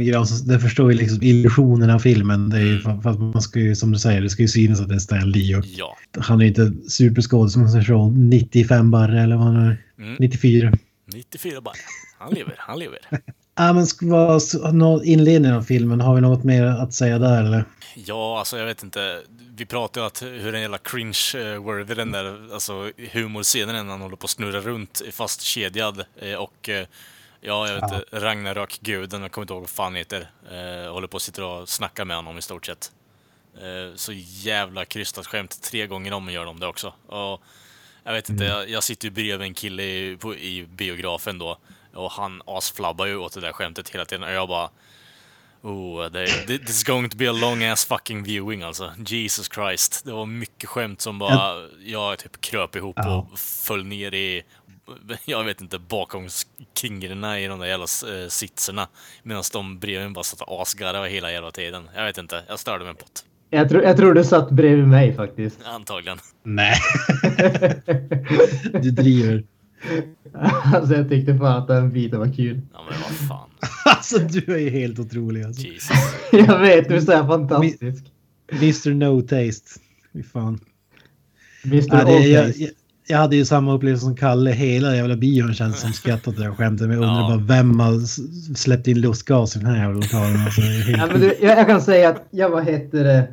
det 0.48 0.60
förstår 0.60 0.92
ju 0.92 0.98
liksom 0.98 1.24
illusionen 1.24 1.90
av 1.90 2.00
filmen. 2.00 2.50
Det 2.50 2.58
är 2.58 2.66
ju, 2.66 2.80
för, 2.80 3.02
för 3.02 3.10
att 3.10 3.20
man 3.20 3.42
ska 3.42 3.60
ju, 3.60 3.76
som 3.76 3.92
du 3.92 4.00
säger, 4.00 4.22
det 4.22 4.30
ska 4.30 4.42
ju 4.42 4.48
synas 4.48 4.82
att 4.82 4.90
det 4.90 4.96
är 4.96 5.00
Stan 5.00 5.32
Lee. 5.32 5.58
Och 5.58 5.66
Ja. 5.66 5.98
Han 6.20 6.40
är 6.40 6.44
ju 6.44 6.48
inte 6.50 6.90
superskådespelare, 6.90 8.12
95 8.12 8.92
barre 8.92 9.22
eller 9.22 9.36
vad 9.36 9.46
han 9.46 9.56
är. 9.56 9.78
Mm. 9.98 10.16
94. 10.20 10.74
94 11.14 11.62
bara. 11.62 11.74
Han 12.20 12.34
lever, 12.34 12.56
han 12.58 12.80
lever. 12.80 13.00
Ja, 13.56 13.74
men 13.74 13.88
ska 13.88 14.06
vara 14.06 15.04
inledningen 15.04 15.58
av 15.58 15.62
filmen, 15.62 16.02
har 16.02 16.16
vi 16.16 16.22
något 16.22 16.44
mer 16.44 16.64
att 16.64 16.94
säga 16.94 17.20
där 17.20 17.40
eller? 17.44 17.66
Ja, 17.96 18.40
alltså 18.40 18.58
jag 18.58 18.66
vet 18.66 18.84
inte. 18.84 19.22
Vi 19.56 19.66
pratar 19.66 20.02
ju 20.02 20.04
om 20.04 20.08
att 20.08 20.22
hur 20.22 20.56
en 20.56 20.62
jävla 20.62 20.78
cringe-worthy 20.78 21.96
den 21.96 22.12
där 22.12 22.54
alltså, 22.54 22.92
humorscenen 23.12 23.76
är 23.76 23.84
när 23.84 23.92
han 23.92 24.02
håller 24.02 24.16
på 24.16 24.26
att 24.26 24.30
snurra 24.30 24.60
runt 24.62 25.02
fast 25.12 25.42
kedjad. 25.42 26.04
eh, 26.22 26.34
Och 26.34 26.70
eh, 26.70 26.88
Ja, 27.46 27.68
jag 27.68 27.76
vet 27.76 27.84
inte. 27.84 28.04
Ragnarök-guden, 28.12 29.22
jag 29.22 29.32
kommer 29.32 29.44
inte 29.44 29.54
ihåg 29.54 29.62
vad 29.62 29.70
fan 29.70 29.96
heter. 29.96 30.30
Eh, 30.52 30.92
håller 30.94 31.08
på 31.08 31.18
att 31.18 31.24
sitta 31.24 31.46
och 31.46 31.70
snacka 31.70 32.06
med 32.06 32.16
honom 32.16 32.38
i 32.38 32.42
stort 32.42 32.66
sett. 32.66 32.92
Så 33.96 34.12
jävla 34.16 34.86
krystat 34.86 35.28
skämt. 35.28 35.62
Tre 35.62 35.88
gånger 35.88 36.14
om 36.14 36.30
gör 36.30 36.46
de 36.46 36.60
det 36.60 36.68
också. 36.68 36.94
Och 37.08 37.42
jag 38.04 38.14
vet 38.14 38.30
inte, 38.30 38.44
jag, 38.44 38.70
jag 38.70 38.84
sitter 38.84 39.08
ju 39.08 39.12
bredvid 39.12 39.48
en 39.48 39.54
kille 39.54 39.84
i, 39.84 40.18
på, 40.20 40.36
i 40.36 40.66
biografen 40.66 41.38
då. 41.40 41.58
Och 41.94 42.12
han 42.12 42.42
asflabbar 42.46 43.06
ju 43.06 43.18
åt 43.18 43.34
det 43.34 43.42
där 43.42 43.52
skämtet 43.52 43.90
hela 43.90 44.06
tiden. 44.06 44.24
Och 44.24 44.32
jag 44.32 44.48
bara... 44.48 44.70
Oh, 45.62 46.12
det, 46.12 46.48
det, 46.48 46.58
this 46.58 46.70
is 46.70 46.84
going 46.84 47.10
to 47.10 47.18
be 47.18 47.30
a 47.30 47.34
long 47.34 47.64
ass 47.64 47.86
fucking 47.86 48.24
viewing 48.24 48.64
alltså. 48.64 48.92
Jesus 49.06 49.50
Christ. 49.54 50.06
Det 50.06 50.12
var 50.12 50.26
mycket 50.26 50.70
skämt 50.70 51.02
som 51.02 51.20
bara... 51.20 51.68
Jag 51.86 52.20
typ 52.20 52.42
kröp 52.42 52.76
ihop 52.76 52.98
och 53.00 53.40
föll 53.40 53.86
ner 53.86 54.14
i... 54.14 54.44
Jag 55.26 55.44
vet 55.44 55.62
inte, 55.62 55.80
bakom 55.80 56.28
kingrarna 56.82 57.40
i 57.40 57.48
de 57.48 57.60
där 57.60 57.68
jävla 57.68 57.84
eh, 57.84 58.28
sitserna. 58.28 58.88
Medan 59.24 59.44
de 59.54 59.80
bredvid 59.80 60.06
mig 60.06 60.14
bara 60.14 60.24
satt 60.24 60.42
och 60.42 60.62
asgarvade 60.62 61.10
hela 61.10 61.32
jävla 61.32 61.52
tiden. 61.52 61.90
Jag 61.96 62.06
vet 62.06 62.18
inte, 62.18 62.44
jag 62.48 62.60
störde 62.60 62.86
mig 62.86 62.94
på 62.94 63.06
det. 63.06 63.58
Jag, 63.58 63.70
tror, 63.70 63.84
jag 63.84 63.98
tror 63.98 64.14
du 64.14 64.24
satt 64.24 64.52
bredvid 64.52 64.88
mig 64.88 65.16
faktiskt. 65.16 65.60
Antagligen. 65.66 66.20
Nej. 66.44 66.76
du 68.82 68.92
driver. 68.92 69.44
Alltså 70.74 70.94
jag 70.96 71.10
tyckte 71.10 71.38
fan 71.38 71.62
att 71.62 71.68
den 71.68 71.92
biten 71.94 72.20
var 72.20 72.34
kul. 72.34 72.62
Ja 72.74 72.80
men 72.90 73.00
vad 73.02 73.28
fan. 73.30 73.50
Alltså 73.86 74.20
du 74.20 74.54
är 74.54 74.60
ju 74.60 74.70
helt 74.70 75.00
otrolig 75.00 75.44
alltså. 75.44 75.62
Jesus. 75.68 75.90
Jag 76.32 76.60
vet, 76.60 76.90
du 76.90 76.96
är 76.96 77.00
så 77.02 77.12
här 77.12 77.28
fantastisk. 77.28 78.04
Mr 78.52 78.94
No 78.94 79.22
Taste. 79.22 79.80
Fy 80.14 80.24
fan. 80.24 80.60
Mr. 81.66 81.86
Ja, 81.92 82.04
det, 82.06 82.20
jag, 82.28 82.48
jag, 82.58 82.70
jag 83.08 83.18
hade 83.18 83.36
ju 83.36 83.46
samma 83.46 83.74
upplevelse 83.74 84.06
som 84.06 84.16
Kalle. 84.16 84.52
Hela 84.52 84.96
jävla 84.96 85.16
bion 85.16 85.54
känns 85.54 85.80
som 85.80 85.94
skrattat 85.94 86.38
här 86.40 86.52
skämtet. 86.52 86.88
Men 86.88 86.98
jag 87.02 87.04
undrar 87.10 87.22
Ja. 87.22 87.38
bara 87.38 87.58
vem 87.58 87.80
har 87.80 88.00
släppt 88.56 88.88
in 88.88 89.02
lustgas 89.02 89.56
i 89.56 89.60
den 89.60 89.68
här 89.68 89.78
jävla 89.78 90.00
lokalen. 90.00 90.42
Alltså. 90.46 90.62
Ja, 90.62 91.08
men 91.12 91.22
du, 91.22 91.28
jag, 91.42 91.58
jag 91.60 91.68
kan 91.68 91.82
säga 91.82 92.10
att 92.10 92.28
jag, 92.32 92.50
vad 92.50 92.66
heter 92.66 93.04
det? 93.04 93.28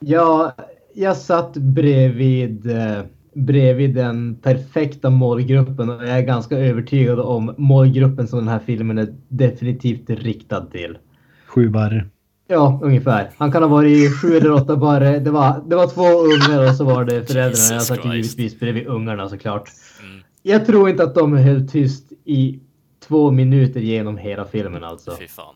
Jag, 0.00 0.52
jag 0.94 1.16
satt 1.16 1.56
bredvid, 1.56 2.70
eh, 2.70 2.98
bredvid 3.34 3.94
den 3.94 4.34
perfekta 4.34 5.10
målgruppen 5.10 5.90
och 5.90 6.02
jag 6.02 6.18
är 6.18 6.22
ganska 6.22 6.58
övertygad 6.58 7.20
om 7.20 7.54
målgruppen 7.58 8.28
som 8.28 8.38
den 8.38 8.48
här 8.48 8.60
filmen 8.66 8.98
är 8.98 9.14
definitivt 9.28 10.10
riktad 10.10 10.60
till. 10.66 10.98
Sju 11.46 11.68
barre. 11.68 12.06
Ja, 12.48 12.80
ungefär. 12.82 13.30
Han 13.36 13.52
kan 13.52 13.62
ha 13.62 13.68
varit 13.68 13.96
i 13.96 14.10
sju 14.10 14.36
eller 14.36 14.52
åtta 14.52 14.76
bara. 14.76 15.18
Det 15.18 15.30
var, 15.30 15.62
det 15.66 15.76
var 15.76 15.86
två 15.86 16.02
ungar 16.02 16.68
och 16.70 16.76
så 16.76 16.84
var 16.84 17.04
det 17.04 17.10
föräldrarna. 17.10 17.48
Jesus 17.48 17.70
Jag 17.70 17.82
satt 17.82 18.02
Christ. 18.02 18.14
givetvis 18.14 18.60
bredvid 18.60 18.86
ungarna 18.86 19.28
såklart. 19.28 19.70
Mm. 20.02 20.22
Jag 20.42 20.66
tror 20.66 20.88
inte 20.88 21.02
att 21.02 21.14
de 21.14 21.36
höll 21.36 21.68
tyst 21.68 22.12
i 22.24 22.60
två 23.08 23.30
minuter 23.30 23.80
genom 23.80 24.16
hela 24.16 24.44
filmen 24.44 24.84
alltså. 24.84 25.16
Fy 25.18 25.26
fan. 25.26 25.54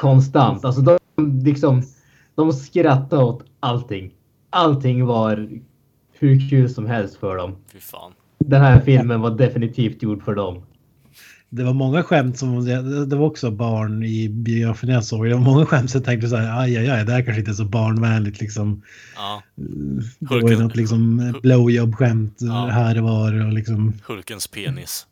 Konstant. 0.00 0.64
Alltså 0.64 0.80
de 0.80 0.98
liksom, 1.44 1.82
de 2.34 2.52
skrattade 2.52 3.24
åt 3.24 3.44
allting. 3.60 4.10
Allting 4.50 5.06
var 5.06 5.48
hur 6.20 6.50
kul 6.50 6.70
som 6.70 6.86
helst 6.86 7.16
för 7.16 7.36
dem. 7.36 7.56
Fy 7.72 7.78
fan. 7.80 8.12
Den 8.38 8.60
här 8.62 8.80
filmen 8.80 9.20
var 9.20 9.30
definitivt 9.30 10.02
gjord 10.02 10.22
för 10.22 10.34
dem. 10.34 10.62
Det 11.48 11.64
var 11.64 11.72
många 11.72 12.02
skämt 12.02 12.38
som... 12.38 12.64
Det 13.08 13.16
var 13.16 13.26
också 13.26 13.50
barn 13.50 14.04
i 14.04 14.28
biografen 14.28 14.88
jag 14.88 15.04
såg. 15.04 15.26
Det 15.26 15.34
var 15.34 15.40
många 15.40 15.66
skämt 15.66 15.90
som 15.90 15.98
jag 15.98 16.04
tänkte 16.06 16.28
så 16.28 16.36
här. 16.36 16.60
Aj, 16.62 16.76
aj, 16.76 16.88
aj. 16.90 17.04
Det 17.04 17.12
här 17.12 17.22
kanske 17.22 17.40
inte 17.40 17.50
är 17.50 17.54
så 17.54 17.64
barnvänligt 17.64 18.40
liksom. 18.40 18.82
Ja. 19.16 19.42
Det 20.18 20.40
var 20.42 20.50
ju 20.50 20.58
något 20.62 20.76
liksom 20.76 21.32
blowjob-skämt 21.42 22.34
Ja. 22.38 22.66
här 22.66 22.98
och 22.98 23.04
var 23.04 23.46
och 23.46 23.52
liksom... 23.52 23.92
Hulkens 24.06 24.46
penis. 24.46 25.06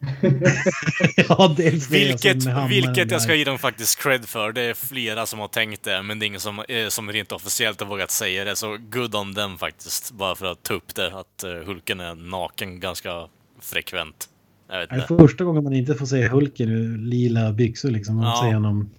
ja, 1.28 1.54
dels 1.56 1.88
det 1.88 1.98
Vilket, 1.98 2.36
vilket 2.70 3.10
jag 3.10 3.22
ska 3.22 3.34
ge 3.34 3.44
dem 3.44 3.58
faktiskt 3.58 4.02
cred 4.02 4.24
för. 4.26 4.52
Det 4.52 4.62
är 4.62 4.74
flera 4.74 5.26
som 5.26 5.38
har 5.38 5.48
tänkt 5.48 5.82
det, 5.82 6.02
men 6.02 6.18
det 6.18 6.24
är 6.24 6.26
ingen 6.26 6.40
som, 6.40 6.58
eh, 6.68 6.88
som 6.88 7.12
rent 7.12 7.32
officiellt 7.32 7.80
har 7.80 7.86
vågat 7.88 8.10
säga 8.10 8.44
det. 8.44 8.56
Så 8.56 8.76
good 8.90 9.14
on 9.14 9.34
them 9.34 9.58
faktiskt. 9.58 10.12
Bara 10.12 10.34
för 10.34 10.46
att 10.46 10.62
ta 10.62 10.74
upp 10.74 10.94
det, 10.94 11.18
att 11.18 11.44
eh, 11.44 11.50
Hulken 11.50 12.00
är 12.00 12.14
naken 12.14 12.80
ganska 12.80 13.28
frekvent. 13.60 14.28
Det 14.68 14.74
är 14.74 15.18
första 15.18 15.44
gången 15.44 15.64
man 15.64 15.72
inte 15.72 15.94
får 15.94 16.06
se 16.06 16.28
Hulken 16.28 16.68
i 16.68 16.98
lila 17.08 17.52
byxor 17.52 17.90
liksom. 17.90 18.16
Man 18.16 18.24
Ja. 18.24 18.40
ser 18.42 18.54
honom... 18.54 18.90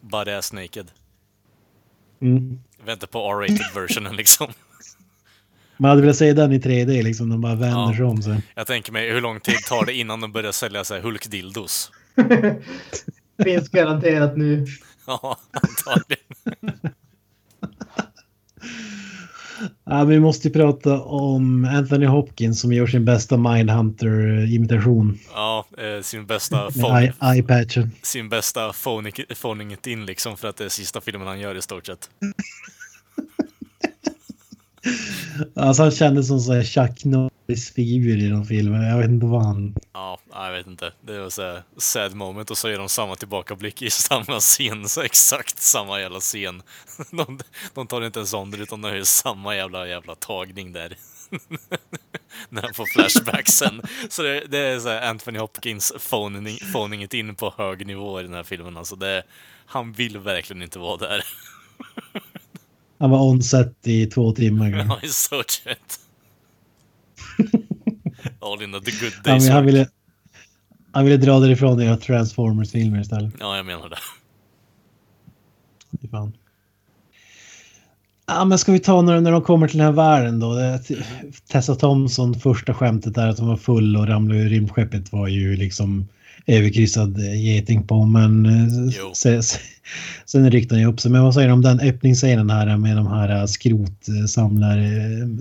Badass 0.00 0.52
naked. 0.52 0.90
Mm. 2.22 2.58
Vänta 2.84 3.06
på 3.06 3.18
R-rated 3.18 3.66
versionen 3.74 4.16
liksom. 4.22 4.46
Man 5.78 5.88
hade 5.88 6.00
velat 6.02 6.16
se 6.16 6.32
den 6.32 6.52
i 6.52 6.58
3D 6.58 7.02
liksom. 7.02 7.28
De 7.28 7.40
bara 7.40 7.54
vänder 7.54 7.68
Ja. 7.80 7.94
sig 7.96 8.04
om 8.04 8.22
sig. 8.22 8.42
Jag 8.54 8.66
tänker 8.66 8.92
mig, 8.92 9.12
hur 9.12 9.20
lång 9.20 9.40
tid 9.40 9.56
tar 9.68 9.86
det 9.86 9.92
innan 9.94 10.20
de 10.20 10.32
börjar 10.32 10.52
sälja 10.52 10.84
så 10.84 10.94
här 10.94 11.00
Hulk-dildos? 11.02 11.90
Finns 13.44 13.68
garanterat 13.68 14.36
nu. 14.36 14.66
Ja, 15.06 15.38
antagligen. 15.52 16.24
Ja, 19.84 20.04
vi 20.04 20.20
måste 20.20 20.48
ju 20.48 20.54
prata 20.54 21.00
om 21.02 21.64
Anthony 21.64 22.06
Hopkins 22.06 22.60
som 22.60 22.72
gör 22.72 22.86
sin 22.86 23.04
bästa 23.04 23.36
Mindhunter-imitation. 23.36 25.18
Ja, 25.34 25.66
eh, 25.78 26.02
sin 26.02 26.26
bästa 26.26 26.68
eye-patchen. 27.22 27.90
sin 28.02 28.28
bästa 28.28 28.72
phoning, 28.72 29.12
phoning 29.40 29.72
it 29.72 29.86
in 29.86 30.06
liksom 30.06 30.36
för 30.36 30.48
att 30.48 30.56
det 30.56 30.64
är 30.64 30.68
sista 30.68 31.00
filmen 31.00 31.26
han 31.28 31.40
gör 31.40 31.54
i 31.54 31.62
stort 31.62 31.86
sett. 31.86 32.10
Alltså 35.54 35.82
han 35.82 35.90
kändes 35.90 36.28
som 36.28 36.40
så 36.40 36.52
här 36.52 36.62
Chuck 36.62 37.04
Norris-figur 37.04 38.18
i 38.18 38.28
de 38.28 38.44
filmerna. 38.44 38.88
Jag 38.88 38.98
vet 38.98 39.08
inte 39.08 39.26
vad 39.26 39.44
han... 39.44 39.74
Ja, 39.92 40.18
jag 40.32 40.52
vet 40.52 40.66
inte. 40.66 40.92
Det 41.00 41.18
var 41.18 41.30
så 41.30 41.42
här 41.42 41.62
sad 41.76 42.14
moment 42.14 42.50
och 42.50 42.58
så 42.58 42.70
gör 42.70 42.78
de 42.78 42.88
samma 42.88 43.16
tillbakablick 43.16 43.82
i 43.82 43.90
samma 43.90 44.40
scen. 44.40 44.88
Så 44.88 45.02
exakt 45.04 45.58
samma 45.58 46.00
jävla 46.00 46.20
scen. 46.20 46.62
De, 47.10 47.38
de 47.74 47.86
tar 47.86 48.02
inte 48.02 48.18
ens 48.18 48.34
om 48.34 48.50
det 48.50 48.56
utan 48.56 48.82
de 48.82 48.88
har 48.88 48.96
ju 48.96 49.04
samma 49.04 49.56
jävla 49.56 49.88
jävla 49.88 50.14
tagning 50.14 50.72
där. 50.72 50.96
När 52.48 52.62
han 52.62 52.74
får 52.74 52.86
flashbacksen. 52.86 53.82
Så 54.08 54.22
det, 54.22 54.40
det 54.40 54.58
är 54.58 54.80
så 54.80 54.98
Anthony 54.98 55.38
Hopkins 55.38 55.92
phoning 56.72 57.02
it 57.02 57.14
in 57.14 57.34
på 57.34 57.54
hög 57.56 57.86
nivå 57.86 58.20
i 58.20 58.22
den 58.22 58.34
här 58.34 58.42
filmen. 58.42 58.76
Alltså 58.76 58.96
det, 58.96 59.22
han 59.66 59.92
vill 59.92 60.18
verkligen 60.18 60.62
inte 60.62 60.78
vara 60.78 60.96
där. 60.96 61.24
Han 62.98 63.10
var 63.10 63.22
onset 63.22 63.86
i 63.86 64.06
två 64.06 64.32
timmar. 64.32 64.70
Ja, 64.88 64.98
i 65.02 65.08
stort 65.08 65.50
sett. 65.50 66.00
All 68.40 68.62
in 68.62 68.72
the 68.72 68.78
good 68.90 69.12
Han, 69.24 69.34
days. 69.38 69.48
han, 69.48 69.64
work. 69.64 69.74
ville, 69.74 69.88
han 70.92 71.04
ville 71.04 71.16
dra 71.16 71.40
därifrån 71.40 71.78
och 71.78 71.84
göra 71.84 71.96
Transformers-filmer 71.96 73.00
istället. 73.00 73.34
Ja, 73.40 73.56
jag 73.56 73.66
menar 73.66 73.88
det. 73.88 73.96
Fy 76.02 76.08
Fan. 76.08 76.32
Ja, 78.26 78.44
men 78.44 78.58
ska 78.58 78.72
vi 78.72 78.78
ta 78.78 79.02
när, 79.02 79.20
när 79.20 79.32
de 79.32 79.42
kommer 79.42 79.68
till 79.68 79.78
den 79.78 79.86
här 79.86 79.92
världen 79.92 80.40
då? 80.40 80.54
Det, 80.54 80.80
Tessa 81.48 81.74
Thompson, 81.74 82.34
första 82.40 82.74
skämtet 82.74 83.14
där 83.14 83.28
att 83.28 83.38
hon 83.38 83.48
var 83.48 83.56
full 83.56 83.96
och 83.96 84.06
ramlade 84.08 84.40
ur 84.40 84.48
rymdskeppet 84.48 85.12
var 85.12 85.28
ju 85.28 85.56
liksom 85.56 86.08
överkryssad 86.46 87.18
eh, 87.18 87.44
geting 87.44 87.86
på. 87.86 88.04
Men 88.06 88.46
eh, 88.46 88.94
Jo. 88.98 89.14
se, 89.14 89.42
se, 89.42 89.58
sen 90.24 90.50
ryckte 90.50 90.74
han 90.74 90.82
ju 90.82 90.88
upp 90.88 91.00
sig. 91.00 91.10
Men 91.10 91.22
vad 91.22 91.34
säger 91.34 91.48
du 91.48 91.54
om 91.54 91.62
den 91.62 91.80
öppningsscenen 91.80 92.50
här 92.50 92.76
med 92.76 92.96
de 92.96 93.06
här 93.06 93.40
eh, 93.40 93.46
skrotsamlare 93.46 94.88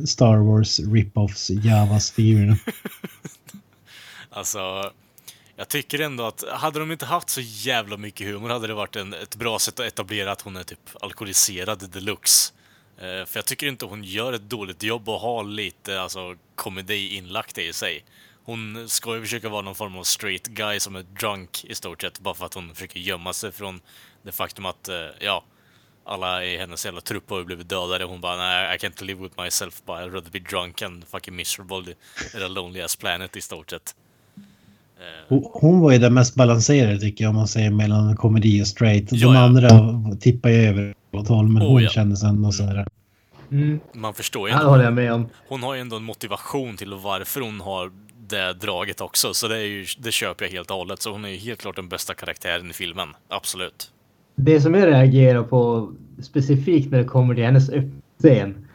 Star 0.08 0.38
Wars 0.38 0.80
rip-offs 0.80 1.50
Javas 1.50 2.11
figurerna? 2.11 2.58
Alltså, 4.30 4.92
jag 5.56 5.67
tycker 5.67 6.00
ändå 6.00 6.27
att 6.27 6.43
hade 6.50 6.80
de 6.80 6.92
inte 6.92 7.06
haft 7.06 7.30
så 7.30 7.42
jävla 7.42 7.98
mycket 7.98 8.27
humor 8.27 8.50
hade 8.50 8.67
det 8.67 8.74
varit 8.74 8.95
en, 8.95 9.14
ett 9.14 9.35
bra 9.35 9.59
sätt 9.59 9.80
att 9.80 9.85
etablera 9.85 10.32
att 10.32 10.42
hon 10.42 10.56
är 10.56 10.64
typ 10.64 10.80
alkoholiserad 11.01 11.90
deluxe. 11.90 12.53
Eh, 12.98 13.25
för 13.25 13.38
jag 13.38 13.45
tycker 13.45 13.67
inte 13.67 13.85
hon 13.85 14.03
gör 14.03 14.34
ett 14.34 14.50
dåligt 14.50 14.84
jobb 14.84 15.09
och 15.09 15.19
har 15.19 15.43
lite 15.43 16.01
alltså, 16.01 16.35
komedi 16.56 17.16
inlagt 17.16 17.58
i 17.58 17.74
sig. 17.74 18.03
Hon 18.45 18.90
ska 18.90 19.15
ju 19.15 19.22
försöka 19.22 19.49
vara 19.49 19.61
någon 19.61 19.75
form 19.75 19.98
av 19.98 20.03
straight 20.03 20.48
guy 20.48 20.80
som 20.80 20.95
är 20.95 21.06
drunk 21.19 21.65
i 21.65 21.75
stort 21.75 22.01
sett 22.01 22.19
bara 22.19 22.33
för 22.33 22.45
att 22.45 22.53
hon 22.53 22.74
försöker 22.74 22.99
gömma 22.99 23.33
sig 23.33 23.51
från 23.51 23.80
det 24.24 24.32
faktum 24.32 24.65
att, 24.65 24.90
eh, 24.90 24.95
ja, 25.19 25.43
alla 26.06 26.43
i 26.45 26.57
hennes 26.57 26.85
jävla 26.85 27.01
trupp 27.01 27.30
har 27.30 27.40
ju 27.40 27.45
blivit 27.45 27.69
dödade. 27.69 28.03
Hon 28.06 28.22
bara, 28.22 28.35
nej, 28.38 28.75
I 28.75 28.77
can't 28.80 29.03
live 29.03 29.22
with 29.24 29.41
myself, 29.41 29.82
but 29.85 29.95
I'd 29.95 30.14
rather 30.14 30.30
be 30.32 30.40
drunk 30.40 30.82
and 30.82 31.03
fucking 31.07 31.35
miserable 31.35 31.93
in 32.35 32.43
a 32.43 32.48
lonely 32.48 32.82
ass 32.82 32.95
planet 32.95 33.35
i 33.35 33.41
stort 33.41 33.69
sett. 33.69 33.95
Hon, 35.27 35.45
hon 35.53 35.80
var 35.80 35.91
ju 35.91 35.98
den 35.98 36.14
mest 36.14 36.35
balanserade 36.35 36.99
tycker 36.99 37.24
jag 37.24 37.30
om 37.30 37.35
man 37.35 37.48
säger 37.48 37.69
mellan 37.72 38.15
komedi 38.15 38.61
och 38.64 38.67
straight. 38.67 39.09
De 39.09 39.15
Ja, 39.17 39.33
ja. 39.33 39.40
andra 39.40 39.69
tippar 40.19 40.49
ju 40.49 40.56
över 40.56 40.93
åt 41.11 41.27
håll 41.27 41.48
men 41.48 41.64
Oh, 41.64 41.67
hon 41.67 41.83
ja. 41.83 41.90
kändes 41.90 42.24
ändå 42.24 42.51
så 42.51 42.64
här. 42.64 42.88
Mm. 43.51 43.80
Man 43.93 44.14
förstår 44.14 44.49
ju 44.49 44.56
ändå. 44.56 44.69
håller 44.69 44.83
jag 44.83 44.93
med 44.93 45.14
om. 45.14 45.30
Hon 45.48 45.64
har 45.64 45.74
ju 45.75 45.82
ändå 45.82 45.95
en 45.95 46.03
motivation 46.03 46.77
till 46.77 46.93
varför 46.93 47.41
hon 47.41 47.61
har 47.61 47.91
det 48.30 48.54
draget 48.54 49.02
också, 49.02 49.34
så 49.34 49.48
det, 49.48 49.58
är 49.58 49.68
ju, 49.68 49.86
det 49.98 50.12
köper 50.12 50.45
jag 50.45 50.52
helt 50.52 50.72
och 50.72 50.78
hållet. 50.78 51.02
Så 51.02 51.12
hon 51.12 51.26
är 51.26 51.30
ju 51.30 51.38
helt 51.38 51.62
klart 51.62 51.76
den 51.76 51.90
bästa 51.90 52.14
karaktären 52.14 52.70
i 52.70 52.74
filmen. 52.74 53.10
Absolut. 53.28 53.92
Det 54.36 54.62
som 54.62 54.74
jag 54.74 54.88
reagerar 54.88 55.44
på 55.44 55.92
specifikt 56.24 56.92
när 56.92 56.98
det 56.98 57.06
kommer 57.06 57.36
till 57.36 57.44
hennes 57.44 57.70
scen. 58.20 58.68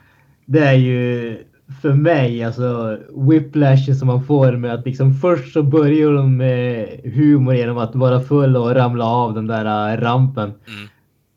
Det 0.47 0.65
är 0.65 0.75
ju 0.75 1.39
för 1.83 1.93
mig, 1.93 2.45
alltså 2.45 2.99
whiplashen 3.17 3.97
som 3.97 4.07
man 4.07 4.25
får 4.25 4.53
med 4.53 4.75
att 4.75 4.87
liksom 4.87 5.15
först 5.15 5.53
så 5.53 5.63
börjar 5.63 6.13
de 6.13 6.37
med 6.37 7.01
humor 7.05 7.55
genom 7.55 7.79
att 7.79 7.95
vara 7.95 8.21
full 8.21 8.57
och 8.57 8.75
ramla 8.75 9.05
av 9.05 9.35
den 9.35 9.47
där 9.47 9.97
rampen. 9.97 10.45
Mm. 10.45 10.89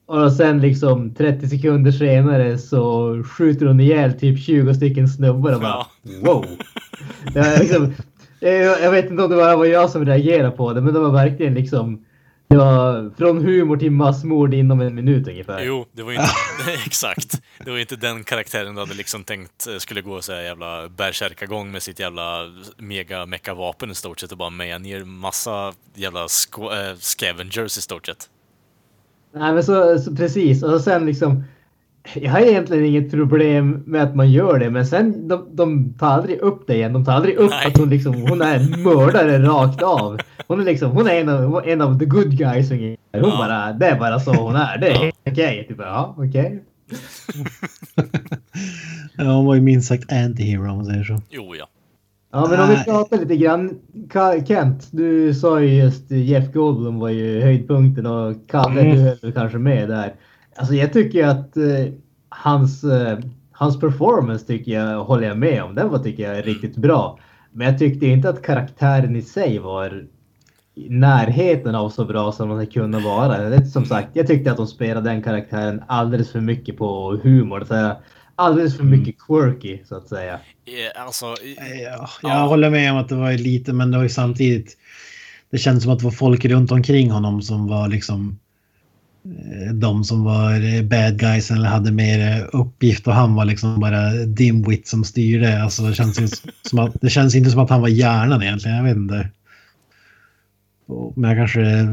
Och 0.06 0.34
sen 0.34 0.62
liksom 0.62 1.14
30 1.14 1.48
sekunder 1.48 1.92
senare 1.92 2.58
så 2.58 3.24
skjuter 3.24 3.66
hon 3.66 3.80
ihjäl 3.80 4.14
typ 4.20 4.40
20 4.46 4.74
stycken 4.74 5.08
snubbar 5.08 5.54
och 5.54 5.62
bara 5.62 5.70
Ja. 5.70 5.88
wow. 6.22 6.46
Jag, 7.34 7.60
liksom, 7.60 7.94
jag, 8.40 8.82
jag 8.82 8.92
vet 8.92 9.10
inte 9.10 9.24
om 9.24 9.30
det 9.30 9.36
bara 9.36 9.56
var 9.56 9.66
jag 9.66 9.90
som 9.90 10.06
reagerade 10.06 10.52
på 10.52 10.74
det, 10.74 10.82
men 10.82 10.94
det 10.94 11.00
var 11.00 11.12
verkligen 11.12 11.54
liksom 11.54 12.06
det 12.48 12.58
var 12.58 13.12
från 13.18 13.46
humor 13.46 13.78
till 13.78 13.92
massmord 13.92 14.54
inom 14.54 14.82
en 14.82 14.96
minut 14.96 15.28
ungefär. 15.28 15.64
Jo, 15.64 15.86
det 15.92 16.04
var 16.04 16.12
inte... 16.12 16.26
exakt. 16.86 17.42
Det 17.66 17.72
var 17.72 17.78
inte 17.78 17.96
den 17.96 18.24
karaktären 18.24 18.76
du 18.76 18.82
hade 18.82 18.94
liksom 18.94 19.24
tänkt 19.24 19.68
eh, 19.68 19.78
skulle 19.78 20.02
gå 20.02 20.22
så 20.22 20.34
här 20.34 20.42
jävla 20.42 20.90
bärsärkagång 20.90 21.72
med 21.72 21.84
sitt 21.84 22.00
jävla 22.00 22.52
mega 22.78 23.26
mecka 23.26 23.54
vapen 23.54 23.92
i 23.92 23.96
stort 23.96 24.20
sett 24.20 24.32
och 24.32 24.38
bara 24.38 24.50
meja 24.50 24.78
ner 24.78 25.04
massa 25.04 25.74
jävla 25.96 26.22
äh, 26.22 26.96
scavengers 27.00 27.78
i 27.78 27.82
stort 27.82 28.06
sett. 28.06 28.30
Nej 29.36 29.54
men 29.54 29.64
så, 29.64 30.00
så 30.00 30.16
precis 30.16 30.64
och 30.64 30.82
sen 30.82 31.06
liksom 31.06 31.44
jag 32.14 32.32
har 32.32 32.40
egentligen 32.40 32.86
inget 32.86 33.12
problem 33.12 33.84
med 33.86 34.04
att 34.04 34.16
man 34.16 34.32
gör 34.32 34.60
det 34.60 34.70
men 34.70 34.86
sen 34.86 35.28
de, 35.28 35.48
de 35.56 35.94
tar 35.94 36.08
aldrig 36.08 36.40
upp 36.40 36.68
det 36.68 36.76
igen. 36.76 36.94
De 36.94 37.06
tar 37.06 37.14
aldrig 37.14 37.36
upp 37.36 37.50
Nej. 37.50 37.68
att 37.68 37.78
hon 37.78 37.90
liksom 37.90 38.14
hon 38.22 38.42
är 38.42 38.56
en 38.56 38.84
mördare 38.84 39.40
rakt 39.44 39.82
av. 39.84 40.18
Hon 40.48 40.60
är 40.60 40.64
liksom 40.66 40.92
hon 40.92 41.08
är 41.08 41.16
en 41.22 41.30
av, 41.30 41.62
en 41.68 41.82
av 41.82 42.00
the 42.00 42.06
good 42.06 42.38
guys. 42.38 42.70
Hon 42.70 42.98
Ja. 43.12 43.22
bara 43.22 43.74
det 43.74 43.86
är 43.86 44.00
bara 44.00 44.20
så 44.20 44.32
hon 44.34 44.56
är. 44.56 44.78
Det 44.78 44.88
är 44.90 44.94
helt 44.96 45.16
okej. 45.28 45.66
Typ, 45.70 45.78
ja 45.80 46.16
okej. 46.18 46.64
Ja, 49.18 49.24
hon 49.24 49.46
var 49.46 49.56
ju 49.56 49.62
minst 49.62 49.88
sagt 49.88 50.12
anti-hero 50.12 50.70
om 50.70 50.76
man 50.78 50.86
säger 50.86 51.04
så. 51.04 51.22
Jo, 51.30 51.56
ja. 51.60 51.68
Ja 52.36 52.48
men 52.50 52.60
om 52.60 52.70
vi 52.70 52.84
pratar 52.84 53.18
lite 53.18 53.36
grann. 53.38 53.80
Kent, 54.48 54.88
du 54.92 55.34
sa 55.34 55.62
ju 55.62 55.84
just 55.84 56.12
Jeff 56.12 56.54
Goldblum 56.54 57.00
var 57.00 57.10
ju 57.10 57.42
höjdpunkten 57.42 58.06
och 58.06 58.36
Kalle 58.48 58.82
Mm. 58.82 58.96
du 58.96 59.02
höll 59.22 59.32
kanske 59.34 59.58
med 59.58 59.90
där. 59.90 60.14
Alltså 60.56 60.74
jag 60.74 60.94
tycker 60.94 61.28
att 61.28 61.58
eh, 61.58 61.94
hans, 62.30 62.84
eh, 62.84 63.18
hans 63.52 63.80
performance 63.80 64.46
tycker 64.46 64.72
jag, 64.72 65.04
håller 65.04 65.28
jag 65.28 65.38
med 65.38 65.64
om. 65.64 65.76
Den 65.76 65.90
var 65.90 66.00
tycker 66.00 66.34
jag 66.34 66.48
riktigt 66.48 66.78
bra. 66.78 67.20
Men 67.52 67.68
jag 67.68 67.80
tyckte 67.80 68.06
inte 68.06 68.30
att 68.30 68.42
karaktären 68.42 69.16
i 69.16 69.22
sig 69.22 69.60
var 69.60 70.06
i 70.76 70.90
närheten 70.90 71.76
av 71.76 71.90
så 71.90 72.06
bra 72.06 72.32
som 72.32 72.50
den 72.50 72.68
kunde 72.68 73.00
vara. 73.00 73.62
Som 73.66 73.86
sagt, 73.86 74.10
jag 74.14 74.28
tyckte 74.28 74.52
att 74.52 74.58
de 74.58 74.68
spelade 74.68 75.10
den 75.10 75.22
karaktären 75.22 75.84
alldeles 75.88 76.32
för 76.32 76.42
mycket 76.42 76.78
på 76.78 77.20
humor. 77.24 77.64
Så 77.68 77.92
alldeles 78.44 78.78
för 78.78 78.84
mycket 78.84 79.16
quirky 79.28 79.80
så 79.86 79.96
att 79.96 80.08
säga. 80.10 80.34
Eh, 80.34 81.02
Alltså, 81.06 81.26
i- 81.26 81.58
Ja, 81.84 82.10
jag 82.22 82.48
håller 82.48 82.70
med 82.70 82.92
om 82.92 82.98
att 82.98 83.10
det 83.10 83.16
var 83.16 83.34
lite, 83.34 83.74
men 83.74 83.92
det 83.92 83.98
var 83.98 84.04
ju 84.04 84.10
samtidigt... 84.10 84.78
Det 85.52 85.58
kändes 85.58 85.84
som 85.84 85.92
att 85.94 86.00
det 86.00 86.06
var 86.06 86.12
folk 86.12 86.46
runt 86.46 86.72
omkring 86.72 87.12
honom 87.12 87.42
som 87.42 87.68
var 87.68 87.88
liksom... 87.88 88.40
eh, 89.26 89.74
De 89.74 90.04
som 90.04 90.24
var 90.24 90.76
eh, 90.76 90.84
bad 90.84 91.20
guys 91.20 91.52
eller 91.52 91.68
hade 91.70 91.92
mer 91.92 92.38
eh, 92.38 92.46
uppgift 92.62 93.08
och 93.08 93.14
han 93.14 93.36
var 93.36 93.46
liksom 93.46 93.80
bara 93.80 94.10
dimwit 94.14 94.88
som 94.88 95.04
styrde. 95.04 95.64
Alltså 95.64 95.84
det 95.84 95.94
känns, 95.94 96.20
ju 96.22 96.28
som 96.70 96.80
att, 96.80 97.02
det 97.02 97.10
känns 97.10 97.36
inte 97.36 97.50
som 97.52 97.60
att 97.60 97.70
han 97.70 97.82
var 97.82 97.88
hjärnan 97.90 98.44
egentligen, 98.44 98.78
jag 98.78 98.84
vet 98.84 98.96
inte. 98.98 99.30
Men 101.16 101.30
jag 101.30 101.38
kanske... 101.40 101.88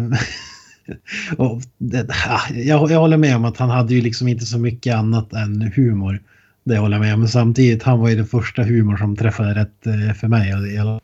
och 1.37 1.63
det, 1.79 2.07
ah, 2.29 2.53
jag, 2.55 2.91
jag 2.91 3.01
håller 3.01 3.17
med 3.17 3.37
om 3.37 3.45
att 3.45 3.57
han 3.57 3.71
hade 3.71 3.95
ju 3.95 4.01
liksom 4.01 4.29
inte 4.29 4.45
så 4.47 4.59
mycket 4.59 4.95
annat 4.97 5.33
än 5.33 5.73
humor. 5.77 6.23
Det 6.71 6.79
håller 6.79 6.97
jag 6.97 7.07
med. 7.07 7.19
Men 7.19 7.29
samtidigt, 7.29 7.83
han 7.83 7.99
var 8.01 8.09
ju 8.09 8.17
den 8.17 8.27
första 8.27 8.63
humor 8.63 8.97
som 8.97 9.17
träffade 9.17 9.55
rätt 9.55 9.87
eh, 9.87 10.15
för 10.15 10.29
mig. 10.29 10.49
Gäller- 10.75 11.01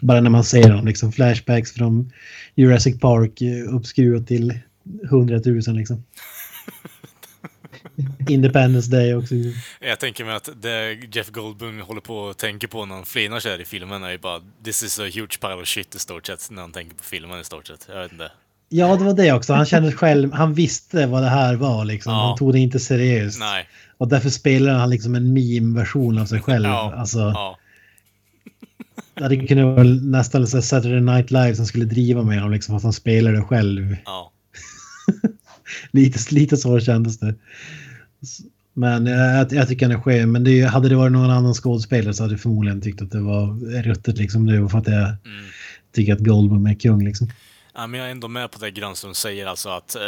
Bara 0.00 0.20
när 0.20 0.30
man 0.30 0.44
ser 0.44 0.68
dem, 0.70 0.86
liksom 0.86 1.12
flashbacks 1.12 1.72
från 1.72 2.12
Jurassic 2.54 3.00
Park 3.00 3.40
eh, 3.42 3.74
uppskruvat 3.76 4.26
till 4.26 4.58
100 5.04 5.40
000 5.44 5.60
liksom. 5.76 6.04
Independence 8.28 8.90
Day 8.90 9.14
också. 9.14 9.34
jag 9.80 10.00
tänker 10.00 10.24
mig 10.24 10.34
att 10.34 10.48
det 10.62 10.92
Jeff 11.12 11.30
Goldblum 11.30 11.80
håller 11.80 12.00
på 12.00 12.16
och 12.16 12.36
tänker 12.36 12.68
på 12.68 12.86
när 12.86 12.94
han 12.94 13.04
flinar 13.04 13.40
så 13.40 13.48
här 13.48 13.60
i 13.60 13.64
filmen 13.64 14.04
är 14.04 14.10
ju 14.10 14.18
bara 14.18 14.40
This 14.64 14.82
is 14.82 15.00
a 15.00 15.02
huge 15.02 15.40
pile 15.40 15.54
of 15.54 15.68
shit 15.68 15.94
i 15.94 15.98
stort 15.98 16.26
sett, 16.26 16.48
när 16.50 16.62
han 16.62 16.72
tänker 16.72 16.96
på 16.96 17.04
filmen 17.04 17.40
i 17.40 17.44
stort 17.44 17.66
sett. 17.66 17.88
Jag 17.94 18.02
vet 18.02 18.12
inte. 18.12 18.30
Ja, 18.68 18.96
det 18.96 19.04
var 19.04 19.14
det 19.14 19.32
också. 19.32 19.52
Han 19.52 19.66
kände 19.66 19.92
själv, 19.92 20.32
han 20.32 20.54
visste 20.54 21.06
vad 21.06 21.22
det 21.22 21.28
här 21.28 21.54
var 21.56 21.84
liksom. 21.84 22.12
Ja. 22.12 22.26
Han 22.28 22.38
tog 22.38 22.52
det 22.52 22.58
inte 22.58 22.80
seriöst. 22.80 23.38
Nej. 23.40 23.68
Och 23.98 24.08
därför 24.08 24.30
spelade 24.30 24.78
han 24.78 24.90
liksom 24.90 25.14
en 25.14 25.32
meme-version 25.32 26.18
av 26.18 26.26
sig 26.26 26.40
själv. 26.40 26.64
Ja. 26.66 26.94
Alltså, 26.96 27.18
Ja. 27.18 27.58
det 29.14 29.22
hade 29.22 29.46
kunnat 29.46 29.64
vara 29.64 29.82
nästan 29.84 30.46
så 30.46 30.62
Saturday 30.62 31.00
Night 31.00 31.30
Live 31.30 31.54
som 31.54 31.66
skulle 31.66 31.84
driva 31.84 32.22
med 32.22 32.36
honom 32.36 32.52
liksom, 32.52 32.74
fast 32.74 32.84
han 32.84 32.92
spelade 32.92 33.42
själv. 33.42 33.96
Ja. 34.04 34.32
lite, 35.90 36.34
lite 36.34 36.56
så 36.56 36.80
kändes 36.80 37.18
det. 37.18 37.34
Men 38.76 39.06
jag, 39.06 39.52
jag 39.52 39.68
tycker 39.68 39.86
han 39.86 39.96
är 39.96 40.00
skön. 40.02 40.32
Men 40.32 40.44
det 40.44 40.62
hade 40.62 40.88
det 40.88 40.96
varit 40.96 41.12
någon 41.12 41.30
annan 41.30 41.54
skådespelare 41.54 42.14
så 42.14 42.22
hade 42.22 42.34
jag 42.34 42.40
förmodligen 42.40 42.80
tyckt 42.80 43.02
att 43.02 43.10
det 43.10 43.20
var 43.20 43.46
ruttet 43.82 44.18
liksom 44.18 44.44
nu. 44.46 44.68
För 44.68 44.78
att 44.78 44.86
jag 44.86 45.02
Mm. 45.04 45.44
tycker 45.92 46.12
att 46.12 46.20
Goldblum 46.24 46.66
är 46.66 46.74
kung 46.74 47.04
liksom. 47.04 47.28
Ja, 47.74 47.86
men 47.86 48.00
jag 48.00 48.06
är 48.08 48.12
ändå 48.12 48.28
med 48.28 48.50
på 48.50 48.58
det 48.58 48.70
Granström 48.70 49.14
säger, 49.14 49.46
alltså 49.46 49.68
att 49.68 49.94
eh, 49.96 50.00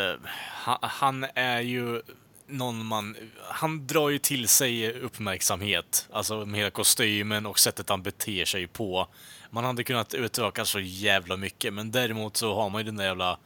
han, 0.53 0.79
han 0.81 1.27
är 1.35 1.61
ju 1.61 2.01
någon 2.47 2.87
man... 2.87 3.17
Han 3.49 3.87
drar 3.87 4.09
ju 4.09 4.19
till 4.19 4.49
sig 4.49 4.93
uppmärksamhet, 4.93 6.09
alltså 6.13 6.47
med 6.47 6.59
hela 6.59 6.71
kostymen 6.71 7.47
och 7.47 7.59
sättet 7.59 7.89
han 7.89 8.03
beter 8.03 8.45
sig 8.45 8.67
på. 8.67 9.09
Man 9.51 9.65
hade 9.65 9.85
kunnat 9.85 10.15
utöka 10.15 10.65
så 10.65 10.81
jävla 10.81 11.37
mycket, 11.37 11.75
men 11.75 11.91
däremot 11.91 12.37
så 12.37 12.55
har 12.55 12.71
man 12.71 12.81
ju 12.81 12.85
den 12.85 12.97
där 12.97 13.05
jävla... 13.05 13.39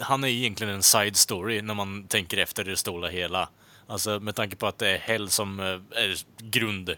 Han 0.00 0.24
är 0.24 0.28
ju 0.28 0.38
egentligen 0.38 0.74
en 0.74 0.82
side 0.82 1.16
story 1.16 1.62
när 1.62 1.74
man 1.74 2.04
tänker 2.04 2.38
efter 2.38 2.64
det 2.64 2.76
stora 2.76 3.08
hela. 3.08 3.48
Alltså 3.86 4.20
med 4.20 4.34
tanke 4.34 4.56
på 4.56 4.66
att 4.66 4.78
det 4.78 4.88
är 4.88 4.98
Hell 4.98 5.30
som 5.30 5.60
eh, 5.60 6.02
är 6.02 6.16
grund 6.38 6.96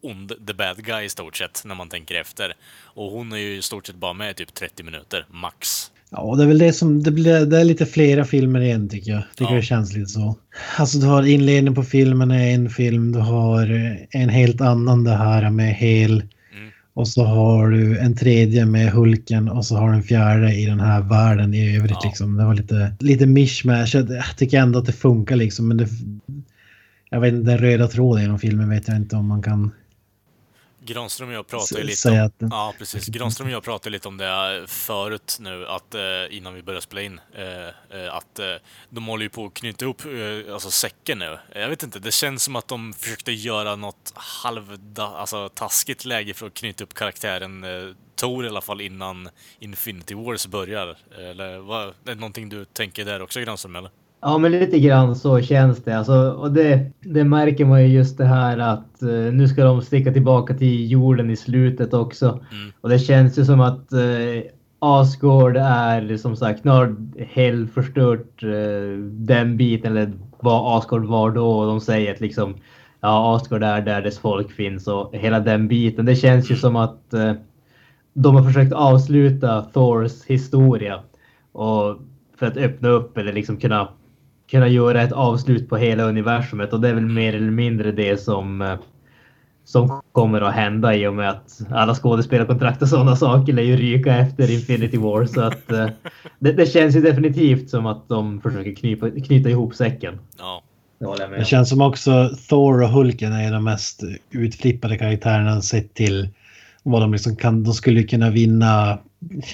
ond, 0.00 0.46
the 0.46 0.54
bad 0.54 0.84
guy 0.84 1.04
i 1.04 1.08
stort 1.08 1.36
sett, 1.36 1.62
när 1.64 1.74
man 1.74 1.88
tänker 1.88 2.14
efter. 2.14 2.54
Och 2.82 3.10
hon 3.10 3.32
är 3.32 3.36
ju 3.36 3.56
i 3.56 3.62
stort 3.62 3.86
sett 3.86 3.96
bara 3.96 4.12
med 4.12 4.36
typ 4.36 4.54
30 4.54 4.82
minuter, 4.82 5.26
max. 5.30 5.92
Ja, 6.10 6.34
det 6.36 6.42
är 6.42 6.46
väl 6.46 6.58
det 6.58 6.72
som... 6.72 7.02
Det, 7.02 7.10
blir, 7.10 7.46
det 7.46 7.60
är 7.60 7.64
lite 7.64 7.86
flera 7.86 8.24
filmer 8.24 8.60
igen 8.60 8.88
tycker 8.88 9.12
jag. 9.12 9.22
Tycker 9.36 9.50
Ja. 9.50 9.56
det 9.56 9.62
känns 9.62 9.94
lite 9.94 10.06
så. 10.06 10.36
Alltså 10.78 10.98
du 10.98 11.06
har 11.06 11.22
inledningen 11.26 11.74
på 11.74 11.82
filmen 11.82 12.30
är 12.30 12.54
en 12.54 12.70
film. 12.70 13.12
Du 13.12 13.18
har 13.18 13.74
eh, 13.74 14.20
en 14.22 14.28
helt 14.28 14.60
annan 14.60 15.04
det 15.04 15.16
här 15.16 15.50
med 15.50 15.74
hel. 15.74 16.12
Mm. 16.12 16.26
Och 16.94 17.08
så 17.08 17.24
har 17.24 17.70
du 17.70 17.98
en 17.98 18.16
tredje 18.16 18.66
med 18.66 18.92
Hulken 18.92 19.48
och 19.48 19.66
så 19.66 19.76
har 19.76 19.90
du 19.90 19.96
en 19.96 20.02
fjärde 20.02 20.54
i 20.54 20.66
den 20.66 20.80
här 20.80 21.00
världen 21.00 21.54
i 21.54 21.76
övrigt. 21.76 21.96
Ja. 22.02 22.08
Liksom. 22.08 22.36
Det 22.36 22.44
var 22.44 22.54
lite, 22.54 22.92
lite 23.00 23.26
mishmash. 23.26 23.86
Jag 23.94 24.36
tycker 24.36 24.58
ändå 24.60 24.78
att 24.78 24.86
det 24.86 24.92
funkar 24.92 25.36
liksom. 25.36 25.68
Men 25.68 25.76
det, 25.76 25.88
jag 27.10 27.20
vet 27.20 27.34
inte, 27.34 27.50
den 27.50 27.58
röda 27.58 27.88
tråden 27.88 28.22
genom 28.22 28.38
filmen 28.38 28.68
vet 28.68 28.88
jag 28.88 28.96
inte 28.96 29.16
om 29.16 29.26
man 29.26 29.42
kan 29.42 29.70
Granström 30.86 31.28
och 31.28 31.34
jag 31.34 31.46
pratade 31.46 31.80
s- 31.80 32.04
lite 32.04 32.08
om... 32.22 32.30
den- 32.38 32.48
Ja, 32.52 32.74
precis. 32.78 33.06
Granström 33.06 33.46
och 33.48 33.52
jag 33.54 33.62
pratade 33.64 33.90
lite 33.90 34.08
om 34.08 34.16
det 34.16 34.64
förut 34.66 35.36
nu, 35.40 35.66
att 35.66 35.94
eh, 35.94 36.00
innan 36.30 36.54
vi 36.54 36.62
började 36.62 36.82
spela 36.82 37.02
in, 37.02 37.20
eh, 37.34 38.00
eh, 38.00 38.14
att 38.14 38.38
eh, 38.38 38.46
de 38.90 39.06
håller 39.06 39.22
ju 39.22 39.28
på 39.28 39.46
att 39.46 39.54
knyta 39.54 39.84
ihop 39.84 40.02
eh, 40.04 40.52
alltså 40.54 40.70
säcken 40.70 41.18
nu. 41.18 41.38
Jag 41.54 41.68
vet 41.68 41.82
inte, 41.82 41.98
det 41.98 42.12
känns 42.12 42.42
som 42.42 42.56
att 42.56 42.68
de 42.68 42.92
försökte 42.92 43.32
göra 43.32 43.76
något 43.76 44.12
halvda, 44.14 45.06
alltså 45.06 45.48
taskigt 45.48 46.04
läge 46.04 46.34
för 46.34 46.46
att 46.46 46.54
knyta 46.54 46.84
upp 46.84 46.94
karaktären 46.94 47.64
eh, 47.64 47.94
Tor 48.16 48.44
i 48.46 48.48
alla 48.48 48.60
fall 48.60 48.80
innan 48.80 49.28
Infinity 49.58 50.14
Wars 50.14 50.46
börjar. 50.46 50.96
Eller 51.18 51.58
vad, 51.58 51.88
är 51.88 51.92
det 52.04 52.14
någonting 52.14 52.48
du 52.48 52.64
tänker 52.64 53.04
där 53.04 53.22
också 53.22 53.40
Granström, 53.40 53.76
eller? 53.76 53.90
Ja, 54.20 54.38
men 54.38 54.52
lite 54.52 54.78
grann 54.78 55.16
så 55.16 55.40
känns 55.40 55.84
det. 55.84 55.98
Alltså, 55.98 56.30
och 56.30 56.52
det, 56.52 56.90
det 57.00 57.24
märker 57.24 57.64
man 57.64 57.82
ju 57.82 57.88
just 57.88 58.18
det 58.18 58.24
här 58.24 58.58
att 58.58 59.02
eh, 59.02 59.08
nu 59.08 59.48
ska 59.48 59.64
de 59.64 59.82
sticka 59.82 60.12
tillbaka 60.12 60.54
till 60.54 60.90
jorden 60.90 61.30
i 61.30 61.36
slutet 61.36 61.94
också. 61.94 62.28
Mm. 62.28 62.72
Och 62.80 62.88
det 62.88 62.98
känns 62.98 63.38
ju 63.38 63.44
som 63.44 63.60
att 63.60 63.92
eh, 63.92 64.42
Asgård 64.78 65.56
är 65.56 66.16
som 66.16 66.36
sagt, 66.36 66.64
nu 66.64 66.70
har 66.70 66.96
Hell 67.18 67.66
förstört 67.66 68.42
eh, 68.42 68.98
den 69.02 69.56
biten, 69.56 69.92
eller 69.92 70.12
vad 70.40 70.78
Asgård 70.78 71.04
var 71.04 71.30
då. 71.30 71.50
Och 71.50 71.66
de 71.66 71.80
säger 71.80 72.14
att 72.14 72.20
liksom, 72.20 72.54
ja, 73.00 73.36
Asgård 73.36 73.62
är 73.62 73.82
där 73.82 74.02
dess 74.02 74.18
folk 74.18 74.50
finns 74.52 74.88
och 74.88 75.14
hela 75.14 75.40
den 75.40 75.68
biten. 75.68 76.06
Det 76.06 76.16
känns 76.16 76.50
ju 76.50 76.56
som 76.56 76.76
att 76.76 77.14
eh, 77.14 77.32
de 78.12 78.36
har 78.36 78.44
försökt 78.44 78.72
avsluta 78.72 79.62
Thors 79.62 80.24
historia. 80.24 81.00
Och 81.52 81.98
för 82.38 82.46
att 82.46 82.56
öppna 82.56 82.88
upp 82.88 83.18
eller 83.18 83.32
liksom 83.32 83.56
kunna, 83.56 83.88
kunna 84.50 84.68
göra 84.68 85.02
ett 85.02 85.12
avslut 85.12 85.68
på 85.68 85.76
hela 85.76 86.02
universumet. 86.02 86.72
Och 86.72 86.80
det 86.80 86.88
är 86.88 86.94
väl 86.94 87.06
mer 87.06 87.34
eller 87.34 87.50
mindre 87.50 87.92
det 87.92 88.16
som, 88.20 88.62
eh, 88.62 88.78
som 89.64 90.02
kommer 90.12 90.40
att 90.40 90.54
hända 90.54 90.94
i 90.94 91.06
och 91.06 91.14
med 91.14 91.30
att 91.30 91.60
alla 91.70 91.94
skådespelarkontrakt 91.94 92.82
och 92.82 92.88
sådana 92.88 93.16
saker 93.16 93.52
lär 93.52 93.62
ju 93.62 93.76
ryka 93.76 94.16
efter 94.16 94.50
Infinity 94.50 94.96
War. 94.96 95.26
Så 95.26 95.40
att 95.40 95.72
eh, 95.72 95.88
det, 96.38 96.52
det 96.52 96.66
känns 96.66 96.96
ju 96.96 97.00
definitivt 97.00 97.70
som 97.70 97.86
att 97.86 98.08
de 98.08 98.40
försöker 98.40 98.74
knypa, 98.74 99.10
knyta 99.10 99.50
ihop 99.50 99.74
säcken. 99.74 100.18
Ja. 100.38 100.62
Det 100.98 101.36
Det 101.38 101.44
känns 101.44 101.68
som 101.68 101.80
också 101.80 102.30
Thor 102.48 102.82
och 102.82 102.88
Hulken 102.88 103.32
är 103.32 103.52
de 103.52 103.64
mest 103.64 104.02
utflippade 104.30 104.98
karaktärerna 104.98 105.62
sett 105.62 105.94
till 105.94 106.28
vad 106.82 107.02
de 107.02 107.12
liksom 107.12 107.36
kan. 107.36 107.64
De 107.64 107.74
skulle 107.74 108.02
kunna 108.02 108.30
vinna. 108.30 108.98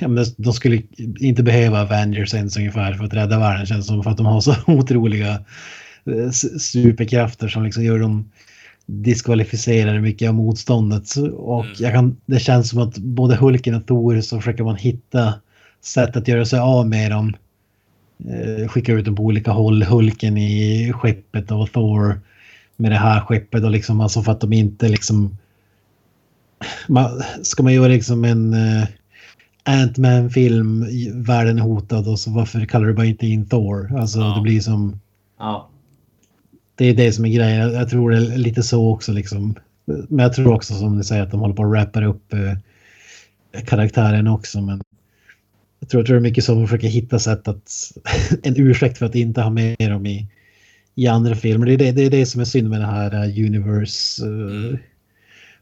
Ja, 0.00 0.08
men 0.08 0.24
De 0.36 0.52
skulle 0.52 0.82
inte 1.20 1.42
behöva 1.42 1.82
Avengers 1.82 2.34
ens 2.34 2.56
ungefär 2.56 2.94
för 2.94 3.04
att 3.04 3.14
rädda 3.14 3.38
världen 3.38 3.66
känns 3.66 3.86
som 3.86 4.02
för 4.02 4.10
att 4.10 4.16
de 4.16 4.26
har 4.26 4.40
så 4.40 4.54
otroliga 4.66 5.30
eh, 6.04 6.30
superkrafter 6.60 7.48
som 7.48 7.64
liksom 7.64 7.84
gör 7.84 7.98
dem 7.98 8.30
diskvalificerade 8.86 10.00
mycket 10.00 10.28
av 10.28 10.34
motståndet. 10.34 11.16
Och 11.32 11.66
jag 11.78 11.92
kan, 11.92 12.16
det 12.26 12.38
känns 12.38 12.68
som 12.68 12.78
att 12.78 12.98
både 12.98 13.36
Hulken 13.36 13.74
och 13.74 13.86
Thor 13.86 14.20
så 14.20 14.38
försöker 14.38 14.64
man 14.64 14.76
hitta 14.76 15.34
sätt 15.80 16.16
att 16.16 16.28
göra 16.28 16.44
sig 16.44 16.58
av 16.58 16.88
med 16.88 17.10
dem 17.10 17.36
eh, 18.28 18.68
skickar 18.68 18.92
ut 18.92 19.04
dem 19.04 19.16
på 19.16 19.22
olika 19.22 19.50
håll. 19.50 19.82
Hulken 19.82 20.38
i 20.38 20.92
skeppet 20.92 21.50
och 21.50 21.72
Thor 21.72 22.20
med 22.76 22.90
det 22.92 22.98
här 22.98 23.20
skeppet 23.20 23.64
och 23.64 23.70
liksom 23.70 24.00
alltså 24.00 24.22
för 24.22 24.32
att 24.32 24.40
de 24.40 24.52
inte 24.52 24.88
liksom. 24.88 25.36
Man, 26.88 27.22
ska 27.42 27.62
man 27.62 27.74
göra 27.74 27.88
liksom 27.88 28.24
en 28.24 28.54
Ant-Man 29.64 30.30
film, 30.30 30.84
i- 30.84 31.12
världen 31.14 31.58
är 31.58 31.62
hotad 31.62 32.08
och 32.08 32.18
så 32.18 32.30
varför 32.30 32.64
kallar 32.64 32.86
du 32.86 32.94
bara 32.94 33.06
inte 33.06 33.26
in 33.26 33.46
Thor? 33.48 33.96
Alltså 33.98 34.20
Ja. 34.20 34.34
det 34.36 34.42
blir 34.42 34.60
som. 34.60 35.00
Ja. 35.38 35.68
Det 36.74 36.84
är 36.86 36.94
det 36.94 37.12
som 37.12 37.24
är 37.24 37.28
grejen. 37.28 37.72
Jag, 37.72 37.88
tror 37.88 38.10
det 38.10 38.16
är 38.16 38.36
lite 38.38 38.62
så 38.62 38.92
också 38.92 39.12
liksom. 39.12 39.54
Men 39.84 40.18
jag 40.18 40.32
tror 40.32 40.52
också 40.54 40.74
som 40.74 40.96
ni 40.98 41.04
säger 41.04 41.22
att 41.22 41.30
de 41.30 41.40
håller 41.40 41.54
på 41.54 41.64
att 41.64 41.74
rappa 41.74 42.04
upp 42.04 42.34
uh, 42.34 42.52
karaktären 43.64 44.26
också. 44.28 44.60
Men 44.60 44.80
jag 45.80 45.88
tror, 45.88 46.00
jag 46.00 46.06
tror 46.06 46.16
det 46.16 46.20
är 46.20 46.22
mycket 46.30 46.44
som 46.44 46.62
att 46.62 46.68
försöka 46.70 46.86
hitta 46.86 47.18
sätt 47.18 47.48
att 47.48 47.70
en 48.42 48.54
ursäkt 48.56 48.98
för 48.98 49.06
att 49.06 49.14
inte 49.14 49.40
ha 49.42 49.50
med 49.50 49.76
dem 49.78 50.06
i, 50.06 50.26
i 50.94 51.06
andra 51.06 51.34
filmer. 51.34 51.66
Det 51.66 51.72
är 51.72 51.78
det, 51.78 51.92
det 51.92 52.02
är 52.02 52.10
det 52.10 52.26
som 52.26 52.40
är 52.40 52.44
synd 52.44 52.68
med 52.70 52.80
den 52.80 52.88
här 52.90 53.14
uh, 53.14 53.46
universe 53.46 54.26
uh, 54.26 54.76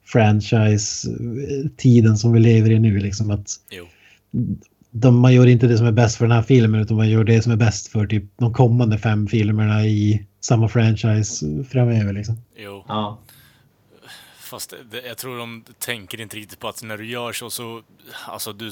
franchise-tiden 0.05 2.17
som 2.17 2.33
vi 2.33 2.41
lever 2.41 2.71
i 2.71 2.79
nu. 2.79 2.99
Liksom 2.99 3.31
att 3.31 3.51
Jo. 3.71 3.87
de, 4.91 5.19
man 5.19 5.35
gör 5.35 5.47
inte 5.47 5.67
det 5.67 5.79
som 5.79 5.87
är 5.87 5.93
bäst 5.93 6.17
för 6.17 6.25
den 6.25 6.37
här 6.37 6.43
filmen 6.43 6.81
utan 6.81 6.97
man 6.97 7.11
gör 7.11 7.25
det 7.25 7.43
som 7.43 7.53
är 7.53 7.57
bäst 7.57 7.89
för 7.89 8.07
typ 8.07 8.25
de 8.37 8.53
kommande 8.53 8.99
fem 8.99 9.27
filmerna 9.27 9.87
i 9.87 10.27
samma 10.41 10.69
franchise 10.69 11.65
framöver. 11.71 12.13
Liksom. 12.13 12.43
Jo. 12.57 12.85
Ja. 12.89 13.19
Fast 14.41 14.75
det, 14.91 15.07
jag 15.07 15.19
tror 15.19 15.39
de 15.39 15.65
tänker 15.79 16.21
inte 16.21 16.37
riktigt 16.37 16.59
på 16.59 16.69
att 16.69 16.83
när 16.83 16.99
du 16.99 17.07
gör 17.07 17.33
så 17.33 17.51
så... 17.51 17.83
Alltså 18.29 18.53
du... 18.53 18.71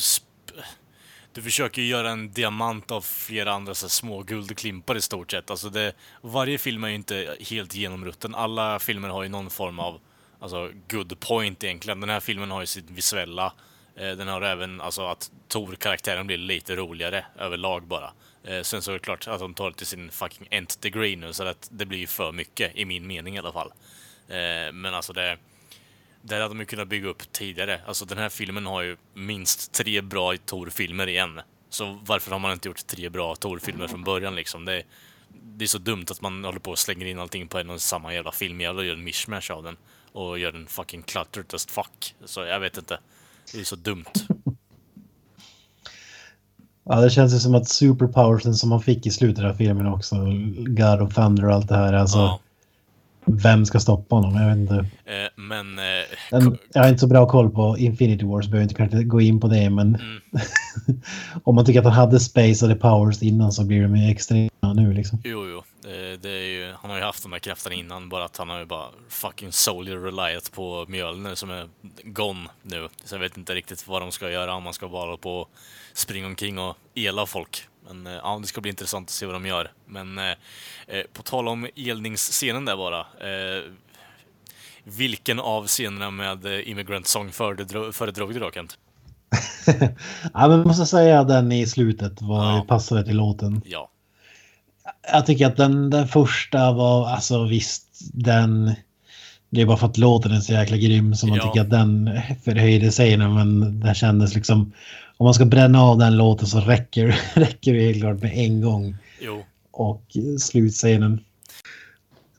Du 1.33 1.43
försöker 1.43 1.83
ju 1.83 1.89
göra 1.89 2.11
en 2.11 2.33
diamant 2.33 2.91
av 2.91 3.01
flera 3.01 3.53
andra 3.53 3.75
så 3.75 3.89
små 3.89 4.23
guldklimpar 4.23 4.97
i 4.97 5.01
stort 5.01 5.31
sett. 5.31 5.51
Alltså 5.51 5.71
det, 5.71 5.93
varje 6.23 6.59
film 6.59 6.85
är 6.85 6.89
ju 6.89 6.95
inte 6.95 7.37
helt 7.41 7.75
genomrutten. 7.75 8.35
Alla 8.35 8.79
filmer 8.79 9.09
har 9.09 9.23
ju 9.23 9.29
någon 9.29 9.51
form 9.51 9.79
av 9.79 10.01
alltså, 10.41 10.71
good 10.89 11.21
point 11.21 11.65
egentligen. 11.65 12.01
Den 12.01 12.11
här 12.11 12.21
filmen 12.21 12.51
har 12.51 12.61
ju 12.61 12.67
sitt 12.67 12.91
visuella. 12.91 13.53
Eh, 13.97 14.11
den 14.11 14.29
har 14.29 14.43
även 14.43 14.81
alltså 14.81 15.07
att 15.07 15.31
Tor-karaktären 15.49 16.27
blir 16.27 16.39
lite 16.39 16.77
roligare 16.77 17.25
överlag 17.39 17.87
bara. 17.87 18.13
Eh, 18.45 18.63
sen 18.63 18.83
så 18.83 18.91
är 18.91 18.93
det 18.93 18.99
klart 18.99 19.29
att 19.29 19.41
de 19.41 19.55
tar 19.55 19.71
det 19.71 19.77
till 19.77 19.87
sin 19.87 20.11
fucking 20.11 20.49
nth 20.51 20.77
degree 20.81 21.17
nu 21.17 21.33
så 21.33 21.45
att 21.45 21.69
det 21.73 21.87
blir 21.87 21.99
ju 21.99 22.07
för 22.07 22.33
mycket 22.33 22.77
i 22.77 22.85
min 22.85 23.07
mening 23.07 23.37
i 23.37 23.39
alla 23.39 23.53
fall. 23.53 23.73
Eh, 24.29 24.73
men 24.73 24.95
alltså 24.95 25.13
det... 25.13 25.39
Det 26.23 26.35
hade 26.35 26.49
de 26.49 26.61
ju 26.61 26.67
kunnat 26.67 26.89
bygga 26.89 27.09
upp 27.09 27.33
tidigare. 27.33 27.81
Alltså 27.87 28.05
den 28.05 28.19
här 28.19 28.29
filmen 28.29 28.67
har 28.67 28.83
ju 28.83 28.97
minst 29.15 29.73
tre 29.73 30.01
bra 30.01 30.37
Tor-filmer 30.37 31.07
igen. 31.07 31.41
Så 31.69 32.01
varför 32.07 32.31
har 32.31 32.39
man 32.39 32.53
inte 32.53 32.69
gjort 32.69 32.87
tre 32.87 33.09
bra 33.09 33.37
Tor-filmer 33.37 33.89
från 33.89 34.05
början 34.05 34.35
liksom? 34.35 34.65
Det, 34.65 34.83
det 35.29 35.65
är 35.65 35.67
så 35.67 35.79
dumt 35.79 36.05
att 36.11 36.21
man 36.21 36.45
håller 36.45 36.59
på 36.59 36.71
och 36.71 36.79
slänger 36.79 37.07
in 37.07 37.19
allting 37.19 37.49
på 37.49 37.59
en 37.59 37.71
och 37.71 37.81
samma 37.81 38.15
jävla 38.15 38.33
film. 38.33 38.61
och 38.61 38.85
gör 38.85 38.95
en 38.95 39.05
mishmash 39.05 39.51
av 39.53 39.63
den. 39.63 39.77
Och 40.19 40.39
gör 40.39 40.53
den 40.53 40.67
fucking 40.67 41.03
cluttered 41.03 41.55
as 41.55 41.67
fuck. 41.67 42.15
Så 42.25 42.41
jag 42.41 42.61
vet 42.61 42.79
inte. 42.79 42.99
Det 43.53 43.61
är 43.61 43.65
så 43.65 43.77
dumt. 43.77 44.05
Ja, 46.85 47.01
det 47.01 47.11
känns 47.11 47.35
ju 47.35 47.39
som 47.39 47.55
att 47.55 47.69
superpowersen 47.69 48.55
som 48.55 48.69
man 48.69 48.83
fick 48.83 49.07
i 49.07 49.11
slutet 49.11 49.45
av 49.45 49.55
filmen 49.55 49.87
också, 49.87 50.17
God 50.57 51.03
of 51.03 51.15
Thunder 51.15 51.45
och 51.47 51.55
allt 51.55 51.69
det 51.69 51.77
här, 51.77 51.93
alltså 51.93 52.19
Ja. 52.19 52.41
Vem 53.31 53.67
ska 53.67 53.81
stoppa 53.81 54.15
honom? 54.17 54.35
Jag 54.37 54.49
vet 54.49 54.57
inte. 54.57 54.75
Eh, 55.05 55.29
men... 55.37 55.79
Eh, 55.79 55.85
Men 56.31 56.59
jag 56.73 56.83
har 56.83 56.89
inte 56.89 57.01
så 57.01 57.07
bra 57.07 57.29
koll 57.29 57.51
på 57.51 57.79
Infinity 57.79 58.25
Wars, 58.25 58.47
behöver 58.47 58.63
inte 58.63 58.75
kanske 58.75 59.03
gå 59.03 59.21
in 59.21 59.41
på 59.41 59.49
det, 59.49 59.71
men 59.71 59.95
Mm. 59.95 60.21
om 61.45 61.55
man 61.55 61.65
tycker 61.65 61.79
att 61.81 61.85
han 61.85 61.95
hade 61.95 62.21
space 62.21 62.65
och 62.67 62.73
the 62.73 62.79
powers 62.79 63.23
innan 63.23 63.53
så 63.53 63.65
blir 63.65 63.83
de 63.83 63.97
ju 63.97 64.11
extrema 64.11 64.73
nu 64.75 64.93
liksom. 64.93 65.19
Jo, 65.25 65.47
jo. 65.49 65.63
Det, 65.83 66.17
det 66.23 66.31
är 66.31 66.47
ju, 66.47 66.73
han 66.81 66.91
har 66.91 66.99
ju 66.99 67.05
haft 67.05 67.23
de 67.23 67.33
här 67.33 67.39
krafterna 67.39 67.75
innan, 67.75 68.09
bara 68.09 68.25
att 68.25 68.37
han 68.37 68.49
har 68.49 68.59
ju 68.59 68.65
bara 68.65 68.87
fucking 69.09 69.53
solely 69.53 69.97
reliat 69.97 70.53
på 70.53 70.87
Mjölner 70.89 71.35
som 71.35 71.51
är 71.51 71.69
gone 72.05 72.49
nu. 72.63 72.89
Så 73.05 73.15
jag 73.15 73.21
vet 73.21 73.37
inte 73.37 73.55
riktigt 73.55 73.89
vad 73.89 74.03
de 74.03 74.13
ska 74.13 74.31
göra, 74.31 74.55
om 74.55 74.63
man 74.63 74.73
ska 74.75 74.89
bara 74.89 75.17
på 75.17 75.31
och 75.41 75.51
springa 75.95 76.27
omkring 76.27 76.59
och 76.59 76.77
ela 76.95 77.27
folk. 77.27 77.63
Men 77.89 78.07
eh, 78.07 78.13
ja, 78.23 78.39
det 78.43 78.47
ska 78.47 78.61
bli 78.61 78.71
intressant 78.71 79.09
att 79.09 79.13
se 79.13 79.27
vad 79.27 79.35
de 79.35 79.47
gör. 79.47 79.71
Men 79.87 80.19
eh, 80.19 80.25
eh, 80.87 81.03
på 81.13 81.23
tal 81.23 81.49
om 81.49 81.69
elningsscenen 81.77 82.65
där 82.65 82.77
bara. 82.77 82.99
Eh, 83.01 83.63
vilken 84.85 85.41
av 85.41 85.67
scenerna 85.67 86.11
med 86.11 86.47
eh, 86.47 86.69
Immigrant 86.71 87.07
Song 87.07 87.31
föredro- 87.31 87.93
föredrog 87.93 88.35
du 88.35 88.41
då, 88.41 88.51
Kent? 88.51 88.79
ja, 90.35 90.49
men 90.49 90.61
måste 90.61 90.87
säga 90.87 91.21
att 91.21 91.29
den 91.29 91.53
i 91.53 91.67
slutet 91.67 92.23
var 92.23 92.65
passade 92.65 93.05
till 93.05 93.17
låten. 93.17 93.63
Ja. 93.65 93.91
Jag 95.13 95.27
tycker 95.27 95.47
att 95.47 95.57
den, 95.57 95.91
den 95.91 96.09
första 96.09 96.73
var, 96.73 97.09
alltså 97.09 97.45
visst, 97.45 97.85
den... 98.13 98.75
Det 99.51 99.61
är 99.61 99.67
bara 99.67 99.77
för 99.77 99.87
att 99.87 99.99
låten 99.99 100.33
är 100.33 100.41
så 100.41 100.53
jäkla 100.53 100.77
grym 100.77 101.15
som 101.15 101.29
man 101.29 101.39
Ja. 101.39 101.45
tycker 101.47 101.61
att 101.61 101.71
den 101.71 102.11
förhöjde 102.45 102.93
sig 102.93 103.17
men 103.17 103.81
den 103.81 103.95
kändes 103.95 104.35
liksom... 104.35 104.73
Om 105.19 105.25
man 105.25 105.35
ska 105.35 105.45
bränna 105.45 105.83
av 105.83 105.99
den 105.99 106.17
låten 106.17 106.47
så 106.47 106.61
räcker, 106.61 107.21
räcker 107.35 107.75
det 107.75 107.81
helt 107.81 108.01
klart 108.01 108.23
med 108.23 108.33
en 108.35 108.61
gång. 108.61 108.97
Jo. 109.21 109.45
Och 109.71 110.03
slutscenen. 110.41 111.21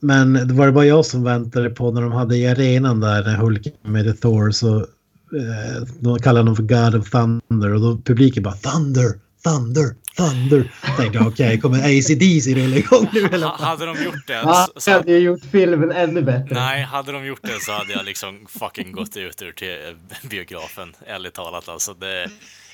Men 0.00 0.32
det 0.32 0.54
var 0.54 0.66
det 0.66 0.72
bara 0.72 0.84
jag 0.84 1.06
som 1.06 1.24
väntade 1.24 1.70
på 1.70 1.90
när 1.90 2.02
de 2.02 2.12
hade 2.12 2.36
i 2.36 2.46
arenan 2.46 3.00
där 3.00 3.24
när 3.24 3.36
Hulk 3.36 3.66
med 3.82 4.20
Thor 4.20 4.50
så 4.50 4.76
eh, 4.78 5.82
de 6.00 6.18
kallade 6.18 6.40
honom 6.40 6.56
för 6.56 6.62
God 6.62 6.94
of 7.00 7.10
Thunder 7.10 7.74
och 7.74 7.80
då 7.80 7.98
publiken 8.04 8.42
bara 8.42 8.54
Thunder, 8.54 9.12
Thunder, 9.44 9.94
Thunder. 10.16 10.72
Tänkte 10.96 11.18
jag 11.18 11.26
okej, 11.26 11.60
kommer 11.60 11.78
ACDC 11.78 12.54
rulla 12.54 12.76
igång 12.76 13.08
nu 13.12 13.24
eller? 13.24 13.46
Ha, 13.46 13.56
hade 13.56 13.86
de 13.86 14.04
gjort 14.04 14.26
det 14.26 14.42
så, 14.42 14.80
så, 14.80 14.90
hade 14.90 15.12
ju 15.12 15.18
gjort 15.18 15.44
filmen 15.52 15.92
ännu 15.92 16.22
bättre. 16.22 16.54
Nej, 16.54 16.82
hade 16.82 17.12
de 17.12 17.26
gjort 17.26 17.42
det 17.42 17.60
så 17.60 17.72
hade 17.72 17.92
jag 17.92 18.04
liksom 18.04 18.46
fucking 18.48 18.92
gått 18.92 19.16
ut 19.16 19.42
ur 19.42 19.52
till 19.52 19.96
biografen, 20.30 20.94
ärligt 21.06 21.34
talat 21.34 21.68
alltså. 21.68 21.94
Det, 21.94 22.30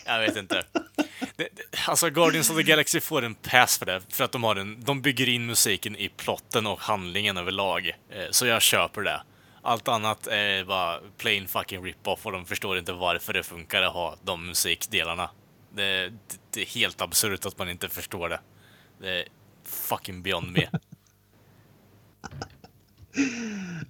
jag 0.06 0.20
vet 0.20 0.36
inte. 0.36 0.64
Det, 1.36 1.48
det, 1.52 1.88
alltså 1.88 2.10
Guardians 2.10 2.50
of 2.50 2.56
the 2.56 2.62
Galaxy 2.62 3.00
får 3.00 3.24
en 3.24 3.34
pass 3.34 3.78
för 3.78 3.86
det, 3.86 4.00
för 4.08 4.24
att 4.24 4.32
de 4.32 4.44
har 4.44 4.56
en, 4.56 4.84
de 4.84 5.02
bygger 5.02 5.28
in 5.28 5.46
musiken 5.46 5.96
i 5.96 6.08
plotten 6.08 6.66
och 6.66 6.80
handlingen 6.80 7.36
överlag. 7.36 7.88
Eh, 7.88 8.24
så 8.30 8.46
jag 8.46 8.62
köper 8.62 9.02
det. 9.02 9.22
Allt 9.62 9.88
annat 9.88 10.26
är 10.26 10.64
bara 10.64 11.00
plain 11.18 11.48
fucking 11.48 11.84
rip-off 11.84 12.26
och 12.26 12.32
de 12.32 12.44
förstår 12.44 12.78
inte 12.78 12.92
varför 12.92 13.32
det 13.32 13.42
funkar 13.42 13.82
att 13.82 13.92
ha 13.92 14.16
de 14.24 14.46
musikdelarna. 14.46 15.30
Det, 15.74 16.08
det, 16.08 16.38
det 16.50 16.60
är 16.60 16.66
helt 16.66 17.02
absurt 17.02 17.46
att 17.46 17.58
man 17.58 17.68
inte 17.68 17.88
förstår 17.88 18.28
det. 18.28 18.40
Det 19.00 19.20
är 19.20 19.24
fucking 19.64 20.22
beyond 20.22 20.52
me. 20.52 20.66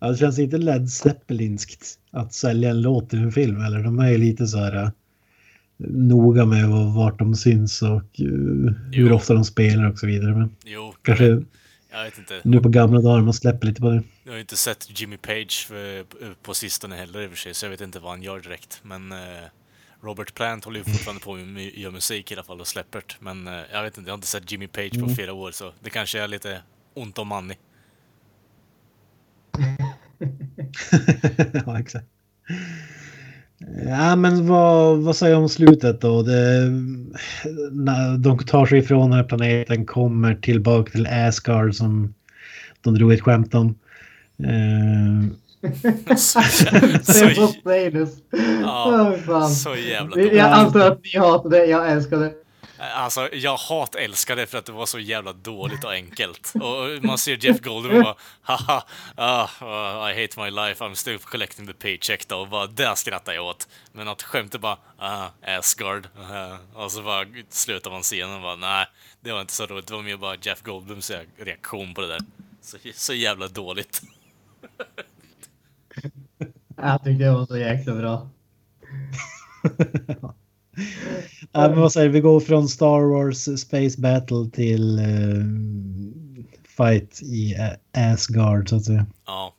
Ja, 0.00 0.08
det 0.08 0.16
känns 0.16 0.38
inte 0.38 0.58
Led 0.58 0.90
Zeppelinskt 0.90 1.98
att 2.10 2.34
sälja 2.34 2.70
en 2.70 2.82
låt 2.82 3.10
till 3.10 3.18
en 3.18 3.32
film 3.32 3.60
eller 3.60 3.82
de 3.82 3.98
är 3.98 4.08
ju 4.08 4.18
lite 4.18 4.46
så 4.46 4.58
här 4.58 4.76
eh, 4.76 4.90
noga 5.78 6.44
med 6.44 6.68
vart 6.94 7.18
de 7.18 7.34
syns 7.34 7.82
och 7.82 8.20
eh, 8.20 8.72
hur 8.92 9.12
ofta 9.12 9.34
de 9.34 9.44
spelar 9.44 9.90
och 9.90 9.98
så 9.98 10.06
vidare. 10.06 10.34
Men 10.36 10.56
Jo, 10.64 10.94
kanske 11.02 11.24
jag 11.90 12.04
vet 12.04 12.18
inte. 12.18 12.40
nu 12.44 12.60
på 12.60 12.68
gamla 12.68 13.00
dagar 13.00 13.22
man 13.22 13.32
släpper 13.34 13.66
lite 13.66 13.80
på 13.80 13.90
det. 13.90 14.02
Jag 14.24 14.32
har 14.32 14.38
inte 14.38 14.56
sett 14.56 15.00
Jimmy 15.00 15.16
Page 15.16 15.66
för, 15.68 16.04
på 16.42 16.54
sistone 16.54 16.96
heller 16.96 17.20
i 17.22 17.26
och 17.26 17.30
för 17.30 17.36
sig, 17.38 17.54
så 17.54 17.66
jag 17.66 17.70
vet 17.70 17.80
inte 17.80 17.98
vad 17.98 18.10
han 18.10 18.22
gör 18.22 18.40
direkt. 18.40 18.80
Men 18.82 19.12
eh, 19.12 19.18
Robert 20.02 20.34
Plant 20.34 20.64
håller 20.64 20.78
ju 20.78 20.84
fortfarande 20.84 21.22
på 21.24 21.34
med 21.34 21.66
att 21.68 21.74
göra 21.76 21.92
musik 21.92 22.30
i 22.30 22.34
alla 22.34 22.44
fall 22.44 22.60
och 22.60 22.66
släpper 22.66 22.98
det. 22.98 23.14
Men 23.20 23.46
eh, 23.46 23.60
jag 23.72 23.82
vet 23.82 23.98
inte, 23.98 24.08
jag 24.08 24.12
har 24.12 24.18
inte 24.18 24.26
sett 24.26 24.52
Jimmy 24.52 24.66
Page 24.66 24.90
på 24.92 24.96
Mm. 25.04 25.14
flera 25.14 25.32
år, 25.32 25.50
så 25.50 25.72
det 25.82 25.90
kanske 25.90 26.20
är 26.20 26.28
lite 26.28 26.60
ont 26.94 27.18
om 27.18 27.28
money. 27.28 27.56
ja, 31.66 31.80
exakt. 31.80 32.06
Ja, 33.88 34.16
men 34.16 34.46
vad, 34.46 34.98
vad 34.98 35.16
säger 35.16 35.32
jag 35.34 35.42
om 35.42 35.48
slutet 35.48 36.00
då? 36.00 36.22
Det, 36.22 36.70
när 37.72 38.18
de 38.18 38.38
tar 38.38 38.66
sig 38.66 38.78
ifrån 38.78 39.10
den 39.10 39.18
här 39.18 39.24
planeten, 39.24 39.86
kommer 39.86 40.34
tillbaka 40.34 40.90
till 40.90 41.06
Asgard 41.06 41.74
som 41.74 42.14
de 42.80 42.94
drog 42.94 43.12
ett 43.12 43.20
skämt 43.22 43.54
om. 43.54 43.78
Eh, 44.44 45.30
så, 46.16 46.40
Sanus. 46.40 47.06
Ja, 48.62 49.48
så 49.48 49.76
jävla 49.76 50.16
Jag 50.20 50.26
dåligt. 50.28 50.42
antar 50.42 50.80
att 50.90 51.00
ni 51.14 51.18
hatar 51.18 51.50
det, 51.50 51.64
jag 51.66 51.92
älskar 51.92 52.16
det. 52.16 52.32
Alltså, 52.78 53.34
jag 53.34 53.56
hat-älskar 53.56 54.36
det 54.36 54.46
för 54.46 54.58
att 54.58 54.66
det 54.66 54.72
var 54.72 54.86
så 54.86 54.98
jävla 54.98 55.32
dåligt 55.32 55.84
och 55.84 55.92
enkelt. 55.92 56.52
Och 56.54 57.04
man 57.04 57.18
ser 57.18 57.44
Jeff 57.44 57.60
Goldblum 57.60 57.96
och 57.96 58.02
bara 58.02 58.16
haha, 58.42 58.86
ah, 59.14 59.48
ah, 59.60 60.10
I 60.10 60.22
hate 60.22 60.40
my 60.40 60.50
life, 60.50 60.84
I'm 60.84 60.94
still 60.94 61.18
collecting 61.18 61.66
the 61.66 61.72
paycheck 61.72 62.28
då. 62.28 62.36
Och 62.36 62.48
bara, 62.48 62.66
där 62.66 62.94
skrattar 62.94 63.32
jag 63.32 63.44
åt. 63.44 63.68
Men 63.92 64.08
att 64.08 64.22
skämtet 64.22 64.60
bara, 64.60 64.78
ah, 64.98 65.28
Asgard. 65.46 66.08
Uh, 66.18 66.56
och 66.74 66.92
så 66.92 67.02
bara 67.02 67.26
slutar 67.48 67.90
man 67.90 68.02
scenen 68.02 68.34
och 68.34 68.42
bara, 68.42 68.56
nej, 68.56 68.86
det 69.20 69.32
var 69.32 69.40
inte 69.40 69.52
så 69.52 69.66
roligt. 69.66 69.86
Det 69.86 69.94
var 69.94 70.02
mer 70.02 70.16
bara 70.16 70.36
Jeff 70.42 70.62
Goldblums 70.62 71.12
reaktion 71.36 71.94
på 71.94 72.00
det 72.00 72.08
där. 72.08 72.20
Så, 72.60 72.76
så 72.94 73.14
jävla 73.14 73.48
dåligt. 73.48 74.02
Jag 76.76 77.04
tyckte 77.04 77.24
det 77.24 77.30
var 77.30 77.46
så 77.46 77.58
jäkla 77.58 77.94
bra. 77.94 78.28
ja, 81.52 81.68
men 81.68 81.80
vad 81.80 81.92
säger 81.92 82.08
vi? 82.08 82.20
går 82.20 82.40
från 82.40 82.68
Star 82.68 83.00
Wars 83.00 83.60
Space 83.60 84.00
Battle 84.00 84.50
till 84.52 84.98
uh, 84.98 85.44
fight 86.76 87.22
i 87.22 87.54
Asgard 87.96 88.68
så 88.68 88.76
att 88.76 88.84
säga. 88.84 89.06
Ja. 89.26 89.52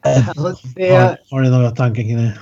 Alltså, 0.00 0.68
det, 0.76 0.90
har, 0.90 1.18
har 1.30 1.40
ni 1.40 1.50
några 1.50 1.70
tankar 1.70 2.02
kring 2.02 2.16
det? 2.16 2.38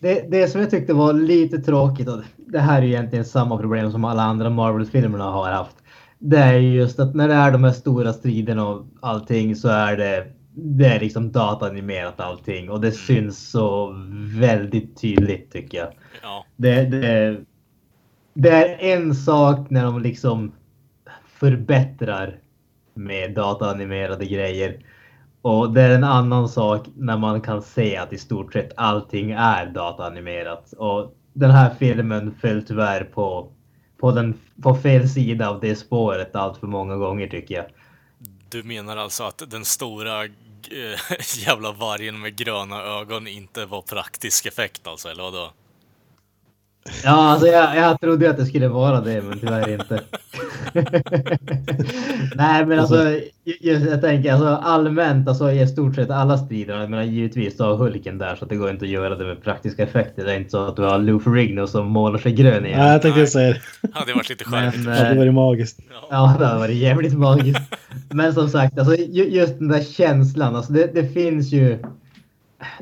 det? 0.00 0.30
Det 0.30 0.48
som 0.48 0.60
jag 0.60 0.70
tyckte 0.70 0.92
var 0.92 1.12
lite 1.12 1.58
tråkigt, 1.58 2.08
och 2.08 2.20
det 2.36 2.58
här 2.58 2.82
är 2.82 2.86
egentligen 2.86 3.24
samma 3.24 3.58
problem 3.58 3.92
som 3.92 4.04
alla 4.04 4.22
andra 4.22 4.50
Marvel-filmerna 4.50 5.24
har 5.24 5.52
haft. 5.52 5.76
Det 6.18 6.38
är 6.38 6.58
just 6.58 7.00
att 7.00 7.14
när 7.14 7.28
det 7.28 7.34
är 7.34 7.52
de 7.52 7.64
här 7.64 7.72
stora 7.72 8.12
striderna 8.12 8.68
och 8.68 8.86
allting 9.00 9.56
så 9.56 9.68
är 9.68 9.96
det 9.96 10.26
det 10.60 10.86
är 10.86 11.00
liksom 11.00 11.32
datanimerat 11.32 12.20
allting 12.20 12.70
och 12.70 12.80
det 12.80 12.92
syns 12.92 13.50
så 13.50 13.94
väldigt 14.38 15.00
tydligt 15.00 15.52
tycker 15.52 15.78
jag. 15.78 15.92
Ja. 16.22 16.44
Det, 16.56 16.82
det, 16.82 17.40
det 18.34 18.50
är 18.50 18.94
en 18.96 19.14
sak 19.14 19.70
när 19.70 19.84
de 19.84 20.02
liksom 20.02 20.52
förbättrar 21.26 22.40
med 22.94 23.34
dataanimerade 23.34 24.26
grejer. 24.26 24.84
Och 25.42 25.72
det 25.72 25.82
är 25.82 25.90
en 25.90 26.04
annan 26.04 26.48
sak 26.48 26.86
när 26.96 27.18
man 27.18 27.40
kan 27.40 27.62
se 27.62 27.96
att 27.96 28.12
i 28.12 28.18
stort 28.18 28.52
sett 28.52 28.72
allting 28.76 29.30
är 29.30 29.66
dataanimerat. 29.66 30.72
Och 30.72 31.14
den 31.32 31.50
här 31.50 31.74
filmen 31.78 32.34
föll 32.40 32.62
tyvärr 32.62 33.04
på, 33.04 33.52
på, 34.00 34.10
den, 34.10 34.34
på 34.62 34.74
fel 34.74 35.08
sida 35.08 35.50
av 35.50 35.60
det 35.60 35.76
spåret 35.76 36.36
allt 36.36 36.58
för 36.58 36.66
många 36.66 36.96
gånger 36.96 37.26
tycker 37.26 37.54
jag. 37.54 37.64
Du 38.48 38.62
menar 38.62 38.96
alltså 38.96 39.24
att 39.24 39.42
den 39.50 39.64
stora 39.64 40.24
jävla 41.36 41.72
vargen 41.72 42.20
med 42.20 42.36
gröna 42.36 42.82
ögon 42.82 43.26
inte 43.26 43.66
var 43.66 43.82
praktisk 43.82 44.46
effekt 44.46 44.86
alltså, 44.86 45.08
eller 45.08 45.22
vadå? 45.22 45.52
Ja, 47.04 47.30
alltså 47.30 47.46
jag, 47.46 47.76
jag 47.76 48.00
trodde 48.00 48.30
att 48.30 48.36
det 48.36 48.46
skulle 48.46 48.68
vara 48.68 49.00
det, 49.00 49.22
men 49.22 49.38
tyvärr 49.38 49.68
inte. 49.68 50.00
Nej, 52.34 52.66
men 52.66 52.78
alltså, 52.78 53.20
just, 53.44 53.86
jag 53.86 54.00
tänker 54.00 54.32
alltså 54.32 54.48
allmänt, 54.48 55.28
alltså 55.28 55.52
i 55.52 55.66
stort 55.66 55.94
sett 55.94 56.10
alla 56.10 56.38
strider. 56.38 56.80
Jag 56.80 56.90
menar 56.90 57.02
givetvis 57.02 57.56
du 57.56 57.62
har 57.62 57.76
Hulken 57.76 58.18
där 58.18 58.36
så 58.36 58.44
att 58.44 58.50
det 58.50 58.56
går 58.56 58.70
inte 58.70 58.84
att 58.84 58.90
göra 58.90 59.14
det 59.16 59.24
med 59.24 59.42
praktiska 59.42 59.82
effekter. 59.82 60.24
Det 60.24 60.32
är 60.32 60.36
inte 60.36 60.50
så 60.50 60.66
att 60.66 60.76
du 60.76 60.82
har 60.82 60.98
Lou 60.98 61.20
Ferrigno 61.20 61.66
som 61.66 61.86
målar 61.86 62.18
sig 62.18 62.32
grön 62.32 62.66
igen. 62.66 62.80
Ja, 62.80 62.92
jag 62.92 63.02
tänkte 63.02 63.26
säga 63.26 63.48
det. 63.48 63.60
Ja, 63.94 64.04
det 64.06 64.14
varit 64.14 64.28
lite 64.28 64.44
charmigt. 64.44 64.84
Det 64.84 64.94
hade 64.94 65.18
varit 65.18 65.34
magiskt. 65.34 65.80
Ja, 66.10 66.36
det 66.38 66.46
hade 66.46 66.58
varit 66.58 66.76
jävligt 66.76 67.18
magiskt. 67.18 67.60
Men 68.10 68.34
som 68.34 68.48
sagt, 68.48 68.78
alltså 68.78 68.94
just 69.10 69.58
den 69.58 69.68
där 69.68 69.82
känslan, 69.82 70.56
alltså 70.56 70.72
det, 70.72 70.94
det 70.94 71.08
finns 71.08 71.52
ju 71.52 71.78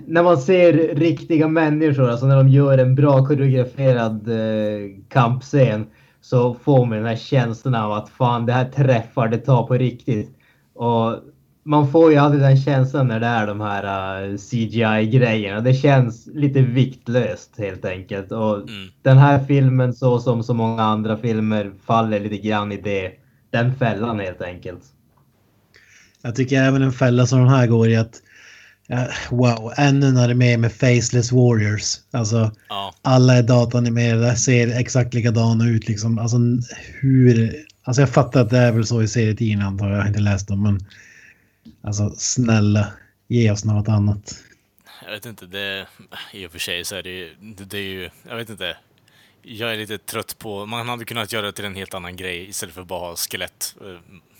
när 0.06 0.22
man 0.22 0.38
ser 0.38 0.94
riktiga 0.94 1.48
människor, 1.48 2.10
alltså 2.10 2.26
när 2.26 2.36
de 2.36 2.48
gör 2.48 2.78
en 2.78 2.94
bra 2.94 3.26
koreograferad 3.26 4.28
eh, 4.28 4.90
kampscen 5.08 5.86
så 6.20 6.54
får 6.54 6.86
man 6.86 6.98
den 6.98 7.06
här 7.06 7.16
känslan 7.16 7.74
av 7.74 7.92
att 7.92 8.08
fan 8.08 8.46
det 8.46 8.52
här 8.52 8.64
träffar, 8.64 9.28
det 9.28 9.38
tar 9.38 9.66
på 9.66 9.74
riktigt. 9.74 10.30
Och 10.74 11.18
man 11.62 11.90
får 11.90 12.12
ju 12.12 12.18
alltid 12.18 12.40
den 12.40 12.56
känslan 12.56 13.08
när 13.08 13.20
det 13.20 13.26
är 13.26 13.46
de 13.46 13.60
här 13.60 14.24
uh, 14.24 14.36
CGI-grejerna. 14.36 15.60
Det 15.60 15.74
känns 15.74 16.26
lite 16.26 16.62
viktlöst 16.62 17.54
helt 17.58 17.84
enkelt. 17.84 18.32
Och 18.32 18.56
mm. 18.56 18.88
den 19.02 19.18
här 19.18 19.44
filmen 19.44 19.94
så 19.94 20.18
som 20.18 20.42
så 20.42 20.54
många 20.54 20.82
andra 20.82 21.16
filmer 21.16 21.72
faller 21.84 22.20
lite 22.20 22.36
grann 22.36 22.72
i 22.72 22.76
det. 22.76 23.12
Den 23.50 23.74
fällan 23.74 24.20
helt 24.20 24.42
enkelt. 24.42 24.82
Jag 26.22 26.34
tycker 26.34 26.62
även 26.62 26.82
en 26.82 26.92
fälla 26.92 27.26
som 27.26 27.38
den 27.38 27.48
här 27.48 27.66
går 27.66 27.88
i 27.88 27.96
att 27.96 28.22
wow, 29.30 29.72
ännu 29.76 30.12
när 30.12 30.28
det 30.28 30.32
är 30.32 30.34
med 30.34 30.60
med 30.60 30.72
Faceless 30.72 31.32
Warriors. 31.32 31.96
Alltså, 32.10 32.52
ja. 32.68 32.94
alla 33.02 33.34
är 33.34 33.42
datanimerade, 33.42 34.36
ser 34.36 34.80
exakt 34.80 35.14
likadana 35.14 35.68
ut 35.68 35.88
liksom. 35.88 36.18
Alltså 36.18 36.36
hur... 37.00 37.64
Alltså 37.82 38.02
jag 38.02 38.10
fattar 38.10 38.40
att 38.40 38.50
det 38.50 38.58
är 38.58 38.72
väl 38.72 38.86
så 38.86 39.02
i 39.02 39.08
serietidningen 39.08 39.66
antar 39.66 39.86
jag, 39.86 39.96
jag 39.96 40.00
har 40.00 40.08
inte 40.08 40.20
läst 40.20 40.48
dem, 40.48 40.62
men... 40.62 40.86
Alltså 41.82 42.14
snälla, 42.16 42.92
ge 43.28 43.50
oss 43.50 43.64
något 43.64 43.88
annat. 43.88 44.42
Jag 45.04 45.10
vet 45.10 45.26
inte, 45.26 45.46
det... 45.46 45.86
I 46.32 46.46
och 46.46 46.52
för 46.52 46.58
sig 46.58 46.84
så 46.84 46.94
är 46.94 47.02
det 47.02 47.10
ju... 47.10 47.34
Det, 47.40 47.78
är 47.78 47.82
ju... 47.82 48.10
Jag 48.28 48.36
vet 48.36 48.50
inte. 48.50 48.76
Jag 49.42 49.72
är 49.72 49.76
lite 49.76 49.98
trött 49.98 50.38
på... 50.38 50.66
Man 50.66 50.88
hade 50.88 51.04
kunnat 51.04 51.32
göra 51.32 51.46
det 51.46 51.52
till 51.52 51.64
en 51.64 51.74
helt 51.74 51.94
annan 51.94 52.16
grej 52.16 52.48
istället 52.48 52.74
för 52.74 52.84
bara 52.84 53.08
ha 53.08 53.16
skelett 53.16 53.76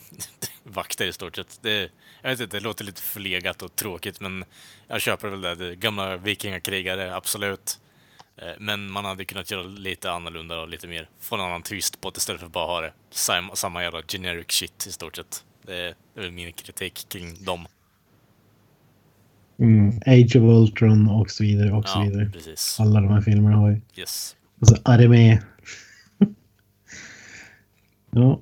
vakter 0.63 1.07
i 1.07 1.13
stort 1.13 1.37
sett. 1.37 1.59
Det, 1.63 1.91
jag 2.23 2.31
vet 2.31 2.41
inte, 2.41 2.57
det 2.57 2.65
låter 2.65 2.85
lite 2.85 3.03
förlegat 3.03 3.63
och 3.63 3.77
tråkigt 3.77 4.21
men 4.21 4.45
jag 4.89 5.01
köper 5.01 5.29
väl 5.29 5.41
det. 5.41 5.55
det 5.55 5.77
gamla 5.77 6.17
vikingakrigare, 6.17 7.15
absolut. 7.15 7.81
Eh, 8.37 8.53
men 8.59 8.91
man 8.91 9.05
hade 9.05 9.25
kunnat 9.25 9.51
göra 9.51 9.63
lite 9.63 10.11
annorlunda 10.11 10.61
och 10.61 10.69
lite 10.69 10.87
mer, 10.89 11.09
få 11.21 11.35
en 11.35 11.41
annan 11.41 11.63
twist 11.63 12.01
på 12.01 12.11
det 12.11 12.19
istället 12.19 12.41
för 12.41 12.47
att 12.47 12.53
bara 12.53 12.67
ha 12.67 12.81
det 12.81 12.93
samma, 13.11 13.55
samma 13.57 13.83
jävla 13.83 14.03
generic 14.03 14.47
shit 14.51 14.87
i 14.87 14.93
stort 14.93 15.17
sett. 15.17 15.45
Det 15.63 15.75
är, 15.75 15.95
det 16.15 16.21
är 16.21 16.23
väl 16.23 16.33
min 16.33 16.53
kritik 16.53 17.07
kring 17.09 17.45
dem. 17.45 17.67
Mm, 19.59 19.89
Age 20.07 20.37
of 20.37 20.43
Ultron 20.43 21.09
och 21.09 21.31
så 21.31 21.43
vidare 21.45 21.73
och 21.73 21.89
så 21.89 21.99
Ja, 21.99 22.03
vidare. 22.05 22.31
precis. 22.33 22.81
Alla 22.81 23.01
de 23.01 23.09
här 23.11 23.21
filmerna 23.21 23.57
har 23.57 23.71
ju. 23.71 23.81
Yes. 23.97 24.37
Alltså 24.61 24.77
Armé. 24.85 25.39
ja. 28.11 28.41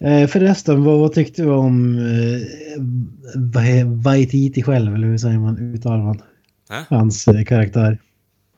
Eh, 0.00 0.26
förresten, 0.26 0.84
vad, 0.84 0.98
vad 0.98 1.12
tyckte 1.12 1.42
du 1.42 1.50
om 1.50 1.98
eh, 1.98 3.86
Waititi 3.86 4.62
själv, 4.62 4.94
eller 4.94 5.06
hur 5.06 5.18
säger 5.18 5.38
man? 5.38 5.58
Uttalar 5.58 5.98
man? 5.98 6.22
Äh? 6.70 6.82
Hans 6.88 7.28
eh, 7.28 7.44
karaktär. 7.44 7.98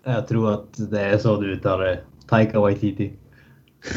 Jag 0.05 0.29
tror 0.29 0.55
att 0.55 0.91
det 0.91 1.01
är 1.01 1.19
så 1.19 1.41
du 1.41 1.53
uttalar 1.53 1.85
det. 1.85 2.01
Taika 2.29 2.61
Waititi. 2.61 3.13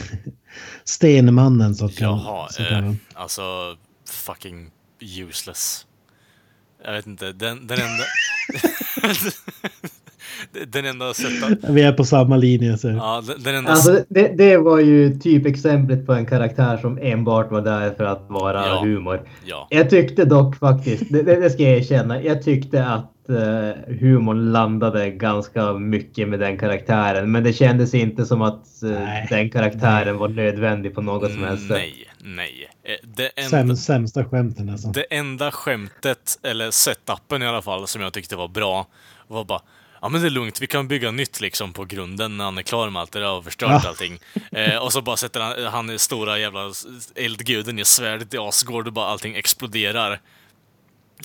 Stenmannen 0.84 1.76
så 1.76 1.86
att 1.86 2.00
Jaha, 2.00 2.50
så 2.50 2.64
eh, 2.64 2.94
alltså 3.14 3.42
fucking 4.26 4.72
useless. 5.00 5.88
Jag 6.86 6.94
vet 6.94 7.08
inte, 7.08 7.32
den, 7.32 7.68
den 7.68 7.78
enda... 7.80 8.04
den 10.68 10.86
enda 10.86 11.14
sättet... 11.14 11.70
Vi 11.70 11.82
är 11.82 11.92
på 11.94 12.04
samma 12.04 12.38
linje. 12.38 12.78
Så. 12.78 12.88
Ja, 12.88 13.24
den, 13.44 13.56
enda... 13.56 13.72
Alltså, 13.72 14.04
det, 14.10 14.28
det 14.38 14.58
var 14.58 14.80
ju 14.80 15.16
typ 15.20 15.46
exemplet 15.46 16.06
på 16.06 16.14
en 16.14 16.26
karaktär 16.26 16.78
som 16.78 16.98
enbart 17.02 17.52
var 17.52 17.62
där 17.62 17.92
för 17.98 18.04
att 18.04 18.26
vara 18.30 18.68
Ja. 18.68 18.80
humor. 18.84 19.22
Ja. 19.46 19.68
Jag 19.72 19.90
tyckte 19.90 20.26
dock 20.26 20.56
faktiskt, 20.56 21.04
det, 21.10 21.22
det 21.24 21.50
ska 21.50 21.64
jag 21.64 21.78
erkänna, 21.78 22.22
jag 22.24 22.44
tyckte 22.44 22.86
att 22.86 23.30
eh, 23.30 23.96
humorn 24.00 24.52
landade 24.52 25.10
ganska 25.12 25.74
mycket 25.74 26.30
med 26.30 26.40
den 26.40 26.58
karaktären. 26.58 27.32
Men 27.32 27.44
det 27.44 27.54
kändes 27.54 27.94
inte 27.94 28.26
som 28.26 28.42
att 28.42 28.84
eh, 28.84 28.90
den 29.30 29.50
karaktären 29.50 30.18
var 30.18 30.28
nödvändig 30.28 30.96
på 30.96 31.02
något 31.02 31.32
som 31.32 31.44
helst 31.44 31.68
sätt. 31.68 31.78
Nej, 31.78 32.08
nej. 32.24 32.70
Eh, 32.84 33.08
Det 33.16 33.28
enda, 33.36 33.50
Säm, 33.50 33.76
sämsta 33.78 34.26
skämten 34.26 34.70
alltså. 34.70 34.88
det 34.88 35.02
enda 35.10 35.52
skämtet, 35.52 36.40
eller 36.44 36.72
setupen 36.72 37.44
i 37.44 37.48
alla 37.48 37.62
fall, 37.62 37.88
som 37.88 38.02
jag 38.02 38.14
tyckte 38.14 38.36
var 38.36 38.48
bra, 38.48 38.88
var 39.28 39.44
bara 39.46 39.62
Ja 40.04 40.10
men 40.10 40.22
det 40.22 40.28
är 40.28 40.30
lugnt, 40.30 40.62
vi 40.62 40.68
kan 40.68 40.88
bygga 40.88 41.12
nytt 41.12 41.42
liksom 41.42 41.74
på 41.74 41.86
grunden 41.86 42.38
när 42.38 42.46
han 42.46 42.58
är 42.58 42.62
klar 42.62 42.90
med 42.90 43.00
allt 43.02 43.12
det 43.12 43.20
där 43.20 43.32
och 43.32 43.44
förstört 43.44 43.70
Ja. 43.84 43.90
allting. 43.90 44.20
Eh, 44.52 44.78
och 44.78 44.94
så 44.94 45.02
bara 45.02 45.18
sätter 45.18 45.40
han, 45.40 45.66
han 45.66 45.90
är 45.90 45.98
stora 45.98 46.40
jävla 46.40 46.72
eldguden 47.16 47.80
i 47.80 47.86
svärdet 47.86 48.34
i 48.34 48.38
Asgård 48.38 48.88
och 48.88 48.94
bara 48.94 49.06
allting 49.08 49.36
exploderar. 49.36 50.22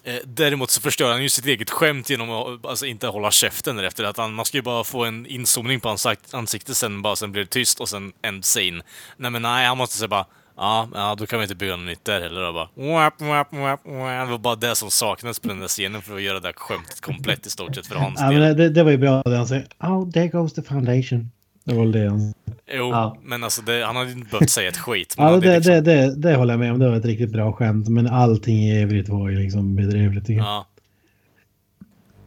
Eh, 0.04 0.16
däremot 0.24 0.70
så 0.70 0.80
förstör 0.80 1.10
han 1.12 1.22
ju 1.22 1.28
sitt 1.28 1.46
eget 1.46 1.70
skämt 1.70 2.10
genom 2.10 2.30
att 2.30 2.66
alltså, 2.66 2.86
inte 2.86 3.06
hålla 3.06 3.30
käften 3.30 3.76
därefter. 3.76 4.04
Att 4.04 4.16
han, 4.16 4.34
man 4.34 4.44
ska 4.44 4.58
ju 4.58 4.62
bara 4.62 4.84
få 4.84 5.04
en 5.04 5.26
inzoomning 5.26 5.80
på 5.80 5.88
hans 5.88 6.06
ansikte 6.30 6.74
sen 6.74 7.02
bara, 7.02 7.16
sen 7.16 7.32
blir 7.32 7.42
det 7.42 7.50
tyst 7.50 7.80
och 7.80 7.88
sen 7.88 8.12
end 8.22 8.44
scene. 8.44 8.82
Nej 9.16 9.30
men 9.30 9.42
nej, 9.42 9.66
han 9.66 9.78
måste 9.78 9.96
säga 9.96 10.08
bara 10.08 10.26
Ja, 10.60 10.88
ja, 10.94 11.14
då 11.18 11.26
kan 11.26 11.38
vi 11.38 11.42
inte 11.44 11.54
bygga 11.54 11.76
något 11.76 11.86
nytt 11.86 12.04
där 12.04 12.20
heller. 12.20 12.40
då 12.40 12.52
Bara, 12.52 12.68
wap, 12.92 13.20
wap, 13.20 13.52
wap, 13.52 13.80
wap. 13.84 14.26
Det 14.26 14.30
var 14.30 14.38
bara 14.38 14.56
det 14.56 14.74
som 14.74 14.90
saknades 14.90 15.38
på 15.40 15.48
den 15.48 15.60
där 15.60 15.68
scenen 15.68 16.02
för 16.02 16.16
att 16.16 16.22
göra 16.22 16.40
det 16.40 16.48
där 16.48 16.52
skämtet 16.56 17.00
komplett 17.00 17.46
i 17.46 17.50
stort 17.50 17.74
sett 17.74 17.86
för 17.86 17.94
hans 17.96 18.20
Ja, 18.20 18.30
del. 18.30 18.40
men 18.40 18.56
det, 18.56 18.68
det 18.68 18.82
var 18.82 18.90
ju 18.90 18.96
bra 18.98 19.22
det 19.22 19.36
han 19.36 19.46
säger. 19.46 19.66
Oh, 19.80 20.10
there 20.10 20.28
goes 20.28 20.52
the 20.52 20.62
foundation. 20.62 21.30
Det 21.64 21.74
var 21.74 21.86
det 21.86 22.08
han 22.08 22.34
Jo, 22.72 22.90
Ja. 22.90 23.16
men 23.22 23.44
alltså 23.44 23.62
det, 23.62 23.84
han 23.86 23.96
hade 23.96 24.12
inte 24.12 24.30
behövt 24.30 24.50
säga 24.50 24.68
ett 24.68 24.76
skit. 24.76 25.14
Ja, 25.18 25.36
det, 25.36 25.54
liksom, 25.56 25.72
det, 25.74 25.80
det, 25.80 26.14
det 26.16 26.34
håller 26.36 26.52
jag 26.52 26.60
med 26.60 26.72
om. 26.72 26.78
Det 26.78 26.88
var 26.90 26.96
ett 26.96 27.04
riktigt 27.04 27.30
bra 27.32 27.52
skämt. 27.52 27.88
Men 27.88 28.06
allting 28.06 28.56
i 28.58 28.82
övrigt 28.82 29.08
var 29.08 29.28
ju 29.28 29.38
liksom 29.38 29.76
bedrövligt. 29.76 30.28
ja. 30.28 30.66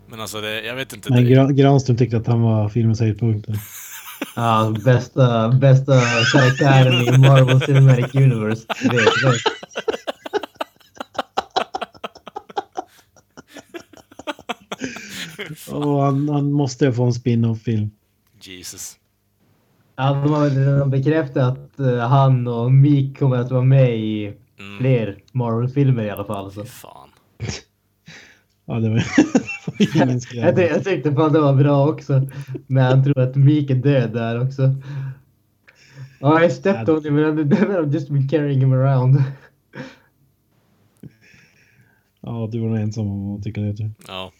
Men 0.09 0.19
alltså, 0.21 0.41
det, 0.41 0.61
jag 0.61 0.75
vet 0.75 0.93
inte. 0.93 1.13
Men 1.13 1.23
det, 1.23 1.29
Gra- 1.29 1.51
Granström 1.51 1.97
tyckte 1.97 2.17
att 2.17 2.27
han 2.27 2.41
var 2.41 2.69
filmens 2.69 2.99
höjdpunkt. 2.99 3.47
Ja, 4.35 4.73
bästa, 4.85 5.49
bästa 5.49 6.01
karaktären 6.33 6.93
i 6.93 7.17
Marvel 7.17 7.61
Cinematic 7.61 8.15
Universe. 8.15 8.65
Det 8.83 8.95
vet 8.97 9.21
jag. 9.23 9.33
Och 15.69 16.03
han, 16.03 16.29
han 16.29 16.51
måste 16.51 16.93
få 16.93 17.03
en 17.03 17.13
spin-off-film. 17.13 17.91
Jesus. 18.41 18.97
Ja, 19.95 20.13
de 20.13 20.33
har 20.33 20.41
väl 20.43 20.65
redan 20.65 20.89
bekräftat 20.89 21.57
att 21.57 21.79
eh, 21.79 21.97
han 21.97 22.47
och 22.47 22.71
Meek 22.71 23.19
kommer 23.19 23.37
att 23.37 23.51
vara 23.51 23.63
med 23.63 23.99
i 23.99 24.33
fler 24.79 25.17
Marvel-filmer 25.31 26.03
i 26.03 26.09
alla 26.09 26.25
fall. 26.25 26.51
Så. 26.51 26.65
Fan. 26.65 27.09
Ja, 28.65 28.79
det 28.79 28.89
var, 28.89 28.95
det 29.77 29.95
var 29.95 30.05
ingen 30.05 30.21
skräll. 30.21 30.57
Jag, 30.57 30.69
jag 30.69 30.83
tyckte 30.83 31.13
fan 31.13 31.33
det 31.33 31.39
var 31.39 31.55
bra 31.55 31.89
också. 31.89 32.27
Men 32.67 32.83
han 32.83 33.03
tror 33.03 33.19
att 33.19 33.35
Meek 33.35 33.69
är 33.69 33.75
död 33.75 34.13
där 34.13 34.43
också. 34.45 34.75
Ja, 36.19 36.43
I 36.43 36.49
stepped 36.49 36.89
on 36.89 37.03
him 37.03 37.17
and 37.17 37.53
I've 37.53 37.93
just 37.93 38.09
been 38.09 38.27
carrying 38.27 38.59
him 38.59 38.73
around. 38.73 39.23
Ja, 42.21 42.49
du 42.51 42.59
var 42.59 42.69
nog 42.69 42.79
ensam 42.79 43.07
om 43.07 43.35
att 43.35 43.43
tycka 43.43 43.61
det. 43.61 43.75
tror 43.77 43.89
jag. 44.07 44.07
Ja. 44.15 44.31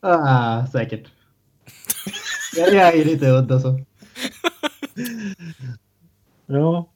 Ah, 0.00 0.66
säkert. 0.66 1.08
Jag, 2.56 2.74
jag 2.74 2.94
är 2.96 3.04
lite 3.04 3.30
udda 3.30 3.60
så. 3.60 3.80
Ja. 6.46 6.93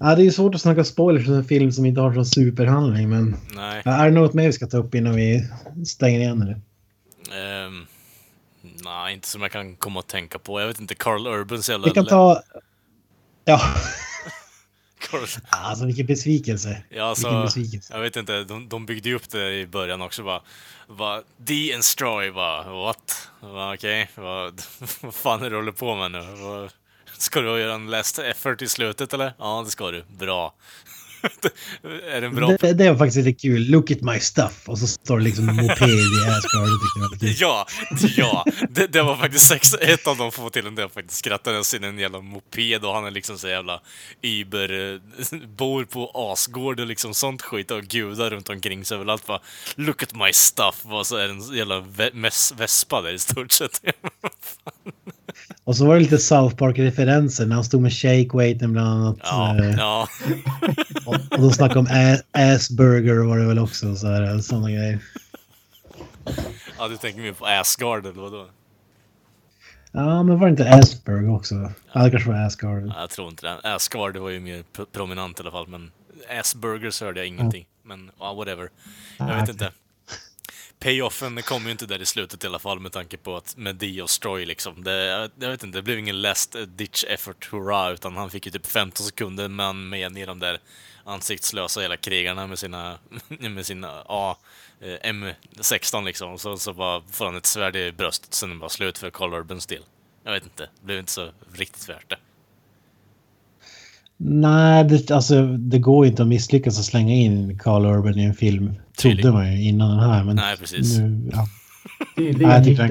Ja, 0.00 0.14
det 0.14 0.22
är 0.22 0.24
ju 0.24 0.32
svårt 0.32 0.54
att 0.54 0.60
snacka 0.60 0.84
spoilers 0.84 1.26
för 1.26 1.32
en 1.32 1.44
film 1.44 1.72
som 1.72 1.86
inte 1.86 2.00
har 2.00 2.14
sån 2.14 2.26
superhandling, 2.26 3.08
men... 3.08 3.36
Nej. 3.54 3.82
Är 3.84 4.04
det 4.04 4.10
något 4.10 4.34
mer 4.34 4.46
vi 4.46 4.52
ska 4.52 4.66
ta 4.66 4.76
upp 4.76 4.94
innan 4.94 5.14
vi 5.14 5.48
stänger 5.86 6.20
igen? 6.20 6.42
Eller? 6.42 6.60
Ehm, 7.40 7.86
nej, 8.84 9.14
inte 9.14 9.28
som 9.28 9.42
jag 9.42 9.52
kan 9.52 9.76
komma 9.76 10.00
att 10.00 10.08
tänka 10.08 10.38
på. 10.38 10.60
Jag 10.60 10.66
vet 10.66 10.80
inte, 10.80 10.94
Carl 10.94 11.26
Urbans 11.26 11.68
jävla... 11.70 11.86
Vi 11.86 11.94
kan 11.94 12.06
ta... 12.06 12.42
Ja, 13.44 13.60
Carl... 15.10 15.26
alltså 15.48 15.86
vilken 15.86 16.06
besvikelse. 16.06 16.68
Ja, 16.68 16.74
Vilken 16.88 17.02
alltså, 17.04 17.42
besvikelse. 17.42 17.94
jag 17.94 18.00
vet 18.00 18.16
inte, 18.16 18.44
de, 18.44 18.68
de 18.68 18.86
byggde 18.86 19.08
ju 19.08 19.14
upp 19.14 19.30
det 19.30 19.60
i 19.60 19.66
början 19.66 20.02
också 20.02 20.22
bara. 20.22 20.40
bara 20.88 21.22
De-Enstroy 21.36 22.30
bara, 22.30 22.72
what? 22.72 23.28
Bara, 23.40 23.74
Okej, 23.74 24.10
vad, 24.14 24.62
vad 25.00 25.14
fan 25.14 25.40
är 25.40 25.44
det 25.44 25.50
du 25.50 25.56
håller 25.56 25.72
på 25.72 25.96
med 25.96 26.10
nu? 26.10 26.20
Vad, 26.42 26.70
ska 27.18 27.40
du 27.40 27.60
göra 27.60 27.74
en 27.74 27.90
last 27.90 28.18
effort 28.18 28.62
i 28.62 28.68
slutet 28.68 29.14
eller? 29.14 29.32
Ja, 29.38 29.62
det 29.64 29.70
ska 29.70 29.90
du. 29.90 30.04
Bra. 30.18 30.54
är 32.12 32.20
den 32.20 32.34
bra? 32.34 32.56
Det, 32.60 32.72
det 32.72 32.90
var 32.90 32.98
faktiskt 32.98 33.26
lite 33.26 33.40
kul. 33.40 33.70
Look 33.70 33.90
at 33.90 34.00
my 34.00 34.20
stuff. 34.20 34.68
Och 34.68 34.78
så 34.78 34.86
står 34.86 35.18
det 35.18 35.24
liksom 35.24 35.46
moped 35.46 35.88
i 35.88 36.28
Asgard. 36.28 36.68
Det. 37.20 37.40
Ja, 37.40 37.66
ja. 38.16 38.44
Det, 38.70 38.86
det 38.86 39.02
var 39.02 39.16
faktiskt 39.16 39.48
sex, 39.48 39.74
ett 39.74 40.06
av 40.06 40.16
de 40.16 40.32
få 40.32 40.50
till 40.50 40.74
där 40.74 40.82
jag 40.82 40.92
faktiskt 40.92 41.18
skrattade. 41.18 41.56
Jag 41.56 41.66
ser 41.66 41.84
en 41.84 41.98
jävla 41.98 42.20
moped 42.20 42.84
och 42.84 42.94
han 42.94 43.04
är 43.04 43.10
liksom 43.10 43.38
så 43.38 43.48
jävla 43.48 43.80
Uber, 44.22 44.92
eh, 44.94 45.38
bor 45.56 45.84
på 45.84 46.10
asgård 46.14 46.80
och 46.80 46.86
liksom 46.86 47.14
sånt 47.14 47.42
skit 47.42 47.70
och 47.70 47.82
gudar 47.82 48.30
runt 48.30 48.48
omkring 48.48 48.84
sig 48.84 48.94
överallt 48.94 49.26
bara 49.26 49.40
Look 49.74 50.02
at 50.02 50.14
my 50.14 50.32
stuff 50.32 50.80
och 50.84 51.06
så 51.06 51.16
är 51.16 51.28
det 51.28 51.34
en 51.34 51.54
jävla 51.54 51.80
vespa 52.56 53.00
där 53.00 53.12
i 53.12 53.18
stort 53.18 53.52
sett. 53.52 53.82
Och 55.64 55.76
så 55.76 55.86
var 55.86 55.94
det 55.94 56.00
lite 56.00 56.18
South 56.18 56.56
Park-referenser 56.56 57.46
när 57.46 57.54
han 57.54 57.64
stod 57.64 57.82
med 57.82 57.92
shake 57.92 58.36
weighten 58.36 58.72
bland 58.72 58.88
annat. 58.88 59.16
Ja, 59.22 59.56
Eh, 59.58 59.70
ja. 59.78 60.08
Och, 61.06 61.14
och 61.14 61.38
de 61.40 61.50
snackade 61.52 61.80
om 61.80 61.86
Asburger 62.32 63.14
var 63.28 63.38
det 63.38 63.46
väl 63.46 63.58
också. 63.58 63.96
Så 63.96 64.06
här, 64.06 64.38
sådana 64.38 64.70
grejer. 64.70 64.98
ja, 66.78 66.88
du 66.88 66.96
tänker 66.96 67.20
mer 67.20 67.32
på 67.32 67.46
Asgard 67.46 68.06
eller 68.06 68.20
vadå? 68.22 68.46
Ja, 69.92 70.22
men 70.22 70.38
var 70.38 70.46
det 70.46 70.50
inte 70.50 70.70
Asperg 70.74 71.28
också? 71.28 71.54
Ja, 71.92 72.04
det 72.04 72.10
kanske 72.10 72.30
var 72.30 72.46
Asgard. 72.46 72.82
Ja, 72.86 73.00
jag 73.00 73.10
tror 73.10 73.28
inte 73.28 73.46
det. 73.46 73.74
Asgard 73.74 74.16
var 74.16 74.30
ju 74.30 74.40
mer 74.40 74.62
pro- 74.72 74.86
prominent 74.92 75.38
i 75.38 75.42
alla 75.42 75.50
fall, 75.50 75.68
men 75.68 75.90
Asburgers 76.40 77.00
hörde 77.00 77.20
jag 77.20 77.26
ingenting. 77.26 77.66
Men 77.84 78.10
ja, 78.20 78.34
whatever. 78.34 78.68
Jag 79.18 79.30
Ah, 79.30 79.40
vet 79.40 79.48
inte. 79.48 79.70
Payoffen 80.80 81.42
kom 81.42 81.64
ju 81.64 81.70
inte 81.70 81.86
där 81.86 82.02
i 82.02 82.06
slutet 82.06 82.44
i 82.44 82.46
alla 82.46 82.58
fall 82.58 82.80
med 82.80 82.92
tanke 82.92 83.16
på 83.16 83.36
att 83.36 83.56
med 83.56 84.02
och 84.02 84.10
Stroy 84.10 84.46
liksom. 84.46 84.84
Det, 84.84 85.30
jag, 85.38 85.50
vet 85.50 85.62
inte, 85.62 85.78
det 85.78 85.82
blev 85.82 85.98
ingen 85.98 86.22
last 86.22 86.56
ditch 86.66 87.04
effort 87.04 87.52
hurra 87.52 87.90
utan 87.90 88.16
han 88.16 88.30
fick 88.30 88.46
ju 88.46 88.52
typ 88.52 88.66
15 88.66 89.06
sekunder 89.06 89.48
man 89.48 89.88
med 89.88 90.18
i 90.18 90.24
de 90.24 90.38
där 90.38 90.58
ansiktslösa 91.04 91.80
hela 91.80 91.96
krigarna 91.96 92.46
med 92.46 92.58
sina, 92.58 92.98
med 93.28 93.66
sina 93.66 94.04
A, 94.06 94.36
eh, 94.80 95.10
M16 95.12 96.04
liksom. 96.04 96.38
Så, 96.38 96.56
så 96.56 96.72
bara 96.72 97.02
får 97.10 97.24
han 97.24 97.36
ett 97.36 97.46
svärd 97.46 97.76
i 97.76 97.92
bröstet 97.92 98.34
sen 98.34 98.50
är 98.50 98.54
det 98.54 98.60
bara 98.60 98.70
slut 98.70 98.98
för 98.98 99.10
Carl 99.10 99.34
Urbans 99.34 99.66
del. 99.66 99.82
Jag 100.24 100.32
vet 100.32 100.44
inte, 100.44 100.62
det 100.62 100.86
blev 100.86 100.98
inte 100.98 101.12
så 101.12 101.30
riktigt 101.52 101.88
värt 101.88 102.10
det. 102.10 102.16
Nej, 104.22 104.84
det, 104.84 105.10
alltså, 105.10 105.46
det 105.46 105.78
går 105.78 106.04
ju 106.04 106.10
inte 106.10 106.22
att 106.22 106.28
misslyckas 106.28 106.78
att 106.78 106.84
slänga 106.84 107.14
in 107.14 107.58
Carl 107.58 107.86
Urban 107.86 108.18
i 108.18 108.24
en 108.24 108.34
film. 108.34 108.74
Trodde 108.98 109.32
man 109.32 109.52
ju 109.52 109.62
innan 109.68 109.90
den 109.90 110.10
här. 110.10 110.24
Men 110.24 110.36
Nej, 110.36 110.56
precis. 110.56 110.98
Nu, 110.98 111.30
ja. 111.32 111.46
Tydligen 112.16 112.62
det. 112.62 112.76
han- 112.82 112.90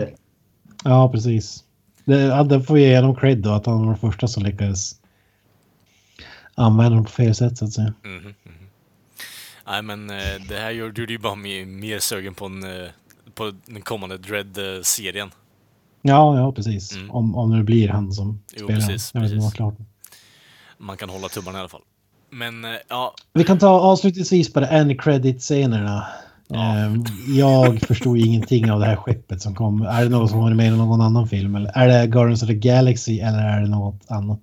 Ja, 0.84 1.10
precis. 1.12 1.64
Det, 2.06 2.22
ja, 2.22 2.44
det 2.44 2.64
får 2.64 2.80
ge 2.80 2.96
honom 3.00 3.16
cred 3.16 3.38
då, 3.38 3.50
att 3.50 3.66
han 3.66 3.80
var 3.80 3.86
den 3.86 3.98
första 3.98 4.28
som 4.28 4.44
lyckades 4.44 4.96
använda 6.56 6.96
dem 6.96 7.06
på 7.06 7.12
fel 7.12 7.36
sätt 7.36 7.58
så 7.58 7.66
att 7.66 7.74
säga. 7.74 7.94
Mhm, 8.04 8.16
mhm. 8.16 8.34
Nej 9.68 9.82
men 9.82 10.10
eh, 10.10 10.16
det 10.50 10.56
här 10.56 10.72
gjorde 10.72 11.02
ju 11.02 11.18
bara 11.18 11.36
mig 11.36 11.66
mer 11.66 12.00
sugen 12.00 12.34
på, 12.34 12.46
en, 12.46 12.64
eh, 12.64 12.90
på 13.36 13.52
den 13.66 13.82
kommande 13.82 14.18
Dread-serien. 14.18 15.30
Ja, 16.02 16.38
ja 16.38 16.52
precis. 16.52 16.98
Om, 17.10 17.36
om 17.36 17.58
det 17.58 17.64
blir 17.64 17.88
han 17.90 18.12
som 18.14 18.26
Mm. 18.30 18.40
Jo, 18.58 18.66
spelar. 18.66 18.80
precis, 18.80 19.12
Jag 19.14 19.22
vet 19.22 19.32
inte 19.32 19.36
precis. 19.46 19.60
vad 19.60 19.76
klart. 19.78 19.89
Man 20.80 20.98
kan 20.98 21.10
hålla 21.10 21.28
tummarna 21.28 21.58
i 21.58 21.60
alla 21.60 21.70
fall. 21.70 21.82
Men 22.32 22.66
eh, 22.66 22.72
ja, 22.88 23.14
Vi 23.34 23.44
kan 23.44 23.58
ta 23.60 23.70
avslutningsvis 23.70 24.54
på 24.54 24.60
det 24.60 24.66
end 24.68 25.02
credit-scenerna. 25.02 26.08
Ehm, 26.54 27.04
jag 27.28 27.80
förstod 27.82 28.18
ju 28.18 28.26
ingenting 28.26 28.72
av 28.72 28.80
det 28.80 28.86
här 28.86 28.96
skeppet 28.96 29.42
som 29.42 29.56
kom. 29.56 29.82
Är 29.82 30.04
det 30.04 30.10
något 30.10 30.30
som 30.30 30.40
var 30.40 30.54
med 30.54 30.68
i 30.68 30.78
någon 30.78 31.02
annan 31.02 31.28
film? 31.28 31.56
Eller 31.56 31.72
är 31.76 31.88
det 31.88 32.08
Guardians 32.08 32.44
of 32.44 32.48
the 32.50 32.56
Galaxy 32.56 33.20
eller 33.20 33.40
är 33.40 33.62
det 33.62 33.68
något 33.70 34.02
annat? 34.08 34.42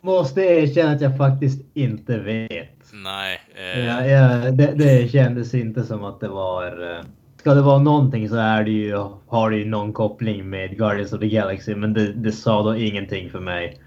Måste 0.00 0.40
erkänna 0.40 0.92
att 0.92 1.00
jag 1.00 1.16
faktiskt 1.16 1.62
inte 1.74 2.18
vet. 2.18 2.68
nej. 2.92 3.40
Eh, 3.74 3.86
Ja, 3.86 4.06
ja, 4.06 4.50
det, 4.50 4.74
det 4.74 5.10
kändes 5.12 5.54
inte 5.54 5.84
som 5.84 6.04
att 6.04 6.20
det 6.20 6.28
var... 6.28 6.96
eh, 6.96 7.04
Ska 7.38 7.54
det 7.54 7.62
vara 7.62 7.78
någonting 7.78 8.28
så 8.28 8.36
är 8.36 8.64
det 8.64 8.70
ju, 8.70 8.96
har 9.28 9.50
det 9.50 9.56
ju 9.56 9.64
någon 9.64 9.92
koppling 9.92 10.50
med 10.50 10.76
Guardians 10.78 11.12
of 11.12 11.20
the 11.20 11.28
Galaxy, 11.28 11.74
men 11.74 11.92
det, 11.92 12.12
det 12.12 12.32
sa 12.32 12.62
då 12.62 12.76
ingenting 12.76 13.30
för 13.30 13.40
mig. 13.40 13.80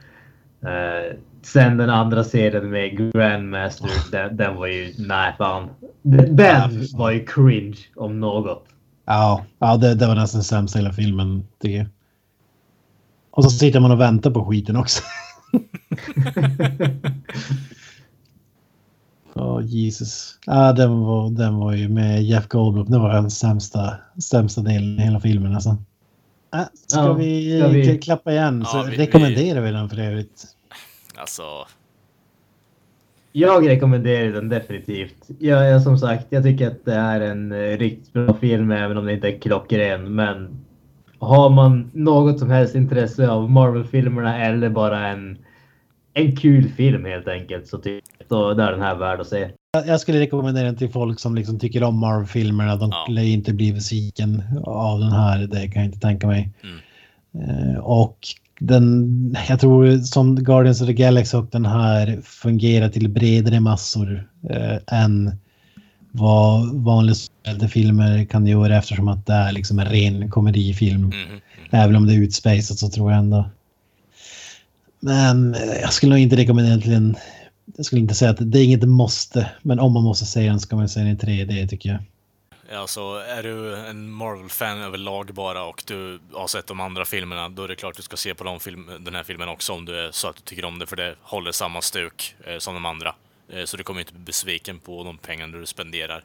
Eh, 0.62 1.18
sen 1.42 1.78
den 1.78 1.90
andra 1.90 2.24
serien 2.24 2.70
med 2.70 2.98
Grandmaster, 3.14 3.90
den, 4.12 4.38
den 4.38 4.56
var 4.56 4.68
ju... 4.68 4.94
Nej, 4.98 5.34
fan. 5.38 5.70
Den, 6.02 6.36
den 6.36 6.88
var 6.94 7.12
ju 7.12 7.26
cringe 7.26 7.78
om 7.96 8.20
något. 8.20 8.66
Ja, 9.06 9.46
ja 9.60 9.78
det, 9.78 9.96
det 9.96 10.08
var 10.08 10.16
nästan 10.16 10.44
sämst 10.44 10.76
hela 10.76 10.94
filmen 10.94 11.48
jag. 11.62 11.86
Och 13.32 13.44
så 13.44 13.50
sitter 13.50 13.80
man 13.80 13.92
och 13.92 14.00
väntar 14.00 14.32
på 14.32 14.46
skiten 14.46 14.76
också. 14.76 15.04
Ja, 19.34 19.62
Jesus. 19.62 20.40
Ja, 20.46 20.74
den 20.74 21.00
var, 21.00 21.30
den 21.30 21.56
var 21.56 21.74
ju 21.74 21.90
med 21.90 22.24
Jeff 22.24 22.48
Goldblum. 22.48 22.86
Det 22.92 22.98
var 23.00 23.14
den 23.14 23.32
sämsta, 23.32 23.94
sämsta 24.24 24.62
delen 24.62 25.00
i 25.00 25.02
hela 25.02 25.20
filmen 25.20 25.52
nästan. 25.52 25.86
Äh, 26.54 26.62
ska, 26.88 27.00
Ja, 27.00 27.14
vi, 27.14 27.60
ska 27.60 27.68
vi- 27.68 27.98
klappa 27.98 28.32
igen 28.32 28.66
så 28.66 28.78
Ja, 28.78 28.84
vi- 28.90 28.98
rekommenderar 28.98 29.62
vi 29.62 29.72
den 29.72 29.90
för 29.90 30.00
övrigt. 30.00 30.44
Alltså, 31.18 31.44
Jag 33.32 33.68
rekommenderar 33.70 34.32
den 34.32 34.50
definitivt. 34.50 35.16
Jag, 35.40 35.70
jag, 35.70 35.82
som 35.82 35.98
sagt, 35.98 36.26
jag 36.30 36.44
tycker 36.44 36.68
att 36.68 36.86
det 36.86 36.94
är 36.94 37.22
en 37.22 37.52
eh, 37.52 37.78
riktigt 37.78 38.14
bra 38.14 38.34
film 38.34 38.72
även 38.72 38.98
om 38.98 39.06
det 39.06 39.14
inte 39.14 39.28
är 39.28 39.40
klockren. 39.40 40.16
Men 40.16 40.58
har 41.20 41.50
man 41.50 41.92
något 41.94 42.40
som 42.40 42.50
helst 42.50 42.76
intresse 42.76 43.30
av 43.30 43.52
Marvel-filmerna 43.52 44.46
eller 44.46 44.70
bara 44.70 45.08
en, 45.08 45.38
en 46.14 46.36
kul 46.36 46.70
film 46.70 47.06
helt 47.06 47.28
enkelt 47.28 47.68
så 47.68 47.78
tycker 47.78 48.02
jag 48.30 48.52
är 48.60 48.72
den 48.72 48.82
här 48.82 48.96
värd 48.96 49.20
att 49.22 49.28
se. 49.28 49.50
Jag- 49.86 50.00
skulle 50.00 50.20
rekommendera 50.20 50.66
den 50.66 50.76
till 50.78 50.90
folk 50.90 51.20
som 51.20 51.36
liksom 51.36 51.60
tycker 51.60 51.84
om 51.84 52.00
Marvel-filmerna. 52.00 52.76
De 52.76 52.90
Ja. 52.90 53.06
lär 53.10 53.24
inte 53.24 53.54
bli 53.54 53.74
besviken 53.74 54.44
av 54.64 55.00
den 55.00 55.12
här. 55.12 55.48
Det 55.48 55.68
kan 55.68 55.82
jag 55.82 55.86
inte 55.90 56.00
tänka 56.00 56.28
mig. 56.28 56.50
Eh, 57.34 57.80
och 57.80 58.18
den, 58.60 59.38
jag 59.50 59.60
tror 59.60 59.98
som 59.98 60.36
Guardians 60.36 60.82
of 60.82 60.88
the 60.88 60.94
Galaxy 60.94 61.38
och 61.38 61.48
den 61.52 61.66
här 61.66 62.20
fungerar 62.24 62.90
till 62.90 63.10
bredare 63.10 63.60
massor 63.60 64.30
eh, 64.50 65.00
än 65.04 65.32
vad 66.12 66.76
vanliga 66.76 67.16
filmer 67.70 68.26
kan 68.26 68.48
göra 68.48 68.78
eftersom 68.78 69.08
att 69.08 69.26
det 69.26 69.34
är 69.34 69.52
liksom 69.52 69.80
en 69.80 69.86
ren 69.86 70.30
komedifilm. 70.30 71.02
mhm. 71.02 71.40
Även 71.70 71.96
om 71.96 72.08
det 72.08 72.14
är 72.14 72.18
utspejsat 72.22 72.78
så 72.78 72.90
tror 72.90 73.12
jag 73.12 73.20
ändå. 73.20 73.50
Men 75.00 75.56
eh, 75.56 75.82
jag 75.82 75.94
skulle 75.94 76.10
nog 76.10 76.20
inte 76.20 76.36
rekommendera 76.36 76.74
den 76.74 76.82
till 76.82 76.94
en... 76.94 77.16
Jag 77.78 77.86
skulle 77.86 78.02
inte 78.02 78.14
säga 78.14 78.32
att 78.32 78.52
det 78.52 78.60
är 78.60 78.64
inget 78.64 78.90
måste. 78.90 79.50
Men 79.62 79.80
om 79.80 79.94
man 79.94 80.04
måste 80.04 80.26
se 80.26 80.50
den 80.50 80.60
ska 80.60 80.76
man 80.76 80.90
se 80.90 81.00
den 81.00 81.10
i 81.10 81.16
3D 81.16 81.68
tycker 81.68 81.90
jag. 81.90 82.00
Alltså, 82.72 83.02
är 83.28 83.44
du 83.44 83.76
en 83.76 84.12
Marvel-fan 84.12 84.78
överlag 84.78 85.34
bara 85.34 85.64
och 85.64 85.84
du 85.88 86.20
har 86.34 86.48
sett 86.48 86.68
de 86.68 86.80
andra 86.80 87.06
filmerna, 87.06 87.50
då 87.50 87.64
är 87.64 87.68
det 87.68 87.76
klart 87.76 87.96
du 87.96 88.04
ska 88.04 88.18
se 88.18 88.36
på 88.36 88.44
de 88.44 88.60
film, 88.60 88.92
den 89.00 89.16
här 89.16 89.24
filmen 89.24 89.50
också 89.50 89.74
om 89.74 89.86
du 89.86 90.00
är 90.00 90.12
så 90.12 90.28
att 90.28 90.36
du 90.36 90.42
tycker 90.42 90.66
om 90.66 90.80
det, 90.80 90.88
för 90.88 90.96
det 90.96 91.16
håller 91.22 91.52
samma 91.52 91.82
stuk 91.82 92.36
eh, 92.46 92.58
som 92.58 92.74
de 92.74 92.86
andra. 92.86 93.16
Eh, 93.50 93.66
så 93.66 93.78
du 93.78 93.84
kommer 93.84 94.00
inte 94.00 94.14
bli 94.14 94.22
besviken 94.22 94.80
på 94.80 95.04
de 95.04 95.18
pengarna 95.18 95.58
du 95.58 95.66
spenderar. 95.66 96.24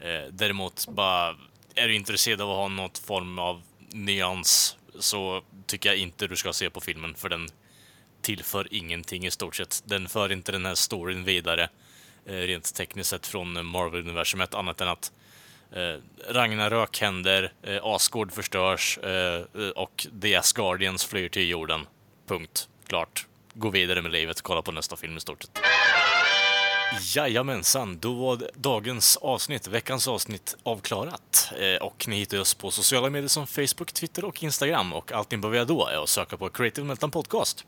Eh, 0.00 0.30
däremot, 0.30 0.86
bara 0.88 1.36
är 1.74 1.88
du 1.88 1.94
intresserad 1.94 2.40
av 2.40 2.50
att 2.50 2.56
ha 2.56 2.68
något 2.68 2.98
form 2.98 3.38
av 3.38 3.62
nyans 3.90 4.76
så 4.98 5.42
tycker 5.66 5.88
jag 5.88 5.98
inte 5.98 6.26
du 6.26 6.36
ska 6.36 6.52
se 6.52 6.70
på 6.70 6.80
filmen, 6.80 7.14
för 7.14 7.28
den 7.28 7.48
tillför 8.22 8.68
ingenting 8.70 9.26
i 9.26 9.30
stort 9.30 9.56
sett. 9.56 9.82
Den 9.84 10.08
för 10.08 10.32
inte 10.32 10.52
den 10.52 10.66
här 10.66 10.74
storyn 10.74 11.24
vidare, 11.24 11.68
eh, 12.26 12.32
rent 12.32 12.74
tekniskt 12.74 13.10
sett 13.10 13.26
från 13.26 13.66
Marvel-universumet, 13.66 14.54
annat 14.54 14.80
än 14.80 14.88
att 14.88 15.12
eh, 15.72 16.00
Ragnarök 16.28 17.00
händer, 17.00 17.52
eh, 17.62 17.78
Asgård 17.82 18.32
förstörs 18.32 18.98
eh, 18.98 19.34
eh, 19.34 19.68
och 19.74 20.06
The 20.22 20.36
Asgardians 20.36 21.04
flyr 21.04 21.28
till 21.28 21.48
jorden. 21.48 21.86
Punkt. 22.26 22.68
Klart. 22.86 23.26
Gå 23.54 23.70
vidare 23.70 24.02
med 24.02 24.12
livet, 24.12 24.42
kolla 24.42 24.62
på 24.62 24.72
nästa 24.72 24.96
film 24.96 25.16
i 25.16 25.20
stort 25.20 25.42
sett. 25.42 25.58
Jajamensan, 27.16 27.98
då 27.98 28.12
var 28.12 28.50
dagens 28.54 29.16
avsnitt, 29.16 29.66
veckans 29.68 30.08
avsnitt, 30.08 30.56
avklarat. 30.62 31.52
Eh, 31.58 31.82
och 31.86 32.08
ni 32.08 32.16
hittar 32.16 32.40
oss 32.40 32.54
på 32.54 32.70
sociala 32.70 33.10
medier 33.10 33.28
som 33.28 33.46
Facebook, 33.46 33.92
Twitter 33.92 34.24
och 34.24 34.42
Instagram. 34.42 34.92
Och 34.92 35.12
allt 35.12 35.30
ni 35.30 35.36
behöver 35.36 35.56
göra 35.56 35.64
då 35.66 35.86
är 35.86 36.02
att 36.02 36.08
söka 36.08 36.36
på 36.36 36.48
Creative 36.48 36.86
Meltdown 36.86 37.10
Podcast. 37.10 37.64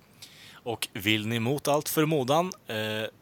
Och 0.69 0.89
vill 0.93 1.27
ni 1.27 1.39
mot 1.41 1.69
allt 1.69 1.89
förmodan 1.89 2.53
eh, 2.67 2.77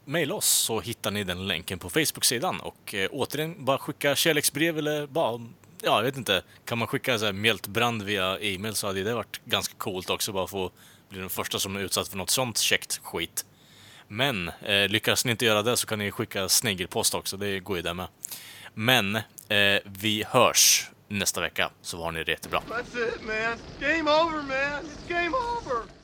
mejla 0.05 0.35
oss 0.35 0.47
så 0.47 0.79
hittar 0.79 1.11
ni 1.11 1.23
den 1.23 1.47
länken 1.47 1.79
på 1.79 1.89
Facebook-sidan. 1.89 2.59
Och 2.59 2.93
eh, 2.93 3.09
återigen, 3.11 3.65
bara 3.65 3.77
skicka 3.77 4.15
kärleksbrev 4.15 4.77
eller 4.77 5.07
bara, 5.07 5.41
ja, 5.81 5.97
jag 5.97 6.03
vet 6.03 6.17
inte. 6.17 6.43
Kan 6.65 6.77
man 6.77 6.87
skicka 6.87 7.19
så 7.19 7.25
här 7.25 7.33
mjältbrand 7.33 8.03
via 8.03 8.39
e-mail 8.39 8.75
så 8.75 8.87
hade 8.87 9.03
det 9.03 9.13
varit 9.13 9.41
ganska 9.45 9.75
coolt 9.77 10.09
också, 10.09 10.31
bara 10.31 10.47
få 10.47 10.71
bli 11.09 11.19
den 11.19 11.29
första 11.29 11.59
som 11.59 11.75
är 11.75 11.79
utsatt 11.79 12.07
för 12.07 12.17
något 12.17 12.29
sånt 12.29 12.57
käckt 12.57 12.99
skit. 13.03 13.45
Men 14.07 14.47
eh, 14.47 14.87
lyckas 14.87 15.25
ni 15.25 15.31
inte 15.31 15.45
göra 15.45 15.63
det 15.63 15.77
så 15.77 15.87
kan 15.87 15.99
ni 15.99 16.11
skicka 16.11 16.49
snigelpost 16.49 17.15
också, 17.15 17.37
det 17.37 17.59
går 17.59 17.77
ju 17.77 17.83
det 17.83 17.93
med. 17.93 18.07
Men 18.73 19.15
eh, 19.15 19.81
vi 19.83 20.23
hörs 20.27 20.89
nästa 21.07 21.41
vecka, 21.41 21.71
så 21.81 22.03
har 22.03 22.11
ni 22.11 22.23
det 22.23 22.31
jättebra. 22.31 22.61
That's 22.69 23.07
it, 23.07 23.21
man. 23.25 23.57
Game 23.79 24.11
over, 24.11 24.37
man. 24.37 24.85
It's 24.85 25.09
game 25.09 25.35
over. 25.37 25.96